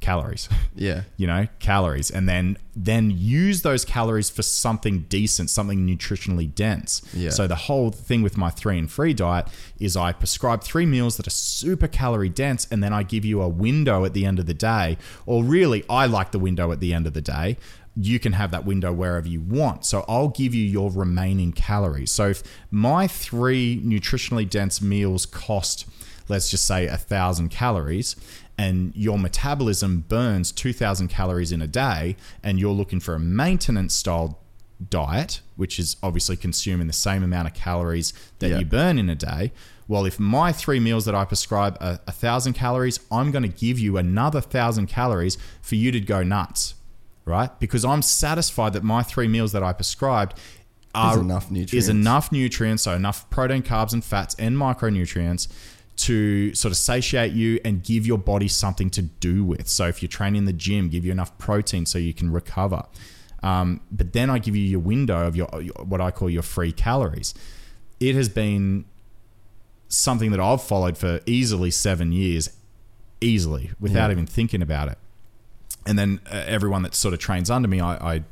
calories. 0.00 0.48
Yeah. 0.76 1.02
You 1.18 1.26
know, 1.26 1.46
calories, 1.58 2.10
and 2.10 2.26
then 2.26 2.56
then 2.74 3.10
use 3.10 3.60
those 3.60 3.84
calories 3.84 4.30
for 4.30 4.40
something 4.40 5.00
decent, 5.10 5.50
something 5.50 5.86
nutritionally 5.86 6.54
dense. 6.54 7.02
Yeah. 7.12 7.28
So 7.30 7.46
the 7.46 7.56
whole 7.56 7.90
thing 7.90 8.22
with 8.22 8.38
my 8.38 8.48
three 8.48 8.78
and 8.78 8.90
free 8.90 9.12
diet 9.12 9.48
is 9.78 9.94
I 9.94 10.12
prescribe 10.12 10.62
three 10.62 10.86
meals 10.86 11.18
that 11.18 11.26
are 11.26 11.30
super 11.30 11.86
calorie 11.86 12.30
dense, 12.30 12.66
and 12.70 12.82
then 12.82 12.94
I 12.94 13.02
give 13.02 13.26
you 13.26 13.42
a 13.42 13.48
window 13.48 14.06
at 14.06 14.14
the 14.14 14.24
end 14.24 14.38
of 14.38 14.46
the 14.46 14.54
day. 14.54 14.96
Or 15.26 15.44
really, 15.44 15.84
I 15.90 16.06
like 16.06 16.30
the 16.30 16.38
window 16.38 16.72
at 16.72 16.80
the 16.80 16.94
end 16.94 17.06
of 17.06 17.12
the 17.12 17.20
day. 17.20 17.58
You 17.94 18.18
can 18.18 18.32
have 18.32 18.52
that 18.52 18.64
window 18.64 18.92
wherever 18.92 19.28
you 19.28 19.40
want. 19.42 19.84
So 19.84 20.06
I'll 20.08 20.28
give 20.28 20.54
you 20.54 20.64
your 20.64 20.90
remaining 20.90 21.52
calories. 21.52 22.10
So 22.10 22.28
if 22.28 22.42
my 22.70 23.06
three 23.06 23.82
nutritionally 23.84 24.48
dense 24.48 24.80
meals 24.80 25.26
cost, 25.26 25.86
let's 26.28 26.50
just 26.50 26.64
say, 26.64 26.86
a 26.86 26.96
thousand 26.96 27.50
calories, 27.50 28.16
and 28.60 28.94
your 28.94 29.18
metabolism 29.18 30.04
burns 30.08 30.52
2000 30.52 31.08
calories 31.08 31.50
in 31.52 31.62
a 31.62 31.66
day, 31.66 32.16
and 32.42 32.60
you're 32.60 32.74
looking 32.74 33.00
for 33.00 33.14
a 33.14 33.18
maintenance 33.18 33.94
style 33.94 34.38
diet, 34.90 35.40
which 35.56 35.78
is 35.78 35.96
obviously 36.02 36.36
consuming 36.36 36.86
the 36.86 36.92
same 36.92 37.22
amount 37.22 37.48
of 37.48 37.54
calories 37.54 38.12
that 38.38 38.50
Yeah. 38.50 38.58
you 38.58 38.64
burn 38.64 38.98
in 38.98 39.08
a 39.08 39.14
day. 39.14 39.52
Well, 39.88 40.04
if 40.04 40.20
my 40.20 40.52
three 40.52 40.78
meals 40.80 41.04
that 41.06 41.14
I 41.14 41.24
prescribe 41.24 41.76
are 41.80 41.98
a 42.06 42.12
thousand 42.12 42.52
calories, 42.54 43.00
I'm 43.10 43.30
going 43.30 43.42
to 43.42 43.48
give 43.66 43.78
you 43.78 43.96
another 43.96 44.40
thousand 44.40 44.86
calories 44.86 45.36
for 45.62 45.74
you 45.74 45.90
to 45.92 46.00
go 46.00 46.22
nuts, 46.22 46.74
right? 47.24 47.50
Because 47.60 47.84
I'm 47.84 48.02
satisfied 48.02 48.72
that 48.74 48.84
my 48.84 49.02
three 49.02 49.26
meals 49.28 49.52
that 49.52 49.62
I 49.62 49.72
prescribed 49.72 50.34
are 50.94 51.20
enough 51.20 51.50
nutrients 51.50 51.72
is 51.74 51.88
enough 51.88 52.30
nutrients, 52.32 52.82
so 52.84 52.94
enough 52.94 53.28
protein, 53.30 53.62
carbs, 53.62 53.92
and 53.92 54.04
fats 54.04 54.34
and 54.38 54.56
micronutrients 54.56 55.48
to 56.06 56.54
sort 56.54 56.70
of 56.72 56.76
satiate 56.78 57.32
you 57.32 57.58
and 57.64 57.82
give 57.82 58.06
your 58.06 58.18
body 58.18 58.48
something 58.48 58.90
to 58.90 59.02
do 59.02 59.44
with. 59.44 59.68
So 59.68 59.86
if 59.86 60.02
you're 60.02 60.08
training 60.08 60.38
in 60.38 60.44
the 60.44 60.52
gym, 60.52 60.88
give 60.88 61.04
you 61.04 61.12
enough 61.12 61.36
protein 61.38 61.86
so 61.86 61.98
you 61.98 62.14
can 62.14 62.30
recover. 62.32 62.84
Um, 63.42 63.80
but 63.90 64.12
then 64.12 64.30
I 64.30 64.38
give 64.38 64.54
you 64.54 64.62
your 64.64 64.80
window 64.80 65.26
of 65.26 65.34
your, 65.36 65.46
what 65.84 66.00
I 66.00 66.10
call 66.10 66.30
your 66.30 66.42
free 66.42 66.72
calories. 66.72 67.34
It 67.98 68.14
has 68.14 68.28
been 68.28 68.84
something 69.88 70.30
that 70.30 70.40
I've 70.40 70.62
followed 70.62 70.96
for 70.96 71.20
easily 71.26 71.70
seven 71.70 72.12
years, 72.12 72.50
easily 73.20 73.70
without 73.80 74.06
Yeah. 74.08 74.12
even 74.12 74.26
thinking 74.26 74.62
about 74.62 74.88
it. 74.88 74.98
And 75.86 75.98
then 75.98 76.20
uh, 76.30 76.44
everyone 76.46 76.82
that 76.82 76.94
sort 76.94 77.14
of 77.14 77.20
trains 77.20 77.50
under 77.50 77.66
me, 77.68 77.80
I, 77.80 78.14
I 78.16 78.24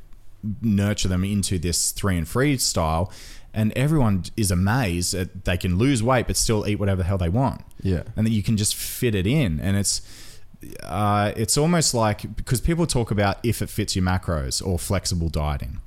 nurture 0.62 1.08
them 1.08 1.24
into 1.24 1.58
this 1.58 1.90
three 1.90 2.16
and 2.16 2.28
free 2.28 2.56
style. 2.58 3.10
And 3.54 3.72
everyone 3.76 4.24
is 4.36 4.50
amazed 4.50 5.14
that 5.14 5.44
they 5.44 5.56
can 5.56 5.78
lose 5.78 6.02
weight 6.02 6.26
but 6.26 6.36
still 6.36 6.66
eat 6.66 6.78
whatever 6.78 7.02
the 7.02 7.08
hell 7.08 7.18
they 7.18 7.28
want. 7.28 7.62
Yeah. 7.82 8.02
And 8.16 8.26
that 8.26 8.30
you 8.30 8.42
can 8.42 8.56
just 8.56 8.74
fit 8.74 9.14
it 9.14 9.26
in. 9.26 9.58
And 9.60 9.76
it's 9.76 10.02
uh, 10.82 11.32
it's 11.36 11.56
almost 11.56 11.94
like 11.94 12.36
because 12.36 12.60
people 12.60 12.86
talk 12.86 13.10
about 13.10 13.38
if 13.42 13.62
it 13.62 13.70
fits 13.70 13.94
your 13.96 14.04
macros 14.04 14.64
or 14.64 14.78
flexible 14.78 15.28
dieting. 15.28 15.80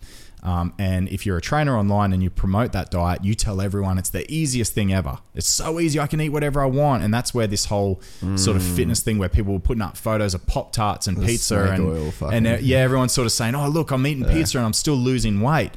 Um, 0.43 0.73
and 0.79 1.07
if 1.09 1.23
you're 1.23 1.38
a 1.38 1.41
trainer 1.41 1.77
online 1.77 2.13
and 2.13 2.23
you 2.23 2.31
promote 2.31 2.71
that 2.71 2.89
diet, 2.89 3.23
you 3.23 3.35
tell 3.35 3.61
everyone 3.61 3.99
it's 3.99 4.09
the 4.09 4.29
easiest 4.31 4.73
thing 4.73 4.91
ever. 4.91 5.19
It's 5.35 5.47
so 5.47 5.79
easy, 5.79 5.99
I 5.99 6.07
can 6.07 6.19
eat 6.19 6.29
whatever 6.29 6.61
I 6.61 6.65
want. 6.65 7.03
And 7.03 7.13
that's 7.13 7.31
where 7.31 7.45
this 7.45 7.65
whole 7.65 8.01
sort 8.38 8.57
of 8.57 8.63
fitness 8.63 9.01
thing 9.01 9.19
where 9.19 9.29
people 9.29 9.53
were 9.53 9.59
putting 9.59 9.83
up 9.83 9.97
photos 9.97 10.33
of 10.33 10.47
Pop 10.47 10.71
Tarts 10.71 11.05
and 11.05 11.15
The 11.17 11.25
pizza 11.27 11.55
and, 11.73 11.83
and 12.33 12.47
uh, 12.47 12.57
yeah, 12.59 12.79
everyone's 12.79 13.11
sort 13.11 13.27
of 13.27 13.31
saying, 13.31 13.53
oh, 13.53 13.67
look, 13.67 13.91
I'm 13.91 14.05
eating 14.07 14.25
pizza 14.25 14.57
and 14.57 14.65
I'm 14.65 14.73
still 14.73 14.95
losing 14.95 15.41
weight. 15.41 15.73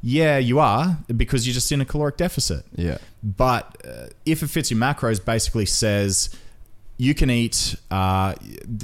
Yeah, 0.00 0.38
you 0.38 0.60
are 0.60 0.98
because 1.16 1.46
you're 1.46 1.54
just 1.54 1.70
in 1.72 1.80
a 1.80 1.84
caloric 1.84 2.16
deficit. 2.16 2.64
Yeah. 2.74 2.98
But 3.22 3.76
uh, 3.84 4.06
if 4.24 4.42
it 4.42 4.48
fits 4.48 4.70
your 4.70 4.78
macros, 4.78 5.24
basically 5.24 5.66
says 5.66 6.30
you 6.98 7.14
can 7.14 7.30
eat. 7.30 7.76
Uh, 7.90 8.34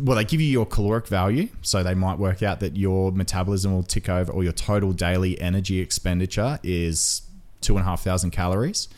well, 0.02 0.16
they 0.16 0.24
give 0.24 0.40
you 0.40 0.48
your 0.48 0.66
caloric 0.66 1.06
value, 1.06 1.48
so 1.62 1.82
they 1.82 1.94
might 1.94 2.18
work 2.18 2.42
out 2.42 2.60
that 2.60 2.76
your 2.76 3.12
metabolism 3.12 3.72
will 3.72 3.82
tick 3.82 4.08
over, 4.08 4.32
or 4.32 4.42
your 4.42 4.52
total 4.52 4.92
daily 4.92 5.40
energy 5.40 5.80
expenditure 5.80 6.58
is 6.62 7.22
two 7.60 7.76
and 7.76 7.82
a 7.82 7.84
half 7.84 8.02
thousand 8.02 8.30
calories. 8.30 8.88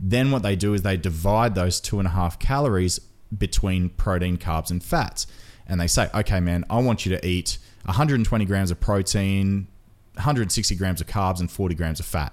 Then 0.00 0.30
what 0.30 0.42
they 0.42 0.56
do 0.56 0.74
is 0.74 0.82
they 0.82 0.96
divide 0.96 1.54
those 1.54 1.80
two 1.80 1.98
and 1.98 2.08
a 2.08 2.10
half 2.10 2.38
calories 2.38 3.00
between 3.36 3.90
protein, 3.90 4.36
carbs, 4.38 4.70
and 4.70 4.82
fats, 4.82 5.26
and 5.66 5.80
they 5.80 5.86
say, 5.86 6.10
okay, 6.14 6.40
man, 6.40 6.64
I 6.68 6.78
want 6.80 7.06
you 7.06 7.16
to 7.16 7.26
eat 7.26 7.58
120 7.84 8.44
grams 8.44 8.70
of 8.70 8.80
protein, 8.80 9.68
160 10.14 10.74
grams 10.76 11.00
of 11.00 11.06
carbs, 11.06 11.40
and 11.40 11.50
40 11.50 11.74
grams 11.74 12.00
of 12.00 12.06
fat 12.06 12.32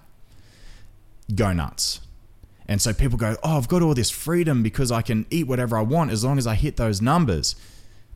go 1.34 1.54
nuts. 1.54 2.02
And 2.68 2.82
so 2.82 2.94
people 2.94 3.18
go, 3.18 3.36
Oh, 3.44 3.58
I've 3.58 3.68
got 3.68 3.82
all 3.82 3.94
this 3.94 4.10
freedom 4.10 4.64
because 4.64 4.92
I 4.92 5.02
can 5.02 5.26
eat 5.30 5.48
whatever 5.48 5.78
I 5.78 5.82
want 5.82 6.12
as 6.12 6.24
long 6.24 6.38
as 6.38 6.48
I 6.48 6.56
hit 6.56 6.78
those 6.78 7.02
numbers. 7.02 7.56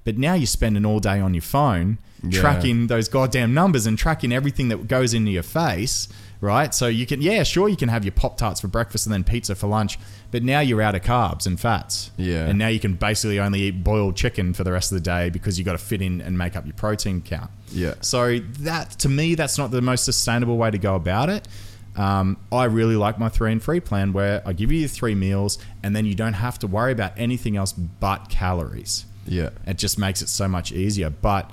But 0.04 0.18
now 0.18 0.34
you're 0.36 0.46
spending 0.48 0.86
all 0.86 1.00
day 1.00 1.20
on 1.20 1.34
your 1.34 1.42
phone 1.42 1.98
Yeah. 2.24 2.40
tracking 2.40 2.88
those 2.88 3.10
goddamn 3.10 3.54
numbers 3.54 3.86
and 3.86 3.98
tracking 3.98 4.32
everything 4.32 4.68
that 4.70 4.88
goes 4.88 5.14
into 5.14 5.32
your 5.32 5.44
face, 5.44 6.08
right? 6.46 6.74
So 6.74 6.88
you 6.88 7.06
can, 7.06 7.22
yeah, 7.22 7.44
sure, 7.44 7.68
you 7.68 7.76
can 7.76 7.90
have 7.90 8.06
your 8.06 8.14
Pop 8.14 8.38
Tarts 8.38 8.62
for 8.62 8.68
breakfast 8.68 9.06
and 9.06 9.14
then 9.14 9.24
pizza 9.24 9.56
for 9.56 9.68
lunch, 9.68 10.00
but 10.32 10.44
now 10.44 10.60
you're 10.60 10.82
out 10.82 10.96
of 10.96 11.02
carbs 11.02 11.46
and 11.46 11.60
fats. 11.60 12.12
Yeah. 12.18 12.46
And 12.46 12.58
now 12.60 12.68
you 12.68 12.80
can 12.80 12.94
basically 12.94 13.40
only 13.40 13.62
eat 13.62 13.84
boiled 13.84 14.16
chicken 14.16 14.54
for 14.54 14.64
the 14.64 14.72
rest 14.72 14.92
of 14.92 14.96
the 14.96 15.02
day 15.02 15.30
because 15.30 15.58
you've 15.58 15.66
got 15.66 15.74
to 15.74 15.78
fit 15.78 16.02
in 16.02 16.22
and 16.22 16.38
make 16.38 16.56
up 16.56 16.66
your 16.66 16.76
protein 16.76 17.22
count. 17.22 17.52
Yeah. 17.72 17.96
So 18.02 18.40
that 18.60 18.92
to 19.00 19.10
me, 19.10 19.36
that's 19.36 19.58
not 19.58 19.72
the 19.72 19.82
most 19.82 20.06
sustainable 20.06 20.58
way 20.58 20.72
to 20.72 20.78
go 20.78 20.96
about 20.96 21.30
it. 21.30 21.48
Um, 21.96 22.38
I 22.52 22.66
really 22.66 22.98
like 22.98 23.18
my 23.18 23.30
three 23.30 23.52
and 23.52 23.64
free 23.64 23.80
plan 23.80 24.12
where 24.12 24.42
I 24.46 24.54
give 24.54 24.72
you 24.72 24.80
your 24.80 24.90
three 24.90 25.16
meals 25.16 25.58
and 25.82 25.96
then 25.96 26.06
you 26.06 26.14
don't 26.14 26.34
have 26.34 26.60
to 26.60 26.68
worry 26.68 26.92
about 26.92 27.14
anything 27.18 27.56
else 27.56 27.72
but 27.72 28.30
calories. 28.30 29.06
Yeah. 29.26 29.50
It 29.66 29.78
just 29.78 29.98
makes 29.98 30.22
it 30.22 30.30
so 30.30 30.48
much 30.48 30.72
easier. 30.72 31.10
But 31.10 31.50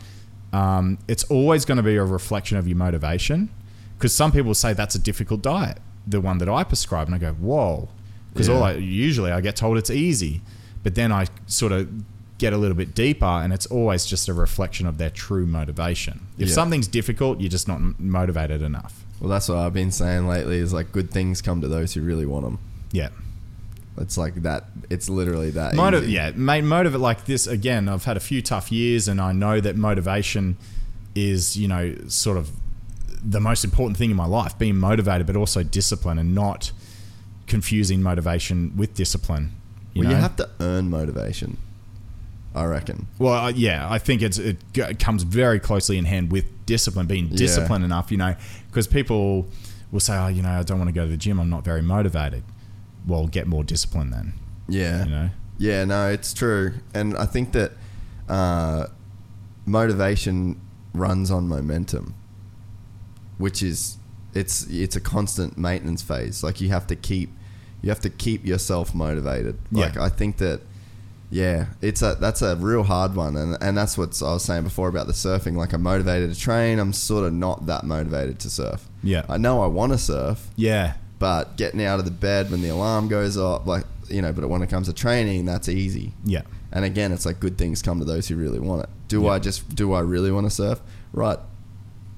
um, 0.53 0.99
it's 1.09 1.25
always 1.25 1.65
going 1.65 1.77
to 1.77 1.83
be 1.83 1.97
a 1.97 2.05
reflection 2.05 2.59
of 2.59 2.67
your 2.67 2.77
motivation 2.77 3.49
because 4.03 4.13
some 4.13 4.33
people 4.33 4.53
say 4.53 4.73
that's 4.73 4.97
a 4.97 4.99
difficult 4.99 5.43
diet, 5.43 5.79
the 6.09 6.21
one 6.21 6.39
that 6.39 6.49
I 6.49 6.65
prescribe, 6.65 7.07
and 7.07 7.15
I 7.15 7.19
go, 7.19 7.35
whoa, 7.35 7.89
because 8.33 8.49
all 8.49 8.65
I 8.65 8.73
usually 8.73 9.31
I 9.31 9.41
get 9.41 9.55
told 9.55 9.79
it's 9.79 9.91
easy, 9.91 10.41
but 10.83 10.97
then 10.97 11.13
I 11.13 11.27
sort 11.47 11.71
of 11.71 11.89
get 12.39 12.53
a 12.53 12.57
little 12.57 12.77
bit 12.77 12.97
deeper, 12.97 13.25
and 13.25 13.53
it's 13.53 13.67
always 13.67 14.05
just 14.05 14.27
a 14.29 14.35
reflection 14.35 14.89
of 14.89 14.99
their 14.99 15.09
true 15.11 15.47
motivation. 15.47 16.27
If 16.37 16.49
Yeah. 16.49 16.55
something's 16.57 16.89
difficult, 16.89 17.39
you're 17.41 17.49
just 17.49 17.69
not 17.69 18.01
motivated 18.01 18.61
enough. 18.61 19.05
Well, 19.21 19.31
that's 19.31 19.49
what 19.49 19.59
I've 19.59 19.73
been 19.73 19.93
saying 19.93 20.27
lately. 20.27 20.57
Is 20.59 20.73
like 20.73 20.91
good 20.91 21.13
things 21.13 21.41
come 21.41 21.61
to 21.61 21.69
those 21.69 21.95
who 21.95 22.01
really 22.03 22.27
want 22.27 22.45
them. 22.45 22.59
Yeah. 22.91 23.11
It's 23.99 24.19
like 24.19 24.43
that. 24.43 24.65
It's 24.91 25.09
literally 25.09 25.51
that. 25.51 25.75
Motiv- 25.77 26.03
easy. 26.03 26.15
yeah, 26.15 26.33
mate, 26.35 26.63
motivate 26.65 27.01
like 27.01 27.27
this 27.27 27.47
again. 27.47 27.89
I've 27.89 28.05
had 28.07 28.17
a 28.17 28.21
few 28.21 28.43
tough 28.43 28.73
years, 28.73 29.07
and 29.07 29.21
I 29.21 29.31
know 29.31 29.61
that 29.61 29.77
motivation 29.77 30.57
is, 31.15 31.57
you 31.57 31.69
know, 31.69 31.95
sort 32.09 32.39
of 32.39 32.51
the 33.25 33.41
most 33.41 33.65
important 33.65 33.97
thing 33.97 34.11
in 34.11 34.17
my 34.17 34.27
life. 34.27 34.59
Being 34.59 34.77
motivated, 34.77 35.27
but 35.27 35.37
also 35.37 35.63
discipline, 35.63 36.19
and 36.19 36.35
not 36.35 36.73
confusing 37.47 38.03
motivation 38.03 38.77
with 38.77 38.95
discipline. 38.95 39.53
You 39.95 40.03
well, 40.03 40.11
know? 40.11 40.17
you 40.17 40.23
have 40.23 40.37
to 40.37 40.49
earn 40.61 40.91
motivation. 40.91 41.59
I 42.55 42.65
reckon. 42.65 43.07
Well, 43.19 43.33
uh, 43.47 43.49
yeah, 43.49 43.91
I 43.91 43.99
think 43.99 44.21
it's, 44.23 44.39
it 44.39 44.59
g- 44.75 44.83
it 44.83 44.99
comes 44.99 45.23
very 45.23 45.59
closely 45.59 45.97
in 45.97 46.05
hand 46.05 46.31
with 46.31 46.45
discipline, 46.67 47.07
being 47.07 47.29
Yeah. 47.29 47.37
disciplined 47.37 47.85
enough, 47.85 48.11
you 48.11 48.19
know, 48.19 48.35
because 48.69 48.87
people 48.87 49.49
will 49.91 50.01
say, 50.01 50.17
oh, 50.17 50.29
you 50.29 50.43
know, 50.43 50.51
I 50.51 50.63
don't 50.63 50.79
want 50.79 50.89
to 50.89 50.93
go 50.95 51.05
to 51.05 51.11
the 51.11 51.17
gym. 51.17 51.39
I'm 51.41 51.49
not 51.49 51.65
very 51.65 51.81
motivated. 51.83 52.43
Well, 53.07 53.27
get 53.27 53.47
more 53.47 53.65
discipline 53.65 54.11
then, 54.11 54.35
Yeah. 54.69 55.05
you 55.05 55.11
know? 55.11 55.31
Yeah, 55.59 55.85
no, 55.85 56.11
it's 56.11 56.35
true, 56.35 56.75
and 56.95 57.17
I 57.17 57.25
think 57.27 57.53
that 57.53 57.73
uh, 58.29 58.87
motivation 59.67 60.61
runs 60.95 61.31
on 61.31 61.49
momentum, 61.49 62.15
which 63.39 63.63
is 63.63 63.97
it's 64.35 64.67
it's 64.69 64.97
a 64.97 65.01
constant 65.01 65.57
maintenance 65.59 66.03
phase. 66.03 66.43
Like 66.43 66.61
you 66.61 66.69
have 66.71 66.87
to 66.89 66.97
keep 66.97 67.31
you 67.83 67.89
have 67.91 68.01
to 68.01 68.11
keep 68.11 68.45
yourself 68.47 68.95
motivated. 68.95 69.59
Yeah. 69.71 69.87
Like 69.87 69.97
I 69.97 70.09
think 70.09 70.39
that 70.39 70.61
yeah, 71.31 71.67
it's 71.81 72.03
a 72.03 72.15
that's 72.21 72.43
a 72.43 72.57
real 72.57 72.83
hard 72.83 73.15
one, 73.15 73.37
and 73.37 73.57
and 73.63 73.77
that's 73.77 73.97
what 73.97 74.21
I 74.23 74.33
was 74.35 74.45
saying 74.45 74.65
before 74.65 74.89
about 74.89 75.07
the 75.07 75.15
surfing. 75.15 75.57
Like 75.57 75.73
I'm 75.73 75.83
motivated 75.83 76.33
to 76.33 76.39
train, 76.39 76.79
I'm 76.79 76.93
sort 76.93 77.25
of 77.25 77.33
not 77.33 77.67
that 77.67 77.85
motivated 77.85 78.39
to 78.41 78.51
surf. 78.51 78.87
Yeah. 79.03 79.25
I 79.29 79.39
know 79.39 79.63
I 79.63 79.67
want 79.67 79.93
to 79.93 79.99
surf, 79.99 80.51
Yeah. 80.57 80.95
but 81.19 81.57
getting 81.57 81.83
out 81.83 81.99
of 81.99 82.05
the 82.05 82.11
bed 82.11 82.51
when 82.51 82.61
the 82.61 82.69
alarm 82.69 83.09
goes 83.09 83.39
off, 83.39 83.67
like 83.67 83.85
you 84.11 84.21
know, 84.21 84.31
but 84.33 84.47
when 84.49 84.61
it 84.63 84.69
comes 84.69 84.89
to 84.89 84.93
training, 84.93 85.47
that's 85.47 85.71
easy. 85.71 86.13
Yeah. 86.25 86.43
And 86.71 86.85
again, 86.85 87.13
it's 87.13 87.25
like 87.25 87.41
good 87.41 87.57
things 87.57 87.81
come 87.81 87.99
to 88.01 88.05
those 88.05 88.29
who 88.29 88.37
really 88.37 88.59
want 88.59 88.83
it. 88.83 88.91
Do 89.09 89.23
Yeah. 89.23 89.31
I 89.31 89.39
just 89.39 89.75
do 89.75 89.95
I 89.95 90.01
really 90.01 90.31
want 90.31 90.45
to 90.47 90.51
surf? 90.51 90.81
Right. 91.15 91.39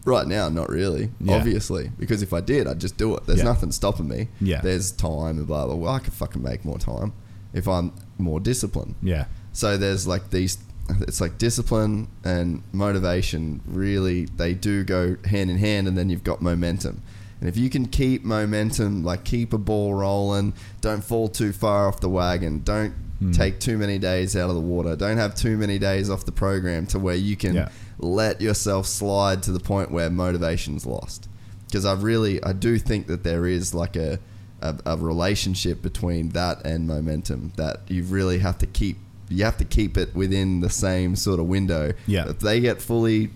Right 0.07 0.27
now, 0.27 0.49
not 0.51 0.69
really, 0.69 1.11
Yeah. 1.21 1.37
obviously, 1.37 1.91
because 1.99 2.21
if 2.23 2.33
I 2.35 2.41
did, 2.41 2.67
I'd 2.67 2.79
just 2.79 2.97
do 2.99 3.15
it. 3.17 3.25
There's 3.27 3.39
Yeah. 3.39 3.45
nothing 3.47 3.73
stopping 3.73 4.07
me. 4.09 4.29
Yeah. 4.41 4.61
There's 4.61 4.91
time 4.91 5.39
and 5.39 5.47
blah 5.47 5.65
blah. 5.67 5.75
Well, 5.77 5.93
I 5.93 5.99
could 5.99 6.13
fucking 6.13 6.43
make 6.43 6.65
more 6.65 6.79
time 6.79 7.13
if 7.55 7.67
I'm 7.67 7.93
more 8.19 8.39
disciplined. 8.41 8.97
Yeah. 9.03 9.25
So 9.53 9.77
there's 9.79 10.07
like 10.07 10.31
these. 10.31 10.59
It's 11.01 11.19
like 11.23 11.39
discipline 11.39 12.09
and 12.25 12.63
motivation. 12.73 13.61
Really, 13.67 14.27
they 14.37 14.53
do 14.53 14.85
go 14.85 15.17
hand 15.25 15.51
in 15.51 15.57
hand, 15.57 15.89
and 15.89 15.97
then 15.97 16.11
you've 16.11 16.25
got 16.25 16.43
momentum. 16.43 17.01
And 17.41 17.49
if 17.49 17.57
you 17.57 17.71
can 17.71 17.87
keep 17.87 18.25
momentum, 18.25 19.03
like 19.05 19.25
keep 19.25 19.53
a 19.55 19.59
ball 19.59 19.95
rolling, 19.95 20.53
don't 20.83 21.03
fall 21.03 21.29
too 21.29 21.53
far 21.53 21.89
off 21.89 22.01
the 22.01 22.09
wagon, 22.11 22.61
don't 22.65 22.93
Hmm. 23.21 23.31
take 23.33 23.61
too 23.61 23.79
many 23.79 23.99
days 23.99 24.37
out 24.37 24.49
of 24.51 24.55
the 24.57 24.61
water, 24.61 24.97
don't 24.97 25.17
have 25.19 25.35
too 25.35 25.57
many 25.57 25.79
days 25.79 26.11
off 26.11 26.25
the 26.27 26.33
program 26.33 26.85
to 26.87 26.99
where 26.99 27.15
you 27.15 27.37
can 27.37 27.55
Yeah. 27.55 27.69
Let 27.99 28.41
yourself 28.41 28.87
slide 28.87 29.43
to 29.45 29.53
the 29.53 29.61
point 29.61 29.91
where 29.91 30.11
motivation's 30.11 30.87
lost. 30.87 31.29
Because 31.67 31.85
I 31.85 31.95
really, 31.95 32.43
I 32.43 32.53
do 32.53 32.79
think 32.79 33.07
that 33.09 33.25
there 33.25 33.47
is 33.47 33.75
like 33.75 33.97
a, 33.97 34.19
a, 34.61 34.77
a 34.87 34.97
relationship 34.97 35.83
between 35.83 36.31
that 36.31 36.65
and 36.65 36.87
momentum 36.87 37.53
that 37.57 37.79
you 37.89 38.05
really 38.05 38.39
have 38.39 38.59
to 38.59 38.67
keep. 38.67 38.99
You 39.29 39.45
have 39.45 39.57
to 39.57 39.65
keep 39.65 39.97
it 39.97 40.15
within 40.15 40.61
the 40.61 40.69
same 40.71 41.17
sort 41.17 41.41
of 41.41 41.47
window. 41.47 41.95
Yeah. 42.07 42.29
If 42.29 42.41
they 42.41 42.61
get 42.61 42.81
fully 42.83 43.31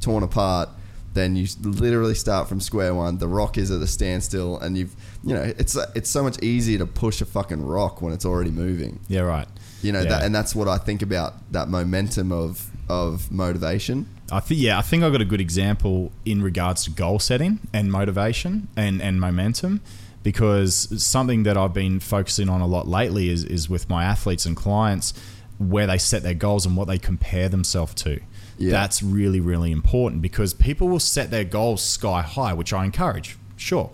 torn 0.00 0.22
apart, 0.22 0.68
then 1.14 1.36
you 1.36 1.46
literally 1.62 2.14
start 2.14 2.48
from 2.48 2.60
square 2.60 2.94
one. 2.94 3.18
The 3.18 3.28
rock 3.28 3.58
is 3.58 3.70
at 3.70 3.82
a 3.82 3.86
standstill, 3.86 4.58
and 4.60 4.78
you've, 4.78 4.94
you 5.24 5.34
know, 5.34 5.42
it's 5.42 5.76
it's 5.94 6.08
so 6.08 6.22
much 6.22 6.42
easier 6.42 6.78
to 6.78 6.86
push 6.86 7.20
a 7.20 7.26
fucking 7.26 7.62
rock 7.66 8.00
when 8.00 8.12
it's 8.14 8.24
already 8.24 8.50
moving. 8.52 9.00
Yeah. 9.08 9.20
Right. 9.22 9.48
You 9.82 9.92
know, 9.92 10.00
Yeah. 10.00 10.10
that, 10.10 10.22
and 10.24 10.34
that's 10.34 10.54
what 10.54 10.68
I 10.68 10.78
think 10.78 11.02
about 11.02 11.34
that 11.52 11.68
momentum 11.68 12.30
of 12.32 12.70
of 12.88 13.30
motivation. 13.30 14.06
I 14.30 14.40
think 14.40 14.60
yeah, 14.60 14.78
I 14.78 14.82
think 14.82 15.02
I 15.02 15.10
got 15.10 15.20
a 15.20 15.26
good 15.26 15.40
example 15.40 16.12
in 16.24 16.42
regards 16.42 16.84
to 16.84 16.90
goal 16.90 17.18
setting 17.18 17.60
and 17.72 17.90
motivation 17.90 18.68
and 18.76 19.02
and 19.02 19.20
momentum 19.20 19.80
because 20.22 21.02
something 21.02 21.42
that 21.42 21.56
I've 21.56 21.74
been 21.74 22.00
focusing 22.00 22.48
on 22.48 22.60
a 22.60 22.66
lot 22.66 22.88
lately 22.88 23.28
is 23.28 23.44
is 23.44 23.68
with 23.68 23.88
my 23.88 24.04
athletes 24.04 24.46
and 24.46 24.56
clients 24.56 25.12
where 25.58 25.86
they 25.86 25.98
set 25.98 26.22
their 26.22 26.34
goals 26.34 26.66
and 26.66 26.76
what 26.76 26.88
they 26.88 26.98
compare 26.98 27.48
themselves 27.48 27.94
to. 27.94 28.20
Yeah. 28.58 28.72
That's 28.72 29.02
really 29.02 29.40
really 29.40 29.70
important 29.70 30.22
because 30.22 30.54
people 30.54 30.88
will 30.88 31.00
set 31.00 31.30
their 31.30 31.44
goals 31.44 31.82
sky 31.82 32.22
high, 32.22 32.52
which 32.52 32.72
I 32.72 32.84
encourage. 32.84 33.36
Sure. 33.56 33.90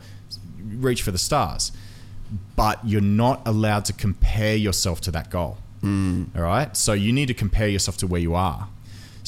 Reach 0.62 1.02
for 1.02 1.10
the 1.10 1.18
stars. 1.18 1.72
But 2.56 2.80
you're 2.84 3.00
not 3.00 3.46
allowed 3.48 3.86
to 3.86 3.92
compare 3.94 4.54
yourself 4.54 5.00
to 5.02 5.10
that 5.12 5.30
goal. 5.30 5.56
Hmm. 5.80 6.24
All 6.36 6.42
right. 6.42 6.76
So 6.76 6.92
you 6.92 7.12
need 7.12 7.26
to 7.26 7.34
compare 7.34 7.68
yourself 7.68 7.96
to 7.98 8.06
where 8.06 8.20
you 8.20 8.34
are. 8.34 8.68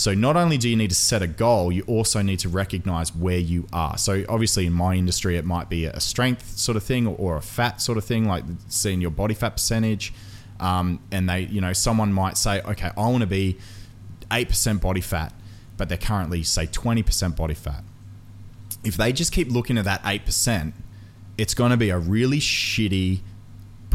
So 0.01 0.15
not 0.15 0.35
only 0.35 0.57
do 0.57 0.67
you 0.67 0.77
need 0.77 0.89
to 0.89 0.97
set 0.97 1.21
a 1.21 1.27
goal, 1.27 1.71
you 1.71 1.83
also 1.83 2.23
need 2.23 2.39
to 2.39 2.49
recognize 2.49 3.15
where 3.15 3.37
you 3.37 3.67
are. 3.71 3.99
So 3.99 4.25
obviously 4.31 4.65
in 4.65 4.73
my 4.73 4.95
industry, 4.95 5.37
it 5.37 5.45
might 5.45 5.69
be 5.69 5.85
a 5.85 6.01
strength 6.01 6.57
sort 6.57 6.77
of 6.77 6.83
thing 6.83 7.07
or 7.07 7.37
a 7.37 7.43
fat 7.43 7.83
sort 7.83 7.99
of 7.99 8.05
thing, 8.07 8.27
like 8.27 8.43
seeing 8.69 9.03
your 9.03 9.11
body 9.11 9.35
fat 9.35 9.51
percentage. 9.51 10.15
Um, 10.59 11.01
and 11.13 11.29
they, 11.29 11.41
you 11.41 11.61
know, 11.61 11.75
someone 11.75 12.15
might 12.15 12.39
say, 12.39 12.63
okay, 12.63 12.91
I 12.97 13.01
want 13.11 13.21
to 13.21 13.27
be 13.27 13.59
8% 14.31 14.81
body 14.81 15.03
fat, 15.03 15.35
but 15.77 15.91
they're 15.91 15.99
currently, 15.99 16.45
say, 16.45 16.67
20% 16.67 17.37
body 17.37 17.53
fat. 17.53 17.85
If 18.83 18.97
they 18.97 19.13
just 19.13 19.33
keep 19.33 19.51
looking 19.51 19.77
at 19.77 19.85
that 19.85 20.03
8%, 20.03 20.73
it's 21.37 21.53
going 21.53 21.73
to 21.73 21.77
be 21.77 21.91
a 21.91 21.99
really 21.99 22.39
shitty 22.39 23.21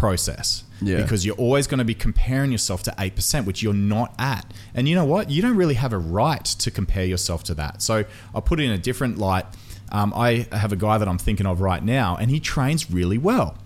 process. 0.05 0.63
Yeah. 0.81 1.01
Because 1.01 1.25
you're 1.25 1.35
always 1.37 1.65
going 1.65 1.79
to 1.79 1.85
be 1.85 1.95
comparing 1.95 2.51
yourself 2.51 2.83
to 2.83 2.91
8%, 2.91 3.45
which 3.45 3.63
you're 3.63 3.73
not 3.73 4.13
at. 4.19 4.45
And 4.75 4.87
you 4.87 4.93
know 4.93 5.05
what? 5.05 5.31
You 5.31 5.41
don't 5.41 5.55
really 5.55 5.73
have 5.73 5.93
a 5.93 5.97
right 5.97 6.45
to 6.45 6.69
compare 6.69 7.05
yourself 7.05 7.43
to 7.45 7.55
that. 7.55 7.81
So 7.81 8.05
I'll 8.33 8.41
put 8.43 8.59
it 8.59 8.63
in 8.65 8.71
a 8.71 8.77
different 8.77 9.17
light. 9.17 9.45
Um, 9.91 10.13
I 10.15 10.47
have 10.51 10.71
a 10.71 10.75
guy 10.75 10.99
that 10.99 11.07
I'm 11.07 11.17
thinking 11.17 11.47
of 11.47 11.59
right 11.59 11.83
now, 11.83 12.17
and 12.17 12.29
he 12.29 12.39
trains 12.39 12.91
really 12.91 13.17
well. 13.17 13.57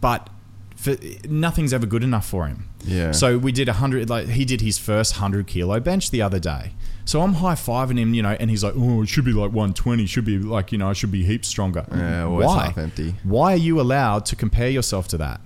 But 0.00 0.30
for, 0.76 0.96
nothing's 1.28 1.72
ever 1.74 1.86
good 1.86 2.02
enough 2.02 2.26
for 2.26 2.46
him. 2.46 2.68
Yeah. 2.84 3.12
So 3.12 3.36
we 3.38 3.52
did 3.52 3.68
a 3.68 3.74
hundred. 3.74 4.08
Like 4.08 4.28
he 4.28 4.44
did 4.44 4.60
his 4.60 4.78
first 4.78 5.14
hundred 5.14 5.46
kilo 5.46 5.78
bench 5.80 6.10
the 6.10 6.22
other 6.22 6.38
day. 6.38 6.72
So 7.04 7.20
I'm 7.20 7.34
high 7.34 7.54
fiving 7.54 7.98
him, 7.98 8.14
you 8.14 8.22
know, 8.22 8.36
and 8.38 8.48
he's 8.50 8.64
like, 8.64 8.74
"Oh, 8.76 9.02
it 9.02 9.08
should 9.08 9.24
be 9.24 9.32
like 9.32 9.52
120. 9.52 10.06
Should 10.06 10.24
be 10.24 10.38
like, 10.38 10.72
you 10.72 10.78
know, 10.78 10.88
I 10.88 10.92
should 10.92 11.12
be 11.12 11.24
heaps 11.24 11.48
stronger." 11.48 11.84
Yeah, 11.90 12.26
Why? 12.26 12.66
half 12.66 12.78
empty. 12.78 13.14
Why 13.24 13.54
are 13.54 13.64
you 13.68 13.80
allowed 13.80 14.24
to 14.26 14.36
compare 14.36 14.70
yourself 14.70 15.08
to 15.08 15.18
that? 15.18 15.40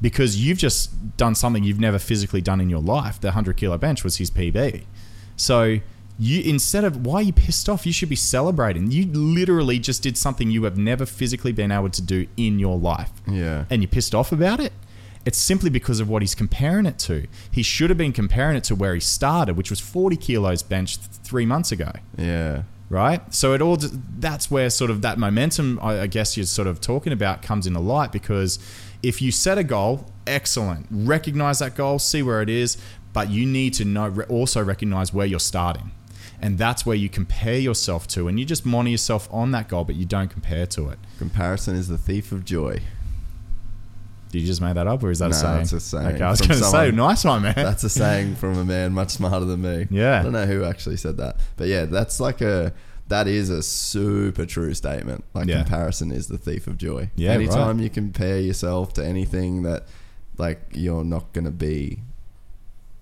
Because 0.00 0.42
you've 0.42 0.58
just 0.58 1.16
done 1.16 1.34
something 1.34 1.62
you've 1.62 1.80
never 1.80 1.98
physically 1.98 2.40
done 2.40 2.60
in 2.60 2.70
your 2.70 2.80
life. 2.80 3.20
The 3.20 3.28
100 3.28 3.56
kilo 3.56 3.76
bench 3.78 4.02
was 4.04 4.16
his 4.16 4.30
PB. 4.30 4.84
So 5.36 5.78
you 6.18 6.42
instead 6.42 6.84
of 6.84 7.04
why 7.06 7.16
are 7.16 7.22
you 7.22 7.32
pissed 7.32 7.68
off? 7.68 7.86
You 7.86 7.92
should 7.92 8.08
be 8.08 8.16
celebrating. 8.16 8.90
You 8.90 9.06
literally 9.06 9.78
just 9.78 10.02
did 10.02 10.16
something 10.16 10.50
you 10.50 10.64
have 10.64 10.76
never 10.78 11.06
physically 11.06 11.52
been 11.52 11.70
able 11.72 11.90
to 11.90 12.02
do 12.02 12.26
in 12.36 12.58
your 12.58 12.78
life 12.78 13.10
Yeah. 13.26 13.64
and 13.70 13.82
you're 13.82 13.88
pissed 13.88 14.14
off 14.14 14.30
about 14.32 14.60
it, 14.60 14.72
it's 15.24 15.38
simply 15.38 15.68
because 15.70 16.00
of 16.00 16.08
what 16.08 16.22
he's 16.22 16.34
comparing 16.34 16.86
it 16.86 16.98
to. 17.00 17.26
He 17.50 17.62
should 17.62 17.90
have 17.90 17.98
been 17.98 18.12
comparing 18.12 18.56
it 18.56 18.64
to 18.64 18.74
where 18.74 18.94
he 18.94 19.00
started, 19.00 19.56
which 19.56 19.68
was 19.70 19.80
40 19.80 20.16
kilos 20.16 20.62
bench 20.62 20.96
th- 20.96 21.08
three 21.22 21.44
months 21.46 21.72
ago, 21.72 21.92
Yeah. 22.18 22.62
right? 22.90 23.22
So 23.34 23.52
it 23.54 23.60
all 23.62 23.78
that's 24.18 24.50
where 24.50 24.68
sort 24.70 24.90
of 24.90 25.00
that 25.02 25.18
momentum, 25.18 25.78
I 25.82 26.00
I 26.02 26.06
guess 26.06 26.36
you're 26.36 26.46
sort 26.46 26.68
of 26.68 26.80
talking 26.80 27.12
about, 27.12 27.40
comes 27.42 27.66
into 27.66 27.80
light 27.80 28.12
because 28.12 28.58
if 29.02 29.22
you 29.22 29.32
set 29.32 29.58
a 29.58 29.64
goal, 29.64 30.06
excellent, 30.26 30.86
recognize 30.90 31.58
that 31.60 31.74
goal, 31.74 31.98
see 31.98 32.22
where 32.22 32.42
it 32.42 32.48
is, 32.48 32.76
but 33.12 33.30
you 33.30 33.46
need 33.46 33.74
to 33.74 33.84
know 33.84 34.22
also 34.28 34.62
recognize 34.62 35.12
where 35.12 35.26
you're 35.26 35.40
starting. 35.40 35.92
And 36.42 36.56
that's 36.56 36.86
where 36.86 36.96
you 36.96 37.10
compare 37.10 37.58
yourself 37.58 38.06
to, 38.08 38.26
and 38.26 38.40
you 38.40 38.46
just 38.46 38.64
monitor 38.64 38.92
yourself 38.92 39.28
on 39.30 39.50
that 39.50 39.68
goal, 39.68 39.84
but 39.84 39.94
you 39.96 40.06
don't 40.06 40.28
compare 40.28 40.66
to 40.68 40.88
it. 40.88 40.98
Comparison 41.18 41.76
is 41.76 41.88
the 41.88 41.98
thief 41.98 42.32
of 42.32 42.46
joy. 42.46 42.80
Did 44.30 44.42
you 44.42 44.46
just 44.46 44.60
make 44.62 44.74
that 44.74 44.86
up, 44.86 45.02
or 45.02 45.10
is 45.10 45.18
that 45.18 45.32
a 45.32 45.34
saying? 45.34 45.62
it's 45.62 45.72
a 45.72 45.80
saying 45.80 46.14
Okay, 46.14 46.22
I 46.22 46.30
was 46.30 46.40
going 46.40 46.58
to 46.58 46.64
say, 46.64 46.92
nice 46.92 47.24
one, 47.24 47.42
man. 47.42 47.54
That's 47.56 47.82
a 47.82 47.90
saying 47.90 48.36
from 48.36 48.56
a 48.56 48.64
man 48.64 48.92
much 48.92 49.10
smarter 49.10 49.44
than 49.44 49.60
me. 49.60 49.88
Yeah. 49.90 50.20
I 50.20 50.22
don't 50.22 50.32
know 50.32 50.46
who 50.46 50.64
actually 50.64 50.96
said 50.96 51.16
that. 51.16 51.40
But 51.56 51.66
yeah, 51.66 51.86
that's 51.86 52.20
like 52.20 52.40
a 52.40 52.72
that 53.10 53.28
is 53.28 53.50
a 53.50 53.62
super 53.62 54.46
true 54.46 54.72
statement. 54.74 55.24
Like 55.34 55.46
Yeah. 55.48 55.62
comparison 55.62 56.10
is 56.10 56.26
the 56.28 56.38
thief 56.38 56.66
of 56.66 56.78
joy. 56.78 57.10
Yeah, 57.16 57.32
Anytime 57.32 57.76
right. 57.76 57.82
you 57.84 57.90
compare 57.90 58.40
yourself 58.40 58.94
to 58.94 59.04
anything 59.04 59.62
that 59.64 59.86
like 60.38 60.60
you're 60.72 61.04
not 61.04 61.32
gonna 61.34 61.50
be 61.50 62.00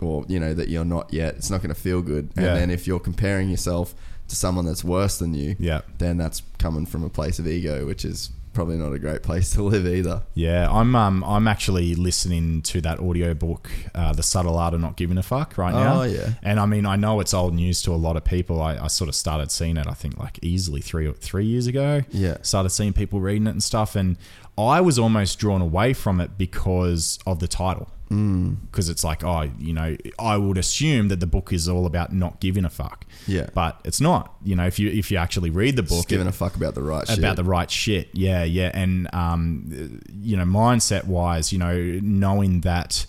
or 0.00 0.24
you 0.28 0.38
know 0.40 0.54
that 0.54 0.68
you're 0.68 0.84
not 0.84 1.12
yet, 1.12 1.36
it's 1.36 1.50
not 1.50 1.62
gonna 1.62 1.74
feel 1.74 2.02
good. 2.02 2.30
And 2.36 2.44
Yeah. 2.46 2.54
then 2.54 2.70
if 2.70 2.86
you're 2.86 3.00
comparing 3.00 3.48
yourself 3.50 3.94
to 4.28 4.36
someone 4.36 4.64
that's 4.66 4.84
worse 4.84 5.18
than 5.18 5.34
you, 5.34 5.56
Yeah. 5.58 5.80
then 5.98 6.18
that's 6.18 6.42
coming 6.58 6.84
from 6.86 7.02
a 7.04 7.08
place 7.08 7.38
of 7.38 7.46
ego, 7.46 7.86
which 7.86 8.04
is 8.04 8.30
probably 8.52 8.76
not 8.76 8.92
a 8.92 8.98
great 8.98 9.22
place 9.22 9.50
to 9.50 9.62
live 9.62 9.86
either. 9.86 10.22
Yeah, 10.34 10.68
I'm 10.70 10.94
um 10.94 11.24
I'm 11.24 11.46
actually 11.48 11.94
listening 11.94 12.62
to 12.62 12.80
that 12.82 12.98
audiobook, 12.98 13.70
uh, 13.94 14.12
The 14.12 14.22
Subtle 14.22 14.56
Art 14.56 14.74
of 14.74 14.80
Not 14.80 14.96
Giving 14.96 15.18
a 15.18 15.22
Fuck, 15.22 15.58
right 15.58 15.72
now. 15.74 16.00
Oh, 16.00 16.04
yeah. 16.04 16.34
And 16.42 16.58
I 16.58 16.66
mean, 16.66 16.86
I 16.86 16.96
know 16.96 17.20
it's 17.20 17.34
old 17.34 17.54
news 17.54 17.82
to 17.82 17.92
a 17.92 17.96
lot 17.96 18.16
of 18.16 18.24
people. 18.24 18.60
I, 18.60 18.76
I 18.76 18.86
sort 18.88 19.08
of 19.08 19.14
started 19.14 19.50
seeing 19.50 19.76
it, 19.76 19.86
I 19.86 19.92
think, 19.94 20.18
like 20.18 20.38
easily 20.42 20.80
three 20.80 21.06
or 21.06 21.12
three 21.12 21.46
years 21.46 21.66
ago. 21.66 22.02
Yeah. 22.10 22.38
Started 22.42 22.70
seeing 22.70 22.92
people 22.92 23.20
reading 23.20 23.46
it 23.46 23.50
and 23.50 23.62
stuff, 23.62 23.96
and 23.96 24.16
I 24.56 24.80
was 24.80 24.98
almost 24.98 25.38
drawn 25.38 25.62
away 25.62 25.92
from 25.92 26.20
it 26.20 26.36
because 26.36 27.18
of 27.26 27.38
the 27.38 27.48
title. 27.48 27.88
Because 28.08 28.88
it's 28.88 29.04
like, 29.04 29.22
oh, 29.22 29.50
you 29.58 29.74
know, 29.74 29.94
I 30.18 30.36
would 30.38 30.56
assume 30.56 31.08
that 31.08 31.20
the 31.20 31.26
book 31.26 31.52
is 31.52 31.68
all 31.68 31.84
about 31.84 32.10
not 32.12 32.40
giving 32.40 32.64
a 32.64 32.70
fuck. 32.70 33.04
Yeah. 33.26 33.50
But 33.54 33.80
it's 33.84 34.00
not. 34.00 34.34
You 34.42 34.56
know, 34.56 34.66
if 34.66 34.78
you 34.78 34.88
if 34.88 35.10
you 35.10 35.18
actually 35.18 35.50
read 35.50 35.76
the 35.76 35.82
book, 35.82 35.90
Just 35.98 36.08
giving 36.08 36.26
it- 36.26 36.30
a 36.30 36.32
fuck 36.32 36.56
about 36.56 36.74
the 36.74 36.82
right 36.82 37.06
shit. 37.06 37.18
about 37.18 37.36
the 37.36 37.44
right 37.44 37.70
shit. 37.70 38.08
Yeah, 38.14 38.44
yeah, 38.44 38.70
and 38.72 39.08
um, 39.14 40.00
you 40.22 40.36
know, 40.38 40.44
mindset 40.44 41.04
wise, 41.04 41.52
you 41.52 41.58
know, 41.58 41.98
knowing 42.02 42.62
that 42.62 43.04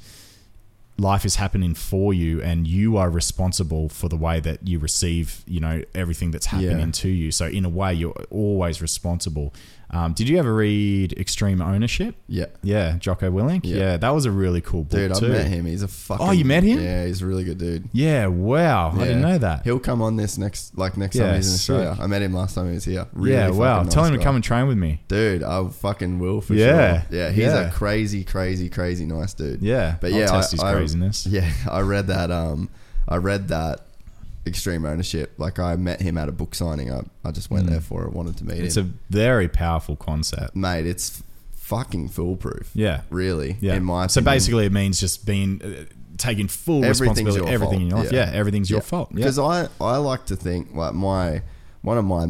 life 0.98 1.24
is 1.24 1.36
happening 1.38 1.74
for 1.74 2.14
you 2.14 2.42
and 2.42 2.68
you 2.68 2.98
are 2.98 3.10
responsible 3.10 3.88
for 3.88 4.10
the 4.10 4.18
way 4.18 4.42
that 4.42 4.68
you 4.68 4.78
receive, 4.80 5.44
you 5.48 5.62
know, 5.62 5.82
everything 5.96 6.32
that's 6.32 6.48
happening 6.48 6.88
Yeah. 6.88 6.92
to 6.92 7.08
you. 7.08 7.32
So 7.32 7.46
in 7.46 7.64
a 7.64 7.70
way, 7.70 7.94
you're 7.94 8.12
always 8.30 8.82
responsible. 8.82 9.54
Um, 9.91 10.14
did 10.14 10.30
you 10.30 10.38
ever 10.38 10.53
read 10.53 11.14
Extreme 11.14 11.61
Ownership? 11.64 12.16
yeah. 12.28 12.45
Yeah, 12.61 12.98
Jocko 12.99 13.32
Willink. 13.32 13.61
Yeah. 13.64 13.78
Yeah, 13.78 13.98
that 13.98 14.10
was 14.11 14.26
a 14.26 14.32
really 14.32 14.61
cool 14.61 14.84
book 14.84 14.91
Dude, 14.99 15.11
I've 15.11 15.18
too. 15.20 15.30
met 15.30 15.48
him. 15.48 15.66
He's 15.66 15.82
a 15.82 15.88
fucking. 15.88 16.28
Oh, 16.28 16.32
you 16.32 16.45
met 16.45 16.61
him? 16.64 16.80
Yeah, 16.80 17.06
he's 17.06 17.22
a 17.24 17.26
really 17.26 17.44
good 17.44 17.57
dude. 17.57 17.90
Yeah, 17.91 18.28
wow, 18.28 18.91
I 18.91 18.99
didn't 18.99 19.22
know 19.22 19.38
that. 19.40 19.64
He'll 19.64 19.80
come 19.80 20.02
on 20.03 20.16
this 20.16 20.38
next, 20.38 20.78
like 20.78 20.95
next 20.95 21.16
Yeah, 21.16 21.28
time 21.28 21.36
he's 21.38 21.52
in 21.52 21.57
sick. 21.57 21.76
Australia. 21.76 21.98
I 22.03 22.06
met 22.07 22.22
him 22.22 22.34
last 22.34 22.53
time 22.56 22.68
he 22.68 22.74
was 22.76 22.86
here. 22.86 23.07
Really 23.14 23.34
yeah, 23.36 23.49
wow. 23.49 23.78
fucking 23.78 23.90
Tell 23.91 24.03
nice 24.03 24.11
him 24.14 24.18
to 24.20 24.24
come 24.24 24.36
and 24.36 24.44
train 24.44 24.68
with 24.68 24.78
me. 24.78 25.02
Dude, 25.07 25.41
I 25.44 25.68
fucking 25.68 26.20
will 26.20 26.41
for 26.41 26.53
Yeah. 26.53 27.02
sure. 27.10 27.18
Yeah, 27.20 27.30
he's 27.32 27.45
Yeah. 27.45 27.68
a 27.68 27.72
crazy, 27.72 28.24
crazy, 28.24 28.70
crazy 28.70 29.06
nice 29.06 29.34
dude. 29.34 29.61
Yeah, 29.64 29.95
but 29.99 30.11
I'll 30.14 30.20
yeah, 30.20 30.28
test 30.28 30.53
I, 30.53 30.56
his 30.56 30.64
I- 30.64 30.74
craziness. 30.74 31.26
Yeah, 31.30 31.49
I 31.70 31.80
read 31.82 32.07
that. 32.07 32.30
Um, 32.32 32.70
I 33.07 33.16
read 33.16 33.48
that 33.48 33.82
extreme 34.48 34.86
ownership. 34.86 35.34
Like 35.38 35.60
I 35.60 35.76
met 35.76 36.02
him 36.02 36.18
at 36.18 36.30
a 36.30 36.32
book 36.32 36.56
signing. 36.56 36.91
I, 36.91 37.02
I 37.24 37.32
just 37.32 37.49
went 37.52 37.68
there 37.68 37.82
for 37.82 38.06
it. 38.06 38.14
Wanted 38.14 38.38
to 38.38 38.45
meet 38.45 38.57
Mm. 38.57 38.64
It's 38.64 38.78
him. 38.78 38.99
a 39.10 39.14
very 39.14 39.48
powerful 39.48 39.95
concept. 39.95 40.56
Mate, 40.56 40.86
it's 40.86 41.22
fucking 41.53 42.10
foolproof. 42.10 42.72
Yeah. 42.74 43.02
really. 43.10 43.57
Yeah. 43.61 43.76
in 43.76 43.84
my 43.84 44.07
so 44.07 44.20
opinion. 44.20 44.36
basically, 44.36 44.66
it 44.66 44.72
means 44.72 44.99
just 44.99 45.26
being 45.26 45.61
uh, 45.64 45.86
taking 46.18 46.48
full 46.48 46.82
responsibility. 46.82 47.40
your 47.41 47.48
Everything 47.49 47.80
fault. 47.80 47.82
in 47.84 47.88
your 47.90 47.99
life. 47.99 48.11
Yeah. 48.11 48.32
everything's 48.34 48.70
your 48.70 48.82
fault. 48.82 49.10
Yeah. 49.11 49.18
Because 49.18 49.40
I, 49.40 49.68
I 49.80 49.98
like 49.98 50.26
to 50.28 50.36
think 50.36 50.74
like 50.74 50.94
my 50.94 51.41
one 51.82 51.98
of 51.98 52.03
my 52.06 52.28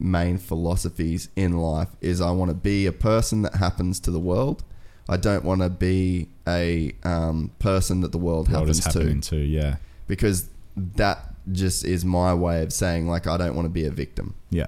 main 0.00 0.38
philosophies 0.38 1.28
in 1.36 1.56
life 1.58 1.88
is 2.00 2.20
I 2.20 2.32
want 2.32 2.50
to 2.50 2.54
be 2.56 2.86
a 2.86 2.92
person 2.92 3.42
that 3.42 3.54
happens 3.56 4.00
to 4.00 4.10
the 4.10 4.18
world. 4.18 4.64
I 5.08 5.16
don't 5.16 5.44
want 5.44 5.62
to 5.62 5.70
be 5.70 6.28
a 6.48 6.92
um, 7.04 7.52
person 7.60 8.00
that 8.00 8.10
the 8.12 8.18
world 8.18 8.50
What 8.50 8.68
is 8.68 8.78
happens 8.78 8.92
to 8.94 8.98
happening 8.98 9.20
to? 9.22 9.36
Yeah, 9.36 9.76
because 10.08 10.48
that 10.76 11.27
just 11.52 11.84
is 11.84 12.04
my 12.04 12.34
way 12.34 12.62
of 12.62 12.72
saying 12.72 13.08
like 13.08 13.26
I 13.26 13.36
don't 13.36 13.54
want 13.54 13.66
to 13.66 13.70
be 13.70 13.84
a 13.84 13.90
victim. 13.90 14.34
yeah, 14.50 14.66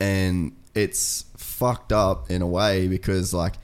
And 0.00 0.56
it's 0.74 1.24
fucked 1.36 1.92
up 1.92 2.30
in 2.30 2.42
a 2.42 2.46
way 2.46 2.86
because 2.88 3.34
like 3.34 3.54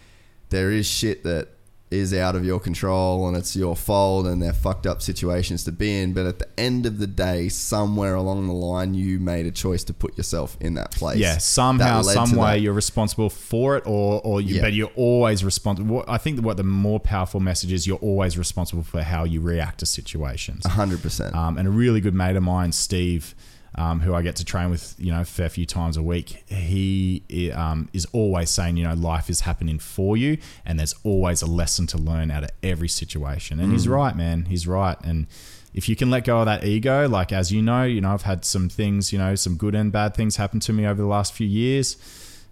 there 0.50 0.70
is 0.70 0.86
shit 0.86 1.22
that 1.24 1.48
is 1.94 2.12
out 2.12 2.34
of 2.36 2.44
your 2.44 2.58
control 2.60 3.26
and 3.28 3.36
it's 3.36 3.54
your 3.56 3.74
fault 3.76 4.26
and 4.26 4.42
they're 4.42 4.52
fucked 4.52 4.86
up 4.86 5.00
situations 5.00 5.64
to 5.64 5.72
be 5.72 6.00
in 6.00 6.12
but 6.12 6.26
at 6.26 6.38
the 6.38 6.48
end 6.58 6.84
of 6.86 6.98
the 6.98 7.06
day 7.06 7.48
somewhere 7.48 8.14
along 8.14 8.46
the 8.46 8.52
line 8.52 8.94
you 8.94 9.18
made 9.18 9.46
a 9.46 9.50
choice 9.50 9.84
to 9.84 9.94
put 9.94 10.16
yourself 10.16 10.56
in 10.60 10.74
that 10.74 10.90
place 10.90 11.18
yeah. 11.18 11.38
Somehow, 11.38 12.02
some 12.02 12.32
way, 12.36 12.58
you're 12.58 12.72
responsible 12.72 13.30
for 13.30 13.76
it, 13.76 13.84
or 13.86 14.20
or 14.24 14.40
you, 14.40 14.56
Yeah. 14.56 14.62
but 14.62 14.72
you're 14.72 14.90
always 14.96 15.44
responsible. 15.44 16.04
I 16.08 16.18
think 16.18 16.40
what 16.44 16.56
the 16.56 16.64
more 16.64 16.98
powerful 17.00 17.40
message 17.40 17.72
is, 17.72 17.86
you're 17.86 17.98
always 17.98 18.36
responsible 18.36 18.82
for 18.82 19.02
how 19.02 19.24
you 19.24 19.40
react 19.40 19.78
to 19.80 19.86
situations. 19.86 20.62
100% 20.64 21.34
Um, 21.34 21.56
and 21.58 21.68
a 21.68 21.70
really 21.70 22.00
good 22.00 22.14
mate 22.14 22.36
of 22.36 22.42
mine, 22.42 22.72
Steve, 22.72 23.34
um, 23.76 24.00
who 24.00 24.14
I 24.14 24.22
get 24.22 24.36
to 24.36 24.44
train 24.44 24.70
with, 24.70 24.94
you 24.98 25.10
know, 25.12 25.22
a 25.22 25.24
fair 25.24 25.48
few 25.48 25.66
times 25.66 25.96
a 25.96 26.02
week, 26.02 26.44
he 26.48 27.50
um, 27.52 27.88
is 27.92 28.06
always 28.12 28.50
saying, 28.50 28.76
you 28.76 28.84
know, 28.84 28.94
life 28.94 29.28
is 29.28 29.40
happening 29.40 29.78
for 29.78 30.16
you, 30.16 30.38
and 30.64 30.78
there's 30.78 30.94
always 31.02 31.42
a 31.42 31.46
lesson 31.46 31.86
to 31.88 31.98
learn 31.98 32.30
out 32.30 32.44
of 32.44 32.50
every 32.62 32.88
situation. 32.88 33.58
And 33.58 33.72
he's 33.72 33.88
right, 33.88 34.16
man. 34.16 34.44
He's 34.44 34.66
right. 34.66 34.96
And 35.02 35.26
if 35.74 35.88
you 35.88 35.96
can 35.96 36.08
let 36.08 36.24
go 36.24 36.38
of 36.38 36.46
that 36.46 36.64
ego, 36.64 37.08
like 37.08 37.32
as 37.32 37.50
you 37.50 37.60
know, 37.60 37.82
you 37.82 38.00
know, 38.00 38.12
I've 38.12 38.22
had 38.22 38.44
some 38.44 38.68
things, 38.68 39.12
you 39.12 39.18
know, 39.18 39.34
some 39.34 39.56
good 39.56 39.74
and 39.74 39.90
bad 39.90 40.14
things 40.14 40.36
happen 40.36 40.60
to 40.60 40.72
me 40.72 40.86
over 40.86 41.02
the 41.02 41.08
last 41.08 41.32
few 41.32 41.48
years. 41.48 41.96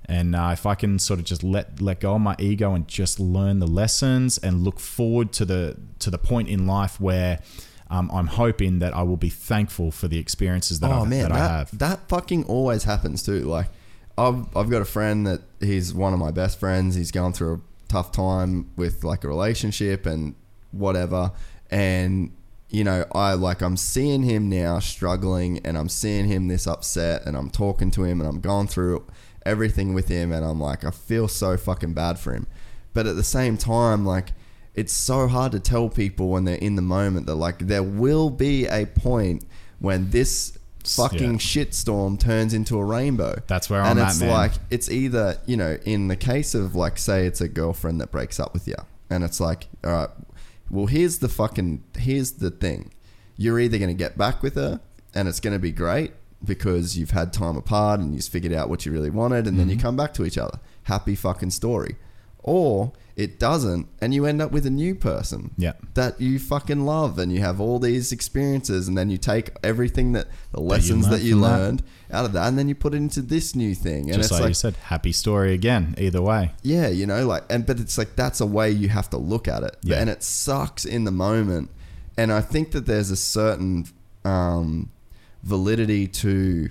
And 0.07 0.35
uh, 0.35 0.51
if 0.53 0.66
I 0.66 0.74
can 0.74 0.99
sort 0.99 1.20
of 1.20 1.24
just 1.24 1.44
let 1.44 1.81
let 1.81 2.01
go 2.01 2.16
of 2.16 2.20
my 2.20 2.35
ego 2.40 2.74
and 2.74 2.89
just 2.89 3.20
learn 3.20 3.61
the 3.61 3.69
lessons 3.69 4.39
and 4.39 4.65
look 4.65 4.81
forward 4.81 5.32
to 5.35 5.44
the 5.44 5.77
to 6.01 6.11
the 6.11 6.19
point 6.19 6.49
in 6.49 6.66
life 6.66 7.01
where 7.01 7.39
um, 7.93 8.10
I'm 8.10 8.27
hoping 8.27 8.78
that 8.78 8.97
I 8.97 9.02
will 9.02 9.19
be 9.19 9.28
thankful 9.28 9.90
for 9.90 10.09
the 10.09 10.19
experiences 10.19 10.81
that, 10.81 10.90
oh 10.90 11.02
I, 11.02 11.06
man, 11.06 11.28
that, 11.28 11.32
I 11.32 11.39
have. 11.39 11.78
that 11.78 12.09
fucking 12.09 12.44
always 12.44 12.85
happens 12.85 13.23
too. 13.23 13.40
Like, 13.40 13.66
I've 14.16 14.56
I've 14.56 14.70
got 14.70 14.81
a 14.81 14.86
friend 14.86 15.27
that 15.27 15.43
he's 15.60 15.93
one 15.93 16.14
of 16.14 16.19
my 16.19 16.31
best 16.31 16.59
friends. 16.59 16.94
He's 16.94 17.10
going 17.10 17.35
through 17.35 17.55
a 17.56 17.60
tough 17.89 18.10
time 18.10 18.70
with 18.77 19.05
like 19.05 19.24
a 19.24 19.28
relationship 19.28 20.06
and 20.06 20.35
whatever, 20.70 21.32
and 21.70 22.32
you 22.70 22.82
know, 22.82 23.05
I 23.12 23.35
like 23.35 23.60
I'm 23.60 23.77
seeing 23.77 24.23
him 24.23 24.48
now 24.48 24.78
struggling, 24.78 25.59
and 25.59 25.77
I'm 25.77 25.90
seeing 25.90 26.28
him 26.28 26.48
this 26.48 26.66
upset, 26.66 27.27
and 27.27 27.36
I'm 27.36 27.51
talking 27.51 27.90
to 27.90 28.05
him, 28.05 28.23
and 28.23 28.28
I'm 28.28 28.40
going 28.40 28.69
through 28.69 29.06
everything 29.44 29.93
with 29.93 30.09
him, 30.09 30.32
and 30.32 30.47
I'm 30.47 30.59
like, 30.59 30.82
I 30.82 30.93
feel 30.93 31.28
so 31.28 31.59
fucking 31.59 31.93
bad 31.93 32.19
for 32.19 32.32
him, 32.32 32.47
but 32.94 33.06
at 33.06 33.16
the 33.16 33.23
same 33.23 33.59
time, 33.59 34.06
like. 34.06 34.32
It's 34.74 34.93
so 34.93 35.28
hard 35.28 35.53
to 35.53 35.61
tell 35.61 35.89
people 35.89 36.28
when 36.28 36.44
they're 36.44 36.55
in 36.57 36.77
the 36.77 36.82
moment 36.82 37.27
that 37.27 37.35
like 37.35 37.59
there 37.59 37.82
will 37.82 38.31
be 38.31 38.66
a 38.66 38.86
point 38.86 39.44
when 39.81 40.11
this 40.11 40.57
fucking 40.85 41.32
Yeah. 41.32 41.36
shitstorm 41.39 42.19
turns 42.19 42.55
into 42.55 42.78
a 42.78 42.85
rainbow. 42.85 43.36
That's 43.47 43.69
where 43.70 43.81
I'm 43.82 43.86
at, 43.86 43.90
And 43.99 44.01
it's 44.11 44.23
like 44.23 44.53
it's 44.70 44.90
either 44.90 45.39
you 45.47 45.57
know 45.57 45.77
in 45.85 46.09
the 46.09 46.16
case 46.16 46.55
of 46.55 46.74
like 46.74 46.99
say 46.99 47.27
it's 47.27 47.40
a 47.40 47.49
girlfriend 47.49 48.01
that 48.01 48.11
breaks 48.11 48.40
up 48.40 48.53
with 48.55 48.66
you, 48.66 48.77
and 49.11 49.23
it's 49.24 49.40
like 49.40 49.69
all 49.85 49.93
right, 49.93 50.11
well 50.70 50.86
here's 50.86 51.19
the 51.19 51.28
fucking 51.28 51.85
here's 51.99 52.32
the 52.32 52.51
thing, 52.51 52.93
you're 53.36 53.61
either 53.61 53.78
gonna 53.78 53.94
get 53.94 54.16
back 54.16 54.43
with 54.43 54.55
her 54.55 54.81
and 55.15 55.28
it's 55.28 55.39
gonna 55.40 55.59
be 55.59 55.70
great 55.73 56.12
because 56.44 56.97
you've 56.99 57.11
had 57.11 57.32
time 57.32 57.57
apart 57.57 58.01
and 58.01 58.15
you've 58.15 58.24
figured 58.24 58.53
out 58.53 58.69
what 58.69 58.85
you 58.86 58.90
really 58.93 59.11
wanted, 59.11 59.47
and 59.47 59.59
then 59.59 59.66
Mm-hmm. 59.66 59.77
you 59.77 59.82
come 59.82 59.97
back 59.97 60.15
to 60.15 60.24
each 60.24 60.39
other, 60.39 60.59
happy 60.85 61.15
fucking 61.15 61.51
story, 61.51 61.94
or 62.43 62.93
it 63.14 63.39
doesn't, 63.39 63.86
and 64.01 64.14
you 64.14 64.24
end 64.24 64.40
up 64.40 64.51
with 64.52 64.64
a 64.64 64.70
new 64.70 64.94
person 64.94 65.51
Yeah. 65.59 65.74
that 65.94 66.19
you 66.20 66.39
fucking 66.39 66.86
love 66.86 67.19
and 67.19 67.31
you 67.31 67.40
have 67.40 67.60
all 67.60 67.78
these 67.78 68.10
experiences 68.10 68.89
and 68.89 68.97
then 68.97 69.10
you 69.10 69.19
take 69.19 69.51
everything 69.62 70.12
that 70.12 70.28
the 70.51 70.60
lessons 70.60 71.05
that 71.09 71.16
learned 71.16 71.24
you 71.24 71.32
from 71.32 71.40
that. 71.43 71.48
learned 71.59 71.82
out 72.10 72.24
of 72.24 72.32
that 72.32 72.48
and 72.48 72.59
then 72.59 72.69
you 72.69 72.74
put 72.74 72.94
it 72.94 72.97
into 72.97 73.20
this 73.20 73.55
new 73.55 73.74
thing 73.74 74.05
and 74.10 74.14
Just 74.14 74.31
it's 74.31 74.32
like, 74.32 74.40
like 74.40 74.48
you 74.51 74.55
said, 74.55 74.77
happy 74.77 75.12
story 75.12 75.52
again. 75.52 75.94
Either 75.98 76.23
way, 76.23 76.52
yeah 76.62 76.89
you 76.89 77.05
know 77.06 77.27
like 77.27 77.44
and 77.51 77.66
but 77.66 77.78
it's 77.78 77.98
like 77.98 78.16
that's 78.16 78.40
a 78.40 78.47
way 78.47 78.70
you 78.70 78.89
have 78.89 79.10
to 79.10 79.19
look 79.19 79.47
at 79.47 79.62
it 79.62 79.77
Yeah. 79.82 79.97
and 80.01 80.09
it 80.09 80.23
sucks 80.23 80.85
in 80.86 81.05
the 81.05 81.10
moment 81.12 81.69
and 82.16 82.32
i 82.32 82.40
think 82.40 82.73
that 82.73 82.86
there's 82.86 83.10
a 83.10 83.16
certain 83.16 83.86
um, 84.24 84.90
validity 85.43 86.06
to 86.06 86.70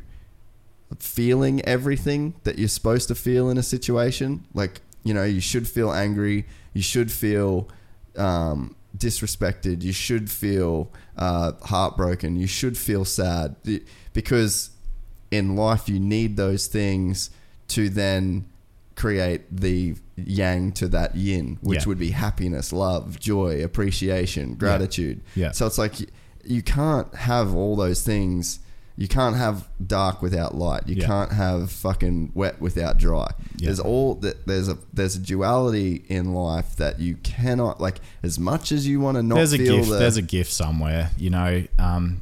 feeling 1.00 1.62
everything 1.66 2.34
that 2.44 2.58
you're 2.60 2.68
supposed 2.68 3.08
to 3.08 3.16
feel 3.16 3.50
in 3.50 3.58
a 3.58 3.64
situation. 3.64 4.46
Like, 4.54 4.82
you 5.04 5.14
know, 5.14 5.24
you 5.24 5.42
should 5.42 5.68
feel 5.68 5.92
angry, 5.92 6.46
you 6.74 6.82
should 6.82 7.12
feel 7.12 7.68
um, 8.18 8.76
disrespected, 8.98 9.82
you 9.82 9.94
should 9.94 10.30
feel 10.30 10.92
uh, 11.18 11.54
heartbroken, 11.64 12.36
you 12.36 12.48
should 12.48 12.78
feel 12.78 13.06
sad 13.06 13.56
because 14.14 14.70
in 15.32 15.56
life 15.56 15.88
you 15.88 16.00
need 16.00 16.36
those 16.38 16.68
things 16.68 17.30
to 17.70 17.90
then 17.90 18.46
create 18.96 19.42
the 19.50 19.96
yang 20.18 20.72
to 20.74 20.88
that 20.90 21.16
yin, 21.16 21.58
which 21.62 21.80
Yeah. 21.84 21.88
would 21.88 21.98
be 22.00 22.12
happiness, 22.12 22.72
love, 22.74 23.20
joy, 23.20 23.64
appreciation, 23.64 24.56
gratitude. 24.56 25.22
Yeah. 25.36 25.52
So 25.52 25.66
it's 25.66 25.78
like 25.78 26.00
you, 26.02 26.08
you 26.44 26.62
can't 26.62 27.14
have 27.16 27.56
all 27.56 27.76
those 27.76 28.04
things. 28.04 28.60
You 28.98 29.08
can't 29.08 29.36
have 29.36 29.68
dark 29.86 30.22
without 30.22 30.54
light. 30.56 30.88
You 30.88 30.96
Yeah. 30.98 31.08
can't 31.08 31.32
have 31.32 31.72
fucking 31.72 32.32
wet 32.36 32.62
without 32.62 32.98
dry. 32.98 33.32
Yeah. 33.58 33.68
There's 33.68 33.80
all 33.80 34.16
that. 34.16 34.46
There's 34.46 34.68
a 34.68 34.78
there's 34.94 35.16
a 35.16 35.20
duality 35.20 36.04
in 36.08 36.34
life 36.34 36.76
that 36.76 37.00
you 37.00 37.16
cannot 37.24 37.80
like. 37.82 38.00
As 38.22 38.38
much 38.38 38.72
as 38.72 38.88
you 38.88 39.00
want 39.00 39.16
to 39.18 39.24
not 39.24 39.36
there's 39.36 39.54
a 39.54 39.58
gift. 39.58 39.90
the 39.90 39.96
There's 39.98 40.18
a 40.18 40.22
gift 40.22 40.52
somewhere, 40.52 41.12
you 41.18 41.30
know. 41.30 41.64
Um, 41.80 42.22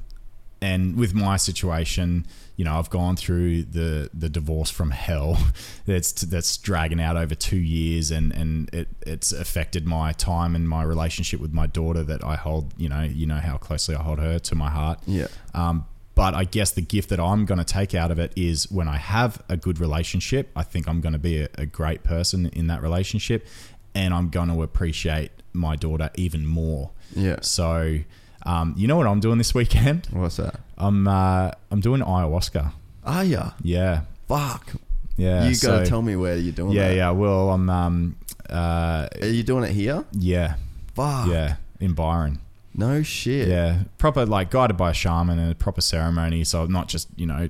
and 0.61 0.95
with 0.97 1.13
my 1.13 1.37
situation, 1.37 2.25
you 2.57 2.65
know, 2.65 2.77
I've 2.77 2.89
gone 2.89 3.15
through 3.15 3.63
the 3.63 4.09
the 4.13 4.29
divorce 4.29 4.69
from 4.69 4.91
hell. 4.91 5.37
That's 5.85 6.11
that's 6.21 6.57
dragging 6.57 6.99
out 7.01 7.15
over 7.17 7.33
two 7.33 7.57
years, 7.57 8.11
and 8.11 8.31
and 8.33 8.69
it 8.73 8.89
it's 9.07 9.31
affected 9.31 9.85
my 9.87 10.11
time 10.11 10.55
and 10.55 10.67
my 10.69 10.83
relationship 10.83 11.39
with 11.39 11.53
my 11.53 11.65
daughter 11.67 12.03
that 12.03 12.23
I 12.23 12.35
hold. 12.35 12.73
You 12.77 12.89
know, 12.89 13.01
you 13.01 13.25
know 13.25 13.37
how 13.39 13.57
closely 13.57 13.95
I 13.95 14.03
hold 14.03 14.19
her 14.19 14.37
to 14.39 14.55
my 14.55 14.69
heart. 14.69 14.99
yeah 15.07 15.27
Um, 15.53 15.85
but 16.19 16.33
I 16.35 16.43
guess 16.43 16.71
the 16.71 16.81
gift 16.81 17.07
that 17.11 17.19
I'm 17.21 17.45
going 17.45 17.59
to 17.59 17.63
take 17.63 17.95
out 17.95 18.11
of 18.11 18.19
it 18.19 18.33
is 18.35 18.69
when 18.69 18.89
I 18.89 18.97
have 18.97 19.41
a 19.47 19.55
good 19.55 19.79
relationship, 19.79 20.49
I 20.53 20.63
think 20.63 20.85
I'm 20.85 20.99
going 20.99 21.13
to 21.13 21.19
be 21.19 21.43
a, 21.43 21.47
a 21.55 21.65
great 21.65 22.03
person 22.03 22.47
in 22.47 22.67
that 22.67 22.81
relationship, 22.81 23.47
and 23.95 24.13
I'm 24.13 24.27
going 24.27 24.49
to 24.49 24.61
appreciate 24.61 25.31
my 25.53 25.77
daughter 25.77 26.09
even 26.15 26.45
more. 26.45 26.89
yeah. 27.15 27.37
So, 27.41 27.99
um, 28.45 28.73
you 28.75 28.85
know 28.85 28.97
what 28.97 29.07
I'm 29.07 29.21
doing 29.21 29.37
this 29.37 29.53
weekend? 29.53 30.07
What's 30.11 30.35
that? 30.35 30.59
I'm 30.77 31.07
uh, 31.07 31.51
I'm 31.71 31.79
doing 31.79 32.01
ayahuasca. 32.01 32.73
Are 33.05 33.23
ya? 33.23 33.51
Yeah, 33.63 34.01
Fuck. 34.27 34.73
yeah. 35.15 35.47
you 35.47 35.55
gotta 35.57 35.85
tell 35.85 36.01
me 36.01 36.17
where 36.17 36.35
you're 36.35 36.51
doing. 36.51 36.73
It. 36.73 36.75
Yeah, 36.75 36.89
that. 36.89 36.95
yeah. 36.95 37.11
Well, 37.11 37.49
I'm 37.51 37.69
um, 37.69 38.15
uh, 38.49 39.07
Are 39.21 39.25
you 39.27 39.43
doing 39.43 39.63
it 39.63 39.71
here? 39.71 40.03
yeah, 40.11 40.55
Fuck. 40.95 41.29
yeah, 41.29 41.55
in 41.79 41.93
Byron. 41.93 42.39
No 42.73 43.01
shit. 43.03 43.47
Yeah, 43.47 43.83
proper 43.97 44.25
like 44.25 44.51
guided 44.51 44.77
by 44.77 44.91
a 44.91 44.93
shaman 44.93 45.39
and 45.39 45.51
a 45.51 45.55
proper 45.55 45.81
ceremony. 45.81 46.43
So 46.43 46.65
not 46.65 46.87
just 46.87 47.07
you 47.17 47.25
know 47.25 47.49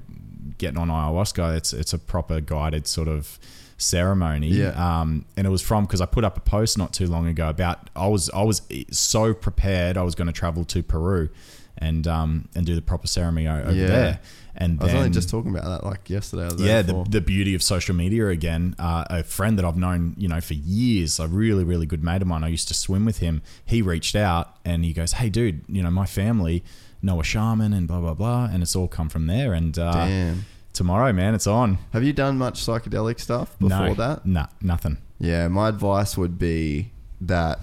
getting 0.57 0.77
on 0.77 0.87
ayahuasca. 0.89 1.57
It's 1.57 1.73
it's 1.73 1.93
a 1.93 1.99
proper 1.99 2.41
guided 2.41 2.87
sort 2.87 3.07
of 3.07 3.37
ceremony. 3.77 4.49
Yeah. 4.49 4.69
Um, 5.01 5.25
and 5.37 5.47
it 5.47 5.49
was 5.49 5.61
from 5.61 5.85
because 5.85 6.01
I 6.01 6.05
put 6.05 6.23
up 6.23 6.37
a 6.37 6.41
post 6.41 6.77
not 6.77 6.93
too 6.93 7.07
long 7.07 7.27
ago 7.27 7.49
about 7.49 7.89
I 7.95 8.07
was 8.07 8.29
I 8.31 8.43
was 8.43 8.61
so 8.91 9.33
prepared 9.33 9.97
I 9.97 10.03
was 10.03 10.15
going 10.15 10.27
to 10.27 10.33
travel 10.33 10.65
to 10.65 10.83
Peru 10.83 11.29
and 11.77 12.07
um 12.07 12.47
and 12.55 12.65
do 12.65 12.75
the 12.75 12.81
proper 12.81 13.07
ceremony 13.07 13.47
over 13.47 13.71
Yeah. 13.71 13.87
there. 13.87 14.19
And 14.55 14.81
I 14.81 14.85
was 14.85 14.93
only 14.93 15.09
just 15.09 15.30
talking 15.30 15.51
about 15.51 15.65
that 15.65 15.85
like 15.85 16.09
yesterday. 16.09 16.49
The 16.53 16.63
yeah, 16.63 16.81
the, 16.81 17.05
the 17.09 17.21
beauty 17.21 17.55
of 17.55 17.63
social 17.63 17.95
media 17.95 18.27
again. 18.27 18.76
Uh, 18.77 19.05
a 19.09 19.23
friend 19.23 19.57
that 19.57 19.65
I've 19.65 19.77
known, 19.77 20.15
you 20.17 20.27
know, 20.27 20.41
for 20.41 20.53
years, 20.53 21.19
a 21.19 21.27
really, 21.27 21.63
really 21.63 21.85
good 21.85 22.03
mate 22.03 22.21
of 22.21 22.27
mine. 22.27 22.43
I 22.43 22.49
used 22.49 22.67
to 22.69 22.73
swim 22.73 23.05
with 23.05 23.19
him. 23.19 23.41
He 23.65 23.81
reached 23.81 24.15
out 24.15 24.57
and 24.65 24.84
he 24.84 24.93
goes, 24.93 25.13
"Hey, 25.13 25.30
dude, 25.30 25.61
you 25.67 25.84
know, 25.84 25.91
my 25.91 26.05
family 26.05 26.63
know 27.01 27.19
a 27.19 27.23
shaman 27.23 27.73
and 27.73 27.88
blah 27.88 27.99
blah 27.99 28.13
blah," 28.13 28.49
and 28.51 28.61
it's 28.63 28.76
all 28.76 28.88
come 28.88 29.09
from 29.09 29.27
there. 29.27 29.53
And 29.53 29.77
uh, 29.77 30.05
Damn. 30.05 30.45
tomorrow, 30.73 31.13
man, 31.13 31.35
it's 31.35 31.47
on. 31.47 31.77
Have 31.93 32.03
you 32.03 32.13
done 32.13 32.38
much 32.38 32.59
psychedelic 32.59 33.19
stuff 33.19 33.57
before 33.59 33.89
no, 33.89 33.93
that? 33.93 34.26
nah, 34.26 34.47
nothing. 34.61 34.97
Yeah, 35.19 35.47
my 35.47 35.69
advice 35.69 36.17
would 36.17 36.39
be 36.39 36.91
that 37.21 37.59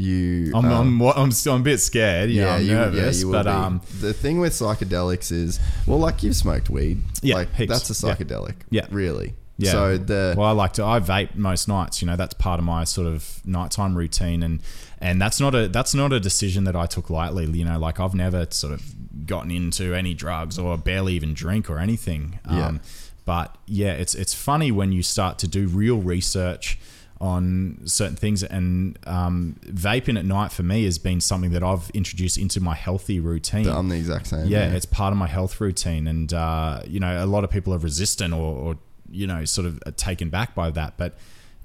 you. 0.00 0.52
I'm, 0.54 0.64
um, 0.66 1.02
I'm, 1.02 1.08
I'm, 1.16 1.32
still, 1.32 1.54
I'm 1.54 1.60
a 1.60 1.64
bit 1.64 1.78
scared. 1.78 2.30
Yeah, 2.30 2.54
I'm 2.54 2.62
you, 2.62 2.72
nervous, 2.72 3.20
you 3.20 3.26
will 3.26 3.32
but 3.34 3.42
be. 3.44 3.50
um, 3.50 3.80
the 4.00 4.12
thing 4.12 4.40
with 4.40 4.52
psychedelics 4.52 5.30
is, 5.32 5.60
well, 5.86 5.98
like 5.98 6.22
you've 6.22 6.36
smoked 6.36 6.70
weed. 6.70 7.00
Yeah, 7.22 7.36
like 7.36 7.54
heaps. 7.54 7.72
that's 7.86 8.02
a 8.02 8.06
Yeah. 8.06 8.14
psychedelic. 8.14 8.54
Yeah. 8.70 8.86
really. 8.90 9.34
Yeah. 9.58 9.72
So 9.72 9.98
the 9.98 10.34
well, 10.38 10.46
I 10.46 10.52
like 10.52 10.72
to. 10.74 10.84
I 10.84 11.00
vape 11.00 11.34
most 11.36 11.68
nights. 11.68 12.00
You 12.00 12.06
know, 12.06 12.16
that's 12.16 12.32
part 12.32 12.58
of 12.58 12.64
my 12.64 12.84
sort 12.84 13.06
of 13.06 13.42
nighttime 13.44 13.94
routine, 13.94 14.42
and 14.42 14.62
and 15.02 15.20
that's 15.20 15.38
not 15.38 15.54
a 15.54 15.68
that's 15.68 15.94
not 15.94 16.14
a 16.14 16.18
decision 16.20 16.64
that 16.64 16.74
I 16.74 16.86
took 16.86 17.10
lightly. 17.10 17.44
You 17.44 17.66
know, 17.66 17.78
like 17.78 18.00
I've 18.00 18.14
never 18.14 18.46
sort 18.48 18.72
of 18.72 19.26
gotten 19.26 19.50
into 19.50 19.92
any 19.94 20.14
drugs 20.14 20.58
or 20.58 20.78
barely 20.78 21.12
even 21.12 21.34
drink 21.34 21.68
or 21.68 21.78
anything. 21.78 22.38
Yeah. 22.50 22.68
Um, 22.68 22.80
but 23.26 23.54
yeah, 23.66 23.92
it's 23.92 24.14
it's 24.14 24.32
funny 24.32 24.72
when 24.72 24.92
you 24.92 25.02
start 25.02 25.38
to 25.40 25.46
do 25.46 25.66
real 25.66 25.98
research 25.98 26.78
on 27.20 27.80
certain 27.84 28.16
things 28.16 28.42
and 28.42 28.98
um, 29.06 29.56
vaping 29.66 30.18
at 30.18 30.24
night 30.24 30.50
for 30.50 30.62
me 30.62 30.84
has 30.84 30.98
been 30.98 31.20
something 31.20 31.50
that 31.50 31.62
I've 31.62 31.90
introduced 31.90 32.38
into 32.38 32.60
my 32.60 32.74
healthy 32.74 33.20
routine. 33.20 33.68
I'm 33.68 33.88
the 33.90 33.96
exact 33.96 34.28
same. 34.28 34.46
yeah, 34.46 34.70
it's 34.72 34.86
part 34.86 35.12
of 35.12 35.18
my 35.18 35.26
health 35.26 35.60
routine, 35.60 36.06
and 36.06 36.32
uh, 36.32 36.80
you 36.86 36.98
know, 36.98 37.22
a 37.22 37.26
lot 37.26 37.44
of 37.44 37.50
people 37.50 37.74
are 37.74 37.78
resistant 37.78 38.32
or, 38.32 38.56
or 38.56 38.78
you 39.10 39.26
know, 39.26 39.44
sort 39.44 39.66
of 39.66 39.80
taken 39.96 40.30
back 40.30 40.54
by 40.54 40.70
that. 40.70 40.94
But 40.96 41.18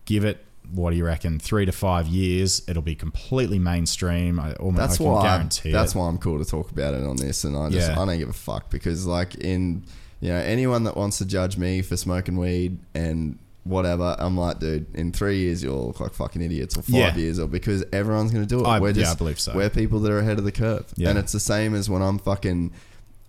give 0.04 0.26
it, 0.26 0.44
what 0.74 0.92
do 0.92 0.98
you 0.98 1.06
reckon? 1.06 1.40
Three 1.40 1.66
to 1.66 1.72
five 1.72 2.08
years, 2.08 2.62
it'll 2.68 2.82
be 2.84 2.96
completely 2.96 3.58
mainstream. 3.60 4.40
I 4.42 4.54
almost 4.56 4.78
that's 4.78 4.96
I 4.96 4.98
can 4.98 5.06
why 5.06 5.24
guarantee 5.24 5.72
that's 5.72 5.96
it. 5.96 5.98
why 5.98 6.08
I'm 6.10 6.18
cool 6.18 6.38
to 6.44 6.50
talk 6.50 6.70
about 6.72 6.96
it 6.96 7.06
on 7.06 7.16
this, 7.16 7.46
and 7.46 7.56
I 7.56 7.70
just 7.70 7.90
Yeah. 7.92 8.02
I 8.02 8.06
don't 8.06 8.18
give 8.18 8.30
a 8.30 8.34
fuck 8.34 8.70
because 8.70 9.06
like 9.06 9.36
in 9.36 9.86
you 10.20 10.30
know 10.30 10.38
anyone 10.38 10.84
that 10.84 10.98
wants 10.98 11.20
to 11.20 11.26
judge 11.26 11.58
me 11.58 11.82
for 11.82 11.96
smoking 11.96 12.36
weed 12.36 12.80
and 12.94 13.40
whatever, 13.66 14.16
I'm 14.20 14.38
like, 14.38 14.60
dude, 14.60 14.86
in 14.96 15.12
three 15.12 15.40
years 15.40 15.62
you'll 15.62 15.88
look 15.88 16.00
like 16.00 16.14
fucking 16.14 16.42
idiots, 16.42 16.78
or 16.78 16.84
five 16.84 16.94
Yeah. 16.96 17.16
years, 17.18 17.40
or 17.40 17.48
because 17.48 17.84
everyone's 17.92 18.32
gonna 18.32 18.46
do 18.46 18.62
it. 18.62 18.68
I- 18.68 18.80
we're 18.80 18.92
yeah, 18.92 19.12
I 19.12 19.16
believe 19.16 19.40
so. 19.40 19.52
we're 19.54 19.70
people 19.70 20.00
that 20.02 20.12
are 20.12 20.20
ahead 20.20 20.38
of 20.40 20.46
the 20.46 20.52
curve, 20.52 20.86
Yeah. 20.96 21.10
and 21.10 21.20
it's 21.20 21.34
the 21.34 21.40
same 21.40 21.76
as 21.76 21.90
when 21.90 22.02
I'm 22.02 22.18
fucking 22.20 22.72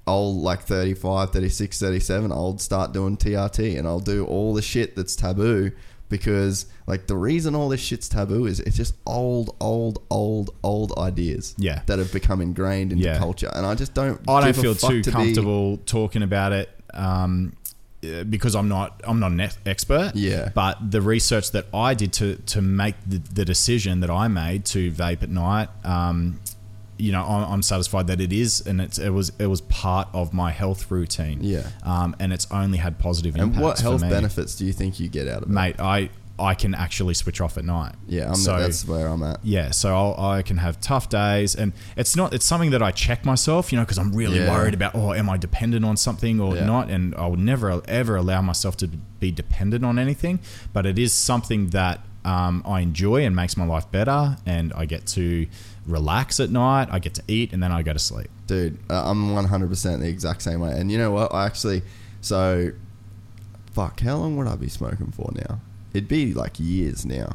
old 0.09 0.37
like 0.41 0.63
35 0.63 1.33
36 1.33 1.81
37 1.81 2.31
i'll 2.31 2.57
start 2.59 2.93
doing 2.93 3.17
trt 3.17 3.77
and 3.77 3.89
i'll 3.89 3.99
do 3.99 4.25
all 4.25 4.55
the 4.55 4.63
shit 4.63 4.95
that's 4.95 5.17
taboo 5.17 5.73
because 6.09 6.67
like 6.87 7.09
the 7.09 7.17
reason 7.17 7.57
all 7.57 7.69
this 7.69 7.81
shit's 7.81 8.09
taboo 8.09 8.47
is 8.47 8.61
it's 8.61 8.77
just 8.77 8.95
old 9.05 9.57
old 9.61 10.01
old 10.09 10.51
old 10.63 10.93
ideas 10.97 11.57
Yeah. 11.59 11.81
that 11.87 11.99
have 11.99 12.13
become 12.13 12.41
ingrained 12.41 12.93
into 12.93 13.05
Yeah. 13.05 13.19
culture 13.19 13.51
and 13.53 13.67
i 13.67 13.75
just 13.75 13.95
don't 13.95 14.21
I 14.29 14.43
don't 14.45 14.55
feel 14.55 14.77
too 14.77 15.03
to 15.03 15.11
be- 15.11 15.13
comfortable 15.13 15.79
talking 15.87 16.23
about 16.23 16.53
it 16.53 16.71
um, 16.95 17.53
because 18.01 18.55
I'm 18.55 18.69
not 18.69 19.01
I'm 19.07 19.21
not 19.21 19.33
an 19.33 19.49
expert. 19.65 20.13
Yeah. 20.15 20.51
But 20.55 20.91
the 20.91 21.01
research 21.01 21.51
that 21.53 21.67
I 21.75 21.95
did 21.95 22.13
to 22.15 22.37
to 22.37 22.63
make 22.63 22.95
the, 23.07 23.19
the 23.19 23.45
decision 23.45 24.01
that 24.01 24.11
I 24.11 24.29
made 24.29 24.65
to 24.67 24.91
vape 24.91 25.23
at 25.23 25.31
night, 25.31 25.69
um, 25.85 26.41
you 26.99 27.13
know, 27.13 27.23
I'm, 27.23 27.53
I'm 27.53 27.63
satisfied 27.63 28.07
that 28.07 28.21
it 28.21 28.33
is, 28.33 28.67
and 28.67 28.81
it's 28.81 28.99
it 28.99 29.11
was 29.11 29.33
it 29.39 29.47
was 29.47 29.61
part 29.63 30.09
of 30.13 30.33
my 30.33 30.51
health 30.51 30.91
routine. 30.91 31.39
Yeah. 31.43 31.69
Um, 31.83 32.17
and 32.19 32.33
it's 32.33 32.47
only 32.51 32.79
had 32.79 32.99
positive 32.99 33.37
and 33.37 33.59
what 33.59 33.79
health 33.81 34.03
benefits 34.03 34.57
do 34.57 34.65
you 34.65 34.73
think 34.73 35.01
you 35.01 35.09
get 35.09 35.29
out 35.29 35.43
of 35.43 35.49
it 35.49 35.53
mate? 35.53 35.81
I 35.81 36.11
I 36.39 36.55
can 36.55 36.75
actually 36.75 37.15
switch 37.15 37.41
off 37.41 37.57
at 37.57 37.65
night. 37.65 37.95
yeah 38.07 38.29
I'm 38.29 38.35
So- 38.35 38.59
that's 38.61 38.87
where 38.87 39.09
i'm 39.09 39.23
at 39.23 39.41
yeah, 39.43 39.71
so 39.71 39.95
I'll, 39.97 40.31
I 40.37 40.43
can 40.43 40.59
have 40.59 40.81
tough 40.81 41.09
days, 41.09 41.55
and 41.55 41.73
it's 41.97 42.15
not. 42.17 42.35
It's 42.35 42.45
something 42.45 42.71
that 42.73 42.83
I 42.83 42.91
check 42.91 43.25
myself, 43.25 43.73
you 43.73 43.79
know, 43.79 43.85
because 43.85 43.99
I'm 43.99 44.13
really 44.15 44.39
Yeah. 44.41 44.51
worried 44.51 44.75
about. 44.75 44.95
Oh, 44.95 45.13
am 45.15 45.31
I 45.31 45.37
dependent 45.39 45.85
on 45.85 45.97
something 45.97 46.39
or 46.41 46.55
Yeah. 46.57 46.67
not? 46.67 46.91
And 46.91 47.15
I 47.15 47.27
would 47.27 47.39
never 47.39 47.81
ever 47.89 48.17
allow 48.17 48.43
myself 48.43 48.77
to 48.79 48.89
be 49.21 49.31
dependent 49.31 49.85
on 49.85 49.99
anything. 49.99 50.41
But 50.75 50.85
it 50.85 50.99
is 50.99 51.13
something 51.13 51.69
that 51.71 52.01
um, 52.25 52.63
I 52.67 52.81
enjoy 52.81 53.25
and 53.25 53.35
makes 53.37 53.57
my 53.57 53.65
life 53.65 53.91
better, 53.93 54.37
and 54.45 54.73
I 54.75 54.85
get 54.85 55.07
to 55.19 55.47
relax 55.87 56.41
at 56.41 56.51
night. 56.51 56.89
I 56.91 56.99
get 56.99 57.15
to 57.15 57.23
eat, 57.29 57.53
and 57.53 57.63
then 57.63 57.71
I 57.73 57.83
go 57.83 57.93
to 57.93 57.99
sleep. 58.01 58.29
dude 58.47 58.79
uh, 58.91 59.11
i'm 59.11 59.31
100% 59.35 60.01
the 60.01 60.09
exact 60.09 60.41
same 60.43 60.61
way 60.61 60.73
and 60.79 60.91
you 60.93 60.99
know 60.99 61.11
what 61.11 61.33
i 61.35 61.47
actually 61.47 61.83
so 62.21 62.71
fuck 63.73 64.01
how 64.01 64.17
long 64.17 64.37
would 64.37 64.47
i 64.47 64.55
be 64.57 64.69
smoking 64.69 65.11
for 65.13 65.31
now 65.35 65.61
it'd 65.97 66.09
be 66.09 66.33
like 66.35 66.55
years 66.59 67.05
now 67.07 67.29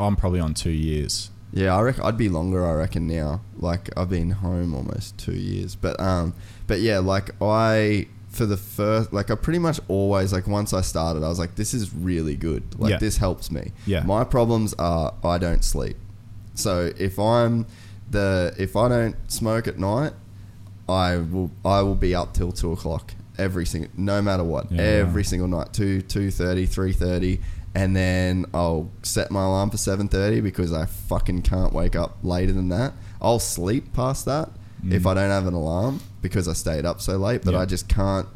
I'm 0.00 0.14
probably 0.16 0.38
on 0.40 0.54
two 0.54 0.70
years. 0.70 1.30
Yeah, 1.52 1.74
I 1.74 1.80
reckon 1.80 2.04
I'd 2.04 2.16
be 2.18 2.28
longer. 2.28 2.64
I 2.64 2.74
reckon 2.74 3.06
now. 3.08 3.40
Like 3.56 3.88
I've 3.98 4.10
been 4.10 4.30
home 4.30 4.74
almost 4.74 5.16
two 5.18 5.34
years, 5.34 5.74
but 5.74 5.98
um, 5.98 6.34
but 6.68 6.80
yeah, 6.80 6.98
like 6.98 7.30
I 7.42 8.06
for 8.28 8.44
the 8.46 8.56
first, 8.58 9.12
like 9.12 9.30
I 9.30 9.34
pretty 9.34 9.58
much 9.58 9.80
always 9.88 10.32
like 10.32 10.46
once 10.46 10.72
I 10.72 10.82
started, 10.82 11.24
I 11.24 11.28
was 11.28 11.38
like, 11.38 11.54
this 11.56 11.72
is 11.74 11.92
really 11.94 12.36
good. 12.36 12.62
Like 12.78 12.90
Yeah. 12.92 12.98
this 12.98 13.16
helps 13.16 13.50
me. 13.50 13.72
Yeah. 13.86 14.02
My 14.04 14.22
problems 14.24 14.74
are 14.78 15.14
I 15.24 15.38
don't 15.38 15.64
sleep. 15.64 15.96
So 16.54 16.92
if 16.98 17.18
I'm 17.18 17.66
the 18.10 18.54
if 18.58 18.76
I 18.76 18.88
don't 18.88 19.16
smoke 19.30 19.66
at 19.66 19.78
night, 19.78 20.12
I 20.88 21.16
will 21.16 21.50
I 21.64 21.82
will 21.82 21.94
be 21.96 22.14
up 22.14 22.34
till 22.34 22.52
two 22.52 22.72
o'clock 22.72 23.14
every 23.38 23.64
single 23.66 23.90
no 23.96 24.20
matter 24.22 24.44
what 24.44 24.70
Yeah. 24.70 24.82
every 24.82 25.24
single 25.24 25.48
night 25.48 25.72
two 25.72 26.02
two 26.02 26.30
thirty 26.30 26.66
three 26.66 26.92
thirty 26.92 27.40
and 27.74 27.94
then 27.94 28.46
I'll 28.54 28.90
set 29.02 29.30
my 29.30 29.44
alarm 29.44 29.70
for 29.70 29.76
seven 29.76 30.08
thirty 30.08 30.40
because 30.40 30.72
I 30.72 30.86
fucking 30.86 31.42
can't 31.42 31.72
wake 31.72 31.94
up 31.96 32.18
later 32.22 32.52
than 32.52 32.68
that. 32.70 32.94
I'll 33.20 33.38
sleep 33.38 33.92
past 33.92 34.24
that 34.26 34.50
if 34.88 35.06
I 35.06 35.14
don't 35.14 35.30
have 35.30 35.46
an 35.46 35.54
alarm 35.54 36.00
because 36.22 36.46
I 36.48 36.52
stayed 36.52 36.84
up 36.86 37.00
so 37.00 37.16
late. 37.16 37.42
But 37.44 37.50
Mm. 37.50 37.54
Yeah. 37.54 37.60
I 37.60 37.66
just 37.66 37.88
can't 37.88 38.28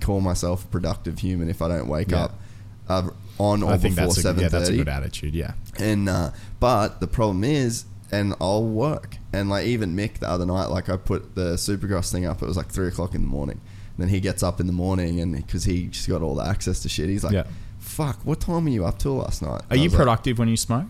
call 0.00 0.20
myself 0.20 0.64
a 0.64 0.68
productive 0.68 1.18
human 1.18 1.48
if 1.48 1.60
I 1.60 1.68
don't 1.68 1.88
wake 1.88 2.10
Yeah. 2.12 2.24
up 2.24 2.34
uh, 2.88 3.08
on 3.38 3.62
or 3.62 3.72
I 3.72 3.78
think 3.78 3.96
before 3.96 4.12
7:30. 4.14 4.40
yeah, 4.40 4.48
that's 4.48 4.68
a 4.68 4.76
good 4.76 4.88
attitude. 4.88 5.34
Yeah. 5.34 5.52
And 5.78 6.08
uh, 6.08 6.30
but 6.60 7.00
the 7.00 7.06
problem 7.08 7.44
is, 7.44 7.84
and 8.10 8.34
I'll 8.40 8.64
work. 8.64 9.16
And 9.32 9.50
like 9.50 9.66
even 9.66 9.94
Mick 9.96 10.18
the 10.20 10.28
other 10.28 10.46
night, 10.46 10.66
like 10.66 10.88
I 10.88 10.96
put 10.96 11.34
the 11.34 11.54
Supercross 11.54 12.10
thing 12.10 12.24
up. 12.24 12.42
It 12.42 12.46
was 12.46 12.56
like 12.56 12.68
three 12.68 12.88
o'clock 12.88 13.14
in 13.14 13.20
the 13.22 13.26
morning. 13.28 13.60
And 13.96 14.04
then 14.04 14.08
he 14.08 14.20
gets 14.20 14.42
up 14.44 14.60
in 14.60 14.66
the 14.68 14.72
morning, 14.72 15.20
and 15.20 15.34
because 15.36 15.64
he 15.64 15.88
just 15.88 16.08
got 16.08 16.22
all 16.22 16.36
the 16.36 16.44
access 16.46 16.80
to 16.82 16.88
shit, 16.88 17.08
he's 17.08 17.24
like, 17.24 17.32
Yeah. 17.34 17.44
"Fuck, 17.88 18.20
what 18.24 18.40
time 18.40 18.64
were 18.64 18.70
you 18.70 18.84
up 18.84 18.98
till 18.98 19.16
last 19.16 19.42
night?" 19.42 19.62
Are 19.62 19.64
I 19.70 19.74
you 19.74 19.84
was 19.84 19.92
like, 19.92 19.98
productive 20.00 20.38
when 20.38 20.48
you 20.48 20.56
smoke? 20.56 20.86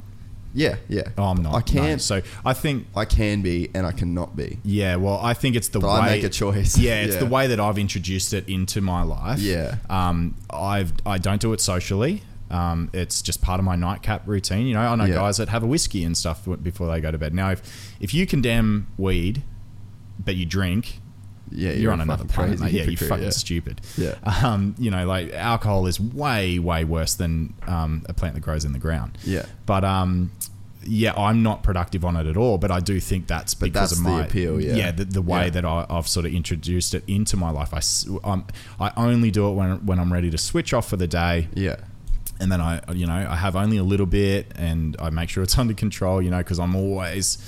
yeah, 0.54 0.76
yeah. 0.88 1.02
Oh, 1.16 1.24
I'm 1.24 1.42
not. 1.42 1.54
I 1.54 1.60
can. 1.60 1.82
no. 1.92 1.96
So 1.98 2.22
I 2.44 2.52
think 2.54 2.86
I 2.96 3.04
can 3.04 3.42
be, 3.42 3.70
and 3.74 3.86
I 3.86 3.92
cannot 3.92 4.34
be. 4.34 4.58
Yeah, 4.64 4.96
well, 4.96 5.20
I 5.22 5.34
think 5.34 5.54
it's 5.56 5.68
the 5.68 5.78
But 5.80 5.90
I 5.90 6.06
make 6.10 6.24
a 6.24 6.28
choice. 6.28 6.76
Yeah, 6.86 7.02
it's 7.02 7.16
the 7.16 7.26
way 7.26 7.46
that 7.46 7.60
I've 7.60 7.78
introduced 7.78 8.32
it 8.34 8.48
into 8.48 8.80
my 8.80 9.02
life. 9.02 9.38
Yeah. 9.40 9.76
um, 9.88 10.34
I've 10.50 10.92
I 11.06 11.18
don't 11.18 11.40
do 11.40 11.52
it 11.52 11.60
socially. 11.60 12.22
Um, 12.50 12.88
it's 12.94 13.20
just 13.20 13.42
part 13.42 13.58
of 13.60 13.64
my 13.66 13.76
nightcap 13.76 14.26
routine. 14.26 14.66
You 14.66 14.72
know, 14.74 14.80
I 14.80 14.94
know 14.96 15.04
Yeah. 15.04 15.16
guys 15.16 15.36
that 15.36 15.50
have 15.50 15.62
a 15.62 15.66
whiskey 15.66 16.02
and 16.02 16.16
stuff 16.16 16.48
before 16.62 16.88
they 16.90 16.98
go 17.00 17.10
to 17.10 17.18
bed. 17.18 17.34
Now, 17.34 17.50
if 17.50 17.60
if 18.00 18.14
you 18.14 18.26
condemn 18.26 18.86
weed, 18.96 19.42
but 20.18 20.34
you 20.34 20.46
drink, 20.46 21.00
Yeah, 21.50 21.72
you're, 21.72 21.92
on 21.92 22.00
another 22.00 22.24
planet, 22.24 22.60
mate. 22.60 22.72
Yeah, 22.72 22.84
you're 22.84 22.96
fucking 22.96 23.24
yeah. 23.24 23.30
stupid. 23.30 23.80
Yeah. 23.96 24.14
Um, 24.42 24.74
you 24.78 24.90
know, 24.90 25.06
like 25.06 25.32
alcohol 25.32 25.86
is 25.86 25.98
way, 26.00 26.58
way 26.58 26.84
worse 26.84 27.14
than 27.14 27.54
um, 27.66 28.04
a 28.08 28.12
plant 28.14 28.34
that 28.34 28.40
grows 28.40 28.64
in 28.64 28.72
the 28.72 28.78
ground. 28.78 29.18
Yeah. 29.24 29.46
But 29.66 29.84
um, 29.84 30.30
yeah, 30.84 31.12
I'm 31.14 31.42
not 31.42 31.62
productive 31.62 32.04
on 32.04 32.16
it 32.16 32.26
at 32.26 32.36
all. 32.36 32.56
But 32.58 32.70
I 32.70 32.80
do 32.80 32.98
think 33.00 33.26
that's 33.26 33.54
But 33.54 33.66
because 33.72 33.90
that's 33.90 33.98
of 34.00 34.04
the 34.04 34.10
my 34.10 34.24
appeal, 34.24 34.60
yeah. 34.60 34.74
Yeah, 34.74 34.90
the, 34.92 35.04
the 35.04 35.22
way 35.22 35.44
Yeah. 35.44 35.50
that 35.50 35.64
I, 35.64 35.86
I've 35.90 36.08
sort 36.08 36.24
of 36.26 36.32
introduced 36.34 36.94
it 36.94 37.04
into 37.06 37.36
my 37.36 37.50
life. 37.50 37.72
I, 37.74 37.80
I'm- 38.28 38.44
I 38.80 38.92
only 38.96 39.30
do 39.30 39.48
it 39.48 39.52
when 39.54 39.84
when 39.86 39.98
I'm 39.98 40.12
ready 40.12 40.30
to 40.30 40.38
switch 40.38 40.72
off 40.72 40.88
for 40.88 40.96
the 40.96 41.06
day 41.08 41.48
Yeah, 41.54 41.76
and 42.40 42.50
then 42.52 42.60
I, 42.60 42.80
you 42.92 43.06
know, 43.06 43.26
I 43.28 43.34
have 43.36 43.56
only 43.56 43.76
a 43.76 43.82
little 43.82 44.06
bit, 44.06 44.52
and 44.56 44.96
I 45.00 45.10
make 45.10 45.28
sure 45.28 45.42
it's 45.42 45.58
under 45.62 45.74
control, 45.74 46.22
you 46.22 46.30
know, 46.30 46.38
because 46.38 46.58
I'm 46.60 46.76
always 46.76 47.38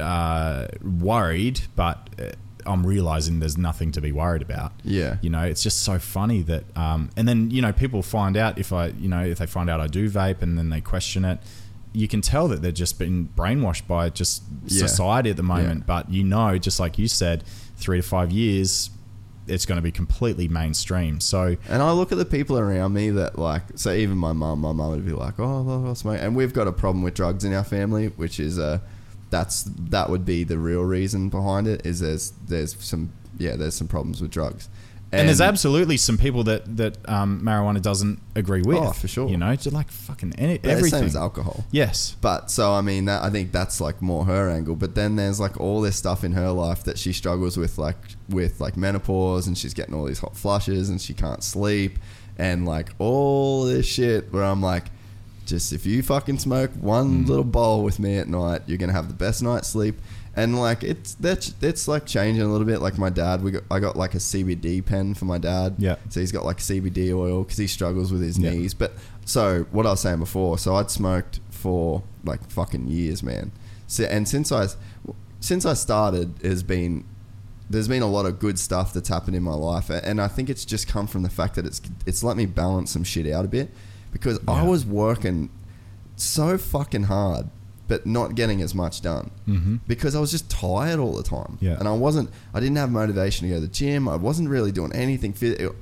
uh, 0.00 0.66
worried, 0.82 1.60
but 1.76 2.10
uh, 2.18 2.32
I'm 2.68 2.86
realizing 2.86 3.40
there's 3.40 3.58
nothing 3.58 3.90
to 3.92 4.00
be 4.00 4.12
worried 4.12 4.42
about. 4.42 4.72
Yeah. 4.84 5.16
you 5.22 5.30
know, 5.30 5.42
it's 5.42 5.62
just 5.62 5.82
so 5.82 5.98
funny 5.98 6.42
that, 6.42 6.64
um, 6.76 7.10
and 7.16 7.26
then 7.26 7.50
you 7.50 7.62
know, 7.62 7.72
people 7.72 8.02
find 8.02 8.36
out 8.36 8.58
if 8.58 8.72
I, 8.72 8.88
you 8.88 9.08
know, 9.08 9.22
if 9.24 9.38
they 9.38 9.46
find 9.46 9.68
out 9.70 9.80
I 9.80 9.86
do 9.86 10.08
vape, 10.10 10.42
and 10.42 10.56
then 10.58 10.68
they 10.70 10.80
question 10.80 11.24
it. 11.24 11.38
You 11.94 12.06
can 12.06 12.20
tell 12.20 12.48
that 12.48 12.60
they're 12.62 12.70
just 12.70 12.98
been 12.98 13.30
brainwashed 13.36 13.86
by 13.86 14.10
just 14.10 14.42
Yeah. 14.66 14.86
society 14.86 15.30
at 15.30 15.36
the 15.36 15.42
moment. 15.42 15.80
Yeah. 15.80 15.84
But 15.86 16.10
you 16.10 16.22
know, 16.22 16.58
just 16.58 16.78
like 16.78 16.98
you 16.98 17.08
said, 17.08 17.44
three 17.76 17.96
to 17.96 18.02
five 18.06 18.30
years, 18.30 18.90
it's 19.46 19.64
going 19.64 19.76
to 19.76 19.82
be 19.82 19.90
completely 19.90 20.46
mainstream. 20.48 21.20
So 21.20 21.56
And 21.70 21.80
I 21.82 21.90
look 21.92 22.12
at 22.12 22.18
the 22.18 22.26
people 22.26 22.58
around 22.58 22.92
me 22.92 23.08
that 23.10 23.38
like, 23.38 23.62
so 23.76 23.90
even 23.92 24.18
my 24.18 24.32
mum, 24.34 24.60
my 24.60 24.72
mum 24.72 24.90
would 24.90 25.06
be 25.06 25.12
like, 25.12 25.40
oh, 25.40 25.62
well, 25.62 25.94
smoke. 25.94 26.18
And 26.20 26.36
we've 26.36 26.52
got 26.52 26.66
a 26.68 26.72
problem 26.72 27.02
with 27.02 27.14
drugs 27.14 27.44
in 27.44 27.54
our 27.54 27.64
family, 27.64 28.08
which 28.08 28.38
is 28.38 28.58
uh, 28.58 28.80
that's 29.30 29.64
that 29.64 30.10
would 30.10 30.24
be 30.24 30.44
the 30.44 30.58
real 30.58 30.82
reason 30.82 31.28
behind 31.28 31.66
it. 31.66 31.84
Is 31.86 32.00
there's 32.00 32.30
there's 32.46 32.76
some 32.82 33.12
yeah 33.38 33.56
there's 33.56 33.74
some 33.74 33.88
problems 33.88 34.20
with 34.20 34.30
drugs, 34.30 34.68
And, 35.12 35.28
there's 35.28 35.40
absolutely 35.40 35.96
some 35.96 36.18
people 36.18 36.44
that 36.44 36.76
that 36.76 37.08
um, 37.08 37.40
marijuana 37.42 37.80
doesn't 37.80 38.20
agree 38.34 38.62
with. 38.62 38.78
Oh, 38.78 38.92
for 38.92 39.08
sure. 39.08 39.28
You 39.28 39.36
know, 39.36 39.54
just 39.56 39.72
like 39.72 39.90
fucking 39.90 40.34
any, 40.38 40.60
everything. 40.64 40.90
same 40.90 41.04
as 41.04 41.16
alcohol. 41.16 41.64
yes. 41.70 42.16
But 42.20 42.50
so 42.50 42.72
I 42.72 42.80
mean, 42.82 43.06
that, 43.06 43.22
I 43.22 43.30
think 43.30 43.52
that's 43.52 43.80
like 43.80 44.02
more 44.02 44.24
her 44.24 44.50
angle. 44.50 44.76
But 44.76 44.94
then 44.94 45.16
there's 45.16 45.40
like 45.40 45.58
all 45.60 45.80
this 45.80 45.96
stuff 45.96 46.24
in 46.24 46.32
her 46.32 46.50
life 46.50 46.84
that 46.84 46.98
she 46.98 47.12
struggles 47.12 47.56
with, 47.56 47.78
like 47.78 47.96
with 48.28 48.60
like 48.60 48.76
menopause, 48.76 49.46
and 49.46 49.56
she's 49.56 49.74
getting 49.74 49.94
all 49.94 50.04
these 50.04 50.18
hot 50.18 50.36
flushes, 50.36 50.90
and 50.90 51.00
she 51.00 51.14
can't 51.14 51.42
sleep, 51.42 51.98
and 52.36 52.66
like 52.66 52.90
all 52.98 53.64
this 53.64 53.86
shit. 53.86 54.32
Where 54.32 54.44
I'm 54.44 54.60
like, 54.60 54.84
just 55.48 55.72
if 55.72 55.84
you 55.86 56.02
fucking 56.02 56.38
smoke 56.38 56.70
one 56.80 57.24
Mm. 57.24 57.28
little 57.28 57.44
bowl 57.44 57.82
with 57.82 57.98
me 57.98 58.16
at 58.18 58.28
night, 58.28 58.62
you're 58.66 58.78
gonna 58.78 58.92
have 58.92 59.08
the 59.08 59.14
best 59.14 59.42
night's 59.42 59.68
sleep. 59.68 60.00
And 60.36 60.56
like 60.56 60.84
it's 60.84 61.14
that's 61.14 61.52
it's 61.60 61.88
like 61.88 62.06
changing 62.06 62.42
a 62.42 62.46
little 62.48 62.66
bit. 62.66 62.80
Like 62.80 62.96
my 62.98 63.10
dad, 63.10 63.42
we 63.42 63.50
got 63.50 63.64
I 63.70 63.80
got 63.80 63.96
like 63.96 64.14
a 64.14 64.18
CBD 64.18 64.84
pen 64.84 65.14
for 65.14 65.24
my 65.24 65.38
dad. 65.38 65.74
Yeah. 65.78 65.96
So 66.10 66.20
he's 66.20 66.30
got 66.30 66.44
like 66.44 66.58
CBD 66.58 67.12
oil 67.12 67.42
because 67.42 67.56
he 67.58 67.66
struggles 67.66 68.12
with 68.12 68.22
his 68.22 68.38
Yeah. 68.38 68.50
knees. 68.50 68.72
But 68.74 68.92
so 69.24 69.66
what 69.72 69.84
I 69.86 69.90
was 69.90 70.00
saying 70.00 70.18
before, 70.20 70.56
so 70.58 70.76
I'd 70.76 70.90
smoked 70.90 71.40
for 71.50 72.04
like 72.24 72.48
fucking 72.50 72.86
years, 72.86 73.22
man. 73.22 73.50
So, 73.88 74.04
and 74.04 74.28
since 74.28 74.52
I 74.52 74.68
since 75.40 75.64
I 75.66 75.74
started, 75.74 76.34
has 76.44 76.62
been 76.62 77.04
there's 77.70 77.88
been 77.88 78.02
a 78.02 78.06
lot 78.10 78.24
of 78.24 78.38
good 78.38 78.58
stuff 78.58 78.92
that's 78.94 79.08
happened 79.08 79.36
in 79.36 79.42
my 79.42 79.54
life, 79.54 79.90
and 79.90 80.20
I 80.22 80.28
think 80.28 80.48
it's 80.48 80.64
just 80.64 80.86
come 80.88 81.06
from 81.06 81.22
the 81.22 81.28
fact 81.30 81.54
that 81.56 81.66
it's 81.66 81.80
it's 82.06 82.22
let 82.22 82.36
me 82.36 82.46
balance 82.46 82.90
some 82.92 83.02
shit 83.04 83.26
out 83.26 83.44
a 83.44 83.48
bit 83.48 83.70
because 84.12 84.38
I 84.48 84.62
was 84.62 84.84
working 84.86 85.50
so 86.16 86.58
fucking 86.58 87.04
hard, 87.04 87.46
but 87.86 88.04
not 88.06 88.34
getting 88.34 88.60
as 88.60 88.74
much 88.74 89.00
done 89.00 89.30
Mm-hmm. 89.48 89.76
because 89.86 90.14
I 90.14 90.20
was 90.20 90.30
just 90.30 90.50
tired 90.50 90.98
all 90.98 91.14
the 91.16 91.22
time. 91.22 91.58
Yeah. 91.60 91.78
and 91.78 91.88
I 91.88 91.92
wasn't. 91.92 92.30
I 92.52 92.60
didn't 92.60 92.76
have 92.76 92.90
motivation 92.90 93.48
to 93.48 93.54
go 93.54 93.60
to 93.60 93.66
the 93.66 93.72
gym. 93.72 94.08
I 94.08 94.16
wasn't 94.16 94.48
really 94.50 94.72
doing 94.72 94.92
anything. 94.94 95.34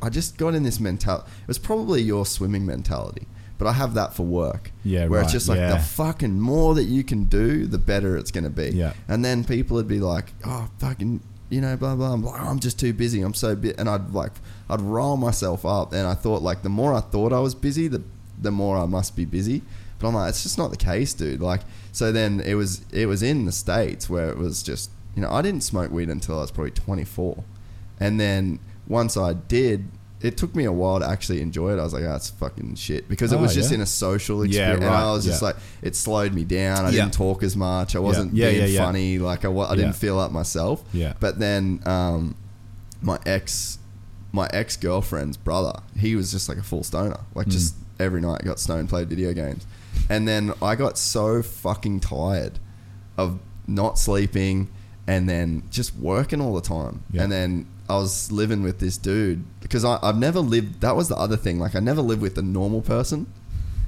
I 0.02 0.08
just 0.10 0.36
got 0.38 0.54
in 0.54 0.62
this 0.62 0.78
mentality. 0.78 1.26
It 1.42 1.48
was 1.48 1.58
probably 1.58 2.02
your 2.02 2.24
swimming 2.26 2.64
mentality. 2.66 3.26
But 3.58 3.66
I 3.68 3.72
have 3.72 3.94
that 3.94 4.12
for 4.14 4.22
work. 4.22 4.70
Yeah, 4.84 5.06
Where 5.06 5.20
right, 5.20 5.24
it's 5.24 5.32
just 5.32 5.48
like 5.48 5.56
yeah. 5.58 5.72
the 5.76 5.82
fucking 5.82 6.38
more 6.38 6.74
that 6.74 6.84
you 6.84 7.02
can 7.02 7.24
do, 7.24 7.66
the 7.66 7.78
better 7.78 8.14
it's 8.18 8.30
going 8.30 8.44
to 8.44 8.50
be. 8.50 8.68
Yeah. 8.68 8.92
And 9.08 9.24
then 9.24 9.44
people 9.44 9.76
would 9.78 9.88
be 9.88 9.98
like, 9.98 10.34
oh, 10.44 10.68
fucking, 10.78 11.22
you 11.48 11.62
know, 11.62 11.74
blah, 11.74 11.94
blah. 11.96 12.12
I'm 12.12 12.22
like, 12.22 12.38
oh, 12.38 12.44
I'm 12.44 12.58
just 12.60 12.78
too 12.78 12.92
busy. 12.92 13.22
I'm 13.22 13.32
so 13.32 13.56
busy. 13.56 13.74
And 13.78 13.88
I'd 13.88 14.10
like, 14.12 14.32
I'd 14.68 14.82
roll 14.82 15.16
myself 15.16 15.64
up. 15.64 15.94
And 15.94 16.06
I 16.06 16.12
thought, 16.12 16.42
like, 16.42 16.64
the 16.64 16.68
more 16.68 16.92
I 16.92 17.00
thought 17.00 17.32
I 17.32 17.40
was 17.40 17.54
busy, 17.54 17.88
the, 17.88 18.02
the 18.40 18.50
more 18.50 18.76
I 18.78 18.86
must 18.86 19.16
be 19.16 19.24
busy. 19.24 19.62
But 19.98 20.08
I'm 20.08 20.14
like, 20.14 20.28
it's 20.30 20.42
just 20.42 20.58
not 20.58 20.70
the 20.70 20.76
case, 20.76 21.14
dude. 21.14 21.40
Like, 21.40 21.62
so 21.92 22.12
then 22.12 22.40
it 22.40 22.54
was, 22.54 22.84
it 22.92 23.06
was 23.06 23.22
in 23.22 23.46
the 23.46 23.52
States 23.52 24.10
where 24.10 24.28
it 24.28 24.36
was 24.36 24.62
just, 24.62 24.90
you 25.14 25.22
know, 25.22 25.30
I 25.30 25.40
didn't 25.40 25.62
smoke 25.62 25.90
weed 25.90 26.10
until 26.10 26.36
I 26.38 26.42
was 26.42 26.50
probably 26.50 26.72
24. 26.72 27.42
And 27.98 28.20
then 28.20 28.58
once 28.86 29.16
I 29.16 29.32
did, 29.32 29.86
it 30.20 30.36
took 30.36 30.54
me 30.54 30.64
a 30.64 30.72
while 30.72 30.98
to 31.00 31.08
actually 31.08 31.40
enjoy 31.40 31.72
it. 31.72 31.78
I 31.78 31.82
was 31.82 31.94
like, 31.94 32.02
oh, 32.04 32.08
that's 32.08 32.28
fucking 32.30 32.74
shit. 32.74 33.08
Because 33.08 33.32
it 33.32 33.36
Oh, 33.36 33.42
was 33.42 33.54
just 33.54 33.70
yeah. 33.70 33.76
in 33.76 33.80
a 33.80 33.86
social 33.86 34.44
Yeah, 34.44 34.48
experience. 34.72 34.84
and 34.84 34.90
right, 34.92 35.02
I 35.02 35.12
was 35.12 35.24
just 35.24 35.40
like, 35.42 35.56
it 35.82 35.96
slowed 35.96 36.34
me 36.34 36.44
down. 36.44 36.84
I 36.84 36.90
Yeah. 36.90 37.02
didn't 37.02 37.14
talk 37.14 37.42
as 37.42 37.56
much. 37.56 37.96
I 37.96 37.98
wasn't 37.98 38.34
Yeah, 38.34 38.50
being 38.50 38.60
yeah, 38.62 38.66
yeah. 38.68 38.84
funny. 38.84 39.18
Like 39.18 39.44
I, 39.46 39.50
I 39.50 39.70
Yeah. 39.70 39.74
didn't 39.76 39.96
feel 39.96 40.16
like 40.16 40.30
myself. 40.30 40.82
Yeah. 40.92 41.14
But 41.20 41.38
then 41.38 41.80
um, 41.86 42.34
my 43.00 43.18
ex, 43.24 43.78
my 44.32 44.48
ex 44.52 44.76
girlfriend's 44.76 45.36
brother, 45.38 45.80
he 45.98 46.16
was 46.16 46.30
just 46.32 46.48
like 46.50 46.58
a 46.58 46.62
full 46.62 46.82
stoner. 46.82 47.20
Like 47.34 47.46
just 47.48 47.74
every 47.98 48.20
night 48.20 48.42
got 48.44 48.58
stoned, 48.60 48.88
played 48.88 49.08
video 49.08 49.32
games, 49.32 49.66
and 50.10 50.26
then 50.26 50.52
I 50.62 50.74
got 50.76 50.98
so 50.98 51.42
fucking 51.42 52.00
tired 52.00 52.58
of 53.16 53.38
not 53.66 53.98
sleeping 53.98 54.68
and 55.06 55.28
then 55.28 55.62
just 55.70 55.94
working 55.96 56.40
all 56.40 56.54
the 56.54 56.60
time. 56.60 57.02
Yeah. 57.10 57.22
And 57.22 57.32
then 57.32 57.66
I 57.88 57.94
was 57.96 58.30
living 58.32 58.62
with 58.62 58.80
this 58.80 58.98
dude 58.98 59.44
because 59.60 59.84
I, 59.84 59.98
I've 60.02 60.18
never 60.18 60.40
lived. 60.40 60.80
That 60.80 60.96
was 60.96 61.08
the 61.08 61.16
other 61.16 61.36
thing. 61.36 61.58
Like 61.60 61.74
I 61.74 61.80
never 61.80 62.02
lived 62.02 62.20
with 62.22 62.36
a 62.38 62.42
normal 62.42 62.82
person. 62.82 63.26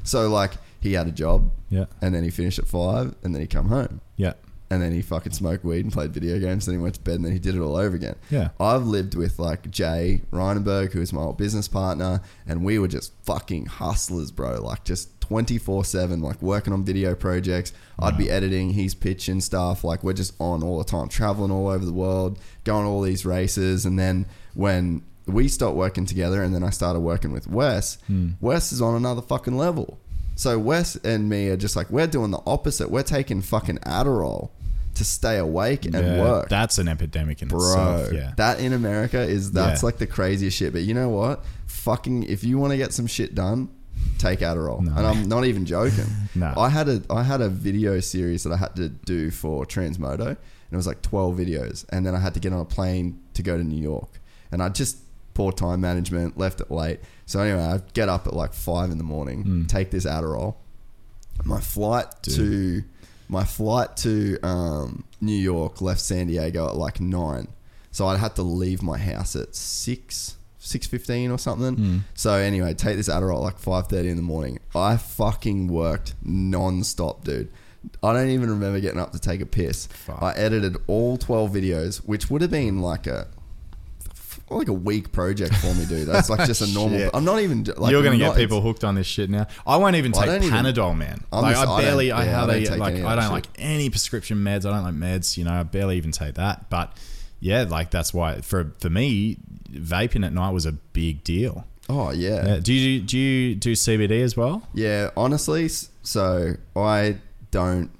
So 0.04 0.28
like 0.28 0.52
he 0.80 0.92
had 0.92 1.06
a 1.08 1.10
job, 1.12 1.50
Yeah. 1.70 1.86
and 2.00 2.14
then 2.14 2.22
he 2.24 2.30
finished 2.30 2.58
at 2.58 2.66
five, 2.66 3.14
and 3.22 3.34
then 3.34 3.40
he 3.42 3.48
come 3.48 3.68
home, 3.68 4.00
Yeah. 4.16 4.34
And 4.70 4.82
then 4.82 4.92
he 4.92 5.02
fucking 5.02 5.32
smoked 5.32 5.64
weed 5.64 5.84
and 5.84 5.92
played 5.92 6.12
video 6.12 6.38
games, 6.38 6.66
then 6.66 6.74
he 6.74 6.80
went 6.80 6.94
to 6.94 7.00
bed, 7.00 7.16
and 7.16 7.24
then 7.24 7.32
he 7.32 7.38
did 7.38 7.54
it 7.54 7.60
all 7.60 7.76
over 7.76 7.96
again. 7.96 8.16
Yeah. 8.30 8.50
I've 8.60 8.84
lived 8.84 9.14
with 9.14 9.38
like 9.38 9.70
Jay 9.70 10.22
Reinenberg, 10.30 10.92
who 10.92 11.00
is 11.00 11.12
my 11.12 11.22
old 11.22 11.38
business 11.38 11.68
partner, 11.68 12.20
and 12.46 12.64
we 12.64 12.78
were 12.78 12.88
just 12.88 13.12
fucking 13.24 13.66
hustlers, 13.66 14.30
bro. 14.30 14.60
Like 14.62 14.84
just 14.84 15.20
twenty 15.20 15.58
four 15.58 15.84
seven, 15.84 16.20
like 16.20 16.40
working 16.42 16.72
on 16.72 16.84
video 16.84 17.14
projects. 17.14 17.72
I'd 17.98 18.18
be 18.18 18.30
editing, 18.30 18.70
he's 18.70 18.94
pitching 18.94 19.40
stuff. 19.40 19.84
Like 19.84 20.04
we're 20.04 20.12
just 20.12 20.34
on 20.40 20.62
all 20.62 20.78
the 20.78 20.84
time, 20.84 21.08
traveling 21.08 21.50
all 21.50 21.68
over 21.68 21.84
the 21.84 21.92
world, 21.92 22.38
going 22.64 22.86
all 22.86 23.00
these 23.00 23.24
races, 23.24 23.86
and 23.86 23.98
then 23.98 24.26
when 24.54 25.02
we 25.26 25.48
stopped 25.48 25.76
working 25.76 26.06
together, 26.06 26.42
and 26.42 26.54
then 26.54 26.62
I 26.62 26.70
started 26.70 27.00
working 27.00 27.32
with 27.32 27.46
Wes. 27.46 27.98
Hmm. 28.06 28.30
Wes 28.40 28.72
is 28.72 28.80
on 28.80 28.94
another 28.94 29.22
fucking 29.22 29.56
level. 29.56 29.98
So 30.34 30.56
Wes 30.56 30.94
and 30.96 31.28
me 31.28 31.48
are 31.48 31.56
just 31.56 31.74
like 31.74 31.90
we're 31.90 32.06
doing 32.06 32.30
the 32.30 32.40
opposite. 32.46 32.90
We're 32.90 33.02
taking 33.02 33.42
fucking 33.42 33.78
Adderall 33.78 34.50
to 34.98 35.04
stay 35.04 35.38
awake 35.38 35.84
and 35.86 35.94
Yeah, 35.94 36.20
work 36.20 36.48
That's 36.48 36.78
an 36.78 36.86
epidemic 36.88 37.42
in 37.42 37.48
bro. 37.48 37.58
itself. 37.58 38.12
Yeah. 38.12 38.32
That 38.36 38.60
in 38.60 38.72
America 38.72 39.20
is 39.20 39.52
that's 39.52 39.82
Yeah. 39.82 39.86
like 39.86 39.98
the 39.98 40.06
craziest 40.06 40.56
shit. 40.56 40.72
But 40.72 40.82
you 40.82 40.94
know 40.94 41.08
what? 41.08 41.44
Fucking 41.66 42.24
if 42.24 42.44
you 42.44 42.58
want 42.58 42.72
to 42.72 42.76
get 42.76 42.92
some 42.92 43.06
shit 43.06 43.34
done, 43.34 43.68
take 44.18 44.40
Adderall. 44.40 44.80
No. 44.82 44.92
And 44.96 45.06
I'm 45.06 45.28
not 45.28 45.44
even 45.44 45.64
joking. 45.66 46.06
No. 46.34 46.52
I 46.56 46.68
had 46.68 46.88
a 46.88 47.02
I 47.10 47.22
had 47.24 47.40
a 47.40 47.48
video 47.48 47.98
series 48.00 48.44
that 48.44 48.52
I 48.52 48.56
had 48.58 48.76
to 48.76 48.88
do 48.90 49.30
for 49.32 49.64
Transmoto, 49.66 50.26
and 50.28 50.36
it 50.70 50.76
was 50.76 50.86
like 50.86 51.02
12 51.02 51.36
videos, 51.36 51.84
and 51.88 52.06
then 52.06 52.14
I 52.14 52.20
had 52.20 52.34
to 52.34 52.40
get 52.40 52.52
on 52.52 52.60
a 52.60 52.64
plane 52.64 53.18
to 53.34 53.42
go 53.42 53.56
to 53.58 53.64
New 53.64 53.80
York, 53.82 54.20
and 54.52 54.62
I 54.62 54.68
just 54.68 54.98
poor 55.34 55.50
time 55.52 55.80
management, 55.80 56.36
left 56.38 56.60
it 56.60 56.70
late. 56.70 57.00
So 57.26 57.40
anyway, 57.40 57.62
I 57.62 57.80
get 57.94 58.08
up 58.08 58.26
at 58.28 58.34
like 58.34 58.52
five 58.52 58.90
in 58.90 58.98
the 58.98 59.04
morning, 59.04 59.42
Hmm. 59.42 59.64
take 59.64 59.90
this 59.90 60.04
Adderall. 60.04 60.56
My 61.44 61.60
flight 61.60 62.06
to 62.24 62.82
my 63.28 63.44
flight 63.44 63.96
to 63.98 64.38
um, 64.42 65.04
New 65.20 65.36
York 65.36 65.80
left 65.80 66.00
San 66.00 66.26
Diego 66.26 66.68
at 66.68 66.76
like 66.76 67.00
nine, 67.00 67.48
so 67.90 68.06
I 68.06 68.16
had 68.16 68.34
to 68.36 68.42
leave 68.42 68.82
my 68.82 68.98
house 68.98 69.36
at 69.36 69.54
six 69.54 70.36
six 70.58 70.86
fifteen 70.86 71.30
or 71.30 71.38
something. 71.38 71.76
Hmm. 71.76 71.98
So 72.14 72.32
anyway, 72.32 72.74
take 72.74 72.96
this 72.96 73.08
Adderall 73.08 73.36
at 73.36 73.42
like 73.42 73.58
five 73.58 73.86
thirty 73.88 74.08
in 74.08 74.16
the 74.16 74.22
morning. 74.22 74.58
I 74.74 74.96
fucking 74.96 75.68
worked 75.68 76.14
non-stop, 76.22 77.24
dude. 77.24 77.50
I 78.02 78.12
don't 78.12 78.30
even 78.30 78.50
remember 78.50 78.80
getting 78.80 79.00
up 79.00 79.12
to 79.12 79.20
take 79.20 79.40
a 79.40 79.46
piss. 79.46 79.86
Fuck. 79.86 80.20
I 80.20 80.32
edited 80.32 80.76
all 80.86 81.16
twelve 81.16 81.52
videos, 81.52 81.98
which 81.98 82.28
would 82.28 82.42
have 82.42 82.50
been 82.50 82.80
like 82.80 83.06
a 83.06 83.28
like 84.50 84.68
a 84.68 84.72
week 84.72 85.12
project 85.12 85.54
for 85.56 85.74
me, 85.74 85.84
dude. 85.86 86.06
That's 86.08 86.30
like 86.30 86.46
just 86.46 86.62
a 86.62 86.66
normal. 86.74 86.98
Shit. 86.98 87.10
I'm 87.14 87.24
not 87.24 87.40
even. 87.40 87.64
Like, 87.64 87.90
You're 87.90 88.02
gonna 88.02 88.16
get 88.18 88.28
not- 88.28 88.36
people 88.36 88.60
hooked 88.60 88.84
on 88.84 88.94
this 88.94 89.06
shit 89.06 89.28
now. 89.30 89.46
I 89.66 89.76
won't 89.76 89.96
even 89.96 90.12
oh, 90.14 90.20
I 90.20 90.26
take 90.26 90.42
even- 90.44 90.56
Panadol, 90.56 90.96
man. 90.96 91.22
I'm 91.32 91.42
like 91.42 91.54
just- 91.54 91.68
I 91.68 91.72
I 91.76 91.82
barely, 91.82 92.10
I 92.12 92.24
yeah, 92.24 92.30
I 92.30 92.32
have 92.32 92.48
don't 92.48 92.78
like, 92.78 92.94
any 92.94 93.04
I 93.04 93.16
don't 93.16 93.32
like 93.32 93.46
any 93.58 93.90
prescription 93.90 94.38
meds. 94.38 94.64
I 94.66 94.70
don't 94.70 94.84
like 94.84 94.94
meds. 94.94 95.36
You 95.36 95.44
know, 95.44 95.52
I 95.52 95.62
barely 95.62 95.96
even 95.96 96.12
take 96.12 96.34
that. 96.34 96.70
But 96.70 96.96
yeah, 97.40 97.62
like 97.68 97.90
that's 97.90 98.12
why 98.14 98.40
for 98.40 98.72
for 98.80 98.90
me, 98.90 99.36
vaping 99.70 100.24
at 100.24 100.32
night 100.32 100.50
was 100.50 100.66
a 100.66 100.72
big 100.72 101.22
deal. 101.24 101.66
Oh 101.88 102.10
yeah. 102.10 102.46
Yeah. 102.46 102.58
Do 102.60 102.72
you 102.72 103.00
do 103.00 103.18
you 103.18 103.54
do 103.54 103.72
CBD 103.72 104.22
as 104.22 104.36
well? 104.36 104.66
Yeah, 104.74 105.10
honestly, 105.16 105.68
so 106.02 106.54
I 106.76 107.16
don't. 107.50 107.90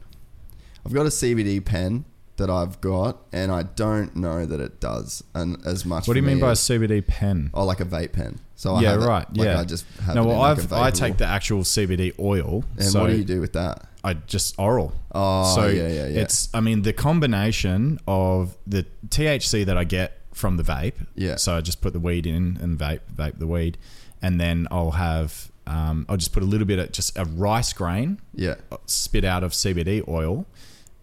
I've 0.84 0.92
got 0.94 1.06
a 1.06 1.10
CBD 1.10 1.62
pen 1.64 2.04
that 2.38 2.48
I've 2.50 2.80
got, 2.80 3.18
and 3.32 3.52
I 3.52 3.62
don't 3.64 4.16
know 4.16 4.46
that 4.46 4.60
it 4.60 4.80
does 4.80 5.22
and 5.34 5.58
as 5.66 5.84
much. 5.84 6.08
What 6.08 6.14
do 6.14 6.20
you 6.20 6.26
mean 6.26 6.40
by 6.40 6.52
a 6.52 6.54
CBD 6.54 7.06
pen? 7.06 7.50
Oh, 7.52 7.64
like 7.64 7.80
a 7.80 7.84
vape 7.84 8.12
pen. 8.12 8.40
So 8.54 8.74
I 8.74 8.80
yeah, 8.82 8.90
have 8.92 9.02
it- 9.02 9.06
right. 9.06 9.36
like 9.36 9.44
yeah, 9.46 9.60
I 9.60 9.64
just 9.64 9.84
have 10.04 10.14
no. 10.14 10.22
it 10.22 10.26
Well, 10.26 10.42
I've 10.42 10.72
a 10.72 10.76
I 10.76 10.90
take 10.90 11.18
the 11.18 11.26
actual 11.26 11.60
CBD 11.60 12.18
oil. 12.18 12.64
And 12.76 12.84
so 12.86 13.02
what 13.02 13.10
do 13.10 13.16
you 13.16 13.24
do 13.24 13.40
with 13.40 13.52
that? 13.52 13.84
I 14.02 14.14
just 14.14 14.58
oral. 14.58 14.94
Oh, 15.14 15.54
so 15.54 15.66
yeah, 15.66 15.88
yeah, 15.88 16.06
yeah. 16.06 16.20
It's 16.22 16.48
I 16.54 16.60
mean 16.60 16.82
the 16.82 16.92
combination 16.92 17.98
of 18.08 18.56
the 18.66 18.86
THC 19.08 19.66
that 19.66 19.76
I 19.76 19.84
get 19.84 20.20
from 20.32 20.56
the 20.56 20.62
vape. 20.62 21.06
Yeah. 21.14 21.36
So 21.36 21.56
I 21.56 21.60
just 21.60 21.80
put 21.80 21.92
the 21.92 22.00
weed 22.00 22.26
in 22.26 22.58
and 22.60 22.78
vape 22.78 23.00
vape 23.14 23.38
the 23.38 23.46
weed, 23.46 23.76
and 24.22 24.40
then 24.40 24.66
I'll 24.70 24.92
have 24.92 25.50
um, 25.66 26.06
I'll 26.08 26.16
just 26.16 26.32
put 26.32 26.42
a 26.42 26.46
little 26.46 26.66
bit 26.66 26.78
of 26.78 26.92
just 26.92 27.18
a 27.18 27.24
rice 27.26 27.72
grain 27.74 28.20
Yeah, 28.34 28.54
spit 28.86 29.24
out 29.24 29.44
of 29.44 29.52
CBD 29.52 30.06
oil. 30.08 30.46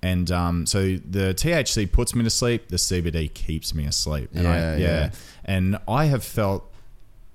And 0.06 0.30
um, 0.32 0.66
so 0.68 0.98
the 0.98 1.34
THC 1.34 1.92
puts 1.92 2.14
me 2.16 2.24
to 2.24 2.30
sleep. 2.30 2.68
The 2.68 2.78
CBD 2.78 3.34
keeps 3.34 3.74
me 3.74 3.86
asleep. 3.86 4.30
And 4.34 4.48
I, 4.48 4.58
Yeah, 4.58 4.76
yeah. 4.76 4.88
yeah. 4.88 5.10
And 5.46 5.78
I 5.88 6.06
have 6.06 6.24
felt 6.24 6.62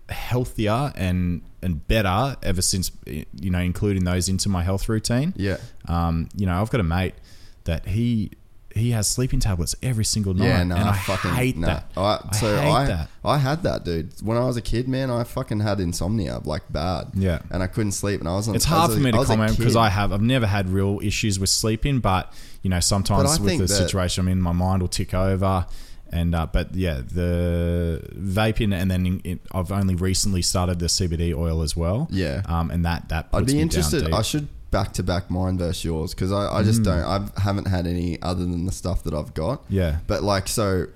healthier 0.08 0.92
and 0.96 1.42
and 1.62 1.86
better 1.86 2.36
ever 2.42 2.62
since 2.62 2.90
you 3.06 3.50
know 3.50 3.58
including 3.60 4.04
those 4.04 4.28
into 4.28 4.48
my 4.48 4.62
health 4.62 4.88
routine. 4.88 5.32
yeah, 5.36 5.58
Um, 5.86 6.28
you 6.36 6.46
know, 6.46 6.60
I've 6.60 6.70
got 6.70 6.80
a 6.80 6.84
mate 6.98 7.14
that 7.64 7.86
he 7.86 8.30
he 8.74 8.92
has 8.92 9.08
sleeping 9.08 9.40
tablets 9.40 9.74
every 9.82 10.04
single 10.04 10.34
night, 10.34 10.46
yeah. 10.46 10.62
No, 10.62 10.76
and 10.76 10.88
I, 10.88 10.96
fucking 10.96 11.32
hate 11.32 11.60
that. 11.60 11.90
I, 11.96 12.20
I 12.22 12.36
so 12.36 12.56
hate 12.56 12.70
I, 12.70 12.86
that. 12.86 13.08
I 13.24 13.38
had 13.38 13.62
that, 13.64 13.84
dude. 13.84 14.12
When 14.22 14.36
I 14.36 14.44
was 14.44 14.56
a 14.56 14.62
kid, 14.62 14.88
man, 14.88 15.10
I 15.10 15.24
fucking 15.24 15.60
had 15.60 15.80
insomnia, 15.80 16.40
like 16.44 16.62
bad. 16.72 17.08
Yeah. 17.14 17.40
and 17.50 17.62
I 17.62 17.66
couldn't 17.66 17.92
sleep, 17.92 18.20
and 18.20 18.28
I 18.28 18.34
was 18.34 18.48
on. 18.48 18.54
It's 18.54 18.64
hard 18.64 18.88
was 18.88 18.98
for 18.98 19.02
me 19.02 19.10
I 19.10 19.18
to 19.18 19.24
comment 19.24 19.58
because. 19.58 19.76
I 19.80 19.88
have 19.88 20.12
I've 20.12 20.20
never 20.20 20.46
had 20.46 20.68
real 20.68 21.00
issues 21.02 21.38
with 21.38 21.48
sleeping, 21.48 22.00
but 22.00 22.32
you 22.62 22.70
know 22.70 22.80
sometimes 22.80 23.40
with 23.40 23.58
the 23.58 23.68
situation 23.68 24.22
I'm 24.22 24.28
in, 24.28 24.40
my 24.40 24.52
mind 24.52 24.82
will 24.82 24.88
tick 24.88 25.14
over. 25.14 25.66
And 26.12 26.34
uh, 26.34 26.46
but 26.46 26.74
yeah, 26.74 27.02
the 27.06 28.02
vaping, 28.14 28.74
and 28.74 28.90
then 28.90 29.06
in, 29.06 29.20
in, 29.20 29.40
I've 29.52 29.70
only 29.70 29.94
recently 29.94 30.42
started 30.42 30.80
the 30.80 30.86
CBD 30.86 31.32
oil 31.36 31.62
as 31.62 31.76
well. 31.76 32.08
Yeah. 32.10 32.42
um, 32.46 32.70
and 32.72 32.84
that 32.84 33.08
that 33.10 33.30
puts 33.30 33.42
I'd 33.42 33.46
be 33.46 33.60
interested. 33.60 34.12
I 34.12 34.22
should 34.22 34.48
back 34.70 34.92
to 34.94 35.02
back 35.02 35.30
mine 35.30 35.58
versus 35.58 35.84
yours 35.84 36.14
because 36.14 36.32
I, 36.32 36.58
I 36.58 36.62
just 36.62 36.82
Mm. 36.82 36.84
don't. 36.84 37.04
I 37.36 37.40
haven't 37.40 37.66
had 37.66 37.86
any 37.86 38.20
other 38.22 38.44
than 38.44 38.66
the 38.66 38.72
stuff 38.72 39.02
that 39.04 39.14
I've 39.14 39.34
got. 39.34 39.62
Yeah. 39.68 39.98
But 40.06 40.22
like, 40.22 40.46
so 40.48 40.86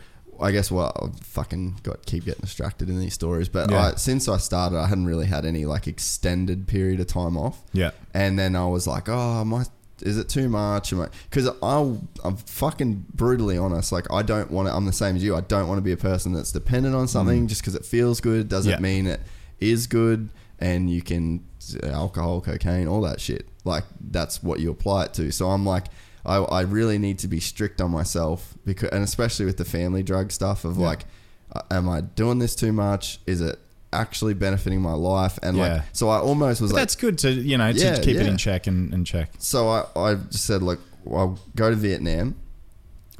I 0.41 0.51
guess 0.53 0.71
what 0.71 1.01
well, 1.01 1.13
I 1.15 1.25
fucking 1.25 1.81
got 1.83 2.05
keep 2.07 2.25
getting 2.25 2.41
distracted 2.43 2.89
in 2.89 2.99
these 3.01 3.15
stories. 3.15 3.49
But 3.49 3.71
Yeah. 3.71 3.87
I, 3.89 3.95
since 3.97 4.29
I 4.29 4.37
started, 4.39 4.77
I 4.79 4.87
hadn't 4.89 5.07
really 5.07 5.27
had 5.27 5.45
any 5.45 5.65
like 5.65 5.87
extended 5.87 6.67
period 6.67 7.01
of 7.01 7.07
time 7.07 7.37
off. 7.37 7.63
Yeah. 7.73 7.91
And 8.13 8.39
then 8.39 8.57
I 8.57 8.67
was 8.67 8.87
like, 8.87 9.09
oh, 9.09 9.45
my. 9.45 9.65
Is 10.03 10.19
it 10.19 10.29
too 10.29 10.49
much? 10.49 10.93
Because 11.31 11.49
I'm 11.63 12.37
fucking 12.47 13.07
brutally 13.15 13.57
honest. 13.57 13.93
Like, 13.93 14.13
I 14.13 14.23
don't 14.23 14.51
want 14.51 14.69
to. 14.69 14.75
I'm 14.75 14.87
the 14.87 14.93
same 14.93 15.15
as 15.17 15.23
you. 15.23 15.37
I 15.37 15.41
don't 15.41 15.69
want 15.69 15.79
to 15.79 15.83
be 15.83 15.93
a 15.93 15.97
person 15.97 16.33
that's 16.33 16.51
dependent 16.51 16.97
on 16.97 17.07
something 17.07 17.47
just 17.47 17.61
because 17.63 17.77
it 17.77 17.85
feels 17.85 18.21
good 18.21 18.49
doesn't 18.49 18.71
Mm. 18.73 18.77
Yeah. 18.77 18.81
mean 18.81 19.07
it 19.07 19.21
is 19.61 19.87
good. 19.87 20.31
And 20.59 20.91
you 20.91 21.01
can 21.01 21.45
alcohol, 21.85 22.41
cocaine, 22.41 22.89
all 22.89 23.01
that 23.03 23.21
shit. 23.21 23.47
Like 23.65 23.85
that's 24.01 24.43
what 24.43 24.61
you 24.61 24.70
apply 24.70 25.07
it 25.07 25.15
to. 25.15 25.31
So 25.32 25.49
I'm 25.51 25.65
like, 25.66 25.86
I, 26.27 26.36
I 26.36 26.61
really 26.62 26.99
need 26.99 27.19
to 27.20 27.28
be 27.28 27.41
strict 27.41 27.81
on 27.81 27.91
myself 27.91 28.55
because, 28.65 28.91
and 28.91 29.03
especially 29.03 29.47
with 29.47 29.57
the 29.57 29.65
family 29.65 30.03
drug 30.03 30.32
stuff 30.32 30.65
of 30.65 30.77
Yeah. 30.78 30.86
like, 30.86 31.05
uh, 31.55 31.61
am 31.70 31.89
I 31.89 32.01
doing 32.03 32.39
this 32.39 32.55
too 32.55 32.73
much? 32.73 33.20
Is 33.27 33.41
it 33.41 33.59
actually 33.93 34.35
benefiting 34.35 34.81
my 34.81 34.93
life? 34.95 35.39
And 35.43 35.57
Yeah. 35.57 35.74
like, 35.74 35.82
so 35.93 36.09
I 36.09 36.19
almost 36.19 36.61
was 36.61 36.70
But 36.73 36.77
like, 36.77 36.82
that's 36.82 36.97
good 36.97 37.19
to 37.19 37.31
you 37.31 37.57
know 37.59 37.73
to 37.73 37.78
Yeah, 37.78 37.99
keep 38.01 38.16
it 38.16 38.27
in 38.27 38.36
check 38.36 38.66
and, 38.66 38.93
and 38.95 39.07
check. 39.07 39.31
so 39.39 39.69
I, 39.69 39.85
I 39.97 40.15
just 40.15 40.45
said, 40.47 40.62
look, 40.62 40.81
I'll 41.11 41.39
go 41.57 41.70
to 41.70 41.77
Vietnam. 41.77 42.36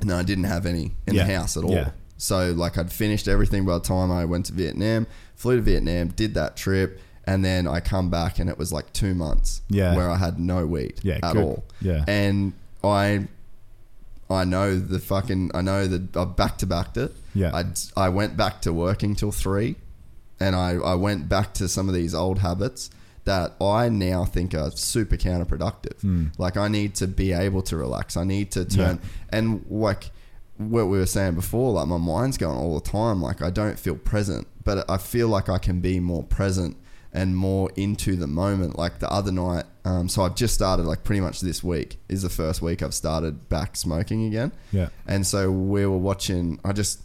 And 0.01 0.13
I 0.13 0.23
didn't 0.25 0.45
have 0.45 0.67
any 0.67 0.93
in 1.07 1.15
the 1.15 1.25
house 1.25 1.57
at 1.57 1.63
all. 1.63 1.87
So, 2.17 2.51
like, 2.53 2.77
I'd 2.77 2.93
finished 2.93 3.29
everything 3.29 3.65
by 3.65 3.75
the 3.75 3.81
time 3.85 4.11
I 4.11 4.25
went 4.25 4.47
to 4.47 4.53
Vietnam, 4.53 5.07
flew 5.37 5.57
to 5.57 5.63
Vietnam, 5.63 6.09
did 6.09 6.35
that 6.35 6.57
trip. 6.57 7.01
And 7.27 7.45
then 7.45 7.67
I 7.67 7.81
come 7.81 8.11
back 8.11 8.39
and 8.39 8.51
it 8.51 8.59
was 8.59 8.73
like 8.73 8.93
two 8.93 9.15
months 9.15 9.63
Yeah. 9.69 9.97
where 9.97 10.11
I 10.11 10.17
had 10.17 10.39
no 10.39 10.67
weed 10.67 11.01
Yeah, 11.03 11.19
at 11.23 11.33
good. 11.35 11.43
all. 11.45 11.65
Yeah. 11.81 12.05
And 12.07 12.53
I 12.83 13.29
I 14.31 14.45
know 14.45 14.79
the 14.79 14.99
fucking 14.99 15.51
I 15.55 15.61
know 15.63 15.87
that 15.87 16.17
I 16.17 16.25
back 16.25 16.59
to 16.59 16.67
backed 16.67 16.97
it. 16.97 17.15
Yeah. 17.35 17.51
I 17.55 17.65
I 17.97 18.09
went 18.09 18.37
back 18.37 18.63
to 18.63 18.73
working 18.73 19.15
till 19.15 19.33
three, 19.33 19.77
and 20.41 20.57
I 20.57 20.73
I 20.77 20.95
went 20.95 21.29
back 21.29 21.55
to 21.55 21.69
some 21.69 21.89
of 21.89 21.95
these 21.95 22.15
old 22.15 22.39
habits 22.41 22.91
that 23.25 23.55
I 23.61 23.89
now 23.89 24.25
think 24.27 24.55
are 24.55 24.71
super 24.73 25.17
counterproductive. 25.17 26.01
Hmm. 26.03 26.27
Like 26.39 26.57
I 26.57 26.69
need 26.69 26.95
to 26.97 27.07
be 27.07 27.33
able 27.33 27.63
to 27.63 27.77
relax. 27.77 28.17
I 28.17 28.25
need 28.25 28.51
to 28.53 28.65
turn 28.65 28.99
and 29.31 29.65
like 29.71 30.11
what 30.59 30.87
we 30.89 30.99
were 30.99 31.07
saying 31.07 31.35
before. 31.35 31.73
Like 31.73 31.87
my 31.89 31.97
mind's 31.99 32.37
going 32.37 32.57
all 32.57 32.79
the 32.79 32.89
time. 32.91 33.23
Like 33.23 33.41
I 33.43 33.51
don't 33.51 33.79
feel 33.79 33.97
present, 33.97 34.47
but 34.63 34.89
I 34.91 34.99
feel 34.99 35.29
like 35.29 35.49
I 35.49 35.59
can 35.59 35.81
be 35.81 36.01
more 36.01 36.23
present 36.23 36.77
and 37.15 37.35
more 37.37 37.71
into 37.77 38.17
the 38.17 38.27
moment. 38.27 38.77
Like 38.77 38.99
the 38.99 39.11
other 39.11 39.33
night, 39.33 39.65
um, 39.87 40.09
so 40.09 40.23
I've 40.23 40.35
just 40.35 40.53
started. 40.55 40.85
Like 40.85 41.05
pretty 41.05 41.21
much 41.21 41.41
this 41.41 41.63
week 41.65 41.99
is 42.09 42.23
the 42.23 42.29
first 42.29 42.61
week 42.61 42.83
I've 42.83 42.93
started 42.95 43.49
back 43.49 43.77
smoking 43.77 44.27
again. 44.27 44.53
Yeah. 44.73 44.89
And 45.07 45.27
so 45.27 45.51
we 45.51 45.87
were 45.87 45.97
watching. 45.97 46.61
I 46.65 46.73
just 46.73 47.01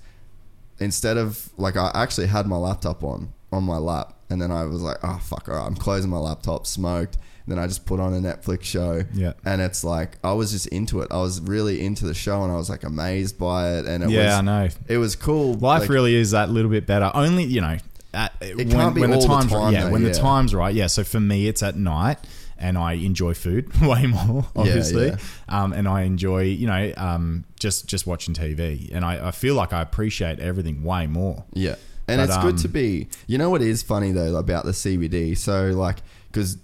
instead 0.79 1.17
of 1.17 1.49
like 1.57 1.75
I 1.77 1.91
actually 1.93 2.27
had 2.27 2.47
my 2.47 2.57
laptop 2.57 3.03
on 3.03 3.33
on 3.51 3.63
my 3.63 3.77
lap, 3.77 4.13
and 4.29 4.41
then 4.41 4.51
I 4.51 4.65
was 4.65 4.81
like, 4.81 4.97
oh 5.03 5.19
fuck, 5.23 5.47
all 5.47 5.55
right, 5.55 5.65
I'm 5.65 5.75
closing 5.75 6.09
my 6.09 6.17
laptop, 6.17 6.67
smoked. 6.67 7.17
And 7.45 7.57
then 7.57 7.63
I 7.63 7.65
just 7.65 7.87
put 7.87 7.99
on 7.99 8.13
a 8.13 8.17
Netflix 8.17 8.61
show. 8.65 9.01
Yeah. 9.11 9.33
And 9.43 9.59
it's 9.59 9.83
like 9.83 10.19
I 10.23 10.33
was 10.33 10.51
just 10.51 10.67
into 10.67 11.01
it. 11.01 11.07
I 11.11 11.17
was 11.17 11.41
really 11.41 11.83
into 11.83 12.05
the 12.05 12.13
show, 12.13 12.43
and 12.43 12.51
I 12.51 12.55
was 12.55 12.69
like 12.69 12.83
amazed 12.83 13.39
by 13.39 13.73
it. 13.77 13.85
And 13.87 14.03
it 14.03 14.09
Yeah, 14.11 14.25
was, 14.25 14.33
I 14.35 14.41
know. 14.41 14.67
It 14.87 14.97
was 14.97 15.15
cool. 15.15 15.53
Life 15.55 15.81
like- 15.81 15.89
really 15.89 16.13
is 16.15 16.31
that 16.31 16.49
little 16.51 16.69
bit 16.69 16.85
better. 16.85 17.09
Only 17.13 17.45
you 17.45 17.61
know, 17.61 17.77
at, 18.13 18.33
when, 18.39 18.69
can't 18.69 18.95
be 18.95 19.01
when 19.01 19.13
all 19.13 19.21
the 19.21 19.27
the 19.27 19.33
times 19.33 19.51
time, 19.51 19.73
yeah 19.73 19.85
though, 19.85 19.91
when 19.91 20.01
yeah. 20.01 20.09
the 20.09 20.17
times 20.17 20.55
right. 20.55 20.73
Yeah, 20.73 20.87
so 20.87 21.03
for 21.03 21.19
me, 21.19 21.47
it's 21.47 21.61
at 21.61 21.75
night, 21.75 22.17
and 22.57 22.77
I 22.77 22.93
enjoy 22.93 23.33
food 23.33 23.75
way 23.81 24.07
more, 24.07 24.47
obviously. 24.55 25.07
yeah. 25.07 25.17
Um, 25.47 25.73
and 25.73 25.87
I 25.87 26.01
enjoy 26.03 26.43
you 26.43 26.67
know 26.67 26.93
um, 26.97 27.45
just 27.59 27.87
just 27.87 28.07
watching 28.07 28.33
TV, 28.33 28.89
and 28.93 29.05
I, 29.05 29.27
I 29.27 29.31
feel 29.31 29.55
like 29.55 29.73
I 29.73 29.81
appreciate 29.81 30.39
everything 30.39 30.83
way 30.83 31.07
more. 31.07 31.45
Yeah. 31.53 31.75
And 32.07 32.19
But, 32.19 32.29
it's 32.29 32.37
good 32.37 32.55
um, 32.55 32.57
to 32.57 32.67
be. 32.67 33.07
You 33.27 33.37
know 33.37 33.51
what 33.51 33.61
is 33.61 33.83
funny 33.83 34.11
though 34.11 34.35
about 34.35 34.65
the 34.65 34.71
CBD? 34.71 35.37
So 35.37 35.67
like, 35.67 35.97
because 36.31 36.57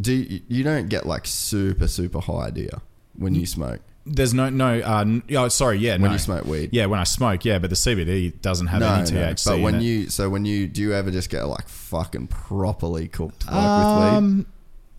do 0.00 0.12
you, 0.12 0.40
you 0.46 0.62
don't 0.62 0.88
get 0.88 1.06
like 1.06 1.26
super 1.26 1.88
super 1.88 2.20
high, 2.20 2.50
do 2.50 2.60
you, 2.62 2.80
when 3.16 3.34
you 3.34 3.46
smoke? 3.46 3.80
There's 4.06 4.34
no 4.34 4.50
no. 4.50 4.80
Uh, 4.80 5.20
oh, 5.32 5.48
sorry. 5.48 5.78
Yeah, 5.78 5.92
When 5.92 6.02
no. 6.02 6.12
you 6.12 6.18
smoke 6.18 6.44
weed? 6.44 6.70
Yeah, 6.72 6.86
when 6.86 7.00
I 7.00 7.04
smoke. 7.04 7.44
Yeah, 7.44 7.58
but 7.58 7.70
the 7.70 7.76
CBD 7.76 8.40
doesn't 8.42 8.66
have 8.66 8.82
any 8.82 9.02
THC. 9.10 9.44
But 9.46 9.54
in 9.56 9.62
when 9.62 9.80
you 9.80 10.10
so 10.10 10.28
when 10.28 10.44
you 10.44 10.66
do 10.66 10.82
you 10.82 10.92
ever 10.92 11.10
just 11.10 11.30
get 11.30 11.42
like 11.44 11.66
fucking 11.68 12.26
properly 12.26 13.08
cooked 13.08 13.46
like 13.46 13.54
with 13.54 13.96
weed? 14.12 14.16
um, 14.16 14.46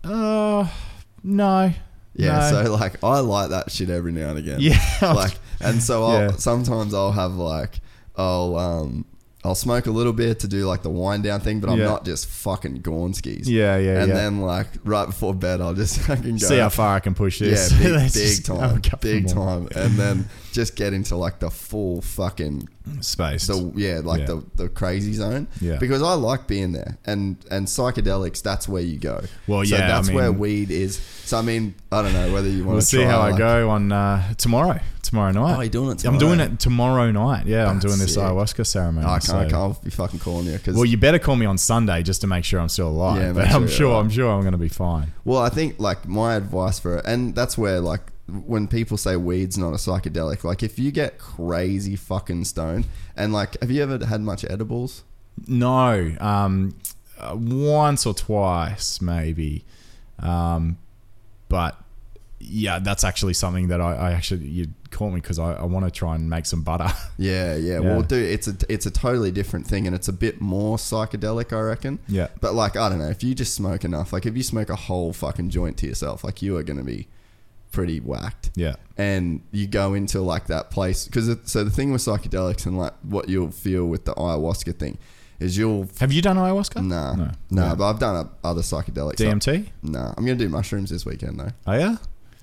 uh, 0.02 0.68
no. 1.22 1.72
Yeah, 2.14 2.50
no. 2.50 2.64
so 2.64 2.72
like 2.72 3.02
I 3.04 3.20
like 3.20 3.50
that 3.50 3.70
shit 3.70 3.90
every 3.90 4.10
now 4.12 4.30
and 4.30 4.38
again. 4.38 4.58
Yeah. 4.60 4.78
like 5.02 5.38
and 5.60 5.80
so 5.82 6.04
I'll 6.04 6.20
Yeah. 6.30 6.30
sometimes 6.32 6.92
I'll 6.94 7.12
have 7.12 7.34
like 7.34 7.80
I'll 8.16 8.56
um 8.56 9.04
I'll 9.46 9.54
smoke 9.54 9.86
a 9.86 9.90
little 9.90 10.12
bit 10.12 10.40
to 10.40 10.48
do 10.48 10.66
like 10.66 10.82
the 10.82 10.90
wind 10.90 11.22
down 11.24 11.40
thing, 11.40 11.60
but 11.60 11.70
I'm 11.70 11.78
Yeah. 11.78 11.86
not 11.86 12.04
just 12.04 12.26
fucking 12.26 12.82
Gornskis. 12.82 13.46
Yeah, 13.46 13.76
yeah, 13.76 13.92
yeah. 13.94 13.98
And 14.00 14.08
yeah. 14.08 14.14
then 14.14 14.40
like 14.40 14.66
right 14.84 15.06
before 15.06 15.32
bed, 15.34 15.60
I'll 15.60 15.74
just 15.74 15.98
fucking 16.06 16.38
go 16.38 16.46
see 16.46 16.58
how 16.58 16.68
far 16.68 16.96
I 16.96 17.00
can 17.00 17.14
push 17.14 17.38
this. 17.38 17.72
Yeah, 17.72 17.78
big, 17.82 17.92
Let's 17.92 18.14
big 18.14 18.22
just 18.26 18.46
have 18.48 18.56
a 18.56 18.60
time, 18.72 18.82
couple 18.82 19.10
big 19.10 19.24
more. 19.34 19.34
time, 19.34 19.68
and 19.74 19.94
then 19.96 20.28
just 20.56 20.74
get 20.74 20.94
into 20.94 21.14
like 21.16 21.38
the 21.38 21.50
full 21.50 22.00
fucking 22.00 22.66
space. 23.00 23.46
the 23.46 23.72
yeah, 23.76 24.00
like 24.02 24.20
Yeah. 24.20 24.26
the 24.26 24.44
the 24.54 24.68
crazy 24.70 25.12
zone. 25.12 25.48
Yeah. 25.60 25.76
because 25.76 26.02
I 26.02 26.14
like 26.14 26.46
being 26.46 26.72
there, 26.72 26.96
and 27.04 27.36
and 27.50 27.66
psychedelics. 27.66 28.42
That's 28.42 28.66
where 28.66 28.80
you 28.82 28.98
go. 28.98 29.22
Well, 29.46 29.64
so 29.66 29.76
yeah, 29.76 29.84
I 29.84 29.88
that's 29.88 30.10
where 30.10 30.32
weed 30.32 30.70
is. 30.70 30.96
So 31.24 31.38
I 31.38 31.42
mean, 31.42 31.74
I 31.92 32.00
don't 32.00 32.14
know 32.14 32.32
whether 32.32 32.48
you 32.48 32.64
want 32.64 32.70
we'll 32.76 32.80
to 32.80 32.86
see 32.86 33.02
how 33.02 33.20
I 33.20 33.36
go 33.36 33.68
on 33.68 33.92
uh, 33.92 34.32
tomorrow. 34.38 34.80
Tomorrow 35.02 35.32
night. 35.32 35.56
Oh, 35.56 35.60
you're 35.60 35.70
doing 35.70 35.90
it 35.90 36.04
I'm 36.04 36.18
doing 36.18 36.40
it 36.40 36.58
tomorrow 36.58 37.12
night. 37.12 37.46
Yeah, 37.46 37.68
I'm 37.68 37.78
doing 37.78 37.98
this 37.98 38.14
sick. 38.14 38.22
ayahuasca 38.24 38.66
ceremony. 38.66 39.06
Oh, 39.06 39.10
I 39.10 39.18
can't, 39.20 39.38
I 39.38 39.48
can't 39.48 39.84
be 39.84 39.90
fucking 39.90 40.18
calling 40.18 40.46
you 40.46 40.54
because 40.54 40.74
Well, 40.74 40.84
you 40.84 40.96
better 40.96 41.20
call 41.20 41.36
me 41.36 41.46
on 41.46 41.58
Sunday 41.58 42.02
just 42.02 42.22
to 42.22 42.26
make 42.26 42.44
sure 42.44 42.58
I'm 42.58 42.68
still 42.68 42.88
alive. 42.88 43.22
Yeah, 43.22 43.32
but 43.32 43.46
sure 43.46 43.56
I'm 43.56 43.68
sure. 43.68 43.90
alive. 43.92 44.04
I'm 44.06 44.10
sure 44.10 44.32
I'm 44.32 44.40
going 44.40 44.52
to 44.52 44.58
be 44.58 44.68
fine. 44.68 45.12
Well, 45.24 45.38
I 45.40 45.48
think 45.50 45.78
like 45.78 46.08
my 46.08 46.34
advice 46.34 46.80
for 46.80 46.96
it, 46.96 47.04
and 47.06 47.34
that's 47.36 47.56
where 47.56 47.78
like 47.80 48.00
when 48.28 48.66
people 48.66 48.96
say 48.96 49.16
weed's 49.16 49.56
not 49.56 49.70
a 49.70 49.76
psychedelic, 49.76 50.44
like 50.44 50.62
if 50.62 50.78
you 50.78 50.90
get 50.90 51.18
crazy 51.18 51.96
fucking 51.96 52.44
stoned, 52.44 52.86
and 53.16 53.32
like, 53.32 53.60
have 53.60 53.70
you 53.70 53.82
ever 53.82 54.04
had 54.04 54.20
much 54.20 54.44
edibles? 54.44 55.04
No, 55.46 56.14
um, 56.20 56.76
uh, 57.18 57.36
once 57.38 58.04
or 58.06 58.14
twice 58.14 59.00
maybe, 59.00 59.64
um, 60.18 60.78
but 61.48 61.80
yeah, 62.38 62.78
that's 62.78 63.04
actually 63.04 63.34
something 63.34 63.68
that 63.68 63.80
I, 63.80 63.94
I 63.94 64.12
actually 64.12 64.46
you 64.46 64.68
caught 64.90 65.10
me 65.10 65.20
because 65.20 65.38
I, 65.38 65.52
I 65.54 65.64
want 65.64 65.84
to 65.84 65.90
try 65.90 66.14
and 66.14 66.28
make 66.28 66.46
some 66.46 66.62
butter. 66.62 66.88
Yeah, 67.18 67.56
yeah. 67.56 67.74
Yeah. 67.74 67.80
Well, 67.80 68.02
dude, 68.02 68.30
it's 68.30 68.46
a 68.46 68.54
it's 68.68 68.84
a 68.84 68.90
totally 68.90 69.30
different 69.30 69.66
thing, 69.66 69.86
and 69.86 69.96
it's 69.96 70.08
a 70.08 70.12
bit 70.12 70.40
more 70.40 70.76
psychedelic, 70.76 71.56
I 71.56 71.60
reckon. 71.60 71.98
Yeah. 72.08 72.28
But 72.42 72.54
like, 72.54 72.76
I 72.76 72.90
don't 72.90 72.98
know, 72.98 73.08
if 73.08 73.24
you 73.24 73.34
just 73.34 73.54
smoke 73.54 73.84
enough, 73.84 74.12
like 74.12 74.26
if 74.26 74.36
you 74.36 74.42
smoke 74.42 74.68
a 74.68 74.76
whole 74.76 75.12
fucking 75.14 75.48
joint 75.48 75.78
to 75.78 75.86
yourself, 75.86 76.24
like 76.24 76.42
you 76.42 76.56
are 76.58 76.62
gonna 76.62 76.84
be 76.84 77.08
pretty 77.72 78.00
whacked. 78.00 78.50
yeah, 78.56 78.76
and 78.96 79.42
you 79.52 79.66
go 79.66 79.94
into 79.94 80.20
like 80.20 80.46
that 80.46 80.70
place 80.70 81.04
because 81.06 81.34
so 81.44 81.62
the 81.64 81.70
thing 81.70 81.92
with 81.92 82.00
psychedelics 82.02 82.66
and 82.66 82.78
like 82.78 82.94
what 83.02 83.28
you'll 83.28 83.50
feel 83.50 83.86
with 83.86 84.04
the 84.04 84.14
ayahuasca 84.14 84.78
thing 84.78 84.96
is 85.38 85.58
you'll 85.58 85.86
have 86.00 86.10
you 86.12 86.22
done 86.22 86.36
ayahuasca? 86.36 86.84
nah 86.86 87.14
no, 87.14 87.30
nah 87.50 87.68
Yeah. 87.68 87.74
but 87.74 87.90
I've 87.90 87.98
done 87.98 88.16
uh, 88.16 88.28
other 88.48 88.62
psychedelics 88.62 89.16
DMT. 89.16 89.66
nah 89.82 90.14
I'm 90.16 90.24
gonna 90.24 90.36
do 90.36 90.48
mushrooms 90.48 90.88
this 90.90 91.04
weekend 91.04 91.38
though 91.38 91.50
Oh 91.66 91.74
yeah. 91.74 91.96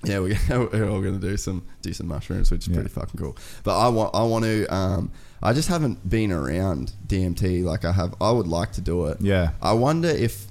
yeah 0.04 0.18
we're, 0.20 0.38
we're 0.72 0.88
all 0.88 1.00
gonna 1.02 1.18
do 1.18 1.36
some 1.36 1.66
decent 1.82 2.08
mushrooms 2.08 2.50
which 2.52 2.62
is 2.62 2.68
Yeah. 2.68 2.74
pretty 2.74 2.90
fucking 2.90 3.18
cool 3.18 3.36
but 3.64 3.76
I 3.76 3.88
want 3.88 4.14
I 4.14 4.22
want 4.22 4.44
to 4.44 4.66
um 4.72 5.10
I 5.42 5.52
just 5.52 5.68
haven't 5.68 6.08
been 6.08 6.30
around 6.30 6.92
DMT 7.08 7.64
like 7.64 7.84
I 7.84 7.90
have 7.90 8.14
I 8.20 8.30
would 8.30 8.46
like 8.46 8.70
to 8.72 8.80
do 8.80 9.06
it 9.06 9.18
Yeah. 9.20 9.50
I 9.60 9.72
wonder 9.72 10.08
if 10.08 10.46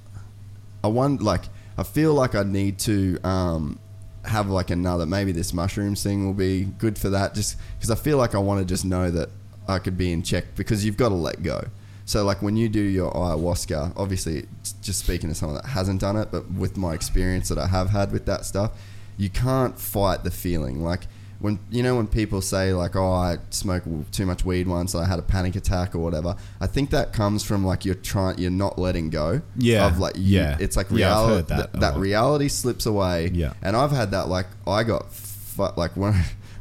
I 0.84 0.88
want 0.88 1.22
like 1.22 1.44
I 1.78 1.84
feel 1.84 2.14
like 2.14 2.36
I 2.36 2.44
need 2.44 2.78
to 2.80 3.18
um, 3.24 3.80
have 4.26 4.50
like 4.50 4.70
another 4.70 5.06
maybe 5.06 5.32
this 5.32 5.54
mushrooms 5.54 6.02
thing 6.02 6.26
will 6.26 6.34
be 6.34 6.64
good 6.64 6.98
for 6.98 7.10
that 7.10 7.34
just 7.34 7.58
because 7.78 7.92
I 7.92 7.96
feel 7.96 8.18
like 8.18 8.34
I 8.34 8.38
want 8.38 8.60
to 8.60 8.66
just 8.66 8.86
know 8.86 9.12
that 9.12 9.30
I 9.68 9.80
could 9.80 9.98
be 9.98 10.12
in 10.12 10.24
check 10.24 10.56
because 10.56 10.86
you've 10.86 10.98
got 10.98 11.10
to 11.10 11.16
let 11.16 11.44
go. 11.44 11.66
So 12.06 12.26
like 12.26 12.42
when 12.42 12.58
you 12.58 12.68
do 12.68 12.82
your 12.82 13.12
ayahuasca, 13.12 13.94
obviously 13.96 14.46
just 14.82 15.00
speaking 15.00 15.30
to 15.30 15.36
someone 15.36 15.56
that 15.56 15.68
hasn't 15.70 16.02
done 16.02 16.18
it, 16.18 16.30
but 16.32 16.52
with 16.52 16.76
my 16.76 16.94
experience 16.94 17.50
that 17.50 17.58
I 17.58 17.68
have 17.68 17.90
had 17.90 18.12
with 18.12 18.26
that 18.26 18.46
stuff, 18.46 18.72
you 19.18 19.30
can't 19.30 19.80
fight 19.80 20.24
the 20.24 20.32
feeling. 20.32 20.84
Like 20.84 21.02
when 21.44 21.60
you 21.70 21.84
know 21.84 21.96
when 21.98 22.08
people 22.08 22.42
say 22.42 22.74
like, 22.74 22.96
"Oh, 22.96 23.12
I 23.12 23.38
smoked 23.50 23.86
too 24.14 24.26
much 24.26 24.46
weed 24.46 24.66
once, 24.66 24.96
I 24.96 25.06
had 25.06 25.20
a 25.20 25.22
panic 25.22 25.56
attack 25.58 25.94
or 25.94 26.00
whatever." 26.00 26.36
I 26.62 26.68
think 26.68 26.90
that 26.92 27.12
comes 27.12 27.44
from 27.44 27.66
like 27.66 27.84
you're 27.84 27.96
trying, 27.96 28.38
you're 28.40 28.50
not 28.66 28.80
letting 28.80 29.10
go. 29.10 29.42
Yeah. 29.58 29.86
Of 29.88 30.00
like, 30.00 30.16
you, 30.16 30.40
Yeah. 30.40 30.58
It's 30.60 30.78
like 30.78 30.88
Yeah, 30.90 30.96
I've 31.20 31.28
reality. 31.28 31.34
heard 31.36 31.48
that 31.50 31.74
that 31.74 31.80
that 31.82 31.96
reality 31.98 32.48
slips 32.48 32.86
away. 32.86 33.30
Yeah. 33.34 33.54
And 33.62 33.76
I've 33.76 33.92
had 33.92 34.12
that. 34.12 34.30
Like 34.30 34.48
I 34.66 34.84
got 34.84 35.12
fu- 35.14 35.68
like 35.76 35.98
when 35.98 36.14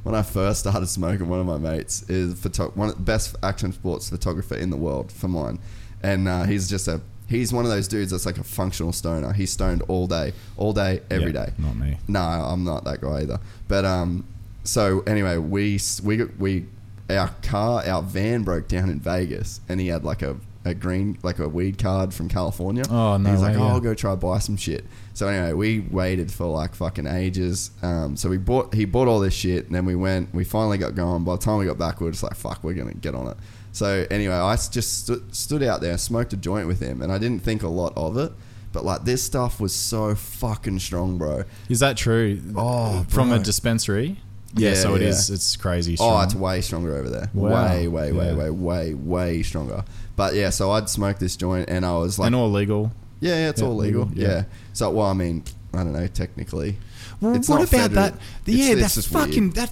when 0.03 0.17
I 0.17 0.23
first 0.23 0.59
started 0.61 0.87
smoking, 0.89 1.29
one 1.29 1.39
of 1.39 1.47
my 1.47 1.59
mates 1.59 2.03
is 2.11 2.35
one 2.75 2.89
of 2.89 2.97
the 2.97 3.03
best 3.03 3.37
action 3.43 3.73
sports 3.73 4.11
photographer 4.11 4.57
in 4.57 4.71
the 4.71 4.77
world 4.77 5.13
for 5.13 5.29
mine, 5.29 5.61
and 6.03 6.27
uh, 6.27 6.43
he's 6.43 6.69
just 6.69 6.89
a 6.89 7.01
he's 7.29 7.53
one 7.53 7.65
of 7.65 7.71
those 7.71 7.87
dudes 7.87 8.11
that's 8.11 8.27
like 8.27 8.37
a 8.39 8.43
functional 8.45 8.93
stoner. 8.93 9.33
He's 9.33 9.53
stoned 9.53 9.83
all 9.87 10.09
day, 10.09 10.33
all 10.57 10.73
day, 10.73 11.03
every 11.09 11.33
Yeah, 11.33 11.47
day. 11.47 11.53
Not 11.57 11.77
me. 11.77 11.99
No, 12.09 12.21
I'm 12.21 12.65
not 12.65 12.83
that 12.85 13.01
guy 13.01 13.21
either. 13.23 13.39
But 13.69 13.85
um, 13.85 14.25
so 14.65 15.01
anyway, 15.07 15.37
we 15.39 15.79
we 16.03 16.25
we 16.39 16.67
our 17.11 17.31
car, 17.43 17.85
our 17.87 18.03
van 18.03 18.43
broke 18.43 18.69
down 18.69 18.89
in 18.89 19.01
Vegas, 19.01 19.61
and 19.69 19.81
he 19.81 19.89
had 19.89 20.05
like 20.05 20.23
a, 20.23 20.37
a 20.65 20.75
green 20.75 21.19
like 21.23 21.39
a 21.39 21.49
weed 21.49 21.79
card 21.79 22.15
from 22.15 22.29
California. 22.29 22.85
Oh, 22.89 23.17
no 23.17 23.31
He's 23.31 23.43
like, 23.43 23.57
oh, 23.57 23.61
yeah. 23.61 23.73
I'll 23.73 23.81
go 23.81 23.95
try 23.95 24.15
buy 24.15 24.39
some 24.39 24.57
shit. 24.57 24.85
So 25.15 25.29
anyway, 25.29 25.53
we 25.53 25.81
waited 25.81 26.33
for 26.33 26.47
like 26.47 26.75
fucking 26.75 27.07
ages. 27.07 27.71
Um, 27.83 28.17
so 28.17 28.29
we 28.29 28.39
bought 28.39 28.75
he 28.75 28.85
bought 28.85 29.09
all 29.09 29.21
this 29.21 29.35
shit, 29.35 29.67
and 29.67 29.75
then 29.75 29.85
we 29.85 29.95
went. 29.95 30.33
We 30.35 30.45
finally 30.45 30.79
got 30.79 30.95
going. 30.95 31.25
By 31.25 31.37
the 31.37 31.43
time 31.43 31.59
we 31.59 31.67
got 31.67 31.79
back, 31.79 32.01
we 32.01 32.07
were 32.07 32.13
just 32.13 32.23
like, 32.23 32.35
fuck, 32.35 32.63
we're 32.63 32.75
gonna 32.75 32.95
get 32.95 33.15
on 33.15 33.29
it. 33.29 33.37
So 33.73 34.07
anyway, 34.11 34.35
I 34.35 34.55
just 34.57 35.05
stu- 35.05 35.25
stood 35.33 35.63
out 35.63 35.81
there, 35.81 35.97
smoked 35.97 36.33
a 36.35 36.37
joint 36.37 36.67
with 36.67 36.81
him, 36.81 37.01
and 37.03 37.11
I 37.11 37.19
didn't 37.19 37.43
think 37.43 37.63
a 37.63 37.69
lot 37.69 37.93
of 37.97 38.17
it. 38.17 38.33
But 38.73 38.85
like 38.85 39.05
this 39.05 39.23
stuff 39.23 39.61
was 39.61 39.75
so 39.75 40.15
fucking 40.15 40.79
strong, 40.79 41.19
bro. 41.19 41.45
Is 41.69 41.81
that 41.81 41.97
true? 41.97 42.41
Oh, 42.57 43.05
from 43.09 43.33
a 43.33 43.39
dispensary. 43.39 44.19
Yeah, 44.55 44.71
Yeah, 44.71 44.75
so 44.75 44.95
it 44.95 45.03
yeah. 45.03 45.09
is. 45.09 45.31
It's 45.31 45.57
crazy. 45.57 45.97
Oh, 45.99 46.21
it's 46.21 46.35
way 46.35 46.61
stronger 46.61 46.95
over 46.97 47.09
there. 47.09 47.31
Wow. 47.33 47.67
Way, 47.69 47.89
way, 47.89 48.13
way, 48.13 48.27
Yeah. 48.27 48.35
way, 48.35 48.51
way, 48.51 48.95
way 48.95 49.43
stronger. 49.43 49.85
But 50.17 50.35
yeah, 50.35 50.51
so 50.51 50.71
I'd 50.73 50.89
smoke 50.91 51.19
this 51.19 51.37
joint 51.37 51.69
and 51.71 51.87
I 51.87 51.93
was 51.97 52.19
like, 52.19 52.27
and 52.27 52.35
all 52.35 52.51
legal. 52.51 52.93
yeah, 53.21 53.35
yeah, 53.37 53.49
it's 53.49 53.61
Yeah, 53.63 53.69
all 53.69 53.77
legal. 53.77 54.05
legal, 54.05 54.19
Yeah. 54.23 54.29
yeah. 54.29 54.45
So, 54.75 54.91
well, 54.91 55.07
I 55.07 55.15
mean, 55.15 55.45
I 55.73 55.79
don't 55.79 55.93
know, 55.95 56.07
technically. 56.07 56.77
Well, 57.21 57.35
It's 57.35 57.49
what 57.49 57.61
not 57.61 57.69
about 57.69 57.81
federal. 57.81 57.95
that? 57.95 58.15
It's- 58.47 58.57
yeah, 58.67 58.73
it's 58.73 58.81
that 58.83 59.01
just 59.01 59.15
weird. 59.15 59.27
fucking 59.29 59.51
that 59.51 59.71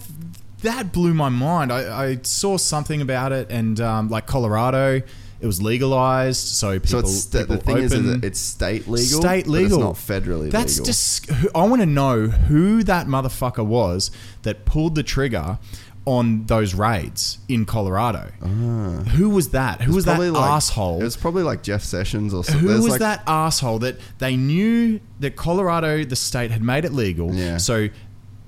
that 0.63 0.93
blew 0.93 1.15
my 1.15 1.29
mind. 1.31 1.73
I, 1.73 2.05
I 2.11 2.19
saw 2.23 2.57
something 2.59 3.01
about 3.01 3.33
it, 3.33 3.51
and 3.51 3.81
um, 3.81 4.09
like 4.11 4.27
Colorado, 4.27 5.01
it 5.41 5.47
was 5.47 5.63
legalized, 5.63 6.47
so 6.47 6.79
people. 6.79 6.89
So 6.89 6.99
it's 6.99 7.13
sta- 7.23 7.45
the 7.45 7.57
people 7.59 7.75
thing 7.75 7.85
is, 7.85 7.93
is 7.93 8.23
it's 8.23 8.39
state 8.41 8.87
legal. 8.89 9.21
State 9.21 9.47
legal. 9.47 9.79
it's 9.91 10.09
not 10.09 10.23
federally 10.23 10.51
That's 10.51 10.75
legal. 10.79 10.87
just. 10.87 11.31
I 11.55 11.65
want 11.67 11.81
to 11.83 11.87
know 11.87 12.27
who 12.27 12.83
that 12.85 13.07
motherfucker 13.07 13.65
was 13.65 14.11
that 14.43 14.65
pulled 14.65 14.95
the 14.95 15.03
trigger 15.03 15.59
on 16.07 16.45
those 16.47 16.75
raids 16.75 17.39
in 17.49 17.65
Colorado. 17.67 18.31
Who 18.43 19.29
was 19.31 19.51
that? 19.51 19.83
Who 19.83 19.95
was 19.95 20.07
that 20.07 20.19
Ah. 20.19 20.23
Like- 20.25 20.51
asshole? 20.51 21.01
It 21.01 21.05
was 21.05 21.17
probably 21.17 21.43
like 21.43 21.63
Jeff 21.63 21.83
Sessions 21.83 22.33
or 22.35 22.43
something. 22.43 22.61
Who 22.63 22.69
There's 22.69 22.81
was 22.81 22.91
like, 22.93 23.01
that 23.01 23.23
asshole 23.27 23.81
that 23.81 23.99
they 24.19 24.35
knew 24.35 25.01
that 25.21 25.37
Colorado, 25.37 26.05
the 26.05 26.17
state, 26.17 26.51
had 26.51 26.63
made 26.63 26.85
it 26.85 26.93
legal? 26.93 27.33
Yeah. 27.35 27.59
So 27.59 27.89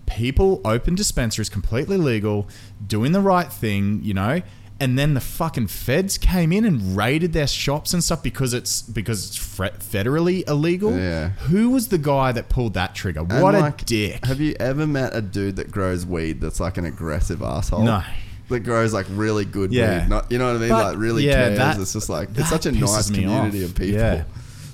people 0.06 0.60
open 0.64 0.94
dispensaries 0.94 1.48
completely 1.48 1.96
legal, 1.96 2.48
doing 2.86 3.12
the 3.12 3.20
right 3.20 3.50
thing, 3.52 4.00
you 4.02 4.14
know. 4.14 4.40
And 4.82 4.98
then 4.98 5.14
the 5.14 5.20
fucking 5.20 5.68
feds 5.68 6.18
came 6.18 6.50
in 6.52 6.64
and 6.64 6.96
raided 6.96 7.32
their 7.32 7.46
shops 7.46 7.94
and 7.94 8.02
stuff 8.02 8.20
because 8.22 8.52
it's 8.52 8.82
because 8.82 9.28
it's 9.28 9.38
federally 9.38 10.46
illegal. 10.48 10.96
Yeah. 10.98 11.28
Who 11.30 11.70
was 11.70 11.86
the 11.88 11.98
guy 11.98 12.32
that 12.32 12.48
pulled 12.48 12.74
that 12.74 12.92
trigger? 12.94 13.20
and 13.20 13.40
What 13.42 13.54
like, 13.54 13.82
a 13.82 13.84
dick! 13.84 14.24
Have 14.24 14.40
you 14.40 14.56
ever 14.58 14.84
met 14.86 15.14
a 15.14 15.22
dude 15.22 15.54
that 15.56 15.70
grows 15.70 16.04
weed 16.04 16.40
that's 16.40 16.58
like 16.58 16.78
an 16.78 16.84
aggressive 16.84 17.42
asshole? 17.42 17.84
No. 17.84 18.02
That 18.48 18.60
grows 18.60 18.92
like 18.92 19.06
really 19.10 19.44
good 19.44 19.72
Yeah. 19.72 20.00
weed. 20.02 20.08
Not, 20.10 20.32
you 20.32 20.38
know 20.38 20.48
what 20.48 20.56
I 20.56 20.58
mean? 20.58 20.68
But, 20.70 20.84
like 20.92 20.98
really 20.98 21.26
yeah, 21.26 21.34
cares. 21.46 21.58
that- 21.58 21.80
it's 21.80 21.92
just 21.92 22.08
like, 22.08 22.30
it's 22.36 22.48
such 22.50 22.66
a 22.66 22.72
nice 22.72 23.08
community 23.08 23.62
off. 23.62 23.70
of 23.70 23.76
people. 23.76 24.00
Yeah. 24.00 24.24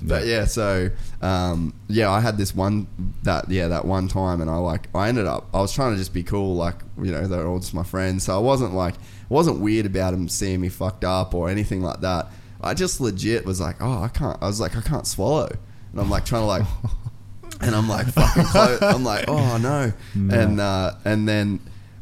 But 0.01 0.25
yeah, 0.25 0.45
so 0.45 0.89
um, 1.21 1.73
yeah, 1.87 2.09
I 2.09 2.19
had 2.21 2.37
this 2.37 2.55
one 2.55 2.87
that 3.23 3.49
yeah 3.51 3.67
that 3.67 3.83
one 3.85 4.07
time, 4.07 4.39
and 4.41 4.49
I 4.49 4.55
like 4.55 4.87
I 4.95 5.09
ended 5.09 5.27
up 5.27 5.49
I 5.53 5.59
was 5.59 5.73
trying 5.73 5.91
to 5.91 5.97
just 5.97 6.13
be 6.13 6.23
cool, 6.23 6.55
like 6.55 6.75
you 7.03 7.11
know 7.11 7.27
they're 7.27 7.45
all 7.45 7.59
just 7.59 7.73
my 7.73 7.83
friends, 7.83 8.23
so 8.23 8.33
I 8.33 8.39
wasn't 8.39 8.73
like 8.73 8.95
wasn't 9.29 9.59
weird 9.59 9.85
about 9.85 10.13
him 10.13 10.27
seeing 10.27 10.59
me 10.61 10.69
fucked 10.69 11.03
up 11.05 11.33
or 11.33 11.49
anything 11.49 11.81
like 11.81 12.01
that. 12.01 12.27
I 12.61 12.73
just 12.73 12.99
legit 12.99 13.45
was 13.45 13.61
like, 13.61 13.77
oh, 13.79 14.03
I 14.03 14.09
can't. 14.09 14.37
I 14.41 14.47
was 14.47 14.59
like, 14.59 14.75
I 14.75 14.81
can't 14.81 15.07
swallow, 15.07 15.49
and 15.91 16.01
I'm 16.01 16.09
like 16.09 16.25
trying 16.25 16.41
to 16.41 16.45
like, 16.47 16.63
and 17.61 17.73
I'm 17.75 17.87
like 17.87 18.07
fucking 18.07 18.43
close. 18.45 18.81
I'm 18.81 19.03
like, 19.03 19.25
oh 19.29 19.57
no, 19.57 19.93
and 20.13 20.59
uh, 20.59 20.95
and 21.05 21.27
then 21.27 21.59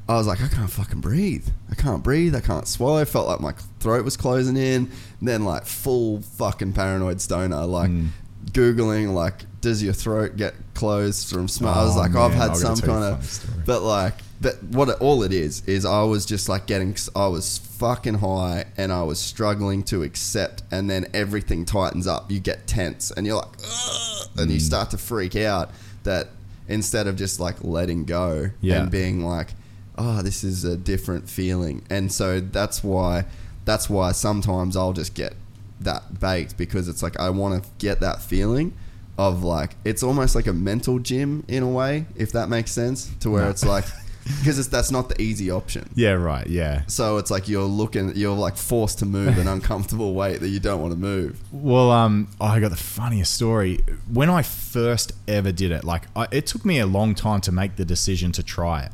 I 0.10 0.16
was 0.16 0.26
like, 0.26 0.42
I 0.42 0.48
can't 0.48 0.70
fucking 0.72 1.02
breathe. 1.02 1.48
I 1.70 1.76
can't 1.76 2.02
breathe. 2.02 2.34
I 2.36 2.40
can't 2.40 2.68
swallow. 2.68 3.04
Felt 3.06 3.28
like 3.28 3.40
my 3.42 3.52
throat 3.80 4.06
was 4.06 4.16
closing 4.18 4.56
in. 4.58 4.90
And 5.20 5.28
then 5.28 5.44
like 5.44 5.66
full 5.66 6.22
fucking 6.22 6.74
paranoid 6.74 7.20
stoner, 7.22 7.66
like 7.66 7.90
Hmm. 7.90 8.08
googling 8.52 9.14
like, 9.14 9.46
does 9.62 9.84
your 9.84 9.94
throat 9.94 10.38
get 10.38 10.54
closed 10.74 11.30
from 11.34 11.48
smoke? 11.48 11.76
I 11.76 11.84
was 11.84 11.96
Oh, 11.96 12.00
like, 12.00 12.16
oh, 12.16 12.22
I've 12.22 12.34
had 12.34 12.52
I've 12.52 12.58
some 12.58 12.76
gotta 12.76 12.82
tell 12.82 13.00
you 13.00 13.06
a 13.06 13.10
kind 13.12 13.22
of, 13.22 13.66
but 13.66 13.82
like, 13.84 14.14
but 14.40 14.62
what 14.64 14.90
it, 14.90 14.98
all 15.02 15.24
it 15.24 15.34
is 15.34 15.64
is 15.68 15.86
I 15.86 16.04
was 16.04 16.26
just 16.26 16.48
like 16.50 16.68
getting, 16.68 16.96
I 17.16 17.28
was 17.28 17.58
fucking 17.58 18.16
high 18.16 18.66
and 18.78 18.92
I 18.92 19.04
was 19.04 19.20
struggling 19.20 19.84
to 19.84 20.04
accept, 20.04 20.64
and 20.72 20.90
then 20.90 21.08
everything 21.14 21.66
tightens 21.66 22.08
up. 22.08 22.30
You 22.32 22.40
get 22.40 22.68
tense 22.68 23.12
and 23.12 23.26
you're 23.26 23.38
like, 23.38 23.48
Ugh, 23.66 24.28
and 24.38 24.46
Hmm. 24.48 24.54
you 24.54 24.60
start 24.60 24.92
to 24.92 24.98
freak 24.98 25.36
out. 25.36 25.72
That 26.04 26.30
instead 26.68 27.08
of 27.08 27.16
just 27.16 27.40
like 27.40 27.64
letting 27.64 28.06
go 28.06 28.50
Yeah. 28.62 28.82
and 28.84 28.92
being 28.92 29.26
like, 29.26 29.56
oh, 29.98 30.22
this 30.22 30.44
is 30.44 30.64
a 30.64 30.78
different 30.78 31.28
feeling, 31.30 31.82
and 31.90 32.12
so 32.12 32.40
that's 32.40 32.84
why, 32.84 33.26
that's 33.66 33.90
why 33.90 34.12
sometimes 34.14 34.78
I'll 34.78 34.94
just 34.94 35.14
get 35.16 35.34
that 35.82 36.20
baked 36.20 36.58
because 36.58 36.88
it's 36.88 37.02
like 37.04 37.20
I 37.20 37.30
want 37.30 37.64
to 37.64 37.70
get 37.78 38.00
that 38.00 38.22
feeling 38.22 38.74
of 39.18 39.44
like 39.44 39.76
it's 39.84 40.02
almost 40.04 40.34
like 40.36 40.48
a 40.48 40.54
mental 40.54 41.00
gym 41.00 41.44
in 41.48 41.64
a 41.64 41.68
way, 41.68 42.06
if 42.16 42.32
that 42.34 42.48
makes 42.50 42.72
sense, 42.72 43.10
to 43.22 43.30
where 43.32 43.44
No. 43.46 43.50
it's 43.50 43.66
like 43.66 43.86
because 44.40 44.60
it's 44.60 44.68
that's 44.68 44.92
not 44.92 45.10
the 45.10 45.22
easy 45.22 45.50
option. 45.52 45.90
yeah, 45.96 46.12
right. 46.12 46.48
Yeah. 46.48 46.84
So 46.88 47.18
it's 47.18 47.32
like 47.32 47.48
you're 47.48 47.64
looking, 47.64 48.14
you're 48.16 48.36
like 48.36 48.58
forced 48.58 49.00
to 49.00 49.06
move 49.06 49.38
an 49.38 49.48
uncomfortable 49.48 50.14
weight 50.14 50.40
that 50.42 50.50
you 50.50 50.60
don't 50.60 50.82
want 50.82 50.94
to 50.94 51.00
move. 51.00 51.40
Well, 51.52 51.92
um, 51.92 52.28
oh, 52.40 52.46
I 52.46 52.60
got 52.60 52.70
the 52.70 52.76
funniest 52.76 53.34
story. 53.34 53.80
When 54.12 54.30
I 54.30 54.42
first 54.42 55.14
ever 55.28 55.52
did 55.52 55.72
it, 55.72 55.84
like 55.84 56.04
I, 56.16 56.28
it 56.32 56.46
took 56.46 56.66
me 56.66 56.80
a 56.80 56.86
long 56.86 57.16
time 57.16 57.42
to 57.42 57.52
make 57.52 57.76
the 57.76 57.86
decision 57.86 58.32
to 58.34 58.44
try 58.44 58.84
it. 58.84 58.92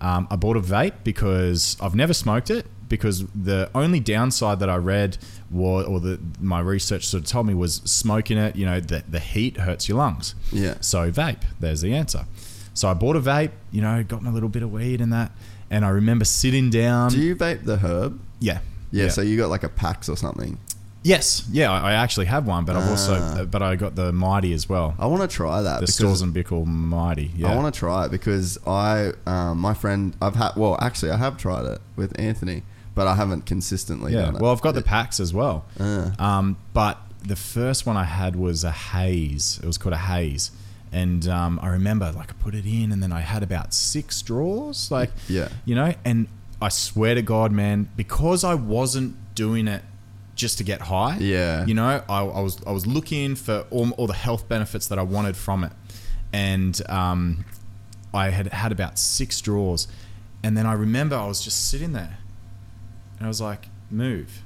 Um, 0.00 0.26
I 0.30 0.36
bought 0.36 0.56
a 0.56 0.60
vape 0.60 1.04
because 1.04 1.76
I've 1.80 1.94
never 1.94 2.14
smoked 2.14 2.50
it. 2.50 2.66
Because 2.88 3.24
the 3.28 3.70
only 3.74 4.00
downside 4.00 4.60
that 4.60 4.68
I 4.68 4.76
read, 4.76 5.16
was, 5.50 5.86
or 5.86 5.98
the 5.98 6.20
my 6.38 6.60
research 6.60 7.06
sort 7.06 7.22
of 7.22 7.26
told 7.30 7.46
me, 7.46 7.54
was 7.54 7.76
smoking 7.86 8.36
it. 8.36 8.54
You 8.54 8.66
know, 8.66 8.80
the 8.80 9.02
the 9.08 9.18
heat 9.18 9.56
hurts 9.56 9.88
your 9.88 9.96
lungs. 9.96 10.34
Yeah. 10.50 10.74
So 10.82 11.10
vape. 11.10 11.40
There's 11.58 11.80
the 11.80 11.94
answer. 11.94 12.26
So 12.74 12.88
I 12.88 12.94
bought 12.94 13.16
a 13.16 13.20
vape. 13.20 13.50
You 13.70 13.82
know, 13.82 14.02
got 14.02 14.22
my 14.22 14.30
little 14.30 14.48
bit 14.48 14.62
of 14.62 14.72
weed 14.72 15.00
and 15.00 15.12
that. 15.12 15.32
And 15.70 15.84
I 15.84 15.88
remember 15.88 16.24
sitting 16.24 16.70
down. 16.70 17.10
Do 17.10 17.18
you 17.20 17.34
vape 17.36 17.64
the 17.64 17.78
herb? 17.78 18.20
yeah. 18.40 18.58
Yeah, 18.94 19.08
so 19.08 19.22
you 19.22 19.38
got 19.38 19.48
like 19.48 19.62
a 19.62 19.70
Pax 19.70 20.10
or 20.10 20.18
something. 20.18 20.58
Yes, 21.02 21.48
yeah, 21.50 21.72
I 21.72 21.90
I 21.90 21.92
actually 21.94 22.26
have 22.26 22.46
one, 22.46 22.64
but 22.64 22.76
I've 22.76 22.88
also, 22.90 23.14
Ah. 23.14 23.44
but 23.44 23.62
I 23.62 23.74
got 23.74 23.96
the 23.96 24.12
Mighty 24.12 24.52
as 24.52 24.68
well. 24.68 24.94
I 24.98 25.06
want 25.06 25.22
to 25.22 25.34
try 25.34 25.62
that 25.62 25.80
The 25.80 25.86
Storz 25.86 26.22
and 26.22 26.32
Bickel 26.34 26.64
Mighty. 26.66 27.30
Yeah. 27.34 27.50
I 27.50 27.56
want 27.56 27.74
to 27.74 27.76
try 27.78 28.04
it 28.04 28.10
because 28.10 28.58
I, 28.66 29.12
um, 29.26 29.58
my 29.58 29.74
friend, 29.74 30.14
I've 30.20 30.36
had. 30.36 30.52
Well, 30.56 30.76
actually, 30.80 31.10
I 31.10 31.16
have 31.16 31.38
tried 31.38 31.64
it 31.64 31.80
with 31.96 32.12
Anthony, 32.20 32.62
but 32.94 33.06
I 33.08 33.16
haven't 33.16 33.46
consistently 33.46 34.12
yeah. 34.12 34.26
done 34.26 34.36
it. 34.36 34.42
Well, 34.42 34.52
I've 34.52 34.60
got 34.60 34.74
the 34.74 34.82
Pax 34.82 35.18
as 35.18 35.32
well. 35.34 35.64
Ah. 35.80 36.12
Um, 36.38 36.56
but 36.72 37.00
the 37.26 37.36
first 37.36 37.86
one 37.86 37.96
I 37.96 38.04
had 38.04 38.36
was 38.36 38.62
a 38.62 38.70
haze. 38.72 39.58
It 39.62 39.66
was 39.66 39.78
called 39.78 39.94
a 39.94 39.98
haze. 39.98 40.50
And 40.92 41.26
um, 41.28 41.58
I 41.62 41.68
remember, 41.68 42.12
like, 42.12 42.30
I 42.30 42.34
put 42.34 42.54
it 42.54 42.66
in, 42.66 42.92
and 42.92 43.02
then 43.02 43.12
I 43.12 43.20
had 43.20 43.42
about 43.42 43.72
six 43.72 44.20
draws, 44.20 44.90
like, 44.90 45.10
Yeah. 45.28 45.48
you 45.64 45.74
know. 45.74 45.94
And 46.04 46.28
I 46.60 46.68
swear 46.68 47.14
to 47.14 47.22
God, 47.22 47.50
man, 47.50 47.88
because 47.96 48.44
I 48.44 48.54
wasn't 48.54 49.16
doing 49.34 49.68
it 49.68 49.82
just 50.34 50.58
to 50.58 50.64
get 50.64 50.82
high, 50.82 51.16
Yeah. 51.18 51.64
you 51.66 51.72
know, 51.74 52.02
I, 52.08 52.22
I 52.24 52.40
was 52.40 52.58
I 52.66 52.72
was 52.72 52.86
looking 52.86 53.36
for 53.36 53.64
all, 53.70 53.90
all 53.92 54.06
the 54.06 54.12
health 54.14 54.48
benefits 54.48 54.86
that 54.88 54.98
I 54.98 55.02
wanted 55.02 55.36
from 55.36 55.64
it, 55.64 55.72
and 56.32 56.80
um, 56.90 57.44
I 58.14 58.30
had 58.30 58.48
had 58.48 58.72
about 58.72 58.98
six 58.98 59.40
draws, 59.40 59.88
and 60.42 60.56
then 60.56 60.66
I 60.66 60.72
remember 60.74 61.16
I 61.16 61.26
was 61.26 61.42
just 61.42 61.70
sitting 61.70 61.92
there, 61.92 62.18
and 63.18 63.26
I 63.26 63.28
was 63.28 63.40
like, 63.40 63.68
move, 63.90 64.42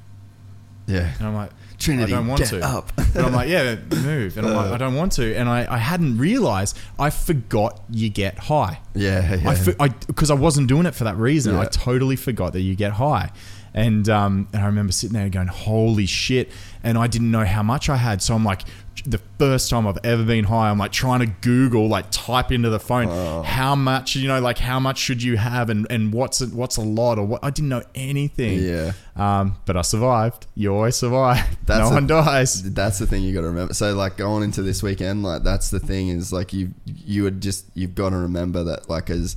Yeah. 0.87 1.13
and 1.19 1.27
I'm 1.27 1.35
like, 1.35 1.51
Trinity, 1.87 2.13
I 2.13 2.17
don't 2.17 2.27
want 2.27 2.41
get 2.41 2.49
to. 2.51 2.65
up. 2.65 2.93
and 2.99 3.19
I'm 3.19 3.33
like, 3.33 3.49
yeah, 3.49 3.77
move, 4.03 4.37
and 4.37 4.47
I'm 4.47 4.55
like, 4.55 4.73
I 4.73 4.77
don't 4.77 4.95
want 4.95 5.13
to, 5.13 5.35
and 5.35 5.49
I, 5.49 5.67
I 5.73 5.79
hadn't 5.79 6.19
realized 6.19 6.79
I 6.99 7.11
forgot 7.11 7.83
you 7.91 8.11
get 8.11 8.39
high. 8.39 8.81
Yeah. 8.95 9.37
yeah. 9.37 9.75
I 9.81 9.89
because 9.89 10.31
I, 10.31 10.35
wasn't 10.35 10.69
doing 10.69 10.87
it 10.87 10.95
for 10.95 11.05
that 11.05 11.17
reason. 11.17 11.57
I 11.57 11.65
totally 11.67 12.17
forgot 12.17 12.53
that 12.53 12.61
you 12.61 12.75
get 12.75 12.93
high, 12.93 13.31
and 13.75 14.09
um, 14.09 14.49
and 14.53 14.63
I 14.63 14.67
remember 14.67 14.93
sitting 14.93 15.15
there 15.15 15.29
going, 15.29 15.49
"Holy 15.49 16.07
shit!" 16.07 16.51
And 16.83 16.99
I 16.99 17.07
didn't 17.07 17.31
know 17.31 17.45
how 17.45 17.63
much 17.63 17.89
I 17.89 17.97
had, 17.97 18.23
so 18.23 18.35
I'm 18.35 18.45
like, 18.45 18.63
the 19.05 19.21
first 19.39 19.69
time 19.71 19.87
I've 19.87 19.99
ever 20.05 20.25
been 20.25 20.45
high, 20.45 20.71
I'm 20.71 20.79
like 20.79 20.93
trying 20.93 21.21
to 21.21 21.27
Google, 21.27 21.89
like 21.89 22.07
type 22.11 22.51
into 22.53 22.71
the 22.71 22.79
phone, 22.81 23.09
Oh. 23.11 23.43
how 23.43 23.75
much 23.75 24.17
you 24.17 24.27
know, 24.29 24.41
like 24.41 24.59
how 24.59 24.81
much 24.81 24.99
should 24.99 25.23
you 25.23 25.37
have, 25.37 25.69
and 25.71 25.87
and 25.91 26.13
what's 26.13 26.41
a, 26.41 26.47
what's 26.47 26.77
a 26.77 26.83
lot, 26.83 27.19
or 27.19 27.27
what 27.27 27.45
I 27.45 27.51
didn't 27.51 27.69
know 27.69 27.83
anything. 27.95 28.61
Yeah. 28.63 28.93
Um, 29.17 29.57
but 29.67 29.77
I 29.77 29.83
survived. 29.83 30.47
You 30.55 30.75
always 30.75 30.97
survive. 30.97 31.45
That's 31.67 31.81
no 31.81 31.89
a- 31.89 31.95
one 31.95 32.07
dies. 32.07 32.63
That's 32.73 32.99
the 32.99 33.07
thing 33.07 33.23
you 33.23 33.35
got 33.35 33.41
to 33.43 33.49
remember. 33.49 33.75
So 33.75 33.95
like 33.95 34.17
going 34.17 34.43
into 34.43 34.63
this 34.63 34.83
weekend, 34.83 35.23
like 35.23 35.43
that's 35.43 35.71
the 35.71 35.81
thing 35.81 36.09
is 36.09 36.33
like 36.33 36.53
you 36.53 36.73
you 36.87 37.23
would 37.25 37.41
just 37.41 37.67
you've 37.75 37.95
got 37.95 38.11
to 38.11 38.17
remember 38.17 38.63
that 38.65 38.89
like 38.89 39.11
as 39.11 39.37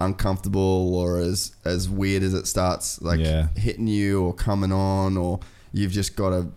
uncomfortable 0.00 0.94
or 0.94 1.18
as 1.18 1.54
as 1.64 1.88
weird 1.88 2.22
as 2.22 2.34
it 2.34 2.46
starts 2.46 3.00
like 3.00 3.20
Yeah. 3.20 3.48
hitting 3.56 3.86
you 3.86 4.22
or 4.22 4.34
coming 4.34 4.72
on 4.72 5.16
or 5.16 5.40
you've 5.72 5.92
just 5.92 6.16
got 6.16 6.30
to 6.30 6.48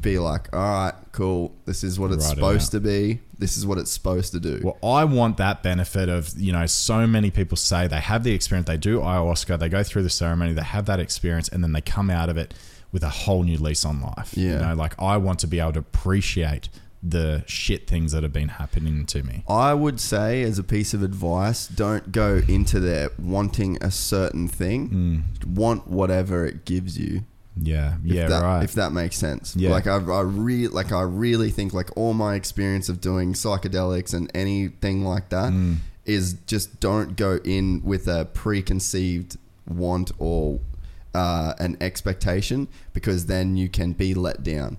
be 0.00 0.18
like, 0.18 0.54
all 0.54 0.60
right, 0.60 0.94
cool. 1.12 1.54
This 1.64 1.82
is 1.84 1.98
what 1.98 2.10
it's 2.12 2.24
it 2.24 2.28
supposed 2.28 2.74
out. 2.74 2.78
to 2.78 2.80
be. 2.80 3.20
This 3.38 3.56
is 3.56 3.66
what 3.66 3.78
it's 3.78 3.90
supposed 3.90 4.32
to 4.32 4.40
do. 4.40 4.60
Well, 4.62 4.78
I 4.82 5.04
want 5.04 5.36
that 5.38 5.62
benefit 5.62 6.08
of, 6.08 6.32
you 6.38 6.52
know, 6.52 6.66
so 6.66 7.06
many 7.06 7.30
people 7.30 7.56
say 7.56 7.86
they 7.86 8.00
have 8.00 8.22
the 8.24 8.32
experience, 8.32 8.66
they 8.68 8.76
do 8.76 9.00
ayahuasca, 9.00 9.58
they 9.58 9.68
go 9.68 9.82
through 9.82 10.02
the 10.02 10.10
ceremony, 10.10 10.52
they 10.52 10.62
have 10.62 10.86
that 10.86 11.00
experience, 11.00 11.48
and 11.48 11.62
then 11.64 11.72
they 11.72 11.80
come 11.80 12.10
out 12.10 12.28
of 12.28 12.36
it 12.36 12.54
with 12.92 13.02
a 13.02 13.08
whole 13.08 13.42
new 13.42 13.56
lease 13.58 13.84
on 13.84 14.00
life. 14.00 14.36
You 14.36 14.50
Yeah. 14.50 14.58
know, 14.68 14.74
like 14.74 14.94
I 15.00 15.16
want 15.16 15.38
to 15.40 15.46
be 15.46 15.58
able 15.60 15.72
to 15.72 15.78
appreciate 15.80 16.68
the 17.06 17.44
shit 17.46 17.86
things 17.86 18.12
that 18.12 18.22
have 18.22 18.32
been 18.32 18.48
happening 18.48 19.04
to 19.04 19.22
me. 19.22 19.44
I 19.46 19.74
would 19.74 20.00
say, 20.00 20.42
as 20.42 20.58
a 20.58 20.62
piece 20.64 20.94
of 20.94 21.02
advice, 21.02 21.66
don't 21.66 22.12
go 22.12 22.40
into 22.48 22.80
there 22.80 23.10
wanting 23.18 23.76
a 23.82 23.90
certain 23.90 24.48
thing. 24.48 25.24
Mm. 25.44 25.46
Want 25.54 25.86
whatever 25.86 26.46
it 26.46 26.64
gives 26.64 26.98
you. 26.98 27.24
Yeah, 27.56 27.94
If 28.04 28.12
yeah, 28.12 28.28
that, 28.28 28.42
right. 28.42 28.64
If 28.64 28.72
that 28.74 28.92
makes 28.92 29.16
sense. 29.16 29.54
Yeah. 29.56 29.70
Like 29.70 29.86
I, 29.86 29.94
I 29.96 30.20
really, 30.22 30.68
like 30.68 30.90
I 30.92 31.02
really 31.02 31.50
think 31.50 31.72
like 31.72 31.90
all 31.96 32.12
my 32.14 32.34
experience 32.34 32.88
of 32.88 33.00
doing 33.00 33.32
psychedelics 33.32 34.12
and 34.12 34.30
anything 34.34 35.04
like 35.04 35.28
that 35.28 35.52
is 36.04 36.34
Mm. 36.34 36.46
just 36.46 36.80
don't 36.80 37.16
go 37.16 37.38
in 37.44 37.80
with 37.84 38.08
a 38.08 38.24
preconceived 38.34 39.36
want 39.68 40.10
or 40.18 40.60
uh, 41.14 41.54
an 41.58 41.76
expectation 41.80 42.66
because 42.92 43.26
then 43.26 43.56
you 43.56 43.68
can 43.68 43.92
be 43.92 44.14
let 44.14 44.42
down. 44.42 44.78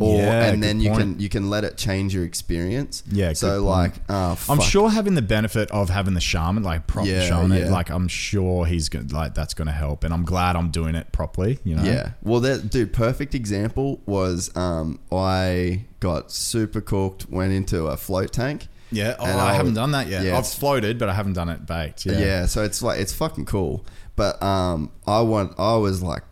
Or 0.00 0.16
Yeah, 0.16 0.46
and 0.46 0.62
then 0.62 0.80
you 0.80 0.88
point. 0.88 1.00
can 1.02 1.20
you 1.20 1.28
can 1.28 1.50
let 1.50 1.64
it 1.64 1.76
change 1.76 2.14
your 2.14 2.24
experience. 2.24 3.02
Yeah, 3.12 3.34
So 3.34 3.62
like, 3.62 3.92
oh, 4.08 4.38
I'm 4.48 4.60
sure 4.60 4.88
having 4.88 5.14
the 5.16 5.22
benefit 5.22 5.70
of 5.70 5.90
having 5.90 6.14
the 6.14 6.20
shaman, 6.20 6.62
like 6.62 6.86
proper 6.86 7.08
Yeah, 7.08 7.26
shaman, 7.28 7.58
yeah. 7.58 7.70
like 7.70 7.90
I'm 7.90 8.08
sure 8.08 8.64
he's 8.64 8.88
going 8.88 9.08
like 9.08 9.34
that's 9.34 9.52
going 9.52 9.66
to 9.66 9.72
help, 9.74 10.02
and 10.04 10.14
I'm 10.14 10.24
glad 10.24 10.56
I'm 10.56 10.70
doing 10.70 10.94
it 10.94 11.12
properly. 11.12 11.58
You 11.62 11.76
know. 11.76 11.82
Yeah. 11.84 12.12
Well, 12.22 12.40
that 12.40 12.70
dude, 12.70 12.94
perfect 12.94 13.34
example 13.34 14.00
was 14.06 14.50
um, 14.56 14.98
I 15.12 15.84
got 16.00 16.32
super 16.32 16.80
cooked, 16.80 17.28
went 17.28 17.52
into 17.52 17.86
a 17.86 17.96
float 17.98 18.32
tank. 18.32 18.68
Yeah. 18.90 19.16
Oh, 19.18 19.24
I 19.26 19.28
I'll- 19.30 19.54
haven't 19.54 19.74
done 19.74 19.92
that 19.92 20.06
yet. 20.08 20.24
yeah, 20.24 20.38
I've 20.38 20.48
floated, 20.48 20.98
but 20.98 21.10
I 21.10 21.14
haven't 21.14 21.34
done 21.34 21.50
it 21.50 21.66
baked. 21.66 22.06
Yeah. 22.06 22.18
Yeah. 22.18 22.46
so 22.46 22.62
it's 22.62 22.82
like 22.82 22.98
it's 22.98 23.12
fucking 23.12 23.44
cool. 23.44 23.84
But 24.16 24.42
um, 24.42 24.90
I 25.06 25.20
want 25.20 25.52
I 25.58 25.76
was 25.76 26.02
like 26.02 26.22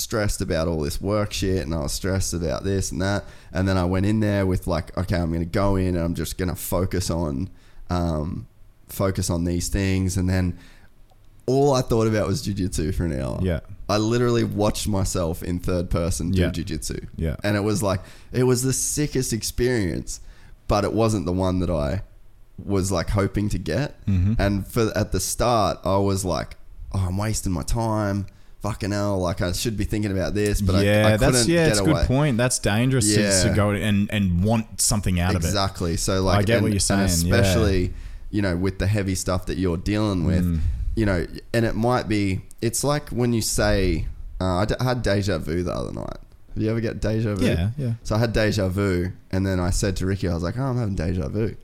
stressed 0.00 0.40
about 0.40 0.68
all 0.68 0.80
this 0.80 1.00
work 1.00 1.32
shit, 1.32 1.62
and 1.64 1.74
I 1.74 1.78
was 1.80 1.92
stressed 1.92 2.34
about 2.34 2.64
this 2.64 2.90
and 2.92 3.00
that. 3.02 3.24
And 3.52 3.68
then 3.68 3.76
I 3.76 3.84
went 3.84 4.06
in 4.06 4.20
there 4.20 4.46
with 4.46 4.66
like, 4.66 4.96
okay, 4.96 5.16
I'm 5.16 5.32
gonna 5.32 5.44
go 5.44 5.76
in, 5.76 5.88
and 5.96 5.98
I'm 5.98 6.14
just 6.14 6.38
gonna 6.38 6.56
focus 6.56 7.10
on 7.10 7.50
um, 7.90 8.46
focus 8.88 9.30
on 9.30 9.44
these 9.44 9.68
things, 9.68 10.16
and 10.16 10.28
then 10.28 10.58
all 11.46 11.74
I 11.74 11.82
thought 11.82 12.06
about 12.06 12.26
was 12.28 12.46
jujitsu 12.46 12.94
for 12.94 13.04
an 13.04 13.20
hour. 13.20 13.40
Yeah. 13.42 13.60
I 13.88 13.96
literally 13.96 14.44
watched 14.44 14.86
myself 14.86 15.42
in 15.42 15.58
third 15.58 15.90
person 15.90 16.30
do 16.30 16.42
Yeah. 16.42 16.50
jujitsu. 16.50 17.08
Yeah. 17.16 17.34
And 17.42 17.56
it 17.56 17.60
was 17.60 17.82
like, 17.82 18.00
it 18.30 18.44
was 18.44 18.62
the 18.62 18.72
sickest 18.72 19.32
experience, 19.32 20.20
but 20.68 20.84
it 20.84 20.92
wasn't 20.92 21.26
the 21.26 21.32
one 21.32 21.58
that 21.58 21.70
I 21.70 22.02
was 22.64 22.92
like 22.92 23.10
hoping 23.10 23.48
to 23.48 23.58
get. 23.58 24.04
Mm-hmm. 24.06 24.34
And 24.38 24.64
for 24.64 24.92
at 24.96 25.10
the 25.10 25.18
start, 25.18 25.78
I 25.84 25.96
was 25.96 26.24
like, 26.24 26.56
oh, 26.92 27.06
I'm 27.08 27.16
wasting 27.16 27.50
my 27.50 27.62
time. 27.62 28.26
Fucking 28.62 28.90
hell. 28.90 29.18
Like, 29.18 29.40
I 29.40 29.52
should 29.52 29.76
be 29.78 29.84
thinking 29.84 30.12
about 30.12 30.34
this, 30.34 30.60
but 30.60 30.84
yeah, 30.84 31.06
I, 31.08 31.12
I 31.14 31.16
that's 31.16 31.48
yeah, 31.48 31.66
it's 31.68 31.80
a 31.80 31.84
good 31.84 32.06
point. 32.06 32.36
That's 32.36 32.58
dangerous 32.58 33.14
to- 33.14 33.48
to, 33.48 33.54
go 33.54 33.70
and 33.70 34.10
and 34.12 34.44
want 34.44 34.80
something 34.80 35.18
out 35.18 35.34
of 35.34 35.42
it. 35.42 35.46
Exactly. 35.46 35.96
So 35.96 36.22
like, 36.22 36.38
I 36.40 36.42
get 36.42 36.54
and- 36.56 36.64
what 36.64 36.72
you're 36.72 36.80
saying, 36.80 37.00
and 37.08 37.22
yeah. 37.22 37.34
especially 37.36 37.94
you 38.30 38.42
know 38.42 38.56
with 38.56 38.78
the 38.78 38.86
heavy 38.86 39.14
stuff 39.14 39.46
that 39.46 39.56
you're 39.56 39.78
dealing 39.78 40.24
with, 40.24 40.44
Mm. 40.44 40.60
you 40.94 41.06
know, 41.06 41.26
and 41.54 41.64
it 41.64 41.74
might 41.74 42.06
be. 42.08 42.42
It's 42.60 42.84
like 42.84 43.08
when 43.08 43.32
you 43.32 43.40
say, 43.40 44.06
uh, 44.40 44.56
I, 44.58 44.64
d- 44.66 44.74
I 44.78 44.84
had 44.84 45.02
deja 45.02 45.38
vu 45.38 45.62
the 45.62 45.72
other 45.72 45.92
night. 45.92 46.18
Have 46.54 46.62
you 46.62 46.70
ever 46.70 46.80
get 46.80 47.00
deja 47.00 47.34
vu? 47.36 47.46
Yeah, 47.46 47.70
yeah. 47.78 47.92
So 48.02 48.14
I 48.16 48.18
had 48.18 48.34
deja 48.34 48.68
vu, 48.68 49.10
and 49.30 49.46
then 49.46 49.58
I 49.58 49.70
said 49.70 49.96
to 49.96 50.06
Ricky, 50.06 50.28
I 50.28 50.34
was 50.34 50.42
like, 50.42 50.58
"Oh, 50.58 50.64
I'm 50.64 50.76
having 50.76 50.96
deja 50.96 51.28
vu," 51.28 51.56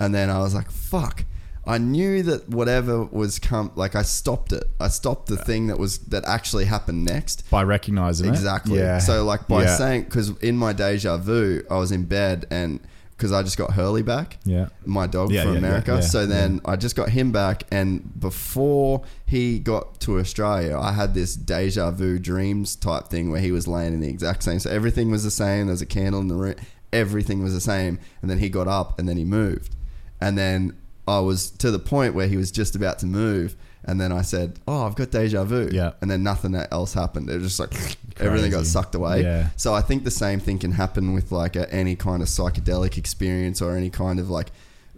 and 0.00 0.14
then 0.14 0.30
I 0.30 0.38
was 0.38 0.54
like, 0.54 0.70
"Fuck." 0.70 1.24
I 1.68 1.78
knew 1.78 2.22
that 2.22 2.48
whatever 2.48 3.04
was 3.04 3.38
come, 3.38 3.70
like 3.76 3.94
I 3.94 4.02
stopped 4.02 4.52
it. 4.52 4.64
I 4.80 4.88
stopped 4.88 5.26
the 5.28 5.36
thing 5.36 5.66
that 5.68 5.78
was 5.78 5.98
that 6.14 6.24
actually 6.24 6.64
happened 6.64 7.04
next. 7.04 7.48
By 7.50 7.62
recognizing 7.62 8.26
it. 8.26 8.30
Exactly. 8.30 8.78
Yeah. 8.78 8.98
So 8.98 9.24
like 9.24 9.46
by 9.46 9.64
Yeah. 9.64 9.76
saying 9.76 10.04
because 10.04 10.30
in 10.38 10.56
my 10.56 10.72
deja 10.72 11.18
vu, 11.18 11.62
I 11.70 11.76
was 11.76 11.92
in 11.92 12.04
bed 12.04 12.46
and 12.50 12.80
because 13.16 13.32
I 13.32 13.42
just 13.42 13.58
got 13.58 13.72
Hurley 13.72 14.02
back, 14.02 14.38
Yeah. 14.44 14.68
my 14.86 15.08
dog 15.08 15.32
Yeah, 15.32 15.42
from 15.42 15.54
yeah, 15.54 15.60
yeah, 15.60 15.66
America. 15.66 15.94
yeah, 15.94 16.00
so 16.00 16.24
then 16.24 16.60
I 16.64 16.76
just 16.76 16.94
got 16.94 17.08
him 17.10 17.32
back, 17.32 17.64
and 17.72 18.18
before 18.20 19.02
he 19.26 19.58
got 19.58 19.98
to 20.02 20.20
Australia, 20.20 20.78
I 20.78 20.92
had 20.92 21.14
this 21.14 21.34
deja 21.34 21.90
vu 21.90 22.20
dreams 22.20 22.76
type 22.76 23.08
thing 23.08 23.32
where 23.32 23.40
he 23.40 23.50
was 23.50 23.66
laying 23.66 23.92
in 23.92 23.98
the 24.00 24.08
exact 24.08 24.44
same. 24.44 24.60
So 24.60 24.70
everything 24.70 25.10
was 25.10 25.24
the 25.24 25.32
same. 25.32 25.66
There's 25.66 25.82
a 25.82 25.86
candle 25.86 26.20
in 26.20 26.28
the 26.28 26.36
room. 26.36 26.54
Everything 26.92 27.42
was 27.42 27.52
the 27.54 27.60
same, 27.60 27.98
and 28.22 28.30
then 28.30 28.38
he 28.38 28.48
got 28.48 28.68
up 28.68 28.98
and 29.00 29.08
then 29.08 29.16
he 29.16 29.24
moved, 29.24 29.74
and 30.20 30.38
then 30.38 30.74
I 31.08 31.20
was 31.20 31.50
to 31.52 31.70
the 31.70 31.78
point 31.78 32.14
where 32.14 32.28
he 32.28 32.36
was 32.36 32.50
just 32.50 32.76
about 32.76 32.98
to 33.00 33.06
move. 33.06 33.56
And 33.84 34.00
then 34.00 34.12
I 34.12 34.22
said, 34.22 34.58
"Oh, 34.66 34.86
I've 34.86 34.96
got 34.96 35.10
deja 35.10 35.44
vu." 35.44 35.70
Yeah. 35.72 35.92
And 36.02 36.10
then 36.10 36.22
nothing 36.22 36.54
else 36.54 36.92
happened. 36.92 37.30
It 37.30 37.40
was 37.40 37.56
just 37.56 37.60
like 37.60 37.96
everything 38.20 38.50
got 38.50 38.66
sucked 38.66 38.94
away. 38.94 39.22
Yeah. 39.22 39.48
So 39.56 39.72
I 39.72 39.80
think 39.80 40.04
the 40.04 40.10
same 40.10 40.40
thing 40.40 40.58
can 40.58 40.72
happen 40.72 41.14
with 41.14 41.32
like 41.32 41.56
a, 41.56 41.72
any 41.72 41.96
kind 41.96 42.20
of 42.22 42.28
psychedelic 42.28 42.98
experience 42.98 43.62
or 43.62 43.76
any 43.76 43.88
kind 43.88 44.18
of 44.18 44.28
like 44.28 44.50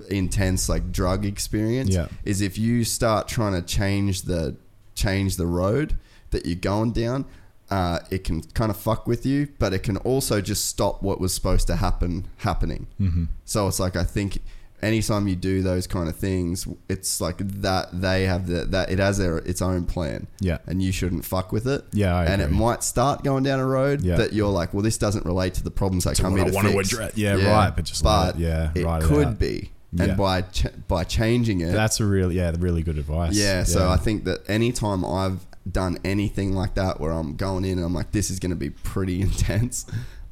intense 0.08 0.68
like 0.68 0.90
drug 0.90 1.24
experience. 1.24 1.90
Yeah. 1.90 2.08
Is 2.24 2.40
if 2.40 2.58
you 2.58 2.84
start 2.84 3.28
trying 3.28 3.52
to 3.52 3.62
change 3.62 4.22
the 4.22 4.56
change 4.94 5.36
the 5.36 5.46
road 5.46 5.96
that 6.30 6.46
you're 6.46 6.56
going 6.56 6.92
down, 6.92 7.26
uh, 7.70 8.00
it 8.10 8.24
can 8.24 8.42
kind 8.42 8.70
of 8.70 8.76
fuck 8.76 9.06
with 9.06 9.24
you, 9.24 9.48
but 9.58 9.72
it 9.72 9.80
can 9.80 9.98
also 9.98 10.40
just 10.40 10.64
stop 10.64 11.02
what 11.02 11.20
was 11.20 11.32
supposed 11.32 11.66
to 11.68 11.76
happen 11.76 12.26
happening. 12.38 12.86
Mm-hmm. 13.00 13.24
So 13.44 13.68
it's 13.68 13.78
like 13.78 13.94
I 13.94 14.04
think 14.04 14.40
anytime 14.82 15.28
you 15.28 15.36
do 15.36 15.62
those 15.62 15.86
kind 15.86 16.08
of 16.08 16.16
things, 16.16 16.66
it's 16.88 17.20
like 17.20 17.38
that 17.38 17.88
they 18.00 18.24
have 18.24 18.46
the, 18.46 18.64
that 18.66 18.90
it 18.90 18.98
has 18.98 19.18
their 19.18 19.38
its 19.38 19.60
own 19.62 19.84
plan. 19.84 20.26
Yeah. 20.40 20.58
and 20.66 20.82
you 20.82 20.92
shouldn't 20.92 21.24
fuck 21.24 21.52
with 21.52 21.66
it. 21.66 21.84
Yeah, 21.92 22.14
I 22.16 22.24
and 22.26 22.40
it 22.42 22.50
might 22.50 22.82
start 22.82 23.22
going 23.24 23.42
down 23.44 23.60
a 23.60 23.66
road 23.66 24.00
Yeah. 24.02 24.16
that 24.16 24.32
you're 24.32 24.48
like, 24.48 24.72
well, 24.74 24.82
this 24.82 24.98
doesn't 24.98 25.24
relate 25.26 25.54
to 25.54 25.62
the 25.64 25.70
problems 25.70 26.06
I 26.06 26.14
come 26.14 26.36
here 26.36 26.44
I 26.44 26.48
to 26.48 26.54
want 26.54 26.68
to 26.68 26.78
address. 26.78 27.16
Yeah, 27.16 27.34
right, 27.50 27.74
but 27.74 27.84
just 27.84 28.02
but 28.04 28.36
it- 28.36 28.40
yeah, 28.40 28.70
it 28.74 28.84
it 28.86 29.02
could 29.02 29.38
be, 29.38 29.70
Yeah. 29.92 30.04
and 30.04 30.16
by 30.16 30.42
ch- 30.42 30.66
by 30.88 31.04
changing 31.04 31.60
it, 31.60 31.72
That's 31.72 32.00
a 32.00 32.04
really 32.06 32.36
yeah, 32.36 32.52
really 32.58 32.82
good 32.82 32.98
advice. 32.98 33.34
yeah, 33.36 33.64
so 33.64 33.88
I 33.88 33.96
think 33.96 34.24
that 34.24 34.40
anytime 34.48 35.04
I've 35.04 35.46
done 35.70 35.98
anything 36.04 36.54
like 36.54 36.74
that 36.74 36.98
where 37.00 37.12
I'm 37.12 37.36
going 37.36 37.64
in 37.64 37.76
and 37.78 37.84
I'm 37.86 37.92
like, 37.94 38.12
this 38.12 38.30
is 38.30 38.38
going 38.38 38.50
to 38.50 38.56
be 38.56 38.70
pretty 38.70 39.20
intense, 39.26 39.84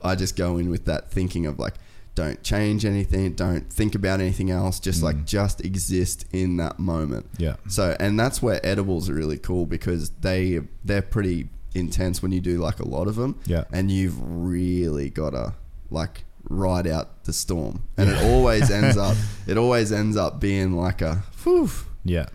I 0.02 0.14
just 0.14 0.36
go 0.36 0.56
in 0.58 0.70
with 0.70 0.84
that 0.86 1.10
thinking 1.10 1.44
of 1.46 1.58
like, 1.58 1.74
don't 2.18 2.42
change 2.42 2.84
anything, 2.84 3.32
don't 3.34 3.72
think 3.72 3.94
about 3.94 4.18
anything 4.20 4.50
else, 4.50 4.80
just 4.80 5.04
like 5.04 5.24
just 5.24 5.64
exist 5.64 6.26
in 6.32 6.56
that 6.56 6.80
moment. 6.80 7.32
Mm. 7.34 7.40
Yeah. 7.40 7.56
So, 7.68 7.96
and 8.00 8.18
that's 8.18 8.42
where 8.42 8.58
edibles 8.66 9.08
are 9.08 9.14
really 9.14 9.38
cool 9.38 9.66
because 9.66 10.10
they 10.10 10.60
they're 10.84 11.00
pretty 11.00 11.48
intense 11.76 12.20
when 12.20 12.32
you 12.32 12.40
do 12.40 12.58
like 12.58 12.80
a 12.80 12.88
lot 12.88 13.06
of 13.06 13.14
them. 13.14 13.38
Yeah. 13.46 13.64
And 13.72 13.88
you've 13.88 14.16
really 14.20 15.10
got 15.10 15.30
to 15.30 15.54
like 15.90 16.24
ride 16.48 16.88
out 16.88 17.22
the 17.22 17.32
storm. 17.32 17.84
And 17.96 18.10
it 18.10 18.20
always 18.24 18.68
ends 18.80 18.96
up 18.96 19.16
it 19.46 19.56
always 19.56 19.92
ends 19.92 20.16
up 20.16 20.40
being 20.40 20.72
like 20.72 21.00
a 21.00 21.22
whew, 21.44 21.70
Yeah. 22.04 22.26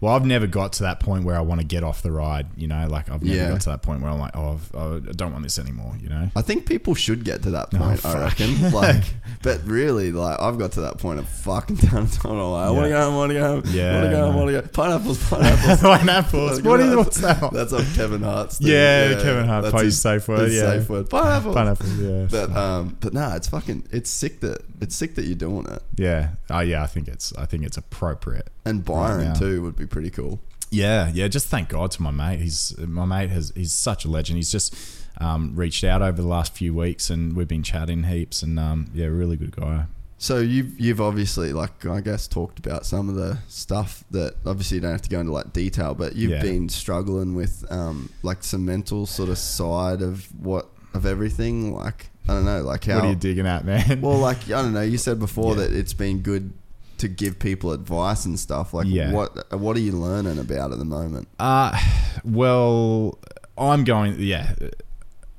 Well, 0.00 0.14
I've 0.14 0.24
never 0.26 0.46
got 0.46 0.72
to 0.74 0.82
that 0.84 1.00
point 1.00 1.24
where 1.24 1.36
I 1.36 1.40
want 1.40 1.60
to 1.60 1.66
get 1.66 1.82
off 1.84 2.02
the 2.02 2.10
ride. 2.12 2.46
You 2.56 2.66
know, 2.66 2.86
like 2.88 3.10
I've 3.10 3.22
never 3.22 3.36
Yeah. 3.36 3.48
got 3.50 3.60
to 3.62 3.70
that 3.70 3.82
point 3.82 4.02
where 4.02 4.10
I'm 4.10 4.18
like, 4.18 4.36
oh, 4.36 4.52
I've, 4.54 4.70
oh, 4.74 4.96
I 4.96 5.12
don't 5.12 5.32
want 5.32 5.44
this 5.44 5.58
anymore. 5.58 5.94
You 6.00 6.08
know. 6.08 6.30
I 6.36 6.42
think 6.42 6.66
people 6.66 6.94
should 6.94 7.24
get 7.24 7.42
to 7.44 7.50
that 7.52 7.68
Oh, 7.74 7.78
point. 7.78 8.04
I 8.04 8.18
reckon. 8.20 8.72
Like, 8.72 9.04
but 9.42 9.62
really, 9.64 10.10
like, 10.12 10.40
I've 10.40 10.58
got 10.58 10.72
to 10.72 10.80
that 10.82 10.98
point 10.98 11.18
of 11.20 11.28
fucking. 11.28 11.78
I 11.82 11.90
don't 11.94 12.24
know. 12.24 12.54
I 12.54 12.70
want 12.70 12.84
to 12.84 12.88
Yeah. 12.90 13.00
go. 13.00 13.10
I 13.10 13.14
want 13.16 13.30
to 13.30 13.34
go. 13.34 13.62
Yeah, 13.70 13.92
want 14.00 14.04
to 14.04 14.10
go. 14.10 14.30
No. 14.30 14.36
want 14.36 14.48
to 14.50 14.60
go. 14.62 14.68
Pineapples. 14.68 15.18
Pineapples. 15.30 15.80
Pineapples. 15.80 16.62
What 16.62 16.80
is 16.80 16.96
what's 16.96 17.20
that? 17.20 17.52
That's 17.52 17.72
on 17.72 17.84
Kevin 17.94 18.22
Hart's. 18.22 18.58
Thing. 18.58 18.68
Yeah, 18.68 19.14
Kevin 19.22 19.46
Hart 19.48 19.64
that's 19.64 19.82
his- 19.82 20.00
safe 20.00 20.26
word, 20.28 20.50
yeah. 20.50 20.60
safe 20.78 20.88
word. 20.90 21.08
Pineapple. 21.10 21.54
Pineapple. 21.54 21.86
Yeah. 21.88 22.26
But 22.30 22.50
um, 22.56 22.96
but 23.00 23.12
no, 23.14 23.34
it's 23.36 23.48
fucking. 23.48 23.86
It's 23.90 24.10
sick 24.10 24.40
that 24.40 24.62
it's 24.80 24.94
sick 24.96 25.14
that 25.16 25.24
you're 25.24 25.34
doing 25.36 25.66
it. 25.66 25.82
yeah. 25.96 26.30
Oh, 26.50 26.60
yeah. 26.60 26.82
I 26.82 26.86
think 26.86 27.08
it's 27.08 27.32
I 27.36 27.46
think 27.46 27.64
it's 27.64 27.76
appropriate. 27.76 28.50
And 28.66 28.84
Byron 28.84 29.28
now. 29.28 29.34
too 29.34 29.62
would 29.62 29.76
be 29.76 29.83
pretty 29.86 30.10
cool. 30.10 30.40
Yeah, 30.70 31.10
yeah. 31.12 31.28
Just 31.28 31.46
thank 31.48 31.68
God 31.68 31.90
to 31.92 32.02
my 32.02 32.10
mate. 32.10 32.40
He's 32.40 32.74
my 32.78 33.04
mate 33.04 33.30
has 33.30 33.52
he's 33.54 33.72
such 33.72 34.04
a 34.04 34.08
legend. 34.08 34.36
He's 34.38 34.50
just 34.50 34.74
um, 35.20 35.52
reached 35.54 35.84
out 35.84 36.02
over 36.02 36.20
the 36.20 36.26
last 36.28 36.54
few 36.56 36.74
weeks, 36.74 37.10
and 37.10 37.36
we've 37.36 37.46
been 37.48 37.62
chatting 37.62 38.04
heaps. 38.04 38.42
And 38.42 38.58
um, 38.58 38.90
yeah, 38.94 39.06
really 39.06 39.36
good 39.36 39.54
guy. 39.54 39.84
So 40.18 40.38
you've 40.38 40.78
you've 40.80 41.00
obviously 41.00 41.52
like 41.52 41.84
I 41.86 42.00
guess 42.00 42.26
talked 42.26 42.58
about 42.58 42.86
some 42.86 43.08
of 43.08 43.14
the 43.14 43.38
stuff 43.46 44.04
that 44.10 44.36
obviously 44.46 44.76
you 44.76 44.80
don't 44.80 44.92
have 44.92 45.02
to 45.02 45.10
go 45.10 45.20
into 45.20 45.32
like 45.32 45.52
detail, 45.52 45.94
but 45.94 46.16
you've 46.16 46.30
Yeah. 46.32 46.42
been 46.42 46.68
struggling 46.68 47.34
with 47.34 47.64
um, 47.70 48.10
like 48.22 48.42
some 48.42 48.64
mental 48.64 49.06
sort 49.06 49.28
of 49.28 49.38
side 49.38 50.02
of 50.02 50.26
what 50.42 50.68
of 50.94 51.04
everything. 51.06 51.74
Like 51.74 52.10
I 52.26 52.32
don't 52.34 52.46
know, 52.46 52.62
like 52.62 52.84
how 52.84 52.94
what 52.96 53.04
are 53.04 53.08
you 53.10 53.16
digging 53.16 53.46
at, 53.46 53.64
man? 53.64 54.00
well, 54.00 54.16
like 54.18 54.44
I 54.46 54.62
don't 54.62 54.72
know. 54.72 54.80
You 54.82 54.98
said 54.98 55.18
before 55.20 55.50
Yeah. 55.56 55.64
that 55.66 55.72
it's 55.74 55.92
been 55.92 56.20
good 56.20 56.52
to 56.98 57.08
give 57.08 57.38
people 57.38 57.72
advice 57.72 58.24
and 58.24 58.38
stuff. 58.38 58.72
Like 58.74 58.86
Yeah. 58.86 59.12
what 59.12 59.52
what 59.58 59.76
are 59.76 59.80
you 59.80 59.92
learning 59.92 60.38
about 60.38 60.72
at 60.72 60.78
the 60.78 60.84
moment? 60.84 61.28
Uh, 61.38 61.78
well, 62.24 63.18
I'm 63.56 63.84
going. 63.84 64.16
Yeah, 64.18 64.54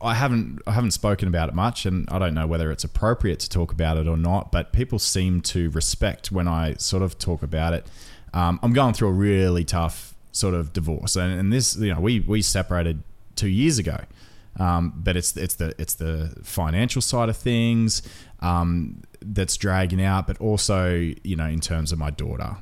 I 0.01 0.13
haven't 0.13 0.61
I 0.67 0.71
haven't 0.71 0.91
spoken 0.91 1.27
about 1.27 1.49
it 1.49 1.55
much, 1.55 1.85
and 1.85 2.07
I 2.09 2.19
don't 2.19 2.33
know 2.33 2.47
whether 2.47 2.71
it's 2.71 2.83
appropriate 2.83 3.39
to 3.41 3.49
talk 3.49 3.71
about 3.71 3.97
it 3.97 4.07
or 4.07 4.17
not. 4.17 4.51
But 4.51 4.71
people 4.71 4.99
seem 4.99 5.41
to 5.41 5.69
respect 5.71 6.31
when 6.31 6.47
I 6.47 6.75
sort 6.75 7.03
of 7.03 7.17
talk 7.17 7.43
about 7.43 7.73
it. 7.73 7.85
Um, 8.33 8.59
I'm 8.61 8.73
going 8.73 8.93
through 8.93 9.09
a 9.09 9.13
really 9.13 9.63
tough 9.63 10.13
sort 10.31 10.53
of 10.53 10.73
divorce, 10.73 11.15
and, 11.15 11.39
and 11.39 11.53
this, 11.53 11.75
you 11.77 11.93
know, 11.93 11.99
we 11.99 12.19
we 12.19 12.41
separated 12.41 13.01
two 13.35 13.49
years 13.49 13.77
ago. 13.77 14.01
Um, 14.59 14.93
but 14.95 15.17
it's 15.17 15.35
it's 15.35 15.55
the 15.55 15.73
it's 15.77 15.95
the 15.95 16.33
financial 16.43 17.01
side 17.01 17.29
of 17.29 17.35
things 17.37 18.01
um, 18.39 19.01
that's 19.21 19.57
dragging 19.57 20.01
out, 20.01 20.27
but 20.27 20.39
also 20.39 20.95
you 21.23 21.35
know 21.35 21.47
in 21.47 21.59
terms 21.59 21.91
of 21.91 21.99
my 21.99 22.09
daughter. 22.11 22.57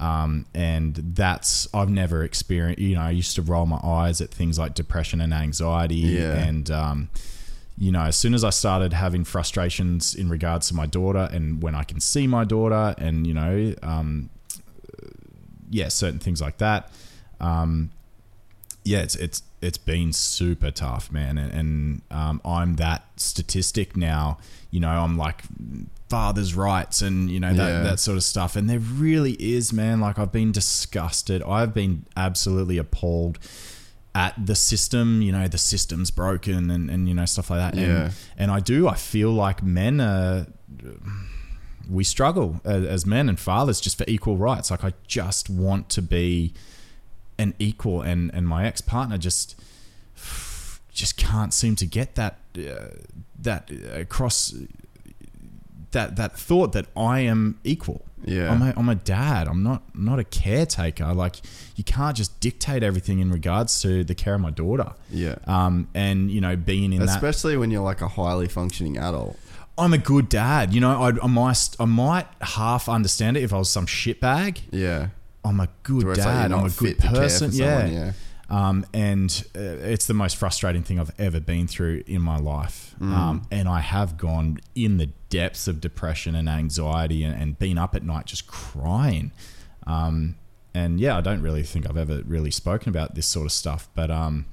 Um, 0.00 0.46
and 0.54 0.94
that's 0.94 1.66
I've 1.74 1.90
never 1.90 2.22
experienced. 2.22 2.80
You 2.80 2.94
know, 2.96 3.02
I 3.02 3.10
used 3.10 3.34
to 3.36 3.42
roll 3.42 3.66
my 3.66 3.80
eyes 3.82 4.20
at 4.20 4.30
things 4.30 4.58
like 4.58 4.74
depression 4.74 5.20
and 5.20 5.32
anxiety, 5.34 5.96
Yeah. 5.96 6.34
and 6.34 6.70
um, 6.70 7.08
you 7.76 7.90
know, 7.92 8.02
as 8.02 8.16
soon 8.16 8.34
as 8.34 8.42
I 8.44 8.50
started 8.50 8.92
having 8.92 9.24
frustrations 9.24 10.14
in 10.14 10.28
regards 10.28 10.68
to 10.68 10.74
my 10.74 10.86
daughter, 10.86 11.28
and 11.32 11.62
when 11.62 11.74
I 11.74 11.82
can 11.84 12.00
see 12.00 12.26
my 12.28 12.44
daughter, 12.44 12.94
and 12.98 13.26
you 13.26 13.34
know, 13.34 13.74
um, 13.82 14.30
yeah, 15.70 15.88
certain 15.88 16.18
things 16.18 16.40
like 16.40 16.58
that. 16.58 16.90
Um, 17.40 17.90
yeah, 18.84 19.00
it's 19.00 19.16
it's 19.16 19.42
it's 19.60 19.78
been 19.78 20.12
super 20.12 20.70
tough, 20.70 21.10
man, 21.10 21.36
and, 21.38 21.52
and 21.52 22.02
um, 22.10 22.40
I'm 22.44 22.76
that 22.76 23.04
statistic 23.16 23.96
now. 23.96 24.38
You 24.70 24.80
know, 24.80 24.90
I'm 24.90 25.16
like 25.18 25.42
father's 26.08 26.54
rights 26.54 27.02
and 27.02 27.30
you 27.30 27.38
know 27.40 27.52
that 27.52 27.68
Yeah. 27.68 27.82
that 27.82 28.00
sort 28.00 28.16
of 28.16 28.22
stuff, 28.24 28.56
and 28.56 28.68
there 28.70 28.78
really 28.78 29.32
is, 29.32 29.72
man. 29.72 30.00
Like 30.00 30.18
I've 30.18 30.32
been 30.32 30.52
disgusted. 30.52 31.42
I've 31.42 31.74
been 31.74 32.06
absolutely 32.16 32.78
appalled 32.78 33.38
at 34.14 34.34
the 34.46 34.54
system. 34.54 35.22
You 35.22 35.32
know, 35.32 35.48
the 35.48 35.58
system's 35.58 36.10
broken, 36.10 36.70
and 36.70 36.90
and 36.90 37.08
you 37.08 37.14
know 37.14 37.24
stuff 37.24 37.50
like 37.50 37.60
that. 37.60 37.74
Yeah. 37.80 38.04
And, 38.04 38.12
and 38.38 38.50
I 38.50 38.60
do. 38.60 38.86
I 38.88 38.94
feel 38.94 39.32
like 39.32 39.62
men 39.62 40.00
are 40.00 40.46
we 41.90 42.04
struggle 42.04 42.60
as, 42.64 42.84
as 42.84 43.06
men 43.06 43.28
and 43.28 43.40
fathers 43.40 43.80
just 43.80 43.96
for 43.96 44.04
equal 44.06 44.36
rights. 44.36 44.70
Like 44.70 44.84
I 44.84 44.92
just 45.06 45.48
want 45.48 45.88
to 45.90 46.02
be 46.02 46.52
an 47.38 47.54
equal, 47.58 48.02
and 48.02 48.30
and 48.34 48.46
my 48.46 48.66
ex 48.66 48.80
partner 48.80 49.18
just 49.18 49.54
just 50.92 51.16
can't 51.16 51.54
seem 51.54 51.76
to 51.76 51.86
get 51.86 52.14
that 52.16 52.38
uh, 52.56 52.88
that 53.40 53.70
across 53.92 54.54
that 55.92 56.16
that 56.16 56.38
thought 56.38 56.72
that 56.72 56.86
I 56.96 57.20
am 57.20 57.58
equal. 57.64 58.02
Yeah. 58.24 58.50
I'm 58.50 58.62
a, 58.62 58.74
I'm 58.76 58.88
a 58.88 58.94
dad. 58.94 59.48
I'm 59.48 59.62
not 59.62 59.82
not 59.94 60.18
a 60.18 60.24
caretaker. 60.24 61.14
Like 61.14 61.36
you 61.76 61.84
can't 61.84 62.16
just 62.16 62.40
dictate 62.40 62.82
everything 62.82 63.20
in 63.20 63.30
regards 63.30 63.80
to 63.82 64.04
the 64.04 64.14
care 64.14 64.34
of 64.34 64.40
my 64.40 64.50
daughter. 64.50 64.92
Yeah. 65.10 65.36
Um, 65.46 65.88
and 65.94 66.30
you 66.30 66.40
know, 66.40 66.56
being 66.56 66.92
in 66.92 67.00
that 67.00 67.08
Especially 67.08 67.56
when 67.56 67.70
you're 67.70 67.82
like 67.82 68.00
a 68.00 68.08
highly 68.08 68.48
functioning 68.48 68.96
adult. 68.96 69.38
I'm 69.76 69.92
a 69.94 69.98
good 69.98 70.28
dad. 70.28 70.74
You 70.74 70.80
know, 70.80 71.00
I, 71.00 71.12
I 71.22 71.28
might 71.28 71.76
I 71.78 71.84
might 71.84 72.26
half 72.40 72.88
understand 72.88 73.36
it 73.36 73.44
if 73.44 73.52
I 73.52 73.58
was 73.58 73.70
some 73.70 73.86
shitbag. 73.86 74.60
Yeah. 74.72 75.08
I'm 75.44 75.60
a 75.60 75.68
good 75.82 76.06
it's 76.08 76.18
like 76.18 76.26
dad. 76.26 76.52
I'm 76.52 76.66
a 76.66 76.70
good 76.70 76.96
fit 76.96 77.00
to 77.00 77.02
care 77.02 77.10
for 77.10 77.20
person. 77.20 77.50
yeah. 77.52 77.80
someone, 77.80 77.94
yeah. 77.94 78.12
Um, 78.50 78.86
and 78.94 79.44
uh, 79.54 79.60
it's 79.60 80.06
the 80.06 80.14
most 80.14 80.36
frustrating 80.36 80.82
thing 80.82 80.98
I've 80.98 81.12
ever 81.18 81.38
been 81.38 81.66
through 81.66 82.02
in 82.06 82.22
my 82.22 82.38
life. 82.38 82.94
Mm. 82.98 83.12
Um, 83.12 83.42
and 83.50 83.68
I 83.68 83.80
have 83.80 84.16
gone 84.16 84.58
in 84.74 84.96
the 84.96 85.10
depths 85.28 85.68
of 85.68 85.80
depression 85.80 86.34
and 86.34 86.48
anxiety 86.48 87.24
and, 87.24 87.40
and 87.40 87.58
been 87.58 87.76
up 87.76 87.94
at 87.94 88.02
night 88.02 88.24
just 88.26 88.46
crying. 88.46 89.32
Um, 89.86 90.36
and 90.74 90.98
yeah, 90.98 91.16
I 91.16 91.20
don't 91.20 91.42
really 91.42 91.62
think 91.62 91.88
I've 91.88 91.98
ever 91.98 92.22
really 92.24 92.50
spoken 92.50 92.88
about 92.88 93.14
this 93.14 93.26
sort 93.26 93.44
of 93.44 93.52
stuff, 93.52 93.88
but 93.94 94.10
um, 94.10 94.46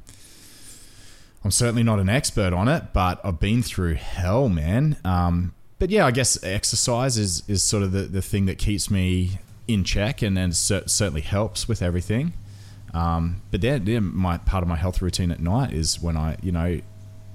I'm 1.43 1.51
certainly 1.51 1.83
not 1.83 1.99
an 1.99 2.09
expert 2.09 2.51
on 2.51 2.67
it, 2.67 2.91
but 2.91 3.22
I've 3.23 3.39
been 3.39 3.64
through 3.64 3.95
hell, 3.95 4.49
man. 4.49 4.97
Um, 5.05 5.53
but 5.80 5.89
yeah, 5.89 6.05
I 6.05 6.11
guess 6.11 6.41
exercise 6.43 7.17
is, 7.17 7.43
is 7.47 7.64
sort 7.64 7.83
of 7.83 7.91
the, 7.93 8.03
the 8.03 8.22
thing 8.22 8.45
that 8.47 8.57
keeps 8.57 8.89
me 8.89 9.39
in 9.68 9.84
check 9.84 10.22
and 10.22 10.35
then 10.35 10.52
cer- 10.52 10.88
certainly 10.88 11.22
helps 11.22 11.68
with 11.68 11.82
everything. 11.82 12.34
Um, 12.94 13.42
but 13.52 13.61
then, 13.61 14.16
my 14.16 14.38
part 14.38 14.64
of 14.64 14.69
my 14.69 14.77
health 14.77 15.02
routine 15.02 15.32
at 15.32 15.42
night 15.42 15.74
is 15.74 16.02
when 16.02 16.16
I, 16.16 16.38
you 16.42 16.52
know, 16.52 16.80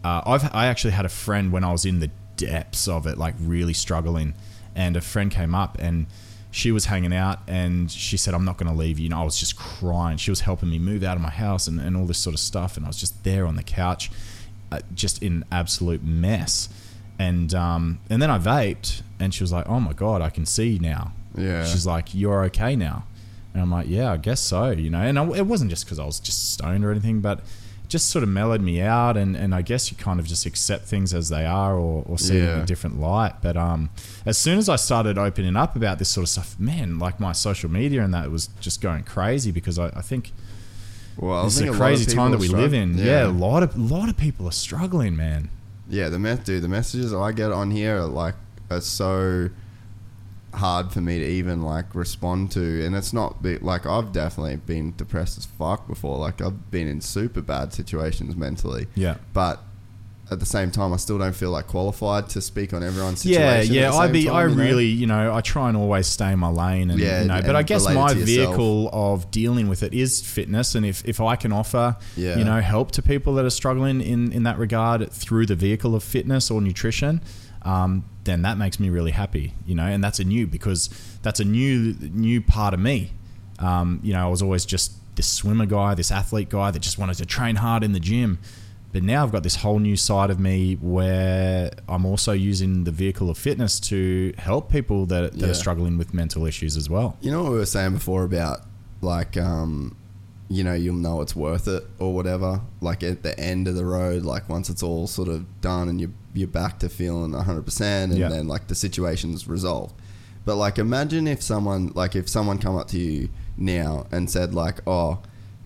uh, 0.03 0.23
I've 0.25 0.55
I 0.55 0.67
actually 0.67 0.93
had 0.93 1.05
a 1.05 1.11
friend 1.11 1.53
when 1.53 1.65
I 1.65 1.73
was 1.73 1.85
in 1.85 2.01
the 2.01 2.11
depths 2.37 2.89
of 2.89 3.07
it, 3.07 3.19
like 3.19 3.35
really 3.39 3.75
struggling, 3.75 4.35
and 4.75 4.97
a 4.97 5.03
friend 5.03 5.31
came 5.31 5.55
up 5.55 5.77
and 5.79 6.07
she 6.51 6.73
was 6.73 6.87
hanging 6.87 7.13
out 7.13 7.41
and 7.47 7.91
she 7.91 8.17
said, 8.17 8.33
"I'm 8.33 8.45
not 8.45 8.57
going 8.57 8.73
to 8.73 8.77
leave 8.77 8.99
you." 8.99 9.05
You 9.05 9.11
know, 9.11 9.21
I 9.21 9.25
was 9.25 9.39
just 9.39 9.57
crying. 9.57 10.17
She 10.17 10.31
was 10.31 10.41
helping 10.41 10.71
me 10.71 10.79
move 10.79 11.05
out 11.05 11.17
of 11.17 11.23
my 11.23 11.31
house 11.31 11.67
and, 11.67 11.79
and 11.79 11.97
all 11.97 12.07
this 12.07 12.19
sort 12.19 12.35
of 12.35 12.41
stuff, 12.41 12.77
and 12.77 12.87
I 12.87 12.89
was 12.89 12.97
just 12.97 13.23
there 13.25 13.47
on 13.47 13.57
the 13.57 13.63
couch, 13.63 14.11
uh, 14.73 14.81
just 14.95 15.23
in 15.23 15.45
absolute 15.53 16.03
mess. 16.03 16.69
And 17.19 17.53
um, 17.55 18.01
and 18.09 18.23
then 18.23 18.31
I 18.31 18.39
vaped, 18.39 19.03
and 19.19 19.35
she 19.35 19.43
was 19.43 19.53
like, 19.53 19.69
"Oh 19.69 19.79
my 19.79 19.93
god, 19.93 20.23
I 20.23 20.31
can 20.31 20.47
see 20.47 20.79
now." 20.81 21.13
Yeah. 21.37 21.65
She's 21.65 21.87
like, 21.87 22.15
"You're 22.15 22.45
okay 22.47 22.75
now," 22.77 23.05
and 23.55 23.63
I'm 23.63 23.71
like, 23.71 23.89
"Yeah, 23.89 24.13
I 24.13 24.17
guess 24.17 24.41
so." 24.41 24.71
You 24.71 24.91
know, 24.91 25.01
and 25.01 25.19
I, 25.19 25.25
it 25.37 25.47
wasn't 25.47 25.71
just 25.71 25.85
because 25.85 25.99
I 25.99 26.05
was 26.05 26.19
just 26.21 26.53
stoned 26.53 26.85
or 26.85 26.91
anything, 26.91 27.21
but 27.21 27.39
it 27.39 27.89
just 27.89 28.09
sort 28.09 28.23
of 28.23 28.29
mellowed 28.29 28.61
me 28.61 28.81
out, 28.81 29.17
and, 29.17 29.37
and 29.37 29.55
I 29.55 29.63
guess 29.63 29.91
you 29.91 29.97
kind 29.97 30.19
of 30.21 30.27
just 30.27 30.45
accept 30.47 30.87
things 30.87 31.15
as 31.15 31.29
they 31.29 31.45
are, 31.47 31.75
or, 31.77 32.05
or 32.07 32.19
see 32.19 32.39
them 32.41 32.57
in 32.59 32.61
a 32.63 32.67
different 32.67 33.01
light. 33.01 33.35
But 33.43 33.57
um, 33.57 33.91
as 34.27 34.39
soon 34.39 34.59
as 34.59 34.69
I 34.69 34.77
started 34.77 35.19
opening 35.19 35.57
up 35.57 35.77
about 35.77 35.99
this 35.99 36.09
sort 36.09 36.25
of 36.25 36.29
stuff, 36.29 36.59
man, 36.59 36.99
like 36.99 37.21
my 37.21 37.33
social 37.33 37.71
media 37.71 38.03
and 38.03 38.13
that 38.15 38.31
was 38.31 38.49
just 38.61 38.81
going 38.81 39.05
crazy 39.05 39.51
because 39.53 39.79
I, 39.79 39.87
I 39.89 40.03
think 40.03 40.33
Well, 41.17 41.43
I 41.43 41.47
it's 41.47 41.61
a 41.61 41.71
crazy 41.73 42.13
time 42.15 42.31
that 42.33 42.41
we 42.41 42.49
live 42.49 42.73
in. 42.75 42.95
struggling. 42.95 43.07
Yeah. 43.07 43.27
a 43.27 43.29
lot 43.29 43.63
of 43.63 43.77
lot 43.79 44.09
of 44.09 44.17
people 44.17 44.47
are 44.47 44.53
struggling, 44.53 45.17
man. 45.17 45.49
Yeah, 45.89 46.09
the 46.09 46.19
mess, 46.21 46.39
dude. 46.41 46.63
The 46.63 46.69
messages 46.69 47.13
I 47.13 47.33
get 47.33 47.51
on 47.53 47.71
here 47.73 47.99
are 47.99 48.05
like 48.07 48.35
are 48.71 48.81
so 48.81 49.51
hard 50.55 50.93
for 50.93 51.01
me 51.01 51.19
to 51.19 51.25
even 51.27 51.63
like 51.63 51.95
respond 51.95 52.51
to, 52.53 52.85
and 52.85 52.95
it's 52.97 53.13
not 53.13 53.43
be, 53.43 53.59
like 53.59 53.87
I've 53.87 54.13
definitely 54.13 54.57
been 54.57 54.95
depressed 54.97 55.39
as 55.39 55.47
fuck 55.47 55.87
before. 55.87 56.19
Like 56.19 56.41
I've 56.41 56.71
been 56.71 56.89
in 56.89 57.01
super 57.01 57.41
bad 57.41 57.73
situations 57.73 58.37
mentally. 58.37 58.87
Yeah. 58.95 59.17
but 59.33 59.61
at 60.33 60.39
the 60.39 60.47
same 60.47 60.71
time, 60.71 60.93
I 60.93 60.97
still 60.97 61.19
don't 61.19 61.35
feel 61.35 61.51
like 61.51 61.67
qualified 61.67 62.29
to 62.29 62.41
speak 62.41 62.73
on 62.73 62.85
everyone's 62.85 63.23
situation. 63.23 63.75
yeah. 63.75 63.91
the 63.91 63.97
I 63.97 64.07
be, 64.07 64.27
time, 64.27 64.35
I 64.37 64.43
you 64.45 64.49
know? 64.55 64.63
really, 64.63 64.87
you 64.87 65.07
know, 65.09 65.35
I 65.35 65.41
try 65.41 65.67
and 65.69 65.77
always 65.77 66.07
stay 66.07 66.31
in 66.31 66.39
my 66.39 66.49
lane, 66.51 66.89
and 66.91 67.01
Yeah, 67.01 67.23
you 67.23 67.27
know. 67.27 67.35
and 67.35 67.47
But 67.47 67.57
I 67.57 67.65
guess 67.65 67.85
my 67.93 68.15
vehicle 68.15 68.91
of 68.93 69.29
dealing 69.33 69.67
with 69.69 69.83
it 69.83 69.93
is 69.93 70.21
fitness, 70.23 70.77
and 70.77 70.87
if, 70.87 71.05
if 71.05 71.21
I 71.21 71.35
can 71.35 71.53
offer, 71.53 71.97
Yeah. 72.17 72.39
you 72.39 72.45
know, 72.45 72.61
help 72.61 72.93
to 72.93 73.03
people 73.03 73.35
that 73.35 73.45
are 73.45 73.51
struggling 73.51 74.01
in 74.01 74.31
in 74.33 74.45
that 74.45 74.57
regard 74.59 75.11
through 75.11 75.47
the 75.47 75.57
vehicle 75.57 75.97
of 75.97 76.05
fitness 76.05 76.49
or 76.49 76.61
nutrition, 76.61 77.23
um, 77.63 78.05
then 78.25 78.43
that 78.43 78.57
makes 78.59 78.79
me 78.81 78.91
really 78.91 79.11
happy, 79.13 79.55
you 79.67 79.75
know. 79.75 79.85
And 79.85 80.03
that's 80.03 80.19
a 80.21 80.25
new 80.25 80.47
because 80.47 80.89
that's 81.23 81.41
a 81.41 81.45
new 81.45 81.95
new 82.01 82.41
part 82.41 82.75
of 82.75 82.81
me. 82.81 83.13
Um, 83.59 84.01
you 84.03 84.13
know, 84.13 84.25
I 84.27 84.29
was 84.31 84.43
always 84.43 84.65
just 84.65 84.93
this 85.17 85.27
swimmer 85.27 85.67
guy, 85.67 85.95
this 85.95 86.11
athlete 86.11 86.49
guy 86.49 86.71
that 86.71 86.81
just 86.81 86.99
wanted 86.99 87.17
to 87.17 87.27
train 87.27 87.57
hard 87.57 87.83
in 87.85 87.93
the 87.93 88.01
gym. 88.01 88.39
But 88.93 89.03
now 89.05 89.23
I've 89.23 89.31
got 89.31 89.43
this 89.45 89.57
whole 89.57 89.79
new 89.79 89.97
side 89.97 90.31
of 90.31 90.41
me 90.41 90.75
where 90.75 91.71
I'm 91.89 92.05
also 92.05 92.33
using 92.33 92.85
the 92.85 92.91
vehicle 92.91 93.31
of 93.31 93.39
fitness 93.39 93.79
to 93.81 94.35
help 94.39 94.71
people 94.71 95.07
that, 95.07 95.33
that 95.33 95.39
Yeah. 95.41 95.51
are 95.51 95.55
struggling 95.55 95.97
with 95.97 96.13
mental 96.13 96.45
issues 96.47 96.77
as 96.77 96.91
well. 96.91 97.17
You 97.21 97.31
know 97.31 97.43
what 97.45 97.53
we 97.53 97.59
were 97.59 97.67
saying 97.67 97.93
before 97.93 98.25
about 98.25 98.63
like 99.03 99.37
um 99.37 99.97
you 100.49 100.63
know 100.65 100.75
you'll 100.75 100.97
know 100.97 101.21
it's 101.23 101.35
worth 101.37 101.67
it 101.69 101.85
or 101.99 102.13
whatever 102.13 102.61
like 102.83 103.03
at 103.03 103.23
the 103.23 103.39
end 103.41 103.67
of 103.69 103.75
the 103.77 103.85
road 103.85 104.25
like 104.25 104.47
once 104.49 104.69
it's 104.69 104.83
all 104.83 105.07
sort 105.07 105.29
of 105.29 105.61
done 105.63 105.89
and 105.89 106.01
you 106.01 106.13
you're 106.35 106.49
back 106.49 106.79
to 106.79 106.89
feeling 106.89 107.33
100% 107.33 107.81
and 108.05 108.15
Yeah. 108.19 108.29
then 108.29 108.47
like 108.49 108.69
the 108.69 108.75
situation's 108.75 109.49
resolved 109.49 109.95
but 110.45 110.57
like 110.57 110.79
imagine 110.79 111.27
if 111.27 111.43
someone 111.43 111.93
like 111.95 112.15
if 112.17 112.29
someone 112.29 112.59
come 112.59 112.77
up 112.77 112.89
to 112.89 112.99
you 112.99 113.29
now 113.57 114.07
and 114.13 114.31
said 114.31 114.55
like 114.55 114.81
oh 114.87 115.21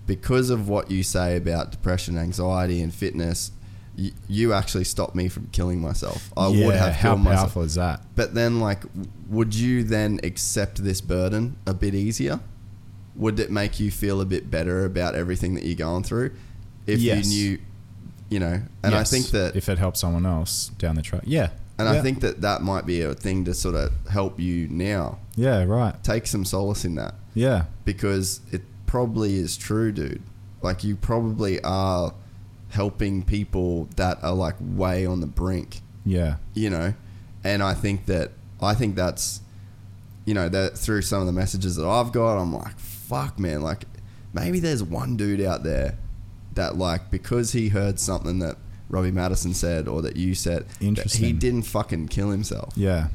because 0.07 0.51
of 0.51 0.69
what 0.69 0.91
you 0.91 1.03
say 1.03 1.37
about 1.37 1.71
depression 1.71 2.17
anxiety 2.19 2.81
and 2.83 2.93
fitness 2.95 3.53
you 4.29 4.53
actually 4.53 4.83
stopped 4.83 5.15
me 5.15 5.29
from 5.29 5.47
killing 5.53 5.81
myself 5.81 6.33
i 6.37 6.49
yeah, 6.49 6.67
would 6.67 6.75
have 6.75 6.97
killed 6.97 7.21
myself 7.21 7.35
How 7.37 7.43
powerful 7.45 7.63
is 7.63 7.75
that? 7.77 8.01
but 8.17 8.35
then, 8.35 8.59
like, 8.59 8.83
would 9.29 9.55
you 9.55 9.85
then 9.85 10.19
accept 10.25 10.83
this 10.83 11.01
burden 11.01 11.57
a 11.67 11.73
bit 11.75 11.95
easier? 11.95 12.41
Would 13.15 13.39
it 13.39 13.53
make 13.53 13.79
you 13.79 13.93
feel 13.93 14.21
a 14.21 14.25
bit 14.25 14.51
better 14.51 14.85
about 14.85 15.15
everything 15.15 15.55
that 15.55 15.63
you're 15.65 15.77
going 15.77 16.03
through 16.03 16.33
if 16.89 16.99
Yes. 17.01 17.29
you 17.29 17.51
knew, 17.53 17.59
you 18.29 18.41
know? 18.41 18.63
And 18.83 18.95
I 18.95 19.05
think 19.05 19.27
that, 19.29 19.57
if 19.57 19.69
it 19.69 19.79
helps 19.79 20.01
someone 20.01 20.27
else 20.27 20.69
down 20.79 20.97
the 20.97 21.03
track, 21.03 21.23
yeah, 21.25 21.51
and 21.79 21.89
yeah. 21.89 21.99
I 21.99 22.03
think 22.03 22.21
that 22.21 22.41
that 22.43 22.63
might 22.63 22.87
be 22.87 23.03
a 23.03 23.15
thing 23.15 23.45
to 23.47 23.55
sort 23.55 23.75
of 23.75 23.93
help 24.11 24.39
you 24.39 24.69
now. 24.69 25.19
yeah, 25.37 25.65
right, 25.65 26.03
Take 26.03 26.27
some 26.27 26.45
solace 26.45 26.85
in 26.85 26.95
that 26.97 27.15
yeah, 27.35 27.65
because 27.85 28.41
it 28.53 28.63
probably 28.87 29.37
is 29.37 29.57
true, 29.57 29.93
dude. 29.93 30.23
Like, 30.63 30.83
you 30.85 30.97
probably 30.97 31.61
are 31.63 32.15
helping 32.75 33.23
people 33.23 33.89
that 33.97 34.23
are 34.25 34.35
like 34.35 34.57
way 34.61 35.07
on 35.07 35.21
the 35.21 35.27
brink 35.27 35.81
yeah, 36.05 36.37
you 36.55 36.69
know 36.69 36.93
and 37.45 37.63
i 37.63 37.73
think 37.73 38.07
that 38.07 38.33
i 38.61 38.75
think 38.75 38.97
that's 38.97 39.41
you 40.25 40.35
know 40.35 40.49
that 40.49 40.77
through 40.77 41.01
some 41.01 41.21
of 41.21 41.27
the 41.27 41.33
messages 41.33 41.77
that 41.77 41.87
i've 41.87 42.11
got 42.11 42.37
i'm 42.37 42.53
like 42.53 42.77
fuck 42.79 43.39
man 43.39 43.63
like 43.63 43.85
maybe 44.33 44.59
there's 44.59 44.83
one 44.83 45.17
dude 45.17 45.41
out 45.41 45.63
there 45.63 45.97
that 46.55 46.77
like 46.77 47.11
because 47.11 47.53
he 47.53 47.69
heard 47.69 47.99
something 47.99 48.39
that 48.39 48.57
robbie 48.89 49.11
madison 49.11 49.55
said 49.55 49.89
or 49.89 50.03
that 50.03 50.17
you 50.17 50.35
said 50.35 50.67
that 50.81 51.13
he 51.13 51.33
didn't 51.33 51.63
fucking 51.63 52.09
kill 52.09 52.31
himself 52.31 52.73
yeah. 52.77 53.09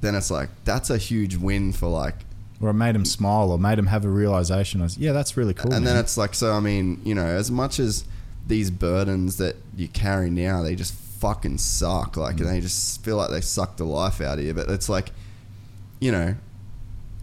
then 0.00 0.14
it's 0.14 0.30
like 0.30 0.48
that's 0.64 0.90
a 0.90 0.98
huge 0.98 1.36
win 1.36 1.72
for 1.72 1.88
like 1.88 2.14
Or 2.60 2.70
it 2.70 2.74
made 2.74 2.94
him 2.94 3.04
smile, 3.06 3.50
or 3.50 3.58
made 3.58 3.78
him 3.78 3.86
have 3.86 4.04
a 4.04 4.08
realization. 4.08 4.82
Of, 4.82 4.96
yeah, 4.98 5.12
that's 5.12 5.34
really 5.36 5.54
cool. 5.54 5.72
and 5.72 5.86
then 5.86 5.94
man. 5.94 6.04
it's 6.04 6.16
like 6.18 6.34
so 6.34 6.52
i 6.52 6.60
mean 6.60 7.00
you 7.04 7.14
know 7.14 7.24
as 7.24 7.50
much 7.50 7.78
as 7.78 8.04
these 8.46 8.70
burdens 8.70 9.36
that 9.36 9.56
you 9.76 9.88
carry 9.88 10.28
now 10.30 10.62
they 10.62 10.74
just 10.74 10.94
fucking 10.94 11.58
suck 11.58 12.16
like 12.16 12.40
and 12.40 12.48
they 12.48 12.60
just 12.60 13.02
feel 13.04 13.16
like 13.16 13.30
they 13.30 13.40
suck 13.40 13.76
the 13.76 13.84
life 13.84 14.20
out 14.20 14.38
of 14.38 14.44
you 14.44 14.54
but 14.54 14.68
it's 14.70 14.88
like 14.88 15.10
you 16.00 16.10
know 16.10 16.34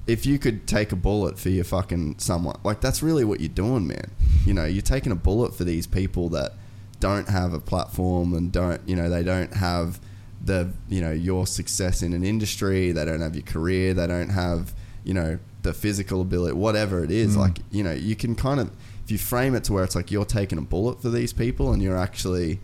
if 0.07 0.25
you 0.25 0.39
could 0.39 0.65
take 0.67 0.91
a 0.91 0.95
bullet 0.95 1.37
for 1.37 1.49
your 1.49 1.65
fucking 1.65 2.17
someone, 2.17 2.57
like 2.63 2.79
that's 2.79 3.03
really 3.03 3.25
what 3.25 3.41
you're 3.41 3.49
doing, 3.49 3.85
man. 3.85 4.09
You 4.45 4.53
know, 4.53 4.65
you're 4.65 4.81
taking 4.81 5.11
a 5.11 5.15
bullet 5.15 5.53
for 5.53 5.65
these 5.65 5.85
people 5.85 6.29
that 6.29 6.53
don't 6.99 7.27
have 7.29 7.53
a 7.53 7.59
platform 7.59 8.33
and 8.33 8.51
don't, 8.51 8.81
you 8.87 8.95
know, 8.95 9.09
they 9.09 9.21
don't 9.21 9.53
have 9.53 9.99
the, 10.43 10.71
you 10.87 11.01
know, 11.01 11.11
your 11.11 11.45
success 11.45 12.01
in 12.01 12.13
an 12.13 12.23
industry. 12.23 12.91
They 12.91 13.05
don't 13.05 13.21
have 13.21 13.35
your 13.35 13.43
career. 13.43 13.93
They 13.93 14.07
don't 14.07 14.29
have, 14.29 14.73
you 15.03 15.13
know, 15.13 15.39
the 15.63 15.73
physical 15.73 16.21
ability, 16.21 16.53
whatever 16.53 17.03
it 17.03 17.11
is. 17.11 17.35
Mm. 17.35 17.39
Like, 17.39 17.59
you 17.71 17.83
know, 17.83 17.91
you 17.91 18.15
can 18.15 18.35
kind 18.35 18.59
of, 18.59 18.71
if 19.03 19.11
you 19.11 19.17
frame 19.17 19.55
it 19.55 19.65
to 19.65 19.73
where 19.73 19.83
it's 19.83 19.95
like 19.95 20.09
you're 20.09 20.25
taking 20.25 20.57
a 20.57 20.61
bullet 20.61 21.01
for 21.01 21.09
these 21.09 21.33
people 21.33 21.73
and 21.73 21.83
you're 21.83 21.97
actually, 21.97 22.59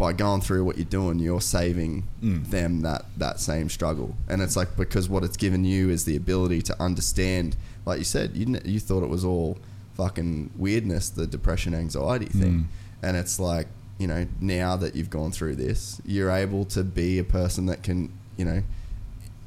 by 0.00 0.14
going 0.14 0.40
through 0.40 0.64
what 0.64 0.78
you're 0.78 0.86
doing, 0.86 1.18
you're 1.18 1.42
saving 1.42 2.04
mm. 2.22 2.42
them 2.46 2.80
that 2.80 3.04
that 3.18 3.38
same 3.38 3.68
struggle. 3.68 4.16
And 4.28 4.40
it's 4.40 4.56
like 4.56 4.74
because 4.74 5.10
what 5.10 5.22
it's 5.22 5.36
given 5.36 5.62
you 5.66 5.90
is 5.90 6.06
the 6.06 6.16
ability 6.16 6.62
to 6.62 6.82
understand. 6.82 7.54
Like 7.84 7.98
you 7.98 8.04
said, 8.04 8.34
you 8.34 8.58
you 8.64 8.80
thought 8.80 9.02
it 9.02 9.10
was 9.10 9.26
all 9.26 9.58
fucking 9.94 10.52
weirdness, 10.56 11.10
the 11.10 11.26
depression, 11.26 11.74
anxiety 11.74 12.26
mm. 12.26 12.40
thing, 12.40 12.68
and 13.02 13.14
it's 13.14 13.38
like 13.38 13.66
you 13.98 14.06
know 14.06 14.26
now 14.40 14.74
that 14.76 14.96
you've 14.96 15.10
gone 15.10 15.32
through 15.32 15.56
this, 15.56 16.00
you're 16.06 16.30
able 16.30 16.64
to 16.64 16.82
be 16.82 17.18
a 17.18 17.24
person 17.24 17.66
that 17.66 17.82
can 17.82 18.10
you 18.38 18.46
know 18.46 18.62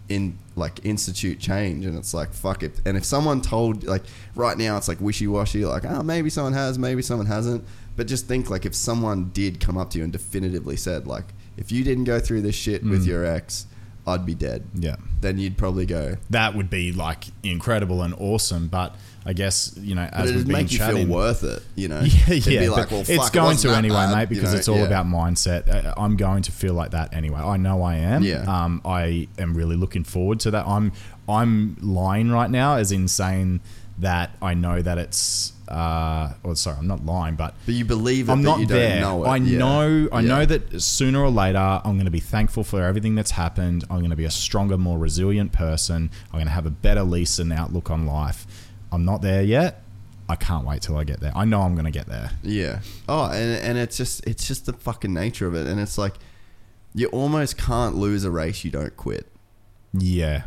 in 0.09 0.37
like 0.55 0.85
institute 0.85 1.39
change 1.39 1.85
and 1.85 1.97
it's 1.97 2.13
like 2.13 2.33
fuck 2.33 2.63
it. 2.63 2.79
And 2.85 2.97
if 2.97 3.05
someone 3.05 3.41
told 3.41 3.83
like 3.83 4.03
right 4.35 4.57
now 4.57 4.77
it's 4.77 4.87
like 4.87 4.99
wishy-washy 4.99 5.65
like 5.65 5.85
oh 5.85 6.03
maybe 6.03 6.29
someone 6.29 6.53
has 6.53 6.77
maybe 6.77 7.01
someone 7.01 7.27
hasn't. 7.27 7.63
But 7.95 8.07
just 8.07 8.27
think 8.27 8.49
like 8.49 8.65
if 8.65 8.75
someone 8.75 9.29
did 9.33 9.59
come 9.59 9.77
up 9.77 9.91
to 9.91 9.99
you 9.99 10.03
and 10.03 10.13
definitively 10.13 10.77
said 10.77 11.07
like 11.07 11.25
if 11.57 11.71
you 11.71 11.83
didn't 11.83 12.05
go 12.05 12.19
through 12.19 12.41
this 12.41 12.55
shit 12.55 12.83
with 12.83 13.03
mm. 13.03 13.07
your 13.07 13.25
ex 13.25 13.67
i'd 14.05 14.25
be 14.25 14.35
dead. 14.35 14.67
Yeah. 14.73 14.97
then 15.21 15.37
you'd 15.37 15.57
probably 15.57 15.85
go 15.85 16.17
That 16.29 16.55
would 16.55 16.69
be 16.69 16.91
like 16.91 17.25
incredible 17.41 18.01
and 18.01 18.13
awesome, 18.15 18.67
but 18.67 18.95
I 19.25 19.33
guess 19.33 19.73
you 19.79 19.95
know 19.95 20.03
as 20.11 20.31
we've 20.33 20.45
been 20.45 20.51
make 20.53 20.71
you 20.71 20.77
chatting, 20.79 21.07
feel 21.07 21.15
worth 21.15 21.43
it 21.43 21.63
you 21.75 21.87
know 21.87 22.01
Yeah, 22.27 22.33
yeah. 22.35 22.69
like, 22.69 22.91
well, 22.91 23.01
it's 23.01 23.09
fuck, 23.09 23.27
it 23.29 23.33
going 23.33 23.57
to 23.57 23.69
anyway, 23.75 23.95
bad, 23.95 24.15
mate, 24.15 24.21
you 24.35 24.41
because 24.41 24.51
know? 24.53 24.59
it's 24.59 24.67
all 24.67 24.77
Yeah. 24.79 24.83
about 24.85 25.05
mindset. 25.05 25.67
Uh, 25.69 25.93
I'm 25.97 26.17
going 26.17 26.43
to 26.43 26.51
feel 26.51 26.73
like 26.73 26.91
that 26.91 27.13
anyway. 27.13 27.39
I 27.39 27.57
know 27.57 27.81
I 27.83 27.95
am. 27.95 28.23
Yeah. 28.23 28.43
Um, 28.47 28.81
I 28.83 29.27
am 29.37 29.53
really 29.55 29.75
looking 29.77 30.03
forward 30.03 30.39
to 30.41 30.51
that. 30.51 30.67
I'm 30.67 30.91
I'm 31.29 31.77
lying 31.81 32.31
right 32.31 32.49
now, 32.49 32.75
as 32.75 32.91
in 32.91 33.07
saying 33.07 33.61
that 33.99 34.35
I 34.41 34.53
know 34.55 34.81
that 34.81 34.97
it's. 34.97 35.51
Uh, 35.65 36.33
or 36.43 36.55
sorry, 36.55 36.77
I'm 36.77 36.87
not 36.87 37.05
lying, 37.05 37.35
but 37.35 37.55
but 37.65 37.73
you 37.73 37.85
believe 37.85 38.27
it 38.27 38.31
I'm 38.31 38.43
not 38.43 38.59
you 38.59 38.65
don't 38.67 38.77
there. 38.77 38.99
know 39.01 39.23
it 39.23 39.27
I 39.27 39.35
Yeah. 39.37 39.57
know. 39.57 40.09
I 40.11 40.19
Yeah. 40.19 40.27
know 40.27 40.45
that 40.45 40.81
sooner 40.81 41.19
or 41.21 41.29
later, 41.31 41.57
I'm 41.57 41.93
going 41.93 42.05
to 42.05 42.11
be 42.11 42.19
thankful 42.19 42.63
for 42.65 42.83
everything 42.83 43.15
that's 43.15 43.31
happened. 43.31 43.85
I'm 43.89 43.99
going 43.99 44.09
to 44.11 44.15
be 44.17 44.25
a 44.25 44.29
stronger, 44.31 44.77
more 44.77 44.99
resilient 44.99 45.51
person. 45.53 46.11
I'm 46.31 46.33
going 46.37 46.45
to 46.47 46.51
have 46.51 46.65
a 46.65 46.69
better 46.69 47.01
lease 47.03 47.39
and 47.39 47.51
outlook 47.53 47.89
on 47.89 48.05
life. 48.05 48.45
I'm 48.93 49.03
not 49.05 49.21
there 49.21 49.41
yet. 49.43 49.81
I 50.29 50.35
can't 50.35 50.65
wait 50.65 50.81
till 50.81 50.95
I 50.95 51.03
get 51.03 51.19
there. 51.19 51.33
I 51.35 51.43
know 51.45 51.61
I'm 51.61 51.73
going 51.73 51.85
to 51.85 51.91
get 51.91 52.07
there. 52.07 52.31
Yeah. 52.43 52.79
Oh, 53.09 53.25
and 53.25 53.61
and 53.61 53.77
it's 53.77 53.97
just 53.97 54.25
it's 54.25 54.47
just 54.47 54.65
the 54.65 54.73
fucking 54.73 55.13
nature 55.13 55.47
of 55.47 55.55
it, 55.55 55.67
and 55.67 55.79
it's 55.81 55.97
like 55.97 56.13
you 56.95 57.07
almost 57.07 57.57
can't 57.57 57.95
lose 57.95 58.23
a 58.23 58.31
race 58.31 58.63
you 58.63 58.71
don't 58.71 58.95
quit. 58.95 59.27
Yeah. 59.93 60.43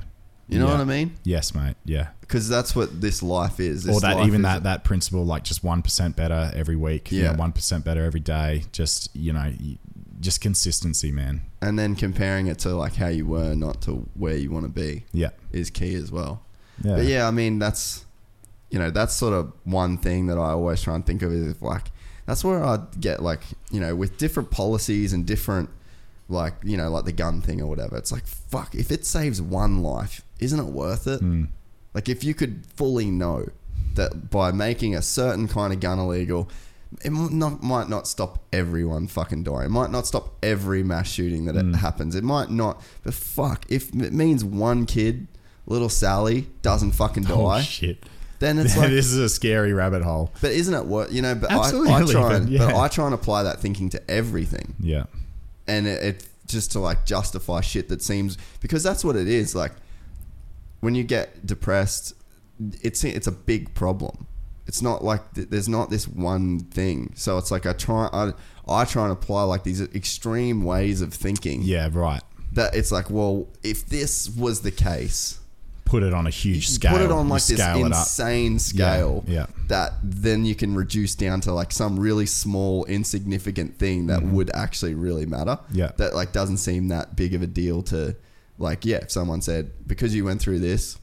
You 0.49 0.61
know 0.61 0.67
Yeah. 0.67 0.73
what 0.73 0.81
I 0.81 0.85
mean? 0.85 1.17
Yes, 1.25 1.55
mate. 1.55 1.75
Yeah. 1.85 2.09
Because 2.21 2.49
that's 2.49 2.75
what 2.77 3.01
this 3.01 3.21
life 3.23 3.59
is. 3.61 3.83
This 3.85 3.97
or 3.97 4.01
that 4.01 4.25
even 4.27 4.43
that 4.43 4.63
that 4.63 4.85
principle, 4.85 5.25
like 5.27 5.43
just 5.43 5.63
one 5.65 5.83
percent 5.83 6.17
better 6.17 6.51
every 6.55 6.77
week. 6.77 7.11
Yeah. 7.11 7.35
One 7.37 7.53
percent 7.53 7.85
better 7.85 8.05
every 8.05 8.21
day. 8.21 8.65
Just 8.73 9.15
you 9.15 9.33
know, 9.33 9.53
just 10.21 10.41
consistency, 10.41 11.11
man. 11.13 11.43
and 11.61 11.79
then 11.79 11.95
comparing 11.97 12.47
it 12.47 12.59
to 12.61 12.71
like 12.75 12.95
how 12.95 13.09
you 13.09 13.27
were, 13.27 13.55
not 13.55 13.83
to 13.83 14.09
where 14.15 14.37
you 14.37 14.51
want 14.51 14.65
to 14.65 14.71
be, 14.73 15.05
Yeah. 15.13 15.31
is 15.53 15.69
key 15.69 15.95
as 15.97 16.11
well. 16.11 16.41
Yeah. 16.83 16.97
But 16.97 17.05
yeah, 17.05 17.29
I 17.29 17.31
mean 17.33 17.59
that's 17.59 18.05
you 18.71 18.79
know 18.79 18.91
that's 18.91 19.15
sort 19.15 19.33
of 19.33 19.53
one 19.65 19.97
thing 19.99 20.27
that 20.27 20.39
I 20.39 20.51
always 20.51 20.83
try 20.83 20.95
and 20.95 21.05
think 21.07 21.23
of 21.23 21.33
is 21.33 21.61
like 21.63 21.85
that's 22.27 22.45
where 22.45 22.63
I 22.65 22.79
get 23.01 23.23
like 23.23 23.43
you 23.71 23.81
know 23.81 23.95
with 23.95 24.19
different 24.19 24.51
policies 24.51 25.13
and 25.13 25.25
different 25.27 25.71
like 26.29 26.55
you 26.65 26.77
know 26.77 26.91
like 26.91 27.05
the 27.05 27.13
gun 27.13 27.41
thing 27.41 27.61
or 27.61 27.67
whatever. 27.69 27.97
It's 27.97 28.13
like 28.13 28.27
fuck 28.27 28.75
if 28.75 28.91
it 28.91 29.05
saves 29.07 29.41
one 29.41 29.83
life, 29.83 30.23
isn't 30.41 30.59
it 30.59 30.65
worth 30.67 31.07
it? 31.07 31.21
Mm. 31.21 31.49
Like 31.95 32.09
if 32.09 32.25
you 32.25 32.35
could 32.35 32.65
fully 32.75 33.11
know 33.11 33.47
that 33.95 34.31
by 34.31 34.53
making 34.53 34.95
a 34.95 35.03
certain 35.03 35.49
kind 35.49 35.73
of 35.73 35.81
gun 35.81 35.99
illegal, 35.99 36.51
it 37.03 37.11
not, 37.11 37.63
might 37.63 37.89
not 37.89 38.07
stop 38.07 38.43
everyone 38.53 39.07
fucking 39.07 39.43
dying. 39.45 39.67
It 39.67 39.71
might 39.71 39.91
not 39.91 40.07
stop 40.07 40.35
every 40.43 40.83
mass 40.83 41.09
shooting 41.09 41.47
that 41.47 41.55
Mm. 41.55 41.73
it 41.75 41.79
happens. 41.79 42.15
It 42.15 42.23
might 42.25 42.51
not. 42.51 42.83
But 43.03 43.15
fuck, 43.15 43.65
if 43.71 43.95
it 43.95 44.13
means 44.13 44.45
one 44.45 44.85
kid, 44.85 45.27
little 45.67 45.89
Sally, 45.89 46.49
doesn't 46.61 46.93
fucking 46.93 47.23
die, 47.25 47.33
Oh 47.59 47.61
shit. 47.63 48.05
Then 48.39 48.59
it's 48.59 48.77
like. 48.79 48.91
this 48.91 49.07
is 49.07 49.19
a 49.19 49.29
scary 49.29 49.73
rabbit 49.73 50.03
hole. 50.03 50.33
But 50.41 50.53
isn't 50.53 50.73
it 50.75 50.85
what 50.87 51.13
you 51.13 51.23
know? 51.23 51.35
But 51.35 51.51
I, 51.53 51.57
I 51.57 51.59
Absolutely, 51.61 52.13
try, 52.13 52.35
and, 52.37 52.51
but 52.59 52.59
but. 52.73 52.75
I 52.77 52.89
try 52.89 53.05
and 53.07 53.15
apply 53.15 53.43
that 53.45 53.61
thinking 53.61 53.89
to 53.91 54.11
everything 54.11 54.75
Yeah. 54.81 55.05
and 55.67 55.87
it, 55.87 56.03
it 56.03 56.29
just 56.47 56.73
to 56.73 56.81
like 56.81 57.05
justify 57.07 57.61
shit 57.61 57.89
that 57.89 58.03
seems 58.03 58.39
because 58.61 58.83
that's 58.83 59.05
what 59.05 59.17
it 59.17 59.27
is 59.27 59.55
like 59.57 59.73
when 60.81 60.95
you 60.95 61.03
get 61.03 61.45
depressed 61.45 62.15
it's 62.83 63.03
it's 63.03 63.27
a 63.27 63.33
big 63.33 63.75
problem 63.75 64.27
it's 64.69 64.81
not 64.81 65.03
like 65.03 65.35
th- 65.35 65.49
there's 65.49 65.69
not 65.69 65.91
this 65.91 66.07
one 66.07 66.61
thing 66.61 67.13
so 67.17 67.37
it's 67.39 67.51
like 67.51 67.67
i 67.67 67.73
try 67.73 68.09
i, 68.13 68.33
I 68.69 68.85
try 68.85 69.03
and 69.05 69.13
apply 69.13 69.43
like 69.43 69.65
these 69.65 69.81
extreme 69.81 70.63
ways 70.63 71.01
of 71.01 71.13
thinking 71.13 71.63
Yeah. 71.63 71.89
Right. 71.93 72.23
that 72.53 72.77
it's 72.77 72.93
like 72.93 73.11
well 73.11 73.49
if 73.65 73.87
this 73.87 74.31
was 74.31 74.61
the 74.61 74.71
case 74.71 75.41
Put 75.87 76.03
it 76.03 76.13
on 76.13 76.27
a 76.27 76.31
huge 76.31 76.69
scale. 76.69 76.93
put 76.93 77.01
it 77.01 77.11
on 77.11 77.29
like 77.31 77.43
this 77.47 77.59
insane 77.61 78.59
scale 78.59 79.25
yeah. 79.27 79.47
that 79.69 79.95
then 80.03 80.45
you 80.45 80.55
can 80.55 80.75
reduce 80.75 81.15
down 81.15 81.41
to 81.43 81.53
like 81.53 81.73
some 81.73 81.99
really 81.99 82.27
small 82.27 82.85
insignificant 82.85 83.79
thing 83.79 84.09
that 84.09 84.23
would 84.23 84.51
actually 84.55 84.95
really 84.95 85.25
matter 85.27 85.53
Mm-hmm. 85.53 85.79
Yeah. 85.79 85.93
that 85.97 86.15
like 86.15 86.33
doesn't 86.33 86.59
seem 86.59 86.89
that 86.89 87.17
big 87.17 87.35
of 87.35 87.41
a 87.43 87.47
deal 87.47 87.83
to 87.85 88.17
like 88.59 88.85
yeah 88.85 88.97
if 88.99 89.11
someone 89.11 89.41
said 89.41 89.71
because 89.87 90.15
you 90.15 90.25
went 90.25 90.41
through 90.41 90.59
this 90.59 90.99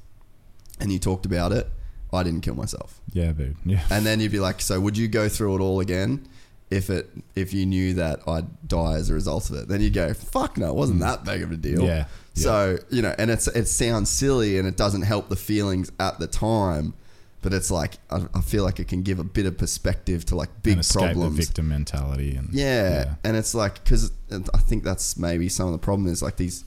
and 0.80 0.92
you 0.92 1.00
talked 1.00 1.26
about 1.26 1.52
it 1.52 1.68
i 2.12 2.22
didn't 2.24 2.42
kill 2.42 2.56
myself 2.56 3.00
Yeah, 3.14 3.32
dude. 3.32 3.56
Yeah. 3.66 3.82
and 3.90 4.06
then 4.06 4.20
you'd 4.20 4.32
be 4.32 4.40
like 4.40 4.60
so 4.62 4.80
would 4.80 4.98
you 4.98 5.08
go 5.08 5.30
through 5.30 5.56
it 5.56 5.62
all 5.62 5.80
again 5.80 6.28
if 6.70 6.90
it 6.90 7.10
if 7.36 7.54
you 7.54 7.66
knew 7.66 7.94
that 7.94 8.20
i'd 8.28 8.68
die 8.68 8.96
as 8.96 9.10
a 9.10 9.14
result 9.14 9.50
of 9.50 9.56
it 9.58 9.68
then 9.68 9.80
you 9.82 9.90
go 9.90 10.14
fuck 10.14 10.58
no 10.58 10.70
it 10.70 10.76
wasn't 10.76 11.00
that 11.00 11.24
big 11.24 11.42
of 11.42 11.52
a 11.52 11.56
deal 11.58 11.82
Mm. 11.82 12.06
Yeah. 12.36 12.44
so 12.44 12.78
you 12.90 13.02
know 13.02 13.14
and 13.18 13.30
it's 13.30 13.48
it 13.48 13.68
sounds 13.68 14.10
silly 14.10 14.58
and 14.58 14.68
it 14.68 14.76
doesn't 14.76 15.04
help 15.04 15.30
the 15.30 15.36
feelings 15.36 15.92
at 16.00 16.18
the 16.20 16.28
time 16.28 16.96
but 17.44 17.54
it's 17.54 17.70
like 17.70 17.94
I, 18.10 18.26
I 18.34 18.42
feel 18.42 18.64
like 18.64 18.80
it 18.80 18.88
can 18.88 19.04
give 19.04 19.20
a 19.20 19.24
bit 19.24 19.46
of 19.46 19.58
perspective 19.58 20.26
to 20.26 20.36
like 20.36 20.50
big 20.64 20.78
and 20.78 20.90
problems 20.90 21.38
the 21.38 21.44
victim 21.44 21.70
mentality 21.70 22.36
and 22.36 22.50
yeah. 22.52 23.16
and 23.24 23.38
it's 23.38 23.54
like 23.54 23.84
because 23.84 24.12
I 24.32 24.58
think 24.58 24.84
that's 24.84 25.18
maybe 25.18 25.50
some 25.50 25.68
of 25.68 25.74
the 25.74 25.80
problem 25.80 26.08
is 26.08 26.24
like 26.24 26.38
these 26.38 26.66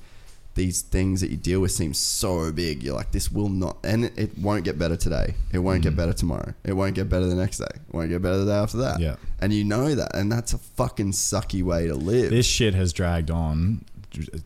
these 0.56 0.82
things 0.82 1.20
that 1.20 1.30
you 1.30 1.36
deal 1.36 1.60
with 1.60 1.70
seem 1.70 1.94
so 1.94 2.50
big. 2.50 2.82
You're 2.82 2.94
like, 2.94 3.12
this 3.12 3.30
will 3.30 3.50
not, 3.50 3.76
and 3.84 4.06
it, 4.06 4.18
it 4.18 4.38
won't 4.38 4.64
get 4.64 4.78
better 4.78 4.96
today. 4.96 5.34
It 5.52 5.58
won't 5.58 5.82
get 5.82 5.92
mm. 5.92 5.96
better 5.96 6.14
tomorrow. 6.14 6.54
It 6.64 6.72
won't 6.72 6.94
get 6.94 7.08
better 7.08 7.26
the 7.26 7.34
next 7.34 7.58
day. 7.58 7.66
It 7.74 7.94
won't 7.94 8.08
get 8.08 8.22
better 8.22 8.38
the 8.38 8.46
day 8.46 8.56
after 8.56 8.78
that. 8.78 8.98
Yeah. 8.98 9.16
and 9.38 9.52
you 9.52 9.64
know 9.64 9.94
that, 9.94 10.16
and 10.16 10.32
that's 10.32 10.54
a 10.54 10.58
fucking 10.58 11.12
sucky 11.12 11.62
way 11.62 11.86
to 11.86 11.94
live. 11.94 12.30
This 12.30 12.46
shit 12.46 12.74
has 12.74 12.92
dragged 12.92 13.30
on 13.30 13.84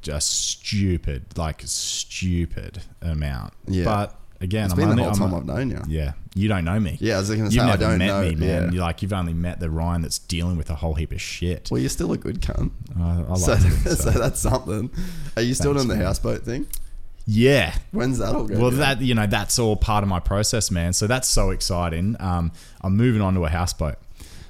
just 0.02 0.30
stupid, 0.50 1.36
like 1.36 1.62
stupid 1.64 2.82
amount. 3.02 3.52
Yeah. 3.66 3.84
But 3.84 4.16
again, 4.40 4.64
it's 4.64 4.72
I'm 4.74 4.78
been 4.78 4.88
only, 4.90 5.02
the 5.04 5.10
whole 5.10 5.22
I'm 5.24 5.30
time 5.30 5.40
I've 5.40 5.46
known 5.46 5.70
you. 5.70 5.82
yeah. 5.88 6.12
You 6.34 6.48
don't 6.48 6.64
know 6.64 6.78
me. 6.78 6.96
Yeah, 7.00 7.16
I 7.16 7.18
was 7.18 7.28
going 7.28 7.44
to 7.44 7.50
say 7.50 7.56
You've 7.56 7.64
I 7.66 7.76
don't 7.76 7.98
met 7.98 8.06
know. 8.06 8.22
me, 8.22 8.34
man. 8.36 8.48
Yeah. 8.66 8.70
You're 8.70 8.82
like 8.82 9.02
you've 9.02 9.12
only 9.12 9.34
met 9.34 9.58
the 9.58 9.68
Ryan 9.68 10.02
that's 10.02 10.18
dealing 10.20 10.56
with 10.56 10.70
a 10.70 10.76
whole 10.76 10.94
heap 10.94 11.10
of 11.12 11.20
shit. 11.20 11.68
Well, 11.70 11.80
you're 11.80 11.90
still 11.90 12.12
a 12.12 12.16
good 12.16 12.40
cunt. 12.40 12.70
I 12.98 13.16
like 13.22 13.38
So, 13.38 13.56
so. 13.90 13.94
so. 13.94 14.10
that's 14.10 14.40
something. 14.40 14.90
Are 15.36 15.42
you 15.42 15.54
still 15.54 15.72
Thanks, 15.72 15.84
doing 15.84 15.88
the 15.88 15.96
man. 15.96 16.04
houseboat 16.06 16.42
thing? 16.44 16.68
Yeah. 17.26 17.74
When's 17.90 18.18
that 18.18 18.34
all 18.34 18.44
going? 18.44 18.60
Well, 18.60 18.70
that 18.70 19.00
you 19.00 19.14
know, 19.14 19.26
that's 19.26 19.58
all 19.58 19.76
part 19.76 20.04
of 20.04 20.08
my 20.08 20.20
process, 20.20 20.70
man. 20.70 20.92
So 20.92 21.06
that's 21.08 21.28
so 21.28 21.50
exciting. 21.50 22.16
Um, 22.20 22.52
I'm 22.80 22.96
moving 22.96 23.22
on 23.22 23.34
to 23.34 23.44
a 23.44 23.48
houseboat. 23.50 23.96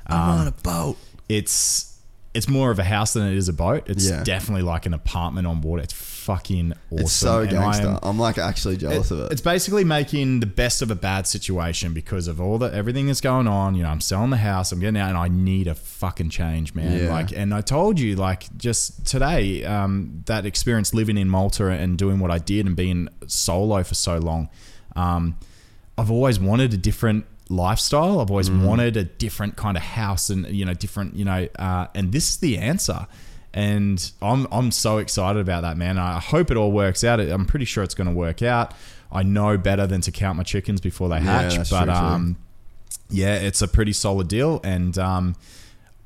I'm 0.06 0.40
on 0.40 0.46
a 0.48 0.52
boat. 0.52 0.96
It's 1.28 1.89
it's 2.32 2.48
more 2.48 2.70
of 2.70 2.78
a 2.78 2.84
house 2.84 3.14
than 3.14 3.26
it 3.26 3.36
is 3.36 3.48
a 3.48 3.52
boat. 3.52 3.88
It's 3.88 4.08
Yeah. 4.08 4.22
definitely 4.22 4.62
like 4.62 4.86
an 4.86 4.94
apartment 4.94 5.48
on 5.48 5.60
water. 5.62 5.82
It's 5.82 5.92
fucking 5.92 6.72
awesome. 6.92 6.98
It's 7.04 7.12
so 7.12 7.40
And 7.40 7.50
I 7.50 7.54
am- 7.56 7.62
gangster. 7.72 7.98
I'm 8.04 8.18
like 8.20 8.38
actually 8.38 8.76
jealous 8.76 9.10
of 9.10 9.18
it. 9.20 9.32
It's 9.32 9.40
basically 9.40 9.82
making 9.82 10.38
the 10.38 10.46
best 10.46 10.80
of 10.80 10.92
a 10.92 10.94
bad 10.94 11.26
situation 11.26 11.92
because 11.92 12.28
of 12.28 12.40
all 12.40 12.56
the 12.58 12.72
everything 12.72 13.08
that's 13.08 13.20
going 13.20 13.48
on. 13.48 13.74
You 13.74 13.82
know, 13.82 13.88
I'm 13.88 14.00
selling 14.00 14.30
the 14.30 14.36
house, 14.36 14.70
I'm 14.70 14.78
getting 14.78 14.96
out, 15.00 15.08
and 15.08 15.18
I 15.18 15.26
need 15.26 15.66
a 15.66 15.74
fucking 15.74 16.30
change, 16.30 16.72
man. 16.72 17.00
Yeah. 17.04 17.10
Like, 17.12 17.32
and 17.32 17.52
I 17.52 17.62
told 17.62 17.98
you, 17.98 18.14
like, 18.14 18.44
just 18.56 19.04
today, 19.06 19.64
um, 19.64 20.22
that 20.26 20.46
experience 20.46 20.94
living 20.94 21.18
in 21.18 21.28
Malta 21.28 21.68
and 21.68 21.98
doing 21.98 22.20
what 22.20 22.30
I 22.30 22.38
did 22.38 22.64
and 22.64 22.76
being 22.76 23.08
solo 23.26 23.82
for 23.82 23.94
so 23.96 24.18
long. 24.18 24.48
Um, 24.94 25.36
I've 25.98 26.10
always 26.12 26.38
wanted 26.38 26.72
a 26.74 26.76
different 26.76 27.24
lifestyle. 27.50 28.20
I've 28.20 28.30
always 28.30 28.48
Mm. 28.48 28.62
wanted 28.64 28.96
a 28.96 29.04
different 29.04 29.56
kind 29.56 29.76
of 29.76 29.82
house 29.82 30.30
and 30.30 30.46
you 30.48 30.64
know 30.64 30.72
different 30.74 31.16
you 31.16 31.24
know 31.24 31.48
uh, 31.58 31.86
and 31.94 32.12
this 32.12 32.30
is 32.30 32.36
the 32.38 32.56
answer. 32.58 33.06
And 33.52 34.12
I'm 34.22 34.46
I'm 34.52 34.70
so 34.70 34.98
excited 34.98 35.40
about 35.40 35.62
that, 35.62 35.76
man. 35.76 35.98
I 35.98 36.20
hope 36.20 36.50
it 36.52 36.56
all 36.56 36.70
works 36.70 37.02
out. 37.02 37.18
I'm 37.18 37.46
pretty 37.46 37.64
sure 37.64 37.82
it's 37.82 37.94
going 37.96 38.06
to 38.08 38.14
work 38.14 38.42
out. 38.42 38.72
I 39.10 39.24
know 39.24 39.58
better 39.58 39.88
than 39.88 40.00
to 40.02 40.12
count 40.12 40.36
my 40.36 40.44
chickens 40.44 40.80
before 40.80 41.08
they 41.08 41.18
hatch. 41.20 41.56
that's 41.56 41.70
but 41.70 41.86
true, 41.86 41.92
um, 41.92 42.36
yeah, 43.08 43.34
it's 43.34 43.60
a 43.60 43.66
pretty 43.66 43.92
solid 43.92 44.28
deal, 44.28 44.60
and 44.62 44.96
um, 44.98 45.34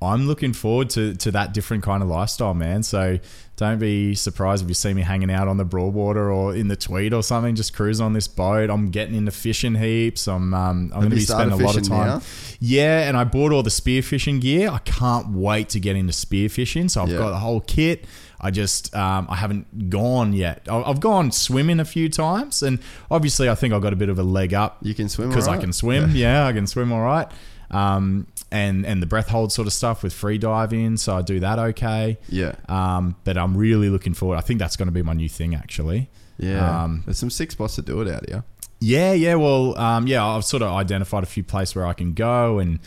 I'm 0.04 0.26
looking 0.26 0.52
forward 0.52 0.90
to 0.90 1.14
to 1.14 1.30
that 1.32 1.52
different 1.54 1.82
kind 1.82 2.02
of 2.02 2.08
lifestyle, 2.08 2.54
man. 2.54 2.82
So 2.82 3.18
don't 3.56 3.78
be 3.78 4.14
surprised 4.16 4.62
if 4.64 4.68
you 4.68 4.74
see 4.74 4.92
me 4.94 5.02
hanging 5.02 5.30
out 5.30 5.46
on 5.46 5.56
the 5.58 5.64
Broadwater 5.64 6.32
or 6.32 6.56
in 6.56 6.66
the 6.68 6.74
Tweed 6.76 7.14
or 7.14 7.22
something, 7.22 7.54
just 7.54 7.72
cruising 7.72 8.04
on 8.04 8.12
this 8.12 8.26
boat. 8.26 8.68
I'm 8.68 8.90
getting 8.90 9.14
into 9.14 9.30
fishing 9.30 9.76
heaps. 9.76 10.26
I'm 10.26 10.52
um, 10.54 10.90
I'm 10.92 11.00
going 11.00 11.10
to 11.10 11.16
be 11.16 11.22
spending 11.22 11.60
a 11.60 11.64
lot 11.64 11.76
of 11.76 11.86
time. 11.86 12.06
now? 12.08 12.22
Yeah, 12.60 13.08
and 13.08 13.16
I 13.16 13.24
bought 13.24 13.52
all 13.52 13.62
the 13.62 13.70
spearfishing 13.70 14.40
gear. 14.40 14.68
I 14.70 14.78
can't 14.78 15.28
wait 15.28 15.68
to 15.70 15.80
get 15.80 15.94
into 15.96 16.12
spearfishing. 16.12 16.90
So 16.90 17.02
I've 17.02 17.10
Yeah. 17.10 17.18
got 17.18 17.30
the 17.30 17.38
whole 17.38 17.60
kit. 17.60 18.06
I 18.40 18.50
just 18.50 18.94
um, 18.94 19.26
I 19.30 19.36
haven't 19.36 19.88
gone 19.88 20.32
yet. 20.32 20.66
I- 20.68 20.82
I've 20.82 21.00
gone 21.00 21.30
swimming 21.30 21.78
a 21.80 21.84
few 21.84 22.08
times, 22.08 22.62
and 22.62 22.78
obviously 23.10 23.48
I 23.48 23.54
think 23.54 23.72
I've 23.72 23.80
got 23.82 23.92
a 23.92 23.96
bit 23.96 24.08
of 24.08 24.18
a 24.18 24.22
leg 24.24 24.52
up 24.52 24.78
You 24.82 24.94
can 24.94 25.08
swim 25.08 25.28
because 25.28 25.46
I 25.48 25.56
can 25.58 25.72
swim. 25.72 26.10
Yeah. 26.14 26.44
I 26.46 26.52
can 26.52 26.66
swim 26.66 26.92
all 26.92 27.00
right. 27.02 27.28
Um, 27.70 28.26
and 28.54 28.86
and 28.86 29.02
the 29.02 29.06
breath 29.06 29.28
hold 29.28 29.52
sort 29.52 29.66
of 29.66 29.72
stuff 29.72 30.02
with 30.02 30.12
free 30.12 30.38
diving, 30.38 30.96
so 30.96 31.16
I 31.16 31.22
do 31.22 31.40
that 31.40 31.58
okay. 31.58 32.18
Yeah. 32.28 32.54
Um, 32.68 33.16
but 33.24 33.36
I'm 33.36 33.56
really 33.56 33.90
looking 33.90 34.14
forward. 34.14 34.36
I 34.36 34.40
think 34.42 34.58
that's 34.60 34.76
going 34.76 34.88
to 34.88 34.92
be 34.92 35.02
my 35.02 35.12
new 35.14 35.28
thing 35.28 35.54
actually. 35.54 36.08
Yeah. 36.38 36.82
Um, 36.84 37.02
There's 37.04 37.18
some 37.18 37.30
sick 37.30 37.50
spots 37.52 37.74
to 37.76 37.82
do 37.82 38.00
it 38.00 38.08
out 38.08 38.28
here. 38.28 38.44
Yeah, 38.80 39.12
yeah. 39.12 39.34
Well, 39.36 39.78
um, 39.78 40.06
yeah. 40.06 40.24
I've 40.26 40.44
sort 40.44 40.62
of 40.62 40.70
identified 40.72 41.22
a 41.22 41.26
few 41.26 41.42
places 41.44 41.74
where 41.76 41.86
I 41.86 41.92
can 41.94 42.12
go, 42.12 42.58
and 42.58 42.78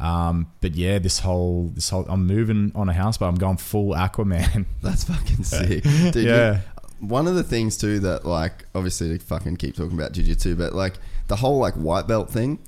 um, 0.00 0.46
but 0.60 0.74
yeah, 0.74 0.98
this 0.98 1.20
whole 1.20 1.70
this 1.74 1.90
whole 1.90 2.04
I'm 2.08 2.26
moving 2.26 2.72
on 2.74 2.88
a 2.88 2.92
house, 2.92 3.18
but 3.18 3.26
I'm 3.26 3.36
going 3.36 3.56
full 3.58 3.94
Aquaman. 3.94 4.66
That's 4.82 5.04
fucking 5.04 5.44
sick. 5.54 5.82
Dude, 6.12 6.16
Yeah. 6.26 6.52
you- 6.54 6.60
one 7.00 7.26
of 7.26 7.34
the 7.34 7.42
things 7.42 7.76
too 7.76 7.98
that 7.98 8.24
like 8.24 8.64
obviously 8.76 9.18
to 9.18 9.24
fucking 9.24 9.56
keep 9.56 9.74
talking 9.76 9.98
about 9.98 10.12
jiu-jitsu, 10.12 10.54
but 10.54 10.72
like 10.72 10.94
the 11.26 11.34
whole 11.34 11.58
like 11.58 11.74
white 11.74 12.06
belt 12.06 12.30
thing, 12.30 12.60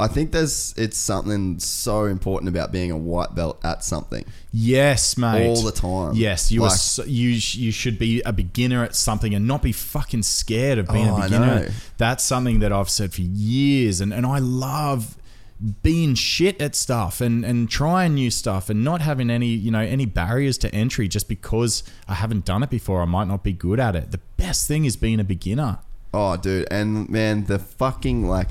I 0.00 0.08
think 0.08 0.32
there's 0.32 0.74
it's 0.76 0.96
something 0.98 1.58
so 1.60 2.06
important 2.06 2.48
about 2.48 2.72
being 2.72 2.90
a 2.90 2.96
white 2.96 3.34
belt 3.34 3.60
at 3.64 3.84
something. 3.84 4.24
yes, 4.52 5.16
mate. 5.16 5.46
All 5.46 5.62
the 5.62 5.72
time. 5.72 6.14
Yes, 6.14 6.50
you 6.50 6.62
are. 6.62 6.68
Like- 6.68 6.76
So, 6.78 7.04
you 7.04 7.28
you 7.30 7.70
should 7.70 7.98
be 7.98 8.22
a 8.22 8.32
beginner 8.32 8.82
at 8.84 8.96
something 8.96 9.34
and 9.34 9.46
not 9.46 9.62
be 9.62 9.72
fucking 9.72 10.22
scared 10.24 10.78
of 10.78 10.88
being 10.88 11.08
Oh, 11.08 11.16
a 11.18 11.22
beginner. 11.22 11.68
That's 11.98 12.24
something 12.24 12.58
that 12.60 12.72
I've 12.72 12.90
said 12.90 13.12
for 13.12 13.20
years, 13.22 14.00
and 14.00 14.12
and 14.12 14.24
I 14.26 14.38
love 14.38 15.16
being 15.82 16.14
shit 16.14 16.60
at 16.60 16.74
stuff 16.74 17.20
and 17.20 17.44
and 17.44 17.68
trying 17.68 18.14
new 18.14 18.30
stuff 18.30 18.70
and 18.70 18.82
not 18.82 19.02
having 19.02 19.28
any 19.28 19.48
you 19.48 19.70
know 19.70 19.80
any 19.80 20.06
barriers 20.06 20.56
to 20.58 20.74
entry 20.74 21.06
just 21.06 21.28
because 21.28 21.82
I 22.08 22.14
haven't 22.14 22.44
done 22.46 22.62
it 22.62 22.70
before. 22.70 23.02
I 23.02 23.04
might 23.04 23.28
not 23.28 23.44
be 23.44 23.52
good 23.52 23.78
at 23.78 23.94
it. 23.94 24.10
The 24.10 24.20
best 24.38 24.66
thing 24.66 24.86
is 24.86 24.96
being 24.96 25.20
a 25.20 25.24
beginner. 25.24 25.78
Oh, 26.14 26.36
dude, 26.36 26.66
and 26.70 27.08
man, 27.08 27.44
the 27.44 27.58
fucking 27.60 28.26
like, 28.26 28.48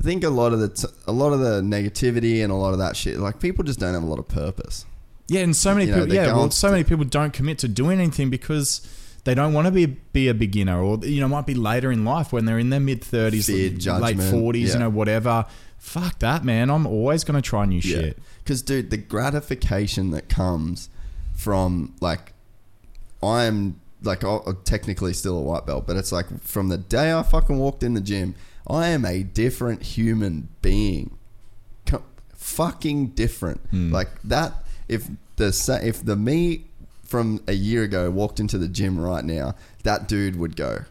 I 0.00 0.04
think 0.04 0.24
a 0.24 0.30
lot 0.30 0.52
of 0.52 0.60
the 0.60 0.68
t- 0.68 0.94
a 1.06 1.12
lot 1.12 1.32
of 1.32 1.40
the 1.40 1.60
negativity 1.60 2.42
and 2.42 2.52
a 2.52 2.56
lot 2.56 2.72
of 2.72 2.78
that 2.78 2.96
shit, 2.96 3.18
like 3.18 3.40
people 3.40 3.64
just 3.64 3.80
don't 3.80 3.94
have 3.94 4.02
a 4.02 4.06
lot 4.06 4.18
of 4.18 4.28
purpose. 4.28 4.86
Yeah, 5.26 5.40
and 5.40 5.54
so 5.54 5.74
many 5.74 5.86
You 5.86 5.92
know, 5.92 6.00
people. 6.02 6.14
Yeah, 6.14 6.26
well, 6.34 6.50
so 6.50 6.70
many 6.70 6.84
people 6.84 7.04
don't 7.04 7.32
commit 7.32 7.58
to 7.58 7.68
doing 7.68 7.98
anything 7.98 8.30
because 8.30 8.80
they 9.24 9.34
don't 9.34 9.52
want 9.52 9.66
to 9.66 9.70
be 9.70 9.86
be 9.86 10.28
a 10.28 10.34
beginner, 10.34 10.82
or 10.82 10.98
you 10.98 11.20
know, 11.20 11.28
might 11.28 11.46
be 11.46 11.54
later 11.54 11.92
in 11.92 12.04
life 12.04 12.32
when 12.32 12.44
they're 12.44 12.58
in 12.58 12.70
their 12.70 12.80
mid 12.80 13.02
thirties, 13.02 13.48
late 13.48 14.20
forties, 14.22 14.68
yeah. 14.68 14.74
you 14.74 14.78
know, 14.80 14.90
whatever. 14.90 15.46
Fuck 15.78 16.18
that, 16.20 16.44
man. 16.44 16.70
I'm 16.70 16.86
always 16.86 17.24
going 17.24 17.40
to 17.40 17.46
try 17.46 17.64
new 17.64 17.80
shit. 17.80 18.18
Because, 18.42 18.62
dude, 18.62 18.90
the 18.90 18.96
gratification 18.96 20.10
that 20.10 20.28
comes 20.28 20.88
from 21.34 21.94
like, 22.00 22.32
I'm 23.22 23.80
like 24.02 24.24
I'm 24.24 24.58
technically 24.64 25.12
still 25.12 25.36
a 25.36 25.42
white 25.42 25.66
belt, 25.66 25.86
but 25.86 25.96
it's 25.96 26.12
like 26.12 26.40
from 26.42 26.68
the 26.68 26.78
day 26.78 27.12
I 27.12 27.22
fucking 27.22 27.58
walked 27.58 27.82
in 27.82 27.94
the 27.94 28.00
gym, 28.00 28.34
I 28.68 28.88
am 28.88 29.04
a 29.04 29.22
different 29.22 29.82
human 29.82 30.48
being. 30.62 31.16
Co- 31.86 32.02
fucking 32.34 33.08
different. 33.08 33.60
Hmm. 33.70 33.92
Like 33.92 34.10
that. 34.24 34.52
If 34.88 35.08
the 35.36 35.52
sa- 35.52 35.80
if 35.82 36.04
the 36.04 36.16
me 36.16 36.64
from 37.04 37.42
a 37.46 37.52
year 37.54 37.82
ago 37.84 38.10
walked 38.10 38.40
into 38.40 38.58
the 38.58 38.68
gym 38.68 38.98
right 39.00 39.24
now, 39.24 39.54
that 39.84 40.08
dude 40.08 40.36
would 40.36 40.56
go, 40.56 40.84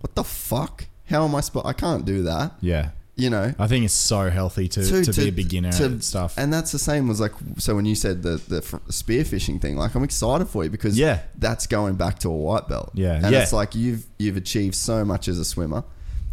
"What 0.00 0.14
the 0.14 0.24
fuck? 0.24 0.86
How 1.06 1.24
am 1.24 1.34
I 1.34 1.40
supposed? 1.40 1.66
I 1.66 1.72
can't 1.72 2.04
do 2.04 2.22
that." 2.22 2.52
Yeah, 2.60 2.90
You 3.16 3.28
know. 3.30 3.52
I 3.58 3.66
think 3.66 3.84
it's 3.84 3.94
so 3.94 4.30
healthy 4.30 4.68
to, 4.68 4.82
to, 4.84 5.04
to, 5.04 5.20
be 5.20 5.28
a 5.28 5.32
beginner 5.32 5.70
and 5.74 6.02
stuff. 6.02 6.34
And 6.38 6.52
that's 6.52 6.72
the 6.72 6.78
same 6.78 7.10
as 7.10 7.20
like 7.20 7.32
so 7.58 7.74
when 7.74 7.84
you 7.84 7.94
said 7.94 8.22
the 8.22 8.40
the 8.48 8.60
spearfishing 8.88 9.60
thing, 9.60 9.76
like 9.76 9.94
I'm 9.94 10.04
excited 10.04 10.48
for 10.48 10.64
you 10.64 10.70
because 10.70 10.98
Yeah. 10.98 11.20
that's 11.38 11.66
going 11.66 11.96
back 11.96 12.18
to 12.20 12.28
a 12.28 12.36
white 12.36 12.68
belt. 12.68 12.90
Yeah, 12.94 13.14
and 13.14 13.30
yeah. 13.32 13.42
it's 13.42 13.52
like 13.52 13.74
you've 13.74 14.06
you've 14.18 14.36
achieved 14.36 14.74
so 14.76 15.04
much 15.04 15.28
as 15.28 15.38
a 15.38 15.44
swimmer, 15.44 15.84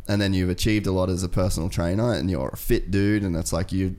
and 0.07 0.21
then 0.21 0.33
you've 0.33 0.49
achieved 0.49 0.87
a 0.87 0.91
lot 0.91 1.09
as 1.09 1.23
a 1.23 1.29
personal 1.29 1.69
trainer, 1.69 2.13
and 2.13 2.29
you're 2.29 2.49
a 2.49 2.57
fit 2.57 2.91
dude, 2.91 3.23
and 3.23 3.35
it's 3.35 3.53
like 3.53 3.71
you're 3.71 3.91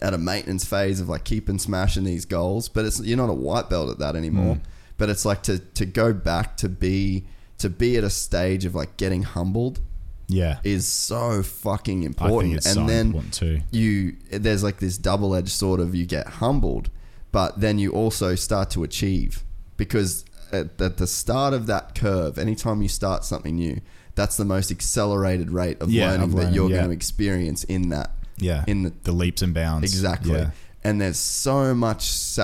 at 0.00 0.14
a 0.14 0.18
maintenance 0.18 0.64
phase 0.64 1.00
of 1.00 1.08
like 1.08 1.24
keeping 1.24 1.58
smashing 1.58 2.04
these 2.04 2.24
goals, 2.24 2.68
but 2.68 2.84
it's 2.84 3.00
you're 3.00 3.16
not 3.16 3.30
a 3.30 3.34
white 3.34 3.68
belt 3.68 3.90
at 3.90 3.98
that 3.98 4.16
anymore. 4.16 4.56
Mm. 4.56 4.60
But 4.96 5.10
it's 5.10 5.24
like 5.24 5.42
to 5.44 5.58
to 5.58 5.86
go 5.86 6.12
back 6.12 6.56
to 6.58 6.68
be 6.68 7.24
to 7.58 7.68
be 7.68 7.96
at 7.96 8.04
a 8.04 8.10
stage 8.10 8.64
of 8.64 8.74
like 8.74 8.96
getting 8.96 9.22
humbled 9.22 9.80
yeah, 10.28 10.58
is 10.62 10.86
so 10.86 11.42
fucking 11.42 12.02
important. 12.02 12.54
and 12.54 12.62
so 12.62 12.86
then 12.86 13.06
important 13.06 13.62
you 13.70 14.16
there's 14.30 14.62
like 14.62 14.78
this 14.78 14.98
double 14.98 15.34
edged 15.34 15.48
sort 15.48 15.80
of 15.80 15.94
you 15.94 16.06
get 16.06 16.26
humbled, 16.26 16.90
but 17.32 17.60
then 17.60 17.78
you 17.78 17.92
also 17.92 18.34
start 18.34 18.70
to 18.70 18.84
achieve 18.84 19.42
because 19.76 20.24
at 20.52 20.78
the 20.78 21.06
start 21.06 21.54
of 21.54 21.66
that 21.66 21.94
curve, 21.94 22.38
anytime 22.38 22.82
you 22.82 22.88
start 22.88 23.24
something 23.24 23.56
new, 23.56 23.80
that's 24.18 24.36
the 24.36 24.44
most 24.44 24.70
accelerated 24.70 25.50
rate 25.50 25.80
of 25.80 25.90
Yeah, 25.90 26.10
learning 26.10 26.22
of 26.24 26.36
that 26.36 26.52
you're 26.52 26.68
yeah. 26.68 26.76
going 26.76 26.88
to 26.90 26.94
experience 26.94 27.64
in 27.64 27.88
that. 27.88 28.10
Yeah, 28.36 28.64
in 28.66 28.82
the 28.84 28.92
the 29.04 29.12
leaps 29.12 29.40
and 29.42 29.54
bounds. 29.54 29.84
exactly. 29.92 30.32
Yeah. 30.38 30.50
And 30.84 31.00
there's 31.00 31.18
so 31.18 31.74
much 31.74 32.02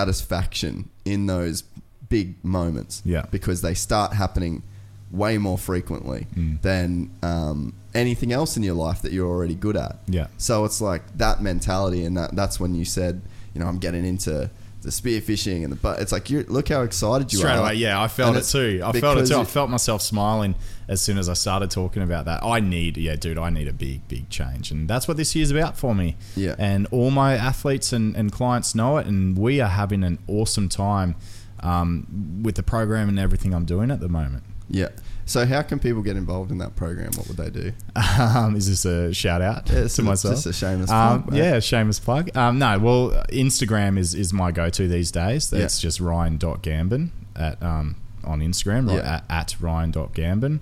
satisfaction 0.09 0.91
in 1.05 1.27
those 1.27 1.63
big 2.09 2.43
moments. 2.45 3.03
Yeah. 3.05 3.27
Because 3.31 3.63
they 3.63 3.75
start 3.75 4.13
happening 4.13 4.63
way 5.11 5.39
more 5.39 5.57
frequently 5.59 6.27
Mm. 6.37 6.61
than 6.63 7.11
um, 7.23 7.75
anything 7.95 8.33
else 8.33 8.57
in 8.57 8.63
your 8.65 8.75
life 8.75 9.03
that 9.03 9.13
you're 9.13 9.29
already 9.29 9.55
good 9.55 9.77
at. 9.77 9.99
Yeah. 10.09 10.27
So 10.37 10.65
it's 10.65 10.81
like 10.81 11.03
that 11.19 11.41
mentality, 11.43 12.05
and 12.05 12.17
that 12.17 12.35
that's 12.35 12.59
when 12.59 12.75
you 12.75 12.85
said, 12.85 13.23
you 13.55 13.61
know, 13.61 13.67
I'm 13.67 13.79
getting 13.79 14.05
into 14.05 14.51
the 14.85 14.91
spearfishing 14.91 15.65
and 15.65 15.73
the 15.73 15.77
but 15.77 15.99
it's 15.99 16.13
like 16.13 16.31
you 16.31 16.45
look 16.47 16.69
how 16.69 16.83
excited 16.83 17.33
you 17.33 17.39
Straight 17.39 17.53
are. 17.53 17.63
away, 17.63 17.75
yeah, 17.75 18.01
I 18.01 18.07
felt 18.07 18.37
it 18.37 18.43
too. 18.43 18.83
I 18.85 18.93
felt 18.93 19.19
it 19.19 19.27
too. 19.27 19.39
I 19.39 19.45
felt 19.45 19.71
myself 19.71 20.03
smiling 20.03 20.55
as 20.87 21.01
soon 21.01 21.19
as 21.19 21.29
I 21.29 21.33
started 21.33 21.71
talking 21.71 22.03
about 22.03 22.27
that. 22.27 22.43
I 22.45 22.61
need, 22.61 22.97
yeah, 22.97 23.17
dude, 23.17 23.39
I 23.39 23.51
need 23.51 23.67
a 23.69 23.73
big, 23.73 24.07
big 24.09 24.29
change. 24.29 24.71
And 24.71 24.89
that's 24.89 25.09
what 25.09 25.17
this 25.17 25.35
year's 25.35 25.51
about 25.51 25.77
for 25.77 25.95
me. 25.95 26.17
Yeah. 26.37 26.55
And 26.59 26.87
all 26.91 27.11
my 27.11 27.35
athletes 27.35 27.93
and, 27.93 28.15
and 28.15 28.31
clients 28.31 28.75
know 28.75 28.99
it. 28.99 29.07
And 29.07 29.37
we 29.39 29.61
are 29.61 29.69
having 29.69 30.05
an 30.05 30.19
awesome 30.29 30.69
time 30.69 31.17
um, 31.61 32.43
with 32.43 32.57
the 32.57 32.63
program 32.63 33.09
and 33.09 33.19
everything 33.19 33.55
I'm 33.55 33.65
doing 33.65 33.91
at 33.91 34.01
the 34.01 34.09
moment. 34.09 34.45
Yeah. 34.69 34.91
So 35.27 35.47
how 35.47 35.63
can 35.63 35.79
people 35.79 36.03
get 36.03 36.17
involved 36.17 36.51
in 36.51 36.59
that 36.59 36.77
program? 36.77 37.11
What 37.17 37.29
would 37.29 37.37
they 37.39 37.51
do? 37.51 37.73
Um, 38.19 38.57
is 38.57 38.69
this 38.69 38.85
a 38.85 39.13
shout 39.15 39.41
out 39.41 39.69
Yeah, 39.71 39.87
to 39.89 40.03
myself? 40.03 40.35
just 40.35 40.47
a 40.47 40.53
shameless 40.53 40.91
um, 40.91 41.23
plug, 41.23 41.33
mate. 41.33 41.39
Yeah, 41.43 41.61
shameless 41.61 41.99
plug. 42.01 42.37
Um, 42.37 42.59
no, 42.59 42.79
well, 42.79 43.11
Instagram 43.33 43.99
is, 43.99 44.15
is 44.15 44.33
my 44.33 44.53
go 44.53 44.69
to 44.71 44.87
these 44.89 45.11
days. 45.11 45.51
Yeah. 45.53 45.61
It's 45.65 45.81
just 45.81 45.99
ryan.gambin 46.01 47.09
at 47.37 47.63
um, 47.63 47.97
on 48.23 48.41
Instagram, 48.41 48.89
right, 48.89 48.97
Yeah. 48.97 49.15
at, 49.17 49.25
at 49.31 49.57
ryan.gambin. 49.61 50.61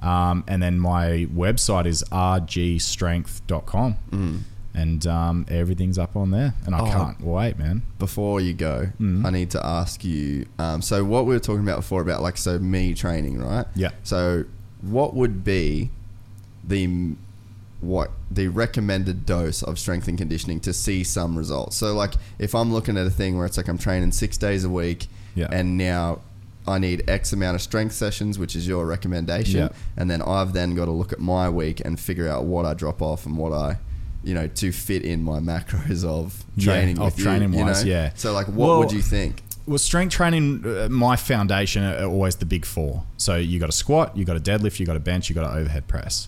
Um, 0.00 0.44
and 0.48 0.62
then 0.62 0.78
my 0.78 1.26
website 1.32 1.86
is 1.86 2.02
rgstrength.com. 2.12 3.96
Mm. 4.10 4.40
And 4.74 5.06
um, 5.06 5.44
everything's 5.50 5.98
up 5.98 6.16
on 6.16 6.30
there. 6.30 6.54
And 6.64 6.74
I 6.74 6.80
Oh. 6.80 6.86
can't 6.90 7.20
wait, 7.20 7.58
man. 7.58 7.82
Before 7.98 8.40
you 8.40 8.54
go, 8.54 8.88
Mm. 8.98 9.24
I 9.26 9.30
need 9.30 9.50
to 9.50 9.64
ask 9.64 10.02
you. 10.04 10.46
Um, 10.58 10.80
so 10.80 11.04
what 11.04 11.26
we 11.26 11.34
were 11.34 11.40
talking 11.40 11.62
about 11.62 11.76
before 11.76 12.00
about 12.00 12.22
like 12.22 12.38
so 12.38 12.58
me 12.58 12.94
training, 12.94 13.38
right? 13.38 13.66
Yeah. 13.74 13.90
So 14.02 14.44
what 14.80 15.14
would 15.14 15.44
be 15.44 15.90
the 16.66 17.14
what 17.80 18.12
the 18.30 18.46
recommended 18.46 19.26
dose 19.26 19.60
of 19.62 19.76
strength 19.76 20.06
and 20.06 20.16
conditioning 20.16 20.60
to 20.60 20.72
see 20.72 21.02
some 21.04 21.36
results? 21.36 21.76
So 21.76 21.94
like 21.94 22.14
if 22.38 22.54
I'm 22.54 22.72
looking 22.72 22.96
at 22.96 23.06
a 23.06 23.10
thing 23.10 23.36
where 23.36 23.44
it's 23.44 23.56
like 23.56 23.68
I'm 23.68 23.78
training 23.78 24.12
six 24.12 24.38
days 24.38 24.64
a 24.64 24.70
week, 24.70 25.08
Yeah. 25.34 25.48
and 25.50 25.76
now 25.76 26.20
I 26.66 26.78
need 26.78 27.02
X 27.08 27.32
amount 27.32 27.56
of 27.56 27.60
strength 27.62 27.92
sessions, 27.94 28.38
which 28.38 28.54
is 28.54 28.68
your 28.68 28.86
recommendation, 28.86 29.60
Yeah. 29.60 29.68
and 29.96 30.08
then 30.10 30.22
I've 30.22 30.52
then 30.52 30.74
got 30.76 30.84
to 30.84 30.92
look 30.92 31.12
at 31.12 31.18
my 31.18 31.48
week 31.50 31.82
and 31.84 31.98
figure 31.98 32.28
out 32.28 32.44
what 32.44 32.64
I 32.64 32.72
drop 32.74 33.02
off 33.02 33.26
and 33.26 33.36
what 33.36 33.52
I. 33.52 33.78
You 34.24 34.34
know, 34.34 34.46
to 34.46 34.72
fit 34.72 35.02
in 35.04 35.22
my 35.22 35.40
macros 35.40 36.04
of 36.18 36.44
Yeah, 36.56 36.64
training, 36.74 36.98
of 36.98 37.06
with 37.06 37.18
you, 37.18 37.24
training 37.24 37.52
you 37.52 37.64
wise, 37.64 37.84
know? 37.84 37.90
yeah. 37.90 38.12
So, 38.14 38.32
like, 38.32 38.46
what 38.48 38.56
Well, 38.68 38.78
would 38.80 38.92
you 38.92 39.02
think? 39.02 39.42
Well, 39.66 39.78
strength 39.78 40.12
training, 40.14 40.64
uh, 40.66 40.88
my 40.90 41.14
foundation 41.16 41.84
are 41.84 42.04
always 42.06 42.36
the 42.36 42.46
big 42.46 42.64
four. 42.64 43.04
So 43.16 43.36
you 43.36 43.60
got 43.60 43.68
a 43.68 43.72
squat, 43.72 44.16
you 44.16 44.24
got 44.24 44.36
a 44.36 44.40
deadlift, 44.40 44.80
you 44.80 44.86
got 44.86 44.96
a 44.96 45.00
bench, 45.00 45.28
you 45.28 45.34
got 45.36 45.50
an 45.52 45.56
overhead 45.58 45.86
press. 45.86 46.26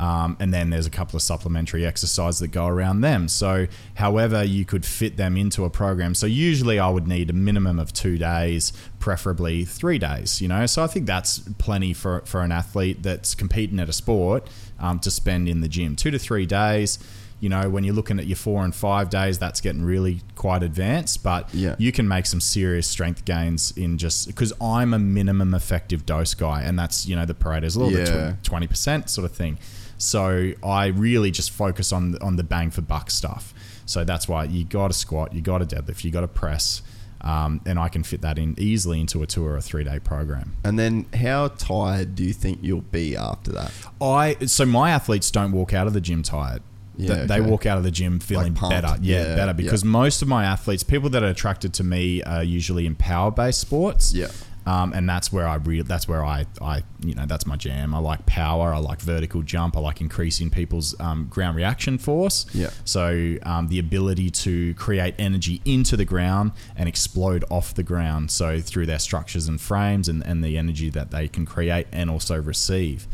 Um, 0.00 0.36
and 0.40 0.52
then 0.52 0.70
there's 0.70 0.86
a 0.86 0.90
couple 0.90 1.16
of 1.16 1.22
supplementary 1.22 1.86
exercises 1.86 2.40
that 2.40 2.48
go 2.48 2.66
around 2.66 3.00
them. 3.00 3.28
So, 3.28 3.68
however, 3.94 4.42
you 4.42 4.64
could 4.64 4.84
fit 4.84 5.16
them 5.16 5.36
into 5.36 5.64
a 5.64 5.70
program. 5.70 6.14
So, 6.14 6.26
usually 6.26 6.78
I 6.78 6.88
would 6.90 7.06
need 7.06 7.30
a 7.30 7.32
minimum 7.32 7.78
of 7.78 7.92
two 7.92 8.18
days, 8.18 8.72
preferably 8.98 9.64
three 9.64 9.98
days, 9.98 10.42
you 10.42 10.48
know. 10.48 10.66
So, 10.66 10.82
I 10.82 10.88
think 10.88 11.06
that's 11.06 11.38
plenty 11.58 11.92
for, 11.94 12.22
for 12.26 12.42
an 12.42 12.50
athlete 12.52 13.02
that's 13.02 13.34
competing 13.34 13.78
at 13.78 13.88
a 13.88 13.92
sport 13.92 14.48
um, 14.80 14.98
to 15.00 15.10
spend 15.10 15.48
in 15.48 15.60
the 15.60 15.68
gym. 15.68 15.94
Two 15.96 16.10
to 16.10 16.18
three 16.18 16.44
days. 16.46 16.98
You 17.44 17.50
know, 17.50 17.68
when 17.68 17.84
you're 17.84 17.94
looking 17.94 18.18
at 18.18 18.26
your 18.26 18.36
four 18.36 18.64
and 18.64 18.74
five 18.74 19.10
days, 19.10 19.38
that's 19.38 19.60
getting 19.60 19.82
really 19.84 20.22
quite 20.34 20.62
advanced. 20.62 21.22
But 21.22 21.42
Yeah. 21.54 21.74
you 21.78 21.92
can 21.92 22.08
make 22.08 22.24
some 22.24 22.40
serious 22.40 22.86
strength 22.86 23.26
gains 23.26 23.70
in 23.76 23.98
just 23.98 24.26
because 24.28 24.50
I'm 24.62 24.94
a 24.94 24.98
minimum 24.98 25.52
effective 25.52 26.06
dose 26.06 26.32
guy, 26.32 26.62
and 26.62 26.78
that's 26.78 27.06
you 27.06 27.14
know 27.16 27.26
the 27.26 27.34
Pareto's 27.34 27.76
law, 27.76 27.90
Yeah. 27.90 28.04
the 28.04 28.36
twenty 28.42 28.66
percent 28.66 29.10
sort 29.10 29.26
of 29.30 29.36
thing. 29.36 29.58
So 29.98 30.52
I 30.64 30.86
really 30.86 31.30
just 31.30 31.50
focus 31.50 31.92
on 31.92 32.16
on 32.22 32.36
the 32.36 32.44
bang 32.44 32.70
for 32.70 32.80
buck 32.80 33.10
stuff. 33.10 33.52
So 33.84 34.04
that's 34.04 34.26
why 34.26 34.44
you 34.44 34.64
got 34.64 34.88
to 34.88 34.94
squat, 34.94 35.34
you 35.34 35.42
got 35.42 35.58
to 35.58 35.66
deadlift, 35.76 36.02
you 36.04 36.10
got 36.10 36.22
to 36.22 36.28
press, 36.28 36.80
um, 37.20 37.60
and 37.66 37.78
I 37.78 37.88
can 37.90 38.02
fit 38.04 38.22
that 38.22 38.38
in 38.38 38.54
easily 38.58 39.00
into 39.00 39.22
a 39.22 39.26
two 39.26 39.44
or 39.46 39.58
a 39.58 39.60
three 39.60 39.84
day 39.84 39.98
program. 39.98 40.56
And 40.64 40.78
then 40.78 41.04
how 41.14 41.48
tired 41.48 42.14
do 42.14 42.24
you 42.24 42.32
think 42.32 42.60
you'll 42.62 42.80
be 43.00 43.14
after 43.14 43.52
that? 43.52 43.70
I 44.00 44.36
so 44.46 44.64
my 44.64 44.88
athletes 44.90 45.30
don't 45.30 45.52
walk 45.52 45.74
out 45.74 45.86
of 45.86 45.92
the 45.92 46.00
gym 46.00 46.22
tired. 46.22 46.62
Yeah, 46.96 47.14
Th- 47.16 47.28
they 47.28 47.40
okay. 47.40 47.50
walk 47.50 47.66
out 47.66 47.76
of 47.78 47.84
the 47.84 47.90
gym 47.90 48.20
feeling 48.20 48.54
pumped. 48.54 48.70
better. 48.82 48.96
Yeah, 49.02 49.22
Yeah, 49.22 49.36
better 49.36 49.52
because 49.54 49.82
yeah. 49.84 49.90
most 49.90 50.22
of 50.22 50.28
my 50.28 50.44
athletes, 50.44 50.82
people 50.82 51.10
that 51.10 51.22
are 51.22 51.28
attracted 51.28 51.74
to 51.74 51.84
me, 51.84 52.22
are 52.22 52.44
usually 52.44 52.86
in 52.86 52.94
power 52.94 53.30
based 53.30 53.60
sports. 53.60 54.14
Yeah. 54.14 54.28
Um, 54.66 54.94
and 54.94 55.06
that's 55.06 55.30
where 55.30 55.46
I 55.46 55.56
real 55.56 55.84
that's 55.84 56.08
where 56.08 56.24
I, 56.24 56.46
I 56.62 56.84
you 57.04 57.14
know 57.14 57.26
that's 57.26 57.44
my 57.44 57.54
jam. 57.56 57.94
I 57.94 57.98
like 57.98 58.24
power. 58.24 58.72
I 58.72 58.78
like 58.78 58.98
vertical 59.02 59.42
jump. 59.42 59.76
I 59.76 59.80
like 59.80 60.00
increasing 60.00 60.48
people's 60.48 60.98
um, 61.00 61.26
ground 61.28 61.54
reaction 61.56 61.98
force. 61.98 62.46
Yeah. 62.54 62.70
So 62.86 63.36
um, 63.42 63.68
the 63.68 63.78
ability 63.78 64.30
to 64.30 64.72
create 64.74 65.16
energy 65.18 65.60
into 65.66 65.98
the 65.98 66.06
ground 66.06 66.52
and 66.76 66.88
explode 66.88 67.44
off 67.50 67.74
the 67.74 67.82
ground. 67.82 68.30
So 68.30 68.58
through 68.60 68.86
their 68.86 68.98
structures 69.00 69.48
and 69.48 69.60
frames 69.60 70.08
and, 70.08 70.24
and 70.24 70.42
the 70.42 70.56
energy 70.56 70.88
that 70.90 71.10
they 71.10 71.28
can 71.28 71.44
create 71.44 71.86
and 71.92 72.08
also 72.08 72.40
receive. 72.40 73.06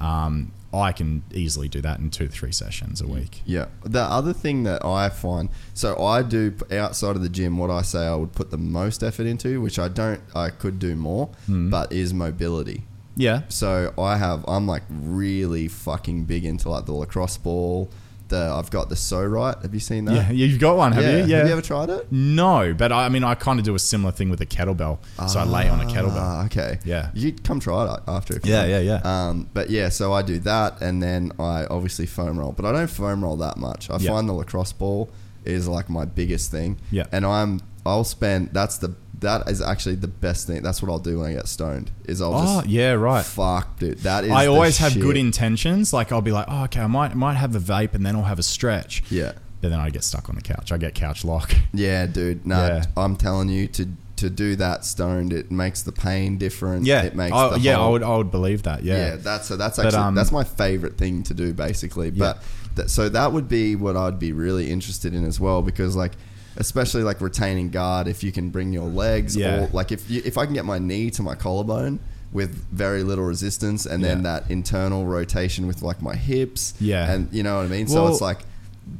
Um, 0.00 0.50
I 0.74 0.92
can 0.92 1.22
easily 1.32 1.68
do 1.68 1.80
that 1.82 1.98
in 2.00 2.10
two 2.10 2.26
to 2.26 2.32
three 2.32 2.52
sessions 2.52 3.00
a 3.00 3.06
week. 3.06 3.42
Yeah. 3.46 3.66
The 3.84 4.02
other 4.02 4.32
thing 4.32 4.64
that 4.64 4.84
I 4.84 5.08
find, 5.08 5.48
so 5.74 5.96
I 6.02 6.22
do 6.22 6.54
outside 6.70 7.16
of 7.16 7.22
the 7.22 7.28
gym 7.28 7.56
what 7.58 7.70
I 7.70 7.82
say 7.82 8.06
I 8.06 8.14
would 8.14 8.32
put 8.32 8.50
the 8.50 8.58
most 8.58 9.02
effort 9.02 9.26
into, 9.26 9.60
which 9.60 9.78
I 9.78 9.88
don't, 9.88 10.20
I 10.34 10.50
could 10.50 10.78
do 10.78 10.94
more, 10.96 11.28
Hmm. 11.46 11.70
but 11.70 11.92
is 11.92 12.12
mobility. 12.12 12.84
Yeah. 13.16 13.42
So 13.48 13.94
I 13.98 14.18
have, 14.18 14.44
I'm 14.46 14.66
like 14.66 14.82
really 14.90 15.68
fucking 15.68 16.24
big 16.24 16.44
into 16.44 16.68
like 16.68 16.84
the 16.84 16.92
lacrosse 16.92 17.38
ball. 17.38 17.90
The 18.28 18.52
I've 18.52 18.70
got 18.70 18.88
the 18.88 18.96
So 18.96 19.24
Right. 19.24 19.56
Have 19.62 19.72
you 19.74 19.80
seen 19.80 20.04
that? 20.06 20.14
Yeah. 20.14 20.30
You've 20.32 20.58
got 20.60 20.76
one, 20.76 20.92
have 20.92 21.04
you? 21.04 21.24
Yeah. 21.26 21.38
Have 21.38 21.46
you 21.46 21.52
ever 21.52 21.62
tried 21.62 21.90
it? 21.90 22.10
no, 22.10 22.74
but 22.74 22.90
I, 22.92 23.06
I 23.06 23.08
mean, 23.08 23.22
I 23.24 23.34
kind 23.34 23.58
of 23.58 23.64
do 23.64 23.74
a 23.74 23.78
similar 23.78 24.12
thing 24.12 24.30
with 24.30 24.40
a 24.40 24.46
kettlebell. 24.46 24.98
So 25.28 25.38
I 25.40 25.44
lay 25.44 25.68
on 25.68 25.80
a 25.80 25.84
kettlebell. 25.84 26.16
Ah, 26.16 26.44
okay. 26.46 26.78
Yeah. 26.84 27.10
You 27.14 27.32
come 27.32 27.60
try 27.60 27.94
it 27.94 28.00
after. 28.08 28.40
Yeah, 28.44 28.58
want. 28.60 28.70
yeah, 28.70 28.78
yeah. 28.80 29.00
Um, 29.28 29.48
but 29.54 29.70
yeah, 29.70 29.88
so 29.90 30.12
I 30.12 30.22
do 30.22 30.38
that, 30.40 30.80
and 30.80 31.02
then 31.02 31.32
I 31.38 31.66
obviously 31.66 32.06
foam 32.06 32.38
roll, 32.38 32.52
but 32.52 32.64
I 32.64 32.72
don't 32.72 32.88
foam 32.90 33.22
roll 33.22 33.36
that 33.36 33.56
much. 33.56 33.90
I 33.90 33.98
Yeah. 33.98 34.10
find 34.10 34.28
the 34.28 34.32
lacrosse 34.32 34.72
ball 34.72 35.10
is 35.44 35.68
like 35.68 35.88
my 35.88 36.04
biggest 36.04 36.50
thing. 36.50 36.78
Yeah. 36.90 37.04
And 37.12 37.24
I'm 37.24 37.60
I'll 37.86 38.04
spend 38.04 38.50
that's 38.52 38.78
the 38.78 38.94
that 39.20 39.48
is 39.48 39.62
actually 39.62 39.94
the 39.94 40.08
best 40.08 40.46
thing. 40.46 40.62
That's 40.62 40.82
what 40.82 40.90
I'll 40.90 40.98
do 40.98 41.20
when 41.20 41.30
I 41.30 41.32
get 41.34 41.48
stoned. 41.48 41.90
Is 42.04 42.20
I'll 42.20 42.34
Oh, 42.34 42.56
just 42.60 42.68
yeah, 42.68 42.92
right. 42.92 43.24
Fuck, 43.24 43.78
dude. 43.78 43.98
That 44.00 44.24
is. 44.24 44.30
I 44.30 44.46
always 44.46 44.76
have 44.78 44.92
shit. 44.92 45.00
good 45.02 45.16
intentions. 45.16 45.92
Like 45.92 46.12
I'll 46.12 46.20
be 46.20 46.32
like, 46.32 46.46
oh, 46.48 46.64
okay, 46.64 46.80
I 46.80 46.86
might 46.86 47.14
might 47.14 47.34
have 47.34 47.54
a 47.56 47.58
vape 47.60 47.94
and 47.94 48.04
then 48.04 48.14
I'll 48.16 48.24
have 48.24 48.38
a 48.38 48.42
stretch. 48.42 49.02
Yeah. 49.10 49.32
But 49.62 49.70
then 49.70 49.80
I 49.80 49.88
get 49.88 50.04
stuck 50.04 50.28
on 50.28 50.34
the 50.34 50.42
couch. 50.42 50.70
I 50.70 50.76
get 50.76 50.94
couch 50.94 51.24
lock. 51.24 51.54
Yeah, 51.72 52.04
dude. 52.06 52.46
No, 52.46 52.66
Yeah. 52.66 52.84
I'm 52.96 53.16
telling 53.16 53.48
you 53.48 53.66
to 53.68 53.88
to 54.16 54.28
do 54.30 54.54
that 54.56 54.84
stoned. 54.84 55.32
It 55.32 55.50
makes 55.50 55.80
the 55.82 55.92
pain 55.92 56.36
different. 56.36 56.84
Yeah. 56.86 57.02
It 57.02 57.14
makes. 57.16 57.32
Oh, 57.34 57.50
the 57.54 57.60
yeah, 57.60 57.76
whole- 57.76 57.86
I 57.86 57.90
would 57.90 58.02
I 58.02 58.16
would 58.18 58.30
believe 58.30 58.64
that. 58.64 58.82
Yeah. 58.84 58.96
Yeah, 59.12 59.16
that's 59.16 59.46
so 59.48 59.56
that's 59.56 59.78
But, 59.78 59.86
actually 59.86 60.02
um, 60.02 60.14
that's 60.14 60.30
my 60.32 60.44
favorite 60.44 60.98
thing 60.98 61.22
to 61.24 61.32
do 61.34 61.54
basically. 61.54 62.10
But 62.10 62.42
that, 62.74 62.90
so 62.90 63.08
that 63.08 63.32
would 63.32 63.48
be 63.48 63.76
what 63.76 63.96
I'd 63.96 64.18
be 64.18 64.32
really 64.32 64.70
interested 64.70 65.14
in 65.14 65.24
as 65.24 65.40
well 65.40 65.62
because 65.62 65.96
like 65.96 66.12
especially 66.56 67.02
like 67.02 67.20
retaining 67.20 67.70
guard 67.70 68.08
if 68.08 68.22
you 68.24 68.32
can 68.32 68.50
bring 68.50 68.72
your 68.72 68.86
legs 68.88 69.36
Yeah. 69.36 69.64
or 69.64 69.66
like 69.72 69.92
if 69.92 70.08
you, 70.10 70.22
if 70.24 70.38
I 70.38 70.44
can 70.46 70.54
get 70.54 70.64
my 70.64 70.78
knee 70.78 71.10
to 71.10 71.22
my 71.22 71.34
collarbone 71.34 71.98
with 72.32 72.50
very 72.72 73.02
little 73.02 73.24
resistance 73.24 73.86
and 73.86 74.02
then 74.04 74.18
Yeah. 74.18 74.38
that 74.40 74.50
internal 74.50 75.06
rotation 75.06 75.66
with 75.66 75.82
like 75.82 76.02
my 76.02 76.14
hips 76.16 76.74
Yeah. 76.80 77.10
and 77.12 77.28
you 77.32 77.42
know 77.42 77.56
what 77.56 77.64
I 77.66 77.68
mean 77.68 77.86
so 77.88 78.06
it's 78.08 78.20
like 78.20 78.40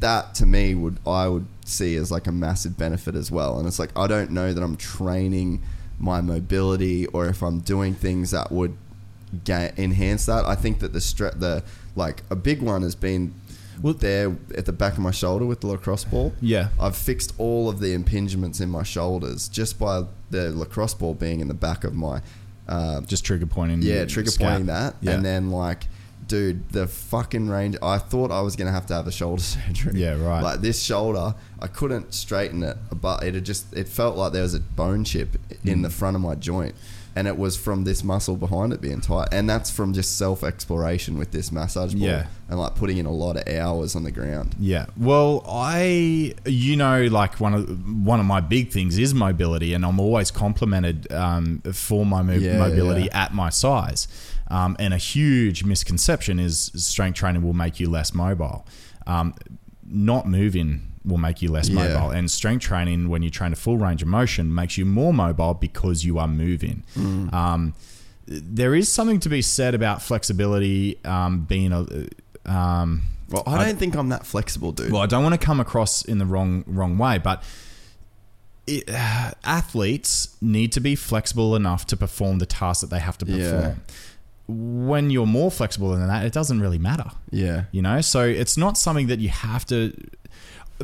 that 0.00 0.34
to 0.36 0.46
me 0.46 0.74
would 0.74 0.98
I 1.06 1.28
would 1.28 1.46
see 1.64 1.96
as 1.96 2.10
like 2.10 2.26
a 2.26 2.32
massive 2.32 2.76
benefit 2.76 3.14
as 3.14 3.30
well 3.30 3.58
and 3.58 3.66
it's 3.66 3.78
like 3.78 3.90
I 3.96 4.06
don't 4.06 4.30
know 4.30 4.52
that 4.52 4.62
I'm 4.62 4.76
training 4.76 5.62
my 5.98 6.20
mobility 6.20 7.06
or 7.06 7.26
if 7.26 7.42
I'm 7.42 7.60
doing 7.60 7.94
things 7.94 8.30
that 8.32 8.52
would 8.52 8.76
ga- 9.44 9.72
enhance 9.76 10.26
that. 10.26 10.44
I 10.44 10.54
think 10.54 10.80
that 10.80 10.92
the 10.92 10.98
stre- 10.98 11.38
the 11.40 11.62
like 11.96 12.22
a 12.30 12.36
big 12.36 12.60
one 12.62 12.82
has 12.82 12.94
been 12.94 13.22
Well- 13.28 13.45
there 13.82 14.36
at 14.56 14.66
the 14.66 14.72
back 14.72 14.94
of 14.94 14.98
my 15.00 15.10
shoulder 15.10 15.46
with 15.46 15.60
the 15.60 15.66
lacrosse 15.68 16.04
ball. 16.04 16.32
Yeah. 16.40 16.68
I've 16.80 16.96
fixed 16.96 17.32
all 17.38 17.68
of 17.68 17.80
the 17.80 17.96
impingements 17.96 18.60
in 18.60 18.70
my 18.70 18.82
shoulders 18.82 19.48
just 19.48 19.78
by 19.78 20.04
the 20.30 20.50
lacrosse 20.50 20.94
ball 20.94 21.14
being 21.14 21.40
in 21.40 21.48
the 21.48 21.54
back 21.54 21.84
of 21.84 21.94
my 21.94 22.20
uh, 22.68 23.00
Just 23.02 23.24
trigger 23.24 23.46
pointing. 23.46 23.80
yeah 23.82 24.04
trigger 24.06 24.30
pointing 24.36 24.66
that, 24.66 24.96
Yeah. 25.00 25.12
and 25.12 25.24
then 25.24 25.50
like. 25.50 25.86
Dude, 26.28 26.68
the 26.70 26.88
fucking 26.88 27.48
range. 27.48 27.76
I 27.80 27.98
thought 27.98 28.32
I 28.32 28.40
was 28.40 28.56
gonna 28.56 28.72
have 28.72 28.86
to 28.86 28.94
have 28.94 29.06
a 29.06 29.12
shoulder 29.12 29.40
surgery. 29.54 29.92
Yeah, 30.00 30.20
right. 30.20 30.42
Like 30.42 30.60
this 30.60 30.82
shoulder, 30.82 31.36
I 31.60 31.68
couldn't 31.68 32.12
straighten 32.14 32.64
it, 32.64 32.76
but 33.00 33.22
it 33.22 33.34
had 33.34 33.44
just 33.44 33.72
it 33.72 33.86
felt 33.86 34.16
like 34.16 34.32
there 34.32 34.42
was 34.42 34.52
a 34.54 34.58
bone 34.58 35.04
chip 35.04 35.36
in 35.64 35.78
Mm. 35.78 35.82
the 35.84 35.90
front 35.90 36.16
of 36.16 36.22
my 36.22 36.34
joint, 36.34 36.74
and 37.16 37.26
it 37.26 37.36
was 37.38 37.56
from 37.56 37.82
this 37.84 38.04
muscle 38.04 38.36
behind 38.36 38.72
it 38.74 38.80
being 38.80 39.00
tight, 39.00 39.28
and 39.32 39.48
that's 39.50 39.70
from 39.70 39.92
just 39.94 40.16
self 40.18 40.44
exploration 40.44 41.16
with 41.18 41.32
this 41.32 41.50
massage 41.50 41.94
ball, 41.94 42.02
Yeah. 42.02 42.26
and 42.48 42.60
like 42.60 42.74
putting 42.76 42.98
in 42.98 43.06
a 43.06 43.10
lot 43.10 43.36
of 43.36 43.48
hours 43.48 43.96
on 43.96 44.04
the 44.04 44.12
ground. 44.12 44.54
Yeah. 44.60 44.86
Well, 44.96 45.42
I, 45.48 46.34
you 46.44 46.76
know, 46.76 47.04
like 47.06 47.40
one 47.40 47.54
of 47.54 48.04
one 48.06 48.20
of 48.20 48.26
my 48.26 48.40
big 48.40 48.70
things 48.70 48.98
is 48.98 49.14
mobility, 49.14 49.72
and 49.74 49.84
I'm 49.84 49.98
always 49.98 50.30
complimented 50.30 51.10
um, 51.10 51.62
for 51.72 52.04
my 52.06 52.22
mo- 52.22 52.34
Yeah, 52.34 52.58
mobility 52.58 53.04
yeah. 53.06 53.22
at 53.24 53.34
my 53.34 53.48
size. 53.50 54.06
Um, 54.48 54.76
and 54.78 54.94
a 54.94 54.98
huge 54.98 55.64
misconception 55.64 56.38
is 56.38 56.70
strength 56.76 57.16
training 57.16 57.42
will 57.42 57.52
make 57.54 57.80
you 57.80 57.90
less 57.90 58.14
mobile. 58.14 58.64
Um, 59.06 59.34
not 59.88 60.26
moving 60.28 60.85
will 61.06 61.18
make 61.18 61.40
you 61.40 61.50
less 61.50 61.68
Yeah. 61.68 61.76
mobile, 61.76 62.10
and 62.10 62.30
strength 62.30 62.62
training, 62.64 63.08
when 63.08 63.22
you 63.22 63.30
train 63.30 63.52
a 63.52 63.56
full 63.56 63.78
range 63.78 64.02
of 64.02 64.08
motion, 64.08 64.52
makes 64.54 64.76
you 64.76 64.84
more 64.84 65.14
mobile 65.14 65.54
because 65.54 66.04
you 66.04 66.18
are 66.18 66.28
moving. 66.28 66.82
Mm. 66.96 67.32
Um, 67.32 67.74
there 68.26 68.74
is 68.74 68.88
something 68.90 69.20
to 69.20 69.28
be 69.28 69.40
said 69.40 69.74
about 69.74 70.02
flexibility 70.02 70.98
um, 71.04 71.44
being 71.44 71.72
a 71.72 71.86
um, 72.50 73.02
Well, 73.30 73.44
I 73.46 73.64
don't 73.64 73.78
think 73.78 73.94
I'm 73.96 74.08
that 74.10 74.26
flexible, 74.26 74.72
dude. 74.72 74.90
well, 74.92 75.02
I 75.02 75.06
don't 75.06 75.22
want 75.22 75.40
to 75.40 75.44
come 75.46 75.60
across 75.60 76.04
in 76.04 76.18
the 76.18 76.26
wrong 76.26 76.64
wrong 76.66 76.98
way, 76.98 77.18
but 77.18 77.42
it, 78.66 78.84
uh, 78.90 79.30
athletes 79.44 80.36
need 80.40 80.72
to 80.72 80.80
be 80.80 80.96
flexible 80.96 81.54
enough 81.54 81.86
to 81.86 81.96
perform 81.96 82.38
the 82.38 82.46
tasks 82.46 82.80
that 82.80 82.90
they 82.90 82.98
have 82.98 83.16
to 83.18 83.26
Yeah. 83.26 83.50
perform. 83.50 83.80
When 84.48 85.10
you're 85.10 85.26
more 85.26 85.50
flexible 85.50 85.90
than 85.90 86.06
that, 86.06 86.24
it 86.24 86.32
doesn't 86.32 86.60
really 86.60 86.78
matter. 86.78 87.10
yeah, 87.30 87.64
You 87.72 87.82
know, 87.82 88.00
so 88.00 88.24
it's 88.24 88.56
not 88.56 88.78
something 88.78 89.08
that 89.08 89.18
you 89.20 89.28
have 89.28 89.64
to. 89.66 89.92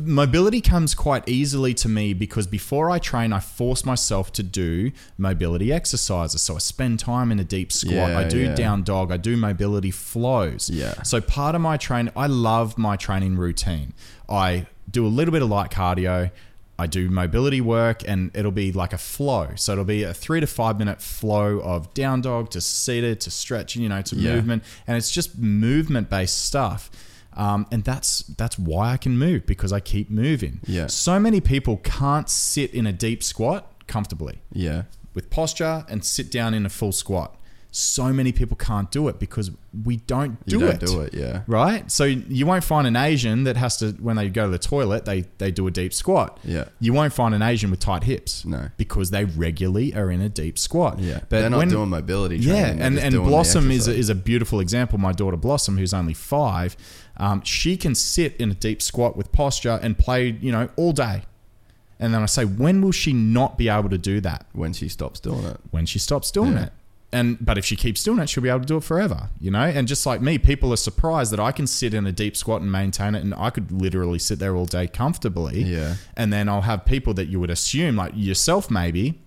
Mobility 0.01 0.59
comes 0.59 0.95
quite 0.95 1.27
easily 1.29 1.73
to 1.75 1.87
me 1.87 2.13
because 2.13 2.47
before 2.47 2.89
I 2.89 2.97
train, 2.97 3.31
I 3.31 3.39
force 3.39 3.85
myself 3.85 4.31
to 4.33 4.43
do 4.43 4.91
mobility 5.17 5.71
exercises. 5.71 6.41
So 6.41 6.55
I 6.55 6.57
spend 6.57 6.99
time 6.99 7.31
in 7.31 7.39
a 7.39 7.43
deep 7.43 7.71
squat. 7.71 7.93
Yeah, 8.09 8.17
I 8.17 8.23
do 8.27 8.39
yeah. 8.39 8.55
down 8.55 8.83
dog. 8.83 9.11
I 9.11 9.17
do 9.17 9.37
mobility 9.37 9.91
flows. 9.91 10.69
Yeah. 10.69 11.01
So 11.03 11.21
part 11.21 11.53
of 11.53 11.61
my 11.61 11.77
train, 11.77 12.11
I 12.15 12.25
love 12.27 12.77
my 12.77 12.95
training 12.95 13.37
routine. 13.37 13.93
I 14.27 14.65
do 14.89 15.05
a 15.05 15.09
little 15.09 15.31
bit 15.31 15.43
of 15.43 15.49
light 15.49 15.69
cardio. 15.69 16.31
I 16.79 16.87
do 16.87 17.07
mobility 17.09 17.61
work 17.61 18.01
and 18.07 18.31
it'll 18.35 18.51
be 18.51 18.71
like 18.71 18.93
a 18.93 18.97
flow. 18.97 19.49
So 19.55 19.73
it'll 19.73 19.85
be 19.85 20.01
a 20.03 20.13
three 20.13 20.39
to 20.39 20.47
five 20.47 20.79
minute 20.79 21.03
flow 21.03 21.59
of 21.59 21.93
down 21.93 22.21
dog 22.21 22.49
to 22.51 22.61
seated 22.61 23.21
to 23.21 23.31
stretch, 23.31 23.75
you 23.75 23.87
know, 23.87 24.01
to 24.01 24.15
Yeah. 24.15 24.33
movement. 24.35 24.63
And 24.87 24.97
it's 24.97 25.11
just 25.11 25.37
movement 25.37 26.09
based 26.09 26.43
stuff. 26.45 26.89
Um, 27.35 27.65
and 27.71 27.83
that's 27.83 28.19
that's 28.37 28.57
why 28.59 28.91
I 28.93 28.97
can 28.97 29.17
move 29.17 29.45
because 29.45 29.71
I 29.73 29.79
keep 29.79 30.09
moving. 30.09 30.59
Yeah. 30.65 30.87
So 30.87 31.19
many 31.19 31.41
people 31.41 31.77
can't 31.77 32.29
sit 32.29 32.73
in 32.73 32.85
a 32.87 32.93
deep 32.93 33.23
squat 33.23 33.71
comfortably 33.87 34.39
yeah, 34.51 34.83
with 35.13 35.29
posture 35.29 35.85
and 35.89 36.03
sit 36.05 36.31
down 36.31 36.53
in 36.53 36.65
a 36.65 36.69
full 36.69 36.91
squat. 36.91 37.35
so 37.75 38.13
many 38.13 38.31
people 38.31 38.55
can't 38.55 38.91
do 38.91 39.07
it 39.07 39.17
because 39.19 39.49
we 39.83 39.97
don't 39.97 40.33
do 40.45 40.59
you 40.59 40.65
don't 40.67 40.83
it. 40.83 40.85
do 40.85 41.01
it. 41.01 41.13
Yeah. 41.15 41.41
Right? 41.47 41.89
So 41.89 42.03
you 42.03 42.45
won't 42.45 42.63
find 42.63 42.85
an 42.85 42.95
Asian 42.95 43.45
that 43.45 43.57
has 43.57 43.77
to 43.77 43.87
when 43.93 44.15
they 44.15 44.29
go 44.29 44.43
to 44.45 44.51
the 44.51 44.59
toilet, 44.59 45.05
they 45.05 45.21
they 45.39 45.49
do 45.49 45.65
a 45.65 45.71
deep 45.71 45.91
squat. 45.91 46.39
Yeah. 46.43 46.65
You 46.79 46.93
won't 46.93 47.13
find 47.13 47.33
an 47.33 47.41
Asian 47.41 47.71
with 47.71 47.79
tight 47.79 48.03
hips. 48.03 48.45
No. 48.45 48.69
Because 48.77 49.09
they 49.09 49.25
regularly 49.25 49.95
are 49.95 50.11
in 50.11 50.21
a 50.21 50.29
deep 50.29 50.59
squat. 50.59 50.99
Yeah. 50.99 51.21
But 51.21 51.29
They're 51.41 51.49
not 51.49 51.57
when- 51.57 51.69
doing 51.69 51.89
mobility 51.89 52.39
training. 52.39 52.77
yeah, 52.77 52.85
and, 52.85 52.99
and 52.99 53.15
Blossom 53.15 53.71
is 53.71 53.87
a, 53.87 53.93
is 53.95 54.09
a 54.09 54.15
beautiful 54.15 54.59
example. 54.59 54.99
My 54.99 55.11
daughter 55.11 55.37
Blossom, 55.37 55.77
who's 55.79 55.95
only 55.95 56.13
five, 56.13 56.77
um, 57.17 57.41
she 57.43 57.77
can 57.77 57.95
sit 57.95 58.35
in 58.37 58.51
a 58.51 58.55
deep 58.55 58.81
squat 58.81 59.15
with 59.15 59.31
posture 59.31 59.79
and 59.81 59.97
play, 59.97 60.29
you 60.41 60.51
know, 60.51 60.69
all 60.75 60.93
day. 60.93 61.23
And 61.99 62.13
then 62.13 62.21
I 62.21 62.25
say, 62.25 62.43
when 62.43 62.81
will 62.81 62.91
she 62.91 63.13
not 63.13 63.57
be 63.57 63.69
able 63.69 63.89
to 63.89 63.97
do 63.97 64.19
that? 64.21 64.45
when 64.53 64.73
she 64.73 64.89
stops 64.89 65.19
doing 65.19 65.45
it. 65.45 65.57
When 65.71 65.85
she 65.85 65.99
stops 65.99 66.31
doing 66.31 66.53
Yeah. 66.53 66.63
it. 66.65 66.73
And 67.11 67.37
but 67.39 67.59
if 67.59 67.65
she 67.65 67.75
keeps 67.75 68.03
doing 68.03 68.17
it, 68.17 68.27
she'll 68.27 68.41
be 68.41 68.49
able 68.49 68.61
to 68.61 68.65
do 68.65 68.77
it 68.77 68.83
forever, 68.83 69.29
you 69.39 69.51
know. 69.51 69.61
And 69.61 69.87
just 69.87 70.03
like 70.07 70.19
me, 70.19 70.39
people 70.39 70.73
are 70.73 70.77
surprised 70.77 71.31
that 71.31 71.39
I 71.39 71.51
can 71.51 71.67
sit 71.67 71.93
in 71.93 72.07
a 72.07 72.11
deep 72.11 72.35
squat 72.35 72.61
and 72.63 72.71
maintain 72.71 73.13
it, 73.13 73.23
and 73.23 73.35
I 73.35 73.51
could 73.51 73.71
literally 73.71 74.17
sit 74.17 74.39
there 74.39 74.55
all 74.55 74.65
day 74.65 74.87
comfortably. 74.87 75.61
Yeah. 75.61 75.97
And 76.17 76.33
then 76.33 76.49
I'll 76.49 76.61
have 76.61 76.85
people 76.85 77.13
that 77.13 77.27
you 77.27 77.39
would 77.39 77.51
assume, 77.51 77.95
like 77.97 78.13
yourself, 78.15 78.71
maybe, 78.71 79.21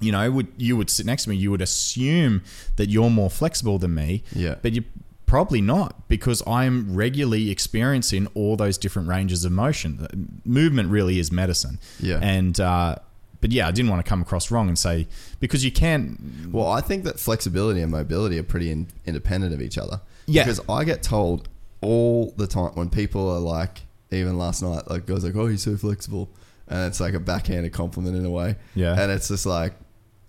you 0.00 0.12
know, 0.12 0.30
would 0.30 0.46
you 0.58 0.76
would 0.76 0.88
sit 0.90 1.06
next 1.06 1.24
to 1.24 1.30
me, 1.30 1.36
you 1.36 1.50
would 1.50 1.60
assume 1.60 2.42
that 2.76 2.88
you're 2.88 3.10
more 3.10 3.30
flexible 3.30 3.78
than 3.80 3.96
me. 3.96 4.22
Yeah. 4.32 4.54
But 4.62 4.74
you 4.74 4.84
probably 5.28 5.60
not 5.60 6.08
because 6.08 6.42
I'm 6.46 6.96
regularly 6.96 7.50
experiencing 7.50 8.26
all 8.34 8.56
those 8.56 8.76
different 8.76 9.08
ranges 9.08 9.44
of 9.44 9.52
motion. 9.52 10.40
Movement 10.44 10.90
really 10.90 11.20
is 11.20 11.30
medicine. 11.30 11.78
Yeah. 12.00 12.18
And 12.20 12.58
uh, 12.58 12.96
but 13.40 13.52
yeah, 13.52 13.68
I 13.68 13.70
didn't 13.70 13.90
want 13.90 14.04
to 14.04 14.08
come 14.08 14.20
across 14.20 14.50
wrong 14.50 14.68
and 14.68 14.78
say 14.78 15.06
because 15.38 15.64
you 15.64 15.70
can't. 15.70 16.18
Well, 16.50 16.66
I 16.66 16.80
think 16.80 17.04
that 17.04 17.20
flexibility 17.20 17.80
and 17.80 17.92
mobility 17.92 18.38
are 18.38 18.42
pretty 18.42 18.70
in, 18.70 18.88
independent 19.06 19.54
of 19.54 19.62
each 19.62 19.78
other. 19.78 20.00
Yeah. 20.26 20.42
Because 20.42 20.60
I 20.68 20.82
get 20.84 21.02
told 21.02 21.48
all 21.80 22.32
the 22.36 22.46
time 22.46 22.72
when 22.74 22.90
people 22.90 23.30
are 23.30 23.38
like, 23.38 23.82
even 24.10 24.36
last 24.38 24.62
night, 24.62 24.90
like 24.90 25.06
goes 25.06 25.24
like, 25.24 25.36
"Oh, 25.36 25.46
he's 25.46 25.62
so 25.62 25.76
flexible," 25.76 26.30
and 26.66 26.86
it's 26.86 26.98
like 26.98 27.14
a 27.14 27.20
backhanded 27.20 27.72
compliment 27.72 28.16
in 28.16 28.24
a 28.24 28.30
way. 28.30 28.56
Yeah. 28.74 28.98
And 28.98 29.12
it's 29.12 29.28
just 29.28 29.46
like, 29.46 29.74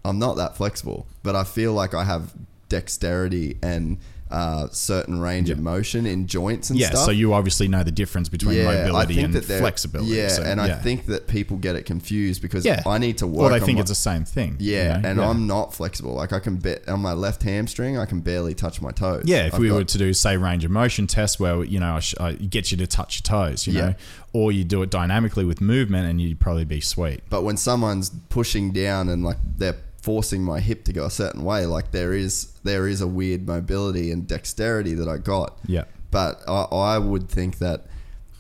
I'm 0.03 0.19
not 0.19 0.36
that 0.36 0.58
flexible, 0.58 1.08
but 1.24 1.36
I 1.36 1.45
feel 1.45 1.74
like 1.74 1.94
I 1.94 2.03
have 2.03 2.34
dexterity 2.68 3.58
and 3.64 3.98
uh, 4.32 4.67
certain 4.72 5.19
range 5.19 5.49
of 5.49 5.58
motion 5.59 6.06
in 6.06 6.27
joints 6.27 6.69
and 6.69 6.77
Yeah, 6.77 6.90
stuff. 6.90 7.06
so 7.06 7.11
you 7.11 7.33
obviously 7.33 7.67
know 7.67 7.82
the 7.83 7.91
difference 7.91 8.30
between 8.30 8.64
mobility 8.64 9.22
and 9.22 9.43
flexibility. 9.43 10.11
Yeah, 10.11 10.27
so, 10.27 10.43
and 10.43 10.61
I 10.61 10.75
think 10.75 11.08
that 11.08 11.27
people 11.27 11.58
get 11.58 11.75
it 11.75 11.83
confused 11.83 12.41
because 12.41 12.64
yeah, 12.64 12.83
I 12.85 12.99
need 12.99 13.17
to 13.19 13.27
work. 13.27 13.49
Well, 13.49 13.59
they 13.59 13.66
think 13.66 13.77
my- 13.77 13.82
it's 13.82 13.90
the 13.90 13.95
same 13.95 14.25
thing. 14.25 14.58
you 14.59 14.74
yeah, 14.75 14.98
know? 14.98 15.09
and 15.09 15.19
Yeah. 15.19 15.30
I'm 15.30 15.48
not 15.48 15.74
flexible. 15.74 16.14
Like 16.14 16.32
I 16.32 16.40
can 16.40 16.58
bet 16.58 16.88
on 16.88 16.99
my 17.01 17.14
left 17.14 17.41
hamstring, 17.43 17.98
I 17.98 18.06
can 18.06 18.19
barely 18.22 18.53
touch 18.53 18.82
my 18.82 18.91
toes. 18.91 19.24
Yeah, 19.25 19.48
if 19.48 19.56
I've 19.56 19.59
we 19.59 19.69
got- 19.69 19.75
were 19.75 19.83
to 19.83 19.98
do 19.98 20.14
say 20.14 20.38
range 20.38 20.64
of 20.64 20.72
motion 20.72 21.08
test 21.08 21.40
where 21.40 21.64
you 21.64 21.80
know 21.80 21.95
I 21.95 21.99
sh- 21.99 22.16
I 22.19 22.33
get 22.33 22.72
you 22.72 22.77
to 22.77 22.88
touch 22.88 23.22
your 23.22 23.24
toes, 23.24 23.66
you 23.66 23.74
Yeah. 23.74 23.82
know, 23.82 23.95
or 24.33 24.51
you 24.51 24.64
do 24.64 24.83
it 24.83 24.91
dynamically 24.91 25.43
with 25.45 25.59
movement, 25.59 26.08
and 26.08 26.22
you'd 26.22 26.40
probably 26.40 26.66
be 26.66 26.82
sweet. 26.82 27.22
but 27.30 27.41
when 27.43 27.58
someone's 27.58 28.11
pushing 28.30 28.72
down 28.72 29.09
and 29.09 29.24
like 29.24 29.38
they're 29.58 29.75
forcing 30.09 30.43
my 30.43 30.59
hip 30.59 30.83
to 30.85 30.91
go 30.91 31.05
a 31.05 31.11
certain 31.11 31.43
way, 31.43 31.67
like 31.67 31.91
there 31.91 32.13
is 32.13 32.33
there 32.63 32.88
is 32.88 32.99
a 32.99 33.05
weird 33.07 33.45
mobility 33.47 34.11
and 34.11 34.27
dexterity 34.27 34.95
that 34.95 35.07
I 35.07 35.17
got. 35.19 35.59
Yeah. 35.67 35.83
But 36.09 36.41
I, 36.47 36.61
I 36.95 36.97
would 36.97 37.29
think 37.29 37.59
that 37.59 37.85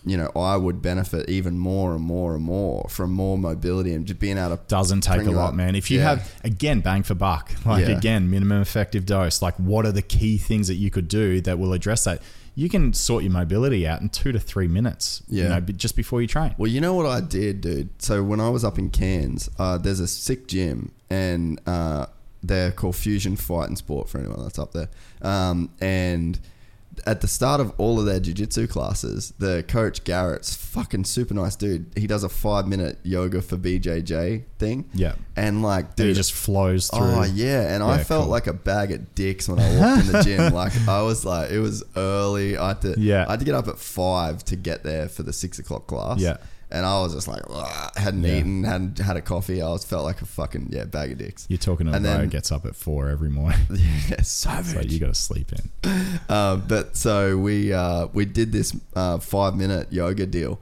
you 0.03 0.17
know 0.17 0.31
I 0.35 0.55
would 0.57 0.81
benefit 0.81 1.29
even 1.29 1.59
more 1.59 1.93
and 1.93 2.01
more 2.03 2.33
and 2.33 2.43
more 2.43 2.87
from 2.89 3.11
more 3.13 3.37
mobility 3.37 3.93
and 3.93 4.07
just 4.07 4.19
being 4.19 4.39
able 4.39 4.57
to 4.57 4.63
Doesn't 4.67 5.01
take 5.01 5.27
a 5.27 5.31
lot, 5.31 5.49
up. 5.49 5.53
man. 5.53 5.75
If 5.75 5.91
you 5.91 5.99
Yeah. 5.99 6.09
have 6.09 6.33
again 6.43 6.79
bang 6.79 7.03
for 7.03 7.13
buck, 7.13 7.51
like 7.67 7.85
Yeah. 7.87 7.97
again 7.97 8.31
minimum 8.31 8.61
effective 8.63 9.05
dose, 9.05 9.39
like 9.43 9.53
what 9.57 9.85
are 9.85 9.91
the 9.91 10.01
key 10.01 10.39
things 10.39 10.67
that 10.69 10.75
you 10.83 10.89
could 10.89 11.07
do 11.07 11.39
that 11.41 11.59
will 11.59 11.73
address 11.73 12.03
that? 12.05 12.19
You 12.55 12.69
can 12.69 12.93
sort 12.93 13.23
your 13.23 13.31
mobility 13.31 13.87
out 13.87 14.01
in 14.01 14.09
two 14.09 14.31
to 14.31 14.39
three 14.39 14.67
minutes. 14.67 15.21
you 15.27 15.43
Yeah. 15.43 15.49
know, 15.49 15.61
just 15.61 15.95
before 15.95 16.21
you 16.21 16.27
train. 16.27 16.55
Well, 16.57 16.69
you 16.71 16.81
know 16.81 16.93
what 16.93 17.05
I 17.05 17.21
did, 17.21 17.61
dude. 17.61 17.89
So 17.99 18.23
when 18.23 18.39
I 18.39 18.49
was 18.49 18.63
up 18.63 18.77
in 18.77 18.89
Cairns, 18.89 19.49
uh, 19.57 19.77
there's 19.77 19.99
a 19.99 20.07
sick 20.07 20.47
gym, 20.47 20.91
and 21.09 21.59
uh, 21.65 22.07
they're 22.43 22.71
called 22.71 22.95
Fusion 22.95 23.35
Fight 23.35 23.67
and 23.69 23.77
Sport 23.77 24.09
for 24.09 24.17
anyone 24.17 24.41
that's 24.43 24.59
up 24.59 24.71
there. 24.73 24.89
Um, 25.21 25.69
and 25.81 26.39
at 27.05 27.21
the 27.21 27.27
start 27.27 27.61
of 27.61 27.73
all 27.77 27.99
of 27.99 28.05
their 28.05 28.19
jiu-jitsu 28.19 28.67
classes, 28.67 29.33
the 29.39 29.63
coach 29.67 30.03
Garrett's 30.03 30.55
fucking 30.55 31.03
super 31.05 31.33
nice 31.33 31.55
dude. 31.55 31.91
He 31.95 32.07
does 32.07 32.23
a 32.23 32.29
five 32.29 32.67
minute 32.67 32.99
yoga 33.03 33.41
for 33.41 33.57
BJJ 33.57 34.43
thing. 34.57 34.89
Yeah. 34.93 35.15
And 35.35 35.61
like, 35.61 35.85
And 35.85 35.95
dude, 35.95 36.09
it 36.11 36.13
just 36.15 36.33
flows 36.33 36.89
oh, 36.93 36.97
through. 36.97 37.07
Oh 37.07 37.23
yeah, 37.23 37.73
and 37.73 37.83
I 37.83 38.03
felt 38.03 38.23
cool. 38.23 38.31
like 38.31 38.47
a 38.47 38.53
bag 38.53 38.91
of 38.91 39.13
dicks 39.15 39.47
when 39.47 39.59
I 39.59 39.77
walked 39.79 40.05
in 40.07 40.11
the 40.11 40.21
gym. 40.23 40.53
Like 40.53 40.73
I 40.87 41.01
was 41.01 41.25
like, 41.25 41.51
it 41.51 41.59
was 41.59 41.83
early. 41.95 42.57
I 42.57 42.69
had 42.69 42.81
to, 42.81 42.95
Yeah. 42.97 43.25
I 43.27 43.31
had 43.31 43.39
to 43.39 43.45
get 43.45 43.55
up 43.55 43.67
at 43.67 43.77
five 43.79 44.43
to 44.45 44.55
get 44.55 44.83
there 44.83 45.07
for 45.09 45.23
the 45.23 45.33
six 45.33 45.59
o'clock 45.59 45.87
class. 45.87 46.19
Yeah. 46.19 46.37
And 46.71 46.85
I 46.85 46.99
was 47.01 47.13
just 47.13 47.27
like, 47.27 47.41
"Ugh," 47.49 47.91
hadn't 47.97 48.23
Yeah. 48.23 48.37
eaten, 48.37 48.63
hadn't 48.63 48.99
had 48.99 49.17
a 49.17 49.21
coffee. 49.21 49.61
I 49.61 49.69
was 49.69 49.83
felt 49.83 50.03
like 50.05 50.21
a 50.21 50.25
fucking 50.25 50.69
yeah 50.71 50.85
bag 50.85 51.11
of 51.13 51.17
dicks. 51.17 51.45
You're 51.49 51.57
talking 51.57 51.87
to 51.87 51.95
a 51.95 51.99
guy 51.99 52.19
who 52.21 52.27
gets 52.27 52.51
up 52.51 52.65
at 52.65 52.75
four 52.75 53.09
every 53.09 53.29
morning. 53.29 53.59
Yeah, 54.09 54.21
so 54.21 54.49
like 54.75 54.91
you 54.91 54.99
got 54.99 55.07
to 55.07 55.13
sleep 55.15 55.51
in. 55.53 55.69
uh, 56.29 56.55
but 56.57 56.95
so 56.97 57.37
we 57.37 57.71
uh, 57.73 58.07
we 58.13 58.25
did 58.25 58.51
this 58.51 58.75
uh, 58.95 59.17
five 59.19 59.55
minute 59.55 59.91
yoga 59.91 60.25
deal, 60.25 60.59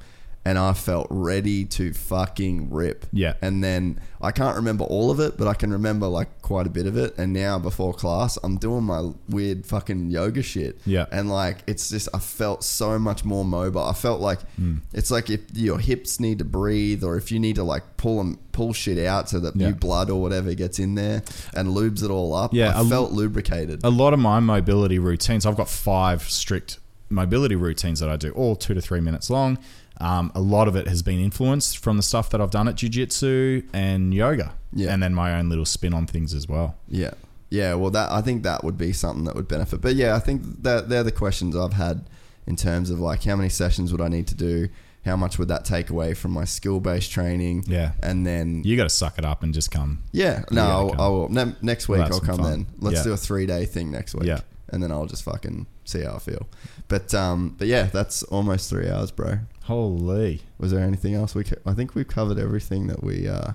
and 0.47 0.57
I 0.57 0.71
felt 0.71 1.07
ready 1.09 1.65
to 1.65 1.91
fucking 1.93 2.69
rip. 2.71 3.05
Yeah. 3.11 3.33
And 3.41 3.61
then 3.63 3.99
I 4.21 4.31
can't 4.31 4.55
remember 4.55 4.85
all 4.85 5.11
of 5.11 5.19
it, 5.19 5.37
but 5.37 5.45
I 5.47 5.53
can 5.53 5.71
remember 5.71 6.07
like 6.07 6.41
quite 6.41 6.65
a 6.65 6.69
bit 6.69 6.85
of 6.87 6.95
it. 6.95 7.17
And 7.17 7.33
now 7.33 7.59
before 7.59 7.93
class, 7.93 8.37
I'm 8.43 8.57
doing 8.57 8.83
my 8.85 9.11
weird 9.27 9.65
fucking 9.65 10.09
yoga 10.09 10.41
shit. 10.41 10.79
Yeah. 10.85 11.05
And 11.11 11.29
like 11.29 11.57
it's 11.67 11.89
just 11.89 12.07
I 12.13 12.19
felt 12.19 12.63
so 12.63 12.97
much 12.97 13.25
more 13.25 13.43
mobile. 13.43 13.83
I 13.83 13.93
felt 13.93 14.21
like 14.21 14.39
Hmm. 14.55 14.77
it's 14.93 15.11
like 15.11 15.29
if 15.29 15.41
your 15.53 15.79
hips 15.79 16.19
need 16.19 16.39
to 16.39 16.45
breathe, 16.45 17.03
or 17.03 17.17
if 17.17 17.31
you 17.31 17.39
need 17.39 17.55
to 17.57 17.63
like 17.63 17.97
pull 17.97 18.17
them 18.19 18.39
pull 18.53 18.71
shit 18.73 18.97
out 19.05 19.27
so 19.29 19.39
that 19.41 19.55
Yeah. 19.55 19.67
new 19.69 19.75
blood 19.75 20.09
or 20.09 20.21
whatever 20.21 20.53
gets 20.53 20.79
in 20.79 20.95
there 20.95 21.23
and 21.53 21.69
lubes 21.69 22.03
it 22.03 22.09
all 22.09 22.33
up. 22.33 22.53
Yeah, 22.53 22.71
I 22.75 22.81
a- 22.81 22.85
felt 22.85 23.11
lubricated. 23.11 23.81
a 23.83 23.89
lot 23.89 24.13
of 24.13 24.19
my 24.19 24.39
mobility 24.39 24.97
routines, 24.97 25.45
I've 25.45 25.57
got 25.57 25.69
five 25.69 26.23
strict 26.23 26.79
mobility 27.09 27.55
routines 27.55 27.99
that 27.99 28.09
I 28.09 28.17
do, 28.17 28.31
all 28.31 28.55
two 28.55 28.73
to 28.73 28.81
three 28.81 28.99
minutes 29.01 29.29
long. 29.29 29.57
Um, 29.99 30.31
a 30.35 30.39
lot 30.39 30.67
of 30.67 30.75
it 30.75 30.87
has 30.87 31.01
been 31.01 31.19
influenced 31.19 31.79
from 31.79 31.97
the 31.97 32.03
stuff 32.03 32.29
that 32.29 32.39
I've 32.41 32.51
done 32.51 32.67
at 32.67 32.75
jiu-jitsu 32.75 33.63
and 33.73 34.13
yoga, 34.13 34.53
Yeah. 34.73 34.93
and 34.93 35.01
then 35.01 35.13
my 35.13 35.37
own 35.39 35.49
little 35.49 35.65
spin 35.65 35.93
on 35.93 36.05
things 36.05 36.33
as 36.33 36.47
well. 36.47 36.75
Yeah. 36.87 37.11
Yeah, 37.49 37.75
well 37.75 37.89
that 37.91 38.11
I 38.11 38.21
think 38.21 38.43
that 38.43 38.63
would 38.63 38.77
be 38.77 38.91
something 38.93 39.23
that 39.25 39.35
would 39.35 39.47
benefit. 39.47 39.81
But 39.81 39.95
yeah, 39.95 40.15
I 40.15 40.19
think 40.19 40.63
that 40.63 40.89
they're 40.89 41.03
the 41.03 41.11
questions 41.13 41.55
I've 41.55 41.73
had 41.73 42.03
in 42.45 42.55
terms 42.55 42.89
of 42.89 42.99
like 42.99 43.23
how 43.23 43.35
many 43.37 43.49
sessions 43.49 43.91
would 43.91 44.01
I 44.01 44.07
need 44.09 44.27
to 44.27 44.35
do? 44.35 44.67
How 45.05 45.15
much 45.15 45.39
would 45.39 45.47
that 45.47 45.63
take 45.63 45.89
away 45.89 46.13
from 46.13 46.31
my 46.31 46.43
skill 46.43 46.81
based 46.81 47.09
training? 47.11 47.63
Yeah. 47.65 47.93
And 48.03 48.27
then 48.27 48.63
You 48.65 48.75
got 48.75 48.83
to 48.83 48.89
suck 48.89 49.17
it 49.17 49.23
up 49.23 49.41
and 49.43 49.53
just 49.53 49.71
come. 49.71 50.03
yeah, 50.11 50.43
no, 50.51 50.89
come. 50.91 50.99
I 51.01 51.07
will. 51.07 51.29
Ne- 51.29 51.55
next 51.61 51.87
week 51.87 51.99
We'll 51.99 52.13
I'll 52.15 52.19
come 52.19 52.37
fun. 52.39 52.49
then. 52.51 52.67
Let's 52.79 52.97
Yeah. 52.97 53.03
do 53.03 53.13
a 53.13 53.17
three 53.17 53.45
day 53.45 53.65
thing 53.65 53.89
next 53.91 54.13
week. 54.13 54.25
Yeah. 54.25 54.41
And 54.69 54.83
then 54.83 54.91
I'll 54.91 55.05
just 55.05 55.23
fucking 55.23 55.65
see 55.85 56.01
how 56.01 56.15
I 56.15 56.19
feel. 56.19 56.45
But 56.89 57.13
um, 57.15 57.55
but 57.57 57.67
yeah, 57.67 57.83
that's 57.83 58.23
almost 58.23 58.69
three 58.69 58.89
hours, 58.89 59.11
bro. 59.11 59.39
Holy. 59.67 60.41
Was 60.57 60.71
there 60.71 60.79
anything 60.81 61.13
else 61.13 61.35
we? 61.35 61.43
Co- 61.43 61.57
I 61.65 61.73
think 61.73 61.93
we've 61.93 62.07
covered 62.07 62.39
everything 62.39 62.87
that 62.87 63.03
we. 63.03 63.27
Uh, 63.27 63.51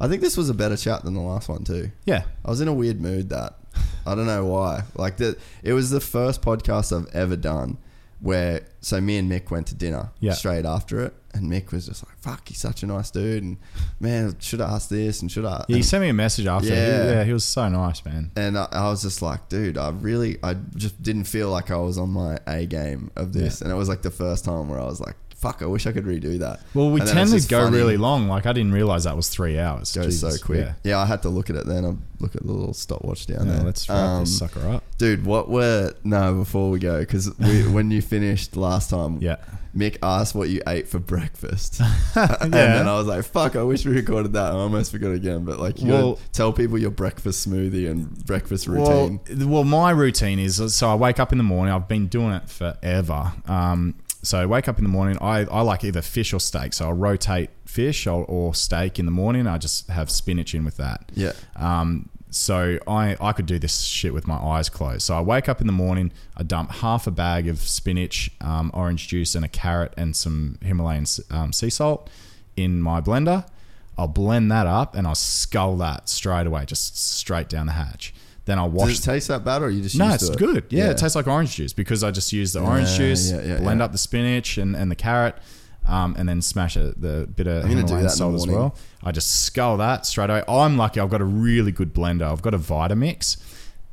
I 0.00 0.08
think 0.08 0.20
this 0.20 0.36
was 0.36 0.48
a 0.50 0.54
better 0.54 0.76
chat 0.76 1.04
than 1.04 1.14
the 1.14 1.20
last 1.20 1.48
one 1.48 1.64
too. 1.64 1.90
Yeah. 2.04 2.24
I 2.44 2.50
was 2.50 2.60
in 2.60 2.68
a 2.68 2.72
weird 2.74 3.00
mood 3.00 3.30
that 3.30 3.54
I 4.06 4.14
don't 4.14 4.26
know 4.26 4.46
why. 4.46 4.82
Like 4.96 5.16
that, 5.18 5.38
it 5.62 5.72
was 5.72 5.90
the 5.90 6.00
first 6.00 6.42
podcast 6.42 6.96
I've 6.96 7.12
ever 7.14 7.36
done 7.36 7.78
where 8.20 8.62
so 8.80 9.00
me 9.00 9.16
and 9.16 9.30
Mick 9.30 9.48
went 9.50 9.68
to 9.68 9.76
dinner 9.76 10.10
Yeah. 10.18 10.32
straight 10.32 10.64
after 10.64 11.00
it, 11.04 11.14
and 11.34 11.48
Mick 11.48 11.70
was 11.70 11.86
just 11.86 12.04
like, 12.04 12.18
"Fuck, 12.18 12.48
he's 12.48 12.58
such 12.58 12.82
a 12.82 12.86
nice 12.86 13.12
dude," 13.12 13.44
and 13.44 13.58
man, 14.00 14.34
should 14.40 14.60
I 14.60 14.72
ask 14.74 14.88
this 14.88 15.20
and 15.22 15.30
should 15.30 15.44
I? 15.44 15.64
Yeah, 15.68 15.76
he 15.76 15.82
sent 15.84 16.02
me 16.02 16.08
a 16.08 16.12
message 16.12 16.46
after. 16.46 16.68
Yeah. 16.68 16.74
Yeah. 16.74 17.04
yeah, 17.12 17.24
he 17.24 17.32
was 17.32 17.44
so 17.44 17.68
nice, 17.68 18.04
man. 18.04 18.32
and 18.34 18.58
I, 18.58 18.66
I 18.72 18.88
was 18.90 19.02
just 19.02 19.22
like, 19.22 19.48
dude, 19.48 19.78
I 19.78 19.90
really, 19.90 20.36
I 20.42 20.54
just 20.74 21.00
didn't 21.00 21.24
feel 21.24 21.48
like 21.50 21.70
I 21.70 21.76
was 21.76 21.96
on 21.96 22.10
my 22.10 22.38
A 22.48 22.66
game 22.66 23.12
of 23.14 23.32
this, 23.34 23.60
Yeah. 23.60 23.66
and 23.68 23.72
it 23.72 23.76
was 23.76 23.88
like 23.88 24.02
the 24.02 24.10
first 24.10 24.44
time 24.44 24.68
where 24.68 24.80
I 24.80 24.84
was 24.86 24.98
like, 25.00 25.14
"Fuck, 25.38 25.62
I 25.62 25.66
wish 25.66 25.86
I 25.86 25.92
could 25.92 26.04
redo 26.04 26.38
that." 26.40 26.60
Well, 26.74 26.90
we 26.90 27.00
And 27.00 27.08
tend 27.08 27.30
to 27.30 27.48
go 27.48 27.64
funny. 27.64 27.76
really 27.76 27.96
long. 27.96 28.28
Like 28.28 28.46
I 28.46 28.52
didn't 28.52 28.72
realize 28.72 29.04
that 29.04 29.16
was 29.16 29.28
three 29.28 29.58
hours. 29.58 29.92
Goes 29.92 30.06
Jesus. 30.06 30.38
so 30.40 30.44
quick. 30.46 30.60
Yeah. 30.60 30.72
Yeah. 30.84 30.98
I 30.98 31.06
had 31.06 31.22
to 31.22 31.28
look 31.28 31.48
at 31.50 31.56
it 31.56 31.66
then. 31.66 31.84
I 31.84 31.94
look 32.20 32.34
at 32.36 32.44
the 32.44 32.52
little 32.52 32.74
stopwatch 32.74 33.26
down 33.26 33.46
Yeah, 33.46 33.52
there. 33.54 33.62
let's 33.64 33.88
wrap 33.88 33.98
Um, 33.98 34.20
this 34.24 34.36
sucker 34.38 34.66
up. 34.68 34.82
Dude, 34.98 35.24
what 35.24 35.48
were 35.48 35.92
no 36.04 36.34
before 36.34 36.70
we 36.70 36.78
go 36.80 36.98
because 37.00 37.30
when 37.38 37.90
you 37.90 38.02
finished 38.02 38.56
last 38.56 38.90
time, 38.90 39.18
Yeah. 39.20 39.36
Mick 39.76 39.98
asked 40.02 40.34
what 40.34 40.48
you 40.48 40.60
ate 40.66 40.88
for 40.88 40.98
breakfast, 40.98 41.80
and 42.16 42.52
then 42.52 42.88
I 42.88 42.94
was 42.94 43.06
like, 43.06 43.22
"Fuck, 43.24 43.54
I 43.54 43.62
wish 43.62 43.84
we 43.84 43.92
recorded 43.92 44.32
that." 44.32 44.52
I 44.52 44.56
almost 44.56 44.90
forgot 44.90 45.10
again, 45.12 45.44
but 45.44 45.60
like, 45.60 45.80
you 45.80 45.92
Well- 45.92 46.18
tell 46.32 46.52
people 46.52 46.78
your 46.78 46.90
breakfast 46.90 47.48
smoothie 47.48 47.88
and 47.88 48.24
breakfast 48.26 48.66
Well, 48.66 49.10
routine. 49.10 49.48
well, 49.50 49.64
my 49.64 49.90
routine 49.90 50.38
is 50.40 50.60
so 50.74 50.88
I 50.90 50.94
wake 50.96 51.20
up 51.20 51.30
in 51.32 51.38
the 51.38 51.44
morning. 51.44 51.72
I've 51.72 51.86
been 51.86 52.06
doing 52.08 52.32
it 52.32 52.48
forever. 52.48 53.32
Um, 53.46 53.94
so 54.22 54.38
I 54.38 54.46
wake 54.46 54.68
up 54.68 54.78
in 54.78 54.84
the 54.84 54.90
morning. 54.90 55.16
I, 55.20 55.40
I 55.44 55.60
like 55.62 55.84
either 55.84 56.02
fish 56.02 56.32
or 56.32 56.40
steak. 56.40 56.72
So 56.72 56.86
I'll 56.86 56.92
rotate 56.92 57.50
fish 57.64 58.06
or, 58.06 58.24
or 58.24 58.54
steak 58.54 58.98
in 58.98 59.04
the 59.06 59.12
morning. 59.12 59.46
I 59.46 59.58
just 59.58 59.88
have 59.88 60.10
spinach 60.10 60.54
in 60.54 60.64
with 60.64 60.76
that. 60.78 61.10
yeah, 61.14 61.32
Um, 61.56 62.08
so 62.30 62.78
I, 62.86 63.16
I 63.20 63.32
could 63.32 63.46
do 63.46 63.58
this 63.58 63.80
shit 63.80 64.12
with 64.12 64.26
my 64.26 64.36
eyes 64.36 64.68
closed. 64.68 65.02
So 65.02 65.16
I 65.16 65.20
wake 65.22 65.48
up 65.48 65.60
in 65.62 65.66
the 65.66 65.72
morning, 65.72 66.12
I 66.36 66.42
dump 66.42 66.70
half 66.70 67.06
a 67.06 67.10
bag 67.10 67.48
of 67.48 67.58
spinach, 67.58 68.30
um, 68.42 68.70
orange 68.74 69.08
juice, 69.08 69.34
and 69.34 69.44
a 69.44 69.48
carrot 69.48 69.94
and 69.96 70.14
some 70.14 70.58
Himalayan 70.62 71.06
um, 71.30 71.52
sea 71.54 71.70
salt 71.70 72.10
in 72.56 72.82
my 72.82 73.00
blender. 73.00 73.46
I'll 73.96 74.08
blend 74.08 74.50
that 74.52 74.66
up 74.66 74.94
and 74.94 75.06
I'll 75.06 75.14
scull 75.14 75.76
that 75.78 76.08
straight 76.08 76.46
away, 76.46 76.64
just 76.66 76.98
straight 76.98 77.48
down 77.48 77.66
the 77.66 77.72
hatch. 77.72 78.12
Then 78.48 78.58
I'll 78.58 78.70
wash. 78.70 78.88
Does 78.88 79.00
it 79.00 79.02
taste 79.02 79.28
that 79.28 79.44
bad 79.44 79.60
or 79.60 79.68
you 79.68 79.82
just 79.82 79.98
no, 79.98 80.08
it's 80.14 80.26
it? 80.26 80.38
good. 80.38 80.64
Yeah, 80.70 80.88
it 80.90 80.96
tastes 80.96 81.14
like 81.14 81.26
orange 81.26 81.54
juice 81.56 81.74
because 81.74 82.02
I 82.02 82.10
just 82.10 82.32
use 82.32 82.54
the 82.54 82.60
orange 82.60 82.88
juice, 82.96 83.30
yeah, 83.30 83.42
yeah, 83.42 83.58
blend 83.58 83.80
yeah. 83.80 83.84
up 83.84 83.92
the 83.92 83.98
spinach 83.98 84.56
and, 84.56 84.74
and 84.74 84.90
the 84.90 84.94
carrot, 84.96 85.36
um, 85.86 86.16
and 86.18 86.26
then 86.26 86.40
smash 86.40 86.72
the 86.74 87.28
bit 87.36 87.46
of 87.46 87.64
I'm 87.66 87.70
gonna 87.70 87.82
do 87.82 87.88
Himalayan 87.88 87.88
that 87.88 87.98
in 87.98 88.04
the 88.04 88.08
salt 88.10 88.34
as 88.36 88.46
well. 88.46 88.74
I 89.04 89.12
just 89.12 89.44
scull 89.44 89.76
that 89.76 90.06
straight 90.06 90.30
away. 90.30 90.44
I'm 90.48 90.78
lucky. 90.78 90.98
I've 90.98 91.10
got 91.10 91.20
a 91.20 91.26
really 91.26 91.70
good 91.72 91.92
blender. 91.94 92.22
I've 92.22 92.40
got 92.40 92.54
a 92.54 92.58
Vitamix. 92.58 93.36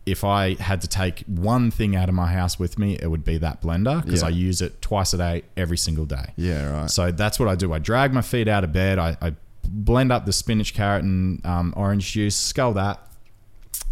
If 0.06 0.24
I 0.24 0.53
had 0.53 0.80
to 0.82 0.88
take 0.88 1.25
one 1.25 1.69
thing 1.69 1.98
out 1.98 2.08
of 2.08 2.16
my 2.16 2.32
house 2.32 2.58
with 2.58 2.80
me, 2.80 2.98
it 3.01 3.08
would 3.11 3.25
be 3.25 3.38
that 3.40 3.61
blender 3.61 4.06
because 4.06 4.22
Yeah. 4.22 4.27
I 4.27 4.32
use 4.32 4.61
it 4.61 4.82
twice 4.82 5.11
a 5.14 5.17
day, 5.17 5.42
every 5.58 5.77
single 5.77 6.06
day. 6.06 6.27
Yeah, 6.38 6.72
right. 6.82 6.90
So 6.90 7.11
that's 7.11 7.40
what 7.42 7.50
I 7.50 7.56
do. 7.56 7.74
I 7.74 7.80
drag 7.80 8.14
my 8.14 8.22
feet 8.22 8.48
out 8.48 8.64
of 8.64 8.72
bed. 8.72 9.00
I, 9.00 9.17
I 9.22 9.34
blend 9.67 10.14
up 10.14 10.25
the 10.25 10.32
spinach, 10.32 10.74
carrot, 10.75 11.03
and 11.03 11.45
um, 11.45 11.74
orange 11.75 12.11
juice, 12.11 12.35
scull 12.35 12.74
that, 12.74 13.00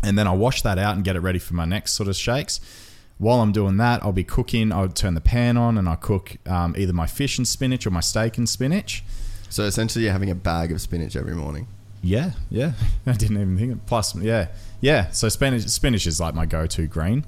and 0.03 0.17
then 0.17 0.27
I 0.27 0.33
wash 0.33 0.61
that 0.61 0.77
out 0.77 0.95
and 0.95 1.03
get 1.03 1.15
it 1.15 1.19
ready 1.19 1.39
for 1.39 1.53
my 1.53 1.65
next 1.65 1.93
sort 1.93 2.09
of 2.09 2.15
shakes. 2.15 2.59
While 3.17 3.41
I'm 3.41 3.51
doing 3.51 3.77
that, 3.77 4.03
I'll 4.03 4.11
be 4.11 4.23
cooking. 4.23 4.71
I'll 4.71 4.89
turn 4.89 5.13
the 5.13 5.21
pan 5.21 5.55
on 5.55 5.77
and 5.77 5.87
I 5.87 5.95
cook 5.95 6.37
um, 6.45 6.75
either 6.77 6.93
my 6.93 7.07
fish 7.07 7.37
and 7.37 7.47
spinach 7.47 7.87
or 7.87 7.91
my 7.91 8.01
steak 8.01 8.37
and 8.37 8.49
spinach. 8.49 9.03
So 9.49 9.63
essentially, 9.63 10.05
you're 10.05 10.13
having 10.13 10.31
a 10.31 10.35
bag 10.35 10.71
of 10.71 10.81
spinach 10.81 11.15
every 11.15 11.35
morning. 11.35 11.67
Yeah, 12.01 12.31
yeah. 12.49 12.73
I 13.05 13.13
didn't 13.13 13.37
even 13.37 13.57
think. 13.57 13.71
Of, 13.73 13.85
plus, 13.85 14.15
yeah, 14.15 14.47
yeah. 14.81 15.11
So 15.11 15.29
spinach, 15.29 15.63
spinach 15.63 16.05
is 16.05 16.19
like 16.19 16.33
my 16.33 16.45
go-to 16.45 16.87
green, 16.87 17.23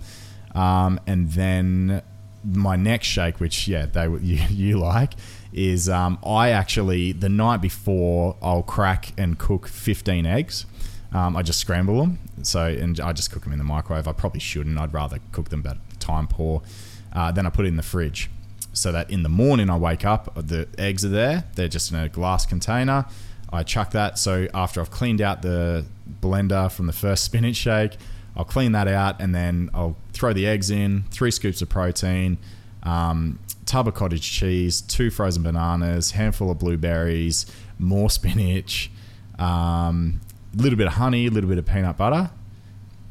um, 0.54 1.00
and 1.08 1.32
then 1.32 2.02
my 2.44 2.76
next 2.76 3.08
shake, 3.08 3.40
which 3.40 3.68
yeah, 3.68 3.86
they 3.86 4.04
you, 4.22 4.42
you 4.50 4.80
like, 4.80 5.14
is 5.54 5.88
um, 5.88 6.20
I 6.26 6.50
actually 6.50 7.12
the 7.12 7.30
night 7.30 7.62
before 7.62 8.36
I'll 8.42 8.64
crack 8.64 9.14
and 9.18 9.38
cook 9.38 9.68
15 9.68 10.26
eggs. 10.26 10.66
Um, 11.16 11.38
I 11.38 11.44
just 11.44 11.62
scramble 11.62 12.02
them, 12.02 12.20
so 12.44 12.66
and 12.66 13.00
I 13.00 13.14
just 13.14 13.32
cook 13.32 13.44
them 13.44 13.54
in 13.54 13.58
the 13.58 13.64
microwave. 13.64 14.06
I 14.06 14.12
probably 14.12 14.42
shouldn't. 14.42 14.78
I'd 14.78 14.94
rather 14.94 15.20
cook 15.32 15.48
them, 15.48 15.62
but 15.62 15.78
time 15.98 16.28
poor. 16.28 16.62
Uh, 17.14 17.32
then 17.32 17.46
I 17.46 17.50
put 17.50 17.64
it 17.64 17.70
in 17.70 17.78
the 17.78 17.84
fridge, 17.84 18.30
so 18.74 18.92
that 18.92 19.10
in 19.10 19.24
the 19.24 19.30
morning 19.30 19.70
I 19.70 19.78
wake 19.78 20.04
up, 20.04 20.36
the 20.36 20.68
eggs 20.78 21.06
are 21.06 21.10
there. 21.10 21.46
They're 21.56 21.70
just 21.70 21.90
in 21.90 21.98
a 21.98 22.10
glass 22.10 22.46
container. 22.46 23.06
I 23.54 23.64
chuck 23.64 23.92
that. 23.92 24.20
So 24.20 24.50
after 24.54 24.82
I've 24.82 24.92
cleaned 24.92 25.22
out 25.22 25.42
the 25.42 25.86
blender 26.22 26.70
from 26.70 26.86
the 26.86 26.94
first 26.94 27.24
spinach 27.32 27.56
shake, 27.56 27.94
I'll 28.36 28.44
clean 28.44 28.74
that 28.74 28.90
out 28.90 29.22
and 29.22 29.34
then 29.34 29.70
I'll 29.74 29.96
throw 30.12 30.34
the 30.34 30.46
eggs 30.46 30.70
in, 30.70 31.06
three 31.12 31.32
scoops 31.32 31.62
of 31.62 31.70
protein, 31.70 32.38
um, 32.84 33.40
tub 33.66 33.88
of 33.88 33.94
cottage 33.94 34.30
cheese, 34.30 34.82
two 34.82 35.10
frozen 35.10 35.44
bananas, 35.44 36.12
handful 36.12 36.52
of 36.52 36.60
blueberries, 36.60 37.46
more 37.80 38.10
spinach, 38.20 38.92
um, 39.40 40.20
little 40.56 40.78
bit 40.78 40.88
of 40.88 40.94
honey, 40.94 41.28
a 41.28 41.32
little 41.32 41.50
bit 41.50 41.58
of 41.58 41.66
peanut 41.66 41.98
butter. 41.98 42.32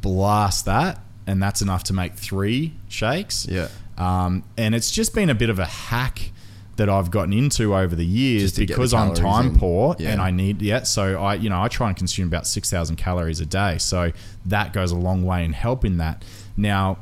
Blast 0.00 0.64
that, 0.66 1.00
and 1.26 1.42
that's 1.42 1.62
enough 1.62 1.84
to 1.84 1.92
make 1.92 2.14
three 2.14 2.74
shakes. 2.88 3.46
Yeah. 3.48 3.68
Um, 3.96 4.44
and 4.56 4.74
it's 4.74 4.90
just 4.90 5.14
been 5.14 5.30
a 5.30 5.34
bit 5.34 5.50
of 5.50 5.58
a 5.58 5.64
hack 5.64 6.30
that 6.76 6.88
I've 6.88 7.10
gotten 7.10 7.32
into 7.32 7.74
over 7.74 7.94
the 7.94 8.04
years 8.04 8.52
get 8.52 8.56
the 8.56 8.66
because 8.66 8.92
I'm 8.92 9.14
time 9.14 9.46
in. 9.50 9.58
poor 9.58 9.94
Yeah. 9.98 10.10
and 10.10 10.20
I 10.20 10.30
need 10.30 10.60
yeah. 10.60 10.82
So 10.82 11.22
I 11.22 11.34
you 11.34 11.48
know 11.48 11.62
I 11.62 11.68
try 11.68 11.88
and 11.88 11.96
consume 11.96 12.26
about 12.26 12.46
six 12.46 12.68
thousand 12.70 12.96
calories 12.96 13.40
a 13.40 13.46
day. 13.46 13.78
So 13.78 14.12
that 14.46 14.72
goes 14.72 14.90
a 14.90 14.96
long 14.96 15.24
way 15.24 15.44
in 15.44 15.52
helping 15.52 15.98
that. 15.98 16.24
Now, 16.56 16.98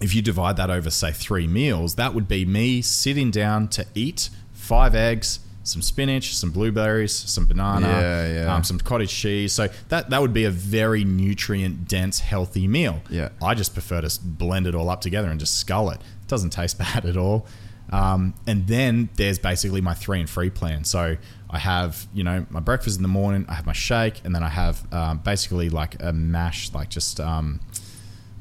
if 0.00 0.14
you 0.14 0.22
divide 0.22 0.56
that 0.56 0.70
over 0.70 0.90
say 0.90 1.12
three 1.12 1.46
meals, 1.46 1.94
that 1.94 2.14
would 2.14 2.28
be 2.28 2.44
me 2.44 2.82
sitting 2.82 3.30
down 3.30 3.68
to 3.68 3.86
eat 3.94 4.30
five 4.52 4.94
eggs. 4.94 5.40
Some 5.68 5.82
spinach, 5.82 6.34
some 6.34 6.50
blueberries, 6.50 7.12
some 7.14 7.44
banana, 7.44 7.86
Yeah, 7.86 8.32
yeah. 8.32 8.54
Um, 8.54 8.64
some 8.64 8.78
cottage 8.78 9.10
cheese. 9.10 9.52
So 9.52 9.68
that 9.90 10.10
that 10.10 10.20
would 10.20 10.32
be 10.32 10.44
a 10.44 10.50
very 10.50 11.04
nutrient 11.04 11.86
dense, 11.88 12.20
healthy 12.20 12.66
meal. 12.66 13.02
Yeah. 13.10 13.28
I 13.42 13.54
just 13.54 13.74
prefer 13.74 14.00
to 14.00 14.20
blend 14.22 14.66
it 14.66 14.74
all 14.74 14.88
up 14.88 15.00
together 15.00 15.28
and 15.28 15.38
just 15.38 15.58
scull 15.58 15.90
it. 15.90 16.00
It 16.00 16.28
doesn't 16.28 16.50
taste 16.50 16.78
bad 16.84 17.04
at 17.04 17.16
all. 17.16 17.46
Um, 17.90 18.34
and 18.46 18.66
then 18.66 19.08
there's 19.16 19.38
basically 19.38 19.80
my 19.80 19.94
three 19.94 20.20
and 20.20 20.28
free 20.28 20.50
plan. 20.50 20.84
So 20.84 21.16
I 21.50 21.58
have, 21.58 22.06
you 22.12 22.22
know, 22.22 22.46
my 22.50 22.60
breakfast 22.60 22.96
in 22.96 23.02
the 23.02 23.08
morning, 23.08 23.46
I 23.48 23.54
have 23.54 23.66
my 23.66 23.72
shake, 23.72 24.20
and 24.24 24.34
then 24.34 24.42
I 24.42 24.48
have 24.48 24.92
um, 24.92 25.18
basically 25.18 25.70
like 25.70 26.02
a 26.02 26.12
mash, 26.12 26.72
like 26.74 26.90
just 26.90 27.18
um, 27.20 27.60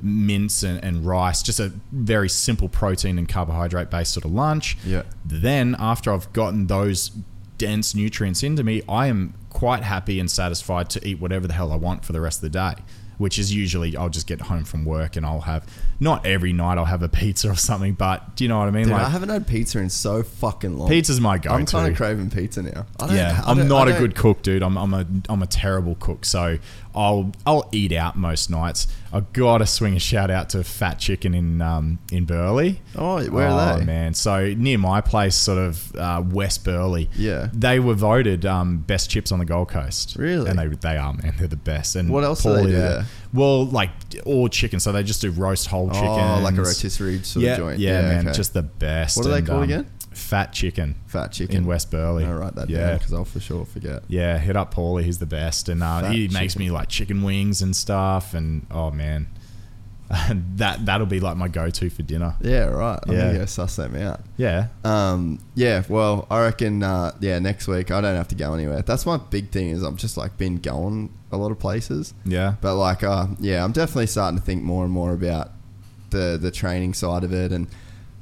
mince 0.01 0.63
and, 0.63 0.83
and 0.83 1.05
rice, 1.05 1.41
just 1.41 1.59
a 1.59 1.71
very 1.91 2.29
simple 2.29 2.69
protein 2.69 3.17
and 3.17 3.27
carbohydrate 3.27 3.89
based 3.89 4.13
sort 4.13 4.25
of 4.25 4.31
lunch. 4.31 4.77
Yeah. 4.85 5.03
Then 5.25 5.75
after 5.79 6.11
I've 6.11 6.31
gotten 6.33 6.67
those 6.67 7.11
dense 7.57 7.95
nutrients 7.95 8.43
into 8.43 8.63
me, 8.63 8.81
I 8.87 9.07
am 9.07 9.33
quite 9.49 9.83
happy 9.83 10.19
and 10.19 10.29
satisfied 10.29 10.89
to 10.91 11.07
eat 11.07 11.19
whatever 11.19 11.47
the 11.47 11.53
hell 11.53 11.71
I 11.71 11.75
want 11.75 12.05
for 12.05 12.13
the 12.13 12.21
rest 12.21 12.39
of 12.39 12.41
the 12.43 12.49
day. 12.49 12.83
Which 13.17 13.39
is 13.39 13.53
usually 13.53 13.97
I'll 13.97 14.09
just 14.09 14.27
get 14.27 14.41
home 14.41 14.63
from 14.63 14.85
work 14.85 15.15
and 15.15 15.25
I'll 15.25 15.41
have 15.41 15.65
not 15.99 16.25
every 16.25 16.53
night 16.53 16.77
I'll 16.77 16.85
have 16.85 17.01
a 17.01 17.09
pizza 17.09 17.49
or 17.49 17.55
something, 17.55 17.93
but 17.93 18.35
do 18.35 18.43
you 18.43 18.47
know 18.47 18.59
what 18.59 18.67
I 18.67 18.71
mean? 18.71 18.83
Dude, 18.83 18.93
like 18.93 19.01
I 19.05 19.09
haven't 19.09 19.29
had 19.29 19.47
pizza 19.47 19.79
in 19.79 19.89
so 19.89 20.21
fucking 20.21 20.77
long. 20.77 20.87
pizza's 20.87 21.19
my 21.19 21.37
go-to. 21.39 21.55
I'm 21.55 21.65
kind 21.65 21.91
of 21.91 21.97
craving 21.97 22.29
pizza 22.29 22.61
now. 22.61 22.85
I 22.99 23.07
don't- 23.07 23.15
Yeah, 23.15 23.41
I'm 23.45 23.67
not 23.67 23.87
a 23.87 23.93
good 23.93 24.13
cook, 24.15 24.43
dude. 24.43 24.61
I'm, 24.61 24.77
I'm 24.77 24.93
a 24.93 25.05
I'm 25.29 25.41
a 25.41 25.47
terrible 25.47 25.95
cook. 25.95 26.25
So 26.25 26.59
I'll 26.93 27.31
I'll 27.45 27.67
eat 27.71 27.91
out 27.91 28.15
most 28.17 28.49
nights. 28.51 28.87
I 29.13 29.21
gotta 29.33 29.65
swing 29.65 29.95
a 29.95 29.99
shout 29.99 30.29
out 30.29 30.49
to 30.49 30.63
Fat 30.63 30.99
Chicken 30.99 31.33
in 31.33 31.61
um 31.61 31.97
in 32.11 32.25
Burleigh. 32.25 32.75
Oh, 32.95 33.23
where 33.29 33.47
are 33.47 33.75
Oh, 33.75 33.79
they? 33.79 33.85
man, 33.85 34.13
so 34.13 34.53
near 34.55 34.77
my 34.77 35.01
place, 35.01 35.35
sort 35.35 35.57
of 35.57 35.95
uh, 35.95 36.23
West 36.29 36.63
Burleigh. 36.63 37.07
Yeah. 37.15 37.49
they 37.53 37.79
were 37.79 37.93
voted 37.95 38.45
um, 38.45 38.79
best 38.79 39.09
chips 39.09 39.31
on 39.31 39.39
the 39.39 39.45
Gold 39.45 39.69
Coast. 39.69 40.15
Really? 40.19 40.47
and 40.49 40.59
they 40.59 40.67
they 40.67 40.97
are 40.97 41.13
man. 41.13 41.33
They're 41.37 41.47
the 41.47 41.55
best. 41.55 41.95
And 41.95 42.09
What 42.09 42.23
else 42.23 42.43
do 42.43 42.53
they 42.53 42.63
do 42.63 42.71
there? 42.73 43.05
Well, 43.33 43.65
like 43.65 43.89
all 44.25 44.47
chicken. 44.49 44.79
So 44.79 44.91
they 44.91 45.03
just 45.03 45.21
do 45.21 45.31
roast 45.31 45.67
whole 45.67 45.89
chicken. 45.89 46.07
Oh, 46.07 46.39
like 46.41 46.57
a 46.57 46.61
rotisserie 46.61 47.23
sort 47.23 47.43
yeah, 47.43 47.51
of 47.53 47.57
joint. 47.57 47.79
Yeah, 47.79 48.01
man, 48.01 48.27
okay. 48.27 48.35
just 48.35 48.53
the 48.53 48.63
best. 48.63 49.17
What 49.17 49.25
are 49.25 49.29
they 49.29 49.37
And, 49.39 49.47
called 49.47 49.57
um, 49.59 49.63
again? 49.63 49.91
Fat 50.11 50.51
Chicken. 50.51 50.95
fat 51.05 51.31
chicken 51.31 51.57
in 51.57 51.65
West 51.67 51.91
Burleigh. 51.91 52.25
I'll 52.25 52.33
write 52.33 52.55
that 52.55 52.69
yeah. 52.71 52.87
down 52.87 52.97
because 52.97 53.13
I'll 53.13 53.23
for 53.23 53.39
sure 53.39 53.65
forget. 53.65 54.01
Yeah, 54.07 54.39
hit 54.39 54.55
up 54.55 54.73
Paulie. 54.73 55.03
He's 55.03 55.19
the 55.19 55.27
best, 55.27 55.69
and 55.69 55.83
uh, 55.83 56.01
Fat 56.01 56.11
he 56.11 56.27
makes 56.29 56.53
chicken. 56.53 56.65
me 56.65 56.71
like 56.71 56.89
chicken 56.89 57.21
wings 57.21 57.61
and 57.61 57.75
stuff. 57.75 58.33
And 58.33 58.65
oh 58.71 58.89
man, 58.89 59.27
that 60.55 60.85
that'll 60.85 61.05
be 61.07 61.19
like 61.19 61.35
my 61.37 61.47
go-to 61.49 61.89
for 61.89 62.01
dinner. 62.01 62.35
Yeah, 62.41 62.65
right. 62.65 62.99
I'm 63.05 63.13
Yeah. 63.13 63.25
gonna 63.27 63.37
go 63.39 63.45
suss 63.45 63.75
them 63.75 63.95
out. 63.95 64.21
Yeah, 64.37 64.67
Um, 64.85 65.39
yeah, 65.55 65.83
well, 65.89 66.27
I 66.31 66.41
reckon, 66.43 66.81
uh, 66.83 67.11
yeah, 67.19 67.39
next 67.39 67.67
week 67.67 67.91
I 67.91 67.99
don't 68.01 68.15
have 68.15 68.29
to 68.29 68.35
go 68.35 68.53
anywhere. 68.53 68.81
That's 68.83 69.05
my 69.05 69.17
big 69.17 69.49
thing 69.51 69.69
is 69.69 69.83
I'm 69.83 69.97
just 69.97 70.15
like 70.17 70.37
been 70.37 70.57
going 70.57 71.09
a 71.31 71.37
lot 71.37 71.51
of 71.51 71.59
places, 71.59 72.13
yeah, 72.23 72.55
but 72.61 72.75
like, 72.75 73.03
uh, 73.03 73.27
yeah, 73.39 73.63
I'm 73.63 73.73
definitely 73.73 74.07
starting 74.07 74.39
to 74.39 74.45
think 74.45 74.63
more 74.63 74.83
and 74.85 74.93
more 74.93 75.11
about 75.13 75.51
the 76.11 76.37
the 76.41 76.51
training 76.51 76.93
side 76.93 77.23
of 77.25 77.33
it, 77.33 77.51
and 77.51 77.67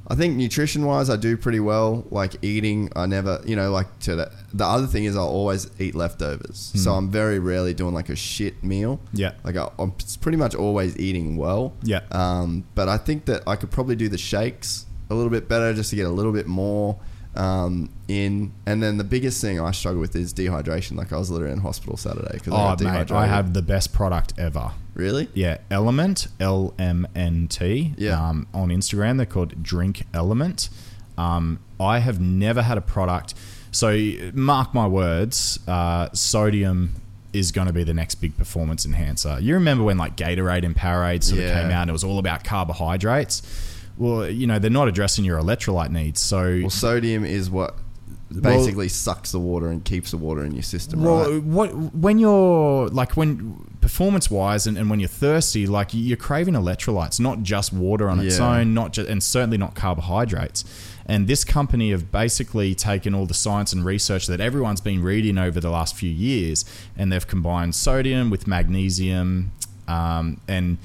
I 0.08 0.14
think 0.14 0.36
nutrition 0.36 0.84
wise, 0.84 1.10
I 1.10 1.16
do 1.16 1.36
pretty 1.36 1.60
well. 1.60 2.06
Like 2.10 2.36
eating, 2.42 2.90
I 2.94 3.06
never, 3.06 3.40
you 3.44 3.56
know, 3.56 3.70
like 3.72 3.98
to 4.00 4.16
the, 4.16 4.32
the 4.54 4.64
other 4.64 4.86
thing 4.86 5.04
is 5.04 5.16
I'll 5.16 5.26
always 5.26 5.68
eat 5.80 5.94
leftovers, 5.94 6.72
so 6.76 6.92
I'm 6.92 7.10
very 7.10 7.38
rarely 7.38 7.74
doing 7.74 7.92
like 7.94 8.08
a 8.08 8.16
shit 8.16 8.62
meal. 8.62 9.00
Yeah. 9.12 9.32
like 9.44 9.56
I, 9.56 9.68
I'm 9.78 9.92
pretty 10.20 10.38
much 10.38 10.54
always 10.54 10.96
eating 10.98 11.36
well. 11.36 11.74
Yeah. 11.82 12.00
Um, 12.12 12.64
but 12.74 12.88
I 12.88 12.98
think 12.98 13.24
that 13.26 13.42
I 13.46 13.56
could 13.56 13.70
probably 13.70 13.96
do 13.96 14.08
the 14.08 14.18
shakes 14.18 14.86
a 15.10 15.14
little 15.14 15.30
bit 15.30 15.48
better 15.48 15.72
just 15.74 15.90
to 15.90 15.96
get 15.96 16.06
a 16.06 16.10
little 16.10 16.32
bit 16.32 16.46
more 16.46 16.98
um, 17.36 17.90
in. 18.08 18.52
And 18.66 18.82
then 18.82 18.96
the 18.98 19.04
biggest 19.04 19.40
thing 19.40 19.60
I 19.60 19.70
struggle 19.72 20.00
with 20.00 20.14
is 20.16 20.32
dehydration. 20.34 20.96
Like 20.96 21.12
I 21.12 21.16
was 21.18 21.30
literally 21.30 21.52
in 21.52 21.60
hospital 21.60 21.96
Saturday 21.96 22.32
because 22.34 22.52
I 22.52 22.56
Oh 22.56 22.58
got 22.58 22.80
mate, 22.80 22.84
dehydrated. 22.86 23.16
I 23.16 23.26
have 23.26 23.52
the 23.54 23.62
best 23.62 23.92
product 23.92 24.34
ever. 24.38 24.72
really. 24.94 25.28
Yeah, 25.34 25.58
Element 25.70 26.28
L 26.40 26.74
M 26.78 27.06
N 27.14 27.48
T. 27.48 27.94
Yeah. 27.98 28.20
Um, 28.28 28.46
on 28.54 28.68
Instagram, 28.70 29.16
they're 29.18 29.26
called 29.26 29.62
Drink 29.62 30.04
Element. 30.14 30.68
Um, 31.18 31.60
I 31.80 31.98
have 32.00 32.20
never 32.20 32.62
had 32.62 32.78
a 32.78 32.82
product. 32.82 33.34
So 33.70 33.94
mark 34.32 34.72
my 34.72 34.86
words, 34.86 35.58
uh, 35.68 36.08
sodium 36.14 36.94
is 37.34 37.52
going 37.52 37.66
to 37.66 37.72
be 37.74 37.84
the 37.84 37.92
next 37.92 38.14
big 38.16 38.34
performance 38.38 38.86
enhancer. 38.86 39.38
You 39.38 39.52
remember 39.54 39.84
when 39.84 39.98
like 39.98 40.16
Gatorade 40.16 40.64
and 40.64 40.74
Powerade 40.74 41.22
sort 41.22 41.40
Yeah. 41.40 41.48
of 41.48 41.52
came 41.62 41.70
out 41.70 41.82
and 41.82 41.90
it 41.90 41.92
was 41.92 42.04
all 42.04 42.18
about 42.18 42.44
carbohydrates? 42.44 43.42
Well, 43.98 44.28
you 44.28 44.46
know 44.46 44.58
they're 44.58 44.70
not 44.70 44.88
addressing 44.88 45.24
your 45.24 45.38
electrolyte 45.38 45.90
needs. 45.90 46.20
So 46.20 46.58
Well, 46.60 46.70
sodium 46.70 47.24
is 47.24 47.50
what 47.50 47.76
basically 48.40 48.88
sucks 48.88 49.32
the 49.32 49.38
water 49.38 49.68
and 49.68 49.84
keeps 49.84 50.10
the 50.10 50.16
water 50.16 50.44
in 50.44 50.52
your 50.52 50.62
system, 50.62 51.02
Well, 51.02 51.32
right? 51.32 51.42
what 51.42 51.74
when 51.94 52.18
you're 52.18 52.88
like 52.88 53.16
when 53.16 53.64
performance 53.80 54.30
wise 54.30 54.66
and, 54.66 54.76
and 54.76 54.90
when 54.90 54.98
you're 54.98 55.08
thirsty, 55.08 55.66
like 55.66 55.90
you're 55.92 56.16
craving 56.16 56.54
electrolytes, 56.54 57.20
not 57.20 57.42
just 57.42 57.72
water 57.72 58.10
on 58.10 58.18
its 58.20 58.38
own, 58.40 58.74
not 58.74 58.92
just 58.92 59.08
and 59.08 59.22
certainly 59.22 59.56
not 59.56 59.74
carbohydrates. 59.74 60.64
And 61.08 61.28
this 61.28 61.44
company 61.44 61.92
have 61.92 62.10
basically 62.10 62.74
taken 62.74 63.14
all 63.14 63.26
the 63.26 63.34
science 63.34 63.72
and 63.72 63.84
research 63.84 64.26
that 64.26 64.40
everyone's 64.40 64.80
been 64.80 65.02
reading 65.02 65.38
over 65.38 65.60
the 65.60 65.70
last 65.70 65.94
few 65.94 66.10
years, 66.10 66.64
and 66.96 67.12
they've 67.12 67.26
combined 67.26 67.76
sodium 67.76 68.28
with 68.28 68.48
magnesium, 68.48 69.52
um, 69.86 70.40
and 70.48 70.78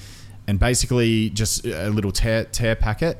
and 0.47 0.59
basically 0.59 1.29
just 1.29 1.65
a 1.65 1.89
little 1.89 2.11
tear 2.11 2.45
tear 2.45 2.75
packet, 2.75 3.17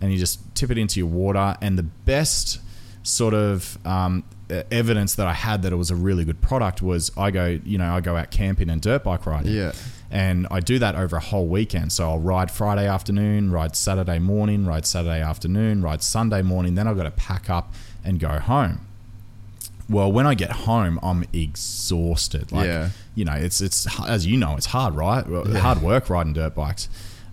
and 0.00 0.12
you 0.12 0.18
just 0.18 0.54
tip 0.54 0.70
it 0.70 0.78
into 0.78 1.00
your 1.00 1.08
water. 1.08 1.56
And 1.60 1.78
the 1.78 1.82
best 1.82 2.60
sort 3.02 3.34
of 3.34 3.78
um, 3.86 4.24
evidence 4.70 5.14
that 5.14 5.26
I 5.26 5.32
had 5.32 5.62
that 5.62 5.72
it 5.72 5.76
was 5.76 5.90
a 5.90 5.96
really 5.96 6.24
good 6.24 6.40
product 6.40 6.82
was 6.82 7.10
I 7.16 7.30
go, 7.30 7.58
you 7.64 7.78
know, 7.78 7.94
I 7.94 8.00
go 8.00 8.16
out 8.16 8.30
camping 8.30 8.70
and 8.70 8.80
dirt 8.80 9.04
bike 9.04 9.26
riding. 9.26 9.52
Yeah. 9.52 9.72
And 10.10 10.46
I 10.50 10.60
do 10.60 10.78
that 10.78 10.94
over 10.94 11.16
a 11.16 11.20
whole 11.20 11.46
weekend. 11.46 11.92
So 11.92 12.08
I'll 12.08 12.18
ride 12.18 12.50
Friday 12.50 12.86
afternoon, 12.86 13.50
ride 13.50 13.74
Saturday 13.74 14.18
morning, 14.18 14.64
ride 14.64 14.86
Saturday 14.86 15.20
afternoon, 15.20 15.82
ride 15.82 16.02
Sunday 16.02 16.42
morning. 16.42 16.76
Then 16.76 16.86
I've 16.86 16.96
got 16.96 17.04
to 17.04 17.10
pack 17.10 17.50
up 17.50 17.74
and 18.04 18.20
go 18.20 18.38
home. 18.38 18.86
Well, 19.88 20.10
when 20.10 20.26
I 20.26 20.34
get 20.34 20.50
home, 20.50 20.98
I'm 21.02 21.24
exhausted. 21.32 22.52
Like, 22.52 22.66
Yeah. 22.66 22.88
you 23.14 23.24
know, 23.24 23.32
it's 23.34 23.60
it's 23.60 23.86
as 24.08 24.26
you 24.26 24.36
know, 24.36 24.56
it's 24.56 24.66
hard, 24.66 24.94
right? 24.94 25.26
Well, 25.28 25.44
Hard 25.56 25.82
work 25.82 26.08
riding 26.10 26.32
dirt 26.32 26.54
bikes, 26.54 26.88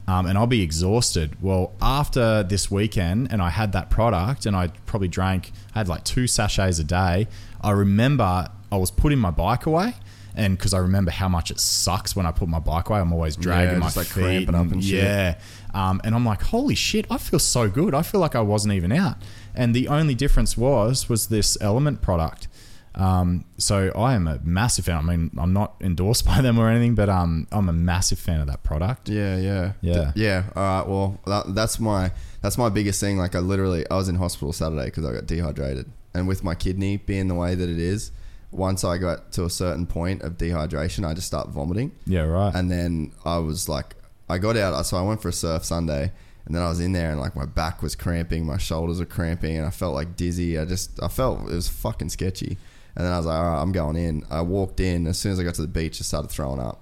um, 0.07 0.25
and 0.25 0.38
I'll 0.38 0.47
be 0.47 0.61
exhausted. 0.61 1.38
Well, 1.41 1.73
after 1.81 2.43
this 2.43 2.69
weekend, 2.69 3.30
and 3.31 3.41
I 3.41 3.49
had 3.49 3.71
that 3.73 3.89
product, 3.89 4.45
and 4.45 4.55
I 4.55 4.67
probably 4.85 5.07
drank. 5.07 5.51
I 5.75 5.80
had 5.80 5.88
like 5.88 6.03
two 6.03 6.27
sachets 6.27 6.80
a 6.80 6.83
day. 6.83 7.27
I 7.61 7.71
remember 7.71 8.49
I 8.71 8.77
was 8.77 8.91
putting 8.91 9.19
my 9.19 9.31
bike 9.31 9.65
away. 9.65 9.93
And 10.33 10.57
because 10.57 10.73
I 10.73 10.77
remember 10.77 11.11
how 11.11 11.27
much 11.27 11.51
it 11.51 11.59
sucks 11.59 12.15
when 12.15 12.25
I 12.25 12.31
put 12.31 12.47
my 12.47 12.59
bike 12.59 12.88
away, 12.88 13.01
I'm 13.01 13.11
always 13.11 13.35
dragging 13.35 13.73
Yeah, 13.73 13.80
my 13.80 13.91
like, 13.93 14.07
feet 14.07 14.23
cramping 14.47 14.55
up 14.55 14.71
and 14.71 14.81
shit. 14.81 15.03
yeah, 15.03 15.35
um, 15.73 15.99
and 16.05 16.15
I'm 16.15 16.25
like, 16.25 16.41
holy 16.41 16.73
shit, 16.73 17.05
I 17.11 17.17
feel 17.17 17.38
so 17.38 17.67
good. 17.69 17.93
I 17.93 18.01
feel 18.01 18.21
like 18.21 18.33
I 18.33 18.39
wasn't 18.39 18.73
even 18.75 18.93
out. 18.93 19.17
And 19.55 19.73
the 19.75 19.88
only 19.88 20.15
difference 20.15 20.57
was 20.57 21.09
was 21.09 21.27
this 21.27 21.57
Element 21.61 22.01
product. 22.01 22.47
Um, 22.93 23.45
so 23.57 23.89
I 23.95 24.15
am 24.15 24.27
a 24.27 24.39
massive 24.43 24.85
fan. 24.85 24.97
I 24.97 25.01
mean, 25.01 25.31
I'm 25.38 25.53
not 25.53 25.75
endorsed 25.80 26.25
by 26.31 26.41
them 26.41 26.59
or 26.59 26.69
anything, 26.69 26.93
but 26.95 27.09
um, 27.09 27.47
I'm 27.51 27.69
a 27.69 27.73
massive 27.73 28.19
fan 28.19 28.41
of 28.41 28.47
that 28.47 28.63
product. 28.63 29.07
Yeah, 29.09 29.38
yeah, 29.38 29.73
Yeah. 29.81 30.11
D- 30.13 30.23
yeah. 30.23 30.43
All 30.55 30.63
right. 30.63 30.88
Well, 30.88 31.19
that, 31.25 31.55
that's 31.55 31.80
my 31.80 32.11
that's 32.41 32.57
my 32.57 32.69
biggest 32.69 32.99
thing. 32.99 33.17
Like, 33.17 33.33
I 33.35 33.39
literally 33.39 33.85
I 33.89 33.95
was 33.95 34.09
in 34.09 34.15
hospital 34.15 34.51
Saturday 34.51 34.85
because 34.85 35.05
I 35.05 35.13
got 35.13 35.25
dehydrated, 35.25 35.89
and 36.13 36.27
with 36.27 36.43
my 36.43 36.53
kidney 36.55 36.97
being 36.97 37.27
the 37.30 37.35
way 37.35 37.55
that 37.55 37.69
it 37.69 37.80
is, 37.80 38.11
once 38.51 38.83
I 38.83 38.97
got 38.97 39.31
to 39.33 39.45
a 39.45 39.49
certain 39.49 39.85
point 39.85 40.21
of 40.23 40.38
dehydration, 40.38 41.07
I 41.07 41.13
just 41.13 41.27
start 41.27 41.47
vomiting, 41.49 41.93
Yeah, 42.05 42.23
right. 42.23 42.53
and 42.53 42.69
then 42.69 43.13
I 43.23 43.38
was 43.38 43.69
like, 43.69 43.95
I 44.27 44.38
got 44.38 44.57
out. 44.57 44.85
So 44.85 44.97
I 44.97 45.01
went 45.01 45.21
for 45.21 45.30
a 45.30 45.33
surf 45.33 45.63
Sunday. 45.63 46.11
And 46.45 46.55
then 46.55 46.61
I 46.63 46.69
was 46.69 46.79
in 46.79 46.91
there, 46.93 47.11
and 47.11 47.19
like 47.19 47.35
my 47.35 47.45
back 47.45 47.81
was 47.83 47.95
cramping, 47.95 48.45
my 48.45 48.57
shoulders 48.57 48.99
were 48.99 49.05
cramping, 49.05 49.57
and 49.57 49.65
I 49.65 49.69
felt 49.69 49.93
like 49.93 50.15
dizzy. 50.15 50.57
I 50.57 50.65
just, 50.65 51.01
I 51.01 51.07
felt 51.07 51.41
it 51.41 51.53
was 51.53 51.67
fucking 51.69 52.09
sketchy. 52.09 52.57
And 52.95 53.05
then 53.05 53.13
I 53.13 53.17
was 53.17 53.25
like, 53.25 53.37
all 53.37 53.43
right, 53.45 53.61
I'm 53.61 53.71
going 53.71 53.95
in. 53.95 54.23
I 54.29 54.41
walked 54.41 54.79
in. 54.79 55.07
As 55.07 55.17
soon 55.17 55.31
as 55.31 55.39
I 55.39 55.43
got 55.43 55.53
to 55.55 55.61
the 55.61 55.67
beach, 55.67 56.01
I 56.01 56.03
started 56.03 56.29
throwing 56.29 56.59
up. 56.59 56.81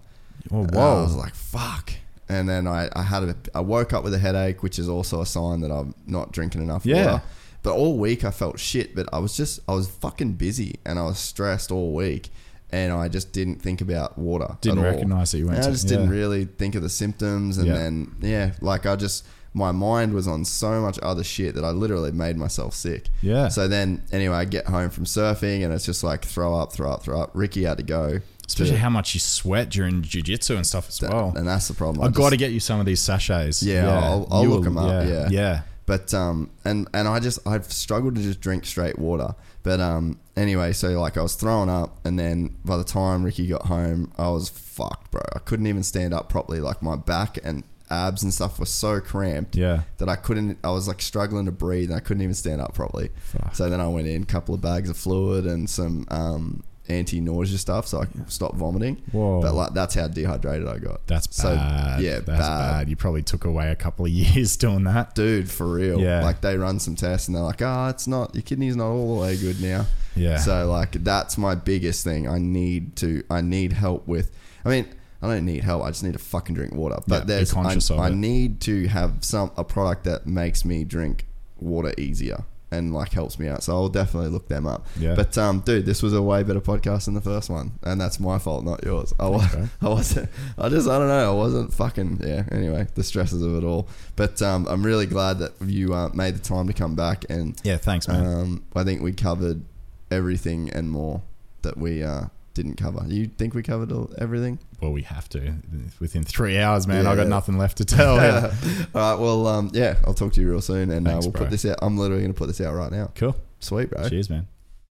oh, 0.51 0.63
whoa. 0.63 0.99
I 0.99 1.01
was 1.01 1.15
like, 1.15 1.35
fuck. 1.35 1.91
And 2.29 2.47
then 2.49 2.67
I, 2.67 2.89
I 2.95 3.03
had 3.03 3.23
a, 3.23 3.35
I 3.53 3.59
woke 3.59 3.91
up 3.93 4.03
with 4.03 4.13
a 4.13 4.19
headache, 4.19 4.63
which 4.63 4.79
is 4.79 4.87
also 4.89 5.21
a 5.21 5.25
sign 5.25 5.61
that 5.61 5.71
I'm 5.71 5.93
not 6.07 6.31
drinking 6.31 6.61
enough 6.61 6.85
Yeah. 6.85 7.05
water. 7.05 7.23
But 7.61 7.73
all 7.75 7.97
week 7.97 8.23
I 8.23 8.31
felt 8.31 8.59
shit, 8.59 8.95
but 8.95 9.07
I 9.11 9.19
was 9.19 9.35
just, 9.35 9.59
I 9.67 9.73
was 9.73 9.89
fucking 9.89 10.33
busy 10.33 10.79
and 10.85 10.97
I 10.97 11.03
was 11.03 11.19
stressed 11.19 11.71
all 11.71 11.93
week. 11.93 12.29
And 12.71 12.93
I 12.93 13.07
just 13.07 13.31
didn't 13.33 13.61
think 13.61 13.81
about 13.81 14.17
water. 14.17 14.57
Didn't 14.61 14.77
all. 14.79 14.85
recognize 14.85 15.31
that 15.31 15.39
you 15.39 15.45
went 15.47 15.57
And 15.57 15.65
I 15.65 15.69
to- 15.69 15.73
just 15.73 15.87
didn't 15.87 16.09
really 16.09 16.45
think 16.45 16.75
of 16.75 16.81
the 16.83 16.89
symptoms. 16.89 17.57
And 17.57 17.67
Yeah. 17.67 17.73
then, 17.73 18.15
yeah, 18.21 18.51
like 18.61 18.85
I 18.85 18.95
just, 18.95 19.25
my 19.59 19.71
mind 19.71 20.13
was 20.13 20.27
on 20.27 20.43
so 20.45 20.81
much 20.81 20.97
other 21.03 21.23
shit 21.23 21.53
that 21.55 21.63
I 21.63 21.69
literally 21.69 22.11
made 22.11 22.37
myself 22.37 22.73
sick. 22.73 23.09
Yeah. 23.21 23.49
So 23.49 23.67
then, 23.67 24.01
anyway, 24.11 24.35
I 24.37 24.45
get 24.45 24.65
home 24.65 24.89
from 24.89 25.03
surfing 25.05 25.63
and 25.63 25.71
it's 25.73 25.85
just 25.85 26.03
like 26.03 26.25
throw 26.25 26.55
up, 26.55 26.73
throw 26.73 26.91
up, 26.91 27.03
throw 27.03 27.21
up. 27.21 27.31
Ricky 27.33 27.63
had 27.63 27.77
to 27.77 27.83
go. 27.83 28.19
Especially 28.47 28.71
to- 28.73 28.79
how 28.79 28.89
much 28.89 29.13
you 29.13 29.19
sweat 29.19 29.69
during 29.69 30.01
jujitsu 30.01 30.55
and 30.55 30.65
stuff 30.65 30.87
as 30.89 30.99
well. 31.01 31.33
and 31.35 31.47
that's 31.47 31.67
the 31.67 31.75
problem. 31.75 32.03
I've 32.03 32.15
got 32.15 32.31
to 32.31 32.37
get 32.37 32.51
you 32.51 32.59
some 32.59 32.79
of 32.79 32.87
these 32.87 32.99
sachets. 33.01 33.61
Yeah, 33.61 33.87
I'll- 33.87 34.27
I'll 34.31 34.45
look 34.47 34.61
will- 34.61 34.67
'em 34.67 34.77
up, 34.79 35.07
yeah. 35.07 35.27
yeah. 35.29 35.61
But 35.85 36.13
um, 36.13 36.49
and 36.65 36.87
and 36.93 37.07
I 37.07 37.19
just 37.19 37.39
I've 37.47 37.65
struggled 37.71 38.15
to 38.15 38.21
just 38.21 38.41
drink 38.41 38.65
straight 38.65 38.97
water. 38.99 39.33
But 39.63 39.79
um, 39.79 40.19
anyway, 40.37 40.71
so 40.73 40.89
like 41.01 41.17
I 41.17 41.21
was 41.23 41.33
throwing 41.35 41.67
up, 41.69 41.97
and 42.05 42.17
then 42.17 42.55
by 42.63 42.77
the 42.77 42.83
time 42.83 43.23
Ricky 43.23 43.47
got 43.47 43.65
home, 43.65 44.11
I 44.17 44.29
was 44.29 44.49
fucked, 44.49 45.09
bro. 45.11 45.21
I 45.35 45.39
couldn't 45.39 45.65
even 45.67 45.81
stand 45.83 46.13
up 46.13 46.29
properly. 46.29 46.59
Like 46.59 46.81
my 46.83 46.95
back 46.95 47.39
and 47.43 47.63
abs 47.89 48.23
and 48.23 48.33
stuff 48.33 48.59
were 48.59 48.65
so 48.65 48.99
cramped. 48.99 49.55
Yeah. 49.55 49.81
That 49.97 50.09
I 50.09 50.15
couldn't. 50.15 50.57
I 50.63 50.69
was 50.71 50.87
like 50.87 51.01
struggling 51.01 51.45
to 51.45 51.51
breathe, 51.51 51.89
and 51.89 51.97
I 51.97 51.99
couldn't 52.01 52.21
even 52.23 52.35
stand 52.35 52.61
up 52.61 52.73
properly. 52.73 53.09
Fuck. 53.17 53.55
So 53.55 53.69
then 53.69 53.79
I 53.81 53.87
went 53.87 54.07
in 54.07 54.23
a 54.23 54.25
couple 54.25 54.53
of 54.55 54.61
bags 54.61 54.89
of 54.89 54.97
fluid 54.97 55.45
and 55.45 55.69
some 55.69 56.05
um 56.09 56.63
anti-nausea 56.87 57.57
stuff, 57.59 57.87
so 57.87 58.01
I 58.01 58.05
could 58.05 58.31
stop 58.31 58.55
vomiting. 58.55 58.95
Whoa. 59.11 59.41
But 59.41 59.53
like 59.53 59.73
that's 59.73 59.93
how 59.95 60.07
dehydrated 60.07 60.67
I 60.67 60.79
got. 60.79 61.05
That's 61.07 61.27
So, 61.35 61.55
bad. 61.55 62.01
yeah, 62.01 62.15
that's 62.15 62.25
bad. 62.25 62.71
bad. 62.79 62.89
You 62.89 62.95
probably 62.95 63.21
took 63.21 63.45
away 63.45 63.69
a 63.69 63.75
couple 63.75 64.05
of 64.05 64.11
years 64.23 64.57
doing 64.57 64.85
that. 64.85 65.13
dude, 65.15 65.49
for 65.51 65.67
real. 65.67 65.99
Yeah. 66.01 66.23
Like 66.23 66.41
they 66.41 66.57
run 66.57 66.79
some 66.79 66.95
tests 66.95 67.27
and 67.27 67.35
they're 67.37 67.43
like, 67.43 67.61
oh, 67.61 67.87
it's 67.89 68.07
not 68.07 68.33
your 68.33 68.41
kidney's 68.41 68.75
not 68.75 68.87
all 68.89 69.15
the 69.15 69.21
way 69.21 69.37
good 69.37 69.61
now. 69.61 69.85
Yeah. 70.15 70.37
So 70.37 70.67
like 70.69 70.91
that's 71.03 71.37
my 71.37 71.53
biggest 71.55 72.03
thing. 72.03 72.27
I 72.27 72.39
need 72.39 72.95
to. 72.97 73.23
I 73.29 73.41
need 73.41 73.73
help 73.73 74.07
with. 74.07 74.31
I 74.65 74.69
mean, 74.69 74.87
I 75.21 75.27
don't 75.27 75.45
need 75.45 75.63
help. 75.63 75.83
I 75.83 75.89
just 75.89 76.03
need 76.03 76.13
to 76.13 76.19
fucking 76.19 76.55
drink 76.55 76.73
water. 76.73 76.99
But 77.07 77.27
be 77.27 77.33
there's. 77.33 77.53
I, 77.53 77.77
I 77.97 78.09
need 78.09 78.61
to 78.61 78.87
have 78.87 79.23
some 79.23 79.51
a 79.57 79.63
product 79.63 80.05
that 80.05 80.25
makes 80.25 80.63
me 80.63 80.83
drink 80.83 81.25
water 81.57 81.93
easier 81.97 82.45
and 82.71 82.93
like 82.93 83.11
helps 83.11 83.39
me 83.39 83.47
out. 83.47 83.63
So 83.63 83.73
I'll 83.73 83.89
definitely 83.89 84.29
look 84.29 84.47
them 84.47 84.65
up. 84.67 84.85
Yeah. 84.97 85.15
But 85.15 85.37
um, 85.37 85.59
dude, 85.61 85.85
this 85.85 86.01
was 86.01 86.13
a 86.13 86.21
way 86.21 86.43
better 86.43 86.61
podcast 86.61 87.05
than 87.05 87.15
the 87.15 87.21
first 87.21 87.49
one, 87.49 87.71
and 87.83 87.99
that's 87.99 88.19
my 88.19 88.39
fault, 88.39 88.63
not 88.63 88.83
yours. 88.83 89.13
I, 89.19 89.27
was, 89.27 89.47
bro. 89.53 89.67
I 89.81 89.89
wasn't. 89.89 90.29
I 90.57 90.69
just. 90.69 90.87
I 90.87 90.97
don't 90.97 91.07
know. 91.07 91.31
I 91.31 91.35
wasn't 91.35 91.73
fucking. 91.73 92.21
Yeah. 92.23 92.43
Anyway, 92.51 92.87
the 92.95 93.03
stresses 93.03 93.41
of 93.41 93.55
it 93.55 93.63
all. 93.63 93.87
But 94.15 94.41
um, 94.41 94.67
I'm 94.69 94.83
really 94.83 95.05
glad 95.05 95.39
that 95.39 95.53
you 95.65 95.93
uh, 95.93 96.09
made 96.13 96.35
the 96.35 96.39
time 96.39 96.67
to 96.67 96.73
come 96.73 96.95
back, 96.95 97.25
and 97.29 97.59
Yeah, 97.63 97.77
thanks, 97.77 98.07
man. 98.07 98.25
um, 98.25 98.65
I 98.75 98.83
think 98.83 99.01
we 99.01 99.13
covered 99.13 99.63
everything 100.11 100.69
and 100.69 100.89
more 100.89 101.21
that 101.61 101.77
we 101.77 102.03
uh, 102.03 102.25
didn't 102.61 102.75
cover. 102.75 103.01
You 103.07 103.27
think 103.27 103.53
we 103.53 103.63
covered 103.63 103.91
all, 103.91 104.11
everything? 104.17 104.59
well, 104.81 104.91
we 104.91 105.03
have 105.03 105.29
to. 105.29 105.53
Within 105.99 106.23
three 106.23 106.57
hours, 106.57 106.87
man, 106.87 107.07
I 107.07 107.15
got 107.15 107.27
nothing 107.27 107.57
left 107.57 107.77
to 107.77 107.85
tell. 107.85 108.15
Yeah. 108.19 108.53
all 108.93 109.01
right. 109.01 109.19
Well, 109.19 109.47
um, 109.47 109.71
yeah. 109.73 109.95
I'll 110.05 110.13
talk 110.13 110.33
to 110.33 110.41
you 110.41 110.49
real 110.49 110.61
soon, 110.61 110.91
and 110.91 111.07
uh, 111.07 111.19
we'll 111.21 111.31
bro. 111.31 111.43
put 111.43 111.51
this 111.51 111.65
out. 111.65 111.77
I'm 111.81 111.97
literally 111.97 112.21
going 112.21 112.33
to 112.33 112.37
put 112.37 112.47
this 112.47 112.59
out 112.59 112.73
right 112.73 112.91
now. 112.91 113.11
Cool. 113.15 113.35
Sweet, 113.59 113.89
bro. 113.91 114.09
Cheers, 114.09 114.29
man. 114.29 114.47